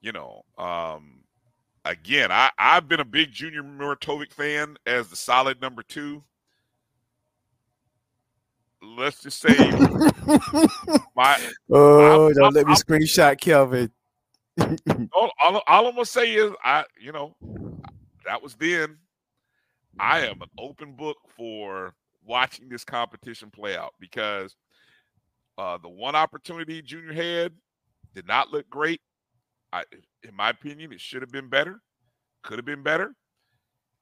you 0.01 0.11
know, 0.13 0.43
um, 0.59 1.23
again, 1.85 2.33
I 2.33 2.51
I've 2.59 2.89
been 2.89 3.01
a 3.01 3.05
big 3.05 3.33
Junior 3.33 3.63
Muratovic 3.63 4.33
fan 4.33 4.77
as 4.87 5.09
the 5.09 5.17
solid 5.17 5.61
number 5.61 5.83
two 5.83 6.25
let's 8.83 9.23
just 9.23 9.41
say 9.41 9.55
my 11.17 11.39
Oh, 11.71 12.27
I'm- 12.27 12.35
don't 12.35 12.55
let 12.55 12.67
me 12.67 12.73
I'm- 12.73 12.77
screenshot 12.77 13.41
Kelvin. 13.41 13.91
all, 15.13 15.31
all, 15.43 15.63
all 15.67 15.87
I'm 15.87 15.95
gonna 15.95 16.05
say 16.05 16.33
is 16.35 16.53
I, 16.63 16.85
you 17.01 17.13
know, 17.13 17.35
that 18.27 18.43
was 18.43 18.55
then. 18.55 18.99
I 19.99 20.21
am 20.27 20.41
an 20.43 20.49
open 20.59 20.93
book 20.95 21.17
for 21.37 21.95
watching 22.25 22.69
this 22.69 22.85
competition 22.85 23.51
play 23.51 23.77
out 23.77 23.95
because 24.01 24.55
uh, 25.59 25.79
the 25.79 25.89
one 25.89 26.15
opportunity 26.15 26.81
Junior 26.83 27.13
had 27.13 27.53
did 28.15 28.27
not 28.27 28.51
look 28.53 28.69
great. 28.71 29.01
I, 29.73 29.85
in 30.23 30.35
my 30.35 30.51
opinion, 30.51 30.93
it 30.93 31.01
should 31.01 31.23
have 31.23 31.31
been 31.33 31.49
better. 31.49 31.81
Could 32.43 32.59
have 32.59 32.65
been 32.67 32.83
better. 32.83 33.15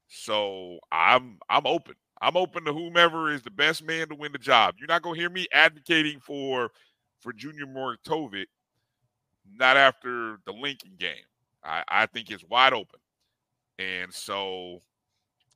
So 0.08 0.78
I'm 0.90 1.38
I'm 1.48 1.66
open. 1.66 1.94
I'm 2.20 2.36
open 2.36 2.64
to 2.64 2.72
whomever 2.72 3.32
is 3.32 3.42
the 3.42 3.50
best 3.50 3.82
man 3.82 4.08
to 4.08 4.14
win 4.14 4.32
the 4.32 4.38
job. 4.38 4.74
You're 4.78 4.88
not 4.88 5.02
gonna 5.02 5.16
hear 5.16 5.30
me 5.30 5.46
advocating 5.52 6.20
for 6.20 6.70
for 7.20 7.32
Junior 7.32 7.66
Moratovic, 7.66 8.46
not 9.52 9.76
after 9.76 10.38
the 10.44 10.52
Lincoln 10.52 10.92
game. 10.98 11.24
I, 11.62 11.82
I 11.88 12.06
think 12.06 12.30
it's 12.30 12.44
wide 12.44 12.72
open. 12.72 13.00
And 13.78 14.12
so 14.12 14.82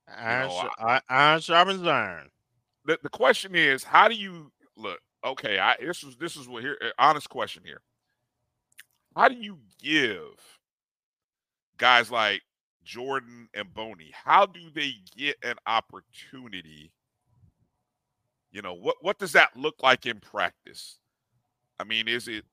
Iron, 0.09 0.49
know, 0.49 0.71
I, 0.79 1.01
iron 1.09 1.41
sharpens 1.41 1.87
iron. 1.87 2.29
the, 2.85 2.99
the 3.03 3.09
question 3.09 3.55
is, 3.55 3.85
how 3.85 4.09
do 4.09 4.15
you 4.15 4.53
look? 4.77 5.01
Okay, 5.25 5.59
I 5.59 5.77
this 5.81 6.03
was 6.03 6.17
this 6.17 6.37
is 6.37 6.47
what 6.47 6.63
here 6.63 6.77
uh, 6.85 6.91
honest 6.99 7.29
question 7.31 7.63
here. 7.65 7.81
How 9.17 9.29
do 9.29 9.35
you 9.35 9.59
give 9.81 10.35
guys 11.79 12.11
like 12.11 12.43
Jordan 12.85 13.49
and 13.55 13.73
Boney? 13.73 14.13
How 14.13 14.47
do 14.47 14.61
they 14.75 14.95
get 15.17 15.37
an 15.43 15.57
opportunity? 15.67 16.93
You 18.53 18.63
know 18.63 18.75
what 18.75 18.97
what 19.01 19.19
does 19.19 19.33
that 19.33 19.57
look 19.57 19.77
like 19.83 20.07
in 20.07 20.21
practice? 20.21 20.99
I 21.79 21.85
mean, 21.85 22.09
is 22.09 22.29
it 22.29 22.45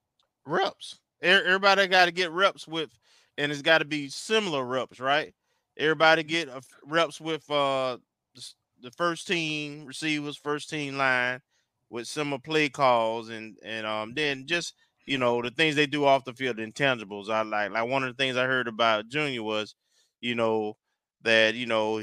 reps? 0.45 0.99
Everybody 1.21 1.87
got 1.87 2.05
to 2.05 2.11
get 2.11 2.31
reps 2.31 2.67
with, 2.67 2.89
and 3.37 3.51
it's 3.51 3.61
got 3.61 3.79
to 3.79 3.85
be 3.85 4.09
similar 4.09 4.65
reps, 4.65 4.99
right? 4.99 5.33
Everybody 5.77 6.23
get 6.23 6.49
a 6.49 6.57
f- 6.57 6.65
reps 6.85 7.21
with 7.21 7.49
uh 7.51 7.97
the, 8.33 8.53
the 8.81 8.91
first 8.91 9.27
team 9.27 9.85
receivers, 9.85 10.37
first 10.37 10.69
team 10.69 10.97
line, 10.97 11.41
with 11.89 12.07
similar 12.07 12.39
play 12.39 12.69
calls, 12.69 13.29
and 13.29 13.57
and 13.63 13.85
um 13.85 14.13
then 14.15 14.47
just 14.47 14.73
you 15.05 15.17
know 15.17 15.41
the 15.41 15.51
things 15.51 15.75
they 15.75 15.85
do 15.85 16.05
off 16.05 16.25
the 16.25 16.33
field, 16.33 16.57
the 16.57 16.63
intangibles. 16.65 17.29
I 17.29 17.43
like 17.43 17.71
like 17.71 17.87
one 17.87 18.03
of 18.03 18.15
the 18.15 18.21
things 18.21 18.37
I 18.37 18.45
heard 18.45 18.67
about 18.67 19.07
Junior 19.09 19.43
was, 19.43 19.75
you 20.21 20.35
know, 20.35 20.75
that 21.23 21.55
you 21.55 21.65
know 21.65 22.01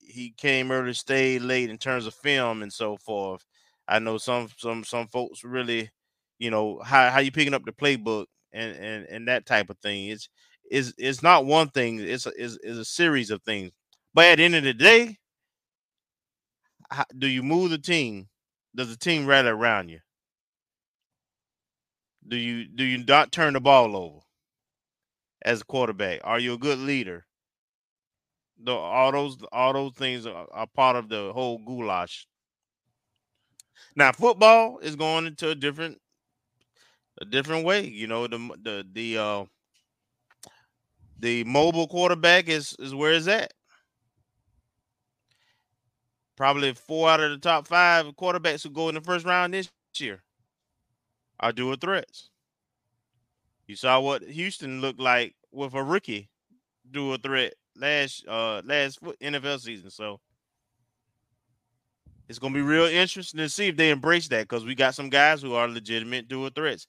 he, 0.00 0.34
came 0.36 0.70
early, 0.70 0.94
stayed 0.94 1.42
late 1.42 1.70
in 1.70 1.78
terms 1.78 2.06
of 2.06 2.14
film 2.14 2.62
and 2.62 2.72
so 2.72 2.96
forth. 2.96 3.44
I 3.88 3.98
know 3.98 4.18
some 4.18 4.48
some 4.58 4.84
some 4.84 5.08
folks 5.08 5.44
really, 5.44 5.90
you 6.38 6.50
know, 6.50 6.80
how 6.84 7.10
how 7.10 7.20
you 7.20 7.32
picking 7.32 7.54
up 7.54 7.64
the 7.64 7.72
playbook 7.72 8.26
and 8.52 8.76
and 8.76 9.06
and 9.06 9.28
that 9.28 9.46
type 9.46 9.70
of 9.70 9.78
thing. 9.78 10.08
It's 10.08 10.28
is 10.70 10.94
it's 10.98 11.22
not 11.22 11.46
one 11.46 11.68
thing. 11.70 12.00
It's 12.00 12.26
a, 12.26 12.32
is 12.40 12.58
is 12.62 12.78
a 12.78 12.84
series 12.84 13.30
of 13.30 13.42
things. 13.42 13.72
But 14.14 14.26
at 14.26 14.36
the 14.36 14.44
end 14.44 14.54
of 14.56 14.64
the 14.64 14.74
day, 14.74 15.18
how, 16.90 17.04
do 17.16 17.28
you 17.28 17.42
move 17.42 17.70
the 17.70 17.78
team? 17.78 18.28
Does 18.74 18.90
the 18.90 18.96
team 18.96 19.26
rally 19.26 19.48
around 19.48 19.88
you? 19.88 20.00
Do 22.26 22.36
you 22.36 22.66
do 22.66 22.84
you 22.84 23.04
not 23.04 23.32
turn 23.32 23.54
the 23.54 23.60
ball 23.60 23.96
over 23.96 24.20
as 25.42 25.62
a 25.62 25.64
quarterback? 25.64 26.20
Are 26.24 26.38
you 26.38 26.54
a 26.54 26.58
good 26.58 26.78
leader? 26.78 27.26
The, 28.62 28.72
all 28.72 29.12
those 29.12 29.38
all 29.52 29.72
those 29.72 29.92
things 29.94 30.26
are, 30.26 30.46
are 30.52 30.66
part 30.66 30.96
of 30.96 31.08
the 31.08 31.32
whole 31.32 31.58
goulash. 31.58 32.26
Now 33.96 34.12
football 34.12 34.78
is 34.78 34.96
going 34.96 35.26
into 35.26 35.48
a 35.48 35.54
different 35.54 35.98
a 37.20 37.24
different 37.24 37.64
way. 37.64 37.86
You 37.86 38.06
know 38.06 38.26
the 38.26 38.38
the 38.62 38.86
the 38.92 39.18
uh 39.18 39.44
the 41.18 41.44
mobile 41.44 41.88
quarterback 41.88 42.48
is 42.48 42.74
is 42.78 42.94
where 42.94 43.12
it's 43.12 43.28
at. 43.28 43.52
Probably 46.36 46.72
four 46.74 47.10
out 47.10 47.20
of 47.20 47.30
the 47.30 47.38
top 47.38 47.66
five 47.66 48.06
quarterbacks 48.16 48.62
who 48.62 48.70
go 48.70 48.88
in 48.88 48.94
the 48.94 49.00
first 49.00 49.26
round 49.26 49.54
this 49.54 49.70
year 49.98 50.22
are 51.38 51.52
dual 51.52 51.76
threats. 51.76 52.30
You 53.70 53.76
saw 53.76 54.00
what 54.00 54.24
Houston 54.24 54.80
looked 54.80 54.98
like 54.98 55.36
with 55.52 55.74
a 55.74 55.82
rookie 55.84 56.28
dual 56.90 57.18
threat 57.18 57.54
last 57.76 58.26
uh 58.26 58.62
last 58.64 59.00
NFL 59.00 59.60
season. 59.60 59.90
So 59.90 60.18
it's 62.28 62.40
gonna 62.40 62.52
be 62.52 62.62
real 62.62 62.86
interesting 62.86 63.38
to 63.38 63.48
see 63.48 63.68
if 63.68 63.76
they 63.76 63.90
embrace 63.90 64.26
that 64.26 64.48
because 64.48 64.64
we 64.64 64.74
got 64.74 64.96
some 64.96 65.08
guys 65.08 65.40
who 65.40 65.54
are 65.54 65.68
legitimate 65.68 66.26
dual 66.26 66.50
threats. 66.50 66.88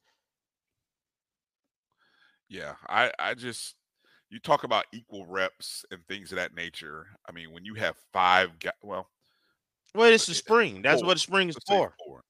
Yeah, 2.50 2.74
I 2.90 3.12
I 3.20 3.36
just 3.36 3.76
you 4.32 4.40
talk 4.40 4.64
about 4.64 4.86
equal 4.92 5.28
reps 5.28 5.86
and 5.92 6.00
things 6.08 6.32
of 6.32 6.38
that 6.38 6.56
nature. 6.56 7.06
I 7.30 7.32
mean, 7.32 7.54
when 7.54 7.64
you 7.64 7.76
have 7.76 7.96
five 8.12 8.58
guys, 8.58 8.74
well, 8.82 9.08
well, 9.94 10.12
it's 10.12 10.26
the 10.26 10.34
spring. 10.34 10.82
That's 10.82 11.02
four. 11.02 11.10
what 11.10 11.14
the 11.14 11.20
spring 11.20 11.48
is 11.48 11.58
Let's 11.58 11.70
for. 11.70 11.94
Four. 12.04 12.24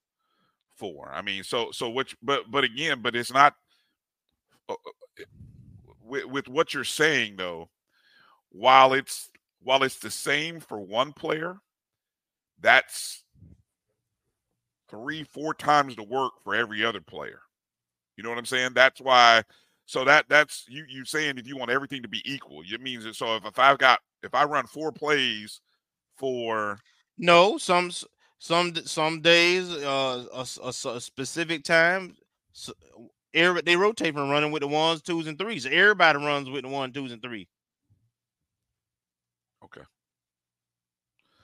Four. 0.75 1.09
I 1.13 1.21
mean, 1.21 1.45
so 1.45 1.71
so 1.71 1.89
which, 1.89 2.17
but 2.21 2.51
but 2.51 2.65
again, 2.65 3.01
but 3.01 3.15
it's 3.15 3.31
not 3.31 3.55
with 6.03 6.25
with 6.25 6.47
what 6.47 6.73
you're 6.73 6.83
saying 6.83 7.35
though. 7.37 7.69
While 8.51 8.93
it's 8.93 9.29
while 9.61 9.83
it's 9.83 9.99
the 9.99 10.11
same 10.11 10.59
for 10.59 10.79
one 10.79 11.13
player, 11.13 11.57
that's 12.59 13.23
three 14.89 15.23
four 15.23 15.53
times 15.53 15.95
the 15.95 16.03
work 16.03 16.33
for 16.43 16.55
every 16.55 16.83
other 16.85 17.01
player. 17.01 17.41
You 18.17 18.23
know 18.23 18.29
what 18.29 18.37
I'm 18.39 18.45
saying? 18.45 18.71
That's 18.75 19.01
why. 19.01 19.43
So 19.85 20.05
that 20.05 20.25
that's 20.29 20.65
you 20.69 20.85
you 20.89 21.05
saying 21.05 21.37
if 21.37 21.47
you 21.47 21.57
want 21.57 21.71
everything 21.71 22.01
to 22.03 22.07
be 22.09 22.21
equal, 22.31 22.61
it 22.65 22.81
means 22.81 23.03
that. 23.05 23.15
So 23.15 23.35
if, 23.35 23.45
if 23.45 23.59
I've 23.59 23.77
got 23.79 23.99
if 24.23 24.33
I 24.35 24.45
run 24.45 24.67
four 24.67 24.91
plays 24.91 25.61
for 26.17 26.79
No, 27.17 27.57
some 27.57 27.91
some 28.39 28.75
some 28.85 29.21
days, 29.21 29.69
uh, 29.71 30.25
a, 30.33 30.45
a 30.63 30.69
a 30.69 31.01
specific 31.01 31.63
time, 31.63 32.15
every, 33.33 33.61
they 33.61 33.75
rotate 33.75 34.13
from 34.13 34.29
running 34.29 34.51
with 34.51 34.61
the 34.61 34.67
ones, 34.67 35.01
twos, 35.01 35.27
and 35.27 35.37
threes. 35.37 35.65
Everybody 35.65 36.19
runs 36.19 36.49
with 36.49 36.63
the 36.63 36.69
one, 36.69 36.91
twos, 36.91 37.11
and 37.11 37.21
three. 37.21 37.47
Okay. 39.63 39.81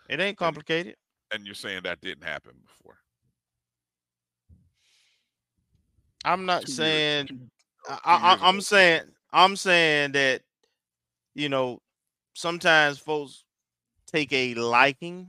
It 0.09 0.19
ain't 0.19 0.37
complicated. 0.37 0.95
and 1.31 1.45
you're 1.45 1.55
saying 1.55 1.81
that 1.83 1.99
didn't 2.01 2.23
happen 2.23 2.53
before. 2.65 2.97
I'm 6.25 6.45
not 6.45 6.63
Two 6.63 6.71
years- 6.71 6.77
saying. 6.77 7.49
I, 7.87 7.91
years 7.91 8.01
I, 8.05 8.33
ago. 8.33 8.45
I'm 8.45 8.61
saying. 8.61 9.01
I'm 9.33 9.55
saying 9.55 10.13
that, 10.13 10.41
you 11.35 11.49
know, 11.49 11.81
sometimes 12.33 12.97
folks 12.97 13.43
take 14.07 14.31
a 14.33 14.53
liking 14.55 15.27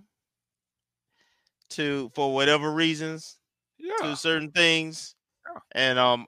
to 1.70 2.11
for 2.15 2.33
whatever 2.33 2.73
reasons 2.73 3.37
Yeah. 3.77 3.97
to 4.03 4.17
certain 4.17 4.51
things, 4.53 5.15
and 5.73 5.99
um, 5.99 6.27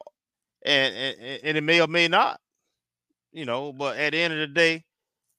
and, 0.64 0.94
and 0.94 1.40
and 1.44 1.56
it 1.58 1.62
may 1.62 1.80
or 1.80 1.88
may 1.88 2.08
not, 2.08 2.40
you 3.32 3.44
know. 3.46 3.72
But 3.72 3.98
at 3.98 4.12
the 4.12 4.20
end 4.20 4.34
of 4.34 4.40
the 4.40 4.46
day, 4.48 4.84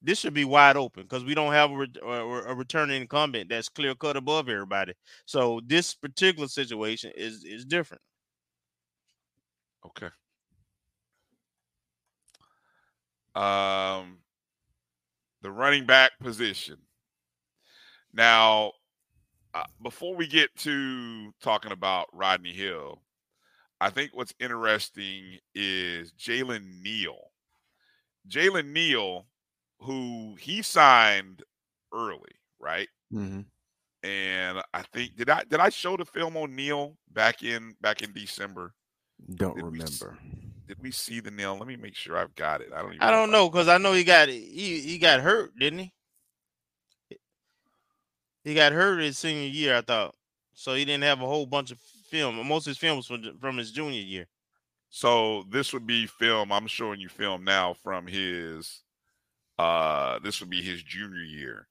this 0.01 0.19
should 0.19 0.33
be 0.35 0.45
wide 0.45 0.77
open 0.77 1.03
because 1.03 1.25
we 1.25 1.35
don't 1.35 1.53
have 1.53 1.71
a, 1.71 1.87
or- 2.01 2.43
a 2.47 2.55
returning 2.55 3.01
incumbent 3.01 3.49
that's 3.49 3.69
clear 3.69 3.95
cut 3.95 4.17
above 4.17 4.49
everybody. 4.49 4.93
So 5.25 5.61
this 5.65 5.95
particular 5.95 6.47
situation 6.49 7.11
is 7.15 7.45
is 7.45 7.65
different. 7.65 8.01
Okay. 9.83 10.09
Um, 13.35 14.19
the 15.41 15.51
running 15.51 15.85
back 15.85 16.17
position. 16.19 16.77
Now, 18.13 18.73
uh, 19.53 19.65
before 19.83 20.15
we 20.15 20.27
get 20.27 20.55
to 20.57 21.33
talking 21.41 21.71
about 21.71 22.07
Rodney 22.13 22.53
Hill, 22.53 23.01
I 23.81 23.89
think 23.89 24.11
what's 24.13 24.35
interesting 24.39 25.39
is 25.55 26.13
Jalen 26.13 26.83
Neal. 26.83 27.31
Jalen 28.29 28.67
Neal, 28.67 29.25
who 29.79 30.35
he 30.39 30.61
signed 30.61 31.41
early, 31.91 32.31
right? 32.59 32.87
Mhm. 33.11 33.47
And 34.03 34.61
I 34.71 34.83
think 34.83 35.15
did 35.15 35.31
I 35.31 35.43
did 35.45 35.59
I 35.59 35.69
show 35.69 35.97
the 35.97 36.05
film 36.05 36.37
on 36.37 36.55
Neal 36.55 36.95
back 37.09 37.41
in 37.41 37.75
back 37.81 38.03
in 38.03 38.13
December? 38.13 38.75
Don't 39.33 39.55
Did 39.55 39.65
we 39.65 39.71
remember. 39.71 40.19
Did 40.67 40.79
we 40.79 40.91
see 40.91 41.19
the 41.19 41.31
nail? 41.31 41.57
Let 41.57 41.67
me 41.67 41.75
make 41.75 41.95
sure 41.95 42.17
I've 42.17 42.35
got 42.35 42.61
it. 42.61 42.71
I 42.71 42.83
don't 42.83 42.93
even. 42.93 43.01
I 43.01 43.07
know 43.07 43.17
don't 43.17 43.31
know 43.31 43.49
because 43.49 43.67
I 43.67 43.79
know 43.79 43.93
he 43.93 44.03
got 44.03 44.29
he 44.29 44.79
he 44.81 44.99
got 44.99 45.21
hurt, 45.21 45.57
didn't 45.57 45.79
he? 45.79 45.93
He 48.43 48.53
got 48.53 48.73
hurt 48.73 48.99
his 48.99 49.17
senior 49.17 49.49
year, 49.49 49.77
I 49.77 49.81
thought. 49.81 50.15
So 50.53 50.75
he 50.75 50.85
didn't 50.85 51.03
have 51.03 51.21
a 51.21 51.27
whole 51.27 51.47
bunch 51.47 51.71
of 51.71 51.79
film. 52.11 52.35
Most 52.47 52.67
of 52.67 52.71
his 52.71 52.77
film 52.77 52.97
was 52.97 53.07
from, 53.07 53.37
from 53.39 53.57
his 53.57 53.71
junior 53.71 54.01
year. 54.01 54.27
So 54.89 55.45
this 55.49 55.71
would 55.71 55.87
be 55.87 56.05
film. 56.05 56.51
I'm 56.51 56.67
showing 56.67 56.99
you 56.99 57.07
film 57.09 57.43
now 57.45 57.73
from 57.73 58.05
his. 58.05 58.83
Uh, 59.57 60.19
this 60.19 60.39
would 60.41 60.49
be 60.49 60.61
his 60.61 60.83
junior 60.83 61.23
year. 61.23 61.67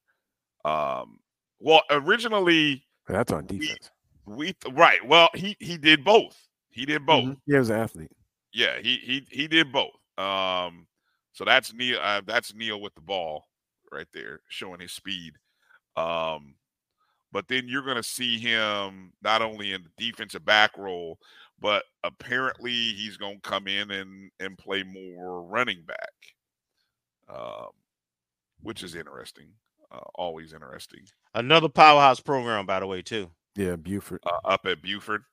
Um, 0.65 1.19
well, 1.59 1.83
originally 1.91 2.83
That's 3.07 3.31
on 3.31 3.45
defense. 3.45 3.91
we 4.25 4.55
right. 4.71 5.05
Well, 5.07 5.29
he 5.35 5.55
he 5.59 5.77
did 5.77 6.03
both. 6.03 6.35
He 6.71 6.85
did 6.85 7.05
both. 7.05 7.25
Mhm. 7.25 7.37
He 7.45 7.53
was 7.53 7.69
an 7.69 7.79
athlete. 7.79 8.11
Yeah, 8.53 8.79
he 8.81 8.97
he 8.97 9.25
he 9.29 9.47
did 9.47 9.71
both. 9.71 9.93
Um, 10.17 10.87
so 11.33 11.45
that's 11.45 11.73
Neal. 11.73 11.99
Uh, 12.01 12.21
that's 12.25 12.53
Neal 12.55 12.81
with 12.81 12.95
the 12.95 13.01
ball 13.01 13.47
right 13.91 14.07
there, 14.13 14.41
showing 14.49 14.79
his 14.79 14.91
speed. 14.93 15.33
Um, 15.95 16.55
but 17.31 17.47
then 17.47 17.67
you're 17.67 17.83
going 17.83 17.97
to 17.97 18.03
see 18.03 18.37
him 18.39 19.13
not 19.23 19.41
only 19.41 19.73
in 19.73 19.83
the 19.83 19.89
defensive 19.97 20.43
back 20.45 20.77
role, 20.77 21.17
but 21.59 21.83
apparently 22.03 22.71
he's 22.71 23.17
going 23.17 23.35
to 23.35 23.49
come 23.49 23.67
in 23.67 23.91
and 23.91 24.31
and 24.39 24.57
play 24.57 24.83
more 24.83 25.43
running 25.43 25.83
back, 25.85 26.13
um, 27.29 27.69
which 28.61 28.83
is 28.83 28.95
interesting. 28.95 29.49
Uh, 29.91 29.99
always 30.15 30.53
interesting. 30.53 31.01
Another 31.33 31.69
powerhouse 31.69 32.19
program, 32.19 32.65
by 32.65 32.79
the 32.79 32.87
way, 32.87 33.01
too. 33.01 33.29
Yeah, 33.55 33.75
Buford. 33.75 34.21
Uh, 34.25 34.47
up 34.47 34.65
at 34.65 34.81
Buford. 34.81 35.23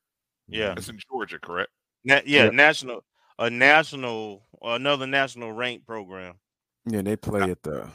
Yeah. 0.49 0.75
It's 0.77 0.89
in 0.89 0.99
Georgia, 1.11 1.39
correct? 1.39 1.71
Na- 2.05 2.21
yeah, 2.27 2.45
Yep. 2.45 2.53
national, 2.55 3.05
a 3.39 3.49
national, 3.51 4.47
another 4.63 5.07
national 5.07 5.53
ranked 5.53 5.87
program. 5.87 6.35
Yeah, 6.87 7.03
they 7.03 7.17
play 7.17 7.51
at 7.51 7.63
the 7.63 7.89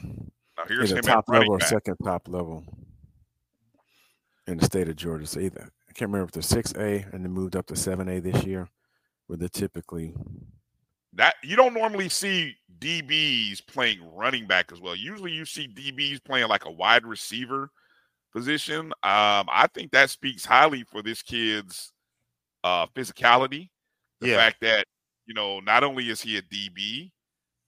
Now 0.56 0.64
here's 0.68 0.90
either 0.92 1.00
him 1.00 1.08
at 1.08 1.14
top 1.14 1.28
running 1.28 1.42
level 1.42 1.54
or 1.56 1.58
back. 1.58 1.68
second 1.68 1.96
top 2.04 2.28
level 2.28 2.64
in 4.46 4.58
the 4.58 4.64
state 4.64 4.88
of 4.88 4.96
Georgia. 4.96 5.26
So 5.26 5.40
either 5.40 5.70
I 5.88 5.92
can't 5.92 6.10
remember 6.10 6.26
if 6.26 6.32
they're 6.32 6.42
six 6.42 6.74
A 6.74 7.06
and 7.12 7.24
then 7.24 7.32
moved 7.32 7.56
up 7.56 7.66
to 7.66 7.76
seven 7.76 8.08
A 8.08 8.20
this 8.20 8.44
year, 8.44 8.68
where 9.26 9.38
they're 9.38 9.48
typically 9.48 10.14
that 11.14 11.36
you 11.42 11.56
don't 11.56 11.74
normally 11.74 12.08
see 12.08 12.56
DBs 12.78 13.64
playing 13.66 14.00
running 14.14 14.46
back 14.46 14.72
as 14.72 14.80
well. 14.80 14.96
Usually 14.96 15.30
you 15.32 15.44
see 15.44 15.68
DBs 15.68 16.24
playing 16.24 16.48
like 16.48 16.64
a 16.64 16.70
wide 16.70 17.06
receiver 17.06 17.70
position. 18.32 18.86
Um, 19.02 19.48
I 19.50 19.68
think 19.74 19.92
that 19.92 20.10
speaks 20.10 20.44
highly 20.44 20.84
for 20.84 21.02
this 21.02 21.22
kid's 21.22 21.92
uh, 22.64 22.86
physicality. 22.88 23.70
The 24.20 24.28
Yeah. 24.28 24.36
fact 24.36 24.58
that, 24.62 24.86
you 25.26 25.34
know, 25.34 25.60
not 25.60 25.84
only 25.84 26.08
is 26.10 26.22
he 26.22 26.36
a 26.38 26.42
DB, 26.42 27.12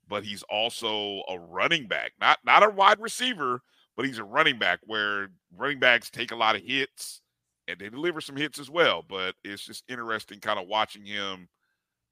but 0.08 0.24
he's 0.24 0.42
also 0.44 1.22
a 1.28 1.38
running 1.38 1.88
back. 1.88 2.12
Not 2.20 2.38
not 2.44 2.62
a 2.64 2.70
wide 2.70 3.00
receiver, 3.00 3.62
but 3.97 4.05
he's 4.07 4.18
a 4.18 4.25
running 4.25 4.58
back 4.58 4.81
where 4.84 5.28
running 5.57 5.78
backs 5.81 6.10
take 6.10 6.31
a 6.33 6.36
lot 6.36 6.55
of 6.57 6.62
hits 6.62 7.20
and 7.68 7.78
they 7.78 7.89
deliver 7.89 8.20
some 8.20 8.36
hits 8.36 8.58
as 8.58 8.70
well. 8.70 9.02
But 9.08 9.34
it's 9.42 9.65
just 9.65 9.84
interesting 9.89 10.39
kind 10.41 10.58
of 10.58 10.68
watching 10.68 11.05
him 11.05 11.49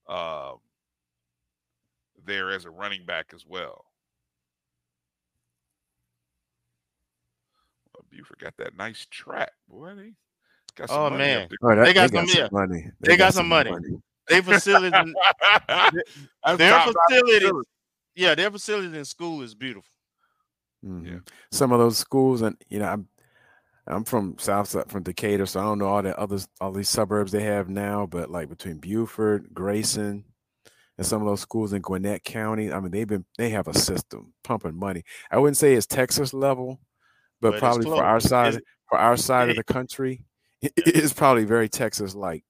um 0.09 0.59
there 2.27 2.51
as 2.51 2.65
a 2.65 2.71
running 2.71 3.05
back 3.05 3.33
as 3.35 3.45
well. 3.47 3.85
Well, 7.95 8.05
Buford 8.11 8.39
got 8.39 8.57
that 8.59 8.77
nice 8.77 9.07
track, 9.11 9.53
boy. 9.69 9.95
They 9.95 10.13
got 10.75 10.89
some 10.89 10.99
Oh 10.99 11.11
money 11.11 11.19
man. 11.19 11.49
Oh, 11.63 11.75
that- 11.75 11.85
they 11.85 11.93
got 11.93 12.11
some, 12.11 12.27
yeah. 12.29 12.49
money. 12.51 12.87
They, 13.01 13.17
got, 13.17 13.35
some 13.35 13.49
money. 13.49 13.71
They 14.29 14.41
facilities, 14.41 14.93
in- 14.99 15.15
That's 15.69 15.97
their 16.57 16.71
top- 16.71 16.87
top 16.87 16.95
facilities, 17.09 17.41
facility. 17.43 17.69
yeah, 18.17 18.35
their 18.35 18.51
facilities 18.51 18.93
in 18.95 19.05
school 19.05 19.43
is 19.43 19.55
beautiful. 19.55 19.91
Mhm. 20.85 21.29
Some 21.51 21.73
of 21.73 21.79
those 21.79 21.99
schools, 21.99 22.43
and 22.43 22.57
you 22.69 22.79
know, 22.79 22.87
I'm 22.87 23.09
I'm 23.87 24.05
from 24.05 24.37
South 24.39 24.75
from 24.91 25.03
Decatur, 25.03 25.47
so 25.47 25.61
I 25.61 25.65
don't 25.65 25.79
know 25.79 25.89
all 25.89 26.03
the 26.03 26.19
others, 26.19 26.49
all 26.61 26.73
these 26.73 26.89
suburbs 26.91 27.33
they 27.33 27.43
have 27.43 27.69
now, 27.69 28.07
but 28.07 28.31
like 28.31 28.49
between 28.49 28.79
Buford, 28.79 29.53
Grayson, 29.53 30.25
and 30.99 31.07
some 31.07 31.21
of 31.23 31.29
those 31.29 31.41
schools 31.41 31.73
in 31.73 31.83
Gwinnett 31.83 32.25
County, 32.25 32.73
I 32.73 32.81
mean, 32.81 32.91
they've 32.93 33.07
been 33.07 33.25
they 33.39 33.51
have 33.51 33.69
a 33.69 33.75
system 33.75 34.33
pumping 34.43 34.75
money. 34.79 35.03
I 35.31 35.39
wouldn't 35.39 35.57
say 35.59 35.75
it's 35.75 35.87
Texas 35.87 36.33
level, 36.35 36.81
but, 37.41 37.53
But 37.53 37.61
probably 37.61 37.85
for 37.99 38.05
our 38.05 38.21
side, 38.21 38.55
It's- 38.55 38.63
for 38.89 38.99
our 38.99 39.17
side 39.17 39.49
of 39.51 39.57
the 39.57 39.65
country, 39.65 40.25
it 40.63 40.73
is 40.97 41.13
probably 41.13 41.45
very 41.45 41.69
Texas 41.69 42.15
like. 42.15 42.45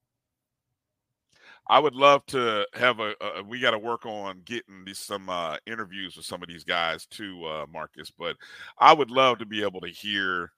I 1.66 1.78
would 1.78 1.94
love 1.94 2.26
to 2.26 2.66
have 2.74 3.00
a. 3.00 3.14
a 3.20 3.42
we 3.42 3.60
got 3.60 3.70
to 3.70 3.78
work 3.78 4.04
on 4.04 4.42
getting 4.44 4.84
these 4.84 4.98
some 4.98 5.28
uh, 5.28 5.56
interviews 5.66 6.16
with 6.16 6.26
some 6.26 6.42
of 6.42 6.48
these 6.48 6.64
guys 6.64 7.06
too, 7.06 7.44
uh, 7.46 7.66
Marcus. 7.72 8.10
But 8.10 8.36
I 8.78 8.92
would 8.92 9.10
love 9.10 9.38
to 9.38 9.46
be 9.46 9.62
able 9.62 9.80
to 9.80 9.88
hear 9.88 10.52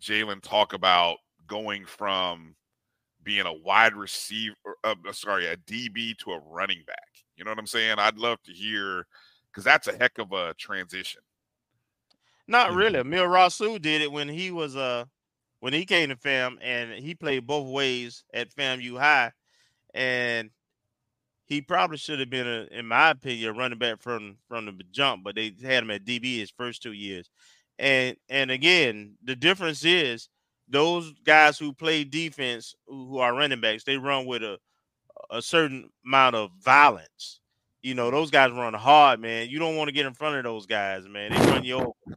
Jalen 0.00 0.42
talk 0.42 0.72
about 0.72 1.18
going 1.46 1.84
from 1.84 2.54
being 3.22 3.46
a 3.46 3.52
wide 3.52 3.94
receiver, 3.94 4.56
uh, 4.84 4.94
sorry, 5.12 5.46
a 5.46 5.56
DB 5.56 6.16
to 6.18 6.32
a 6.32 6.40
running 6.40 6.82
back. 6.86 6.98
You 7.36 7.44
know 7.44 7.50
what 7.50 7.58
I'm 7.58 7.66
saying? 7.66 7.98
I'd 7.98 8.18
love 8.18 8.42
to 8.44 8.52
hear 8.52 9.06
because 9.50 9.64
that's 9.64 9.88
a 9.88 9.96
heck 9.96 10.18
of 10.18 10.32
a 10.32 10.54
transition. 10.54 11.20
Not 12.48 12.74
really. 12.74 12.98
Emil 12.98 13.24
Rasu 13.24 13.80
did 13.80 14.02
it 14.02 14.10
when 14.10 14.28
he 14.28 14.50
was 14.50 14.76
uh 14.76 15.04
when 15.60 15.72
he 15.72 15.84
came 15.84 16.08
to 16.08 16.16
FAM 16.16 16.58
and 16.60 16.92
he 16.92 17.14
played 17.14 17.46
both 17.46 17.68
ways 17.68 18.24
at 18.34 18.54
FAMU 18.54 18.98
High, 18.98 19.32
and 19.94 20.50
he 21.46 21.60
probably 21.60 21.98
should 21.98 22.20
have 22.20 22.30
been, 22.30 22.46
a, 22.46 22.66
in 22.70 22.86
my 22.86 23.10
opinion, 23.10 23.50
a 23.50 23.52
running 23.52 23.78
back 23.78 24.00
from 24.00 24.36
from 24.48 24.66
the 24.66 24.72
jump, 24.90 25.24
but 25.24 25.34
they 25.34 25.54
had 25.62 25.82
him 25.82 25.90
at 25.90 26.04
DB 26.04 26.38
his 26.38 26.50
first 26.50 26.82
two 26.82 26.92
years. 26.92 27.28
And 27.78 28.16
and 28.28 28.50
again, 28.50 29.16
the 29.22 29.36
difference 29.36 29.84
is 29.84 30.28
those 30.68 31.12
guys 31.24 31.58
who 31.58 31.72
play 31.72 32.04
defense, 32.04 32.74
who, 32.86 33.18
are 33.18 33.34
running 33.34 33.60
backs, 33.60 33.84
they 33.84 33.96
run 33.96 34.26
with 34.26 34.42
a 34.42 34.58
a 35.30 35.42
certain 35.42 35.90
amount 36.04 36.36
of 36.36 36.50
violence. 36.60 37.40
You 37.82 37.94
know, 37.94 38.10
those 38.10 38.30
guys 38.30 38.52
run 38.52 38.74
hard, 38.74 39.20
man. 39.20 39.48
You 39.48 39.58
don't 39.58 39.76
want 39.76 39.88
to 39.88 39.92
get 39.92 40.06
in 40.06 40.14
front 40.14 40.36
of 40.36 40.44
those 40.44 40.66
guys, 40.66 41.08
man. 41.08 41.32
They 41.32 41.38
run 41.50 41.64
you 41.64 41.74
over. 41.74 42.16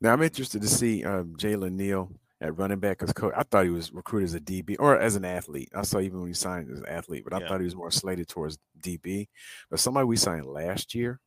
Now 0.00 0.12
I'm 0.12 0.22
interested 0.22 0.62
to 0.62 0.68
see 0.68 1.04
um, 1.04 1.34
Jalen 1.36 1.72
Neal 1.72 2.10
at 2.40 2.56
running 2.56 2.78
back 2.78 3.02
as 3.02 3.12
coach. 3.12 3.34
I 3.36 3.42
thought 3.42 3.64
he 3.64 3.70
was 3.70 3.92
recruited 3.92 4.28
as 4.28 4.34
a 4.34 4.40
DB 4.40 4.76
or 4.78 4.98
as 4.98 5.16
an 5.16 5.24
athlete. 5.24 5.70
I 5.74 5.82
saw 5.82 5.98
even 5.98 6.20
when 6.20 6.28
he 6.28 6.34
signed 6.34 6.70
as 6.70 6.78
an 6.78 6.86
athlete, 6.86 7.24
but 7.24 7.32
I 7.34 7.40
Yeah. 7.40 7.48
thought 7.48 7.60
he 7.60 7.64
was 7.64 7.74
more 7.76 7.90
slated 7.90 8.28
towards 8.28 8.58
DB. 8.80 9.28
But 9.70 9.80
somebody 9.80 10.06
we 10.06 10.16
signed 10.16 10.46
last 10.46 10.94
year. 10.94 11.20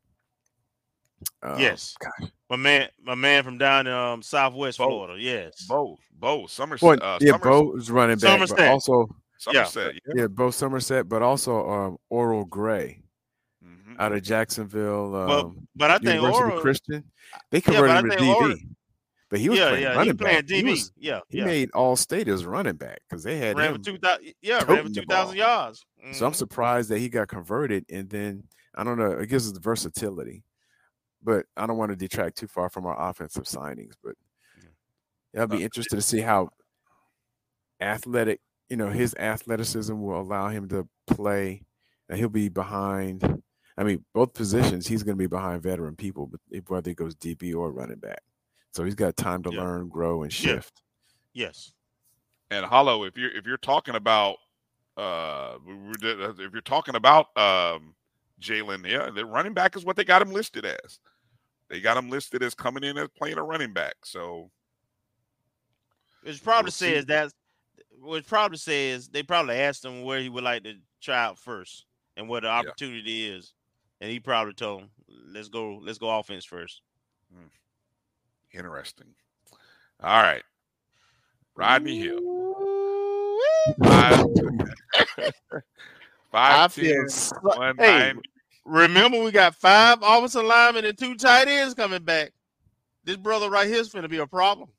um, 1.44 1.60
yes. 1.60 1.96
gosh. 2.00 2.30
My 2.50 2.56
man, 2.56 2.88
my 3.04 3.14
man 3.16 3.44
from 3.44 3.58
down 3.58 3.86
in 3.88 3.94
um, 3.94 4.22
Southwest 4.24 4.78
Bo. 4.80 4.88
Florida. 4.88 5.22
Yes. 5.22 5.66
Bo, 5.68 5.98
Bo, 6.18 6.48
Somerset. 6.48 6.82
Well, 6.82 6.98
uh, 7.02 7.18
yeah, 7.22 7.32
Somerset, 7.34 7.44
Bo 7.44 7.64
was 7.74 7.92
running 7.92 8.18
back, 8.18 8.40
but 8.40 8.48
Somerset. 8.48 8.70
also 8.72 9.08
Somerset. 9.38 9.94
Yeah. 10.08 10.14
yeah, 10.22 10.28
Bo 10.28 10.50
Somerset, 10.50 11.08
but 11.10 11.22
also 11.22 11.70
um, 11.70 11.98
Oral 12.10 12.46
Gray 12.46 13.04
Mhm. 13.64 14.00
out 14.00 14.14
of 14.14 14.24
Jacksonville. 14.24 15.12
But 15.12 15.30
Um, 15.46 15.68
but 15.76 15.92
I 15.92 15.98
think 16.00 16.16
University 16.16 16.44
Oral, 16.44 16.62
Christian. 16.62 17.04
They 17.52 17.62
converted 17.62 17.92
I 17.92 18.00
him 18.00 18.10
to 18.10 18.16
DB, 18.18 18.36
Oral- 18.36 18.56
but 19.32 19.40
he 19.40 19.50
was 19.50 19.58
yeah, 19.58 19.70
playing 19.70 19.84
yeah, 19.84 19.92
he 19.94 19.98
running 19.98 20.16
back. 20.18 20.48
He 20.48 20.64
was- 20.64 20.92
yeah, 20.98 21.22
He 21.30 21.38
yeah. 21.40 21.46
made 21.46 21.72
all 21.72 21.96
state 21.96 22.28
as 22.28 22.46
running 22.46 22.76
back 22.76 23.00
because 23.10 23.24
they 23.24 23.38
had 23.38 23.58
ran 23.58 23.76
him. 23.76 23.82
two 23.82 23.98
thousand. 23.98 24.34
Yeah, 24.42 24.58
ran 24.58 24.66
toting 24.68 24.84
for 24.84 24.90
the 24.90 24.96
two 25.02 25.06
thousand 25.08 25.38
yards. 25.38 25.86
So 26.12 26.26
I'm 26.28 26.34
Mhm. 26.34 26.36
surprised 26.36 26.90
that 26.90 27.00
he 27.00 27.10
got 27.10 27.28
converted, 27.30 27.86
and 27.90 28.08
then 28.10 28.44
I 28.76 28.84
don't 28.84 29.00
know. 29.00 29.12
It 29.12 29.28
gives 29.30 29.48
us 29.48 29.54
the 29.54 29.60
versatility, 29.60 30.44
but 31.24 31.46
I 31.58 31.66
don't 31.66 31.78
want 31.78 31.92
to 31.92 31.96
detract 31.96 32.38
too 32.38 32.48
far 32.48 32.70
from 32.70 32.86
our 32.86 33.10
offensive 33.10 33.46
signings. 33.46 33.94
But 34.04 34.16
I'll 35.36 35.48
be 35.48 35.58
Uh, 35.58 35.60
interested 35.62 35.96
to 35.96 36.02
see 36.02 36.20
how 36.22 36.50
athletic, 37.80 38.42
you 38.70 38.78
know, 38.78 38.90
his 38.90 39.16
athleticism 39.16 39.94
will 40.00 40.20
allow 40.22 40.50
him 40.50 40.68
to 40.70 40.88
play. 41.08 41.64
And 42.10 42.20
he'll 42.20 42.28
be 42.30 42.50
behind. 42.50 43.42
I 43.78 43.84
mean, 43.86 44.04
both 44.14 44.34
positions, 44.34 44.86
he's 44.86 45.02
going 45.04 45.16
to 45.16 45.22
be 45.22 45.28
behind 45.28 45.64
veteran 45.64 45.96
people, 45.96 46.28
but 46.28 46.42
whether 46.68 46.90
he 46.90 46.94
goes 46.94 47.16
DB 47.16 47.56
or 47.56 47.72
running 47.72 48.00
back, 48.00 48.22
so 48.72 48.84
he's 48.84 48.96
got 48.96 49.16
time 49.18 49.44
to 49.44 49.52
Yeah. 49.52 49.62
learn, 49.62 49.90
grow, 49.90 50.24
and 50.24 50.32
Yeah. 50.40 50.54
shift. 50.54 50.82
Yes. 51.34 51.74
And 52.50 52.66
Hollow, 52.66 53.04
if 53.06 53.18
you're 53.18 53.32
if 53.32 53.46
you're 53.46 53.58
talking 53.58 53.96
about 53.96 54.38
uh 54.98 55.58
we- 55.66 55.74
we 55.76 55.94
did- 55.94 56.40
if 56.40 56.52
you're 56.52 56.62
talking 56.62 56.96
about 56.96 57.36
um 57.38 57.96
Jalen, 58.42 58.90
yeah, 58.90 59.10
the 59.10 59.26
running 59.26 59.54
back 59.54 59.76
is 59.76 59.86
what 59.86 59.96
they 59.96 60.04
got 60.04 60.22
him 60.22 60.32
listed 60.32 60.66
as. 60.66 61.00
They 61.70 61.80
got 61.80 61.96
him 61.96 62.10
listed 62.10 62.44
as 62.44 62.54
coming 62.56 62.84
in 62.84 62.98
as 62.98 63.08
playing 63.10 63.38
a 63.38 63.44
running 63.44 63.72
back. 63.72 64.06
So 64.06 64.52
Which 66.24 66.44
probably 66.44 66.66
We'll 66.68 66.72
says 66.72 67.06
that. 67.06 67.32
Which 68.00 68.26
probably 68.28 68.58
says 68.58 69.08
they 69.10 69.24
probably 69.24 69.56
asked 69.56 69.86
him 69.86 70.02
where 70.04 70.20
he 70.20 70.28
would 70.30 70.44
like 70.44 70.64
to 70.64 70.76
try 71.00 71.24
out 71.24 71.38
first 71.38 71.86
and 72.18 72.28
what 72.28 72.44
the 72.44 72.50
opportunity 72.50 73.28
is, 73.30 73.54
and 74.02 74.10
he 74.12 74.20
probably 74.20 74.54
told 74.54 74.82
him, 74.82 74.92
"Let's 75.08 75.50
go, 75.50 75.76
let's 75.78 76.00
go 76.00 76.10
offense 76.20 76.44
first. 76.44 76.82
Interesting. 78.54 79.08
All 80.02 80.22
right. 80.22 80.44
Rodney 81.56 82.00
Hill. 82.00 82.20
Five, 83.84 84.26
five, 86.32 86.74
feel 86.74 86.96
10, 87.02 87.10
so- 87.10 87.36
190. 87.44 88.22
Remember, 88.66 89.22
we 89.22 89.32
got 89.32 89.56
five 89.56 90.00
offensive 90.02 90.44
linemen 90.44 90.86
and 90.86 90.98
two 90.98 91.16
tight 91.16 91.48
ends 91.48 91.74
coming 91.74 92.04
back. 92.04 92.32
This 93.04 93.18
brother 93.18 93.50
right 93.50 93.68
here 93.68 93.80
is 93.80 93.92
going 93.92 94.04
to 94.04 94.10
be 94.10 94.18
a 94.20 94.28
problem. 94.28 94.70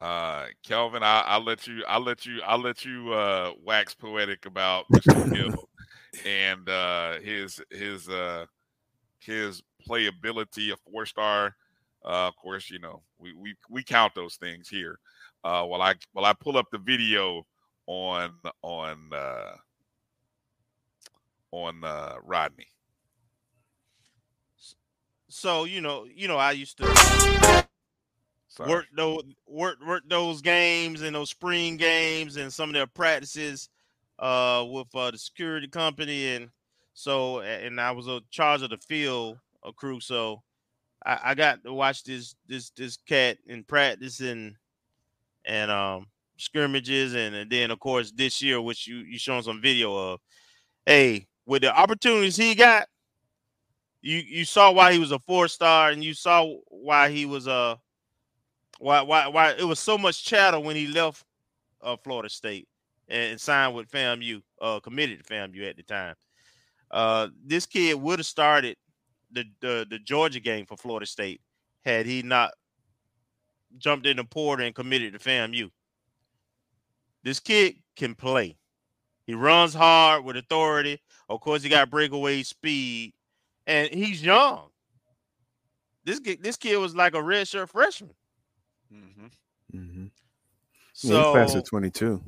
Uh, 0.00 0.46
Kelvin, 0.62 1.02
I, 1.02 1.22
I'll 1.26 1.42
let 1.42 1.66
you. 1.66 1.82
I'll 1.88 2.02
let 2.02 2.26
you. 2.26 2.40
I'll 2.46 2.60
let 2.60 2.84
you 2.84 3.12
uh, 3.12 3.52
wax 3.64 3.94
poetic 3.94 4.46
about 4.46 4.84
Mr. 4.92 5.34
Hill 5.34 5.68
and 6.26 6.68
uh, 6.68 7.18
his 7.20 7.60
his 7.70 8.08
uh, 8.08 8.44
his 9.18 9.62
playability, 9.88 10.70
a 10.72 10.76
four 10.90 11.06
star. 11.06 11.56
Uh, 12.06 12.28
of 12.28 12.36
course, 12.36 12.70
you 12.70 12.78
know 12.78 13.02
we 13.18 13.34
we 13.34 13.54
we 13.68 13.82
count 13.82 14.14
those 14.14 14.36
things 14.36 14.68
here. 14.68 14.98
Uh, 15.44 15.64
while 15.64 15.82
I 15.82 15.94
while 16.12 16.24
I 16.24 16.32
pull 16.32 16.56
up 16.56 16.66
the 16.70 16.78
video 16.78 17.46
on 17.86 18.34
on 18.62 19.10
uh, 19.12 19.56
on 21.52 21.84
uh, 21.84 22.16
Rodney. 22.22 22.68
So 25.28 25.64
you 25.64 25.80
know, 25.80 26.06
you 26.12 26.28
know, 26.28 26.36
I 26.36 26.52
used 26.52 26.78
to 26.78 26.84
Sorry. 28.48 28.70
work 28.70 28.86
those 28.96 29.22
work 29.46 29.76
work 29.86 30.02
those 30.08 30.40
games 30.40 31.02
and 31.02 31.14
those 31.14 31.30
spring 31.30 31.76
games 31.76 32.36
and 32.36 32.52
some 32.52 32.70
of 32.70 32.74
their 32.74 32.86
practices 32.86 33.68
uh 34.18 34.64
with 34.66 34.86
uh, 34.94 35.10
the 35.10 35.18
security 35.18 35.68
company 35.68 36.34
and 36.34 36.48
so 36.94 37.40
and 37.40 37.78
I 37.78 37.90
was 37.90 38.06
a 38.06 38.22
charge 38.30 38.62
of 38.62 38.70
the 38.70 38.78
field 38.78 39.38
uh, 39.62 39.72
crew 39.72 40.00
so 40.00 40.42
I, 41.06 41.20
I 41.24 41.34
got 41.34 41.64
to 41.64 41.72
watch 41.72 42.04
this 42.04 42.34
this 42.48 42.70
this 42.70 42.96
cat 42.96 43.38
in 43.46 43.64
practice 43.64 44.20
and 44.20 44.56
and 45.44 45.70
um 45.70 46.08
scrimmages 46.36 47.14
and, 47.14 47.34
and 47.34 47.50
then 47.50 47.70
of 47.70 47.80
course 47.80 48.12
this 48.12 48.42
year 48.42 48.60
which 48.60 48.86
you 48.86 48.96
you 48.98 49.18
showing 49.18 49.42
some 49.42 49.62
video 49.62 49.96
of 49.96 50.20
hey 50.84 51.26
with 51.46 51.62
the 51.62 51.74
opportunities 51.74 52.36
he 52.36 52.54
got 52.54 52.88
you 54.02 54.18
you 54.18 54.44
saw 54.44 54.70
why 54.70 54.92
he 54.92 54.98
was 54.98 55.12
a 55.12 55.18
four 55.20 55.48
star 55.48 55.90
and 55.90 56.04
you 56.04 56.12
saw 56.12 56.46
why 56.68 57.10
he 57.10 57.24
was 57.24 57.46
a 57.46 57.78
why 58.78 59.00
why 59.00 59.28
why 59.28 59.52
it 59.52 59.64
was 59.64 59.78
so 59.78 59.96
much 59.96 60.24
chatter 60.24 60.60
when 60.60 60.76
he 60.76 60.86
left 60.88 61.24
uh, 61.82 61.96
Florida 62.02 62.28
State 62.28 62.68
and, 63.08 63.32
and 63.32 63.40
signed 63.40 63.74
with 63.74 63.90
FAMU, 63.90 64.42
uh, 64.60 64.80
committed 64.80 65.24
to 65.24 65.32
FAMU 65.32 65.68
at 65.68 65.76
the 65.76 65.82
time. 65.82 66.14
Uh, 66.90 67.28
this 67.44 67.66
kid 67.66 67.94
would 68.00 68.18
have 68.18 68.26
started 68.26 68.76
the, 69.36 69.44
the 69.60 69.86
the 69.88 69.98
Georgia 69.98 70.40
game 70.40 70.66
for 70.66 70.76
Florida 70.76 71.06
State 71.06 71.40
had 71.84 72.06
he 72.06 72.22
not 72.22 72.52
jumped 73.78 74.06
in 74.06 74.16
the 74.16 74.24
portal 74.24 74.66
and 74.66 74.74
committed 74.74 75.12
to 75.12 75.18
FAMU. 75.18 75.70
This 77.22 77.40
kid 77.40 77.76
can 77.96 78.14
play. 78.14 78.56
He 79.26 79.34
runs 79.34 79.74
hard 79.74 80.24
with 80.24 80.36
authority. 80.36 81.00
Of 81.28 81.40
course, 81.40 81.62
he 81.62 81.68
got 81.68 81.90
breakaway 81.90 82.42
speed, 82.44 83.12
and 83.66 83.88
he's 83.92 84.24
young. 84.24 84.68
This 86.04 86.20
kid, 86.20 86.42
this 86.42 86.56
kid 86.56 86.76
was 86.76 86.94
like 86.94 87.14
a 87.14 87.18
redshirt 87.18 87.68
freshman. 87.68 88.14
Mm-hmm. 88.92 89.26
Mm-hmm. 89.76 90.06
So 90.92 91.08
yeah, 91.08 91.22
he's 91.22 91.32
class 91.32 91.54
of 91.56 91.64
22, 91.64 92.22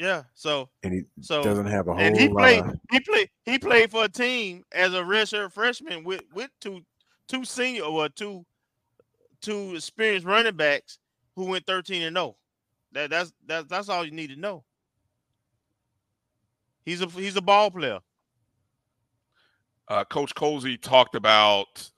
yeah, 0.00 0.22
so 0.34 0.70
and 0.82 0.94
he 0.94 1.02
so 1.20 1.42
doesn't 1.44 1.66
have 1.66 1.86
a 1.86 1.92
whole 1.92 2.00
and 2.00 2.16
he 2.16 2.28
lot. 2.28 2.38
played 2.40 2.64
of- 2.64 2.80
he 2.90 3.00
played 3.00 3.30
he 3.44 3.58
played 3.58 3.90
for 3.90 4.04
a 4.04 4.08
team 4.08 4.64
as 4.72 4.94
a 4.94 5.00
redshirt 5.02 5.52
freshman 5.52 6.04
with 6.04 6.22
with 6.32 6.50
two 6.58 6.80
two 7.28 7.44
senior 7.44 7.82
or 7.82 8.08
two 8.08 8.44
two 9.42 9.74
experienced 9.74 10.26
running 10.26 10.56
backs 10.56 10.98
who 11.36 11.44
went 11.44 11.66
13 11.66 12.02
and 12.02 12.16
0. 12.16 12.34
That 12.92 13.10
that's 13.10 13.32
that's 13.46 13.68
that's 13.68 13.88
all 13.90 14.04
you 14.04 14.10
need 14.10 14.30
to 14.30 14.36
know. 14.36 14.64
He's 16.84 17.02
a 17.02 17.06
he's 17.06 17.36
a 17.36 17.42
ball 17.42 17.70
player. 17.70 18.00
uh, 19.88 20.04
Coach 20.04 20.34
Colzie 20.34 20.80
talked 20.80 21.14
about 21.14 21.90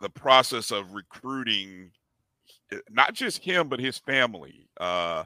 the 0.00 0.08
process 0.10 0.70
of 0.70 0.94
recruiting 0.94 1.90
eh, 2.72 2.78
not 2.90 3.12
just 3.12 3.38
him 3.44 3.68
but 3.68 3.78
his 3.78 3.98
family. 3.98 4.68
Uh, 4.78 5.24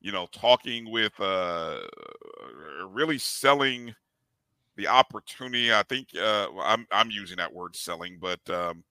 you 0.00 0.12
know, 0.12 0.26
talking 0.32 0.90
with 0.90 1.18
uh, 1.20 1.80
really 2.88 3.18
selling 3.18 3.94
the 4.76 4.86
opportunity. 4.86 5.72
I 5.72 5.82
think 5.82 6.08
uh, 6.16 6.48
I'm 6.62 6.86
I'm 6.90 7.10
using 7.10 7.36
that 7.36 7.52
word 7.52 7.76
selling, 7.76 8.18
but 8.20 8.40
um, 8.48 8.82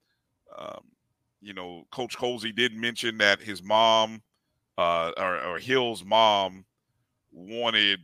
um, 0.58 0.84
you 1.42 1.54
know, 1.54 1.86
Coach 1.92 2.18
Colzie 2.18 2.56
did 2.56 2.76
mention 2.76 3.18
that 3.20 3.42
his 3.42 3.64
mom 3.64 4.22
uh, 4.78 5.12
or, 5.18 5.40
or 5.42 5.60
Hill's 5.60 6.04
mom 6.06 6.66
wanted 7.32 8.00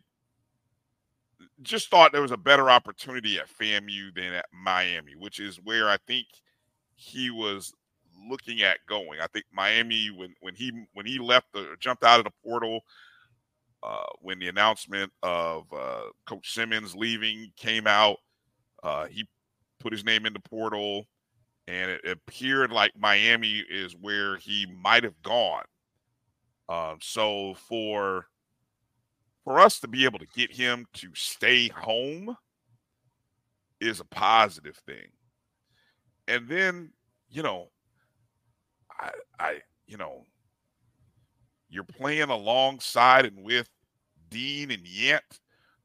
just 1.62 1.90
thought 1.90 2.12
there 2.12 2.22
was 2.22 2.32
a 2.32 2.38
better 2.38 2.70
opportunity 2.70 3.38
at 3.40 3.48
FAMU 3.48 4.14
than 4.14 4.34
at 4.34 4.46
Miami, 4.54 5.16
which 5.18 5.40
is 5.40 5.58
where 5.64 5.90
I 5.90 5.98
think 6.06 6.28
he 6.96 7.32
was 7.32 7.74
looking 8.30 8.62
at 8.62 8.78
going. 8.88 9.20
I 9.22 9.28
think 9.28 9.46
Miami 9.54 10.08
when 10.16 10.34
when 10.42 10.56
he 10.56 10.72
when 10.94 11.06
he 11.06 11.20
left 11.20 11.48
the 11.54 11.76
jumped 11.80 12.04
out 12.04 12.20
of 12.20 12.26
the 12.26 12.32
portal 12.44 12.82
uh, 13.84 14.06
when 14.22 14.40
the 14.40 14.48
announcement 14.48 15.12
of 15.22 15.66
uh, 15.72 16.02
Coach 16.26 16.54
Simmons 16.54 16.96
leaving 16.96 17.52
came 17.56 17.86
out, 17.86 18.18
uh, 18.84 19.06
he 19.06 19.28
put 19.80 19.94
his 19.94 20.04
name 20.04 20.26
in 20.26 20.34
the 20.34 20.40
portal, 20.40 21.06
and 21.68 21.92
it 21.92 22.02
appeared 22.08 22.72
like 22.72 22.92
Miami 22.98 23.64
is 23.70 23.96
where 24.00 24.38
he 24.38 24.66
might 24.82 25.04
have 25.04 25.22
gone. 25.22 25.64
Um, 26.68 26.98
so 27.00 27.54
for 27.68 28.26
for 29.44 29.60
us 29.60 29.80
to 29.82 29.88
be 29.88 30.06
able 30.06 30.18
to 30.18 30.28
get 30.36 30.52
him 30.52 30.88
to 30.94 31.10
stay 31.14 31.68
home 31.68 32.36
is 33.80 34.00
a 34.00 34.06
positive 34.06 34.78
thing. 34.78 35.12
And 36.28 36.48
then, 36.48 36.92
you 37.30 37.44
know, 37.44 37.68
I 39.00 39.12
I 39.40 39.62
you 39.88 39.98
know, 39.98 40.24
you're 41.70 41.84
playing 41.84 42.30
alongside 42.30 43.26
and 43.26 43.44
with 43.44 43.70
Dean 44.30 44.72
and 44.72 44.86
Yant, 44.86 45.20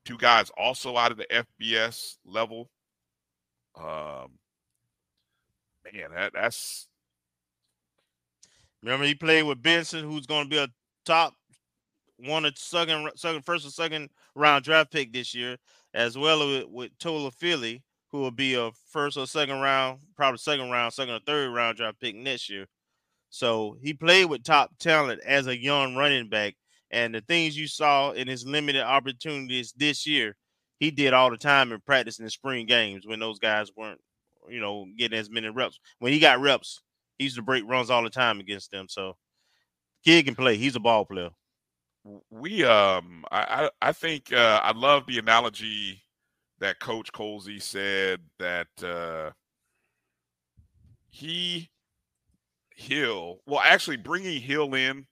two 0.05 0.17
guys 0.17 0.51
also 0.57 0.97
out 0.97 1.13
of 1.13 1.19
the 1.19 1.27
FBS 1.61 2.17
level. 2.25 2.71
Um, 3.77 4.39
man, 5.93 6.11
that, 6.15 6.33
that's. 6.35 6.89
Remember, 8.83 9.05
he 9.05 9.15
played 9.15 9.43
with 9.43 9.63
Benson, 9.63 10.05
who's 10.05 10.27
going 10.27 10.45
to 10.45 10.51
be 10.51 10.59
a 10.59 10.69
top 11.05 11.35
one 12.17 12.47
or 12.47 12.51
second, 12.57 13.11
second, 13.15 13.45
first 13.45 13.67
or 13.67 13.71
second 13.71 14.09
round 14.35 14.65
draft 14.65 14.91
pick 14.91 15.13
this 15.13 15.35
year, 15.35 15.59
as 15.93 16.17
well 16.17 16.47
with, 16.47 16.65
with 16.69 16.99
Toafili, 16.99 17.83
who 18.09 18.19
will 18.19 18.31
be 18.31 18.55
a 18.55 18.71
first 18.91 19.19
or 19.19 19.27
second 19.27 19.61
round, 19.61 20.01
probably 20.17 20.39
second 20.39 20.71
round, 20.71 20.95
second 20.95 21.15
or 21.15 21.21
third 21.27 21.53
round 21.53 21.77
draft 21.77 22.01
pick 22.01 22.17
next 22.17 22.49
year. 22.49 22.67
So 23.31 23.77
he 23.81 23.95
played 23.95 24.27
with 24.27 24.45
top 24.45 24.77
talent 24.79 25.23
as 25.25 25.47
a 25.47 25.57
young 25.57 25.97
running 25.97 26.29
back. 26.29 26.55
And 26.91 27.15
the 27.15 27.21
things 27.21 27.57
you 27.57 27.69
saw 27.69 28.11
in 28.11 28.27
his 28.27 28.45
limited 28.45 28.83
opportunities 28.83 29.73
this 29.77 30.07
year, 30.07 30.37
he 30.81 30.91
did 30.91 31.13
all 31.13 31.31
the 31.31 31.37
time 31.37 31.73
in 31.73 31.81
practice 31.81 32.19
in 32.19 32.25
the 32.25 32.31
spring 32.31 32.67
games 32.67 33.07
when 33.07 33.21
those 33.21 33.39
guys 33.39 33.71
weren't, 33.77 34.01
you 34.49 34.61
know, 34.61 34.87
getting 34.99 35.19
as 35.19 35.31
many 35.31 35.49
reps. 35.49 35.79
When 36.01 36.13
he 36.13 36.19
got 36.19 36.41
reps, 36.41 36.83
he 37.19 37.25
used 37.25 37.37
to 37.37 37.43
break 37.43 37.65
runs 37.67 37.91
all 37.91 38.03
the 38.03 38.11
time 38.11 38.41
against 38.41 38.73
them. 38.73 38.87
So 38.89 39.17
kid 40.05 40.25
can 40.25 40.35
play. 40.35 40.57
He's 40.57 40.75
a 40.75 40.81
ball 40.81 41.05
player. 41.05 41.31
We 42.31 42.65
um 42.65 43.25
I 43.31 43.71
I, 43.81 43.93
think 43.93 44.33
uh 44.33 44.61
I 44.63 44.73
love 44.73 45.05
the 45.07 45.19
analogy 45.19 46.03
that 46.59 46.81
Coach 46.81 47.13
Colzie 47.13 47.63
said 47.63 48.21
that 48.39 48.69
uh 48.83 49.33
he 51.11 51.69
Hill, 52.81 53.39
well, 53.47 53.61
actually 53.65 53.97
bringing 53.97 54.41
Hill 54.41 54.75
in 54.75 55.07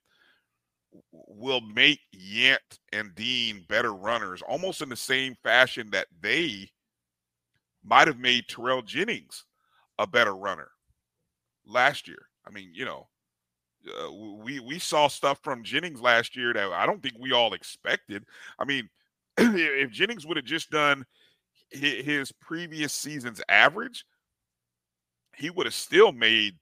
will 1.12 1.60
make 1.60 2.00
Yant 2.16 2.56
and 2.92 3.14
Dean 3.14 3.64
better 3.68 3.94
runners, 3.94 4.42
almost 4.42 4.80
in 4.82 4.88
the 4.88 4.96
same 4.96 5.36
fashion 5.42 5.90
that 5.90 6.06
they 6.20 6.70
might 7.84 8.06
have 8.06 8.18
made 8.18 8.48
Terrell 8.48 8.82
Jennings 8.82 9.44
a 9.98 10.06
better 10.06 10.34
runner 10.34 10.68
last 11.66 12.08
year. 12.08 12.28
I 12.46 12.50
mean, 12.50 12.70
you 12.72 12.84
know, 12.84 13.08
uh, 13.86 14.12
we 14.12 14.60
we 14.60 14.78
saw 14.78 15.08
stuff 15.08 15.38
from 15.42 15.62
Jennings 15.62 16.00
last 16.00 16.36
year 16.36 16.52
that 16.52 16.72
I 16.72 16.86
don't 16.86 17.02
think 17.02 17.16
we 17.18 17.32
all 17.32 17.52
expected. 17.54 18.24
I 18.58 18.64
mean, 18.64 18.88
if 19.38 19.90
Jennings 19.90 20.26
would 20.26 20.36
have 20.36 20.46
just 20.46 20.70
done 20.70 21.04
his 21.70 22.32
previous 22.32 22.94
season's 22.94 23.42
average, 23.48 24.04
he 25.36 25.50
would 25.50 25.66
have 25.66 25.74
still 25.74 26.12
made 26.12 26.54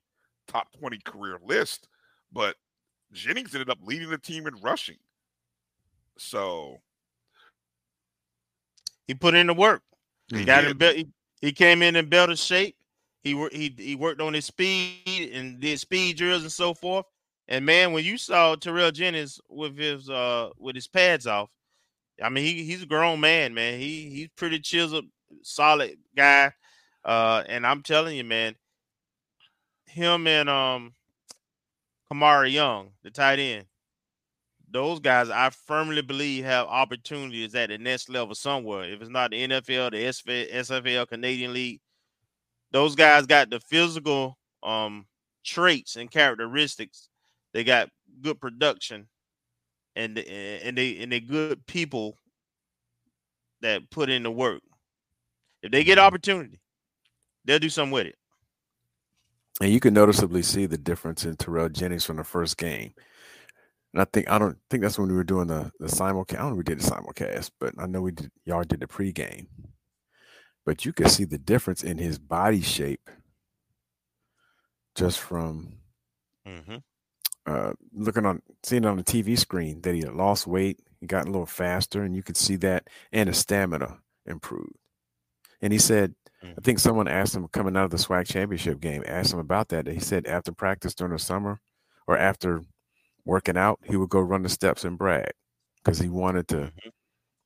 top 0.46 0.72
20 0.78 0.98
career 0.98 1.38
list, 1.44 1.88
but 2.32 2.56
Jennings 3.12 3.54
ended 3.54 3.70
up 3.70 3.78
leading 3.82 4.10
the 4.10 4.18
team 4.18 4.46
in 4.46 4.54
rushing. 4.56 4.96
So 6.18 6.78
he 9.06 9.14
put 9.14 9.34
in 9.34 9.46
the 9.46 9.54
work. 9.54 9.82
He, 10.28 10.38
he 10.38 10.44
got 10.44 10.64
in 10.64 10.78
he, 10.78 11.08
he 11.40 11.52
came 11.52 11.82
in 11.82 11.96
in 11.96 12.08
better 12.08 12.36
shape. 12.36 12.76
He 13.22 13.32
he 13.52 13.74
he 13.76 13.94
worked 13.94 14.20
on 14.20 14.34
his 14.34 14.46
speed 14.46 15.30
and 15.32 15.60
did 15.60 15.78
speed 15.80 16.16
drills 16.16 16.42
and 16.42 16.52
so 16.52 16.74
forth. 16.74 17.06
And 17.48 17.64
man, 17.64 17.92
when 17.92 18.04
you 18.04 18.18
saw 18.18 18.56
Terrell 18.56 18.90
Jennings 18.90 19.40
with 19.48 19.76
his 19.76 20.10
uh 20.10 20.50
with 20.58 20.74
his 20.74 20.88
pads 20.88 21.26
off, 21.26 21.50
I 22.22 22.28
mean 22.28 22.44
he 22.44 22.64
he's 22.64 22.82
a 22.82 22.86
grown 22.86 23.20
man, 23.20 23.54
man. 23.54 23.78
He 23.78 24.10
he's 24.10 24.28
pretty 24.36 24.60
chiseled, 24.60 25.06
solid 25.42 25.96
guy. 26.16 26.52
Uh, 27.04 27.44
and 27.48 27.64
I'm 27.64 27.82
telling 27.82 28.16
you, 28.16 28.24
man, 28.24 28.56
him 29.96 30.26
and 30.26 30.48
um 30.48 30.92
Kamari 32.12 32.52
Young, 32.52 32.90
the 33.02 33.10
tight 33.10 33.40
end. 33.40 33.64
Those 34.70 35.00
guys, 35.00 35.30
I 35.30 35.50
firmly 35.50 36.02
believe, 36.02 36.44
have 36.44 36.66
opportunities 36.66 37.54
at 37.54 37.70
the 37.70 37.78
next 37.78 38.08
level 38.08 38.34
somewhere. 38.34 38.84
If 38.84 39.00
it's 39.00 39.10
not 39.10 39.30
the 39.30 39.48
NFL, 39.48 39.92
the 39.92 40.46
SFL, 40.52 41.08
Canadian 41.08 41.52
League, 41.52 41.80
those 42.72 42.94
guys 42.94 43.26
got 43.26 43.50
the 43.50 43.58
physical 43.58 44.36
um 44.62 45.06
traits 45.44 45.96
and 45.96 46.10
characteristics. 46.10 47.08
They 47.54 47.64
got 47.64 47.88
good 48.20 48.38
production, 48.38 49.08
and 49.96 50.18
and 50.18 50.76
they 50.76 50.98
and 50.98 51.10
they 51.10 51.20
good 51.20 51.66
people 51.66 52.16
that 53.62 53.88
put 53.90 54.10
in 54.10 54.22
the 54.22 54.30
work. 54.30 54.60
If 55.62 55.72
they 55.72 55.84
get 55.84 55.98
opportunity, 55.98 56.60
they'll 57.46 57.58
do 57.58 57.70
something 57.70 57.92
with 57.92 58.08
it. 58.08 58.16
And 59.60 59.72
you 59.72 59.80
can 59.80 59.94
noticeably 59.94 60.42
see 60.42 60.66
the 60.66 60.78
difference 60.78 61.24
in 61.24 61.36
Terrell 61.36 61.68
Jennings 61.68 62.04
from 62.04 62.16
the 62.16 62.24
first 62.24 62.58
game. 62.58 62.92
And 63.92 64.02
I 64.02 64.06
think 64.12 64.30
I 64.30 64.38
don't 64.38 64.58
think 64.68 64.82
that's 64.82 64.98
when 64.98 65.08
we 65.08 65.14
were 65.14 65.24
doing 65.24 65.46
the 65.46 65.70
the 65.80 65.86
simulcast. 65.86 66.34
I 66.34 66.42
don't 66.42 66.50
know 66.50 66.56
we 66.56 66.64
did 66.64 66.80
the 66.80 66.90
simulcast, 66.90 67.50
but 67.58 67.72
I 67.78 67.86
know 67.86 68.02
we 68.02 68.12
did 68.12 68.30
y'all 68.44 68.62
did 68.62 68.80
the 68.80 68.86
pregame. 68.86 69.46
But 70.66 70.84
you 70.84 70.92
can 70.92 71.08
see 71.08 71.24
the 71.24 71.38
difference 71.38 71.82
in 71.82 71.96
his 71.96 72.18
body 72.18 72.60
shape 72.60 73.08
just 74.96 75.20
from 75.20 75.74
mm-hmm. 76.46 76.76
uh, 77.46 77.72
looking 77.94 78.26
on 78.26 78.42
seeing 78.62 78.84
on 78.84 78.96
the 78.96 79.04
TV 79.04 79.38
screen 79.38 79.80
that 79.82 79.94
he 79.94 80.00
had 80.00 80.14
lost 80.14 80.46
weight, 80.46 80.80
he 81.00 81.06
got 81.06 81.26
a 81.26 81.30
little 81.30 81.46
faster, 81.46 82.02
and 82.02 82.16
you 82.16 82.22
could 82.22 82.36
see 82.36 82.56
that 82.56 82.88
and 83.12 83.28
his 83.28 83.38
stamina 83.38 83.98
improved. 84.26 84.76
And 85.62 85.72
he 85.72 85.78
said 85.78 86.14
I 86.56 86.60
think 86.62 86.78
someone 86.78 87.08
asked 87.08 87.34
him 87.34 87.48
coming 87.48 87.76
out 87.76 87.84
of 87.86 87.90
the 87.90 87.96
SWAC 87.98 88.26
championship 88.26 88.80
game, 88.80 89.02
asked 89.06 89.32
him 89.32 89.38
about 89.40 89.68
that. 89.70 89.86
He 89.86 90.00
said 90.00 90.26
after 90.26 90.52
practice 90.52 90.94
during 90.94 91.12
the 91.12 91.18
summer 91.18 91.60
or 92.06 92.16
after 92.18 92.62
working 93.24 93.56
out, 93.56 93.80
he 93.84 93.96
would 93.96 94.10
go 94.10 94.20
run 94.20 94.42
the 94.42 94.48
steps 94.48 94.84
and 94.84 94.98
brag 94.98 95.32
because 95.84 95.98
he 95.98 96.08
wanted 96.08 96.48
to 96.48 96.56
Mm-hmm. 96.56 96.88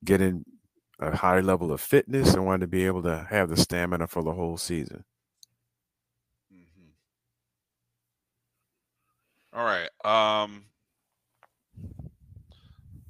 get 0.05 0.20
in 0.20 0.44
a 1.00 1.16
high 1.16 1.40
level 1.40 1.72
of 1.72 1.80
fitness 1.80 2.34
and 2.34 2.44
wanted 2.47 2.60
to 2.60 2.66
be 2.66 2.86
able 2.86 3.02
to 3.02 3.26
have 3.30 3.48
the 3.48 3.56
stamina 3.56 4.06
for 4.06 4.22
the 4.22 4.32
whole 4.32 4.56
season. 4.58 5.05
All 9.52 9.64
right. 9.64 9.89
Um 10.05 10.64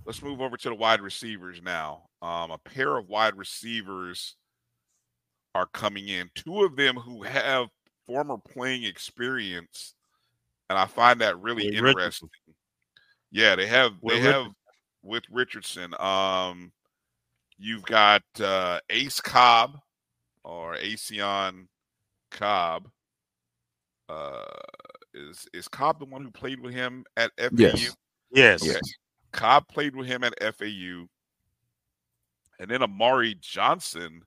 let's 0.06 0.22
move 0.22 0.40
over 0.40 0.56
to 0.56 0.68
the 0.68 0.74
wide 0.74 1.00
receivers 1.00 1.60
now. 1.62 2.08
Um 2.22 2.50
a 2.50 2.58
pair 2.58 2.96
of 2.96 3.08
wide 3.08 3.36
receivers 3.36 4.36
are 5.54 5.66
coming 5.66 6.08
in. 6.08 6.30
Two 6.34 6.64
of 6.64 6.76
them 6.76 6.96
who 6.96 7.22
have 7.22 7.68
former 8.06 8.36
playing 8.38 8.84
experience, 8.84 9.94
and 10.68 10.78
I 10.78 10.86
find 10.86 11.20
that 11.20 11.40
really 11.40 11.66
interesting. 11.66 11.94
Richardson. 11.96 12.28
Yeah, 13.32 13.56
they 13.56 13.66
have 13.66 13.92
With 14.00 14.14
they 14.16 14.20
have 14.22 14.34
Richardson. 14.34 14.54
with 15.02 15.24
Richardson. 15.30 15.94
Um, 16.00 16.72
you've 17.58 17.84
got 17.84 18.22
uh, 18.40 18.80
Ace 18.90 19.20
Cobb 19.20 19.78
or 20.44 20.74
Acion 20.76 21.68
Cobb. 22.30 22.88
Uh, 24.08 24.44
is 25.14 25.46
is 25.52 25.68
Cobb 25.68 25.98
the 26.00 26.04
one 26.06 26.22
who 26.24 26.30
played 26.30 26.60
with 26.60 26.74
him 26.74 27.04
at 27.16 27.30
FAU? 27.38 27.48
Yes. 27.56 27.96
Yes. 28.32 28.68
Okay. 28.68 28.78
Cobb 29.32 29.68
played 29.68 29.94
with 29.94 30.06
him 30.06 30.24
at 30.24 30.34
FAU. 30.56 31.06
And 32.58 32.68
then 32.68 32.82
Amari 32.82 33.36
Johnson, 33.40 34.22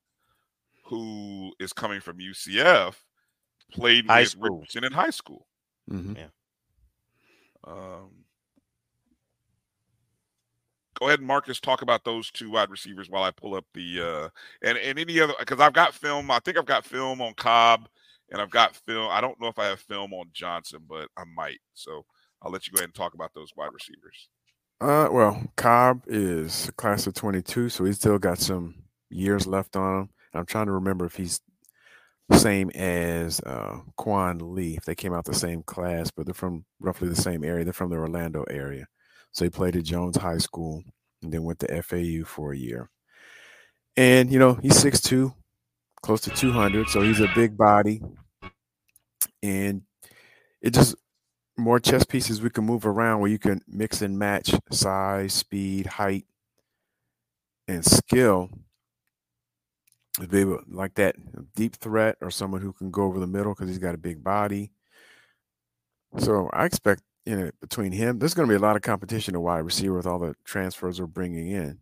who 0.84 1.54
is 1.60 1.74
coming 1.74 2.02
from 2.02 2.18
UCF, 2.20 2.96
played 3.72 4.08
High 4.08 4.22
with 4.22 4.30
school. 4.30 4.60
Richardson 4.60 4.84
in 4.84 4.92
high 4.94 5.10
school. 5.10 5.48
Mhm. 5.90 6.18
Yeah. 6.18 6.28
Um, 7.66 8.26
go 11.00 11.08
ahead 11.08 11.20
and 11.20 11.28
Marcus 11.28 11.60
talk 11.60 11.82
about 11.82 12.04
those 12.04 12.30
two 12.32 12.52
wide 12.52 12.70
receivers 12.70 13.10
while 13.10 13.24
I 13.24 13.32
pull 13.32 13.56
up 13.56 13.66
the 13.74 14.02
uh 14.02 14.30
and 14.62 14.78
and 14.78 15.00
any 15.00 15.20
other 15.20 15.34
because 15.40 15.60
I've 15.60 15.74
got 15.74 15.94
film. 15.94 16.30
I 16.32 16.40
think 16.40 16.58
I've 16.58 16.66
got 16.66 16.86
film 16.86 17.22
on 17.22 17.34
Cobb 17.36 17.88
and 18.32 18.42
I've 18.42 18.50
got 18.52 18.76
film. 18.76 19.10
I 19.12 19.22
don't 19.22 19.40
know 19.40 19.48
if 19.48 19.60
I 19.60 19.66
have 19.66 19.80
film 19.80 20.14
on 20.14 20.30
Johnson, 20.34 20.82
but 20.88 21.10
I 21.18 21.24
might. 21.36 21.60
So 21.74 22.06
I'll 22.42 22.52
let 22.52 22.68
you 22.68 22.74
go 22.74 22.80
ahead 22.80 22.90
and 22.90 22.96
talk 22.96 23.14
about 23.14 23.34
those 23.34 23.52
wide 23.56 23.74
receivers. 23.74 24.30
Uh, 24.82 25.08
well, 25.12 25.42
Cobb 25.56 26.04
is 26.08 26.70
class 26.76 27.08
of 27.08 27.14
22, 27.14 27.70
so 27.70 27.86
he's 27.86 27.96
still 27.96 28.20
got 28.20 28.38
some 28.38 28.76
years 29.10 29.48
left 29.48 29.78
on 29.78 30.02
him. 30.02 30.10
I'm 30.34 30.46
trying 30.46 30.66
to 30.68 30.72
remember 30.74 31.06
if 31.06 31.16
he's 31.16 31.42
the 32.30 32.38
same 32.38 32.70
as 32.72 33.40
uh, 33.42 33.80
Quan 33.98 34.40
Lee, 34.56 34.76
if 34.78 34.86
they 34.86 34.96
came 34.96 35.14
out 35.14 35.26
the 35.26 35.34
same 35.34 35.64
class, 35.64 36.10
but 36.12 36.26
they're 36.26 36.34
from 36.34 36.66
roughly 36.80 37.10
the 37.10 37.16
same 37.16 37.44
area. 37.44 37.64
They're 37.64 37.74
from 37.74 37.90
the 37.90 37.98
Orlando 37.98 38.44
area. 38.50 38.88
So 39.32 39.46
he 39.46 39.50
played 39.50 39.76
at 39.76 39.84
Jones 39.84 40.18
High 40.18 40.38
School 40.38 40.84
and 41.22 41.32
then 41.32 41.44
went 41.44 41.60
to 41.60 41.82
FAU 41.82 42.26
for 42.26 42.54
a 42.54 42.58
year. 42.58 42.90
And, 43.98 44.32
you 44.32 44.40
know, 44.40 44.56
he's 44.56 44.84
6'2, 44.84 45.34
close 46.02 46.22
to 46.22 46.30
200. 46.32 46.90
So 46.90 47.02
he's 47.02 47.20
a 47.20 47.30
big 47.36 47.58
body. 47.58 48.02
And 49.42 49.84
it 50.62 50.74
just 50.74 50.96
more 51.58 51.80
chess 51.80 52.04
pieces 52.04 52.42
we 52.42 52.50
can 52.50 52.64
move 52.64 52.86
around 52.86 53.20
where 53.20 53.30
you 53.30 53.38
can 53.38 53.62
mix 53.68 54.02
and 54.02 54.18
match 54.18 54.54
size, 54.72 55.34
speed, 55.34 55.86
height 55.86 56.26
and 57.68 57.86
skill 57.86 58.50
be 60.30 60.40
able 60.40 60.62
like 60.70 60.94
that 60.96 61.16
deep 61.56 61.76
threat 61.78 62.18
or 62.22 62.30
someone 62.30 62.62
who 62.62 62.74
can 62.74 62.92
go 62.92 63.04
over 63.04 63.20
the 63.20 63.28
middle 63.28 63.54
because 63.54 63.70
he's 63.70 63.80
got 63.80 63.96
a 63.96 64.00
big 64.00 64.24
body. 64.24 64.72
So 66.20 66.50
I 66.54 66.66
expect 66.66 67.02
you 67.26 67.36
know 67.36 67.52
between 67.62 67.92
him, 67.92 68.20
there's 68.20 68.34
going 68.34 68.48
to 68.48 68.52
be 68.52 68.58
a 68.58 68.66
lot 68.66 68.76
of 68.76 68.82
competition 68.82 69.34
to 69.34 69.40
wide 69.40 69.60
receiver 69.60 69.96
with 69.96 70.06
all 70.06 70.20
the 70.20 70.36
transfers 70.46 71.00
we're 71.00 71.08
bringing 71.08 71.48
in. 71.50 71.80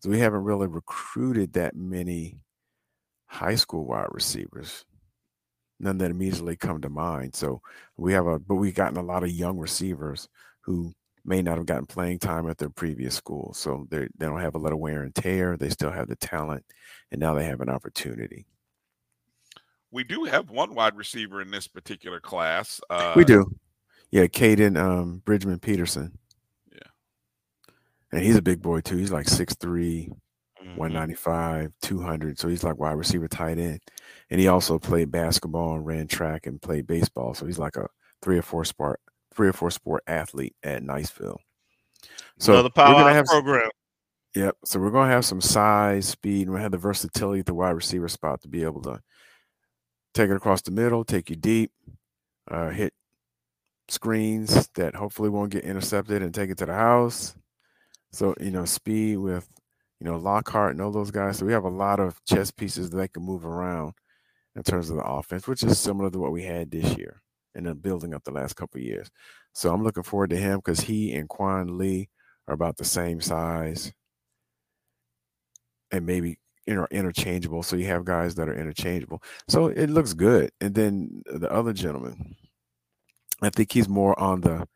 So 0.00 0.10
we 0.10 0.18
haven't 0.18 0.44
really 0.44 0.66
recruited 0.66 1.54
that 1.54 1.74
many 1.76 2.38
high 3.26 3.54
school 3.54 3.86
wide 3.86 4.08
receivers. 4.10 4.84
None 5.78 5.98
that 5.98 6.10
immediately 6.10 6.56
come 6.56 6.80
to 6.82 6.90
mind. 6.90 7.34
So 7.34 7.62
we 7.96 8.12
have 8.12 8.26
a, 8.26 8.38
but 8.38 8.56
we've 8.56 8.74
gotten 8.74 8.98
a 8.98 9.02
lot 9.02 9.22
of 9.22 9.30
young 9.30 9.56
receivers 9.58 10.28
who 10.62 10.92
may 11.24 11.42
not 11.42 11.56
have 11.58 11.66
gotten 11.66 11.86
playing 11.86 12.18
time 12.18 12.48
at 12.48 12.58
their 12.58 12.70
previous 12.70 13.14
school. 13.14 13.52
So 13.54 13.86
they 13.90 14.08
they 14.18 14.26
don't 14.26 14.40
have 14.40 14.54
a 14.54 14.58
lot 14.58 14.72
of 14.72 14.78
wear 14.78 15.02
and 15.02 15.14
tear. 15.14 15.56
They 15.56 15.68
still 15.68 15.90
have 15.90 16.08
the 16.08 16.16
talent, 16.16 16.64
and 17.10 17.20
now 17.20 17.34
they 17.34 17.44
have 17.44 17.60
an 17.60 17.68
opportunity. 17.68 18.46
We 19.90 20.04
do 20.04 20.24
have 20.24 20.50
one 20.50 20.74
wide 20.74 20.96
receiver 20.96 21.40
in 21.40 21.50
this 21.50 21.66
particular 21.66 22.20
class. 22.20 22.80
Uh, 22.88 23.12
we 23.16 23.24
do, 23.24 23.50
yeah. 24.10 24.26
Caden 24.26 24.78
um, 24.78 25.22
Bridgman 25.24 25.58
Peterson. 25.58 26.16
Yeah, 26.72 26.78
and 28.12 28.22
he's 28.22 28.36
a 28.36 28.42
big 28.42 28.62
boy 28.62 28.80
too. 28.80 28.96
He's 28.96 29.12
like 29.12 29.26
6'3", 29.26 30.10
Mm-hmm. 30.60 30.78
195, 30.78 31.72
200. 31.80 32.38
So 32.38 32.48
he's 32.48 32.62
like 32.62 32.78
wide 32.78 32.92
receiver, 32.92 33.26
tight 33.28 33.58
end, 33.58 33.80
and 34.28 34.38
he 34.38 34.46
also 34.48 34.78
played 34.78 35.10
basketball 35.10 35.74
and 35.74 35.86
ran 35.86 36.06
track 36.06 36.46
and 36.46 36.60
played 36.60 36.86
baseball. 36.86 37.32
So 37.32 37.46
he's 37.46 37.58
like 37.58 37.76
a 37.76 37.88
three 38.20 38.36
or 38.36 38.42
four 38.42 38.66
sport 38.66 39.00
three 39.34 39.48
or 39.48 39.52
four 39.52 39.70
sport 39.70 40.02
athlete 40.06 40.54
at 40.62 40.82
Niceville. 40.82 41.38
So 42.38 42.52
Another 42.54 42.70
we're 42.76 42.84
gonna 42.92 43.12
have 43.14 43.26
some- 43.28 43.42
program. 43.42 43.70
Yep. 44.34 44.56
So 44.64 44.80
we're 44.80 44.90
gonna 44.90 45.10
have 45.10 45.24
some 45.24 45.40
size, 45.40 46.08
speed, 46.08 46.46
and 46.46 46.54
we 46.54 46.60
have 46.60 46.70
the 46.72 46.78
versatility 46.78 47.40
at 47.40 47.46
the 47.46 47.54
wide 47.54 47.70
receiver 47.70 48.08
spot 48.08 48.40
to 48.42 48.48
be 48.48 48.62
able 48.62 48.82
to 48.82 49.00
take 50.14 50.30
it 50.30 50.36
across 50.36 50.62
the 50.62 50.70
middle, 50.70 51.04
take 51.04 51.30
you 51.30 51.36
deep, 51.36 51.72
uh, 52.50 52.70
hit 52.70 52.94
screens 53.88 54.68
that 54.74 54.94
hopefully 54.94 55.28
won't 55.28 55.50
get 55.50 55.64
intercepted 55.64 56.22
and 56.22 56.32
take 56.34 56.50
it 56.50 56.58
to 56.58 56.66
the 56.66 56.74
house. 56.74 57.34
So, 58.12 58.34
you 58.40 58.50
know, 58.50 58.64
speed 58.64 59.16
with, 59.18 59.48
you 60.00 60.04
know, 60.04 60.16
Lockhart 60.16 60.72
and 60.72 60.80
all 60.80 60.90
those 60.92 61.10
guys. 61.10 61.38
So 61.38 61.46
we 61.46 61.52
have 61.52 61.64
a 61.64 61.68
lot 61.68 62.00
of 62.00 62.22
chess 62.24 62.50
pieces 62.50 62.90
that 62.90 62.96
they 62.96 63.08
can 63.08 63.22
move 63.24 63.44
around 63.44 63.94
in 64.56 64.62
terms 64.62 64.90
of 64.90 64.96
the 64.96 65.04
offense, 65.04 65.46
which 65.46 65.62
is 65.62 65.78
similar 65.78 66.10
to 66.10 66.18
what 66.18 66.32
we 66.32 66.42
had 66.44 66.70
this 66.70 66.96
year 66.96 67.20
and 67.54 67.66
then 67.66 67.74
building 67.78 68.14
up 68.14 68.24
the 68.24 68.30
last 68.30 68.54
couple 68.54 68.78
of 68.78 68.84
years. 68.84 69.10
So 69.52 69.72
I'm 69.72 69.82
looking 69.82 70.02
forward 70.02 70.30
to 70.30 70.36
him 70.36 70.58
because 70.58 70.80
he 70.80 71.12
and 71.12 71.28
Quan 71.28 71.78
Lee 71.78 72.08
are 72.46 72.54
about 72.54 72.76
the 72.76 72.84
same 72.84 73.20
size 73.20 73.92
and 75.90 76.06
maybe 76.06 76.38
inter- 76.66 76.88
interchangeable. 76.90 77.62
So 77.62 77.76
you 77.76 77.86
have 77.86 78.04
guys 78.04 78.34
that 78.36 78.48
are 78.48 78.58
interchangeable. 78.58 79.22
So 79.48 79.66
it 79.66 79.90
looks 79.90 80.14
good. 80.14 80.50
And 80.60 80.74
then 80.74 81.22
the 81.26 81.50
other 81.52 81.72
gentleman, 81.72 82.36
I 83.42 83.50
think 83.50 83.72
he's 83.72 83.88
more 83.88 84.18
on 84.18 84.40
the 84.42 84.68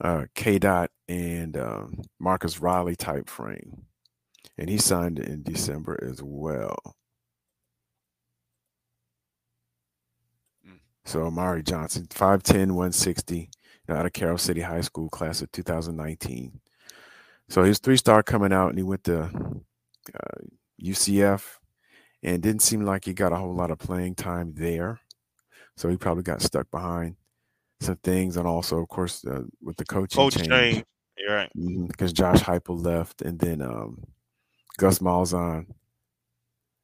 uh, 0.00 0.26
K 0.34 0.58
Dot 0.58 0.90
and 1.08 1.56
um, 1.56 2.02
Marcus 2.20 2.60
Riley 2.60 2.96
type 2.96 3.28
frame. 3.28 3.86
And 4.58 4.70
he 4.70 4.78
signed 4.78 5.18
in 5.18 5.42
December 5.42 5.98
as 6.02 6.22
well. 6.22 6.76
So 11.06 11.24
Amari 11.24 11.62
Johnson, 11.62 12.06
5'10, 12.06 12.72
160, 12.72 13.36
you 13.38 13.48
know, 13.88 13.94
out 13.94 14.06
of 14.06 14.12
Carol 14.12 14.36
City 14.36 14.60
High 14.60 14.80
School, 14.80 15.08
class 15.08 15.40
of 15.40 15.50
2019. 15.52 16.60
So 17.48 17.62
he 17.62 17.68
was 17.68 17.78
three 17.78 17.96
star 17.96 18.24
coming 18.24 18.52
out 18.52 18.70
and 18.70 18.78
he 18.78 18.82
went 18.82 19.04
to 19.04 19.22
uh, 19.22 20.38
UCF 20.82 21.44
and 22.24 22.42
didn't 22.42 22.62
seem 22.62 22.82
like 22.82 23.04
he 23.04 23.14
got 23.14 23.32
a 23.32 23.36
whole 23.36 23.54
lot 23.54 23.70
of 23.70 23.78
playing 23.78 24.16
time 24.16 24.52
there. 24.56 25.00
So 25.76 25.88
he 25.88 25.96
probably 25.96 26.24
got 26.24 26.42
stuck 26.42 26.68
behind 26.72 27.14
some 27.80 27.96
things. 28.02 28.36
And 28.36 28.48
also, 28.48 28.78
of 28.78 28.88
course, 28.88 29.24
uh, 29.24 29.42
with 29.62 29.76
the 29.76 29.84
coaching 29.84 30.18
Coach 30.18 30.34
change. 30.34 30.48
change. 30.48 30.84
You're 31.16 31.36
right. 31.36 31.50
Because 31.86 32.12
Josh 32.12 32.40
Heupel 32.40 32.84
left 32.84 33.22
and 33.22 33.38
then 33.38 33.62
um, 33.62 34.02
Gus 34.76 34.98
Malzahn, 34.98 35.66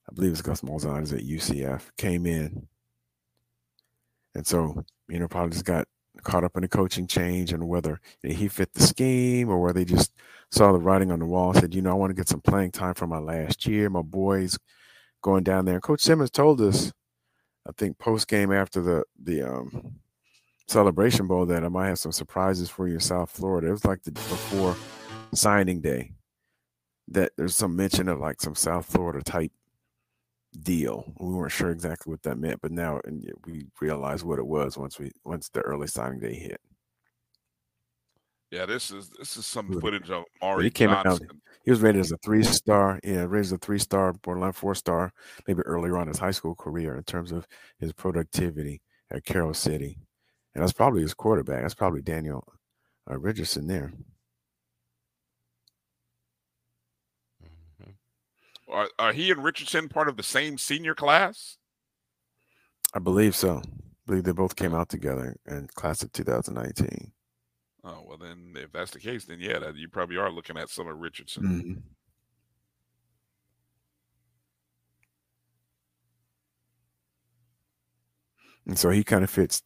I 0.08 0.14
believe 0.14 0.30
it's 0.30 0.42
Gus 0.42 0.60
Malzahn, 0.60 1.02
is 1.02 1.12
at 1.12 1.22
UCF, 1.22 1.82
came 1.96 2.24
in. 2.24 2.68
And 4.34 4.46
so, 4.46 4.84
you 5.08 5.18
know, 5.18 5.28
probably 5.28 5.52
just 5.52 5.64
got 5.64 5.86
caught 6.22 6.44
up 6.44 6.56
in 6.56 6.62
the 6.62 6.68
coaching 6.68 7.06
change 7.06 7.52
and 7.52 7.68
whether 7.68 8.00
he 8.22 8.48
fit 8.48 8.72
the 8.74 8.82
scheme 8.82 9.48
or 9.48 9.60
whether 9.60 9.80
they 9.80 9.84
just 9.84 10.12
saw 10.50 10.72
the 10.72 10.78
writing 10.78 11.10
on 11.10 11.18
the 11.18 11.26
wall 11.26 11.54
said, 11.54 11.74
you 11.74 11.82
know, 11.82 11.90
I 11.90 11.94
want 11.94 12.10
to 12.10 12.14
get 12.14 12.28
some 12.28 12.40
playing 12.40 12.72
time 12.72 12.94
for 12.94 13.06
my 13.06 13.18
last 13.18 13.66
year. 13.66 13.88
My 13.88 14.02
boys 14.02 14.58
going 15.22 15.44
down 15.44 15.64
there. 15.64 15.74
And 15.74 15.82
Coach 15.82 16.00
Simmons 16.00 16.30
told 16.30 16.60
us, 16.60 16.92
I 17.66 17.72
think 17.76 17.98
post 17.98 18.28
game 18.28 18.52
after 18.52 18.82
the 18.82 19.04
the 19.22 19.42
um, 19.42 19.96
celebration 20.68 21.26
bowl 21.28 21.46
that 21.46 21.64
I 21.64 21.68
might 21.68 21.88
have 21.88 21.98
some 21.98 22.12
surprises 22.12 22.68
for 22.68 22.88
you 22.88 22.94
in 22.94 23.00
South 23.00 23.30
Florida. 23.30 23.68
It 23.68 23.72
was 23.72 23.84
like 23.84 24.02
the 24.02 24.10
before 24.10 24.76
signing 25.34 25.80
day 25.80 26.12
that 27.08 27.32
there's 27.36 27.56
some 27.56 27.76
mention 27.76 28.08
of 28.08 28.18
like 28.18 28.40
some 28.40 28.54
South 28.54 28.86
Florida 28.86 29.22
type 29.22 29.52
deal. 30.60 31.12
We 31.18 31.34
weren't 31.34 31.52
sure 31.52 31.70
exactly 31.70 32.10
what 32.10 32.22
that 32.22 32.38
meant, 32.38 32.60
but 32.60 32.72
now 32.72 33.00
and 33.04 33.24
we 33.46 33.66
realized 33.80 34.24
what 34.24 34.38
it 34.38 34.46
was 34.46 34.76
once 34.76 34.98
we 34.98 35.10
once 35.24 35.48
the 35.48 35.60
early 35.60 35.86
signing 35.86 36.20
day 36.20 36.34
hit. 36.34 36.60
Yeah, 38.50 38.66
this 38.66 38.90
is 38.90 39.10
this 39.18 39.36
is 39.36 39.46
some 39.46 39.80
footage 39.80 40.10
of 40.10 40.24
But 40.40 40.46
Mari 40.46 40.64
he 40.64 40.70
came 40.70 40.90
Johnson. 40.90 41.28
out. 41.30 41.36
He 41.64 41.70
was 41.70 41.80
rated 41.80 42.00
as 42.00 42.12
a 42.12 42.18
three 42.18 42.42
star. 42.42 43.00
Yeah, 43.02 43.22
rated 43.22 43.46
as 43.46 43.52
a 43.52 43.58
three 43.58 43.78
star, 43.78 44.12
borderline 44.12 44.52
four 44.52 44.74
star, 44.74 45.12
maybe 45.46 45.62
earlier 45.62 45.96
on 45.96 46.08
his 46.08 46.18
high 46.18 46.32
school 46.32 46.54
career 46.54 46.96
in 46.96 47.04
terms 47.04 47.32
of 47.32 47.46
his 47.78 47.92
productivity 47.92 48.82
at 49.10 49.24
Carol 49.24 49.54
City, 49.54 49.98
and 50.54 50.62
that's 50.62 50.72
probably 50.72 51.00
his 51.02 51.14
quarterback. 51.14 51.62
That's 51.62 51.74
probably 51.74 52.02
Daniel 52.02 52.44
uh, 53.10 53.18
Richardson 53.18 53.66
there. 53.66 53.92
Are, 58.72 58.88
are 58.98 59.12
he 59.12 59.30
and 59.30 59.44
Richardson 59.44 59.88
part 59.88 60.08
of 60.08 60.16
the 60.16 60.22
same 60.22 60.58
senior 60.58 60.94
class? 60.94 61.58
I 62.94 62.98
believe 62.98 63.36
so. 63.36 63.58
I 63.58 63.70
believe 64.06 64.24
they 64.24 64.32
both 64.32 64.56
came 64.56 64.74
out 64.74 64.88
together 64.88 65.36
in 65.46 65.68
class 65.68 66.02
of 66.02 66.12
2019. 66.12 67.12
Oh 67.84 68.04
well, 68.06 68.16
then 68.16 68.54
if 68.56 68.72
that's 68.72 68.92
the 68.92 69.00
case, 69.00 69.24
then 69.24 69.40
yeah, 69.40 69.58
that, 69.58 69.76
you 69.76 69.88
probably 69.88 70.16
are 70.16 70.30
looking 70.30 70.56
at 70.56 70.70
some 70.70 70.88
of 70.88 70.98
Richardson. 70.98 71.42
Mhm. 71.42 71.82
And 78.66 78.78
so 78.78 78.90
he 78.90 79.02
kind 79.02 79.24
of 79.24 79.30
fits, 79.30 79.62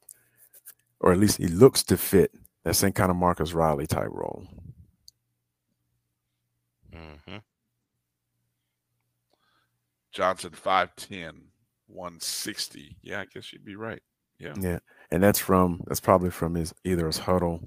or 1.00 1.12
at 1.12 1.18
least 1.18 1.36
he 1.36 1.48
looks 1.48 1.82
to 1.84 1.96
fit 1.98 2.32
that 2.64 2.74
same 2.74 2.92
kind 2.92 3.10
of 3.10 3.16
Marcus 3.16 3.52
Riley 3.52 3.86
type 3.86 4.08
role. 4.10 4.46
Mm-hmm. 6.94 7.36
Johnson 10.16 10.50
5'10, 10.50 11.32
160. 11.88 12.96
Yeah, 13.02 13.20
I 13.20 13.26
guess 13.26 13.52
you'd 13.52 13.66
be 13.66 13.76
right. 13.76 14.02
Yeah. 14.38 14.54
Yeah, 14.58 14.78
and 15.10 15.22
that's 15.22 15.38
from 15.38 15.82
that's 15.86 16.00
probably 16.00 16.30
from 16.30 16.54
his 16.54 16.72
either 16.84 17.06
his 17.06 17.18
huddle. 17.18 17.62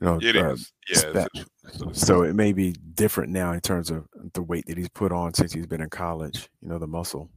You 0.00 0.06
know, 0.06 0.18
It 0.20 0.36
uh, 0.36 0.52
is. 0.52 0.72
Yeah, 0.88 0.98
stat- 0.98 1.28
it's- 1.34 1.46
so- 1.78 1.92
so 1.92 2.22
it 2.24 2.34
may 2.34 2.52
be 2.52 2.72
different 2.94 3.32
now 3.32 3.52
in 3.52 3.60
terms 3.60 3.90
of 3.90 4.06
the 4.34 4.42
weight 4.42 4.66
that 4.66 4.76
he's 4.76 4.88
put 4.90 5.10
on 5.12 5.32
since 5.34 5.52
he's 5.52 5.66
been 5.66 5.80
in 5.80 5.88
college. 5.90 6.48
You 6.60 6.68
know, 6.68 6.78
the 6.78 6.86
muscle. 6.86 7.30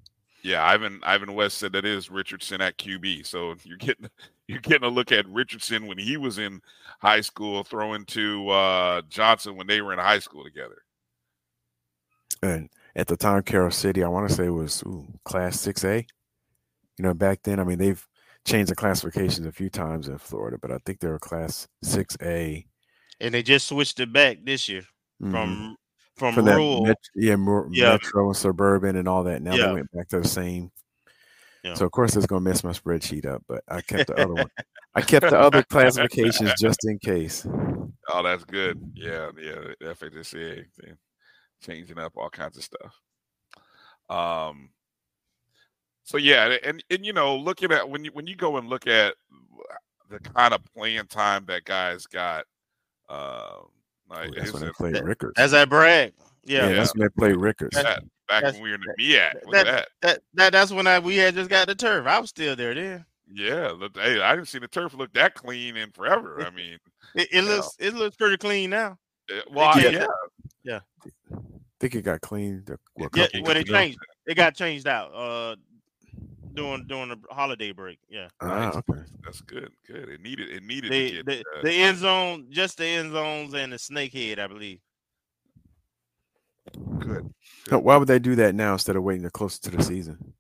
Yeah, 0.44 0.66
Ivan 0.66 1.00
Ivan 1.04 1.34
West 1.34 1.58
said 1.58 1.72
that 1.74 1.86
is 1.86 2.10
Richardson 2.12 2.62
at 2.62 2.78
QB. 2.78 3.26
So 3.26 3.56
you're 3.64 3.78
getting 3.78 4.10
you're 4.48 4.60
getting 4.60 4.88
a 4.88 4.92
look 4.92 5.14
at 5.14 5.28
Richardson 5.30 5.88
when 5.88 5.98
he 5.98 6.18
was 6.18 6.40
in 6.40 6.62
high 7.00 7.22
school, 7.22 7.64
throwing 7.64 8.04
to 8.08 8.50
uh, 8.50 9.02
Johnson 9.10 9.56
when 9.56 9.68
they 9.68 9.82
were 9.82 9.94
in 9.94 10.00
high 10.00 10.20
school 10.20 10.44
together. 10.44 10.84
And 12.44 12.70
at 12.96 13.08
the 13.08 13.18
time, 13.18 13.44
Carol 13.44 13.72
City, 13.72 14.04
I 14.04 14.08
want 14.08 14.30
to 14.30 14.36
say 14.36 14.50
was 14.50 14.84
ooh, 14.84 15.08
class 15.26 15.60
six 15.60 15.84
A. 15.86 16.06
You 16.98 17.04
know, 17.04 17.14
back 17.14 17.40
then, 17.44 17.60
I 17.60 17.64
mean, 17.64 17.78
they've 17.80 18.06
changed 18.46 18.72
the 18.72 18.76
classifications 18.76 19.46
a 19.48 19.52
few 19.52 19.70
times 19.70 20.08
in 20.08 20.18
Florida, 20.18 20.58
but 20.62 20.72
I 20.72 20.78
think 20.86 21.00
they 21.00 21.08
were 21.08 21.20
class 21.20 21.68
six 21.84 22.18
A. 22.22 22.66
And 23.20 23.34
they 23.34 23.44
just 23.44 23.68
switched 23.68 24.00
it 24.00 24.12
back 24.12 24.40
this 24.44 24.68
year 24.68 24.84
Mhm. 25.22 25.32
from 25.32 25.78
from, 26.18 26.36
From 26.36 26.46
that 26.46 26.56
rural. 26.58 26.86
met- 26.86 26.98
yeah, 27.16 27.36
more 27.36 27.68
Yeah. 27.72 27.94
metro 27.94 28.28
and 28.28 28.38
suburban 28.38 28.96
and 28.96 29.08
all 29.08 29.24
that. 29.24 29.42
Now 29.42 29.56
Yeah. 29.56 29.68
they 29.68 29.74
went 29.74 29.92
back 29.92 30.08
to 30.10 30.20
the 30.20 30.28
same. 30.28 30.72
Yeah. 31.64 31.74
So 31.74 31.86
of 31.86 31.92
course 31.92 32.16
it's 32.16 32.28
gonna 32.28 32.42
mess 32.42 32.64
my 32.64 32.72
spreadsheet 32.72 33.26
up, 33.26 33.44
but 33.48 33.64
I 33.68 33.82
kept 33.82 34.08
the 34.08 34.16
other 34.22 34.34
one. 34.34 34.46
I 34.96 35.02
kept 35.02 35.30
the 35.30 35.40
other 35.40 35.64
classifications 35.64 36.54
just 36.60 36.80
in 36.84 37.00
case. 37.00 37.46
Oh, 38.10 38.22
that's 38.24 38.44
good. 38.44 38.80
Yeah, 38.94 39.32
yeah. 39.42 39.74
FHSA 39.82 40.66
thing, 40.80 40.98
changing 41.62 42.00
up 42.00 42.14
all 42.18 42.30
kinds 42.30 42.58
of 42.58 42.64
stuff. 42.64 43.00
Um. 44.10 44.70
So 46.04 46.18
yeah, 46.18 46.58
and 46.64 46.84
and 46.90 47.06
you 47.06 47.14
know, 47.14 47.36
looking 47.38 47.72
at 47.72 47.90
when 47.90 48.04
you 48.04 48.12
when 48.12 48.28
you 48.28 48.36
go 48.36 48.58
and 48.58 48.68
look 48.70 48.88
at 48.88 49.14
the 50.10 50.20
kind 50.20 50.54
of 50.54 50.62
playing 50.76 51.06
time 51.06 51.46
that 51.48 51.64
guys 51.64 52.06
got, 52.08 52.44
uh, 53.08 53.60
Like 54.10 54.30
Oh, 54.30 54.34
that's 54.36 54.52
when 54.52 54.64
they 54.64 54.72
played 54.72 55.02
Rickers. 55.04 55.34
That's 55.38 55.54
that 55.54 55.70
brag. 55.70 56.14
Yeah. 56.44 56.68
Yeah, 56.68 56.74
that's 56.76 56.94
when 56.94 57.04
they 57.04 57.10
played 57.10 57.38
Rickers. 57.38 57.70
that, 57.74 58.04
back 58.28 58.42
That's- 58.44 58.54
when 58.56 58.64
we 58.64 58.70
were 58.72 58.76
in 58.76 58.82
the 58.82 59.04
MEAC. 59.04 59.34
Look 59.46 59.54
that, 59.54 59.66
that. 59.66 59.88
that 60.02 60.20
that 60.34 60.52
that's 60.52 60.72
when 60.72 60.88
I 60.88 61.00
we 61.00 61.16
had 61.16 61.36
just 61.36 61.50
got 61.50 61.68
the 61.68 61.76
turf. 61.76 62.06
I 62.08 62.20
was 62.20 62.30
still 62.32 62.56
there 62.58 62.74
then. 62.74 63.06
Yeah, 63.34 63.70
look, 63.70 63.96
hey, 63.98 64.20
I 64.20 64.36
didn't 64.36 64.50
see 64.50 64.60
the 64.60 64.68
turf 64.68 64.94
look 64.94 65.14
that 65.14 65.36
clean 65.36 65.78
in 65.78 65.92
forever. 65.92 66.46
I 66.46 66.50
mean, 66.50 66.78
It, 67.16 67.30
it 67.32 67.44
looks 67.44 67.76
it 67.80 67.94
looks 67.94 68.18
pretty 68.18 68.36
clean 68.38 68.72
now. 68.72 68.98
uh, 69.34 69.40
well, 69.52 69.80
Yeah. 69.80 69.90
yeah, 69.92 70.08
Yeah. 70.64 70.80
I 71.06 71.10
think 71.80 71.96
it 71.96 72.04
got 72.04 72.22
cleaned. 72.22 72.70
A, 72.70 72.74
a 72.74 72.78
Yeah, 72.98 73.08
couple 73.28 73.44
when 73.44 73.58
it 73.58 73.68
ago. 73.68 73.74
changed, 73.74 74.00
it 74.26 74.36
got 74.36 74.56
changed 74.56 74.88
out. 74.88 75.12
Uh, 75.14 75.56
during 76.54 76.86
during 76.86 77.10
the 77.10 77.18
holiday 77.32 77.72
break. 77.72 77.98
Yeah. 78.10 78.28
Ah, 78.42 78.78
okay. 78.78 79.02
that's 79.24 79.42
good. 79.42 79.72
Good. 79.88 80.10
It 80.10 80.22
needed. 80.22 80.50
It 80.50 80.64
needed 80.64 80.92
The 80.92 81.10
to 81.10 81.16
get. 81.16 81.26
the, 81.26 81.40
uh, 81.40 81.62
the 81.64 81.72
end 81.74 81.98
zone, 81.98 82.48
just 82.50 82.78
the 82.78 82.86
end 82.86 83.12
zones 83.14 83.54
and 83.54 83.74
the 83.74 83.80
snake 83.80 84.14
head, 84.14 84.40
I 84.40 84.48
believe. 84.48 84.80
good. 87.00 87.34
So 87.70 87.80
why 87.80 87.98
would 87.98 88.08
they 88.08 88.20
do 88.20 88.36
that 88.36 88.54
now 88.56 88.74
instead 88.74 88.96
of 88.96 89.04
waiting 89.04 89.24
to 89.24 89.30
closer 89.32 89.62
to 89.62 89.72
the 89.72 89.84
season? 89.84 90.34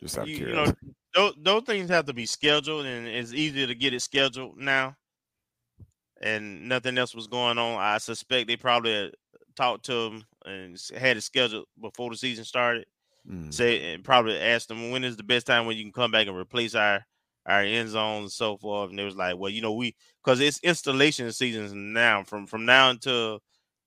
Just 0.00 0.18
out 0.18 0.24
of 0.24 0.28
You, 0.28 0.46
you 0.48 0.54
know, 0.54 0.72
those, 1.14 1.34
those 1.38 1.62
things 1.64 1.88
have 1.90 2.04
to 2.06 2.12
be 2.12 2.26
scheduled, 2.26 2.86
and 2.86 3.06
it's 3.06 3.32
easier 3.32 3.66
to 3.66 3.74
get 3.74 3.94
it 3.94 4.02
scheduled 4.02 4.58
now. 4.58 4.94
And 6.22 6.68
nothing 6.68 6.96
else 6.96 7.14
was 7.14 7.26
going 7.26 7.58
on. 7.58 7.78
I 7.78 7.98
suspect 7.98 8.48
they 8.48 8.56
probably 8.56 9.12
talked 9.54 9.84
to 9.86 9.92
them 9.92 10.24
and 10.44 10.80
had 10.96 11.16
it 11.16 11.22
scheduled 11.22 11.66
before 11.80 12.10
the 12.10 12.16
season 12.16 12.44
started. 12.44 12.86
Mm. 13.30 13.52
Say 13.52 13.92
and 13.92 14.04
probably 14.04 14.38
asked 14.38 14.68
them 14.68 14.90
when 14.90 15.04
is 15.04 15.16
the 15.16 15.24
best 15.24 15.46
time 15.46 15.66
when 15.66 15.76
you 15.76 15.82
can 15.82 15.92
come 15.92 16.12
back 16.12 16.28
and 16.28 16.36
replace 16.36 16.74
our 16.74 17.04
our 17.44 17.62
end 17.62 17.88
zones 17.88 18.22
and 18.24 18.32
so 18.32 18.56
forth. 18.56 18.90
And 18.90 18.98
they 18.98 19.04
was 19.04 19.16
like, 19.16 19.36
well, 19.36 19.50
you 19.50 19.62
know, 19.62 19.72
we 19.72 19.96
because 20.24 20.40
it's 20.40 20.60
installation 20.60 21.32
seasons 21.32 21.72
now 21.72 22.22
from 22.22 22.46
from 22.46 22.64
now 22.64 22.90
until 22.90 23.40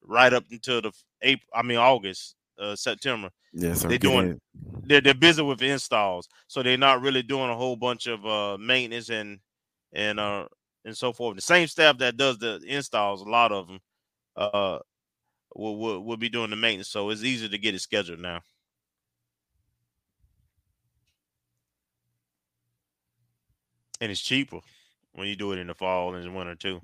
right 0.03 0.33
up 0.33 0.45
until 0.51 0.81
the 0.81 0.91
April. 1.21 1.47
I 1.53 1.61
mean 1.61 1.77
August, 1.77 2.35
uh, 2.59 2.75
September. 2.75 3.29
Yes, 3.53 3.83
they're 3.83 3.97
doing 3.97 4.39
they're 4.83 5.01
they're 5.01 5.13
busy 5.13 5.41
with 5.41 5.61
installs, 5.61 6.27
so 6.47 6.61
they're 6.61 6.77
not 6.77 7.01
really 7.01 7.23
doing 7.23 7.49
a 7.49 7.55
whole 7.55 7.77
bunch 7.77 8.07
of 8.07 8.25
uh 8.25 8.57
maintenance 8.57 9.09
and 9.09 9.39
and 9.93 10.19
uh 10.19 10.47
and 10.89 10.97
so 10.97 11.13
forth. 11.13 11.35
The 11.35 11.41
same 11.41 11.67
staff 11.67 11.97
that 11.99 12.17
does 12.17 12.37
the 12.39 12.61
installs, 12.67 13.21
a 13.21 13.25
lot 13.29 13.51
of 13.51 13.67
them 13.67 13.79
uh 14.35 14.79
will 15.55 15.77
will, 15.77 16.03
will 16.03 16.17
be 16.17 16.29
doing 16.29 16.49
the 16.49 16.55
maintenance, 16.55 16.89
so 16.89 17.09
it's 17.09 17.23
easier 17.23 17.49
to 17.49 17.57
get 17.57 17.75
it 17.75 17.79
scheduled 17.79 18.19
now. 18.19 18.41
And 24.01 24.11
it's 24.11 24.21
cheaper 24.21 24.59
when 25.13 25.27
you 25.27 25.35
do 25.35 25.51
it 25.51 25.59
in 25.59 25.67
the 25.67 25.73
fall 25.73 26.15
and 26.15 26.25
the 26.25 26.31
winter 26.31 26.55
too. 26.55 26.79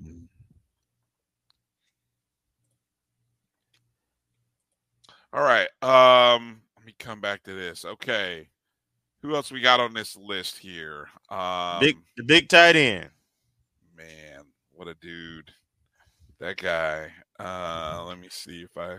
All 5.32 5.42
right. 5.42 5.68
Um, 5.82 6.60
let 6.76 6.86
me 6.86 6.94
come 6.98 7.20
back 7.20 7.42
to 7.44 7.54
this. 7.54 7.84
Okay. 7.84 8.48
Who 9.22 9.34
else 9.34 9.50
we 9.50 9.60
got 9.60 9.80
on 9.80 9.92
this 9.92 10.16
list 10.16 10.58
here? 10.58 11.08
Um, 11.30 11.80
big 11.80 11.96
the 12.16 12.22
big 12.22 12.48
tight 12.48 12.76
end. 12.76 13.10
Man, 13.96 14.44
what 14.72 14.88
a 14.88 14.94
dude. 14.94 15.50
That 16.40 16.56
guy. 16.58 17.10
Uh, 17.38 18.04
let 18.06 18.18
me 18.18 18.28
see 18.30 18.62
if 18.62 18.76
I. 18.76 18.98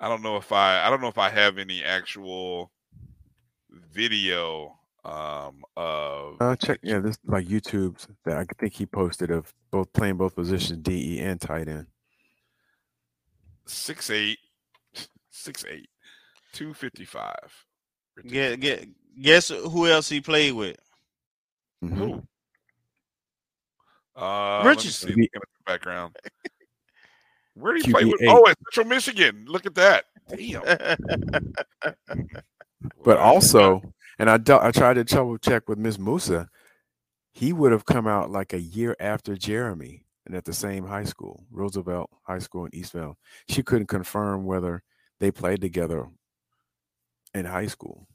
I 0.00 0.08
don't 0.08 0.22
know 0.22 0.36
if 0.36 0.52
I. 0.52 0.84
I 0.86 0.90
don't 0.90 1.00
know 1.00 1.08
if 1.08 1.18
I 1.18 1.30
have 1.30 1.58
any 1.58 1.82
actual 1.82 2.70
video 3.92 4.74
um 5.04 5.62
of 5.76 6.36
Uh, 6.40 6.56
check 6.56 6.80
yeah, 6.82 6.98
this 6.98 7.18
like 7.24 7.46
YouTube's 7.46 8.08
that 8.24 8.36
I 8.36 8.44
think 8.58 8.74
he 8.74 8.86
posted 8.86 9.30
of 9.30 9.52
both 9.70 9.92
playing 9.92 10.16
both 10.16 10.34
positions, 10.34 10.80
DE 10.82 11.20
and 11.20 11.40
tight 11.40 11.68
end. 11.68 11.86
six 13.66 14.10
eight, 14.10 14.38
six 15.30 15.64
eight, 15.68 15.88
two 16.52 16.74
fifty 16.74 17.04
five. 17.04 17.66
Get 18.26 18.60
get 18.60 18.88
guess 19.20 19.48
who 19.48 19.86
else 19.86 20.08
he 20.08 20.20
played 20.20 20.52
with? 20.54 20.76
Mhm. 21.82 21.96
Who? 21.96 22.22
Uh, 24.16 24.56
let 24.58 24.64
me 24.64 24.68
Richardson. 24.70 25.14
see, 25.14 25.30
the 25.32 25.40
background. 25.64 26.16
Where 27.54 27.74
did 27.74 27.86
he 27.86 27.92
play 27.92 28.04
with? 28.04 28.20
QB8. 28.20 28.28
Oh, 28.28 28.48
at 28.48 28.56
Central 28.64 28.86
Michigan. 28.86 29.44
Look 29.48 29.66
at 29.66 29.74
that. 29.76 30.04
Damn. 30.28 30.62
But 33.04 33.18
also, 33.18 33.82
and 34.18 34.30
I 34.30 34.34
I 34.34 34.70
tried 34.70 34.94
to 34.94 35.04
double 35.04 35.36
check 35.38 35.68
with 35.68 35.78
Miss 35.78 35.98
Moussa, 35.98 36.48
he 37.32 37.52
would 37.52 37.72
have 37.72 37.86
come 37.86 38.06
out 38.06 38.30
like 38.30 38.52
a 38.52 38.60
year 38.60 38.94
after 39.00 39.36
Jeremy 39.36 40.04
and 40.26 40.36
at 40.36 40.44
the 40.44 40.52
same 40.52 40.86
high 40.86 41.04
school, 41.04 41.44
Roosevelt 41.50 42.10
High 42.22 42.38
School 42.38 42.66
in 42.66 42.70
Eastvale. 42.72 43.14
She 43.48 43.62
couldn't 43.62 43.86
confirm 43.86 44.44
whether 44.44 44.82
they 45.20 45.30
played 45.30 45.60
together 45.60 46.06
in 47.34 47.44
high 47.46 47.66
school. 47.66 48.06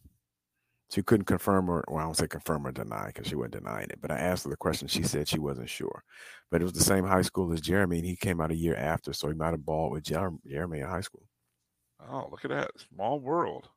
She 0.93 1.01
couldn't 1.01 1.25
confirm 1.25 1.71
or 1.71 1.83
well, 1.87 1.97
I 1.97 2.03
don't 2.03 2.15
say 2.15 2.27
confirm 2.27 2.67
or 2.67 2.71
deny 2.71 3.07
because 3.07 3.25
she 3.25 3.33
wasn't 3.35 3.53
denying 3.63 3.89
it. 3.89 3.99
But 3.99 4.11
I 4.11 4.19
asked 4.19 4.43
her 4.43 4.51
the 4.51 4.55
question. 4.55 4.87
She 4.87 5.01
said 5.01 5.27
she 5.27 5.39
wasn't 5.39 5.69
sure. 5.69 6.03
But 6.51 6.61
it 6.61 6.65
was 6.65 6.73
the 6.73 6.83
same 6.83 7.03
high 7.03 7.23
school 7.23 7.51
as 7.51 7.61
Jeremy, 7.61 7.97
and 7.97 8.05
he 8.05 8.15
came 8.15 8.39
out 8.39 8.51
a 8.51 8.55
year 8.55 8.75
after, 8.75 9.11
so 9.11 9.27
he 9.27 9.33
might 9.33 9.51
have 9.51 9.65
balled 9.65 9.91
with 9.91 10.03
Jer- 10.03 10.37
Jeremy 10.47 10.81
in 10.81 10.87
high 10.87 11.01
school. 11.01 11.23
Oh, 12.07 12.27
look 12.29 12.45
at 12.45 12.51
that 12.51 12.71
small 12.93 13.19
world. 13.19 13.69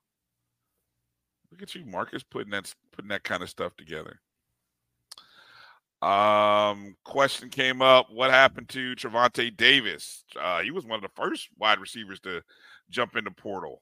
Look 1.51 1.63
at 1.63 1.75
you, 1.75 1.87
Marcus, 1.87 2.23
putting 2.23 2.51
that 2.51 2.75
putting 2.93 3.09
that 3.09 3.25
kind 3.25 3.43
of 3.43 3.49
stuff 3.49 3.75
together. 3.77 4.21
Um, 6.03 6.97
question 7.05 7.49
came 7.49 7.81
up: 7.81 8.09
What 8.13 8.31
happened 8.31 8.69
to 8.71 8.95
Trevante 8.95 9.57
Davis? 9.57 10.23
Uh, 10.39 10.61
he 10.61 10.71
was 10.71 10.85
one 10.85 11.03
of 11.03 11.03
the 11.03 11.17
first 11.23 11.49
wide 11.57 11.79
receivers 11.79 12.21
to 12.21 12.43
jump 12.91 13.17
into 13.17 13.31
portal. 13.31 13.81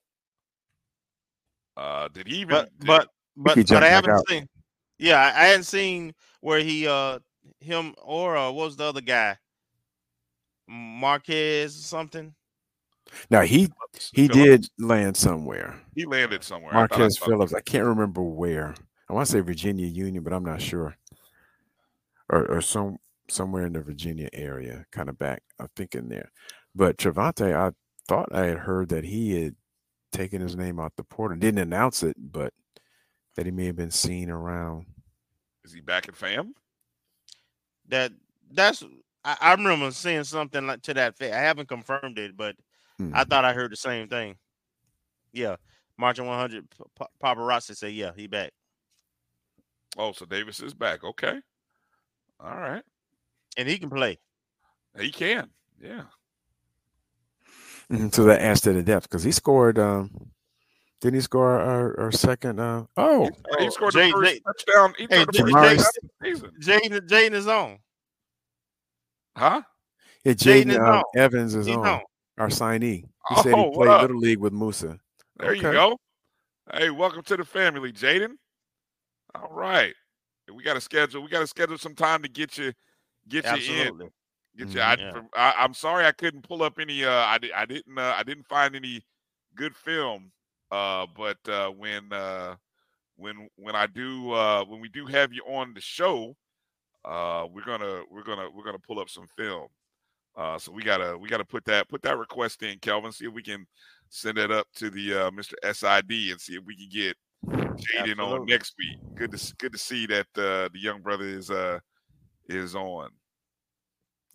Uh, 1.76 2.06
did 2.08 2.28
he 2.28 2.36
even? 2.36 2.50
But 2.50 2.78
did- 2.78 2.86
but 2.86 3.08
but, 3.36 3.56
but 3.56 3.82
I 3.82 3.88
haven't 3.88 4.10
out. 4.10 4.28
seen. 4.28 4.48
Yeah, 4.98 5.18
I, 5.18 5.42
I 5.42 5.44
hadn't 5.46 5.64
seen 5.64 6.14
where 6.40 6.60
he 6.60 6.86
uh 6.86 7.18
him 7.60 7.94
or 8.02 8.36
uh, 8.36 8.50
what 8.50 8.66
was 8.66 8.76
the 8.76 8.84
other 8.84 9.00
guy? 9.00 9.36
Marquez 10.68 11.76
or 11.76 11.82
something. 11.82 12.34
Now 13.30 13.42
he 13.42 13.68
he 14.12 14.28
Phillips? 14.28 14.68
did 14.68 14.68
land 14.78 15.16
somewhere. 15.16 15.80
he 15.94 16.04
landed 16.04 16.42
somewhere. 16.42 16.72
I 16.74 16.76
I 16.76 16.80
Marquez 16.80 17.18
Phillips. 17.18 17.54
I 17.54 17.60
can't 17.60 17.84
remember 17.84 18.22
where. 18.22 18.74
I 19.08 19.12
want 19.12 19.26
to 19.26 19.32
say 19.32 19.40
Virginia 19.40 19.86
Union, 19.86 20.22
but 20.22 20.32
I'm 20.32 20.44
not 20.44 20.62
sure. 20.62 20.96
Or 22.30 22.46
or 22.46 22.60
some 22.60 22.98
somewhere 23.28 23.66
in 23.66 23.72
the 23.72 23.80
Virginia 23.80 24.28
area, 24.32 24.86
kind 24.90 25.08
of 25.08 25.18
back. 25.18 25.42
I'm 25.58 25.68
thinking 25.76 26.08
there. 26.08 26.30
But 26.74 26.96
Trevante, 26.96 27.54
I 27.54 27.72
thought 28.08 28.34
I 28.34 28.46
had 28.46 28.58
heard 28.58 28.88
that 28.90 29.04
he 29.04 29.42
had 29.42 29.54
taken 30.12 30.40
his 30.40 30.56
name 30.56 30.80
out 30.80 30.92
the 30.96 31.04
portal. 31.04 31.38
Didn't 31.38 31.60
announce 31.60 32.02
it, 32.02 32.16
but 32.18 32.52
that 33.34 33.46
he 33.46 33.52
may 33.52 33.66
have 33.66 33.76
been 33.76 33.90
seen 33.90 34.30
around. 34.30 34.86
Is 35.64 35.72
he 35.72 35.80
back 35.80 36.08
at 36.08 36.16
fam? 36.16 36.54
That 37.88 38.12
that's 38.50 38.82
I, 39.24 39.36
I 39.40 39.52
remember 39.54 39.90
seeing 39.90 40.24
something 40.24 40.66
like 40.66 40.82
to 40.82 40.94
that 40.94 41.14
effect. 41.14 41.34
I 41.34 41.38
haven't 41.40 41.68
confirmed 41.68 42.18
it, 42.18 42.36
but 42.36 42.56
Hmm. 42.98 43.10
I 43.14 43.24
thought 43.24 43.44
I 43.44 43.52
heard 43.52 43.72
the 43.72 43.76
same 43.76 44.08
thing. 44.08 44.36
Yeah, 45.32 45.56
marching 45.98 46.26
100. 46.26 46.70
P- 46.70 46.84
P- 46.98 47.04
paparazzi 47.22 47.76
say 47.76 47.90
yeah, 47.90 48.12
he 48.14 48.26
back, 48.26 48.52
Oh, 49.98 50.12
so 50.12 50.24
Davis 50.26 50.60
is 50.60 50.74
back. 50.74 51.02
Okay. 51.04 51.40
All 52.40 52.56
right. 52.56 52.82
and 53.56 53.68
he 53.68 53.78
can 53.78 53.90
play. 53.90 54.18
He 54.98 55.10
can. 55.10 55.50
Yeah. 55.80 56.04
Mhm, 57.90 58.14
So 58.14 58.24
that 58.24 58.40
adds 58.40 58.60
to 58.62 58.72
the 58.72 58.82
depth 58.82 59.08
because 59.08 59.24
he 59.24 59.32
scored. 59.32 59.78
Um, 59.78 60.30
didn't 61.04 61.16
he 61.16 61.20
score 61.20 61.60
our, 61.60 62.00
our 62.00 62.10
second? 62.10 62.58
Uh, 62.58 62.84
oh, 62.96 63.28
he 63.58 63.70
scored 63.70 63.92
Jay- 63.92 64.06
the 64.10 64.12
first 64.16 64.32
Jay- 64.32 64.40
touchdown. 64.40 64.94
He 64.96 65.06
Hey, 65.10 65.24
the 65.26 65.32
Jay- 65.32 65.38
first 65.42 65.54
Jamari- 65.54 65.76
touchdown 65.76 65.86
of 66.02 66.10
the 66.20 66.34
season. 66.34 66.50
Jaden 66.62 67.00
Jaden 67.08 67.32
is 67.34 67.46
on. 67.46 67.78
Huh? 69.36 69.62
yeah, 70.24 70.32
Jaden 70.32 70.64
Jaden 70.64 70.70
is 70.70 70.76
uh, 70.78 70.80
on. 71.20 71.34
Is 71.34 71.54
is 71.54 71.68
on. 71.68 71.86
on. 71.86 72.00
Our 72.38 72.48
signee. 72.48 72.80
He 73.02 73.04
Oh, 73.30 73.42
said 73.42 73.54
he 73.54 73.70
played 73.74 73.88
up? 73.90 74.00
little 74.02 74.16
league 74.18 74.38
with 74.38 74.52
Moussa. 74.54 74.98
There 75.36 75.52
you 75.54 75.60
go. 75.62 75.98
Hey, 76.72 76.88
welcome 76.88 77.22
to 77.24 77.36
the 77.36 77.44
family, 77.44 77.92
Jaden. 77.92 78.32
All 79.34 79.50
right. 79.52 79.94
We 80.54 80.62
got 80.62 80.74
to 80.74 80.80
schedule. 80.80 81.22
We 81.22 81.28
got 81.28 81.40
to 81.40 81.46
schedule 81.46 81.76
some 81.76 81.94
time 81.94 82.22
to 82.22 82.28
get 82.30 82.56
you 82.56 82.72
get 83.28 83.44
you 83.44 83.50
in. 83.50 83.56
Absolutely. 83.80 84.08
Get 84.56 84.68
you. 84.70 84.80
I, 84.80 84.94
Yeah. 84.94 85.10
from- 85.12 85.28
I, 85.36 85.54
I'm 85.58 85.74
sorry 85.74 86.06
I 86.06 86.12
couldn't 86.12 86.48
pull 86.48 86.62
up 86.62 86.78
any. 86.78 87.04
Uh, 87.04 87.10
I, 87.10 87.38
I 87.54 87.66
didn't. 87.66 87.98
Uh, 87.98 88.14
I 88.16 88.22
didn't 88.22 88.46
find 88.46 88.74
any 88.74 89.04
good 89.54 89.76
film. 89.76 90.30
Uh, 90.74 91.06
but 91.16 91.38
uh, 91.48 91.68
when 91.70 92.12
uh, 92.12 92.56
when 93.16 93.48
when 93.54 93.76
I 93.76 93.86
do 93.86 94.32
uh, 94.32 94.64
when 94.64 94.80
we 94.80 94.88
do 94.88 95.06
have 95.06 95.32
you 95.32 95.44
on 95.46 95.72
the 95.72 95.80
show, 95.80 96.34
uh, 97.04 97.46
we're 97.52 97.64
gonna 97.64 98.02
we're 98.10 98.24
gonna 98.24 98.48
we're 98.52 98.64
gonna 98.64 98.80
pull 98.80 98.98
up 98.98 99.08
some 99.08 99.28
film. 99.36 99.68
Uh, 100.36 100.58
so 100.58 100.72
we 100.72 100.82
gotta 100.82 101.16
we 101.16 101.28
gotta 101.28 101.44
put 101.44 101.64
that 101.66 101.88
put 101.88 102.02
that 102.02 102.18
request 102.18 102.64
in, 102.64 102.76
Kelvin. 102.80 103.12
See 103.12 103.26
if 103.26 103.32
we 103.32 103.42
can 103.42 103.64
send 104.08 104.36
it 104.36 104.50
up 104.50 104.66
to 104.74 104.90
the 104.90 105.14
uh, 105.14 105.30
Mr. 105.30 105.54
SID 105.62 106.32
and 106.32 106.40
see 106.40 106.54
if 106.56 106.64
we 106.64 106.76
can 106.76 106.88
get 106.90 107.16
Jaden 107.46 108.18
on 108.18 108.44
next 108.46 108.74
week. 108.76 108.98
Good 109.14 109.30
to 109.30 109.54
good 109.58 109.72
to 109.72 109.78
see 109.78 110.06
that 110.06 110.26
uh, 110.36 110.68
the 110.72 110.80
young 110.80 111.02
brother 111.02 111.24
is 111.24 111.52
uh, 111.52 111.78
is 112.48 112.74
on. 112.74 113.10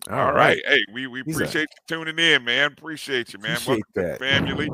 All 0.08 0.18
All 0.18 0.32
right. 0.32 0.34
right. 0.34 0.62
Hey, 0.66 0.80
we, 0.94 1.06
we 1.06 1.20
He's 1.20 1.38
a- 1.38 1.42
appreciate 1.42 1.68
you 1.70 1.96
tuning 1.98 2.18
in, 2.18 2.44
man. 2.44 2.72
Appreciate 2.72 3.34
you, 3.34 3.40
man. 3.40 3.58
Appreciate 3.58 3.68
Welcome 3.68 3.84
to 3.94 4.02
the 4.02 4.08
that. 4.08 4.18
family. 4.18 4.70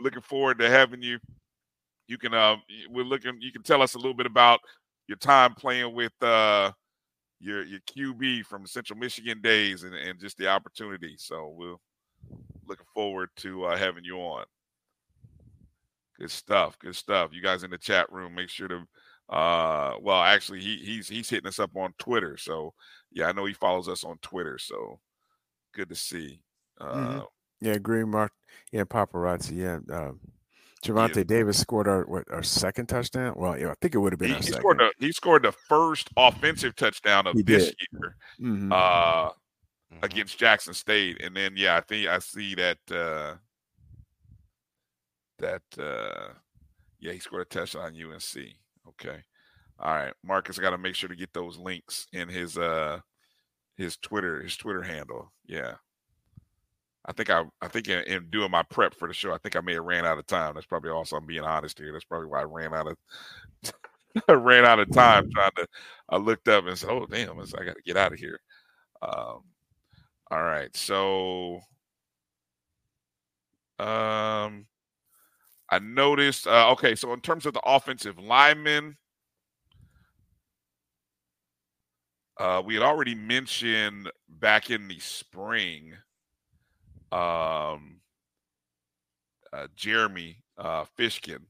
Looking 0.00 0.22
forward 0.22 0.58
to 0.58 0.70
having 0.70 1.02
you. 1.02 1.18
You 2.08 2.18
can 2.18 2.34
uh 2.34 2.56
we're 2.90 3.04
looking 3.04 3.36
you 3.40 3.52
can 3.52 3.62
tell 3.62 3.82
us 3.82 3.94
a 3.94 3.98
little 3.98 4.14
bit 4.14 4.26
about 4.26 4.60
your 5.06 5.18
time 5.18 5.54
playing 5.54 5.94
with 5.94 6.12
uh 6.22 6.72
your 7.40 7.64
your 7.64 7.80
QB 7.80 8.44
from 8.46 8.66
Central 8.66 8.98
Michigan 8.98 9.40
days 9.40 9.84
and, 9.84 9.94
and 9.94 10.18
just 10.20 10.36
the 10.36 10.48
opportunity. 10.48 11.14
So 11.18 11.54
we're 11.56 11.76
looking 12.66 12.86
forward 12.94 13.30
to 13.36 13.64
uh, 13.64 13.76
having 13.76 14.04
you 14.04 14.16
on. 14.18 14.44
Good 16.18 16.30
stuff. 16.30 16.78
Good 16.78 16.96
stuff. 16.96 17.30
You 17.32 17.40
guys 17.42 17.62
in 17.62 17.70
the 17.70 17.78
chat 17.78 18.10
room, 18.12 18.34
make 18.34 18.50
sure 18.50 18.68
to 18.68 18.84
uh 19.28 19.94
well 20.02 20.20
actually 20.20 20.60
he 20.60 20.76
he's 20.78 21.08
he's 21.08 21.30
hitting 21.30 21.46
us 21.46 21.60
up 21.60 21.70
on 21.76 21.94
Twitter. 21.98 22.36
So 22.36 22.74
yeah, 23.12 23.28
I 23.28 23.32
know 23.32 23.44
he 23.44 23.54
follows 23.54 23.88
us 23.88 24.04
on 24.04 24.18
Twitter. 24.22 24.58
So 24.58 24.98
good 25.74 25.88
to 25.88 25.94
see. 25.94 26.42
Uh 26.80 27.20
Mhm. 27.20 27.26
Yeah, 27.60 27.78
Green 27.78 28.08
Mark. 28.10 28.32
Yeah, 28.72 28.84
paparazzi. 28.84 29.56
Yeah. 29.56 29.78
Um, 29.94 30.20
Javante 30.82 31.26
Davis 31.26 31.58
scored 31.58 31.86
our 31.88 32.04
what 32.06 32.24
our 32.30 32.42
second 32.42 32.86
touchdown. 32.86 33.34
Well, 33.36 33.58
yeah, 33.58 33.70
I 33.70 33.74
think 33.82 33.94
it 33.94 33.98
would 33.98 34.12
have 34.14 34.18
been 34.18 34.28
he, 34.30 34.34
our 34.34 34.40
he 34.40 34.46
second. 34.46 34.60
scored 34.60 34.78
the 34.78 34.92
he 34.98 35.12
scored 35.12 35.42
the 35.42 35.52
first 35.52 36.08
offensive 36.16 36.74
touchdown 36.74 37.26
of 37.26 37.34
He 37.36 37.42
this 37.42 37.66
did. 37.66 37.76
year 37.92 38.16
Mhm. 38.40 38.72
uh 38.72 39.30
against 40.02 40.38
Jackson 40.38 40.72
State. 40.72 41.20
And 41.20 41.36
then 41.36 41.52
yeah, 41.56 41.76
I 41.76 41.80
think 41.82 42.08
I 42.08 42.18
see 42.18 42.54
that 42.54 42.78
uh 42.90 43.34
that 45.38 45.62
uh 45.78 46.32
yeah, 46.98 47.12
he 47.12 47.18
scored 47.18 47.42
a 47.42 47.44
touchdown 47.46 47.82
on 47.82 47.94
UNC. 47.94 48.54
Okay. 48.88 49.22
All 49.78 49.94
right. 49.94 50.12
Marcus 50.22 50.58
I 50.58 50.62
got 50.62 50.70
to 50.70 50.78
make 50.78 50.94
sure 50.94 51.08
to 51.08 51.16
get 51.16 51.32
those 51.32 51.58
links 51.58 52.06
in 52.12 52.28
his 52.28 52.56
uh 52.58 53.00
his 53.76 53.96
Twitter, 53.98 54.42
his 54.42 54.56
Twitter 54.56 54.82
handle. 54.82 55.32
Yeah. 55.46 55.74
I 57.06 57.12
think 57.12 57.30
I 57.30 57.44
I 57.62 57.68
think 57.68 57.88
in, 57.88 58.00
in 58.04 58.30
doing 58.30 58.50
my 58.50 58.62
prep 58.62 58.94
for 58.94 59.08
the 59.08 59.14
show, 59.14 59.32
I 59.32 59.38
think 59.38 59.56
I 59.56 59.60
may 59.60 59.74
have 59.74 59.84
ran 59.84 60.06
out 60.06 60.18
of 60.18 60.26
time. 60.26 60.54
That's 60.54 60.66
probably 60.66 60.90
also 60.90 61.16
I'm 61.16 61.26
being 61.26 61.42
honest 61.44 61.78
here. 61.78 61.92
That's 61.92 62.04
probably 62.04 62.28
why 62.28 62.40
I 62.40 62.44
ran 62.44 62.74
out 62.74 62.88
of 62.88 62.96
I 64.28 64.32
ran 64.34 64.64
out 64.64 64.80
of 64.80 64.90
time 64.90 65.24
trying 65.34 65.52
to 65.56 65.66
I 66.08 66.16
looked 66.18 66.48
up 66.48 66.66
and 66.66 66.78
said, 66.78 66.90
Oh 66.90 67.06
damn, 67.06 67.38
I 67.40 67.64
got 67.64 67.76
to 67.76 67.82
get 67.84 67.96
out 67.96 68.12
of 68.12 68.18
here. 68.18 68.40
Um 69.02 69.42
all 70.30 70.42
right. 70.42 70.74
So 70.76 71.60
um 73.78 74.66
I 75.70 75.78
noticed 75.78 76.46
uh 76.46 76.70
okay, 76.72 76.94
so 76.94 77.12
in 77.14 77.20
terms 77.20 77.46
of 77.46 77.54
the 77.54 77.60
offensive 77.64 78.18
linemen, 78.18 78.98
uh 82.38 82.62
we 82.64 82.74
had 82.74 82.82
already 82.82 83.14
mentioned 83.14 84.10
back 84.28 84.70
in 84.70 84.88
the 84.88 84.98
spring 84.98 85.94
um 87.12 88.00
uh 89.52 89.66
Jeremy 89.74 90.42
uh 90.58 90.84
Fishkin 90.98 91.40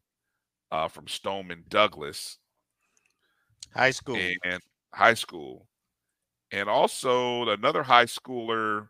uh 0.71 0.89
from 0.89 1.07
Stoneman 1.09 1.65
Douglas 1.69 2.39
High 3.75 3.91
school. 3.93 4.17
and 4.45 4.61
high 4.93 5.15
school. 5.15 5.69
And 6.53 6.69
also 6.69 7.49
another 7.51 7.83
high 7.85 8.07
schooler 8.07 8.89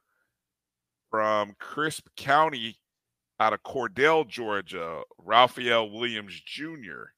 from 1.10 1.54
Crisp 1.58 2.08
County 2.16 2.78
out 3.40 3.52
of 3.52 3.62
Cordele, 3.62 4.26
Georgia, 4.28 5.02
Raphael 5.18 5.90
Williams 5.90 6.40
Jr. 6.40 7.12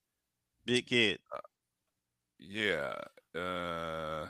Big 0.65 0.87
kid. 0.87 1.21
Yeah. 2.39 2.95
Uh 3.35 4.29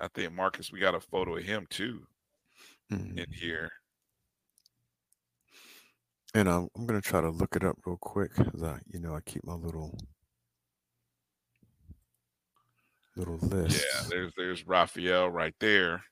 I 0.00 0.08
think 0.14 0.32
Marcus, 0.32 0.72
we 0.72 0.80
got 0.80 0.96
a 0.96 1.00
photo 1.00 1.36
of 1.36 1.44
him 1.44 1.66
too 1.70 2.06
Mhm. 2.90 3.18
in 3.18 3.32
here. 3.32 3.70
And 6.34 6.48
um, 6.48 6.68
I'm 6.76 6.86
gonna 6.86 7.00
try 7.00 7.20
to 7.20 7.30
look 7.30 7.56
it 7.56 7.64
up 7.64 7.76
real 7.84 7.98
quick 7.98 8.34
because 8.34 8.62
I, 8.62 8.78
you 8.90 9.00
know, 9.00 9.14
I 9.14 9.20
keep 9.20 9.44
my 9.44 9.54
little 9.54 9.98
little 13.16 13.36
list. 13.36 13.84
Yeah, 13.94 14.02
there's 14.08 14.32
there's 14.36 14.66
Raphael 14.66 15.28
right 15.28 15.54
there. 15.60 16.02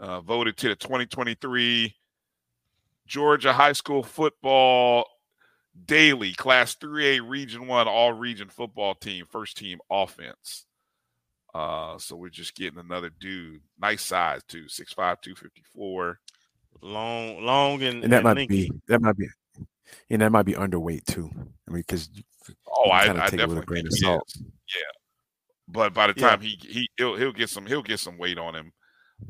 Uh, 0.00 0.20
voted 0.20 0.56
to 0.58 0.68
the 0.68 0.74
2023 0.76 1.94
Georgia 3.06 3.52
High 3.52 3.72
School 3.72 4.02
Football 4.02 5.06
Daily 5.86 6.34
Class 6.34 6.74
3A 6.76 7.20
Region 7.28 7.66
1 7.66 7.88
All 7.88 8.12
Region 8.12 8.48
Football 8.48 8.94
Team, 8.94 9.24
first 9.30 9.56
team 9.56 9.78
offense. 9.90 10.66
Uh, 11.54 11.96
so 11.98 12.16
we're 12.16 12.28
just 12.30 12.54
getting 12.56 12.80
another 12.80 13.10
dude. 13.20 13.60
Nice 13.80 14.02
size 14.02 14.42
too, 14.48 14.64
6'5, 14.64 15.20
254. 15.22 16.18
Long, 16.82 17.42
long, 17.44 17.82
and, 17.82 18.02
and 18.02 18.12
that 18.12 18.16
and 18.18 18.24
might 18.24 18.36
linky. 18.36 18.48
be 18.48 18.72
that 18.88 19.00
might 19.00 19.16
be, 19.16 19.28
and 20.10 20.20
that 20.20 20.32
might 20.32 20.42
be 20.42 20.54
underweight 20.54 21.04
too. 21.04 21.30
I 21.68 21.70
mean, 21.72 21.82
because 21.86 22.10
Oh, 22.68 22.90
I, 22.90 23.06
kind 23.06 23.18
of 23.18 23.24
I 23.24 23.28
take 23.28 23.40
it 23.40 23.48
with 23.48 23.58
a 23.58 23.60
definitely 23.60 23.66
grain 23.66 23.86
of 23.86 23.92
salt. 23.94 24.28
is. 24.36 24.42
Yeah, 24.42 24.82
but 25.68 25.94
by 25.94 26.08
the 26.08 26.14
Yeah. 26.20 26.30
time 26.30 26.40
he 26.40 26.58
he 26.60 26.88
he'll, 26.96 27.14
he'll 27.16 27.32
get 27.32 27.48
some 27.48 27.64
he'll 27.66 27.82
get 27.82 28.00
some 28.00 28.18
weight 28.18 28.36
on 28.38 28.54
him 28.54 28.72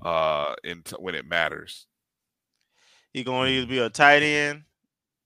uh 0.02 0.54
in 0.64 0.82
t- 0.82 0.96
when 0.98 1.14
it 1.14 1.26
matters. 1.28 1.86
He 3.12 3.22
going 3.22 3.48
to 3.52 3.58
either 3.58 3.66
be 3.66 3.78
a 3.78 3.90
tight 3.90 4.22
end 4.22 4.62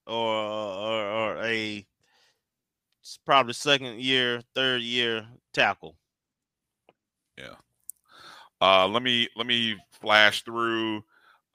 or 0.06 0.14
or, 0.34 1.06
or 1.06 1.36
a 1.44 1.86
s- 3.04 3.18
probably 3.24 3.52
second 3.54 4.00
year, 4.00 4.42
third 4.54 4.82
year 4.82 5.26
tackle. 5.54 5.96
Yeah. 7.38 7.54
Uh 8.60 8.88
let 8.88 9.02
me 9.02 9.28
let 9.36 9.46
me 9.46 9.76
flash 10.00 10.42
through 10.42 10.96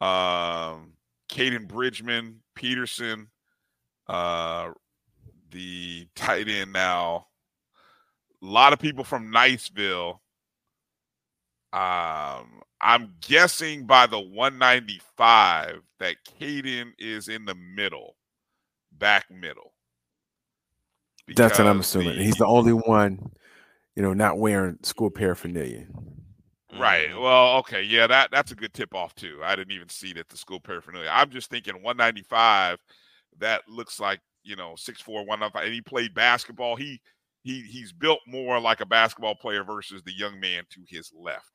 um 0.01 0.93
Caden 1.29 1.67
Bridgman, 1.67 2.39
Peterson, 2.55 3.27
uh 4.07 4.71
the 5.51 6.07
tight 6.15 6.47
end 6.47 6.71
now. 6.73 7.27
A 8.41 8.45
lot 8.45 8.73
of 8.73 8.79
people 8.79 9.03
from 9.03 9.31
Niceville. 9.31 10.19
Um 11.73 12.61
I'm 12.81 13.13
guessing 13.21 13.85
by 13.85 14.07
the 14.07 14.19
195 14.19 15.81
that 15.99 16.15
Caden 16.39 16.91
is 16.99 17.29
in 17.29 17.45
the 17.45 17.55
middle, 17.55 18.17
back 18.91 19.31
middle. 19.31 19.73
That's 21.37 21.57
what 21.59 21.67
I'm 21.69 21.79
assuming. 21.79 22.17
the- 22.17 22.23
He's 22.25 22.35
the 22.35 22.45
only 22.45 22.73
one, 22.73 23.31
you 23.95 24.01
know, 24.03 24.13
not 24.13 24.37
wearing 24.39 24.77
school 24.83 25.09
paraphernalia. 25.09 25.85
Right. 26.79 27.09
Well, 27.15 27.57
okay. 27.57 27.83
Yeah, 27.83 28.07
that 28.07 28.31
that's 28.31 28.51
a 28.51 28.55
good 28.55 28.73
tip 28.73 28.95
off 28.95 29.13
too. 29.13 29.39
I 29.43 29.55
didn't 29.55 29.73
even 29.73 29.89
see 29.89 30.13
that 30.13 30.29
the 30.29 30.37
school 30.37 30.59
paraphernalia. 30.59 31.09
I'm 31.11 31.29
just 31.29 31.49
thinking 31.49 31.75
195. 31.75 32.79
That 33.39 33.61
looks 33.67 33.99
like 33.99 34.19
you 34.43 34.55
know 34.55 34.73
6'4", 34.75 35.07
195. 35.07 35.65
And 35.65 35.73
he 35.73 35.81
played 35.81 36.15
basketball. 36.15 36.75
He 36.75 36.99
he 37.43 37.61
he's 37.61 37.91
built 37.91 38.19
more 38.27 38.59
like 38.59 38.81
a 38.81 38.85
basketball 38.87 39.35
player 39.35 39.63
versus 39.63 40.01
the 40.03 40.13
young 40.13 40.39
man 40.39 40.63
to 40.71 40.81
his 40.87 41.11
left. 41.15 41.51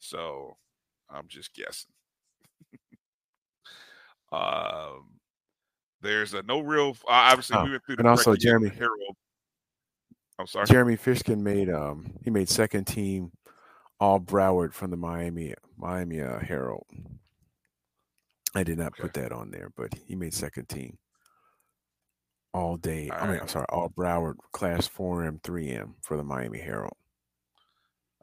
So 0.00 0.56
I'm 1.08 1.28
just 1.28 1.54
guessing. 1.54 1.90
um, 4.32 5.08
there's 6.02 6.34
a 6.34 6.42
no 6.42 6.60
real. 6.60 6.90
Uh, 7.06 7.32
obviously, 7.32 7.56
Oh, 7.56 7.64
we 7.64 7.70
went 7.70 7.84
through 7.86 7.96
the 7.96 8.00
and 8.00 8.08
also 8.08 8.36
Jeremy- 8.36 8.68
Herald. 8.68 9.16
I'm 10.38 10.46
sorry. 10.46 10.66
Jeremy 10.66 10.96
Fishkin 10.96 11.40
made 11.40 11.68
um 11.70 12.12
he 12.22 12.30
made 12.30 12.48
second 12.48 12.86
team 12.86 13.32
all 14.00 14.20
Broward 14.20 14.72
from 14.72 14.90
the 14.90 14.96
Miami 14.96 15.54
Miami 15.76 16.20
uh, 16.20 16.38
Herald. 16.38 16.86
I 18.54 18.62
did 18.62 18.78
not 18.78 18.96
put 18.96 19.14
that 19.14 19.32
on 19.32 19.50
there, 19.50 19.70
but 19.76 19.92
he 20.06 20.14
made 20.14 20.32
second 20.32 20.68
team 20.68 20.98
all 22.54 22.76
day. 22.76 23.10
I 23.10 23.26
mean. 23.26 23.40
I'm 23.40 23.48
sorry, 23.48 23.66
all 23.68 23.90
Broward 23.90 24.36
class 24.52 24.86
four 24.86 25.24
M, 25.24 25.40
three 25.42 25.70
M 25.70 25.96
for 26.02 26.16
the 26.16 26.24
Miami 26.24 26.58
Herald. 26.58 26.96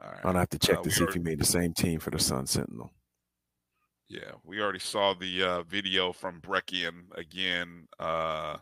All 0.01 0.09
right. 0.09 0.19
I'll 0.23 0.33
have 0.33 0.49
to 0.49 0.59
check 0.59 0.79
Uh, 0.79 0.83
to 0.83 0.91
see 0.91 1.03
if 1.03 1.13
he 1.13 1.19
made 1.19 1.39
the 1.39 1.45
same 1.45 1.73
team 1.73 1.99
for 1.99 2.11
the 2.11 2.19
Sun 2.19 2.47
Sentinel. 2.47 2.91
Yeah, 4.07 4.31
we 4.43 4.61
already 4.61 4.79
saw 4.79 5.13
the 5.13 5.43
uh, 5.43 5.63
video 5.63 6.11
from 6.11 6.41
Brecken 6.41 7.05
again. 7.15 7.87
Uh, 7.99 8.57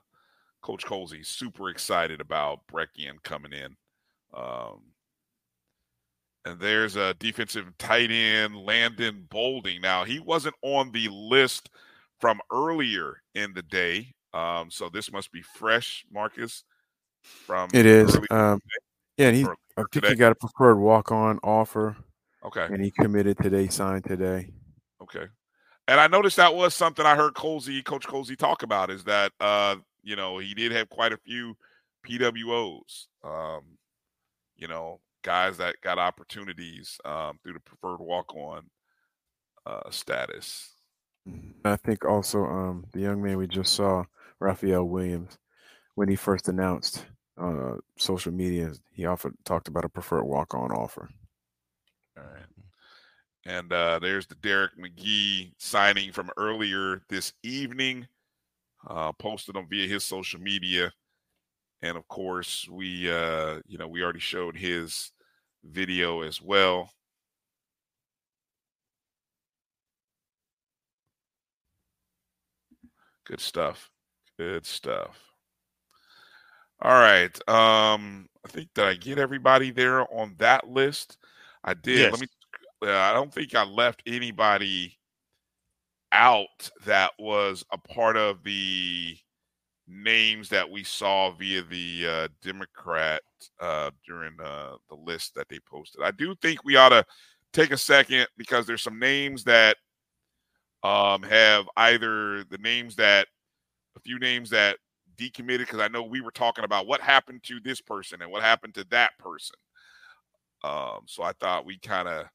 Coach 0.63 0.85
Colzie 0.85 1.25
super 1.25 1.69
excited 1.69 2.21
about 2.21 2.61
Brecken 2.71 3.21
coming 3.23 3.53
in. 3.53 3.75
Um, 4.33 4.81
and 6.45 6.59
there's 6.59 6.95
a 6.95 7.13
defensive 7.15 7.65
tight 7.77 8.09
end, 8.11 8.55
Landon 8.55 9.27
Bolding. 9.29 9.81
Now, 9.81 10.03
he 10.03 10.19
wasn't 10.19 10.55
on 10.61 10.91
the 10.91 11.07
list 11.09 11.69
from 12.19 12.39
earlier 12.51 13.21
in 13.35 13.53
the 13.53 13.61
day. 13.61 14.13
Um, 14.33 14.71
so 14.71 14.89
this 14.89 15.11
must 15.11 15.31
be 15.31 15.41
fresh, 15.41 16.05
Marcus. 16.11 16.63
From 17.21 17.69
It 17.73 17.85
is. 17.85 18.17
Um, 18.31 18.59
yeah, 19.17 19.27
and 19.27 19.35
he 19.37 19.45
or- 19.45 19.55
I 19.77 19.81
think 19.81 19.91
today? 19.91 20.09
he 20.09 20.15
got 20.15 20.31
a 20.31 20.35
preferred 20.35 20.75
walk 20.75 21.11
on 21.11 21.39
offer. 21.43 21.95
Okay. 22.45 22.65
And 22.65 22.83
he 22.83 22.91
committed 22.91 23.37
today, 23.37 23.67
signed 23.67 24.03
today. 24.03 24.51
Okay. 25.01 25.25
And 25.87 25.99
I 25.99 26.07
noticed 26.07 26.37
that 26.37 26.53
was 26.53 26.73
something 26.73 27.05
I 27.05 27.15
heard 27.15 27.33
Colzie, 27.33 27.83
Coach 27.83 28.05
Colzie 28.05 28.37
talk 28.37 28.63
about 28.63 28.89
is 28.89 29.03
that 29.05 29.31
uh, 29.39 29.77
you 30.03 30.15
know, 30.15 30.37
he 30.37 30.53
did 30.53 30.71
have 30.71 30.89
quite 30.89 31.13
a 31.13 31.17
few 31.17 31.55
PWOs, 32.07 33.07
um, 33.23 33.61
you 34.55 34.67
know, 34.67 34.99
guys 35.23 35.57
that 35.57 35.75
got 35.81 35.97
opportunities 35.97 36.99
um, 37.05 37.39
through 37.41 37.53
the 37.53 37.59
preferred 37.61 38.01
walk 38.01 38.35
on 38.35 38.63
uh, 39.65 39.89
status. 39.89 40.73
I 41.63 41.77
think 41.77 42.05
also 42.05 42.43
um, 42.43 42.85
the 42.91 42.99
young 42.99 43.21
man 43.21 43.37
we 43.37 43.47
just 43.47 43.73
saw, 43.73 44.03
Raphael 44.39 44.83
Williams, 44.83 45.37
when 45.95 46.09
he 46.09 46.15
first 46.15 46.49
announced 46.49 47.05
on 47.37 47.59
uh, 47.59 47.75
social 47.97 48.33
media, 48.33 48.73
he 48.91 49.05
offered 49.05 49.33
talked 49.45 49.69
about 49.69 49.85
a 49.85 49.89
preferred 49.89 50.25
walk 50.25 50.53
on 50.53 50.71
offer. 50.71 51.09
All 52.17 52.23
right. 52.23 52.43
And 53.45 53.71
uh, 53.71 53.99
there's 53.99 54.27
the 54.27 54.35
Derek 54.35 54.71
McGee 54.77 55.53
signing 55.57 56.11
from 56.11 56.29
earlier 56.37 57.01
this 57.09 57.33
evening, 57.43 58.07
uh, 58.87 59.11
posted 59.13 59.55
on 59.57 59.67
via 59.69 59.87
his 59.87 60.03
social 60.03 60.39
media. 60.39 60.91
And 61.81 61.97
of 61.97 62.07
course, 62.07 62.67
we, 62.69 63.11
uh, 63.11 63.59
you 63.65 63.77
know, 63.77 63.87
we 63.87 64.03
already 64.03 64.19
showed 64.19 64.55
his 64.55 65.11
video 65.63 66.21
as 66.21 66.41
well. 66.41 66.89
Good 73.25 73.41
stuff. 73.41 73.89
Good 74.37 74.65
stuff. 74.65 75.19
All 76.81 76.91
right. 76.91 77.35
Um, 77.47 78.27
I 78.45 78.49
think 78.49 78.69
that 78.75 78.85
I 78.85 78.95
get 78.95 79.17
everybody 79.17 79.71
there 79.71 80.01
on 80.13 80.35
that 80.39 80.67
list. 80.67 81.17
I 81.63 81.73
did. 81.73 81.99
Yes. 81.99 82.11
Let 82.11 82.21
me. 82.21 82.27
Uh, 82.85 82.97
I 82.97 83.13
don't 83.13 83.33
think 83.33 83.55
I 83.55 83.63
left 83.63 84.03
anybody 84.05 84.97
out 86.13 86.69
that 86.85 87.11
was 87.19 87.65
a 87.71 87.77
part 87.77 88.15
of 88.15 88.43
the 88.43 89.17
names 89.87 90.47
that 90.49 90.69
we 90.69 90.83
saw 90.83 91.31
via 91.31 91.61
the 91.63 92.07
uh, 92.07 92.27
Democrat 92.41 93.21
uh, 93.59 93.91
during 94.07 94.33
uh, 94.41 94.75
the 94.89 94.95
list 94.95 95.35
that 95.35 95.49
they 95.49 95.59
posted. 95.69 96.01
I 96.03 96.11
do 96.11 96.35
think 96.41 96.63
we 96.63 96.77
ought 96.77 96.89
to 96.89 97.05
take 97.51 97.71
a 97.71 97.77
second 97.77 98.27
because 98.37 98.65
there's 98.65 98.83
some 98.83 98.99
names 98.99 99.43
that 99.43 99.77
um, 100.83 101.23
have 101.23 101.65
either 101.77 102.43
the 102.45 102.57
names 102.59 102.95
that 102.95 103.27
a 103.95 103.99
few 103.99 104.19
names 104.19 104.49
that 104.51 104.77
decommitted 105.17 105.59
because 105.59 105.79
I 105.79 105.87
know 105.87 106.03
we 106.03 106.21
were 106.21 106.31
talking 106.31 106.63
about 106.63 106.87
what 106.87 107.01
happened 107.01 107.43
to 107.43 107.59
this 107.59 107.81
person 107.81 108.21
and 108.21 108.31
what 108.31 108.41
happened 108.41 108.73
to 108.75 108.85
that 108.89 109.11
person. 109.19 109.55
Um, 110.63 111.01
so 111.05 111.23
I 111.23 111.33
thought 111.33 111.65
we 111.65 111.77
kind 111.77 112.07
of 112.07 112.25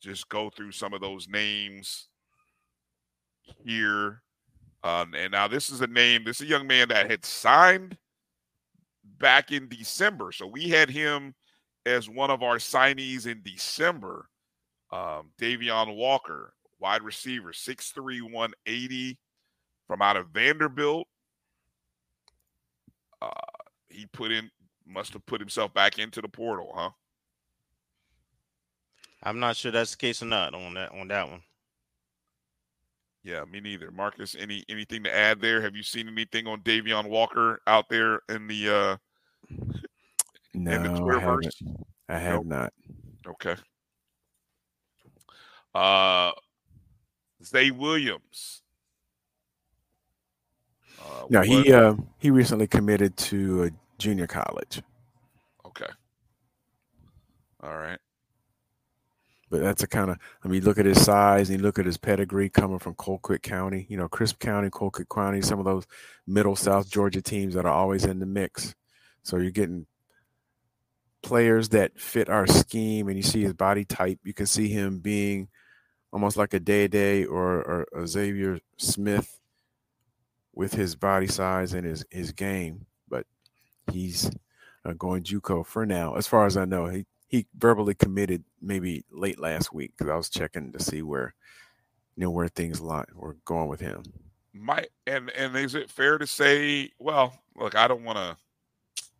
just 0.00 0.28
go 0.28 0.50
through 0.50 0.72
some 0.72 0.94
of 0.94 1.00
those 1.00 1.28
names 1.28 2.08
here. 3.64 4.22
Um, 4.82 5.14
and 5.14 5.32
now 5.32 5.48
this 5.48 5.70
is 5.70 5.80
a 5.80 5.86
name, 5.86 6.24
this 6.24 6.40
is 6.40 6.46
a 6.46 6.50
young 6.50 6.66
man 6.66 6.88
that 6.88 7.10
had 7.10 7.24
signed 7.24 7.96
back 9.18 9.52
in 9.52 9.68
December. 9.68 10.32
So 10.32 10.46
we 10.46 10.68
had 10.68 10.90
him 10.90 11.34
as 11.84 12.08
one 12.08 12.30
of 12.30 12.42
our 12.42 12.56
signees 12.56 13.26
in 13.26 13.42
December. 13.42 14.28
Um, 14.92 15.30
Davion 15.40 15.96
Walker, 15.96 16.52
wide 16.78 17.02
receiver, 17.02 17.52
6'3, 17.52 18.22
180 18.22 19.18
from 19.86 20.02
out 20.02 20.16
of 20.16 20.28
Vanderbilt. 20.28 21.08
Uh, 23.20 23.30
he 23.88 24.06
put 24.06 24.30
in, 24.30 24.50
must 24.86 25.12
have 25.14 25.26
put 25.26 25.40
himself 25.40 25.72
back 25.74 25.98
into 25.98 26.20
the 26.20 26.28
portal, 26.28 26.72
huh? 26.74 26.90
I'm 29.22 29.40
not 29.40 29.56
sure 29.56 29.72
that's 29.72 29.92
the 29.92 29.96
case 29.96 30.22
or 30.22 30.26
not 30.26 30.54
on 30.54 30.74
that 30.74 30.92
on 30.92 31.08
that 31.08 31.28
one. 31.28 31.42
Yeah, 33.26 33.44
me 33.44 33.58
neither. 33.60 33.90
Marcus, 33.90 34.36
any 34.38 34.62
anything 34.68 35.02
to 35.02 35.12
add 35.12 35.40
there? 35.40 35.60
Have 35.60 35.74
you 35.74 35.82
seen 35.82 36.06
anything 36.06 36.46
on 36.46 36.60
Davion 36.60 37.08
Walker 37.08 37.60
out 37.66 37.88
there 37.88 38.20
in 38.28 38.46
the 38.46 38.68
uh 38.68 38.96
No, 40.54 40.70
in 40.70 40.82
the 40.84 40.90
I 40.90 40.92
Twitterverse? 40.92 41.20
haven't. 41.20 41.86
I 42.08 42.18
have 42.18 42.34
Nope. 42.34 42.46
not. 42.46 42.72
Okay. 43.26 43.56
Uh 45.74 46.30
Zay 47.44 47.72
Williams. 47.72 48.62
Uh, 51.04 51.26
No, 51.28 51.40
what- 51.40 51.48
he 51.48 51.72
uh, 51.72 51.94
he 52.20 52.30
recently 52.30 52.68
committed 52.68 53.16
to 53.16 53.64
a 53.64 53.70
junior 53.98 54.28
college, 54.28 54.82
okay. 55.66 55.90
All 57.60 57.76
right. 57.76 57.98
But 59.50 59.60
that's 59.60 59.82
a 59.82 59.86
kind 59.86 60.10
of. 60.10 60.18
I 60.44 60.48
mean, 60.48 60.64
look 60.64 60.78
at 60.78 60.86
his 60.86 61.04
size 61.04 61.50
and 61.50 61.58
you 61.58 61.64
look 61.64 61.78
at 61.78 61.86
his 61.86 61.96
pedigree 61.96 62.48
coming 62.48 62.78
from 62.78 62.94
Colquitt 62.94 63.42
County. 63.42 63.86
You 63.88 63.96
know, 63.96 64.08
Crisp 64.08 64.38
County, 64.38 64.70
Colquitt 64.70 65.08
County, 65.08 65.42
some 65.42 65.58
of 65.58 65.64
those 65.64 65.86
middle 66.26 66.56
South 66.56 66.90
Georgia 66.90 67.22
teams 67.22 67.54
that 67.54 67.66
are 67.66 67.72
always 67.72 68.04
in 68.04 68.18
the 68.18 68.26
mix. 68.26 68.74
So 69.22 69.36
you're 69.36 69.50
getting 69.50 69.86
players 71.22 71.70
that 71.70 71.98
fit 72.00 72.28
our 72.28 72.46
scheme, 72.46 73.08
and 73.08 73.16
you 73.16 73.22
see 73.22 73.42
his 73.42 73.54
body 73.54 73.84
type. 73.84 74.18
You 74.24 74.34
can 74.34 74.46
see 74.46 74.68
him 74.68 74.98
being 74.98 75.48
almost 76.12 76.36
like 76.36 76.54
a 76.54 76.60
Day 76.60 76.88
Day 76.88 77.24
or, 77.24 77.86
or 77.92 78.06
Xavier 78.06 78.58
Smith 78.78 79.38
with 80.54 80.72
his 80.72 80.96
body 80.96 81.26
size 81.26 81.72
and 81.72 81.86
his 81.86 82.04
his 82.10 82.32
game. 82.32 82.86
But 83.08 83.26
he's 83.92 84.30
going 84.98 85.22
JUCO 85.22 85.66
for 85.66 85.86
now, 85.86 86.14
as 86.14 86.26
far 86.26 86.46
as 86.46 86.56
I 86.56 86.64
know. 86.64 86.86
He 86.86 87.06
he 87.28 87.46
verbally 87.58 87.94
committed 87.94 88.44
maybe 88.60 89.04
late 89.10 89.38
last 89.38 89.72
week 89.72 89.92
because 89.96 90.10
I 90.10 90.16
was 90.16 90.30
checking 90.30 90.72
to 90.72 90.82
see 90.82 91.02
where 91.02 91.34
you 92.16 92.22
know 92.22 92.30
where 92.30 92.48
things 92.48 92.80
lie 92.80 93.04
were 93.14 93.36
going 93.44 93.68
with 93.68 93.80
him. 93.80 94.02
My 94.52 94.86
and 95.06 95.30
and 95.30 95.56
is 95.56 95.74
it 95.74 95.90
fair 95.90 96.18
to 96.18 96.26
say? 96.26 96.90
Well, 96.98 97.38
look, 97.56 97.74
I 97.74 97.88
don't 97.88 98.04
want 98.04 98.18
to. 98.18 98.36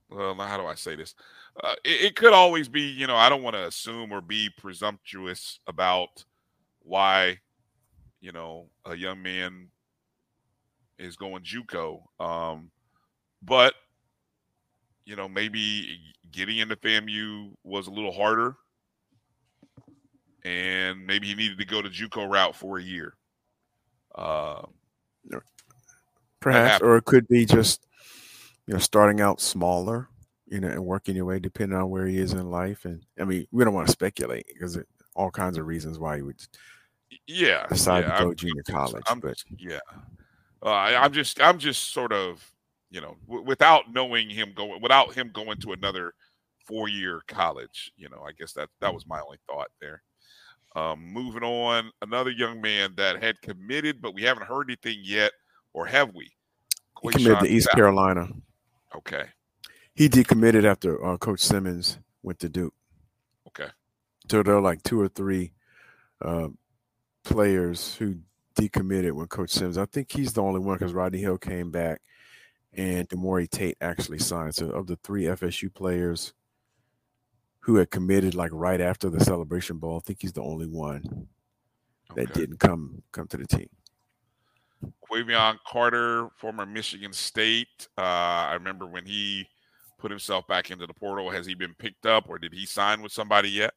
Well, 0.08 0.34
how 0.36 0.56
do 0.56 0.66
I 0.66 0.76
say 0.76 0.94
this? 0.94 1.14
Uh, 1.62 1.74
it, 1.84 2.02
it 2.02 2.16
could 2.16 2.32
always 2.32 2.68
be, 2.68 2.82
you 2.82 3.06
know, 3.06 3.16
I 3.16 3.28
don't 3.28 3.42
want 3.42 3.56
to 3.56 3.66
assume 3.66 4.12
or 4.12 4.20
be 4.20 4.50
presumptuous 4.56 5.58
about 5.66 6.24
why, 6.80 7.38
you 8.20 8.30
know, 8.30 8.68
a 8.84 8.94
young 8.94 9.20
man 9.20 9.68
is 10.98 11.16
going 11.16 11.42
JUCO. 11.42 12.02
Um, 12.20 12.70
but 13.42 13.74
you 15.06 15.16
know, 15.16 15.28
maybe 15.28 15.98
getting 16.32 16.58
into 16.58 16.76
FAMU 16.76 17.52
was 17.64 17.86
a 17.86 17.90
little 17.90 18.12
harder, 18.12 18.56
and 20.44 21.06
maybe 21.06 21.28
he 21.28 21.34
needed 21.34 21.58
to 21.58 21.64
go 21.64 21.80
the 21.80 21.88
JUCO 21.88 22.28
route 22.28 22.54
for 22.54 22.78
a 22.78 22.82
year. 22.82 23.14
Uh, 24.14 24.62
Perhaps, 26.40 26.82
or 26.82 26.96
it 26.96 27.04
could 27.06 27.26
be 27.26 27.44
just 27.44 27.86
you 28.66 28.74
know 28.74 28.78
starting 28.78 29.20
out 29.20 29.40
smaller, 29.40 30.08
you 30.46 30.60
know, 30.60 30.68
and 30.68 30.84
working 30.84 31.16
your 31.16 31.24
way 31.24 31.38
depending 31.38 31.76
on 31.76 31.90
where 31.90 32.06
he 32.06 32.18
is 32.18 32.34
in 32.34 32.50
life. 32.50 32.84
And 32.84 33.02
I 33.18 33.24
mean, 33.24 33.46
we 33.50 33.64
don't 33.64 33.74
want 33.74 33.88
to 33.88 33.92
speculate 33.92 34.46
because 34.46 34.76
it, 34.76 34.86
all 35.16 35.30
kinds 35.30 35.58
of 35.58 35.66
reasons 35.66 35.98
why 35.98 36.16
he 36.16 36.22
would 36.22 36.36
yeah 37.26 37.66
decide 37.68 38.04
yeah, 38.04 38.18
to 38.18 38.24
go 38.24 38.26
I'm- 38.28 38.36
junior 38.36 38.62
college. 38.62 39.02
I'm 39.08 39.20
but 39.20 39.42
yeah 39.58 39.78
uh, 40.62 40.68
I, 40.70 41.02
i'm 41.02 41.12
just 41.12 41.40
i'm 41.40 41.58
just 41.58 41.92
sort 41.92 42.12
of 42.12 42.44
you 42.90 43.00
know 43.00 43.16
w- 43.26 43.44
without 43.44 43.92
knowing 43.92 44.28
him 44.30 44.52
going 44.54 44.80
without 44.80 45.14
him 45.14 45.30
going 45.32 45.58
to 45.58 45.72
another 45.72 46.12
four 46.66 46.88
year 46.88 47.22
college 47.28 47.90
you 47.96 48.08
know 48.08 48.22
i 48.26 48.32
guess 48.32 48.52
that 48.52 48.68
that 48.80 48.92
was 48.92 49.06
my 49.06 49.20
only 49.20 49.38
thought 49.46 49.68
there 49.80 50.02
um, 50.74 51.00
moving 51.10 51.42
on 51.42 51.90
another 52.02 52.30
young 52.30 52.60
man 52.60 52.92
that 52.96 53.22
had 53.22 53.40
committed 53.40 54.02
but 54.02 54.14
we 54.14 54.22
haven't 54.22 54.46
heard 54.46 54.68
anything 54.68 55.00
yet 55.02 55.32
or 55.72 55.86
have 55.86 56.14
we 56.14 56.30
he 57.02 57.08
committed 57.08 57.40
to 57.40 57.48
East 57.48 57.68
Sal- 57.68 57.76
Carolina. 57.76 58.28
okay 58.94 59.24
He 59.94 60.08
decommitted 60.08 60.64
after 60.64 61.02
uh, 61.04 61.16
Coach 61.16 61.40
Simmons 61.40 61.98
went 62.22 62.38
to 62.40 62.48
Duke. 62.48 62.74
okay 63.48 63.68
So 64.30 64.42
there 64.42 64.56
are 64.56 64.60
like 64.60 64.82
two 64.82 65.00
or 65.00 65.08
three 65.08 65.52
uh, 66.22 66.48
players 67.24 67.94
who 67.96 68.16
decommitted 68.58 69.12
when 69.12 69.26
Coach 69.28 69.50
Simmons. 69.50 69.78
I 69.78 69.86
think 69.86 70.10
he's 70.10 70.32
the 70.32 70.42
only 70.42 70.60
one 70.60 70.78
because 70.78 70.92
Rodney 70.92 71.20
Hill 71.20 71.38
came 71.38 71.70
back 71.70 72.00
and 72.76 73.08
Demore 73.08 73.48
Tate 73.48 73.76
actually 73.80 74.18
signed. 74.18 74.54
So 74.54 74.70
of 74.70 74.86
the 74.86 74.96
three 74.96 75.24
FSU 75.24 75.72
players 75.72 76.34
who 77.60 77.76
had 77.76 77.90
committed 77.90 78.34
like 78.34 78.50
right 78.52 78.80
after 78.80 79.10
the 79.10 79.24
Celebration 79.24 79.78
Bowl, 79.78 79.96
I 79.96 80.06
think 80.06 80.18
he's 80.20 80.32
the 80.32 80.42
only 80.42 80.66
one 80.66 81.28
that 82.14 82.32
didn't 82.32 82.58
come 82.58 83.02
come 83.12 83.26
to 83.28 83.36
the 83.36 83.46
team. 83.46 83.68
Quavion 85.10 85.56
Carter, 85.66 86.28
former 86.36 86.66
Michigan 86.66 87.12
State. 87.12 87.88
Uh, 87.96 88.02
I 88.02 88.54
remember 88.54 88.86
when 88.86 89.06
he 89.06 89.46
put 89.98 90.10
himself 90.10 90.46
back 90.46 90.70
into 90.70 90.86
the 90.86 90.94
portal. 90.94 91.30
Has 91.30 91.46
he 91.46 91.54
been 91.54 91.74
picked 91.74 92.06
up 92.06 92.28
or 92.28 92.38
did 92.38 92.52
he 92.52 92.66
sign 92.66 93.02
with 93.02 93.12
somebody 93.12 93.48
yet? 93.48 93.72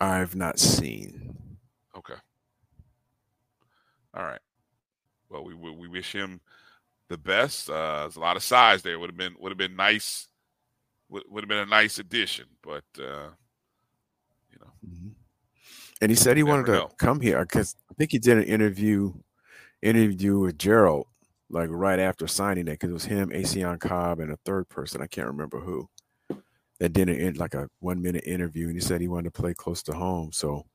I've 0.00 0.36
not 0.36 0.58
seen. 0.58 1.34
Okay. 1.96 2.14
All 4.14 4.22
right. 4.22 4.40
Well, 5.28 5.44
we 5.44 5.54
we, 5.54 5.70
we 5.72 5.88
wish 5.88 6.12
him 6.12 6.40
the 7.08 7.18
best. 7.18 7.70
Uh, 7.70 8.00
there's 8.02 8.16
a 8.16 8.20
lot 8.20 8.36
of 8.36 8.42
size 8.42 8.82
there. 8.82 8.98
Would 8.98 9.10
have 9.10 9.16
been 9.16 9.34
would 9.38 9.50
have 9.52 9.58
been 9.58 9.76
nice. 9.76 10.28
Would 11.08 11.24
would 11.28 11.44
have 11.44 11.48
been 11.48 11.58
a 11.58 11.66
nice 11.66 11.98
addition, 11.98 12.46
but 12.62 12.84
uh, 12.98 13.28
you 14.50 14.58
know, 14.60 14.72
And 16.00 16.10
he 16.10 16.16
said 16.16 16.36
he 16.36 16.42
wanted 16.42 16.66
to 16.66 16.72
know. 16.72 16.90
come 16.98 17.20
here 17.20 17.40
because 17.40 17.76
I 17.90 17.94
think 17.94 18.12
he 18.12 18.18
did 18.18 18.38
an 18.38 18.44
interview 18.44 19.14
interview 19.82 20.38
with 20.40 20.58
Gerald 20.58 21.06
like 21.48 21.68
right 21.70 21.98
after 22.00 22.26
signing 22.26 22.64
that 22.66 22.72
because 22.72 22.90
it 22.90 22.94
was 22.94 23.04
him, 23.04 23.30
Acion 23.32 23.78
Cobb, 23.78 24.20
and 24.20 24.32
a 24.32 24.38
third 24.44 24.68
person. 24.68 25.00
I 25.02 25.06
can't 25.06 25.28
remember 25.28 25.60
who. 25.60 25.88
That 26.80 26.92
did 26.92 27.08
an 27.08 27.34
like 27.34 27.54
a 27.54 27.68
one 27.80 28.02
minute 28.02 28.24
interview, 28.26 28.66
and 28.66 28.74
he 28.76 28.80
said 28.80 29.00
he 29.00 29.08
wanted 29.08 29.32
to 29.32 29.40
play 29.40 29.54
close 29.54 29.82
to 29.84 29.94
home. 29.94 30.32
So 30.32 30.66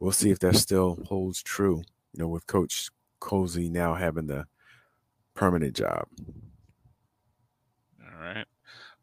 we'll 0.00 0.12
see 0.12 0.30
if 0.30 0.40
that 0.40 0.56
still 0.56 0.98
holds 1.06 1.42
true. 1.42 1.82
You 2.12 2.22
know, 2.22 2.28
with 2.28 2.46
Coach 2.46 2.88
Colzie 3.20 3.70
now 3.70 3.94
having 3.94 4.26
the 4.26 4.46
permanent 5.34 5.74
job. 5.76 6.06
All 8.02 8.20
right. 8.20 8.46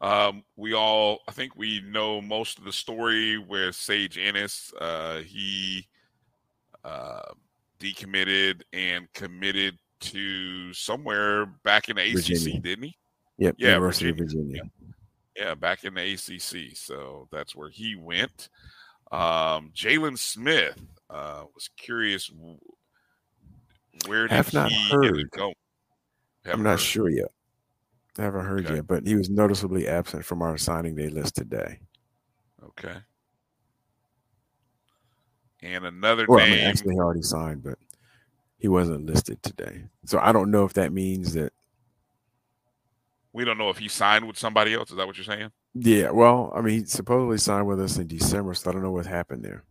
Um, 0.02 0.44
we 0.56 0.74
all, 0.74 1.20
I 1.28 1.32
think 1.32 1.56
we 1.56 1.82
know 1.82 2.22
most 2.22 2.58
of 2.58 2.64
the 2.66 2.72
story 2.74 3.38
with 3.38 3.76
Sage 3.76 4.18
Ennis. 4.18 4.74
Uh, 4.80 5.20
he 5.20 5.88
uh, 6.84 7.22
decommitted 7.80 8.62
and 8.74 9.12
committed 9.14 9.78
to 10.00 10.74
somewhere 10.74 11.46
back 11.64 11.90
in 11.90 11.98
the 11.98 12.02
ACC, 12.02 12.14
Virginia. 12.16 12.60
didn't 12.62 12.84
he? 12.86 12.98
Yep, 13.38 13.56
Yeah, 13.60 13.68
University 13.70 14.10
of 14.10 14.18
Virginia. 14.18 14.46
Virginia. 14.64 14.72
Yeah, 15.38 15.56
back 15.56 15.84
in 15.84 15.94
the 15.94 16.14
ACC. 16.14 16.76
So 16.76 17.28
that's 17.32 17.56
where 17.56 17.70
he 17.70 17.96
went. 17.96 18.50
Um, 19.12 19.72
Jalen 19.76 20.18
Smith 20.18 20.82
uh, 21.10 21.44
was 21.54 21.70
curious 21.78 22.32
where 24.08 24.24
did 24.28 24.32
Have 24.32 24.54
not 24.54 24.72
he 24.72 24.90
heard. 24.90 25.30
going? 25.32 25.54
I'm 26.46 26.52
Haven't 26.52 26.66
heard. 26.66 26.80
sure 26.80 27.10
yet. 27.10 27.32
I 28.18 28.24
haven't 28.24 28.46
heard 28.46 28.66
Okay. 28.66 28.76
yet, 28.76 28.88
but 28.88 29.08
he 29.08 29.16
was 29.16 29.30
noticeably 29.30 29.88
absent 29.88 30.26
from 30.26 30.42
our 30.42 30.58
signing 30.58 30.96
day 30.96 31.10
list 31.10 31.36
today. 31.36 31.80
Okay. 32.64 32.96
And 35.62 35.86
another 35.86 36.26
Well, 36.28 36.40
I 36.40 36.50
mean, 36.50 36.60
actually, 36.60 36.96
he 36.96 37.00
already 37.00 37.22
signed, 37.22 37.64
but 37.64 37.78
he 38.58 38.68
wasn't 38.68 39.06
listed 39.06 39.42
today. 39.44 39.84
So 40.06 40.20
I 40.20 40.32
don't 40.32 40.52
know 40.52 40.66
if 40.66 40.74
that 40.74 40.92
means 40.92 41.34
that. 41.34 41.54
we 43.34 43.46
don't 43.46 43.58
know 43.58 43.70
if 43.70 43.78
he 43.78 43.88
signed 43.88 44.28
with 44.28 44.38
somebody 44.38 44.74
else. 44.74 44.90
Is 44.92 44.98
that 44.98 45.08
what 45.08 45.18
you're 45.18 45.24
saying? 45.26 45.52
Yeah, 45.74 46.10
well, 46.10 46.52
I 46.54 46.62
mean, 46.62 46.80
he 46.80 46.86
supposedly 46.86 47.38
signed 47.38 47.66
with 47.68 47.80
us 47.80 47.98
in 47.98 48.08
December, 48.08 48.54
so 48.56 48.70
I 48.70 48.74
don't 48.74 48.82
know 48.82 48.92
what 48.92 49.06
happened 49.06 49.44
there. 49.46 49.64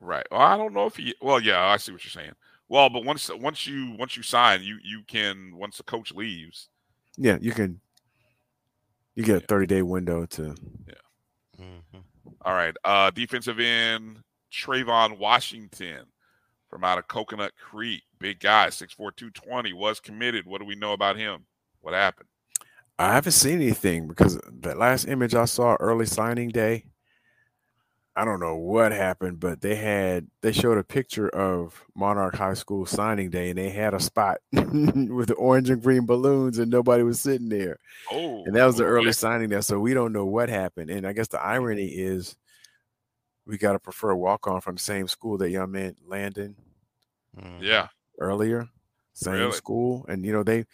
Right. 0.00 0.24
Well, 0.30 0.40
I 0.42 0.56
don't 0.56 0.72
know 0.74 0.86
if 0.86 0.94
he. 0.96 1.14
Well, 1.20 1.40
yeah, 1.40 1.60
I 1.60 1.76
see 1.78 1.90
what 1.90 2.04
you're 2.04 2.10
saying. 2.12 2.34
Well, 2.68 2.90
but 2.90 3.04
once 3.04 3.30
once 3.34 3.66
you 3.66 3.94
once 3.98 4.16
you 4.16 4.22
sign, 4.22 4.62
you 4.62 4.78
you 4.82 5.02
can 5.06 5.56
once 5.56 5.78
the 5.78 5.82
coach 5.84 6.12
leaves. 6.12 6.68
Yeah, 7.16 7.38
you 7.40 7.52
can. 7.52 7.80
You 9.14 9.24
get 9.24 9.42
a 9.42 9.46
30 9.46 9.66
day 9.66 9.82
window 9.82 10.26
to. 10.26 10.54
Yeah. 10.86 11.64
All 12.42 12.54
right. 12.54 12.76
Uh 12.84 13.10
defensive 13.10 13.58
end 13.58 14.22
Trayvon 14.52 15.18
Washington 15.18 16.06
from 16.68 16.84
out 16.84 16.98
of 16.98 17.08
Coconut 17.08 17.52
Creek. 17.56 18.02
Big 18.18 18.40
guy, 18.40 18.66
6'4", 18.68 18.96
220, 18.96 19.72
was 19.72 20.00
committed. 20.00 20.46
What 20.46 20.60
do 20.60 20.66
we 20.66 20.74
know 20.74 20.92
about 20.92 21.16
him? 21.16 21.46
What 21.80 21.94
happened? 21.94 22.28
I 22.98 23.14
haven't 23.14 23.32
seen 23.32 23.62
anything 23.62 24.08
because 24.08 24.40
that 24.60 24.76
last 24.76 25.06
image 25.06 25.34
I 25.34 25.44
saw 25.44 25.76
early 25.78 26.06
signing 26.06 26.48
day. 26.48 26.84
I 28.18 28.24
don't 28.24 28.40
know 28.40 28.56
what 28.56 28.90
happened, 28.90 29.38
but 29.38 29.60
they 29.60 29.76
had 29.76 30.26
they 30.40 30.50
showed 30.50 30.76
a 30.76 30.82
picture 30.82 31.28
of 31.28 31.84
Monarch 31.94 32.34
High 32.34 32.54
School 32.54 32.84
signing 32.84 33.30
day, 33.30 33.50
and 33.50 33.56
they 33.56 33.70
had 33.70 33.94
a 33.94 34.00
spot 34.00 34.38
with 34.52 35.28
the 35.28 35.36
orange 35.38 35.70
and 35.70 35.80
green 35.80 36.04
balloons, 36.04 36.58
and 36.58 36.68
nobody 36.68 37.04
was 37.04 37.20
sitting 37.20 37.48
there. 37.48 37.78
Oh, 38.10 38.42
and 38.44 38.56
that 38.56 38.64
was 38.64 38.76
the 38.76 38.82
okay. 38.82 38.90
early 38.90 39.12
signing 39.12 39.50
there, 39.50 39.62
so 39.62 39.78
we 39.78 39.94
don't 39.94 40.12
know 40.12 40.26
what 40.26 40.48
happened. 40.48 40.90
And 40.90 41.06
I 41.06 41.12
guess 41.12 41.28
the 41.28 41.36
mm-hmm. 41.36 41.48
irony 41.48 41.86
is, 41.86 42.34
we 43.46 43.56
got 43.56 43.74
to 43.74 43.78
prefer 43.78 44.10
a 44.10 44.16
walk 44.16 44.48
on 44.48 44.60
from 44.62 44.74
the 44.74 44.82
same 44.82 45.06
school 45.06 45.38
that 45.38 45.50
young 45.50 45.70
man 45.70 45.94
Landon 46.04 46.56
mm-hmm. 47.38 47.62
Yeah. 47.62 47.86
earlier, 48.18 48.68
same 49.12 49.34
Really? 49.34 49.52
school, 49.52 50.04
and 50.08 50.26
you 50.26 50.32
know 50.32 50.42
they, 50.42 50.64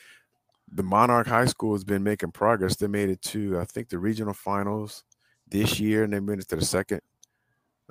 the 0.73 0.83
Monarch 0.83 1.27
High 1.27 1.45
School 1.45 1.75
has 1.75 1.85
been 1.85 2.03
making 2.03 2.33
progress. 2.33 2.77
They 2.77 2.87
made 2.87 3.11
it 3.11 3.21
to 3.21 3.59
I 3.61 3.67
think 3.67 3.91
the 3.91 3.99
regional 3.99 4.33
finals 4.33 5.05
this 5.47 5.79
year, 5.79 6.05
and 6.05 6.13
they 6.15 6.21
made 6.21 6.39
it 6.39 6.49
to 6.49 6.57
the 6.57 6.65
second 6.65 7.03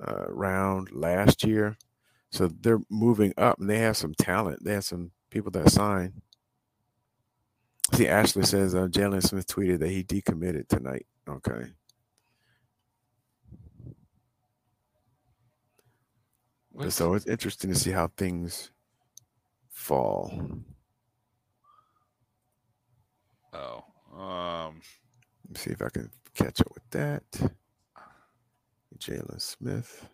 uh, 0.01 0.25
round 0.29 0.91
last 0.91 1.43
year. 1.43 1.77
So 2.31 2.47
they're 2.47 2.81
moving 2.89 3.33
up, 3.37 3.59
and 3.59 3.69
they 3.69 3.79
have 3.79 3.97
some 3.97 4.13
talent. 4.15 4.63
They 4.63 4.73
have 4.73 4.85
some 4.85 5.11
people 5.29 5.51
that 5.51 5.69
sign. 5.69 6.21
See, 7.93 8.07
Ashley 8.07 8.43
says 8.43 8.73
uh, 8.73 8.87
Jalen 8.87 9.21
Smith 9.21 9.45
tweeted 9.45 9.79
that 9.79 9.89
he 9.89 10.03
decommitted 10.03 10.67
tonight. 10.67 11.05
Okay. 11.29 11.65
So 16.89 17.13
it's 17.13 17.27
interesting 17.27 17.71
to 17.71 17.77
see 17.77 17.91
how 17.91 18.07
things 18.17 18.71
fall. 19.69 20.33
Oh. 23.53 23.83
Um 24.11 24.81
Let 25.43 25.51
me 25.51 25.55
see 25.55 25.71
if 25.71 25.81
I 25.83 25.89
can 25.89 26.09
catch 26.33 26.61
up 26.61 26.73
with 26.73 26.89
that. 26.91 27.23
Jalen 29.03 29.41
Smith. 29.41 30.07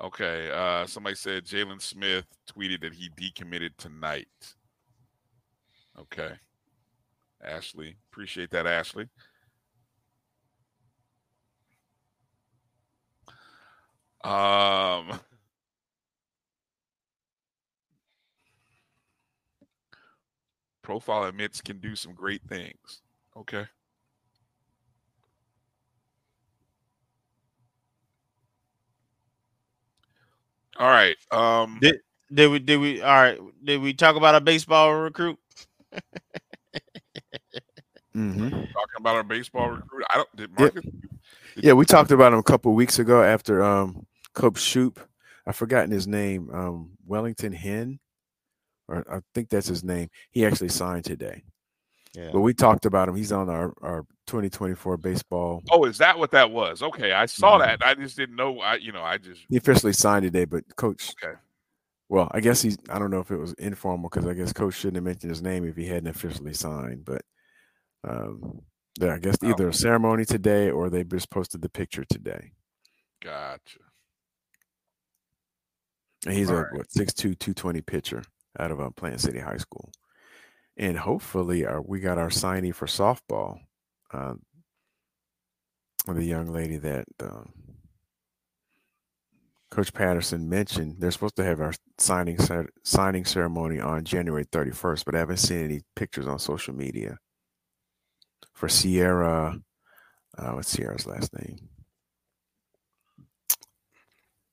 Okay. 0.00 0.50
Uh 0.50 0.86
somebody 0.86 1.14
said 1.16 1.44
Jalen 1.44 1.80
Smith 1.80 2.26
tweeted 2.50 2.80
that 2.80 2.94
he 2.94 3.10
decommitted 3.10 3.76
tonight. 3.76 4.26
Okay. 5.98 6.32
Ashley. 7.42 7.96
Appreciate 8.10 8.50
that, 8.50 8.66
Ashley. 8.66 9.08
Um 14.24 15.20
Profile 20.82 21.24
admits 21.24 21.60
can 21.60 21.78
do 21.78 21.94
some 21.94 22.12
great 22.12 22.42
things. 22.48 23.02
Okay. 23.36 23.66
All 30.78 30.88
right. 30.88 31.16
Um 31.30 31.78
Did 31.80 32.00
did 32.32 32.50
we 32.50 32.58
did 32.58 32.78
we 32.78 33.02
all 33.02 33.14
right? 33.14 33.38
Did 33.64 33.80
we 33.80 33.94
talk 33.94 34.16
about 34.16 34.34
a 34.34 34.40
baseball 34.40 34.94
recruit? 34.94 35.38
Mm-hmm. 38.14 38.50
talking 38.50 38.98
about 38.98 39.16
our 39.16 39.22
baseball 39.22 39.70
recruit. 39.70 40.04
I 40.10 40.16
don't 40.16 40.36
did 40.36 40.50
Yeah. 40.50 40.60
Marcus 40.60 40.84
Yeah, 41.56 41.72
we 41.74 41.84
talked 41.84 42.10
about 42.10 42.32
him 42.32 42.38
a 42.38 42.42
couple 42.42 42.72
weeks 42.74 42.98
ago 42.98 43.22
after 43.22 43.62
um 43.62 44.06
Coach 44.34 44.60
Shoop. 44.60 45.00
I've 45.46 45.56
forgotten 45.56 45.90
his 45.90 46.06
name. 46.06 46.50
Um 46.52 46.90
Wellington 47.06 47.52
Hen, 47.52 47.98
or 48.88 49.04
I 49.10 49.20
think 49.34 49.48
that's 49.48 49.68
his 49.68 49.84
name. 49.84 50.08
He 50.30 50.44
actually 50.46 50.68
signed 50.70 51.04
today. 51.04 51.42
Yeah. 52.14 52.30
But 52.32 52.40
we 52.40 52.52
talked 52.52 52.84
about 52.84 53.08
him. 53.08 53.16
He's 53.16 53.32
on 53.32 53.48
our, 53.48 53.72
our 53.80 54.04
2024 54.26 54.98
baseball. 54.98 55.62
Oh, 55.70 55.84
is 55.84 55.96
that 55.98 56.18
what 56.18 56.30
that 56.32 56.50
was? 56.50 56.82
Okay, 56.82 57.12
I 57.12 57.24
saw 57.26 57.58
Mhm. 57.58 57.64
that. 57.64 57.86
I 57.86 57.94
just 57.94 58.16
didn't 58.16 58.36
know. 58.36 58.60
I 58.60 58.74
you 58.76 58.92
know 58.92 59.02
I 59.02 59.16
just 59.18 59.40
He 59.48 59.56
officially 59.56 59.92
signed 59.94 60.24
today, 60.24 60.44
but 60.44 60.64
Coach. 60.76 61.14
okay. 61.22 61.38
Well, 62.10 62.28
I 62.32 62.40
guess 62.40 62.60
he's. 62.60 62.76
I 62.90 62.98
don't 62.98 63.10
know 63.10 63.20
if 63.20 63.30
it 63.30 63.38
was 63.38 63.54
informal 63.54 64.10
because 64.10 64.26
I 64.28 64.34
guess 64.34 64.52
Coach 64.52 64.74
shouldn't 64.74 64.96
have 64.96 65.04
mentioned 65.04 65.30
his 65.30 65.40
name 65.40 65.64
if 65.66 65.74
he 65.76 65.86
hadn't 65.86 66.08
officially 66.08 66.52
signed. 66.52 67.06
But 67.06 67.22
um, 68.06 68.60
there, 69.00 69.14
I 69.14 69.18
guess 69.18 69.36
Oh. 69.42 69.48
either 69.48 69.68
a 69.68 69.72
ceremony 69.74 70.26
today 70.26 70.70
or 70.70 70.90
they 70.90 71.04
just 71.04 71.30
posted 71.30 71.62
the 71.62 71.70
picture 71.70 72.04
today. 72.04 72.52
Gotcha. 73.22 73.78
And 76.26 76.34
he's 76.34 76.50
All 76.50 76.56
a 76.58 76.62
right. 76.64 76.72
what 76.74 76.88
6'2", 76.90 77.38
220 77.38 77.80
pitcher 77.80 78.22
out 78.58 78.70
of 78.70 78.80
uh, 78.80 78.90
Plant 78.90 79.20
City 79.20 79.38
High 79.40 79.56
School. 79.56 79.90
And 80.76 80.98
hopefully, 80.98 81.66
our, 81.66 81.82
we 81.82 82.00
got 82.00 82.18
our 82.18 82.30
signee 82.30 82.74
for 82.74 82.86
softball. 82.86 83.60
Uh, 84.12 84.34
the 86.06 86.24
young 86.24 86.48
lady 86.48 86.78
that 86.78 87.04
uh, 87.20 87.44
Coach 89.72 89.94
Patterson 89.94 90.50
mentioned. 90.50 90.96
They're 90.98 91.10
supposed 91.10 91.36
to 91.36 91.44
have 91.44 91.60
our 91.60 91.72
signing 91.98 92.38
signing 92.84 93.24
ceremony 93.24 93.80
on 93.80 94.04
January 94.04 94.44
31st, 94.44 95.04
but 95.06 95.14
I 95.14 95.18
haven't 95.18 95.38
seen 95.38 95.64
any 95.64 95.80
pictures 95.96 96.26
on 96.26 96.38
social 96.38 96.74
media 96.74 97.16
for 98.52 98.68
Sierra. 98.68 99.58
Uh, 100.36 100.50
what's 100.52 100.68
Sierra's 100.68 101.06
last 101.06 101.32
name? 101.38 101.56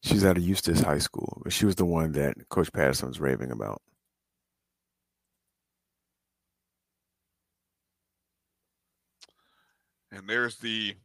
She's 0.04 0.24
out 0.24 0.38
of 0.38 0.44
Eustis 0.44 0.82
High 0.82 1.00
School, 1.00 1.42
but 1.44 1.52
she 1.52 1.66
was 1.66 1.76
the 1.76 1.86
one 1.86 2.14
that 2.14 2.36
Coach 2.50 2.72
Patterson 2.72 3.10
was 3.10 3.20
raving 3.20 3.52
about. 3.52 3.82
And 10.12 10.28
there's 10.28 10.58
the 10.58 10.96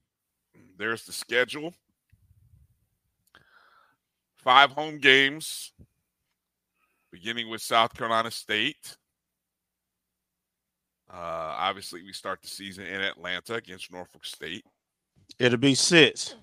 there's 0.78 1.04
the 1.04 1.12
schedule. 1.12 1.74
Five 4.36 4.72
home 4.72 4.98
games, 4.98 5.72
beginning 7.10 7.48
with 7.48 7.62
South 7.62 7.94
Carolina 7.94 8.30
State. 8.30 8.96
Uh, 11.10 11.16
obviously, 11.58 12.02
we 12.02 12.12
start 12.12 12.42
the 12.42 12.48
season 12.48 12.84
in 12.86 13.00
Atlanta 13.00 13.54
against 13.54 13.92
Norfolk 13.92 14.24
State. 14.26 14.64
It'll 15.38 15.58
be 15.58 15.74
six. 15.74 16.34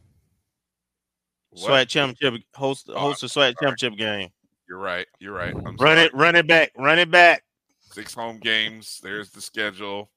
What? 1.52 1.88
SWAC 1.88 1.88
championship 1.90 2.42
host 2.56 2.90
Oh, 2.90 3.00
host 3.00 3.24
a 3.24 3.26
SWAC 3.26 3.32
sorry. 3.32 3.54
championship 3.62 3.98
game. 4.00 4.30
You're 4.68 4.78
right. 4.80 5.06
You're 5.20 5.34
right. 5.34 5.54
I'm 5.54 5.64
Run 5.76 5.78
sorry. 5.78 6.02
it, 6.04 6.14
run 6.14 6.36
it 6.36 6.48
back, 6.48 6.72
run 6.78 6.98
it 6.98 7.12
back. 7.12 7.44
Six 7.82 8.14
home 8.14 8.40
games. 8.40 9.00
There's 9.04 9.30
the 9.30 9.42
schedule. 9.42 10.10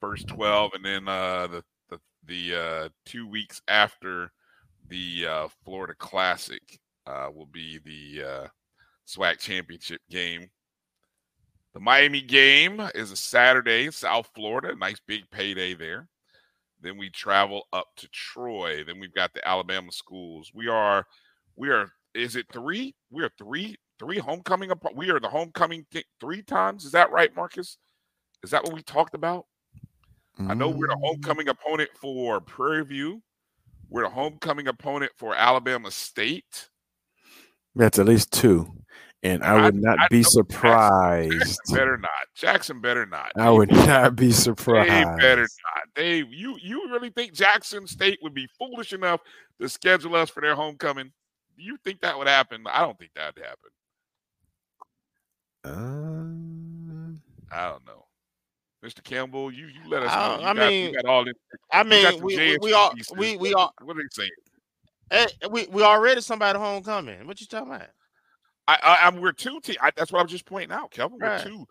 First 0.00 0.26
12, 0.28 0.72
and 0.74 0.84
then 0.84 1.08
uh, 1.08 1.46
the 1.46 1.64
the, 2.26 2.54
uh, 2.54 2.88
two 3.04 3.28
weeks 3.28 3.60
after 3.68 4.32
the 4.88 5.26
uh, 5.26 5.48
Florida 5.64 5.94
Classic 5.98 6.62
uh, 7.06 7.28
will 7.34 7.46
be 7.46 7.78
the 7.84 8.24
uh, 8.24 8.48
SWAC 9.06 9.38
championship 9.38 10.00
game. 10.10 10.48
The 11.74 11.80
Miami 11.80 12.20
game 12.20 12.80
is 12.94 13.10
a 13.10 13.16
Saturday, 13.16 13.90
South 13.90 14.30
Florida. 14.34 14.74
Nice 14.76 15.00
big 15.06 15.28
payday 15.30 15.74
there. 15.74 16.08
Then 16.80 16.96
we 16.98 17.10
travel 17.10 17.66
up 17.72 17.86
to 17.96 18.08
Troy. 18.08 18.84
Then 18.84 19.00
we've 19.00 19.14
got 19.14 19.32
the 19.34 19.46
Alabama 19.46 19.90
schools. 19.90 20.52
We 20.54 20.68
are, 20.68 21.04
we 21.56 21.70
are. 21.70 21.90
Is 22.14 22.36
it 22.36 22.46
three? 22.52 22.94
We 23.10 23.24
are 23.24 23.30
three, 23.38 23.76
three 23.98 24.18
homecoming. 24.18 24.70
We 24.94 25.10
are 25.10 25.18
the 25.18 25.28
homecoming 25.28 25.86
th- 25.90 26.06
three 26.20 26.42
times. 26.42 26.84
Is 26.84 26.92
that 26.92 27.10
right, 27.10 27.34
Marcus? 27.34 27.78
Is 28.44 28.50
that 28.50 28.62
what 28.62 28.74
we 28.74 28.82
talked 28.82 29.14
about? 29.14 29.46
Mm-hmm. 30.38 30.50
I 30.50 30.54
know 30.54 30.68
we're 30.68 30.88
the 30.88 30.94
mm. 30.94 31.02
homecoming 31.02 31.48
opponent 31.48 31.90
for 31.94 32.40
Prairie 32.40 32.84
View. 32.84 33.22
We're 33.88 34.02
the 34.02 34.10
homecoming 34.10 34.68
opponent 34.68 35.12
for 35.16 35.34
Alabama 35.34 35.90
State. 35.90 36.68
That's 37.76 37.98
at 37.98 38.06
least 38.06 38.32
two. 38.32 38.72
And 39.22 39.42
I 39.42 39.64
would 39.64 39.76
not 39.76 39.98
I, 39.98 40.08
be 40.08 40.22
surprised. 40.22 41.32
Jackson 41.32 41.74
better 41.74 41.96
not. 41.96 42.10
Jackson 42.34 42.80
better 42.80 43.06
not. 43.06 43.32
I 43.36 43.48
would 43.48 43.72
not 43.72 44.16
be 44.16 44.32
surprised. 44.32 44.90
They 44.90 45.04
better 45.22 45.42
not. 45.42 45.88
They 45.94 46.18
you 46.18 46.58
you 46.60 46.90
really 46.90 47.08
think 47.08 47.32
Jackson 47.32 47.86
State 47.86 48.18
would 48.22 48.34
be 48.34 48.46
foolish 48.58 48.92
enough 48.92 49.20
to 49.60 49.68
schedule 49.68 50.14
us 50.14 50.30
for 50.30 50.40
their 50.40 50.54
homecoming? 50.54 51.10
Do 51.56 51.62
you 51.62 51.76
think 51.84 52.00
that 52.00 52.18
would 52.18 52.26
happen? 52.26 52.64
I 52.66 52.80
don't 52.80 52.98
think 52.98 53.12
that 53.14 53.34
would 53.34 53.44
happen. 53.44 53.70
Uh, 55.64 57.56
I 57.56 57.70
don't 57.70 57.86
know. 57.86 58.04
Mr. 58.84 59.02
Campbell, 59.02 59.50
you 59.50 59.66
you 59.66 59.80
let 59.88 60.02
us 60.02 60.12
know. 60.12 60.44
I, 60.44 60.50
I 60.50 60.54
got, 60.54 60.68
mean, 60.68 60.94
all 61.06 61.24
this, 61.24 61.34
I 61.72 61.82
mean, 61.82 62.22
we, 62.22 62.36
we, 62.36 62.58
we 62.58 62.72
all 62.74 62.92
we 63.16 63.36
we 63.36 63.54
all. 63.54 63.72
What 63.82 63.96
are 63.96 64.00
they 64.00 64.08
saying? 64.10 64.30
Hey, 65.10 65.48
we 65.50 65.66
we 65.70 65.82
already 65.82 66.20
somebody 66.20 66.58
homecoming. 66.58 67.26
What 67.26 67.40
you 67.40 67.46
talking 67.46 67.72
about? 67.72 67.88
I, 68.68 68.78
I 68.82 69.08
am 69.08 69.20
we're 69.20 69.32
two 69.32 69.60
team. 69.60 69.76
I, 69.80 69.90
that's 69.96 70.12
what 70.12 70.20
I 70.20 70.22
was 70.22 70.32
just 70.32 70.46
pointing 70.46 70.72
out, 70.72 70.90
Kelvin. 70.90 71.18
We're 71.20 71.28
right. 71.28 71.42
two. 71.42 71.66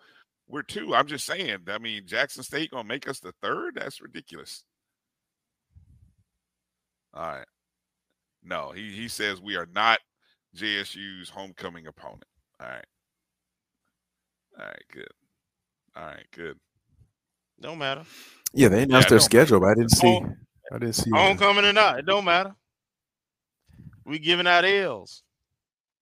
We're 0.48 0.64
two. 0.64 0.96
I'm 0.96 1.08
just 1.08 1.26
saying. 1.26 1.60
I 1.68 1.78
mean, 1.78 2.04
Jackson 2.08 2.44
State 2.44 2.72
gonna 2.72 2.84
make 2.84 3.08
us 3.08 3.20
the 3.20 3.34
third. 3.42 3.76
That's 3.76 4.02
ridiculous. 4.02 4.64
All 7.14 7.28
right. 7.28 7.46
No, 8.44 8.72
he 8.72 8.92
he 8.92 9.08
says 9.08 9.40
we 9.40 9.56
are 9.56 9.68
not 9.74 10.00
JSU's 10.56 11.30
homecoming 11.30 11.88
opponent. 11.88 12.26
All 12.60 12.68
right. 12.68 12.86
All 14.60 14.66
right. 14.66 14.84
Good. 14.92 15.08
All 15.96 16.06
right. 16.06 16.26
Good. 16.32 16.58
Don't 17.60 17.78
matter. 17.78 18.04
Yeah, 18.54 18.68
they 18.68 18.84
announced 18.84 19.08
yeah, 19.08 19.10
their 19.10 19.20
schedule, 19.20 19.60
but 19.60 19.70
I 19.70 19.76
didn't 19.76 19.92
see. 19.92 20.22
I 20.72 20.78
didn't 20.78 20.94
see 20.94 21.10
homecoming 21.12 21.66
or 21.66 21.74
not. 21.74 22.00
It 22.00 22.06
don't 22.06 22.26
matter. 22.26 22.56
We 24.06 24.20
giving 24.20 24.48
out 24.48 24.66
L's. 24.66 25.24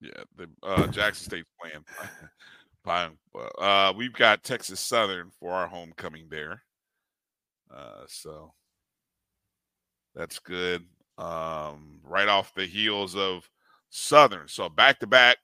Yeah, 0.01 0.23
the 0.35 0.49
uh, 0.63 0.87
Jackson 0.87 1.25
State's 1.25 1.49
playing. 1.61 1.85
Fine. 2.83 3.11
Uh, 3.59 3.93
we've 3.95 4.13
got 4.13 4.43
Texas 4.43 4.79
Southern 4.79 5.29
for 5.39 5.51
our 5.51 5.67
homecoming 5.67 6.27
there. 6.29 6.63
Uh, 7.73 8.03
so 8.07 8.53
that's 10.15 10.39
good. 10.39 10.85
Um, 11.17 11.99
right 12.03 12.27
off 12.27 12.55
the 12.55 12.65
heels 12.65 13.15
of 13.15 13.47
Southern. 13.91 14.47
So 14.47 14.67
back 14.67 14.99
to 14.99 15.07
back 15.07 15.37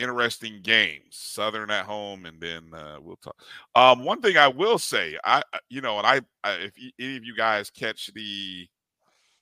interesting 0.00 0.60
games. 0.62 1.02
Southern 1.10 1.70
at 1.70 1.84
home, 1.84 2.26
and 2.26 2.40
then 2.40 2.72
uh, 2.74 2.96
we'll 3.00 3.16
talk. 3.16 3.36
Um, 3.74 4.04
one 4.04 4.20
thing 4.20 4.36
I 4.36 4.48
will 4.48 4.78
say, 4.78 5.18
I 5.24 5.42
you 5.68 5.80
know, 5.80 5.98
and 5.98 6.06
I, 6.06 6.20
I 6.42 6.52
if 6.54 6.72
any 6.98 7.16
of 7.16 7.24
you 7.24 7.36
guys 7.36 7.70
catch 7.70 8.12
the 8.14 8.66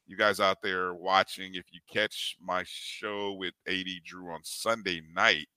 you 0.06 0.16
guys 0.16 0.40
out 0.40 0.62
there 0.62 0.94
watching, 0.94 1.54
if 1.54 1.66
you 1.70 1.80
catch 1.90 2.36
my 2.40 2.64
show 2.66 3.34
with 3.34 3.54
AD 3.68 3.86
Drew 4.04 4.30
on 4.30 4.40
Sunday 4.42 5.02
night, 5.14 5.48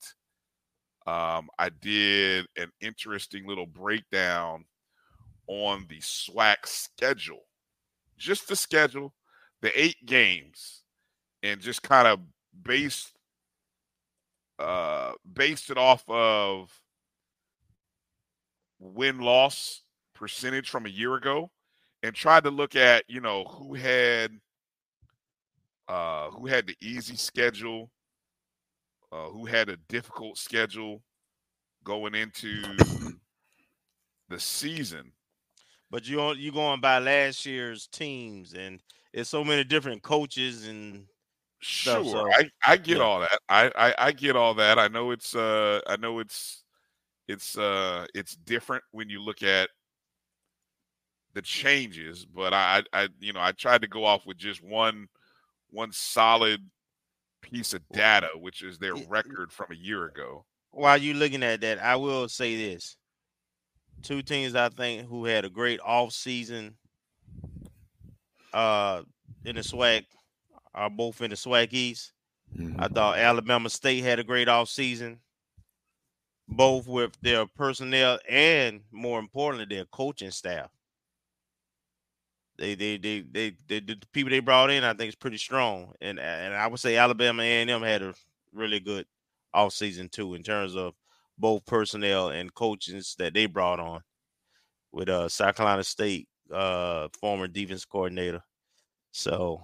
um, 1.08 1.50
I 1.58 1.70
did 1.70 2.46
an 2.58 2.72
interesting 2.82 3.48
little 3.48 3.66
breakdown 3.66 4.66
on 5.48 5.86
the 5.90 6.00
SWAC 6.00 6.66
schedule, 6.66 7.46
just 8.18 8.48
the 8.48 8.56
schedule, 8.56 9.14
the 9.62 9.72
eight 9.82 10.06
games, 10.06 10.84
and 11.44 11.60
just 11.60 11.82
kind 11.82 12.08
of 12.08 12.20
based 12.64 13.14
uh, 14.62 15.14
based 15.34 15.70
it 15.70 15.78
off 15.78 16.04
of 16.08 16.72
win 18.80 19.20
loss 19.20 19.84
percentage 20.14 20.70
from 20.70 20.86
a 20.86 20.90
year 20.90 21.16
ago 21.16 21.50
and 22.04 22.16
tried 22.16 22.44
to 22.44 22.52
look 22.52 22.76
at 22.76 23.04
you 23.08 23.22
know 23.22 23.44
who 23.44 23.74
had 23.74 24.32
uh, 25.88 26.30
who 26.32 26.48
had 26.48 26.68
the 26.68 26.76
easy 26.80 27.16
schedule, 27.16 27.90
uh, 29.12 29.28
who 29.28 29.46
had 29.46 29.68
a 29.70 29.78
difficult 29.90 30.38
schedule 30.38 31.02
going 31.84 32.16
into 32.16 32.62
the 34.30 34.40
season. 34.40 35.12
But 35.90 36.08
you 36.08 36.34
you 36.36 36.52
going 36.52 36.80
by 36.80 37.00
last 37.00 37.46
year's 37.46 37.88
teams, 37.88 38.54
and 38.54 38.80
it's 39.12 39.30
so 39.30 39.44
many 39.44 39.64
different 39.64 40.02
coaches 40.02 40.68
and 40.68 41.06
sure. 41.62 42.04
So, 42.04 42.32
I, 42.32 42.50
I 42.66 42.78
get 42.78 42.98
yeah. 42.98 43.04
all 43.04 43.20
that. 43.20 43.40
I, 43.50 43.72
I 43.76 43.96
I 43.98 44.12
get 44.12 44.36
all 44.36 44.54
that. 44.56 44.78
I 44.80 44.88
know 44.88 45.12
it's 45.12 45.36
uh 45.36 45.82
I 45.88 45.96
know 45.98 46.20
it's 46.20 46.64
it's 47.28 47.58
uh 47.58 48.06
it's 48.14 48.36
different 48.36 48.84
when 48.92 49.10
you 49.10 49.22
look 49.22 49.44
at 49.44 49.70
the 51.34 51.42
changes, 51.42 52.26
but 52.26 52.54
I, 52.54 52.84
I, 52.94 53.10
you 53.20 53.34
know, 53.34 53.40
I 53.40 53.52
tried 53.54 53.82
to 53.82 53.88
go 53.88 54.06
off 54.06 54.26
with 54.26 54.38
just 54.38 54.64
one, 54.64 55.08
one 55.70 55.92
solid 55.92 56.60
piece 57.42 57.74
of 57.74 57.82
data, 57.94 58.30
which 58.36 58.62
is 58.62 58.78
their 58.78 58.96
record 59.08 59.52
from 59.52 59.68
a 59.72 59.76
year 59.76 60.06
ago. 60.06 60.46
While 60.72 60.98
you're 60.98 61.16
looking 61.16 61.44
at 61.44 61.62
that, 61.62 61.80
I 61.80 61.96
will 61.96 62.30
say 62.30 62.56
this: 62.56 62.98
two 64.04 64.22
teams 64.22 64.56
I 64.56 64.70
think 64.70 65.08
who 65.08 65.26
had 65.26 65.46
a 65.46 65.50
great 65.50 65.80
off 65.82 66.14
season, 66.14 66.76
uh, 68.54 69.04
in 69.46 69.56
the 69.56 69.62
SWAC, 69.62 70.06
are 70.74 70.90
both 70.90 71.22
in 71.22 71.30
the 71.30 71.36
SWAC 71.36 71.74
East. 71.74 72.14
Mm-hmm. 72.58 72.82
I 72.82 72.88
thought 72.88 73.18
Alabama 73.18 73.70
State 73.70 74.04
had 74.04 74.20
a 74.20 74.24
great 74.24 74.48
off 74.48 74.70
season, 74.70 75.20
both 76.48 76.88
with 76.88 77.18
their 77.22 77.46
personnel 77.46 78.20
and 78.28 78.82
more 78.92 79.20
importantly 79.20 79.74
their 79.74 79.86
coaching 79.86 80.32
staff. 80.32 80.70
They, 82.58 82.76
they, 82.76 82.98
they, 82.98 83.22
they, 83.22 83.54
they, 83.68 83.80
the 83.80 83.98
people 84.12 84.30
they 84.30 84.40
brought 84.40 84.70
in, 84.70 84.84
I 84.84 84.94
think, 84.94 85.10
is 85.10 85.16
pretty 85.16 85.38
strong, 85.38 85.94
and 86.02 86.20
and 86.20 86.54
I 86.54 86.68
would 86.68 86.80
say 86.80 86.98
Alabama 86.98 87.42
A 87.42 87.62
and 87.62 87.70
M 87.70 87.82
had 87.82 88.04
a 88.04 88.14
really 88.54 88.80
good 88.80 89.06
off 89.54 89.74
season 89.74 90.10
too 90.10 90.36
in 90.36 90.44
terms 90.44 90.76
of 90.76 90.94
both 91.38 91.66
personnel 91.66 92.30
and 92.30 92.54
coaches 92.54 93.16
that 93.18 93.34
they 93.34 93.46
brought 93.46 93.80
on 93.80 94.02
with 94.92 95.10
uh 95.10 95.28
South 95.28 95.56
Carolina 95.56 95.84
State 95.84 96.28
uh 96.54 97.08
former 97.20 97.48
defense 97.48 97.86
coordinator. 97.86 98.44
So 99.12 99.64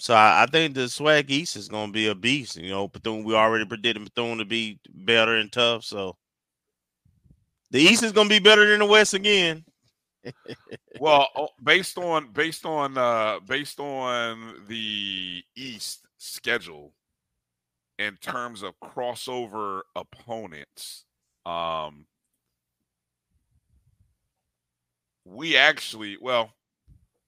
so 0.00 0.14
I, 0.14 0.42
I, 0.42 0.46
think 0.46 0.74
the 0.74 0.82
SWAC 0.82 1.30
East 1.30 1.56
is 1.56 1.68
gonna 1.68 1.92
be 1.92 2.08
a 2.08 2.14
beast. 2.14 2.56
You 2.56 2.70
know, 2.70 2.88
Bethune 2.88 3.24
we 3.24 3.34
already 3.34 3.64
predicted 3.64 4.04
Bethune 4.04 4.38
to 4.38 4.44
be 4.44 4.78
better 4.88 5.36
and 5.36 5.52
tough. 5.52 5.84
So 5.84 6.16
the 7.70 7.80
East 7.80 8.02
is 8.02 8.12
gonna 8.12 8.28
be 8.28 8.38
better 8.38 8.66
than 8.66 8.80
the 8.80 8.86
West 8.86 9.14
again 9.14 9.64
well, 11.00 11.28
oh, 11.36 11.48
based 11.62 11.98
on 11.98 12.32
based 12.32 12.66
on 12.66 12.98
uh 12.98 13.40
based 13.46 13.80
on 13.80 14.64
the 14.68 15.42
East 15.56 16.06
schedule 16.18 16.92
in 17.98 18.16
terms 18.16 18.62
of 18.62 18.74
crossover 18.80 19.82
opponents, 19.96 21.04
um 21.46 22.06
we 25.24 25.56
actually 25.56 26.16
well, 26.20 26.52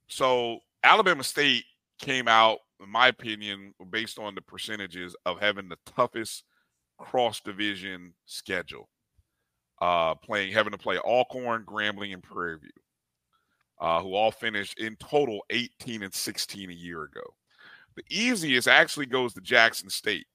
so 0.09 0.59
Alabama 0.85 1.25
State 1.25 1.65
came 2.03 2.29
out, 2.29 2.59
in 2.83 2.91
my 2.91 3.09
opinion, 3.09 3.73
based 3.91 4.19
on 4.19 4.35
the 4.35 4.43
percentages 4.43 5.17
of 5.25 5.41
having 5.41 5.71
the 5.71 5.79
toughest 5.87 6.45
cross 6.99 7.41
division 7.41 8.13
schedule 8.27 8.89
uh, 9.81 10.15
playing, 10.17 10.53
having 10.53 10.73
to 10.73 10.79
play 10.79 10.99
Alcorn, 10.99 11.65
Grambling, 11.65 12.13
and 12.13 12.23
Prairie 12.23 12.59
View, 12.59 12.71
uh, 13.81 14.01
who 14.01 14.15
all 14.15 14.31
finished 14.31 14.79
in 14.79 14.97
total 14.97 15.43
18 15.51 16.03
and 16.03 16.15
16 16.15 16.71
a 16.71 16.75
year 16.75 17.05
ago. 17.05 17.35
The 17.97 18.05
easiest 18.09 18.69
actually 18.69 19.07
goes 19.07 19.35
to 19.35 19.41
Jackson 19.41 19.91
State, 19.91 20.27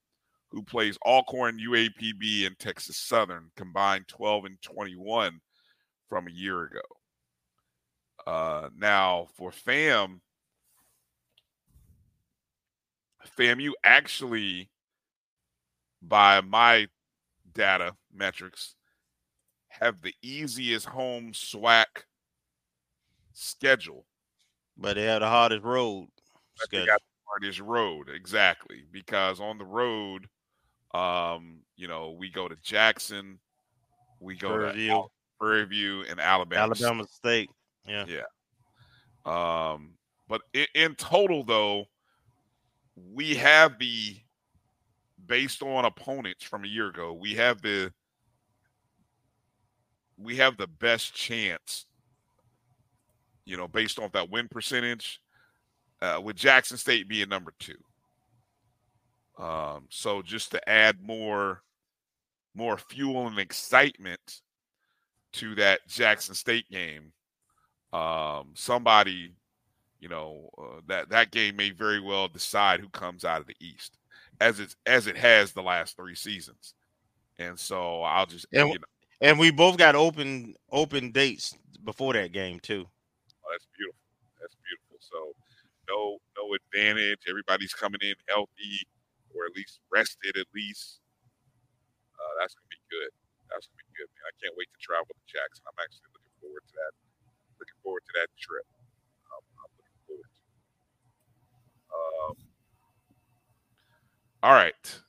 who 0.50 0.62
plays 0.62 0.98
Alcorn, 1.04 1.58
UAPB, 1.58 2.46
and 2.46 2.58
Texas 2.58 2.98
Southern, 2.98 3.50
combined 3.56 4.06
12 4.08 4.44
and 4.44 4.62
21 4.62 5.40
from 6.08 6.26
a 6.26 6.32
year 6.32 6.64
ago. 6.64 6.80
Uh, 8.26 8.68
now, 8.76 9.28
for 9.34 9.50
FAM, 9.50 10.20
FAMU 13.36 13.72
actually, 13.84 14.70
by 16.02 16.40
my 16.40 16.88
data 17.52 17.96
metrics 18.12 18.74
have 19.68 20.00
the 20.00 20.14
easiest 20.22 20.86
home 20.86 21.32
SWAC 21.32 21.86
schedule. 23.32 24.06
But 24.76 24.94
they 24.94 25.04
have 25.04 25.20
the 25.20 25.28
hardest 25.28 25.64
road 25.64 26.08
But 26.58 26.70
they 26.70 26.86
got 26.86 27.00
the 27.00 27.24
hardest 27.28 27.60
road, 27.60 28.08
exactly. 28.08 28.84
Because 28.92 29.40
on 29.40 29.58
the 29.58 29.64
road, 29.64 30.28
um, 30.94 31.60
you 31.76 31.88
know, 31.88 32.16
we 32.18 32.30
go 32.30 32.48
to 32.48 32.56
Jackson, 32.62 33.40
we 34.20 34.36
go 34.36 34.50
Prairie 34.50 34.72
to 34.72 34.78
View. 34.78 34.92
Al- 34.92 35.12
Prairie 35.40 35.66
View 35.66 36.04
and 36.08 36.20
Alabama. 36.20 36.74
State. 36.74 36.84
Alabama 36.84 37.08
State. 37.08 37.50
Yeah. 37.86 38.04
Yeah. 38.06 38.22
Um, 39.24 39.94
but 40.28 40.42
in, 40.52 40.66
in 40.74 40.94
total, 40.94 41.44
though, 41.44 41.86
we 43.12 43.34
have 43.36 43.78
the 43.78 44.16
based 45.26 45.62
on 45.62 45.84
opponents 45.84 46.44
from 46.44 46.64
a 46.64 46.68
year 46.68 46.88
ago, 46.88 47.12
we 47.12 47.34
have 47.34 47.60
the 47.62 47.92
we 50.16 50.36
have 50.36 50.56
the 50.56 50.66
best 50.66 51.14
chance, 51.14 51.86
you 53.44 53.56
know, 53.56 53.68
based 53.68 53.98
off 53.98 54.12
that 54.12 54.30
win 54.30 54.48
percentage, 54.48 55.20
uh, 56.02 56.20
with 56.22 56.36
Jackson 56.36 56.76
State 56.76 57.08
being 57.08 57.28
number 57.28 57.52
two. 57.58 57.76
Um, 59.38 59.86
so 59.90 60.22
just 60.22 60.50
to 60.50 60.68
add 60.68 61.00
more 61.00 61.62
more 62.54 62.78
fuel 62.78 63.28
and 63.28 63.38
excitement 63.38 64.40
to 65.32 65.54
that 65.54 65.86
Jackson 65.86 66.34
State 66.34 66.68
game, 66.70 67.12
um, 67.92 68.50
somebody, 68.54 69.34
you 70.00 70.08
know, 70.08 70.50
uh, 70.58 70.80
that 70.86 71.08
that 71.10 71.30
game 71.30 71.56
may 71.56 71.70
very 71.70 72.00
well 72.00 72.28
decide 72.28 72.80
who 72.80 72.88
comes 72.90 73.24
out 73.24 73.40
of 73.40 73.46
the 73.46 73.56
East, 73.60 73.98
as 74.40 74.60
it's 74.60 74.76
as 74.86 75.06
it 75.06 75.16
has 75.16 75.52
the 75.52 75.62
last 75.62 75.96
three 75.96 76.14
seasons. 76.14 76.74
And 77.38 77.58
so 77.58 78.02
I'll 78.02 78.26
just 78.26 78.46
And, 78.52 78.68
you 78.70 78.78
know, 78.78 78.84
and 79.20 79.38
we 79.38 79.50
both 79.50 79.76
got 79.76 79.94
open 79.94 80.54
open 80.70 81.10
dates 81.12 81.54
before 81.84 82.12
that 82.14 82.32
game 82.32 82.60
too. 82.60 82.86
oh, 83.44 83.48
that's 83.52 83.66
beautiful. 83.76 84.00
That's 84.40 84.56
beautiful. 84.62 84.98
So 85.00 85.32
no 85.88 86.18
no 86.36 86.54
advantage. 86.54 87.20
Everybody's 87.28 87.74
coming 87.74 88.00
in 88.02 88.14
healthy 88.28 88.86
or 89.34 89.46
at 89.46 89.54
least 89.56 89.80
rested 89.92 90.36
at 90.36 90.46
least. 90.54 91.00
Uh, 92.18 92.32
that's 92.40 92.54
gonna 92.54 92.70
be 92.70 92.82
good. 92.90 93.10
That's 93.50 93.66
gonna 93.66 93.82
be 93.86 93.94
good, 93.98 94.08
man. 94.18 94.24
I 94.28 94.34
can't 94.42 94.54
wait 94.58 94.68
to 94.72 94.78
travel 94.82 95.10
to 95.14 95.24
Jackson. 95.30 95.64
I'm 95.68 95.78
actually 95.80 96.10
looking 96.14 96.34
forward 96.42 96.64
to 96.66 96.74
that. 96.78 96.92
Looking 97.58 97.78
forward 97.82 98.02
to 98.06 98.12
that 98.22 98.30
trip. 98.38 98.66
Um, 99.30 99.42
I'm 99.62 99.72
looking 99.78 99.98
forward 100.06 100.30
to. 100.30 100.42
it. 100.42 100.54
Um, 101.98 102.36
all 104.42 104.52
right. 104.52 105.00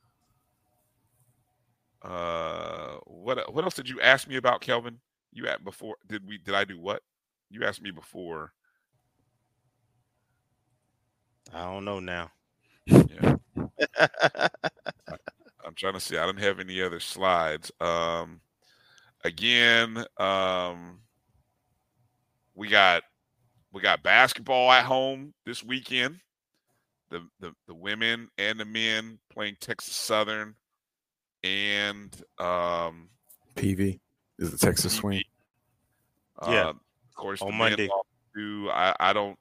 Uh, 2.01 2.98
what 3.06 3.53
what 3.53 3.64
else 3.64 3.76
did 3.76 3.90
you 3.90 4.00
ask 4.01 4.27
me 4.27 4.38
about, 4.38 4.61
Kelvin? 4.61 5.00
You 5.32 5.48
at 5.48 5.64
before? 5.64 5.95
Did 6.08 6.26
we? 6.27 6.38
Did 6.38 6.56
I 6.56 6.64
do 6.64 6.80
what? 6.80 7.01
You 7.50 7.66
asked 7.66 7.82
me 7.82 7.92
before. 7.92 8.53
I 11.53 11.64
don't 11.66 11.85
know 11.85 12.00
now. 12.00 12.32
Yeah. 12.85 13.35
I'm 15.66 15.76
trying 15.76 15.93
to 15.93 16.00
see. 16.00 16.18
I 16.18 16.26
don't 16.26 16.40
have 16.40 16.59
any 16.59 16.82
other 16.82 17.00
slides. 17.00 17.72
Um, 17.80 18.42
again, 19.24 20.06
um, 20.18 21.00
we 22.56 22.68
got 22.68 23.03
we 23.72 23.82
got 23.82 24.03
basketball 24.03 24.72
at 24.72 24.85
home 24.85 25.34
this 25.45 25.64
weekend. 25.64 26.19
The 27.10 27.28
the 27.40 27.54
the 27.68 27.74
women 27.74 28.30
and 28.38 28.60
the 28.60 28.66
men 28.66 29.18
playing 29.34 29.58
Texas 29.60 29.96
Southern, 29.96 30.56
and 31.44 32.16
um, 32.38 33.10
PV 33.56 34.00
is 34.38 34.52
the 34.52 34.58
Texas 34.58 34.94
Swing. 34.94 35.24
Yeah. 36.48 36.68
uh, 36.68 36.70
of 36.70 37.16
course, 37.16 37.42
On 37.42 37.54
Monday. 37.56 37.88
lost 37.88 38.08
to 38.36 38.70
I 38.72 38.96
I 39.00 39.14
don't 39.14 39.38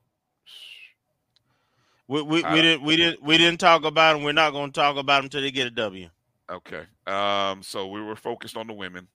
We 2.06 2.22
we, 2.22 2.42
I 2.42 2.54
we 2.54 2.56
don't- 2.56 2.64
didn't 2.64 2.82
we 2.84 2.96
didn't 2.96 3.22
we 3.22 3.38
didn't 3.38 3.60
talk 3.60 3.84
about 3.84 4.14
them. 4.14 4.22
We're 4.22 4.32
not 4.32 4.52
going 4.52 4.72
to 4.72 4.80
talk 4.80 4.96
about 4.96 5.18
them 5.18 5.24
until 5.26 5.42
they 5.42 5.50
get 5.50 5.66
a 5.66 5.70
W. 5.70 6.08
Okay. 6.50 6.84
Um, 7.06 7.62
so 7.62 7.88
we 7.88 8.00
were 8.00 8.16
focused 8.16 8.56
on 8.56 8.66
the 8.66 8.72
women, 8.72 9.06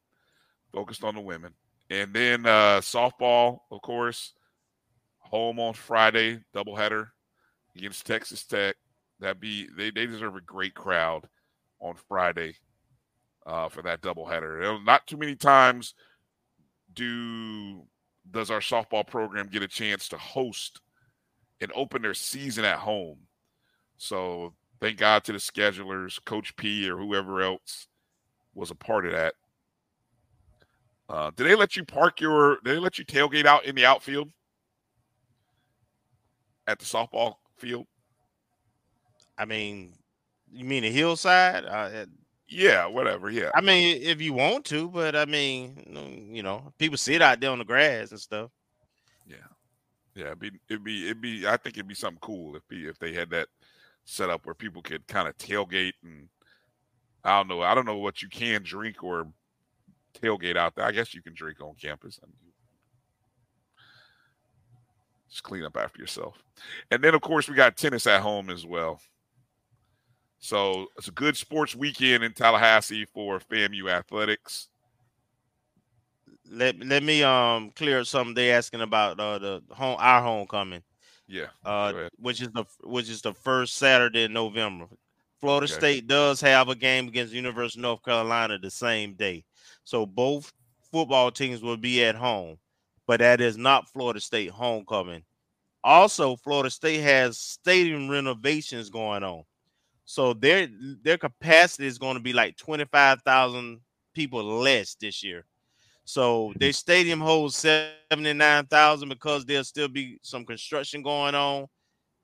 focused 0.72 1.04
on 1.04 1.16
the 1.16 1.22
women. 1.22 1.54
And 1.90 2.14
then 2.14 2.46
uh 2.46 2.82
softball, 2.82 3.62
of 3.72 3.82
course, 3.82 4.34
home 5.20 5.60
on 5.60 5.74
Friday, 5.74 6.42
doubleheader 6.56 7.10
against 7.76 8.06
Texas 8.06 8.44
Tech. 8.46 8.76
That 9.20 9.40
be 9.40 9.68
they, 9.78 9.92
they 9.92 10.06
deserve 10.06 10.36
a 10.36 10.42
great 10.42 10.74
crowd 10.74 11.28
on 11.80 11.96
Friday 12.08 12.56
uh 13.46 13.70
for 13.70 13.82
that 13.82 14.02
doubleheader. 14.02 14.84
Not 14.86 15.08
too 15.08 15.18
many 15.18 15.36
times 15.36 15.94
do 16.94 17.84
does 18.32 18.52
our 18.52 18.60
softball 18.60 19.06
program 19.06 19.48
get 19.48 19.64
a 19.64 19.68
chance 19.68 20.08
to 20.10 20.18
host 20.18 20.80
and 21.62 21.72
open 21.76 22.02
their 22.02 22.14
season 22.14 22.66
at 22.66 22.80
home. 22.80 23.18
So 23.98 24.54
thank 24.80 24.98
God 24.98 25.24
to 25.26 25.34
the 25.34 25.40
schedulers, 25.40 26.24
Coach 26.26 26.56
P 26.56 26.90
or 26.90 26.98
whoever 26.98 27.42
else 27.42 27.88
was 28.54 28.72
a 28.72 28.76
part 28.76 29.06
of 29.06 29.12
that. 29.14 29.34
Uh, 31.10 31.32
did 31.36 31.48
they 31.48 31.56
let 31.56 31.76
you 31.76 31.84
park 31.84 32.22
your? 32.22 32.58
Did 32.64 32.76
they 32.76 32.80
let 32.80 32.98
you 32.98 33.06
tailgate 33.06 33.46
out 33.46 33.66
in 33.66 33.76
the 33.76 33.86
outfield 33.86 34.30
at 36.66 36.80
the 36.80 36.86
softball 36.86 37.36
field? 37.64 37.86
I 39.38 39.46
mean, 39.46 39.94
you 40.52 40.66
mean 40.66 40.84
the 40.84 40.92
hillside? 40.92 41.66
Uh, 41.66 42.06
Yeah, 42.48 42.86
whatever. 42.86 43.30
Yeah, 43.30 43.50
I 43.56 43.62
mean, 43.62 44.00
if 44.02 44.22
you 44.22 44.34
want 44.34 44.66
to, 44.66 44.90
but 44.90 45.16
I 45.16 45.26
mean, 45.26 46.30
you 46.32 46.44
know, 46.44 46.72
people 46.78 46.98
sit 46.98 47.22
out 47.22 47.40
there 47.40 47.50
on 47.50 47.60
the 47.60 47.66
grass 47.66 48.12
and 48.12 48.20
stuff. 48.20 48.52
yeah, 49.28 49.38
yeah. 50.14 50.26
It'd 50.28 50.40
be, 50.40 50.52
it'd 50.70 50.84
be, 50.84 51.06
it'd 51.06 51.22
be. 51.22 51.48
I 51.48 51.58
think 51.58 51.78
it'd 51.78 51.88
be 51.88 51.96
something 51.96 52.20
cool 52.22 52.56
if 52.56 52.68
be 52.68 52.86
if 52.88 53.00
they 53.00 53.14
had 53.14 53.30
that 53.32 53.48
set 54.06 54.30
up 54.30 54.46
where 54.46 54.54
people 54.54 54.82
could 54.82 55.08
kind 55.08 55.28
of 55.28 55.38
tailgate 55.38 55.94
and 56.04 56.28
I 57.24 57.38
don't 57.38 57.48
know. 57.48 57.62
I 57.62 57.74
don't 57.74 57.86
know 57.86 57.98
what 57.98 58.22
you 58.22 58.30
can 58.30 58.62
drink 58.64 59.04
or 59.04 59.28
tailgate 60.22 60.58
out 60.58 60.76
there. 60.76 60.86
I 60.86 60.92
guess 60.92 61.14
you 61.14 61.22
can 61.24 61.34
drink 61.34 61.62
on 61.62 61.74
campus. 61.82 62.20
I 62.22 62.28
mean, 62.28 62.53
just 65.34 65.44
clean 65.44 65.64
up 65.64 65.78
after 65.78 66.00
yourself. 66.00 66.42
And 66.92 67.04
then, 67.04 67.16
of 67.16 67.22
course, 67.22 67.50
we 67.50 67.56
got 67.56 67.76
tennis 67.76 68.08
at 68.08 68.22
home 68.22 68.50
as 68.50 68.66
well. 68.66 69.02
So 70.40 70.88
it's 70.98 71.08
a 71.08 71.12
good 71.12 71.38
sports 71.38 71.76
weekend 71.76 72.24
in 72.24 72.34
Tallahassee 72.34 73.06
for 73.06 73.40
FAMU 73.40 73.90
athletics. 73.90 74.68
Let 76.52 76.78
let 76.86 77.02
me 77.02 77.24
um 77.24 77.72
clear 77.72 78.02
up 78.02 78.08
something 78.08 78.36
They're 78.36 78.58
asking 78.58 78.82
about 78.82 79.20
uh, 79.20 79.40
the 79.40 79.64
home 79.72 79.96
our 80.00 80.22
homecoming. 80.22 80.84
Yeah, 81.28 81.48
uh, 81.64 82.10
which 82.18 82.42
is 82.42 82.50
the 82.50 82.66
which 82.84 83.10
is 83.10 83.22
the 83.22 83.34
first 83.34 83.78
Saturday 83.78 84.26
in 84.26 84.34
November. 84.34 84.88
Florida 85.40 85.66
Okay. 85.66 85.74
State 85.74 86.08
does 86.08 86.42
have 86.42 86.68
a 86.68 86.76
game 86.76 87.08
against 87.08 87.34
University 87.34 87.80
of 87.80 87.84
North 87.84 88.04
Carolina 88.04 88.60
the 88.60 88.70
same 88.70 89.14
day, 89.14 89.46
so 89.86 90.06
both 90.06 90.52
football 90.92 91.32
teams 91.32 91.62
will 91.62 91.78
be 91.78 92.04
at 92.04 92.16
home, 92.16 92.58
but 93.08 93.20
that 93.20 93.42
is 93.42 93.58
not 93.58 93.90
Florida 93.90 94.20
State 94.20 94.50
homecoming. 94.52 95.24
Also, 95.84 96.36
Florida 96.38 96.70
State 96.70 97.02
has 97.02 97.38
stadium 97.38 98.10
renovations 98.10 98.90
going 98.90 99.24
on, 99.24 99.44
so 100.06 100.34
their 100.34 100.68
their 101.04 101.18
capacity 101.18 101.88
is 101.88 101.98
going 101.98 102.16
to 102.16 102.24
be 102.24 102.34
like 102.34 102.58
twenty 102.58 102.86
five 102.86 103.22
thousand 103.24 103.82
people 104.14 104.44
less 104.44 104.96
this 104.96 105.24
year. 105.24 105.46
So 106.06 106.54
their 106.58 106.74
stadium 106.74 107.22
holds 107.22 107.56
79,000 107.56 109.08
because 109.08 109.46
there'll 109.46 109.64
still 109.64 109.88
be 109.88 110.20
some 110.22 110.46
construction 110.46 111.02
going 111.02 111.34
on. 111.34 111.68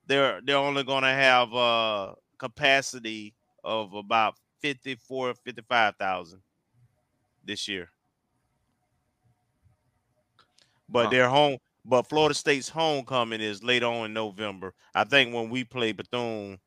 They're 0.06 0.42
they're 0.44 0.58
only 0.58 0.84
going 0.84 1.04
to 1.04 1.10
have 1.10 1.54
a 1.54 2.16
capacity 2.38 3.36
of 3.64 3.94
about 3.94 4.36
54 4.62 5.36
55,000 5.36 6.42
this 7.46 7.68
year. 7.68 7.90
But 10.92 11.06
Huh. 11.06 11.10
their 11.12 11.30
home 11.30 11.58
but 11.86 12.08
Florida 12.08 12.36
State's 12.36 12.70
homecoming 12.70 13.42
is 13.42 13.64
later 13.64 13.88
on 13.88 14.06
in 14.06 14.14
November. 14.14 14.74
I 14.94 15.04
think 15.06 15.34
when 15.34 15.50
we 15.50 15.64
play 15.64 15.92
Bethune 15.92 16.60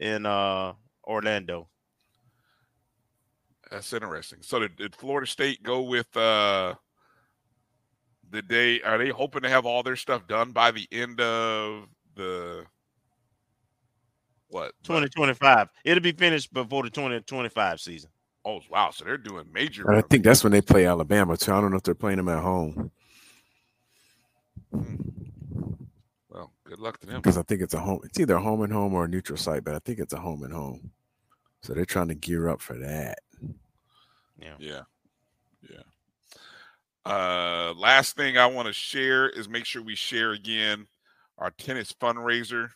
in 0.00 0.26
uh 0.26 0.74
Orlando. 1.04 1.68
That's 3.70 3.92
interesting. 3.92 4.38
So 4.42 4.60
did, 4.60 4.76
did 4.76 4.96
Florida 4.96 5.26
State 5.26 5.62
go 5.62 5.82
with 5.82 6.14
uh 6.16 6.74
the 8.30 8.42
day? 8.42 8.80
Are 8.82 8.98
they 8.98 9.08
hoping 9.10 9.42
to 9.42 9.48
have 9.48 9.66
all 9.66 9.82
their 9.82 9.96
stuff 9.96 10.26
done 10.26 10.52
by 10.52 10.70
the 10.70 10.86
end 10.92 11.20
of 11.20 11.88
the 12.14 12.64
what? 14.48 14.72
2025. 14.84 15.68
It'll 15.84 16.02
be 16.02 16.12
finished 16.12 16.52
before 16.52 16.82
the 16.82 16.90
2025 16.90 17.80
season. 17.80 18.10
Oh 18.44 18.60
wow! 18.70 18.90
So 18.90 19.04
they're 19.04 19.18
doing 19.18 19.46
major. 19.52 19.84
And 19.88 19.96
I 19.96 20.02
think 20.02 20.24
that's 20.24 20.42
when 20.42 20.52
they 20.52 20.62
play 20.62 20.86
Alabama 20.86 21.36
too. 21.36 21.52
I 21.52 21.60
don't 21.60 21.70
know 21.70 21.76
if 21.76 21.82
they're 21.82 21.94
playing 21.94 22.16
them 22.18 22.28
at 22.28 22.42
home 22.42 22.90
Well, 24.72 26.52
good 26.64 26.78
luck 26.78 26.98
to 27.00 27.06
them. 27.06 27.16
because 27.16 27.38
I 27.38 27.42
think 27.42 27.62
it's 27.62 27.74
a 27.74 27.80
home. 27.80 28.00
It's 28.04 28.18
either 28.20 28.36
a 28.36 28.40
home 28.42 28.62
and 28.62 28.72
home 28.72 28.94
or 28.94 29.04
a 29.04 29.08
neutral 29.08 29.38
site, 29.38 29.64
but 29.64 29.74
I 29.74 29.78
think 29.80 29.98
it's 29.98 30.12
a 30.12 30.20
home 30.20 30.42
and 30.42 30.52
home. 30.52 30.90
So 31.62 31.74
they're 31.74 31.84
trying 31.84 32.08
to 32.08 32.14
gear 32.14 32.48
up 32.48 32.60
for 32.60 32.78
that. 32.78 33.18
Yeah. 34.40 34.54
Yeah. 34.58 34.82
Yeah. 35.68 35.82
Uh, 37.04 37.72
last 37.76 38.16
thing 38.16 38.36
I 38.36 38.46
want 38.46 38.66
to 38.66 38.72
share 38.72 39.28
is 39.30 39.48
make 39.48 39.64
sure 39.64 39.82
we 39.82 39.94
share 39.94 40.32
again 40.32 40.86
our 41.38 41.50
tennis 41.50 41.92
fundraiser, 41.92 42.68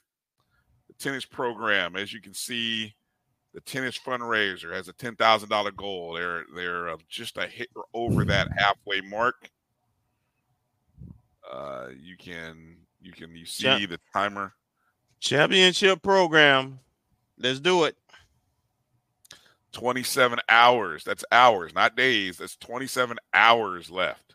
the 0.88 0.94
tennis 0.98 1.24
program. 1.24 1.96
As 1.96 2.12
you 2.12 2.20
can 2.20 2.34
see, 2.34 2.94
the 3.54 3.60
tennis 3.60 3.98
fundraiser 3.98 4.72
has 4.74 4.88
a 4.88 4.92
ten 4.94 5.14
thousand 5.16 5.50
dollar 5.50 5.70
goal. 5.70 6.14
They're 6.14 6.44
they're 6.54 6.88
uh, 6.88 6.96
just 7.08 7.36
a 7.36 7.46
hit 7.46 7.68
over 7.92 8.24
that 8.24 8.48
halfway 8.56 9.02
mark. 9.02 9.50
Uh, 11.52 11.89
you 12.00 12.16
can 12.16 12.76
you 13.02 13.12
can 13.12 13.36
you 13.36 13.44
see 13.44 13.64
Champ- 13.64 13.90
the 13.90 13.98
timer. 14.12 14.55
Championship 15.20 16.02
program. 16.02 16.81
Let's 17.39 17.60
do 17.60 17.84
it. 17.84 17.97
27 19.72 20.39
hours. 20.48 21.05
That's 21.05 21.24
hours, 21.31 21.74
not 21.74 21.97
days. 21.97 22.39
That's 22.39 22.56
27 22.56 23.18
hours 23.32 23.90
left. 23.90 24.34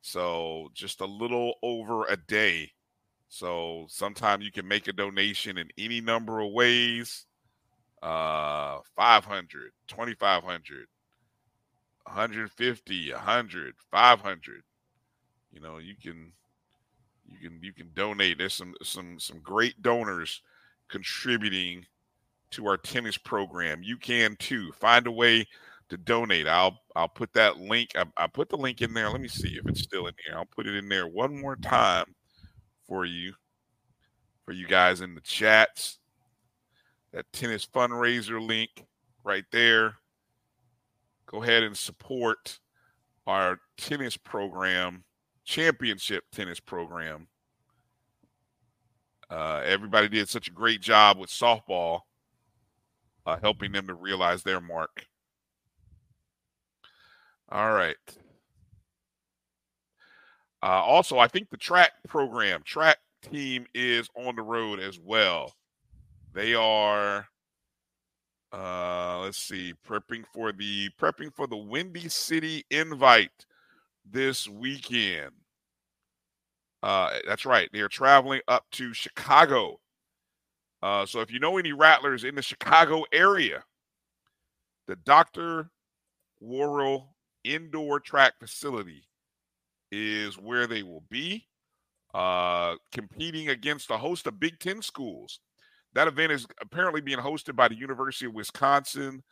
So 0.00 0.70
just 0.74 1.00
a 1.00 1.06
little 1.06 1.54
over 1.62 2.06
a 2.06 2.16
day. 2.16 2.72
So 3.28 3.86
sometime 3.88 4.42
you 4.42 4.52
can 4.52 4.66
make 4.66 4.88
a 4.88 4.92
donation 4.92 5.58
in 5.58 5.68
any 5.78 6.00
number 6.00 6.40
of 6.40 6.52
ways. 6.52 7.26
Uh 8.02 8.78
500, 8.96 9.70
2500, 9.88 10.86
150, 12.04 13.12
100, 13.12 13.74
500. 13.90 14.62
You 15.52 15.60
know, 15.60 15.78
you 15.78 15.94
can 16.02 16.32
you 17.32 17.48
can 17.48 17.58
you 17.62 17.72
can 17.72 17.90
donate. 17.94 18.38
There's 18.38 18.54
some 18.54 18.74
some 18.82 19.18
some 19.18 19.40
great 19.40 19.80
donors 19.82 20.42
contributing 20.88 21.84
to 22.52 22.66
our 22.66 22.76
tennis 22.76 23.16
program. 23.16 23.82
You 23.82 23.96
can 23.96 24.36
too. 24.36 24.72
Find 24.72 25.06
a 25.06 25.12
way 25.12 25.46
to 25.88 25.96
donate. 25.96 26.46
I'll 26.46 26.78
I'll 26.96 27.08
put 27.08 27.32
that 27.34 27.58
link. 27.58 27.90
I, 27.96 28.04
I 28.16 28.26
put 28.26 28.48
the 28.48 28.56
link 28.56 28.82
in 28.82 28.94
there. 28.94 29.10
Let 29.10 29.20
me 29.20 29.28
see 29.28 29.58
if 29.58 29.66
it's 29.66 29.82
still 29.82 30.06
in 30.06 30.14
here. 30.24 30.36
I'll 30.36 30.46
put 30.46 30.66
it 30.66 30.74
in 30.74 30.88
there 30.88 31.06
one 31.06 31.40
more 31.40 31.56
time 31.56 32.14
for 32.86 33.04
you, 33.04 33.34
for 34.44 34.52
you 34.52 34.66
guys 34.66 35.00
in 35.00 35.14
the 35.14 35.20
chats. 35.20 35.98
That 37.12 37.30
tennis 37.32 37.66
fundraiser 37.66 38.40
link 38.40 38.70
right 39.24 39.44
there. 39.52 39.96
Go 41.26 41.42
ahead 41.42 41.62
and 41.62 41.76
support 41.76 42.58
our 43.26 43.58
tennis 43.76 44.16
program, 44.16 45.04
championship 45.52 46.24
tennis 46.32 46.60
program. 46.60 47.28
Uh, 49.28 49.60
everybody 49.66 50.08
did 50.08 50.26
such 50.26 50.48
a 50.48 50.52
great 50.52 50.80
job 50.80 51.18
with 51.18 51.28
softball 51.28 52.00
uh, 53.26 53.36
helping 53.42 53.70
them 53.70 53.86
to 53.86 53.92
realize 53.92 54.42
their 54.42 54.62
mark. 54.62 55.04
All 57.50 57.72
right. 57.72 57.96
Uh, 60.62 60.82
also, 60.82 61.18
I 61.18 61.28
think 61.28 61.50
the 61.50 61.58
track 61.58 61.92
program, 62.08 62.62
track 62.64 62.96
team 63.20 63.66
is 63.74 64.08
on 64.16 64.36
the 64.36 64.42
road 64.42 64.80
as 64.80 64.98
well. 64.98 65.52
They 66.32 66.54
are, 66.54 67.26
uh, 68.54 69.20
let's 69.20 69.36
see, 69.36 69.74
prepping 69.86 70.24
for 70.32 70.50
the 70.52 70.88
prepping 70.98 71.34
for 71.34 71.46
the 71.46 71.58
Windy 71.58 72.08
City 72.08 72.64
Invite 72.70 73.44
this 74.10 74.48
weekend. 74.48 75.32
Uh, 76.82 77.18
that's 77.26 77.46
right. 77.46 77.68
They 77.72 77.80
are 77.80 77.88
traveling 77.88 78.40
up 78.48 78.64
to 78.72 78.92
Chicago 78.92 79.78
uh, 80.82 81.06
so 81.06 81.20
if 81.20 81.30
you 81.30 81.38
know 81.38 81.58
any 81.58 81.72
rattlers 81.72 82.24
in 82.24 82.34
the 82.34 82.42
Chicago 82.42 83.04
area, 83.12 83.62
the 84.88 84.96
Dr. 84.96 85.70
Worrell 86.40 87.14
Indoor 87.44 88.00
Track 88.00 88.34
Facility 88.40 89.04
is 89.92 90.36
where 90.38 90.66
they 90.66 90.82
will 90.82 91.04
be, 91.08 91.46
uh, 92.14 92.74
competing 92.92 93.50
against 93.50 93.90
a 93.90 93.96
host 93.96 94.26
of 94.26 94.40
Big 94.40 94.58
Ten 94.58 94.82
schools. 94.82 95.38
That 95.94 96.08
event 96.08 96.32
is 96.32 96.46
apparently 96.60 97.00
being 97.00 97.18
hosted 97.18 97.54
by 97.54 97.68
the 97.68 97.76
University 97.76 98.26
of 98.26 98.34
Wisconsin. 98.34 99.22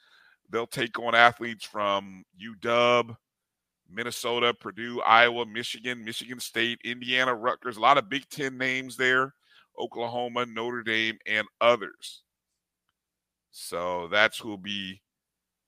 They'll 0.51 0.67
take 0.67 0.99
on 1.01 1.15
athletes 1.15 1.65
from 1.65 2.23
UW, 2.41 3.17
Minnesota, 3.93 4.55
Purdue, 4.55 5.01
Iowa, 5.03 5.47
Michigan, 5.47 6.05
Michigan 6.05 6.41
State, 6.41 6.81
Indiana, 6.85 7.35
Rutgers. 7.35 7.77
A 7.77 7.81
lot 7.81 7.99
of 7.99 8.09
Big 8.09 8.29
Ten 8.29 8.57
names 8.59 8.97
there. 8.97 9.35
Oklahoma, 9.79 10.47
Notre 10.47 10.83
Dame, 10.83 11.19
and 11.27 11.47
others. 11.61 12.23
So 13.51 14.09
that's 14.09 14.39
who'll 14.39 14.59
be 14.59 15.01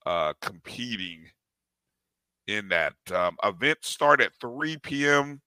uh, 0.06 0.34
competing 0.40 1.24
in 2.46 2.68
that 2.68 2.94
um, 3.14 3.36
event. 3.42 3.78
Start 3.82 4.20
at 4.20 4.32
3 4.40 4.76
p.m. 4.78 5.40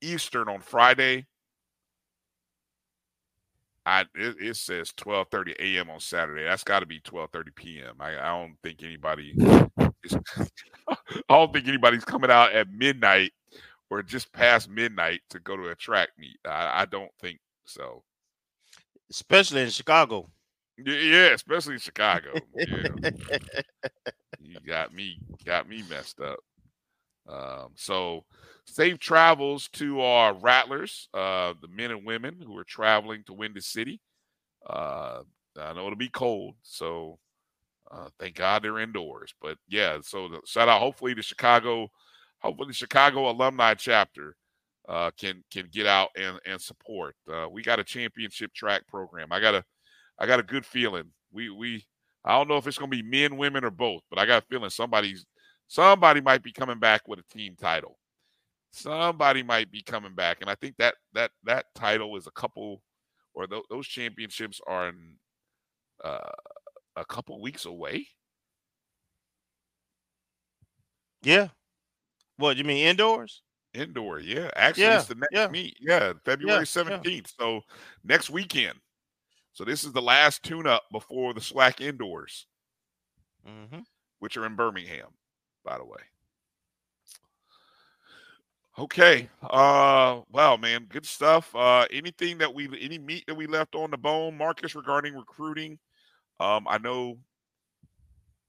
Eastern 0.00 0.48
on 0.48 0.60
Friday. 0.60 1.26
I 3.84 4.02
it, 4.14 4.36
it 4.40 4.56
says 4.56 4.92
12:30 4.92 5.54
a.m. 5.58 5.90
on 5.90 5.98
Saturday. 6.00 6.44
That's 6.44 6.62
got 6.64 6.80
to 6.80 6.86
be 6.86 7.00
12:30 7.00 7.54
p.m. 7.54 7.94
I, 8.00 8.12
I 8.18 8.28
don't 8.28 8.56
think 8.62 8.82
anybody 8.82 9.34
I 10.88 10.96
don't 11.28 11.52
think 11.52 11.68
anybody's 11.68 12.04
coming 12.04 12.30
out 12.30 12.52
at 12.52 12.70
midnight 12.70 13.32
or 13.90 14.02
just 14.02 14.32
past 14.32 14.68
midnight 14.70 15.20
to 15.30 15.38
go 15.38 15.56
to 15.56 15.68
a 15.68 15.74
track 15.74 16.10
meet. 16.18 16.38
I, 16.46 16.82
I 16.82 16.84
don't 16.86 17.10
think 17.20 17.38
so. 17.64 18.02
Especially 19.10 19.62
in 19.62 19.70
Chicago. 19.70 20.30
Yeah, 20.84 21.28
especially 21.34 21.74
in 21.74 21.80
Chicago. 21.80 22.30
Yeah. 22.56 23.10
you 24.40 24.56
got 24.66 24.94
me 24.94 25.18
got 25.44 25.68
me 25.68 25.84
messed 25.88 26.20
up. 26.20 26.38
Um, 27.28 27.72
so 27.76 28.24
safe 28.66 28.98
travels 28.98 29.68
to 29.74 30.00
our 30.00 30.34
rattlers, 30.34 31.08
uh, 31.14 31.54
the 31.60 31.68
men 31.68 31.90
and 31.90 32.04
women 32.04 32.38
who 32.44 32.56
are 32.56 32.64
traveling 32.64 33.22
to 33.26 33.32
Windy 33.32 33.60
City. 33.60 34.00
Uh, 34.66 35.22
I 35.60 35.72
know 35.74 35.86
it'll 35.86 35.96
be 35.96 36.08
cold, 36.08 36.54
so 36.62 37.18
uh, 37.92 38.08
thank 38.18 38.36
God 38.36 38.62
they're 38.62 38.78
indoors. 38.78 39.34
But 39.40 39.58
yeah, 39.68 39.98
so 40.02 40.28
the, 40.28 40.40
shout 40.46 40.68
out 40.68 40.80
hopefully 40.80 41.14
to 41.14 41.22
Chicago 41.22 41.90
hopefully 42.40 42.68
the 42.68 42.74
Chicago 42.74 43.30
alumni 43.30 43.74
chapter 43.74 44.36
uh, 44.88 45.10
can 45.18 45.42
can 45.50 45.68
get 45.70 45.86
out 45.86 46.10
and 46.16 46.38
and 46.46 46.60
support. 46.60 47.14
Uh, 47.32 47.46
we 47.50 47.62
got 47.62 47.78
a 47.78 47.84
championship 47.84 48.52
track 48.52 48.86
program. 48.88 49.28
I 49.30 49.40
got 49.40 49.54
a 49.54 49.64
I 50.18 50.26
got 50.26 50.40
a 50.40 50.44
good 50.44 50.66
feeling. 50.66 51.10
We 51.32 51.50
we 51.50 51.86
I 52.24 52.36
don't 52.36 52.48
know 52.48 52.56
if 52.56 52.66
it's 52.66 52.78
going 52.78 52.90
to 52.90 52.96
be 52.96 53.02
men, 53.02 53.36
women, 53.36 53.64
or 53.64 53.70
both, 53.70 54.02
but 54.10 54.18
I 54.18 54.26
got 54.26 54.42
a 54.42 54.46
feeling 54.46 54.70
somebody's 54.70 55.24
somebody 55.68 56.20
might 56.20 56.42
be 56.42 56.52
coming 56.52 56.78
back 56.78 57.08
with 57.08 57.20
a 57.20 57.34
team 57.34 57.56
title. 57.58 57.98
Somebody 58.72 59.42
might 59.42 59.70
be 59.70 59.82
coming 59.82 60.14
back, 60.14 60.38
and 60.40 60.50
I 60.50 60.54
think 60.54 60.76
that 60.78 60.94
that 61.14 61.30
that 61.44 61.66
title 61.74 62.16
is 62.16 62.26
a 62.26 62.32
couple, 62.32 62.82
or 63.34 63.46
th- 63.46 63.64
those 63.70 63.86
championships 63.86 64.60
are 64.66 64.88
in, 64.88 65.16
uh, 66.04 66.30
a 66.96 67.04
couple 67.04 67.40
weeks 67.40 67.64
away. 67.64 68.06
Yeah, 71.22 71.48
what 72.36 72.56
you 72.56 72.64
mean 72.64 72.86
indoors? 72.86 73.42
Indoor, 73.74 74.20
yeah. 74.20 74.50
Actually, 74.56 74.84
Yeah, 74.84 74.98
it's 74.98 75.06
the 75.08 75.14
next 75.14 75.28
yeah. 75.32 75.48
meet. 75.48 75.76
Yeah, 75.80 76.12
February 76.24 76.58
yeah. 76.60 76.64
seventeenth. 76.64 77.32
So 77.38 77.62
next 78.04 78.28
weekend. 78.28 78.78
So 79.52 79.64
this 79.64 79.84
is 79.84 79.92
the 79.92 80.02
last 80.02 80.42
tune-up 80.42 80.82
before 80.92 81.32
the 81.34 81.40
SWAC 81.40 81.80
indoors, 81.80 82.46
Mm-hmm. 83.48 83.80
which 84.18 84.36
are 84.36 84.46
in 84.46 84.56
Birmingham, 84.56 85.08
by 85.64 85.78
the 85.78 85.84
way. 85.84 86.00
Okay. 88.78 89.28
Uh 89.42 90.22
wow, 90.30 90.56
man, 90.56 90.86
good 90.88 91.06
stuff. 91.06 91.54
Uh 91.54 91.86
anything 91.90 92.38
that 92.38 92.52
we 92.52 92.68
any 92.80 92.98
meat 92.98 93.24
that 93.26 93.34
we 93.34 93.46
left 93.46 93.74
on 93.74 93.90
the 93.90 93.98
bone, 93.98 94.36
Marcus, 94.36 94.74
regarding 94.74 95.14
recruiting. 95.14 95.78
Um, 96.42 96.66
I 96.68 96.78
know 96.78 97.18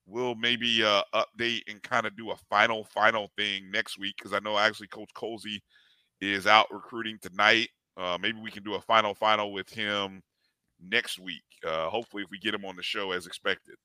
we'll 0.06 0.36
maybe 0.36 0.84
uh 0.84 1.02
update 1.14 1.62
and 1.70 1.82
kind 1.82 2.06
of 2.06 2.16
do 2.18 2.32
a 2.32 2.36
final 2.50 2.84
final 2.84 3.30
thing 3.38 3.72
next 3.72 3.98
week 3.98 4.16
because 4.18 4.34
I 4.34 4.40
know 4.40 4.58
actually 4.58 4.88
Coach 4.88 5.12
Colzie 5.16 5.62
is 6.20 6.46
out 6.48 6.68
recruiting 6.72 7.18
tonight. 7.22 7.70
Uh 7.96 8.18
maybe 8.20 8.40
we 8.42 8.52
can 8.52 8.64
do 8.64 8.74
a 8.74 8.82
final 8.82 9.14
final 9.16 9.54
with 9.54 9.70
him 9.70 10.22
next 10.82 11.20
week. 11.20 11.44
Uh 11.66 11.90
hopefully 11.90 12.24
if 12.24 12.30
we 12.32 12.38
get 12.40 12.54
him 12.54 12.66
on 12.66 12.76
the 12.76 12.84
show 12.84 13.12
as 13.12 13.28
expected. 13.28 13.76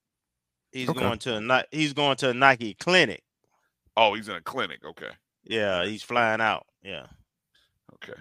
He's 0.73 0.89
Okay. 0.89 0.99
going 1.01 1.19
to 1.21 1.37
a 1.37 1.41
Ni- 1.41 1.65
he's 1.71 1.93
going 1.93 2.17
to 2.17 2.31
a 2.31 2.35
Nike 2.35 2.75
clinic. 2.75 3.23
Oh, 3.97 4.15
he's 4.15 4.29
in 4.29 4.35
a 4.37 4.41
clinic. 4.41 4.81
Okay. 4.85 5.11
Yeah, 5.45 5.85
he's 5.85 6.03
flying 6.03 6.41
out. 6.41 6.67
Yeah. 6.83 7.07
Okay. 7.95 8.19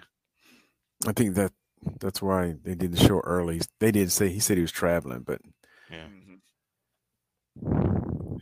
I 1.06 1.12
think 1.12 1.34
that 1.34 1.52
that's 2.00 2.22
why 2.22 2.54
they 2.62 2.74
did 2.74 2.92
the 2.92 3.04
show 3.04 3.20
early. 3.20 3.60
They 3.80 3.90
did 3.92 4.10
say 4.12 4.28
he 4.28 4.40
said 4.40 4.56
he 4.56 4.62
was 4.62 4.72
traveling, 4.72 5.20
but 5.26 5.40
Yeah. 5.90 6.06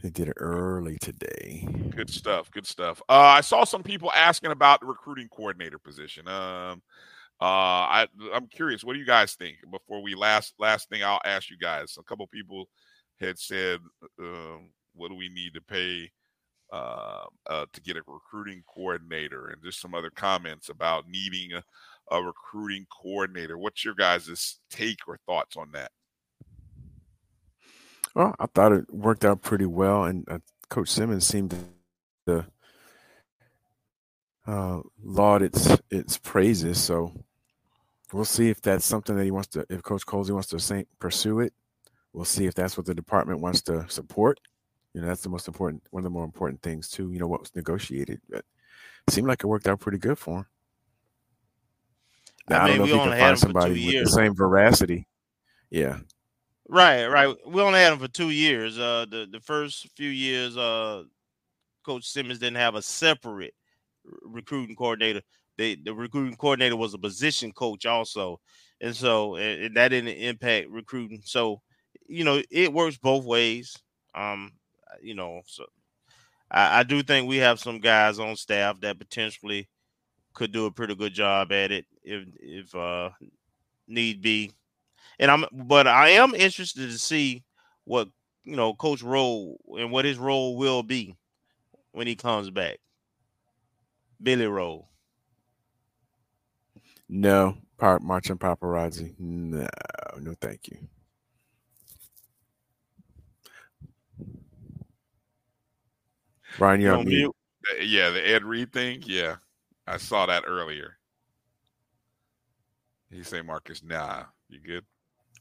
they 0.03 0.11
did 0.11 0.29
it 0.29 0.37
early 0.37 0.99
today. 1.01 1.67
Good 1.91 2.11
stuff. 2.11 2.51
Good 2.51 2.67
stuff. 2.67 3.01
Uh, 3.09 3.13
I 3.13 3.41
saw 3.41 3.65
some 3.65 3.83
people 3.83 4.13
asking 4.13 4.51
about 4.51 4.81
the 4.81 4.87
recruiting 4.87 5.29
coordinator 5.29 5.79
position. 5.79 6.29
Um, 6.29 6.83
uh, 7.41 7.45
I 7.45 8.07
I'm 8.35 8.47
curious. 8.47 8.83
What 8.83 8.95
do 8.95 8.99
you 8.99 9.07
guys 9.07 9.35
think? 9.35 9.57
Before 9.71 10.03
we 10.03 10.15
last 10.15 10.55
last 10.59 10.89
thing, 10.89 11.05
I'll 11.05 11.21
ask 11.25 11.51
you 11.51 11.59
guys. 11.59 11.97
A 11.99 12.03
couple 12.03 12.27
people 12.29 12.69
had 13.21 13.39
said, 13.39 13.81
um, 14.21 14.71
what 14.95 15.09
do 15.09 15.15
we 15.15 15.29
need 15.29 15.55
to 15.55 15.61
pay 15.61 16.11
uh, 16.73 17.25
uh, 17.49 17.67
to 17.73 17.81
get 17.81 17.97
a 17.97 18.03
recruiting 18.07 18.63
coordinator, 18.67 19.49
and 19.49 19.63
just 19.63 19.81
some 19.81 19.95
other 19.95 20.11
comments 20.11 20.69
about 20.69 21.09
needing 21.09 21.53
a, 21.53 21.63
a 22.11 22.23
recruiting 22.23 22.87
coordinator. 22.91 23.57
What's 23.59 23.85
your 23.85 23.95
guys' 23.95 24.59
take 24.71 24.99
or 25.07 25.19
thoughts 25.27 25.57
on 25.57 25.71
that? 25.73 25.93
Well, 28.17 28.35
I 28.41 28.47
thought 28.47 28.73
it 28.73 28.91
worked 28.91 29.27
out 29.27 29.43
pretty 29.43 29.67
well, 29.67 30.05
and 30.05 30.27
uh, 30.27 30.39
Coach 30.71 30.89
Simmons 30.89 31.27
seemed 31.27 31.55
to 32.27 32.47
uh, 34.47 34.81
laud 35.05 35.43
its 35.43 35.77
its 35.91 36.17
praises. 36.17 36.81
So 36.81 37.13
we'll 38.15 38.25
see 38.25 38.49
if 38.49 38.63
that's 38.63 38.87
something 38.87 39.17
that 39.17 39.25
he 39.25 39.31
wants 39.31 39.49
to. 39.49 39.67
If 39.69 39.83
Coach 39.83 40.07
Colzie 40.07 40.31
wants 40.31 40.49
to 40.49 40.59
say, 40.59 40.87
pursue 40.99 41.41
it, 41.41 41.53
we'll 42.15 42.25
see 42.25 42.47
if 42.47 42.55
that's 42.55 42.79
what 42.79 42.87
the 42.87 42.95
department 42.95 43.41
wants 43.41 43.61
to 43.65 43.87
support. 43.91 44.41
You 44.95 45.03
know, 45.03 45.09
that's 45.09 45.23
the 45.23 45.29
most 45.29 45.47
important, 45.47 45.83
one 45.91 46.01
of 46.01 46.05
the 46.05 46.11
more 46.11 46.25
important 46.25 46.63
things 46.63 46.89
too. 46.89 47.13
You 47.13 47.19
know, 47.19 47.27
what 47.27 47.41
was 47.41 47.55
negotiated, 47.55 48.23
but 48.31 48.47
it 49.07 49.13
seemed 49.13 49.29
like 49.29 49.45
it 49.45 49.47
worked 49.47 49.69
out 49.69 49.81
pretty 49.81 49.99
good 49.99 50.19
for 50.19 50.39
him. 50.39 50.47
Now, 52.49 52.63
I, 52.63 52.65
mean, 52.65 52.75
I 52.75 52.77
don't 52.79 52.79
know 52.79 52.95
if 52.95 53.03
he 53.03 53.11
can 53.11 53.19
find 53.19 53.39
somebody 53.39 53.87
with 53.87 54.05
the 54.05 54.11
same 54.11 54.35
veracity. 54.35 55.07
Yeah. 55.69 55.99
Right, 56.69 57.07
right. 57.07 57.35
We 57.47 57.61
only 57.63 57.79
had 57.79 57.93
him 57.93 57.99
for 58.01 58.09
two 58.09 58.31
years. 58.31 58.79
Uh, 58.79 59.07
the 59.09 59.29
the 59.31 59.41
first 59.41 59.87
few 59.97 60.11
years, 60.11 60.57
uh, 60.57 61.05
Coach 61.85 62.07
Simmons 62.07 62.41
didn't 62.41 62.59
have 62.59 62.77
a 62.77 62.83
separate 62.83 63.55
recruiting 64.23 64.77
coordinator. 64.77 65.23
They, 65.59 65.77
the 65.77 65.95
recruiting 65.95 66.37
coordinator 66.37 66.77
was 66.77 66.95
a 66.95 66.99
position 66.99 67.53
coach 67.53 67.87
also, 67.87 68.41
and 68.81 68.97
so 68.97 69.37
and, 69.37 69.65
and 69.65 69.77
that 69.77 69.89
didn't 69.91 70.11
impact 70.11 70.69
recruiting. 70.71 71.23
So, 71.25 71.63
you 72.09 72.25
know, 72.25 72.43
it 72.51 72.73
works 72.73 72.99
both 72.99 73.25
ways. 73.25 73.77
Um, 74.15 74.53
you 75.03 75.15
know, 75.15 75.43
so 75.47 75.67
I, 76.51 76.81
I 76.81 76.83
do 76.83 77.03
think 77.03 77.29
we 77.29 77.39
have 77.39 77.61
some 77.61 77.81
guys 77.81 78.19
on 78.19 78.37
staff 78.37 78.81
that 78.81 78.99
potentially 78.99 79.69
could 80.35 80.53
do 80.53 80.67
a 80.67 80.73
pretty 80.73 80.95
good 80.95 81.15
job 81.15 81.53
at 81.53 81.73
it 81.73 81.87
if 82.05 82.25
if 82.41 82.75
uh 82.75 83.11
need 83.89 84.23
be 84.23 84.53
and 85.19 85.31
I'm 85.31 85.45
but 85.53 85.87
I 85.87 86.11
am 86.11 86.35
interested 86.35 86.91
to 86.91 86.99
see 86.99 87.45
what 87.85 88.09
you 88.45 88.57
know 88.57 88.75
Coach 88.75 89.03
Rowe 89.03 89.57
and 89.79 89.91
what 89.91 90.05
his 90.05 90.19
role 90.19 90.57
will 90.57 90.83
be 90.83 91.17
when 91.93 92.07
he 92.07 92.15
comes 92.15 92.51
back. 92.51 92.79
Billy 94.23 94.47
Rowe. 94.47 94.87
No, 97.09 97.57
part 97.79 98.03
marching 98.03 98.39
paparazzi. 98.39 99.15
No, 99.19 99.67
no, 100.21 100.35
thank 100.41 100.69
you. 100.69 100.79
Bryan, 106.59 106.81
you're 106.81 106.97
on 106.97 107.05
mute. 107.07 107.35
Uh, 107.71 107.83
yeah, 107.83 108.11
the 108.11 108.27
Ed 108.27 108.45
Reed 108.45 108.73
thing. 108.73 109.03
Yeah, 109.05 109.37
I 109.87 109.99
saw 109.99 110.27
that 110.27 110.45
earlier. 110.47 110.97
He 113.11 113.23
say, 113.23 113.41
Marcus, 113.43 113.83
nah, 113.83 114.25
you 114.49 114.59
good? 114.61 114.85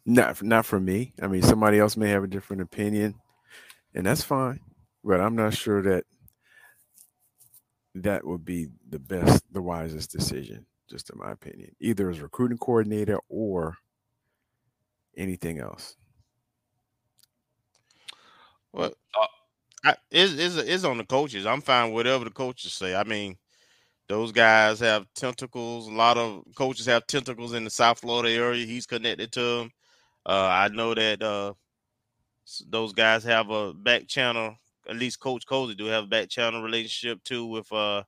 Not 0.06 0.42
not 0.44 0.66
for 0.66 0.80
me. 0.80 1.14
I 1.22 1.28
mean, 1.28 1.42
somebody 1.42 1.80
else 1.80 1.98
may 1.98 2.10
have 2.10 2.24
a 2.24 2.28
different 2.28 2.62
opinion, 2.62 3.16
and 3.96 4.06
that's 4.06 4.24
fine. 4.24 4.60
But 5.04 5.20
I'm 5.20 5.36
not 5.36 5.56
sure 5.56 5.82
that 5.82 6.06
that 7.96 8.26
would 8.26 8.46
be 8.46 8.68
the 8.90 9.00
best, 9.00 9.44
the 9.52 9.62
wisest 9.62 10.12
decision, 10.12 10.66
just 10.90 11.10
in 11.10 11.18
my 11.18 11.32
opinion. 11.32 11.76
Either 11.80 12.10
as 12.10 12.22
recruiting 12.22 12.58
coordinator 12.58 13.20
or 13.30 13.78
anything 15.18 15.60
else. 15.60 15.96
Well, 18.74 18.94
uh, 19.86 19.94
it's 20.12 20.84
on 20.84 20.98
the 20.98 21.06
coaches. 21.06 21.46
I'm 21.46 21.62
fine 21.62 21.94
whatever 21.94 22.26
the 22.26 22.32
coaches 22.32 22.74
say. 22.74 22.94
I 22.94 23.04
mean, 23.06 23.38
those 24.08 24.32
guys 24.32 24.80
have 24.82 25.08
tentacles. 25.16 25.88
A 25.88 25.92
lot 25.92 26.18
of 26.18 26.44
coaches 26.56 26.86
have 26.86 27.08
tentacles 27.08 27.54
in 27.54 27.64
the 27.64 27.70
South 27.70 28.00
Florida 28.00 28.34
area. 28.36 28.66
He's 28.66 28.86
connected 28.86 29.32
to 29.34 29.42
them. 29.42 29.72
Uh, 30.26 30.50
I 30.52 30.68
know 30.70 30.94
that 30.94 31.22
uh, 31.22 31.54
those 32.68 32.94
guys 32.94 33.24
have 33.24 33.50
a 33.50 33.74
back 33.74 34.08
channel. 34.08 34.56
At 34.88 34.98
least 34.98 35.20
Coach 35.20 35.46
Colzie 35.46 35.78
do 35.78 35.86
have 35.86 36.06
a 36.06 36.08
back 36.08 36.30
channel 36.30 36.62
relationship 36.62 37.24
too 37.24 37.46
with 37.46 37.72
uh 37.72 38.04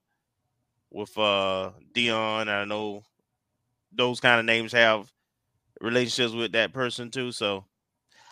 with 0.92 1.18
uh 1.18 1.72
Deion. 1.94 2.48
I 2.48 2.66
know 2.66 3.04
those 3.92 4.20
kind 4.20 4.40
of 4.40 4.46
names 4.46 4.72
have 4.74 5.12
relationships 5.82 6.34
with 6.34 6.52
that 6.52 6.74
person 6.74 7.10
too. 7.10 7.32
So, 7.32 7.66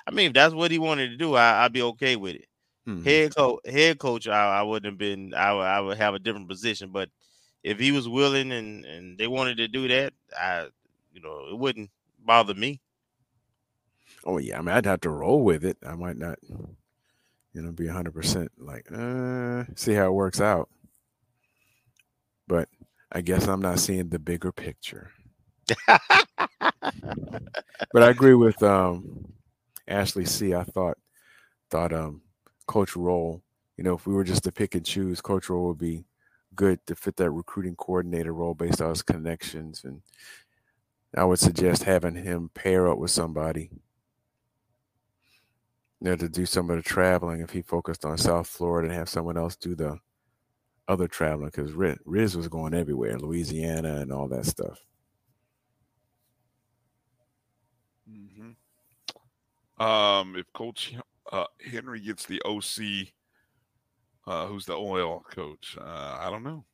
I 0.07 0.11
mean, 0.11 0.27
if 0.27 0.33
that's 0.33 0.53
what 0.53 0.71
he 0.71 0.79
wanted 0.79 1.09
to 1.09 1.17
do, 1.17 1.35
I, 1.35 1.63
would 1.63 1.73
be 1.73 1.81
okay 1.81 2.15
with 2.15 2.35
it. 2.35 2.47
Mm-hmm. 2.87 3.03
Head 3.03 3.35
coach, 3.35 3.59
head 3.65 3.97
coach, 3.97 4.27
I, 4.27 4.59
I 4.59 4.61
wouldn't 4.61 4.91
have 4.91 4.97
been. 4.99 5.33
I, 5.33 5.49
I 5.49 5.79
would 5.79 5.97
have 5.97 6.13
a 6.13 6.19
different 6.19 6.47
position. 6.47 6.89
But 6.91 7.09
if 7.63 7.79
he 7.79 7.91
was 7.91 8.07
willing 8.07 8.51
and 8.51 8.85
and 8.85 9.17
they 9.17 9.27
wanted 9.27 9.57
to 9.57 9.67
do 9.67 9.87
that, 9.87 10.13
I, 10.39 10.67
you 11.11 11.21
know, 11.21 11.47
it 11.49 11.57
wouldn't 11.57 11.89
bother 12.23 12.53
me. 12.53 12.79
Oh 14.25 14.37
yeah, 14.37 14.57
I 14.57 14.61
mean, 14.61 14.75
I'd 14.75 14.85
have 14.85 15.01
to 15.01 15.09
roll 15.09 15.43
with 15.43 15.63
it. 15.63 15.77
I 15.85 15.95
might 15.95 16.17
not, 16.17 16.39
you 17.53 17.61
know, 17.61 17.71
be 17.71 17.87
hundred 17.87 18.13
percent 18.13 18.51
like, 18.57 18.87
uh, 18.91 19.65
see 19.75 19.93
how 19.93 20.07
it 20.07 20.13
works 20.13 20.41
out. 20.41 20.69
But 22.47 22.69
I 23.11 23.21
guess 23.21 23.47
I'm 23.47 23.61
not 23.61 23.79
seeing 23.79 24.09
the 24.09 24.19
bigger 24.19 24.51
picture. 24.51 25.11
but 25.87 28.03
I 28.03 28.09
agree 28.09 28.35
with 28.35 28.61
um, 28.63 29.33
Ashley 29.87 30.25
C. 30.25 30.53
I 30.53 30.63
thought 30.63 30.97
thought 31.69 31.93
um, 31.93 32.21
Coach 32.67 32.95
Roll, 32.95 33.43
you 33.77 33.83
know, 33.83 33.95
if 33.95 34.07
we 34.07 34.13
were 34.13 34.23
just 34.23 34.43
to 34.45 34.51
pick 34.51 34.75
and 34.75 34.85
choose, 34.85 35.21
Coach 35.21 35.49
Roll 35.49 35.67
would 35.67 35.77
be 35.77 36.05
good 36.55 36.79
to 36.87 36.95
fit 36.95 37.17
that 37.17 37.31
recruiting 37.31 37.75
coordinator 37.75 38.33
role 38.33 38.53
based 38.53 38.81
on 38.81 38.89
his 38.89 39.01
connections. 39.01 39.83
And 39.83 40.01
I 41.15 41.25
would 41.25 41.39
suggest 41.39 41.83
having 41.83 42.15
him 42.15 42.49
pair 42.53 42.87
up 42.87 42.97
with 42.97 43.11
somebody 43.11 43.71
you 46.01 46.09
know, 46.09 46.15
to 46.15 46.29
do 46.29 46.45
some 46.45 46.69
of 46.69 46.77
the 46.77 46.83
traveling 46.83 47.41
if 47.41 47.51
he 47.51 47.61
focused 47.61 48.05
on 48.05 48.17
South 48.17 48.47
Florida 48.47 48.89
and 48.89 48.97
have 48.97 49.09
someone 49.09 49.37
else 49.37 49.55
do 49.55 49.75
the 49.75 49.97
other 50.87 51.07
traveling 51.07 51.51
because 51.53 51.71
Riz, 51.71 51.97
Riz 52.05 52.37
was 52.37 52.47
going 52.47 52.73
everywhere, 52.73 53.17
Louisiana 53.17 53.97
and 53.97 54.11
all 54.11 54.27
that 54.27 54.45
stuff. 54.45 54.79
Mm-hmm. 58.09 59.83
Um, 59.83 60.35
if 60.35 60.51
Coach 60.53 60.95
uh, 61.31 61.45
Henry 61.71 61.99
gets 61.99 62.25
the 62.25 62.41
OC, 62.43 63.07
uh, 64.27 64.47
who's 64.47 64.65
the 64.65 64.73
oil 64.73 65.23
coach? 65.29 65.77
Uh, 65.79 66.17
I 66.19 66.29
don't 66.29 66.43
know. 66.43 66.65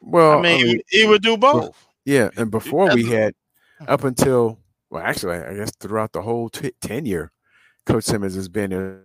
Well, 0.00 0.38
I 0.38 0.42
mean, 0.42 0.78
I 0.78 0.82
he 0.90 1.06
would 1.06 1.22
do 1.22 1.36
both. 1.36 1.86
Yeah, 2.04 2.30
and 2.36 2.50
before 2.50 2.92
we 2.94 3.04
had 3.04 3.34
up 3.88 4.04
until 4.04 4.58
well, 4.90 5.02
actually, 5.02 5.36
I 5.36 5.54
guess 5.54 5.70
throughout 5.78 6.12
the 6.12 6.22
whole 6.22 6.48
t- 6.48 6.72
tenure 6.80 7.30
Coach 7.86 8.04
Simmons 8.04 8.34
has 8.34 8.48
been 8.48 8.72
a 8.72 9.00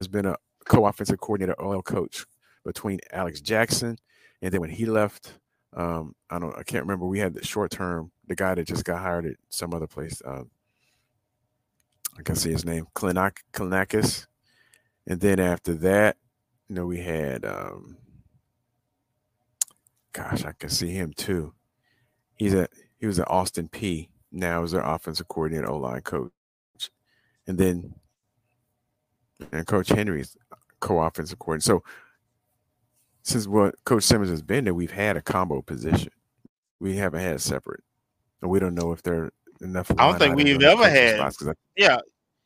has 0.00 0.08
been 0.08 0.26
a 0.26 0.36
co-offensive 0.64 1.20
coordinator, 1.20 1.54
oil 1.62 1.82
coach 1.82 2.24
between 2.64 3.00
Alex 3.12 3.40
Jackson, 3.40 3.98
and 4.42 4.52
then 4.52 4.60
when 4.60 4.70
he 4.70 4.86
left, 4.86 5.38
um, 5.76 6.14
I 6.30 6.38
don't, 6.38 6.56
I 6.56 6.62
can't 6.62 6.84
remember. 6.84 7.06
We 7.06 7.18
had 7.18 7.34
the 7.34 7.44
short 7.44 7.70
term, 7.70 8.12
the 8.26 8.34
guy 8.34 8.54
that 8.54 8.66
just 8.66 8.84
got 8.84 9.02
hired 9.02 9.26
at 9.26 9.36
some 9.50 9.74
other 9.74 9.86
place. 9.86 10.22
Um, 10.24 10.50
I 12.18 12.22
can 12.22 12.36
see 12.36 12.52
his 12.52 12.64
name, 12.64 12.86
Klinak, 12.94 13.38
Klinakis, 13.52 14.26
and 15.06 15.20
then 15.20 15.40
after 15.40 15.74
that, 15.74 16.16
you 16.68 16.76
know, 16.76 16.86
we 16.86 17.00
had, 17.00 17.44
um, 17.44 17.96
gosh, 20.12 20.44
I 20.44 20.52
can 20.52 20.70
see 20.70 20.90
him 20.90 21.12
too. 21.12 21.54
He's 22.36 22.54
a 22.54 22.68
he 22.98 23.06
was 23.06 23.18
at 23.18 23.30
Austin 23.30 23.68
Peay 23.68 24.08
now 24.34 24.62
as 24.62 24.72
their 24.72 24.82
offensive 24.82 25.28
coordinator, 25.28 25.70
O 25.70 25.78
line 25.78 26.02
coach, 26.02 26.30
and 27.46 27.56
then 27.56 27.94
and 29.52 29.66
Coach 29.66 29.88
Henry's 29.88 30.36
co-offensive 30.80 31.38
coordinator. 31.38 31.64
So 31.64 31.84
since 33.22 33.46
what 33.46 33.74
Coach 33.84 34.02
Simmons 34.02 34.30
has 34.30 34.42
been 34.42 34.64
there, 34.64 34.74
we've 34.74 34.90
had 34.90 35.16
a 35.16 35.22
combo 35.22 35.62
position. 35.62 36.12
We 36.80 36.96
haven't 36.96 37.20
had 37.20 37.40
separate, 37.40 37.82
and 38.42 38.50
we 38.50 38.58
don't 38.58 38.74
know 38.74 38.92
if 38.92 39.02
they're 39.02 39.30
enough. 39.60 39.90
I 39.92 40.08
don't 40.08 40.18
think 40.18 40.36
we've 40.36 40.62
ever 40.62 40.88
had. 40.88 41.20
I, 41.20 41.30
yeah, 41.76 41.98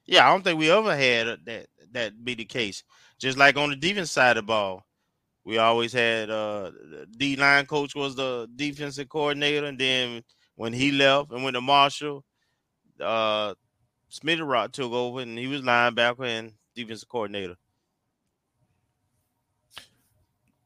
yeah, 0.07 0.27
I 0.27 0.31
don't 0.31 0.45
think 0.45 0.59
we 0.59 0.71
ever 0.71 0.97
had 0.97 1.39
that 1.47 1.67
that 1.93 2.25
be 2.25 2.35
the 2.35 2.45
case. 2.45 2.85
Just 3.19 3.39
like 3.39 3.57
on 3.57 3.71
the 3.71 3.77
defense 3.77 4.13
side 4.13 4.37
of 4.37 4.45
the 4.45 4.47
ball, 4.47 4.87
we 5.45 5.59
always 5.59 5.93
had 5.93 6.31
uh 6.31 6.71
D 7.17 7.37
line 7.37 7.67
coach 7.67 7.95
was 7.95 8.15
the 8.15 8.49
defensive 8.55 9.09
coordinator, 9.09 9.67
and 9.67 9.79
then 9.79 10.23
when 10.59 10.73
he 10.73 10.91
left 10.91 11.31
and 11.31 11.45
went 11.45 11.55
to 11.55 11.61
Marshall, 11.61 12.25
uh, 13.01 13.55
Smitty 14.11 14.47
Rock 14.47 14.73
took 14.73 14.91
over 14.91 15.21
and 15.21 15.39
he 15.39 15.47
was 15.47 15.63
linebacker 15.63 16.27
and 16.27 16.53
defensive 16.75 17.09
coordinator. 17.09 17.55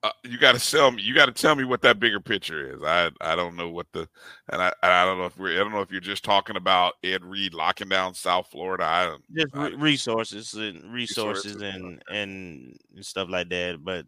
Uh, 0.02 0.10
you 0.24 0.38
got 0.38 0.58
to 0.58 0.70
tell 0.70 0.90
me. 0.90 1.02
You 1.02 1.14
got 1.14 1.26
to 1.26 1.32
tell 1.32 1.54
me 1.54 1.64
what 1.64 1.82
that 1.82 2.00
bigger 2.00 2.20
picture 2.20 2.74
is. 2.74 2.82
I 2.82 3.10
I 3.20 3.36
don't 3.36 3.54
know 3.54 3.68
what 3.68 3.86
the 3.92 4.08
and 4.48 4.62
I 4.62 4.72
I 4.82 5.04
don't 5.04 5.18
know 5.18 5.26
if 5.26 5.38
we're 5.38 5.60
I 5.60 5.62
don't 5.62 5.72
know 5.72 5.82
if 5.82 5.92
you're 5.92 6.00
just 6.00 6.24
talking 6.24 6.56
about 6.56 6.94
Ed 7.04 7.22
Reed 7.22 7.52
locking 7.52 7.90
down 7.90 8.14
South 8.14 8.46
Florida. 8.46 8.84
I 8.84 9.04
don't. 9.04 9.22
just 9.36 9.54
I, 9.54 9.68
resources 9.68 10.54
and 10.54 10.90
resources 10.92 11.56
Resources, 11.56 11.62
and 11.62 12.02
and 12.10 12.76
and 12.96 13.04
stuff 13.04 13.28
like 13.28 13.50
that. 13.50 13.84
But 13.84 14.06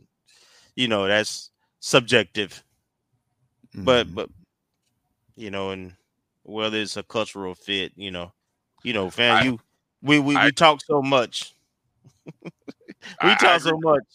you 0.76 0.88
know 0.88 1.06
that's 1.06 1.50
subjective. 1.80 2.64
But 3.74 4.08
Mhm. 4.08 4.14
but 4.14 4.30
you 5.36 5.50
know, 5.50 5.70
and 5.70 5.94
whether 6.42 6.78
it's 6.78 6.96
a 6.96 7.02
cultural 7.02 7.54
fit, 7.54 7.92
you 7.96 8.10
know, 8.10 8.32
you 8.82 8.92
know, 8.92 9.10
fam, 9.10 9.36
I- 9.36 9.42
you 9.44 9.60
we 10.02 10.18
we, 10.18 10.36
I- 10.36 10.46
we 10.46 10.52
talk 10.52 10.80
so 10.84 11.00
much. 11.02 11.54
we 12.26 12.32
I- 13.22 13.34
talk 13.36 13.60
so 13.60 13.78
much. 13.78 14.02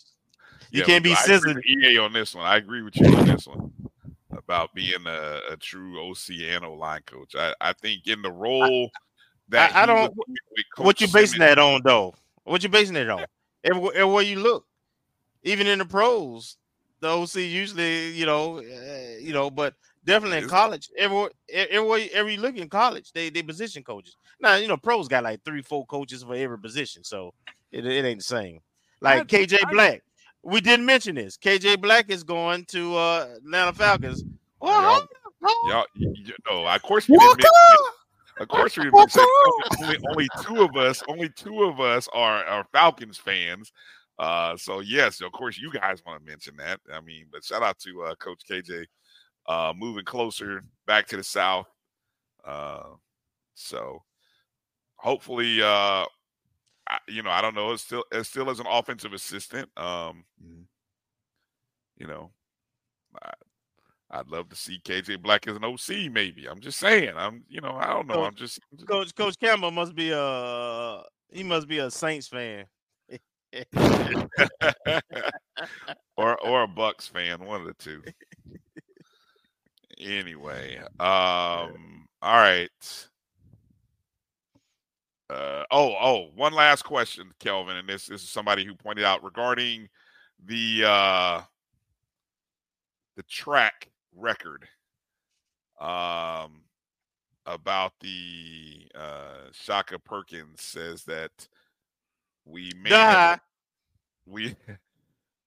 You 0.71 0.81
Yeah, 0.81 0.85
can't 0.85 1.03
be. 1.03 1.15
Sensitive. 1.15 1.63
EA 1.65 1.97
on 1.97 2.13
this 2.13 2.35
one. 2.35 2.45
I 2.45 2.57
agree 2.57 2.83
with 2.83 2.95
you 2.95 3.07
on 3.17 3.25
this 3.25 3.47
one 3.47 3.73
about 4.37 4.71
being 4.75 5.03
a, 5.07 5.39
a 5.49 5.57
true 5.57 5.99
OC 5.99 6.29
and 6.47 6.63
line 6.77 7.01
coach. 7.07 7.35
I, 7.35 7.55
I 7.59 7.73
think 7.73 8.05
in 8.05 8.21
the 8.21 8.31
role 8.31 8.91
that 9.47 9.75
I 9.75 9.87
don't- 9.87 10.13
what 10.77 11.01
you 11.01 11.07
basing 11.07 11.39
Simmons- 11.39 11.39
that 11.39 11.57
on 11.57 11.81
though? 11.83 12.13
What 12.43 12.61
you 12.61 12.69
basing 12.69 12.97
it 12.97 13.09
on? 13.09 13.25
Everywhere, 13.63 13.93
everywhere 13.95 14.21
you 14.21 14.39
look, 14.41 14.67
even 15.41 15.65
in 15.65 15.79
the 15.79 15.85
pros, 15.85 16.57
the 16.99 17.07
OC 17.09 17.37
usually, 17.37 18.11
you 18.11 18.27
know, 18.27 18.59
uh, 18.59 19.17
you 19.19 19.33
know, 19.33 19.49
but 19.49 19.73
definitely 20.05 20.39
in 20.39 20.47
college, 20.47 20.89
everywhere, 20.97 21.29
everywhere, 21.49 22.07
every 22.13 22.37
look 22.37 22.57
in 22.57 22.69
college, 22.69 23.11
they 23.13 23.29
they 23.29 23.43
position 23.43 23.83
coaches. 23.83 24.15
Now, 24.39 24.55
you 24.55 24.67
know, 24.67 24.77
pros 24.77 25.07
got 25.07 25.23
like 25.23 25.43
three, 25.43 25.61
four 25.61 25.85
coaches 25.85 26.23
for 26.23 26.35
every 26.35 26.59
position, 26.59 27.03
so 27.03 27.33
it, 27.71 27.85
it 27.85 28.05
ain't 28.05 28.19
the 28.19 28.23
same. 28.23 28.59
Like 29.01 29.27
KJ 29.27 29.71
Black, 29.71 30.03
we 30.43 30.61
didn't 30.61 30.85
mention 30.85 31.15
this. 31.15 31.37
KJ 31.37 31.81
Black 31.81 32.09
is 32.09 32.23
going 32.23 32.65
to 32.65 32.95
uh 32.95 33.27
Atlanta 33.37 33.73
Falcons. 33.73 34.23
Y'all, 34.61 35.07
y'all, 35.67 35.85
you, 35.95 36.33
know, 36.49 36.67
of 36.67 36.81
course 36.81 37.07
we 37.07 37.17
didn't. 37.17 37.45
Of 38.39 38.47
course 38.47 38.77
we. 38.77 38.89
Only, 38.89 39.97
only 40.09 40.27
two 40.41 40.61
of 40.61 40.75
us, 40.77 41.03
only 41.07 41.29
two 41.29 41.63
of 41.63 41.79
us 41.79 42.07
are, 42.13 42.43
are 42.45 42.65
Falcons 42.71 43.17
fans. 43.17 43.71
Uh, 44.17 44.55
so 44.57 44.81
yes, 44.81 45.21
of 45.21 45.31
course 45.31 45.57
you 45.57 45.71
guys 45.71 46.03
want 46.05 46.23
to 46.23 46.29
mention 46.29 46.55
that. 46.57 46.79
I 46.93 47.01
mean, 47.01 47.25
but 47.31 47.43
shout 47.43 47.63
out 47.63 47.79
to 47.79 48.03
uh, 48.03 48.15
Coach 48.15 48.41
KJ, 48.49 48.85
uh, 49.49 49.73
moving 49.75 50.05
closer 50.05 50.63
back 50.87 51.07
to 51.07 51.17
the 51.17 51.23
South. 51.23 51.67
Uh, 52.45 52.83
so 53.55 54.03
hopefully, 54.95 55.61
uh, 55.61 56.05
I, 56.87 56.99
you 57.09 57.21
know, 57.23 57.31
I 57.31 57.41
don't 57.41 57.55
know. 57.55 57.71
It's 57.73 57.83
still, 57.83 58.05
it's 58.11 58.29
still 58.29 58.49
as 58.49 58.59
an 58.61 58.67
offensive 58.69 59.11
assistant. 59.13 59.69
Um, 59.77 60.23
Mhm. 60.41 60.63
you 61.97 62.07
know, 62.07 62.31
I, 63.21 63.31
I'd 64.11 64.27
love 64.29 64.49
to 64.49 64.55
see 64.55 64.79
KJ 64.83 65.21
Black 65.21 65.47
as 65.47 65.55
an 65.57 65.63
OC. 65.65 66.11
Maybe 66.11 66.47
I'm 66.47 66.59
just 66.61 66.79
saying. 66.79 67.13
I'm, 67.15 67.43
you 67.49 67.59
know, 67.61 67.75
I 67.75 67.87
don't 67.87 68.07
know. 68.07 68.13
Coach- 68.15 68.27
I'm 68.27 68.35
just, 68.35 68.59
I'm 68.71 68.77
just- 68.77 68.87
Coach 68.87 69.15
Coach 69.15 69.39
Campbell 69.39 69.71
must 69.71 69.93
be 69.95 70.11
a 70.11 71.01
he 71.31 71.43
must 71.43 71.67
be 71.67 71.79
a 71.79 71.91
Saints 71.91 72.27
fan. 72.27 72.65
or 76.17 76.37
or 76.45 76.63
a 76.63 76.67
Bucs 76.67 77.09
fan, 77.09 77.43
one 77.45 77.61
of 77.61 77.67
the 77.67 77.73
two. 77.79 78.01
Anyway, 79.99 80.77
um, 80.99 82.07
all 82.21 82.37
right. 82.37 82.69
Uh, 85.29 85.63
oh, 85.69 85.93
oh, 86.01 86.29
one 86.35 86.53
last 86.53 86.83
question, 86.83 87.31
Kelvin, 87.39 87.75
and 87.77 87.87
this, 87.87 88.07
this 88.07 88.23
is 88.23 88.29
somebody 88.29 88.65
who 88.65 88.73
pointed 88.73 89.05
out 89.05 89.23
regarding 89.23 89.87
the 90.45 90.83
uh 90.85 91.41
the 93.17 93.23
track 93.23 93.91
record 94.15 94.65
um 95.81 96.61
about 97.45 97.91
the 97.99 98.87
uh 98.95 99.49
Shaka 99.51 99.99
Perkins 99.99 100.61
says 100.61 101.03
that 101.03 101.31
we 102.45 102.71
may 102.81 102.89
Die. 102.89 103.29
never, 103.29 103.41
we 104.25 104.55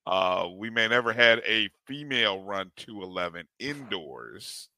uh 0.07 0.49
we 0.57 0.71
may 0.71 0.89
never 0.89 1.13
had 1.13 1.41
a 1.47 1.69
female 1.87 2.43
run 2.43 2.71
211 2.77 3.47
indoors 3.59 4.69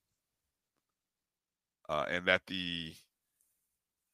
uh 1.89 2.05
and 2.11 2.27
that 2.27 2.43
the 2.47 2.95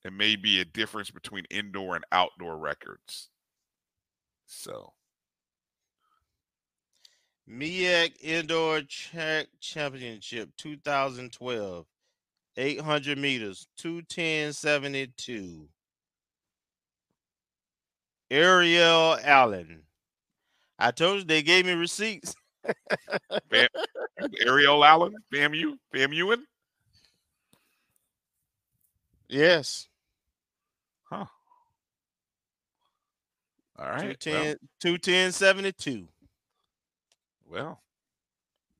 it 0.04 0.12
may 0.12 0.36
be 0.36 0.60
a 0.60 0.64
difference 0.64 1.10
between 1.10 1.44
indoor 1.50 1.96
and 1.96 2.04
outdoor 2.12 2.56
records 2.56 3.30
so 4.46 4.92
MEAC 7.50 8.12
Indoor 8.20 8.82
Track 8.82 9.48
Championship 9.60 10.50
2012. 10.56 11.84
800 12.56 13.18
meters, 13.18 13.66
210.72. 13.78 15.66
Ariel 18.30 19.18
Allen. 19.24 19.82
I 20.80 20.90
told 20.90 21.18
you 21.18 21.24
they 21.24 21.42
gave 21.42 21.66
me 21.66 21.72
receipts. 21.72 22.34
Fam- 23.50 23.68
Ariel 24.44 24.84
Allen, 24.84 25.14
FAMU, 25.32 25.74
FAMUing. 25.94 26.42
Yes. 29.28 29.88
Huh. 31.04 31.26
All 33.78 33.86
right. 33.86 34.18
210, 34.18 34.56
210.72. 34.82 36.06
Well, 37.48 37.62
well. 37.64 37.80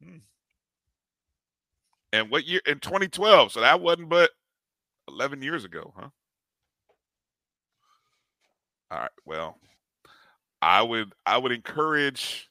Hmm. 0.02 0.16
And 2.12 2.30
what 2.30 2.44
year? 2.44 2.60
In 2.66 2.80
2012. 2.80 3.52
So 3.52 3.60
that 3.60 3.80
wasn't 3.80 4.08
but 4.08 4.30
11 5.08 5.42
years 5.42 5.64
ago, 5.64 5.92
huh? 5.96 6.08
All 8.90 8.98
right. 8.98 9.10
Well, 9.24 9.58
I 10.62 10.82
would 10.82 11.12
I 11.26 11.38
would 11.38 11.52
encourage 11.52 12.48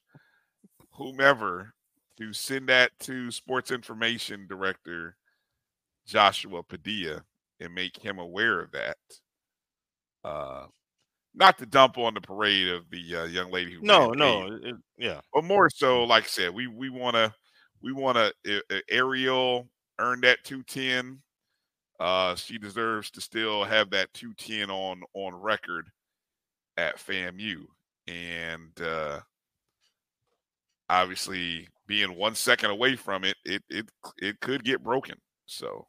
whomever 0.91 1.73
to 2.17 2.33
send 2.33 2.69
that 2.69 2.91
to 3.01 3.31
sports 3.31 3.71
information 3.71 4.47
director 4.47 5.15
Joshua 6.05 6.63
Padilla 6.63 7.23
and 7.59 7.73
make 7.73 7.95
him 7.97 8.19
aware 8.19 8.59
of 8.59 8.71
that. 8.71 8.97
Uh 10.23 10.65
not 11.35 11.57
to 11.59 11.65
dump 11.65 11.97
on 11.99 12.15
the 12.15 12.21
parade 12.21 12.67
of 12.69 12.89
the 12.89 13.15
uh, 13.15 13.23
young 13.25 13.51
lady 13.51 13.73
who 13.73 13.81
No, 13.83 14.09
no. 14.09 14.47
it- 14.63 14.75
yeah. 14.97 15.21
but 15.31 15.43
more 15.43 15.69
so, 15.69 16.03
like 16.03 16.23
I 16.23 16.27
said, 16.27 16.53
we 16.53 16.65
we 16.67 16.89
want 16.89 17.15
to 17.15 17.33
we 17.81 17.93
want 17.93 18.17
to 18.43 18.57
uh, 18.71 18.79
Ariel 18.89 19.69
earn 19.99 20.21
that 20.21 20.43
two 20.43 20.63
ten. 20.63 21.21
Uh, 21.99 22.33
she 22.35 22.57
deserves 22.57 23.11
to 23.11 23.21
still 23.21 23.63
have 23.63 23.91
that 23.91 24.11
two 24.13 24.33
ten 24.33 24.69
on 24.71 25.03
on 25.13 25.35
record 25.35 25.89
at 26.77 26.97
FAMU, 26.97 27.65
and 28.09 28.81
uh, 28.81 29.19
obviously 30.89 31.67
being 31.87 32.15
one 32.15 32.35
second 32.35 32.71
away 32.71 32.95
from 32.95 33.23
it, 33.23 33.37
it 33.45 33.63
it 33.69 33.89
it 34.17 34.39
could 34.41 34.63
get 34.63 34.83
broken. 34.83 35.15
So, 35.45 35.87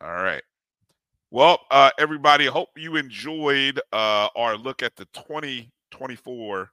all 0.00 0.12
right. 0.12 0.42
Well, 1.30 1.60
uh, 1.70 1.90
everybody, 1.98 2.46
hope 2.46 2.68
you 2.76 2.96
enjoyed 2.96 3.80
uh, 3.92 4.28
our 4.36 4.56
look 4.56 4.82
at 4.82 4.94
the 4.96 5.06
2024 5.14 6.70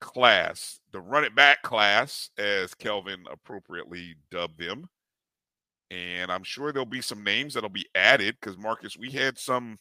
class, 0.00 0.80
the 0.92 1.00
run 1.00 1.24
it 1.24 1.34
back 1.34 1.62
class, 1.62 2.30
as 2.38 2.74
Kelvin 2.74 3.24
appropriately 3.30 4.16
dubbed 4.30 4.58
them. 4.60 4.88
And 5.90 6.30
I'm 6.30 6.42
sure 6.44 6.70
there'll 6.72 6.84
be 6.86 7.00
some 7.00 7.24
names 7.24 7.54
that'll 7.54 7.70
be 7.70 7.88
added 7.94 8.36
because, 8.40 8.58
Marcus, 8.58 8.98
we 8.98 9.10
had 9.10 9.38
some 9.38 9.78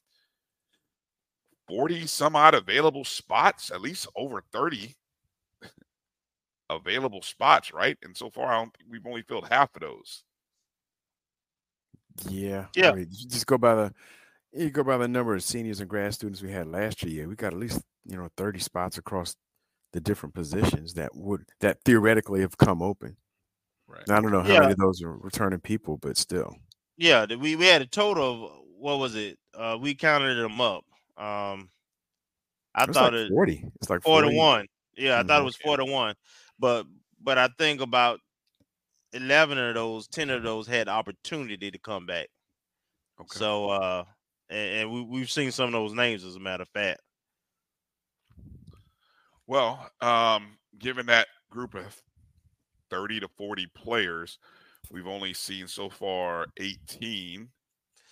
40 1.67 2.07
some 2.07 2.35
odd 2.35 2.53
available 2.55 3.03
spots, 3.05 3.71
at 3.71 3.81
least 3.81 4.07
over 4.15 4.41
30 4.51 4.95
available 6.69 7.21
spots, 7.21 7.73
right? 7.73 7.97
And 8.03 8.15
so 8.15 8.29
far, 8.29 8.47
I 8.47 8.55
don't 8.57 8.75
think 8.75 8.89
we've 8.91 9.05
only 9.05 9.21
filled 9.23 9.47
half 9.47 9.75
of 9.75 9.81
those. 9.81 10.23
Yeah. 12.29 12.67
Yeah. 12.75 12.91
I 12.91 12.95
mean, 12.95 13.07
you 13.11 13.27
just 13.27 13.45
go 13.47 13.57
by 13.57 13.75
the 13.75 13.93
you 14.53 14.69
go 14.69 14.83
by 14.83 14.97
the 14.97 15.07
number 15.07 15.35
of 15.35 15.43
seniors 15.43 15.81
and 15.81 15.89
grad 15.89 16.13
students 16.13 16.41
we 16.41 16.51
had 16.51 16.67
last 16.67 17.03
year. 17.03 17.27
We 17.27 17.35
got 17.35 17.53
at 17.53 17.59
least, 17.59 17.81
you 18.05 18.17
know, 18.17 18.29
30 18.37 18.59
spots 18.59 18.97
across 18.97 19.35
the 19.93 19.99
different 19.99 20.33
positions 20.33 20.93
that 20.95 21.11
would 21.15 21.45
that 21.59 21.79
theoretically 21.85 22.41
have 22.41 22.57
come 22.57 22.81
open. 22.81 23.17
Right. 23.87 24.07
Now, 24.07 24.17
I 24.17 24.21
don't 24.21 24.31
know 24.31 24.41
how 24.41 24.53
Yeah. 24.53 24.59
many 24.61 24.71
of 24.73 24.77
those 24.79 25.01
are 25.03 25.15
returning 25.17 25.59
people, 25.59 25.97
but 25.97 26.17
still. 26.17 26.55
Yeah, 26.97 27.25
we, 27.35 27.55
we 27.55 27.67
had 27.67 27.81
a 27.81 27.85
total 27.87 28.45
of 28.45 28.51
what 28.79 28.99
was 28.99 29.15
it? 29.15 29.37
Uh 29.53 29.77
we 29.79 29.93
counted 29.95 30.35
them 30.35 30.59
up. 30.59 30.85
Um 31.17 31.71
I 32.75 32.85
It's 32.85 32.87
thought 32.87 33.01
like 33.01 33.13
it 33.13 33.33
40. 33.33 33.63
It's 33.75 33.89
like 33.89 34.01
four 34.03 34.21
to 34.21 34.29
one. 34.29 34.67
Yeah, 34.97 35.19
I 35.19 35.23
thought 35.23 35.41
it 35.41 35.43
Mhm. 35.43 35.45
was 35.45 35.57
four 35.57 35.77
to 35.77 35.85
one. 35.85 36.15
But 36.59 36.87
but 37.21 37.37
I 37.37 37.49
think 37.59 37.81
about 37.81 38.21
eleven 39.13 39.57
of 39.57 39.75
those, 39.75 40.07
ten 40.07 40.29
of 40.31 40.43
those 40.43 40.67
had 40.67 40.89
opportunity 40.89 41.71
to 41.71 41.79
come 41.79 42.05
back. 42.07 42.29
Okay. 43.19 43.41
So 43.41 43.69
uh 43.69 44.05
and, 44.49 44.69
and 44.81 44.91
we, 44.91 45.01
we've 45.03 45.31
seen 45.31 45.51
some 45.51 45.67
of 45.67 45.73
those 45.73 45.93
names 45.93 46.23
as 46.23 46.35
a 46.35 46.39
matter 46.39 46.63
of 46.63 46.69
fact. 46.69 47.01
Well, 49.45 49.89
um, 50.01 50.59
given 50.77 51.05
that 51.07 51.27
group 51.49 51.73
of 51.73 52.01
30 52.89 53.19
to 53.19 53.27
40 53.27 53.67
players, 53.67 54.39
we've 54.89 55.07
only 55.07 55.33
seen 55.33 55.67
so 55.67 55.89
far 55.89 56.47
18, 56.57 57.51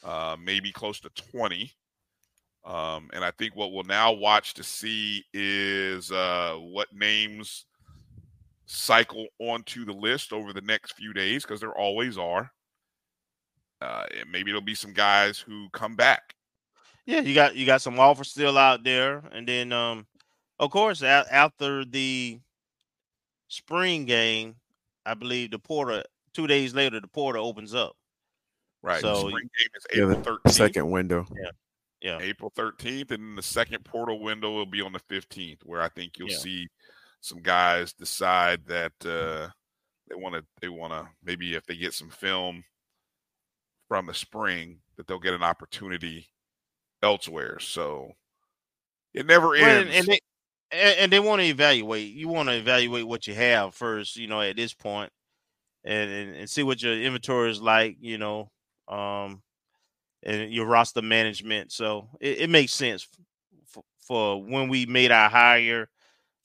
uh, 0.03 0.38
maybe 0.40 0.72
close 0.72 1.00
to 1.01 1.09
20. 1.11 1.74
Um, 2.65 3.09
and 3.13 3.23
I 3.23 3.29
think 3.31 3.55
what 3.55 3.71
we'll 3.71 3.83
now 3.83 4.11
watch 4.11 4.55
to 4.55 4.63
see 4.63 5.23
is 5.33 6.11
uh, 6.11 6.55
what 6.59 6.87
names 6.93 7.65
cycle 8.65 9.27
onto 9.39 9.85
the 9.85 9.93
list 9.93 10.33
over 10.33 10.51
the 10.51 10.61
next 10.61 10.93
few 10.93 11.13
days 11.13 11.43
because 11.43 11.59
there 11.59 11.77
always 11.77 12.17
are. 12.17 12.51
Uh, 13.81 14.05
maybe 14.31 14.49
there'll 14.51 14.61
be 14.61 14.73
some 14.73 14.93
guys 14.93 15.37
who 15.37 15.69
come 15.73 15.95
back. 15.95 16.33
Yeah, 17.05 17.19
you 17.19 17.35
got 17.35 17.55
you 17.55 17.67
got 17.67 17.83
some 17.83 17.99
offers 17.99 18.31
still 18.31 18.57
out 18.57 18.83
there, 18.83 19.21
and 19.31 19.47
then 19.47 19.71
um, 19.71 20.07
of 20.57 20.71
course 20.71 21.03
a- 21.03 21.27
after 21.31 21.85
the 21.85 22.39
spring 23.47 24.05
game, 24.05 24.55
I 25.05 25.13
believe 25.13 25.51
the 25.51 25.59
portal 25.59 26.01
two 26.33 26.47
days 26.47 26.73
later 26.73 26.99
the 26.99 27.07
portal 27.07 27.45
opens 27.45 27.75
up. 27.75 27.95
Right. 28.81 29.01
So 29.01 29.13
the 29.13 29.29
spring 29.29 29.49
game 29.59 29.69
is 29.75 29.85
Yeah, 29.93 30.03
April 30.19 30.39
the 30.43 30.49
13th. 30.49 30.53
second 30.53 30.89
window. 30.89 31.27
Yeah. 31.35 31.51
Yeah. 32.06 32.19
April 32.22 32.51
13th, 32.56 33.11
and 33.11 33.38
the 33.38 33.42
second 33.42 33.84
portal 33.84 34.19
window 34.22 34.51
will 34.53 34.66
be 34.67 34.82
on 34.82 34.93
the 34.93 35.00
15th, 35.00 35.61
where 35.66 35.82
I 35.82 35.90
think 35.90 36.19
you'll 36.19 36.30
Yeah. 36.30 36.38
see 36.38 36.67
some 37.22 37.42
guys 37.42 37.93
decide 37.93 38.66
that 38.67 38.93
uh, 39.03 39.50
they 40.08 40.16
want 40.16 40.35
to 40.35 40.45
they 40.61 40.69
want 40.69 40.93
to 40.93 41.09
maybe 41.24 41.56
if 41.56 41.66
they 41.66 41.75
get 41.75 41.93
some 41.95 42.11
film 42.11 42.64
from 43.88 44.06
the 44.06 44.14
spring 44.14 44.80
that 44.98 45.08
they'll 45.08 45.19
get 45.19 45.34
an 45.34 45.43
opportunity 45.43 46.27
elsewhere. 47.01 47.59
So 47.59 48.11
it 49.14 49.25
never 49.25 49.56
Well, 49.58 49.80
ends. 49.80 49.90
and, 49.90 49.98
and 50.00 50.08
they 50.08 50.19
and, 50.72 51.00
and 51.00 51.11
they 51.11 51.19
want 51.19 51.42
to 51.42 51.48
evaluate. 51.48 52.14
You 52.14 52.27
want 52.27 52.50
to 52.50 52.56
evaluate 52.56 53.08
what 53.08 53.27
you 53.27 53.34
have 53.34 53.74
first, 53.75 54.16
you 54.17 54.27
know, 54.27 54.42
at 54.42 54.56
this 54.56 54.74
point, 54.74 55.11
and, 55.84 56.11
and 56.11 56.35
and 56.35 56.50
see 56.50 56.64
what 56.64 56.82
your 56.84 56.93
inventory 56.93 57.51
is 57.51 57.61
like, 57.61 57.98
you 58.00 58.17
know, 58.17 58.51
um, 58.88 59.42
and 60.25 60.51
your 60.51 60.65
roster 60.65 61.01
management. 61.01 61.71
So 61.71 62.09
it, 62.19 62.41
it 62.41 62.49
makes 62.49 62.73
sense 62.73 63.07
for, 63.67 63.83
for 63.99 64.43
when 64.43 64.69
we 64.69 64.85
made 64.85 65.11
our 65.11 65.29
hire 65.29 65.89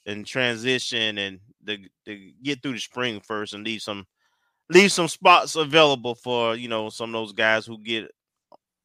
and 0.07 0.27
transition 0.27 1.19
and 1.19 1.41
to, 1.67 1.79
to 2.07 2.33
get 2.43 2.63
through 2.63 2.73
the 2.75 2.79
spring 2.81 3.21
first 3.21 3.55
and 3.55 3.65
leave 3.65 3.83
some 3.83 4.07
leave 4.71 4.93
some 4.93 5.09
spots 5.09 5.57
available 5.57 6.15
for 6.15 6.55
you 6.57 6.69
know 6.69 6.89
some 6.91 7.11
of 7.15 7.21
those 7.21 7.33
guys 7.33 7.67
who 7.67 7.79
get 7.83 8.11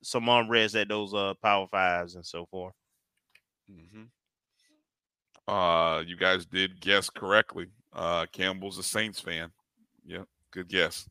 some 0.03 0.30
unrest 0.30 0.75
at 0.75 0.88
those 0.90 1.14
uh 1.14 1.33
power 1.41 1.67
fives 1.67 2.15
and 2.15 2.25
so 2.25 2.45
forth. 2.45 2.74
Mhm. 3.69 4.09
Uh, 5.48 6.03
you 6.06 6.15
guys 6.15 6.45
did 6.45 6.80
guess 6.80 7.09
correctly. 7.09 7.67
Uh, 7.93 8.25
Campbell's 8.32 8.77
a 8.77 8.83
Saints 8.83 9.19
fan. 9.19 9.51
Yep, 10.06 10.27
good 10.51 10.67
guess. 10.69 11.07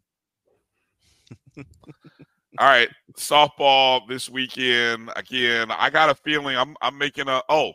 All 2.58 2.68
right, 2.68 2.88
softball 3.18 4.06
this 4.08 4.30
weekend 4.30 5.10
again. 5.16 5.72
I 5.72 5.90
got 5.90 6.10
a 6.10 6.14
feeling 6.14 6.56
I'm 6.56 6.76
I'm 6.80 6.96
making 6.96 7.28
a 7.28 7.42
oh 7.48 7.72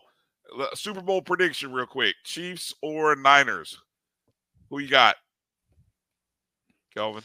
Super 0.73 1.01
Bowl 1.01 1.21
prediction 1.21 1.73
real 1.73 1.85
quick. 1.85 2.15
Chiefs 2.23 2.73
or 2.81 3.15
Niners? 3.17 3.77
Who 4.69 4.79
you 4.79 4.87
got, 4.87 5.15
Kelvin? 6.93 7.23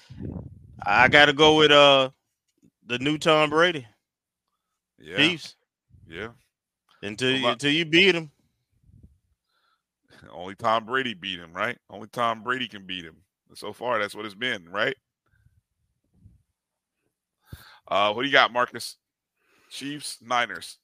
I 0.84 1.07
got 1.07 1.26
to 1.26 1.33
go 1.33 1.57
with 1.57 1.70
uh 1.70 2.10
the 2.86 2.99
new 2.99 3.18
Tom 3.18 3.50
Brady. 3.50 3.86
Yeah, 4.99 5.16
Chiefs 5.16 5.55
yeah. 6.08 6.28
until 7.02 7.36
you, 7.36 7.47
until 7.47 7.70
you 7.70 7.84
beat 7.84 8.16
him. 8.16 8.33
Only 10.33 10.57
Tom 10.57 10.86
Brady 10.86 11.15
beat 11.15 11.39
him, 11.39 11.52
right? 11.52 11.78
Only 11.89 12.08
Tom 12.08 12.42
Brady 12.42 12.66
can 12.66 12.84
beat 12.84 13.05
him. 13.05 13.16
So 13.55 13.73
far, 13.73 14.00
that's 14.00 14.16
what 14.16 14.26
it's 14.26 14.34
been, 14.34 14.68
right? 14.68 14.97
Uh, 17.88 18.12
what 18.12 18.22
do 18.22 18.28
you 18.28 18.32
got, 18.32 18.52
Marcus? 18.52 18.96
Chiefs, 19.70 20.18
Niners. 20.22 20.78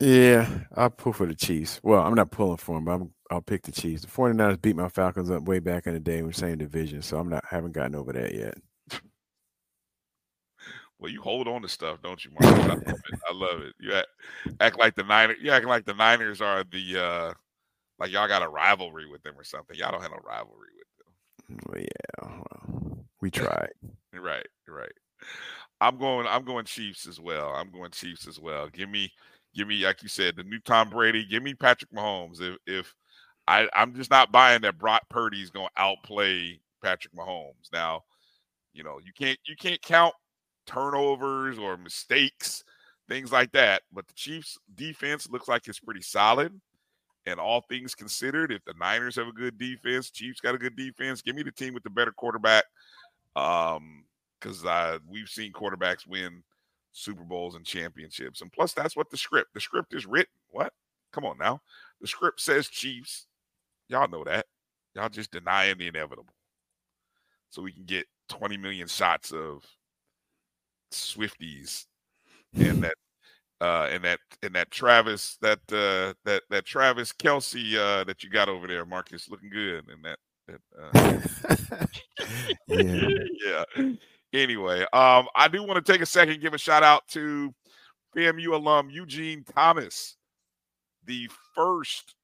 Yeah, 0.00 0.48
I'll 0.74 0.90
pull 0.90 1.12
for 1.12 1.26
the 1.26 1.34
Chiefs. 1.34 1.78
Well, 1.82 2.02
I'm 2.02 2.14
not 2.14 2.30
pulling 2.32 2.56
for 2.56 2.74
them, 2.76 2.84
but 2.84 2.92
I'm, 2.92 3.10
I'll 3.30 3.40
pick 3.40 3.62
the 3.62 3.72
Chiefs. 3.72 4.02
The 4.02 4.08
49ers 4.08 4.60
beat 4.60 4.74
my 4.74 4.88
Falcons 4.88 5.30
up 5.30 5.44
way 5.44 5.60
back 5.60 5.86
in 5.86 5.94
the 5.94 6.00
day. 6.00 6.22
We're 6.22 6.32
same 6.32 6.58
division, 6.58 7.02
so 7.02 7.18
I'm 7.18 7.28
not 7.28 7.44
haven't 7.48 7.72
gotten 7.72 7.94
over 7.94 8.12
that 8.12 8.34
yet. 8.34 8.54
Well, 10.98 11.10
you 11.10 11.20
hold 11.20 11.48
on 11.48 11.62
to 11.62 11.68
stuff, 11.68 11.98
don't 12.00 12.24
you, 12.24 12.30
Marcus? 12.30 12.64
I 12.64 12.74
love 12.74 12.82
it. 12.86 13.20
I 13.28 13.34
love 13.34 13.60
it. 13.62 13.74
You 13.80 13.92
act, 13.92 14.06
act 14.60 14.78
like 14.78 14.94
the 14.94 15.02
Niners. 15.02 15.36
You 15.42 15.50
act 15.50 15.66
like 15.66 15.84
the 15.84 15.94
Niners 15.94 16.40
are 16.40 16.62
the 16.62 16.96
uh 16.96 17.32
like 17.98 18.12
y'all 18.12 18.28
got 18.28 18.44
a 18.44 18.48
rivalry 18.48 19.10
with 19.10 19.20
them 19.24 19.34
or 19.36 19.42
something. 19.42 19.76
Y'all 19.76 19.90
don't 19.90 20.00
have 20.00 20.12
no 20.12 20.18
rivalry 20.24 20.68
with 21.48 21.66
Well, 21.66 21.80
yeah, 21.80 22.28
well, 22.28 23.04
we 23.20 23.32
tried. 23.32 23.72
Right, 24.14 24.46
right. 24.68 24.92
I'm 25.82 25.98
going. 25.98 26.28
I'm 26.28 26.44
going 26.44 26.64
Chiefs 26.64 27.08
as 27.08 27.18
well. 27.18 27.48
I'm 27.48 27.72
going 27.72 27.90
Chiefs 27.90 28.28
as 28.28 28.38
well. 28.38 28.68
Give 28.68 28.88
me, 28.88 29.10
give 29.52 29.66
me, 29.66 29.84
like 29.84 30.00
you 30.00 30.08
said, 30.08 30.36
the 30.36 30.44
new 30.44 30.60
Tom 30.60 30.90
Brady. 30.90 31.26
Give 31.26 31.42
me 31.42 31.54
Patrick 31.54 31.90
Mahomes. 31.90 32.40
If 32.40 32.56
if 32.68 32.94
I, 33.48 33.68
I'm 33.74 33.92
just 33.92 34.08
not 34.08 34.30
buying 34.30 34.62
that 34.62 34.78
Brock 34.78 35.02
Purdy's 35.10 35.50
going 35.50 35.66
to 35.74 35.82
outplay 35.82 36.60
Patrick 36.84 37.12
Mahomes. 37.14 37.72
Now, 37.72 38.02
you 38.72 38.84
know, 38.84 39.00
you 39.04 39.12
can't 39.18 39.38
you 39.44 39.56
can't 39.56 39.82
count 39.82 40.14
turnovers 40.66 41.58
or 41.58 41.76
mistakes, 41.76 42.62
things 43.08 43.32
like 43.32 43.50
that. 43.50 43.82
But 43.92 44.06
the 44.06 44.14
Chiefs' 44.14 44.58
defense 44.76 45.28
looks 45.28 45.48
like 45.48 45.66
it's 45.66 45.80
pretty 45.80 46.02
solid. 46.02 46.58
And 47.26 47.40
all 47.40 47.60
things 47.68 47.96
considered, 47.96 48.52
if 48.52 48.64
the 48.64 48.74
Niners 48.78 49.16
have 49.16 49.26
a 49.26 49.32
good 49.32 49.58
defense, 49.58 50.12
Chiefs 50.12 50.40
got 50.40 50.54
a 50.54 50.58
good 50.58 50.76
defense. 50.76 51.22
Give 51.22 51.34
me 51.34 51.42
the 51.42 51.52
team 51.52 51.74
with 51.74 51.82
the 51.82 51.90
better 51.90 52.12
quarterback. 52.12 52.64
Um, 53.34 54.04
because 54.42 54.64
uh, 54.64 54.98
we've 55.08 55.28
seen 55.28 55.52
quarterbacks 55.52 56.06
win 56.06 56.42
Super 56.92 57.24
Bowls 57.24 57.54
and 57.54 57.64
championships. 57.64 58.40
And 58.40 58.52
plus, 58.52 58.72
that's 58.72 58.96
what 58.96 59.10
the 59.10 59.16
script. 59.16 59.54
The 59.54 59.60
script 59.60 59.94
is 59.94 60.06
written. 60.06 60.32
What? 60.50 60.72
Come 61.12 61.24
on 61.24 61.38
now. 61.38 61.60
The 62.00 62.06
script 62.06 62.40
says 62.40 62.68
Chiefs. 62.68 63.26
Y'all 63.88 64.08
know 64.08 64.24
that. 64.24 64.46
Y'all 64.94 65.08
just 65.08 65.30
denying 65.30 65.78
the 65.78 65.88
inevitable. 65.88 66.34
So 67.50 67.62
we 67.62 67.72
can 67.72 67.84
get 67.84 68.06
20 68.28 68.56
million 68.56 68.88
shots 68.88 69.30
of 69.32 69.64
Swifties 70.92 71.86
and 72.54 72.84
that 72.84 72.94
uh 73.62 73.88
and 73.90 74.04
that 74.04 74.18
and 74.42 74.54
that 74.54 74.70
Travis 74.70 75.38
that 75.40 75.60
uh 75.70 76.12
that 76.24 76.42
that 76.50 76.66
Travis 76.66 77.12
Kelce 77.12 77.76
uh 77.76 78.04
that 78.04 78.22
you 78.22 78.28
got 78.28 78.48
over 78.48 78.66
there, 78.66 78.84
Marcus, 78.84 79.30
looking 79.30 79.50
good 79.50 79.84
and 79.88 80.04
that 80.04 80.18
that 80.48 80.60
uh 80.78 81.86
Yeah. 82.68 83.08
yeah. 83.76 83.92
Anyway, 84.32 84.80
um, 84.92 85.28
I 85.34 85.48
do 85.48 85.62
want 85.62 85.84
to 85.84 85.92
take 85.92 86.00
a 86.00 86.06
second 86.06 86.40
give 86.40 86.54
a 86.54 86.58
shout 86.58 86.82
out 86.82 87.06
to 87.08 87.54
FAMU 88.16 88.54
alum 88.54 88.88
Eugene 88.90 89.44
Thomas, 89.44 90.16
the 91.04 91.28
first 91.54 92.14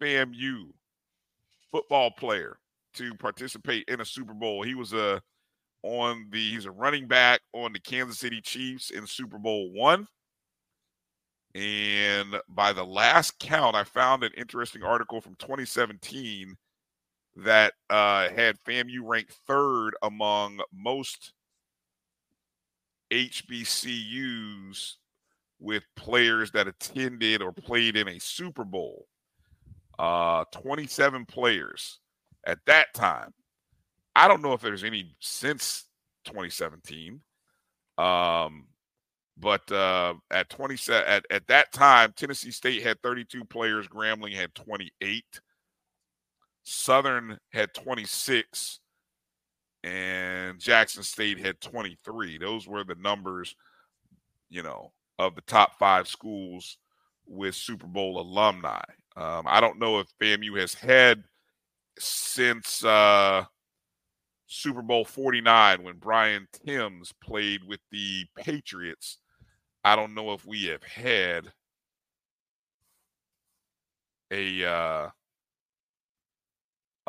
FAMU 0.00 0.66
football 1.70 2.10
player 2.10 2.58
to 2.94 3.14
participate 3.14 3.88
in 3.88 4.00
a 4.00 4.04
Super 4.04 4.34
Bowl. 4.34 4.62
He 4.62 4.74
was 4.74 4.92
a 4.92 5.22
on 5.82 6.26
the 6.30 6.50
he's 6.50 6.66
a 6.66 6.70
running 6.70 7.06
back 7.06 7.40
on 7.54 7.72
the 7.72 7.80
Kansas 7.80 8.18
City 8.18 8.40
Chiefs 8.42 8.90
in 8.90 9.06
Super 9.06 9.38
Bowl 9.38 9.72
one. 9.72 10.06
And 11.54 12.36
by 12.48 12.72
the 12.72 12.84
last 12.84 13.38
count, 13.38 13.74
I 13.74 13.84
found 13.84 14.22
an 14.22 14.32
interesting 14.36 14.82
article 14.82 15.20
from 15.20 15.34
2017 15.36 16.54
that 17.36 17.74
uh, 17.88 18.28
had 18.30 18.58
FAMU 18.66 19.00
ranked 19.02 19.34
third 19.46 19.92
among 20.02 20.60
most 20.72 21.32
HBCUs 23.10 24.94
with 25.58 25.84
players 25.96 26.50
that 26.52 26.68
attended 26.68 27.42
or 27.42 27.52
played 27.52 27.96
in 27.96 28.08
a 28.08 28.18
Super 28.18 28.64
Bowl. 28.64 29.06
Uh, 29.98 30.44
27 30.52 31.26
players 31.26 32.00
at 32.46 32.58
that 32.66 32.92
time. 32.94 33.34
I 34.16 34.28
don't 34.28 34.42
know 34.42 34.54
if 34.54 34.60
there's 34.60 34.84
any 34.84 35.14
since 35.20 35.84
2017. 36.24 37.20
Um, 37.98 38.66
but 39.36 39.70
uh, 39.72 40.14
at 40.30 40.48
27 40.50 41.06
at, 41.06 41.24
at 41.30 41.46
that 41.48 41.72
time, 41.72 42.12
Tennessee 42.16 42.50
State 42.50 42.82
had 42.82 43.00
32 43.02 43.44
players, 43.44 43.88
Grambling 43.88 44.34
had 44.34 44.54
28. 44.54 45.24
Southern 46.70 47.36
had 47.52 47.74
26 47.74 48.78
and 49.82 50.60
Jackson 50.60 51.02
State 51.02 51.40
had 51.40 51.60
23. 51.60 52.38
Those 52.38 52.68
were 52.68 52.84
the 52.84 52.94
numbers, 52.94 53.56
you 54.50 54.62
know, 54.62 54.92
of 55.18 55.34
the 55.34 55.40
top 55.42 55.76
five 55.80 56.06
schools 56.06 56.78
with 57.26 57.56
Super 57.56 57.88
Bowl 57.88 58.20
alumni. 58.20 58.84
Um, 59.16 59.46
I 59.48 59.60
don't 59.60 59.80
know 59.80 59.98
if 59.98 60.06
FAMU 60.22 60.60
has 60.60 60.72
had 60.72 61.24
since 61.98 62.84
uh, 62.84 63.44
Super 64.46 64.82
Bowl 64.82 65.04
49 65.04 65.82
when 65.82 65.96
Brian 65.96 66.46
Timms 66.64 67.12
played 67.20 67.64
with 67.64 67.80
the 67.90 68.26
Patriots. 68.38 69.18
I 69.82 69.96
don't 69.96 70.14
know 70.14 70.34
if 70.34 70.46
we 70.46 70.66
have 70.66 70.84
had 70.84 71.52
a 74.30 74.64
uh, 74.64 75.08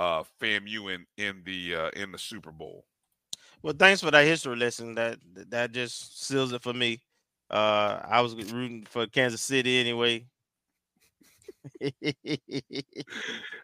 uh, 0.02 0.24
FAMU 0.42 0.96
in 0.96 1.06
in 1.18 1.44
the 1.46 1.76
uh, 1.76 1.90
in 1.90 2.12
the 2.12 2.18
Super 2.18 2.52
Bowl. 2.52 2.86
Well, 3.62 3.76
thanks 3.78 4.02
for 4.02 4.10
that 4.10 4.26
history 4.26 4.56
lesson. 4.56 4.96
That 4.96 5.20
that 5.50 5.72
just 5.72 6.26
seals 6.26 6.52
it 6.54 6.64
for 6.64 6.74
me. 6.74 7.02
Uh, 7.50 8.00
I 8.04 8.22
was 8.22 8.34
rooting 8.36 8.86
for 8.90 9.06
Kansas 9.08 9.42
City 9.42 9.78
anyway. 9.80 10.26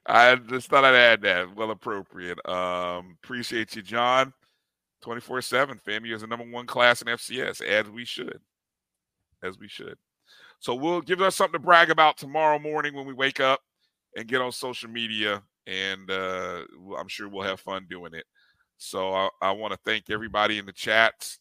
I 0.06 0.36
just 0.36 0.70
thought 0.70 0.86
I'd 0.86 0.94
add 0.94 1.22
that. 1.24 1.56
Well 1.56 1.72
appropriate. 1.72 2.38
Um, 2.48 3.18
appreciate 3.24 3.76
you, 3.76 3.82
John. 3.82 4.32
24 5.02 5.42
7. 5.42 5.80
FAMU 5.88 6.14
is 6.14 6.22
the 6.22 6.28
number 6.28 6.46
one 6.46 6.68
class 6.68 7.02
in 7.02 7.08
FCS, 7.08 7.64
as 7.64 7.90
we 7.90 8.06
should. 8.06 8.40
As 9.42 9.58
we 9.58 9.68
should. 9.68 9.98
So 10.60 10.76
we'll 10.76 11.02
give 11.02 11.22
us 11.22 11.36
something 11.36 11.60
to 11.60 11.66
brag 11.66 11.90
about 11.90 12.18
tomorrow 12.18 12.60
morning 12.60 12.94
when 12.94 13.08
we 13.08 13.14
wake 13.14 13.40
up 13.40 13.62
and 14.16 14.28
get 14.28 14.42
on 14.42 14.52
social 14.52 14.90
media. 14.90 15.42
And 15.68 16.10
uh, 16.10 16.64
I'm 16.98 17.08
sure 17.08 17.28
we'll 17.28 17.44
have 17.44 17.60
fun 17.60 17.86
doing 17.90 18.14
it. 18.14 18.26
So 18.78 19.14
I, 19.14 19.30
I 19.42 19.52
want 19.52 19.74
to 19.74 19.80
thank 19.86 20.10
everybody 20.10 20.58
in 20.58 20.66
the 20.66 20.72
chats 20.72 21.40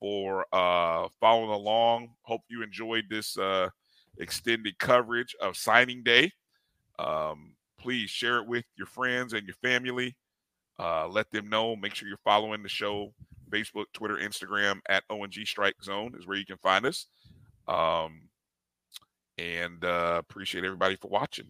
for 0.00 0.44
uh, 0.52 1.08
following 1.20 1.50
along. 1.50 2.10
Hope 2.22 2.42
you 2.48 2.62
enjoyed 2.62 3.04
this 3.08 3.38
uh, 3.38 3.70
extended 4.18 4.78
coverage 4.78 5.34
of 5.40 5.56
signing 5.56 6.02
day. 6.02 6.30
Um, 6.98 7.54
please 7.78 8.10
share 8.10 8.38
it 8.38 8.46
with 8.46 8.64
your 8.76 8.86
friends 8.86 9.32
and 9.32 9.46
your 9.46 9.56
family. 9.56 10.14
Uh, 10.78 11.08
let 11.08 11.30
them 11.30 11.48
know. 11.48 11.74
Make 11.76 11.94
sure 11.94 12.08
you're 12.08 12.18
following 12.18 12.62
the 12.62 12.68
show 12.68 13.14
Facebook, 13.50 13.86
Twitter, 13.92 14.16
Instagram 14.16 14.80
at 14.88 15.04
O&G 15.10 15.44
Strike 15.44 15.76
Zone 15.82 16.14
is 16.18 16.26
where 16.26 16.36
you 16.36 16.44
can 16.44 16.56
find 16.58 16.84
us. 16.84 17.06
Um, 17.68 18.28
and 19.38 19.84
uh, 19.84 20.16
appreciate 20.18 20.64
everybody 20.64 20.96
for 20.96 21.08
watching. 21.08 21.46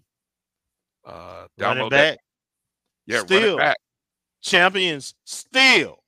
Uh, 1.05 1.47
Running 1.58 1.84
download 1.84 1.91
back. 1.91 2.15
that. 2.15 2.18
Yeah, 3.07 3.20
Still. 3.20 3.57
back. 3.57 3.76
Champions 4.42 5.15
still. 5.24 5.99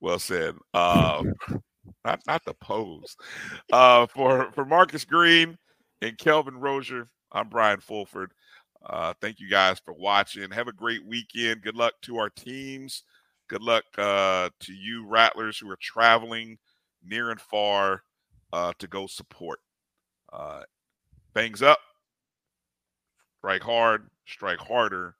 Well 0.00 0.18
said. 0.18 0.54
Um, 0.72 1.34
not 2.04 2.20
not 2.26 2.44
the 2.44 2.54
pose. 2.54 3.16
Uh, 3.72 4.06
for 4.06 4.50
for 4.52 4.64
Marcus 4.64 5.04
Green 5.04 5.58
and 6.00 6.16
Kelvin 6.16 6.58
Rozier, 6.58 7.08
I'm 7.32 7.48
Bryan 7.48 7.80
Fulford. 7.80 8.32
Uh, 8.84 9.12
thank 9.20 9.38
you 9.40 9.50
guys 9.50 9.78
for 9.84 9.92
watching. 9.92 10.50
Have 10.50 10.68
a 10.68 10.72
great 10.72 11.04
weekend. 11.04 11.60
Good 11.62 11.76
luck 11.76 11.94
to 12.02 12.16
our 12.16 12.30
teams. 12.30 13.04
Good 13.48 13.62
luck 13.62 13.84
uh, 13.98 14.48
to 14.60 14.72
you 14.72 15.06
Rattlers 15.06 15.58
who 15.58 15.68
are 15.70 15.78
traveling 15.80 16.56
near 17.04 17.30
and 17.30 17.40
far 17.40 18.02
uh, 18.54 18.72
to 18.78 18.86
go 18.86 19.06
support. 19.06 19.58
Uh, 20.32 20.62
bangs 21.34 21.60
up. 21.60 21.78
Strike 23.40 23.62
hard, 23.62 24.10
strike 24.26 24.58
harder, 24.58 25.14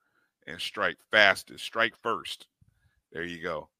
and 0.46 0.60
strike 0.60 0.98
fastest. 1.10 1.64
Strike 1.64 1.94
first. 2.02 2.48
There 3.12 3.24
you 3.24 3.42
go. 3.42 3.70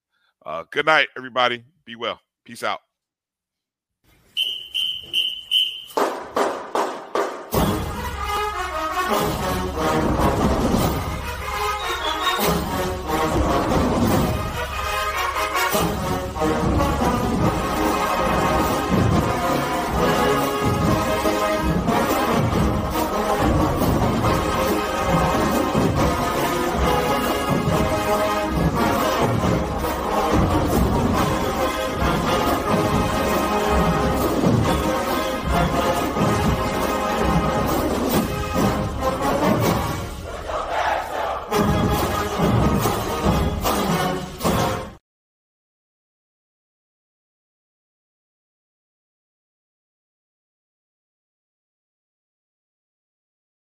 Uh, 0.47 0.65
good 0.71 0.87
night, 0.87 1.09
everybody. 1.15 1.63
Be 1.85 1.95
well. 1.95 2.19
Peace 2.47 2.63
out. 2.63 2.81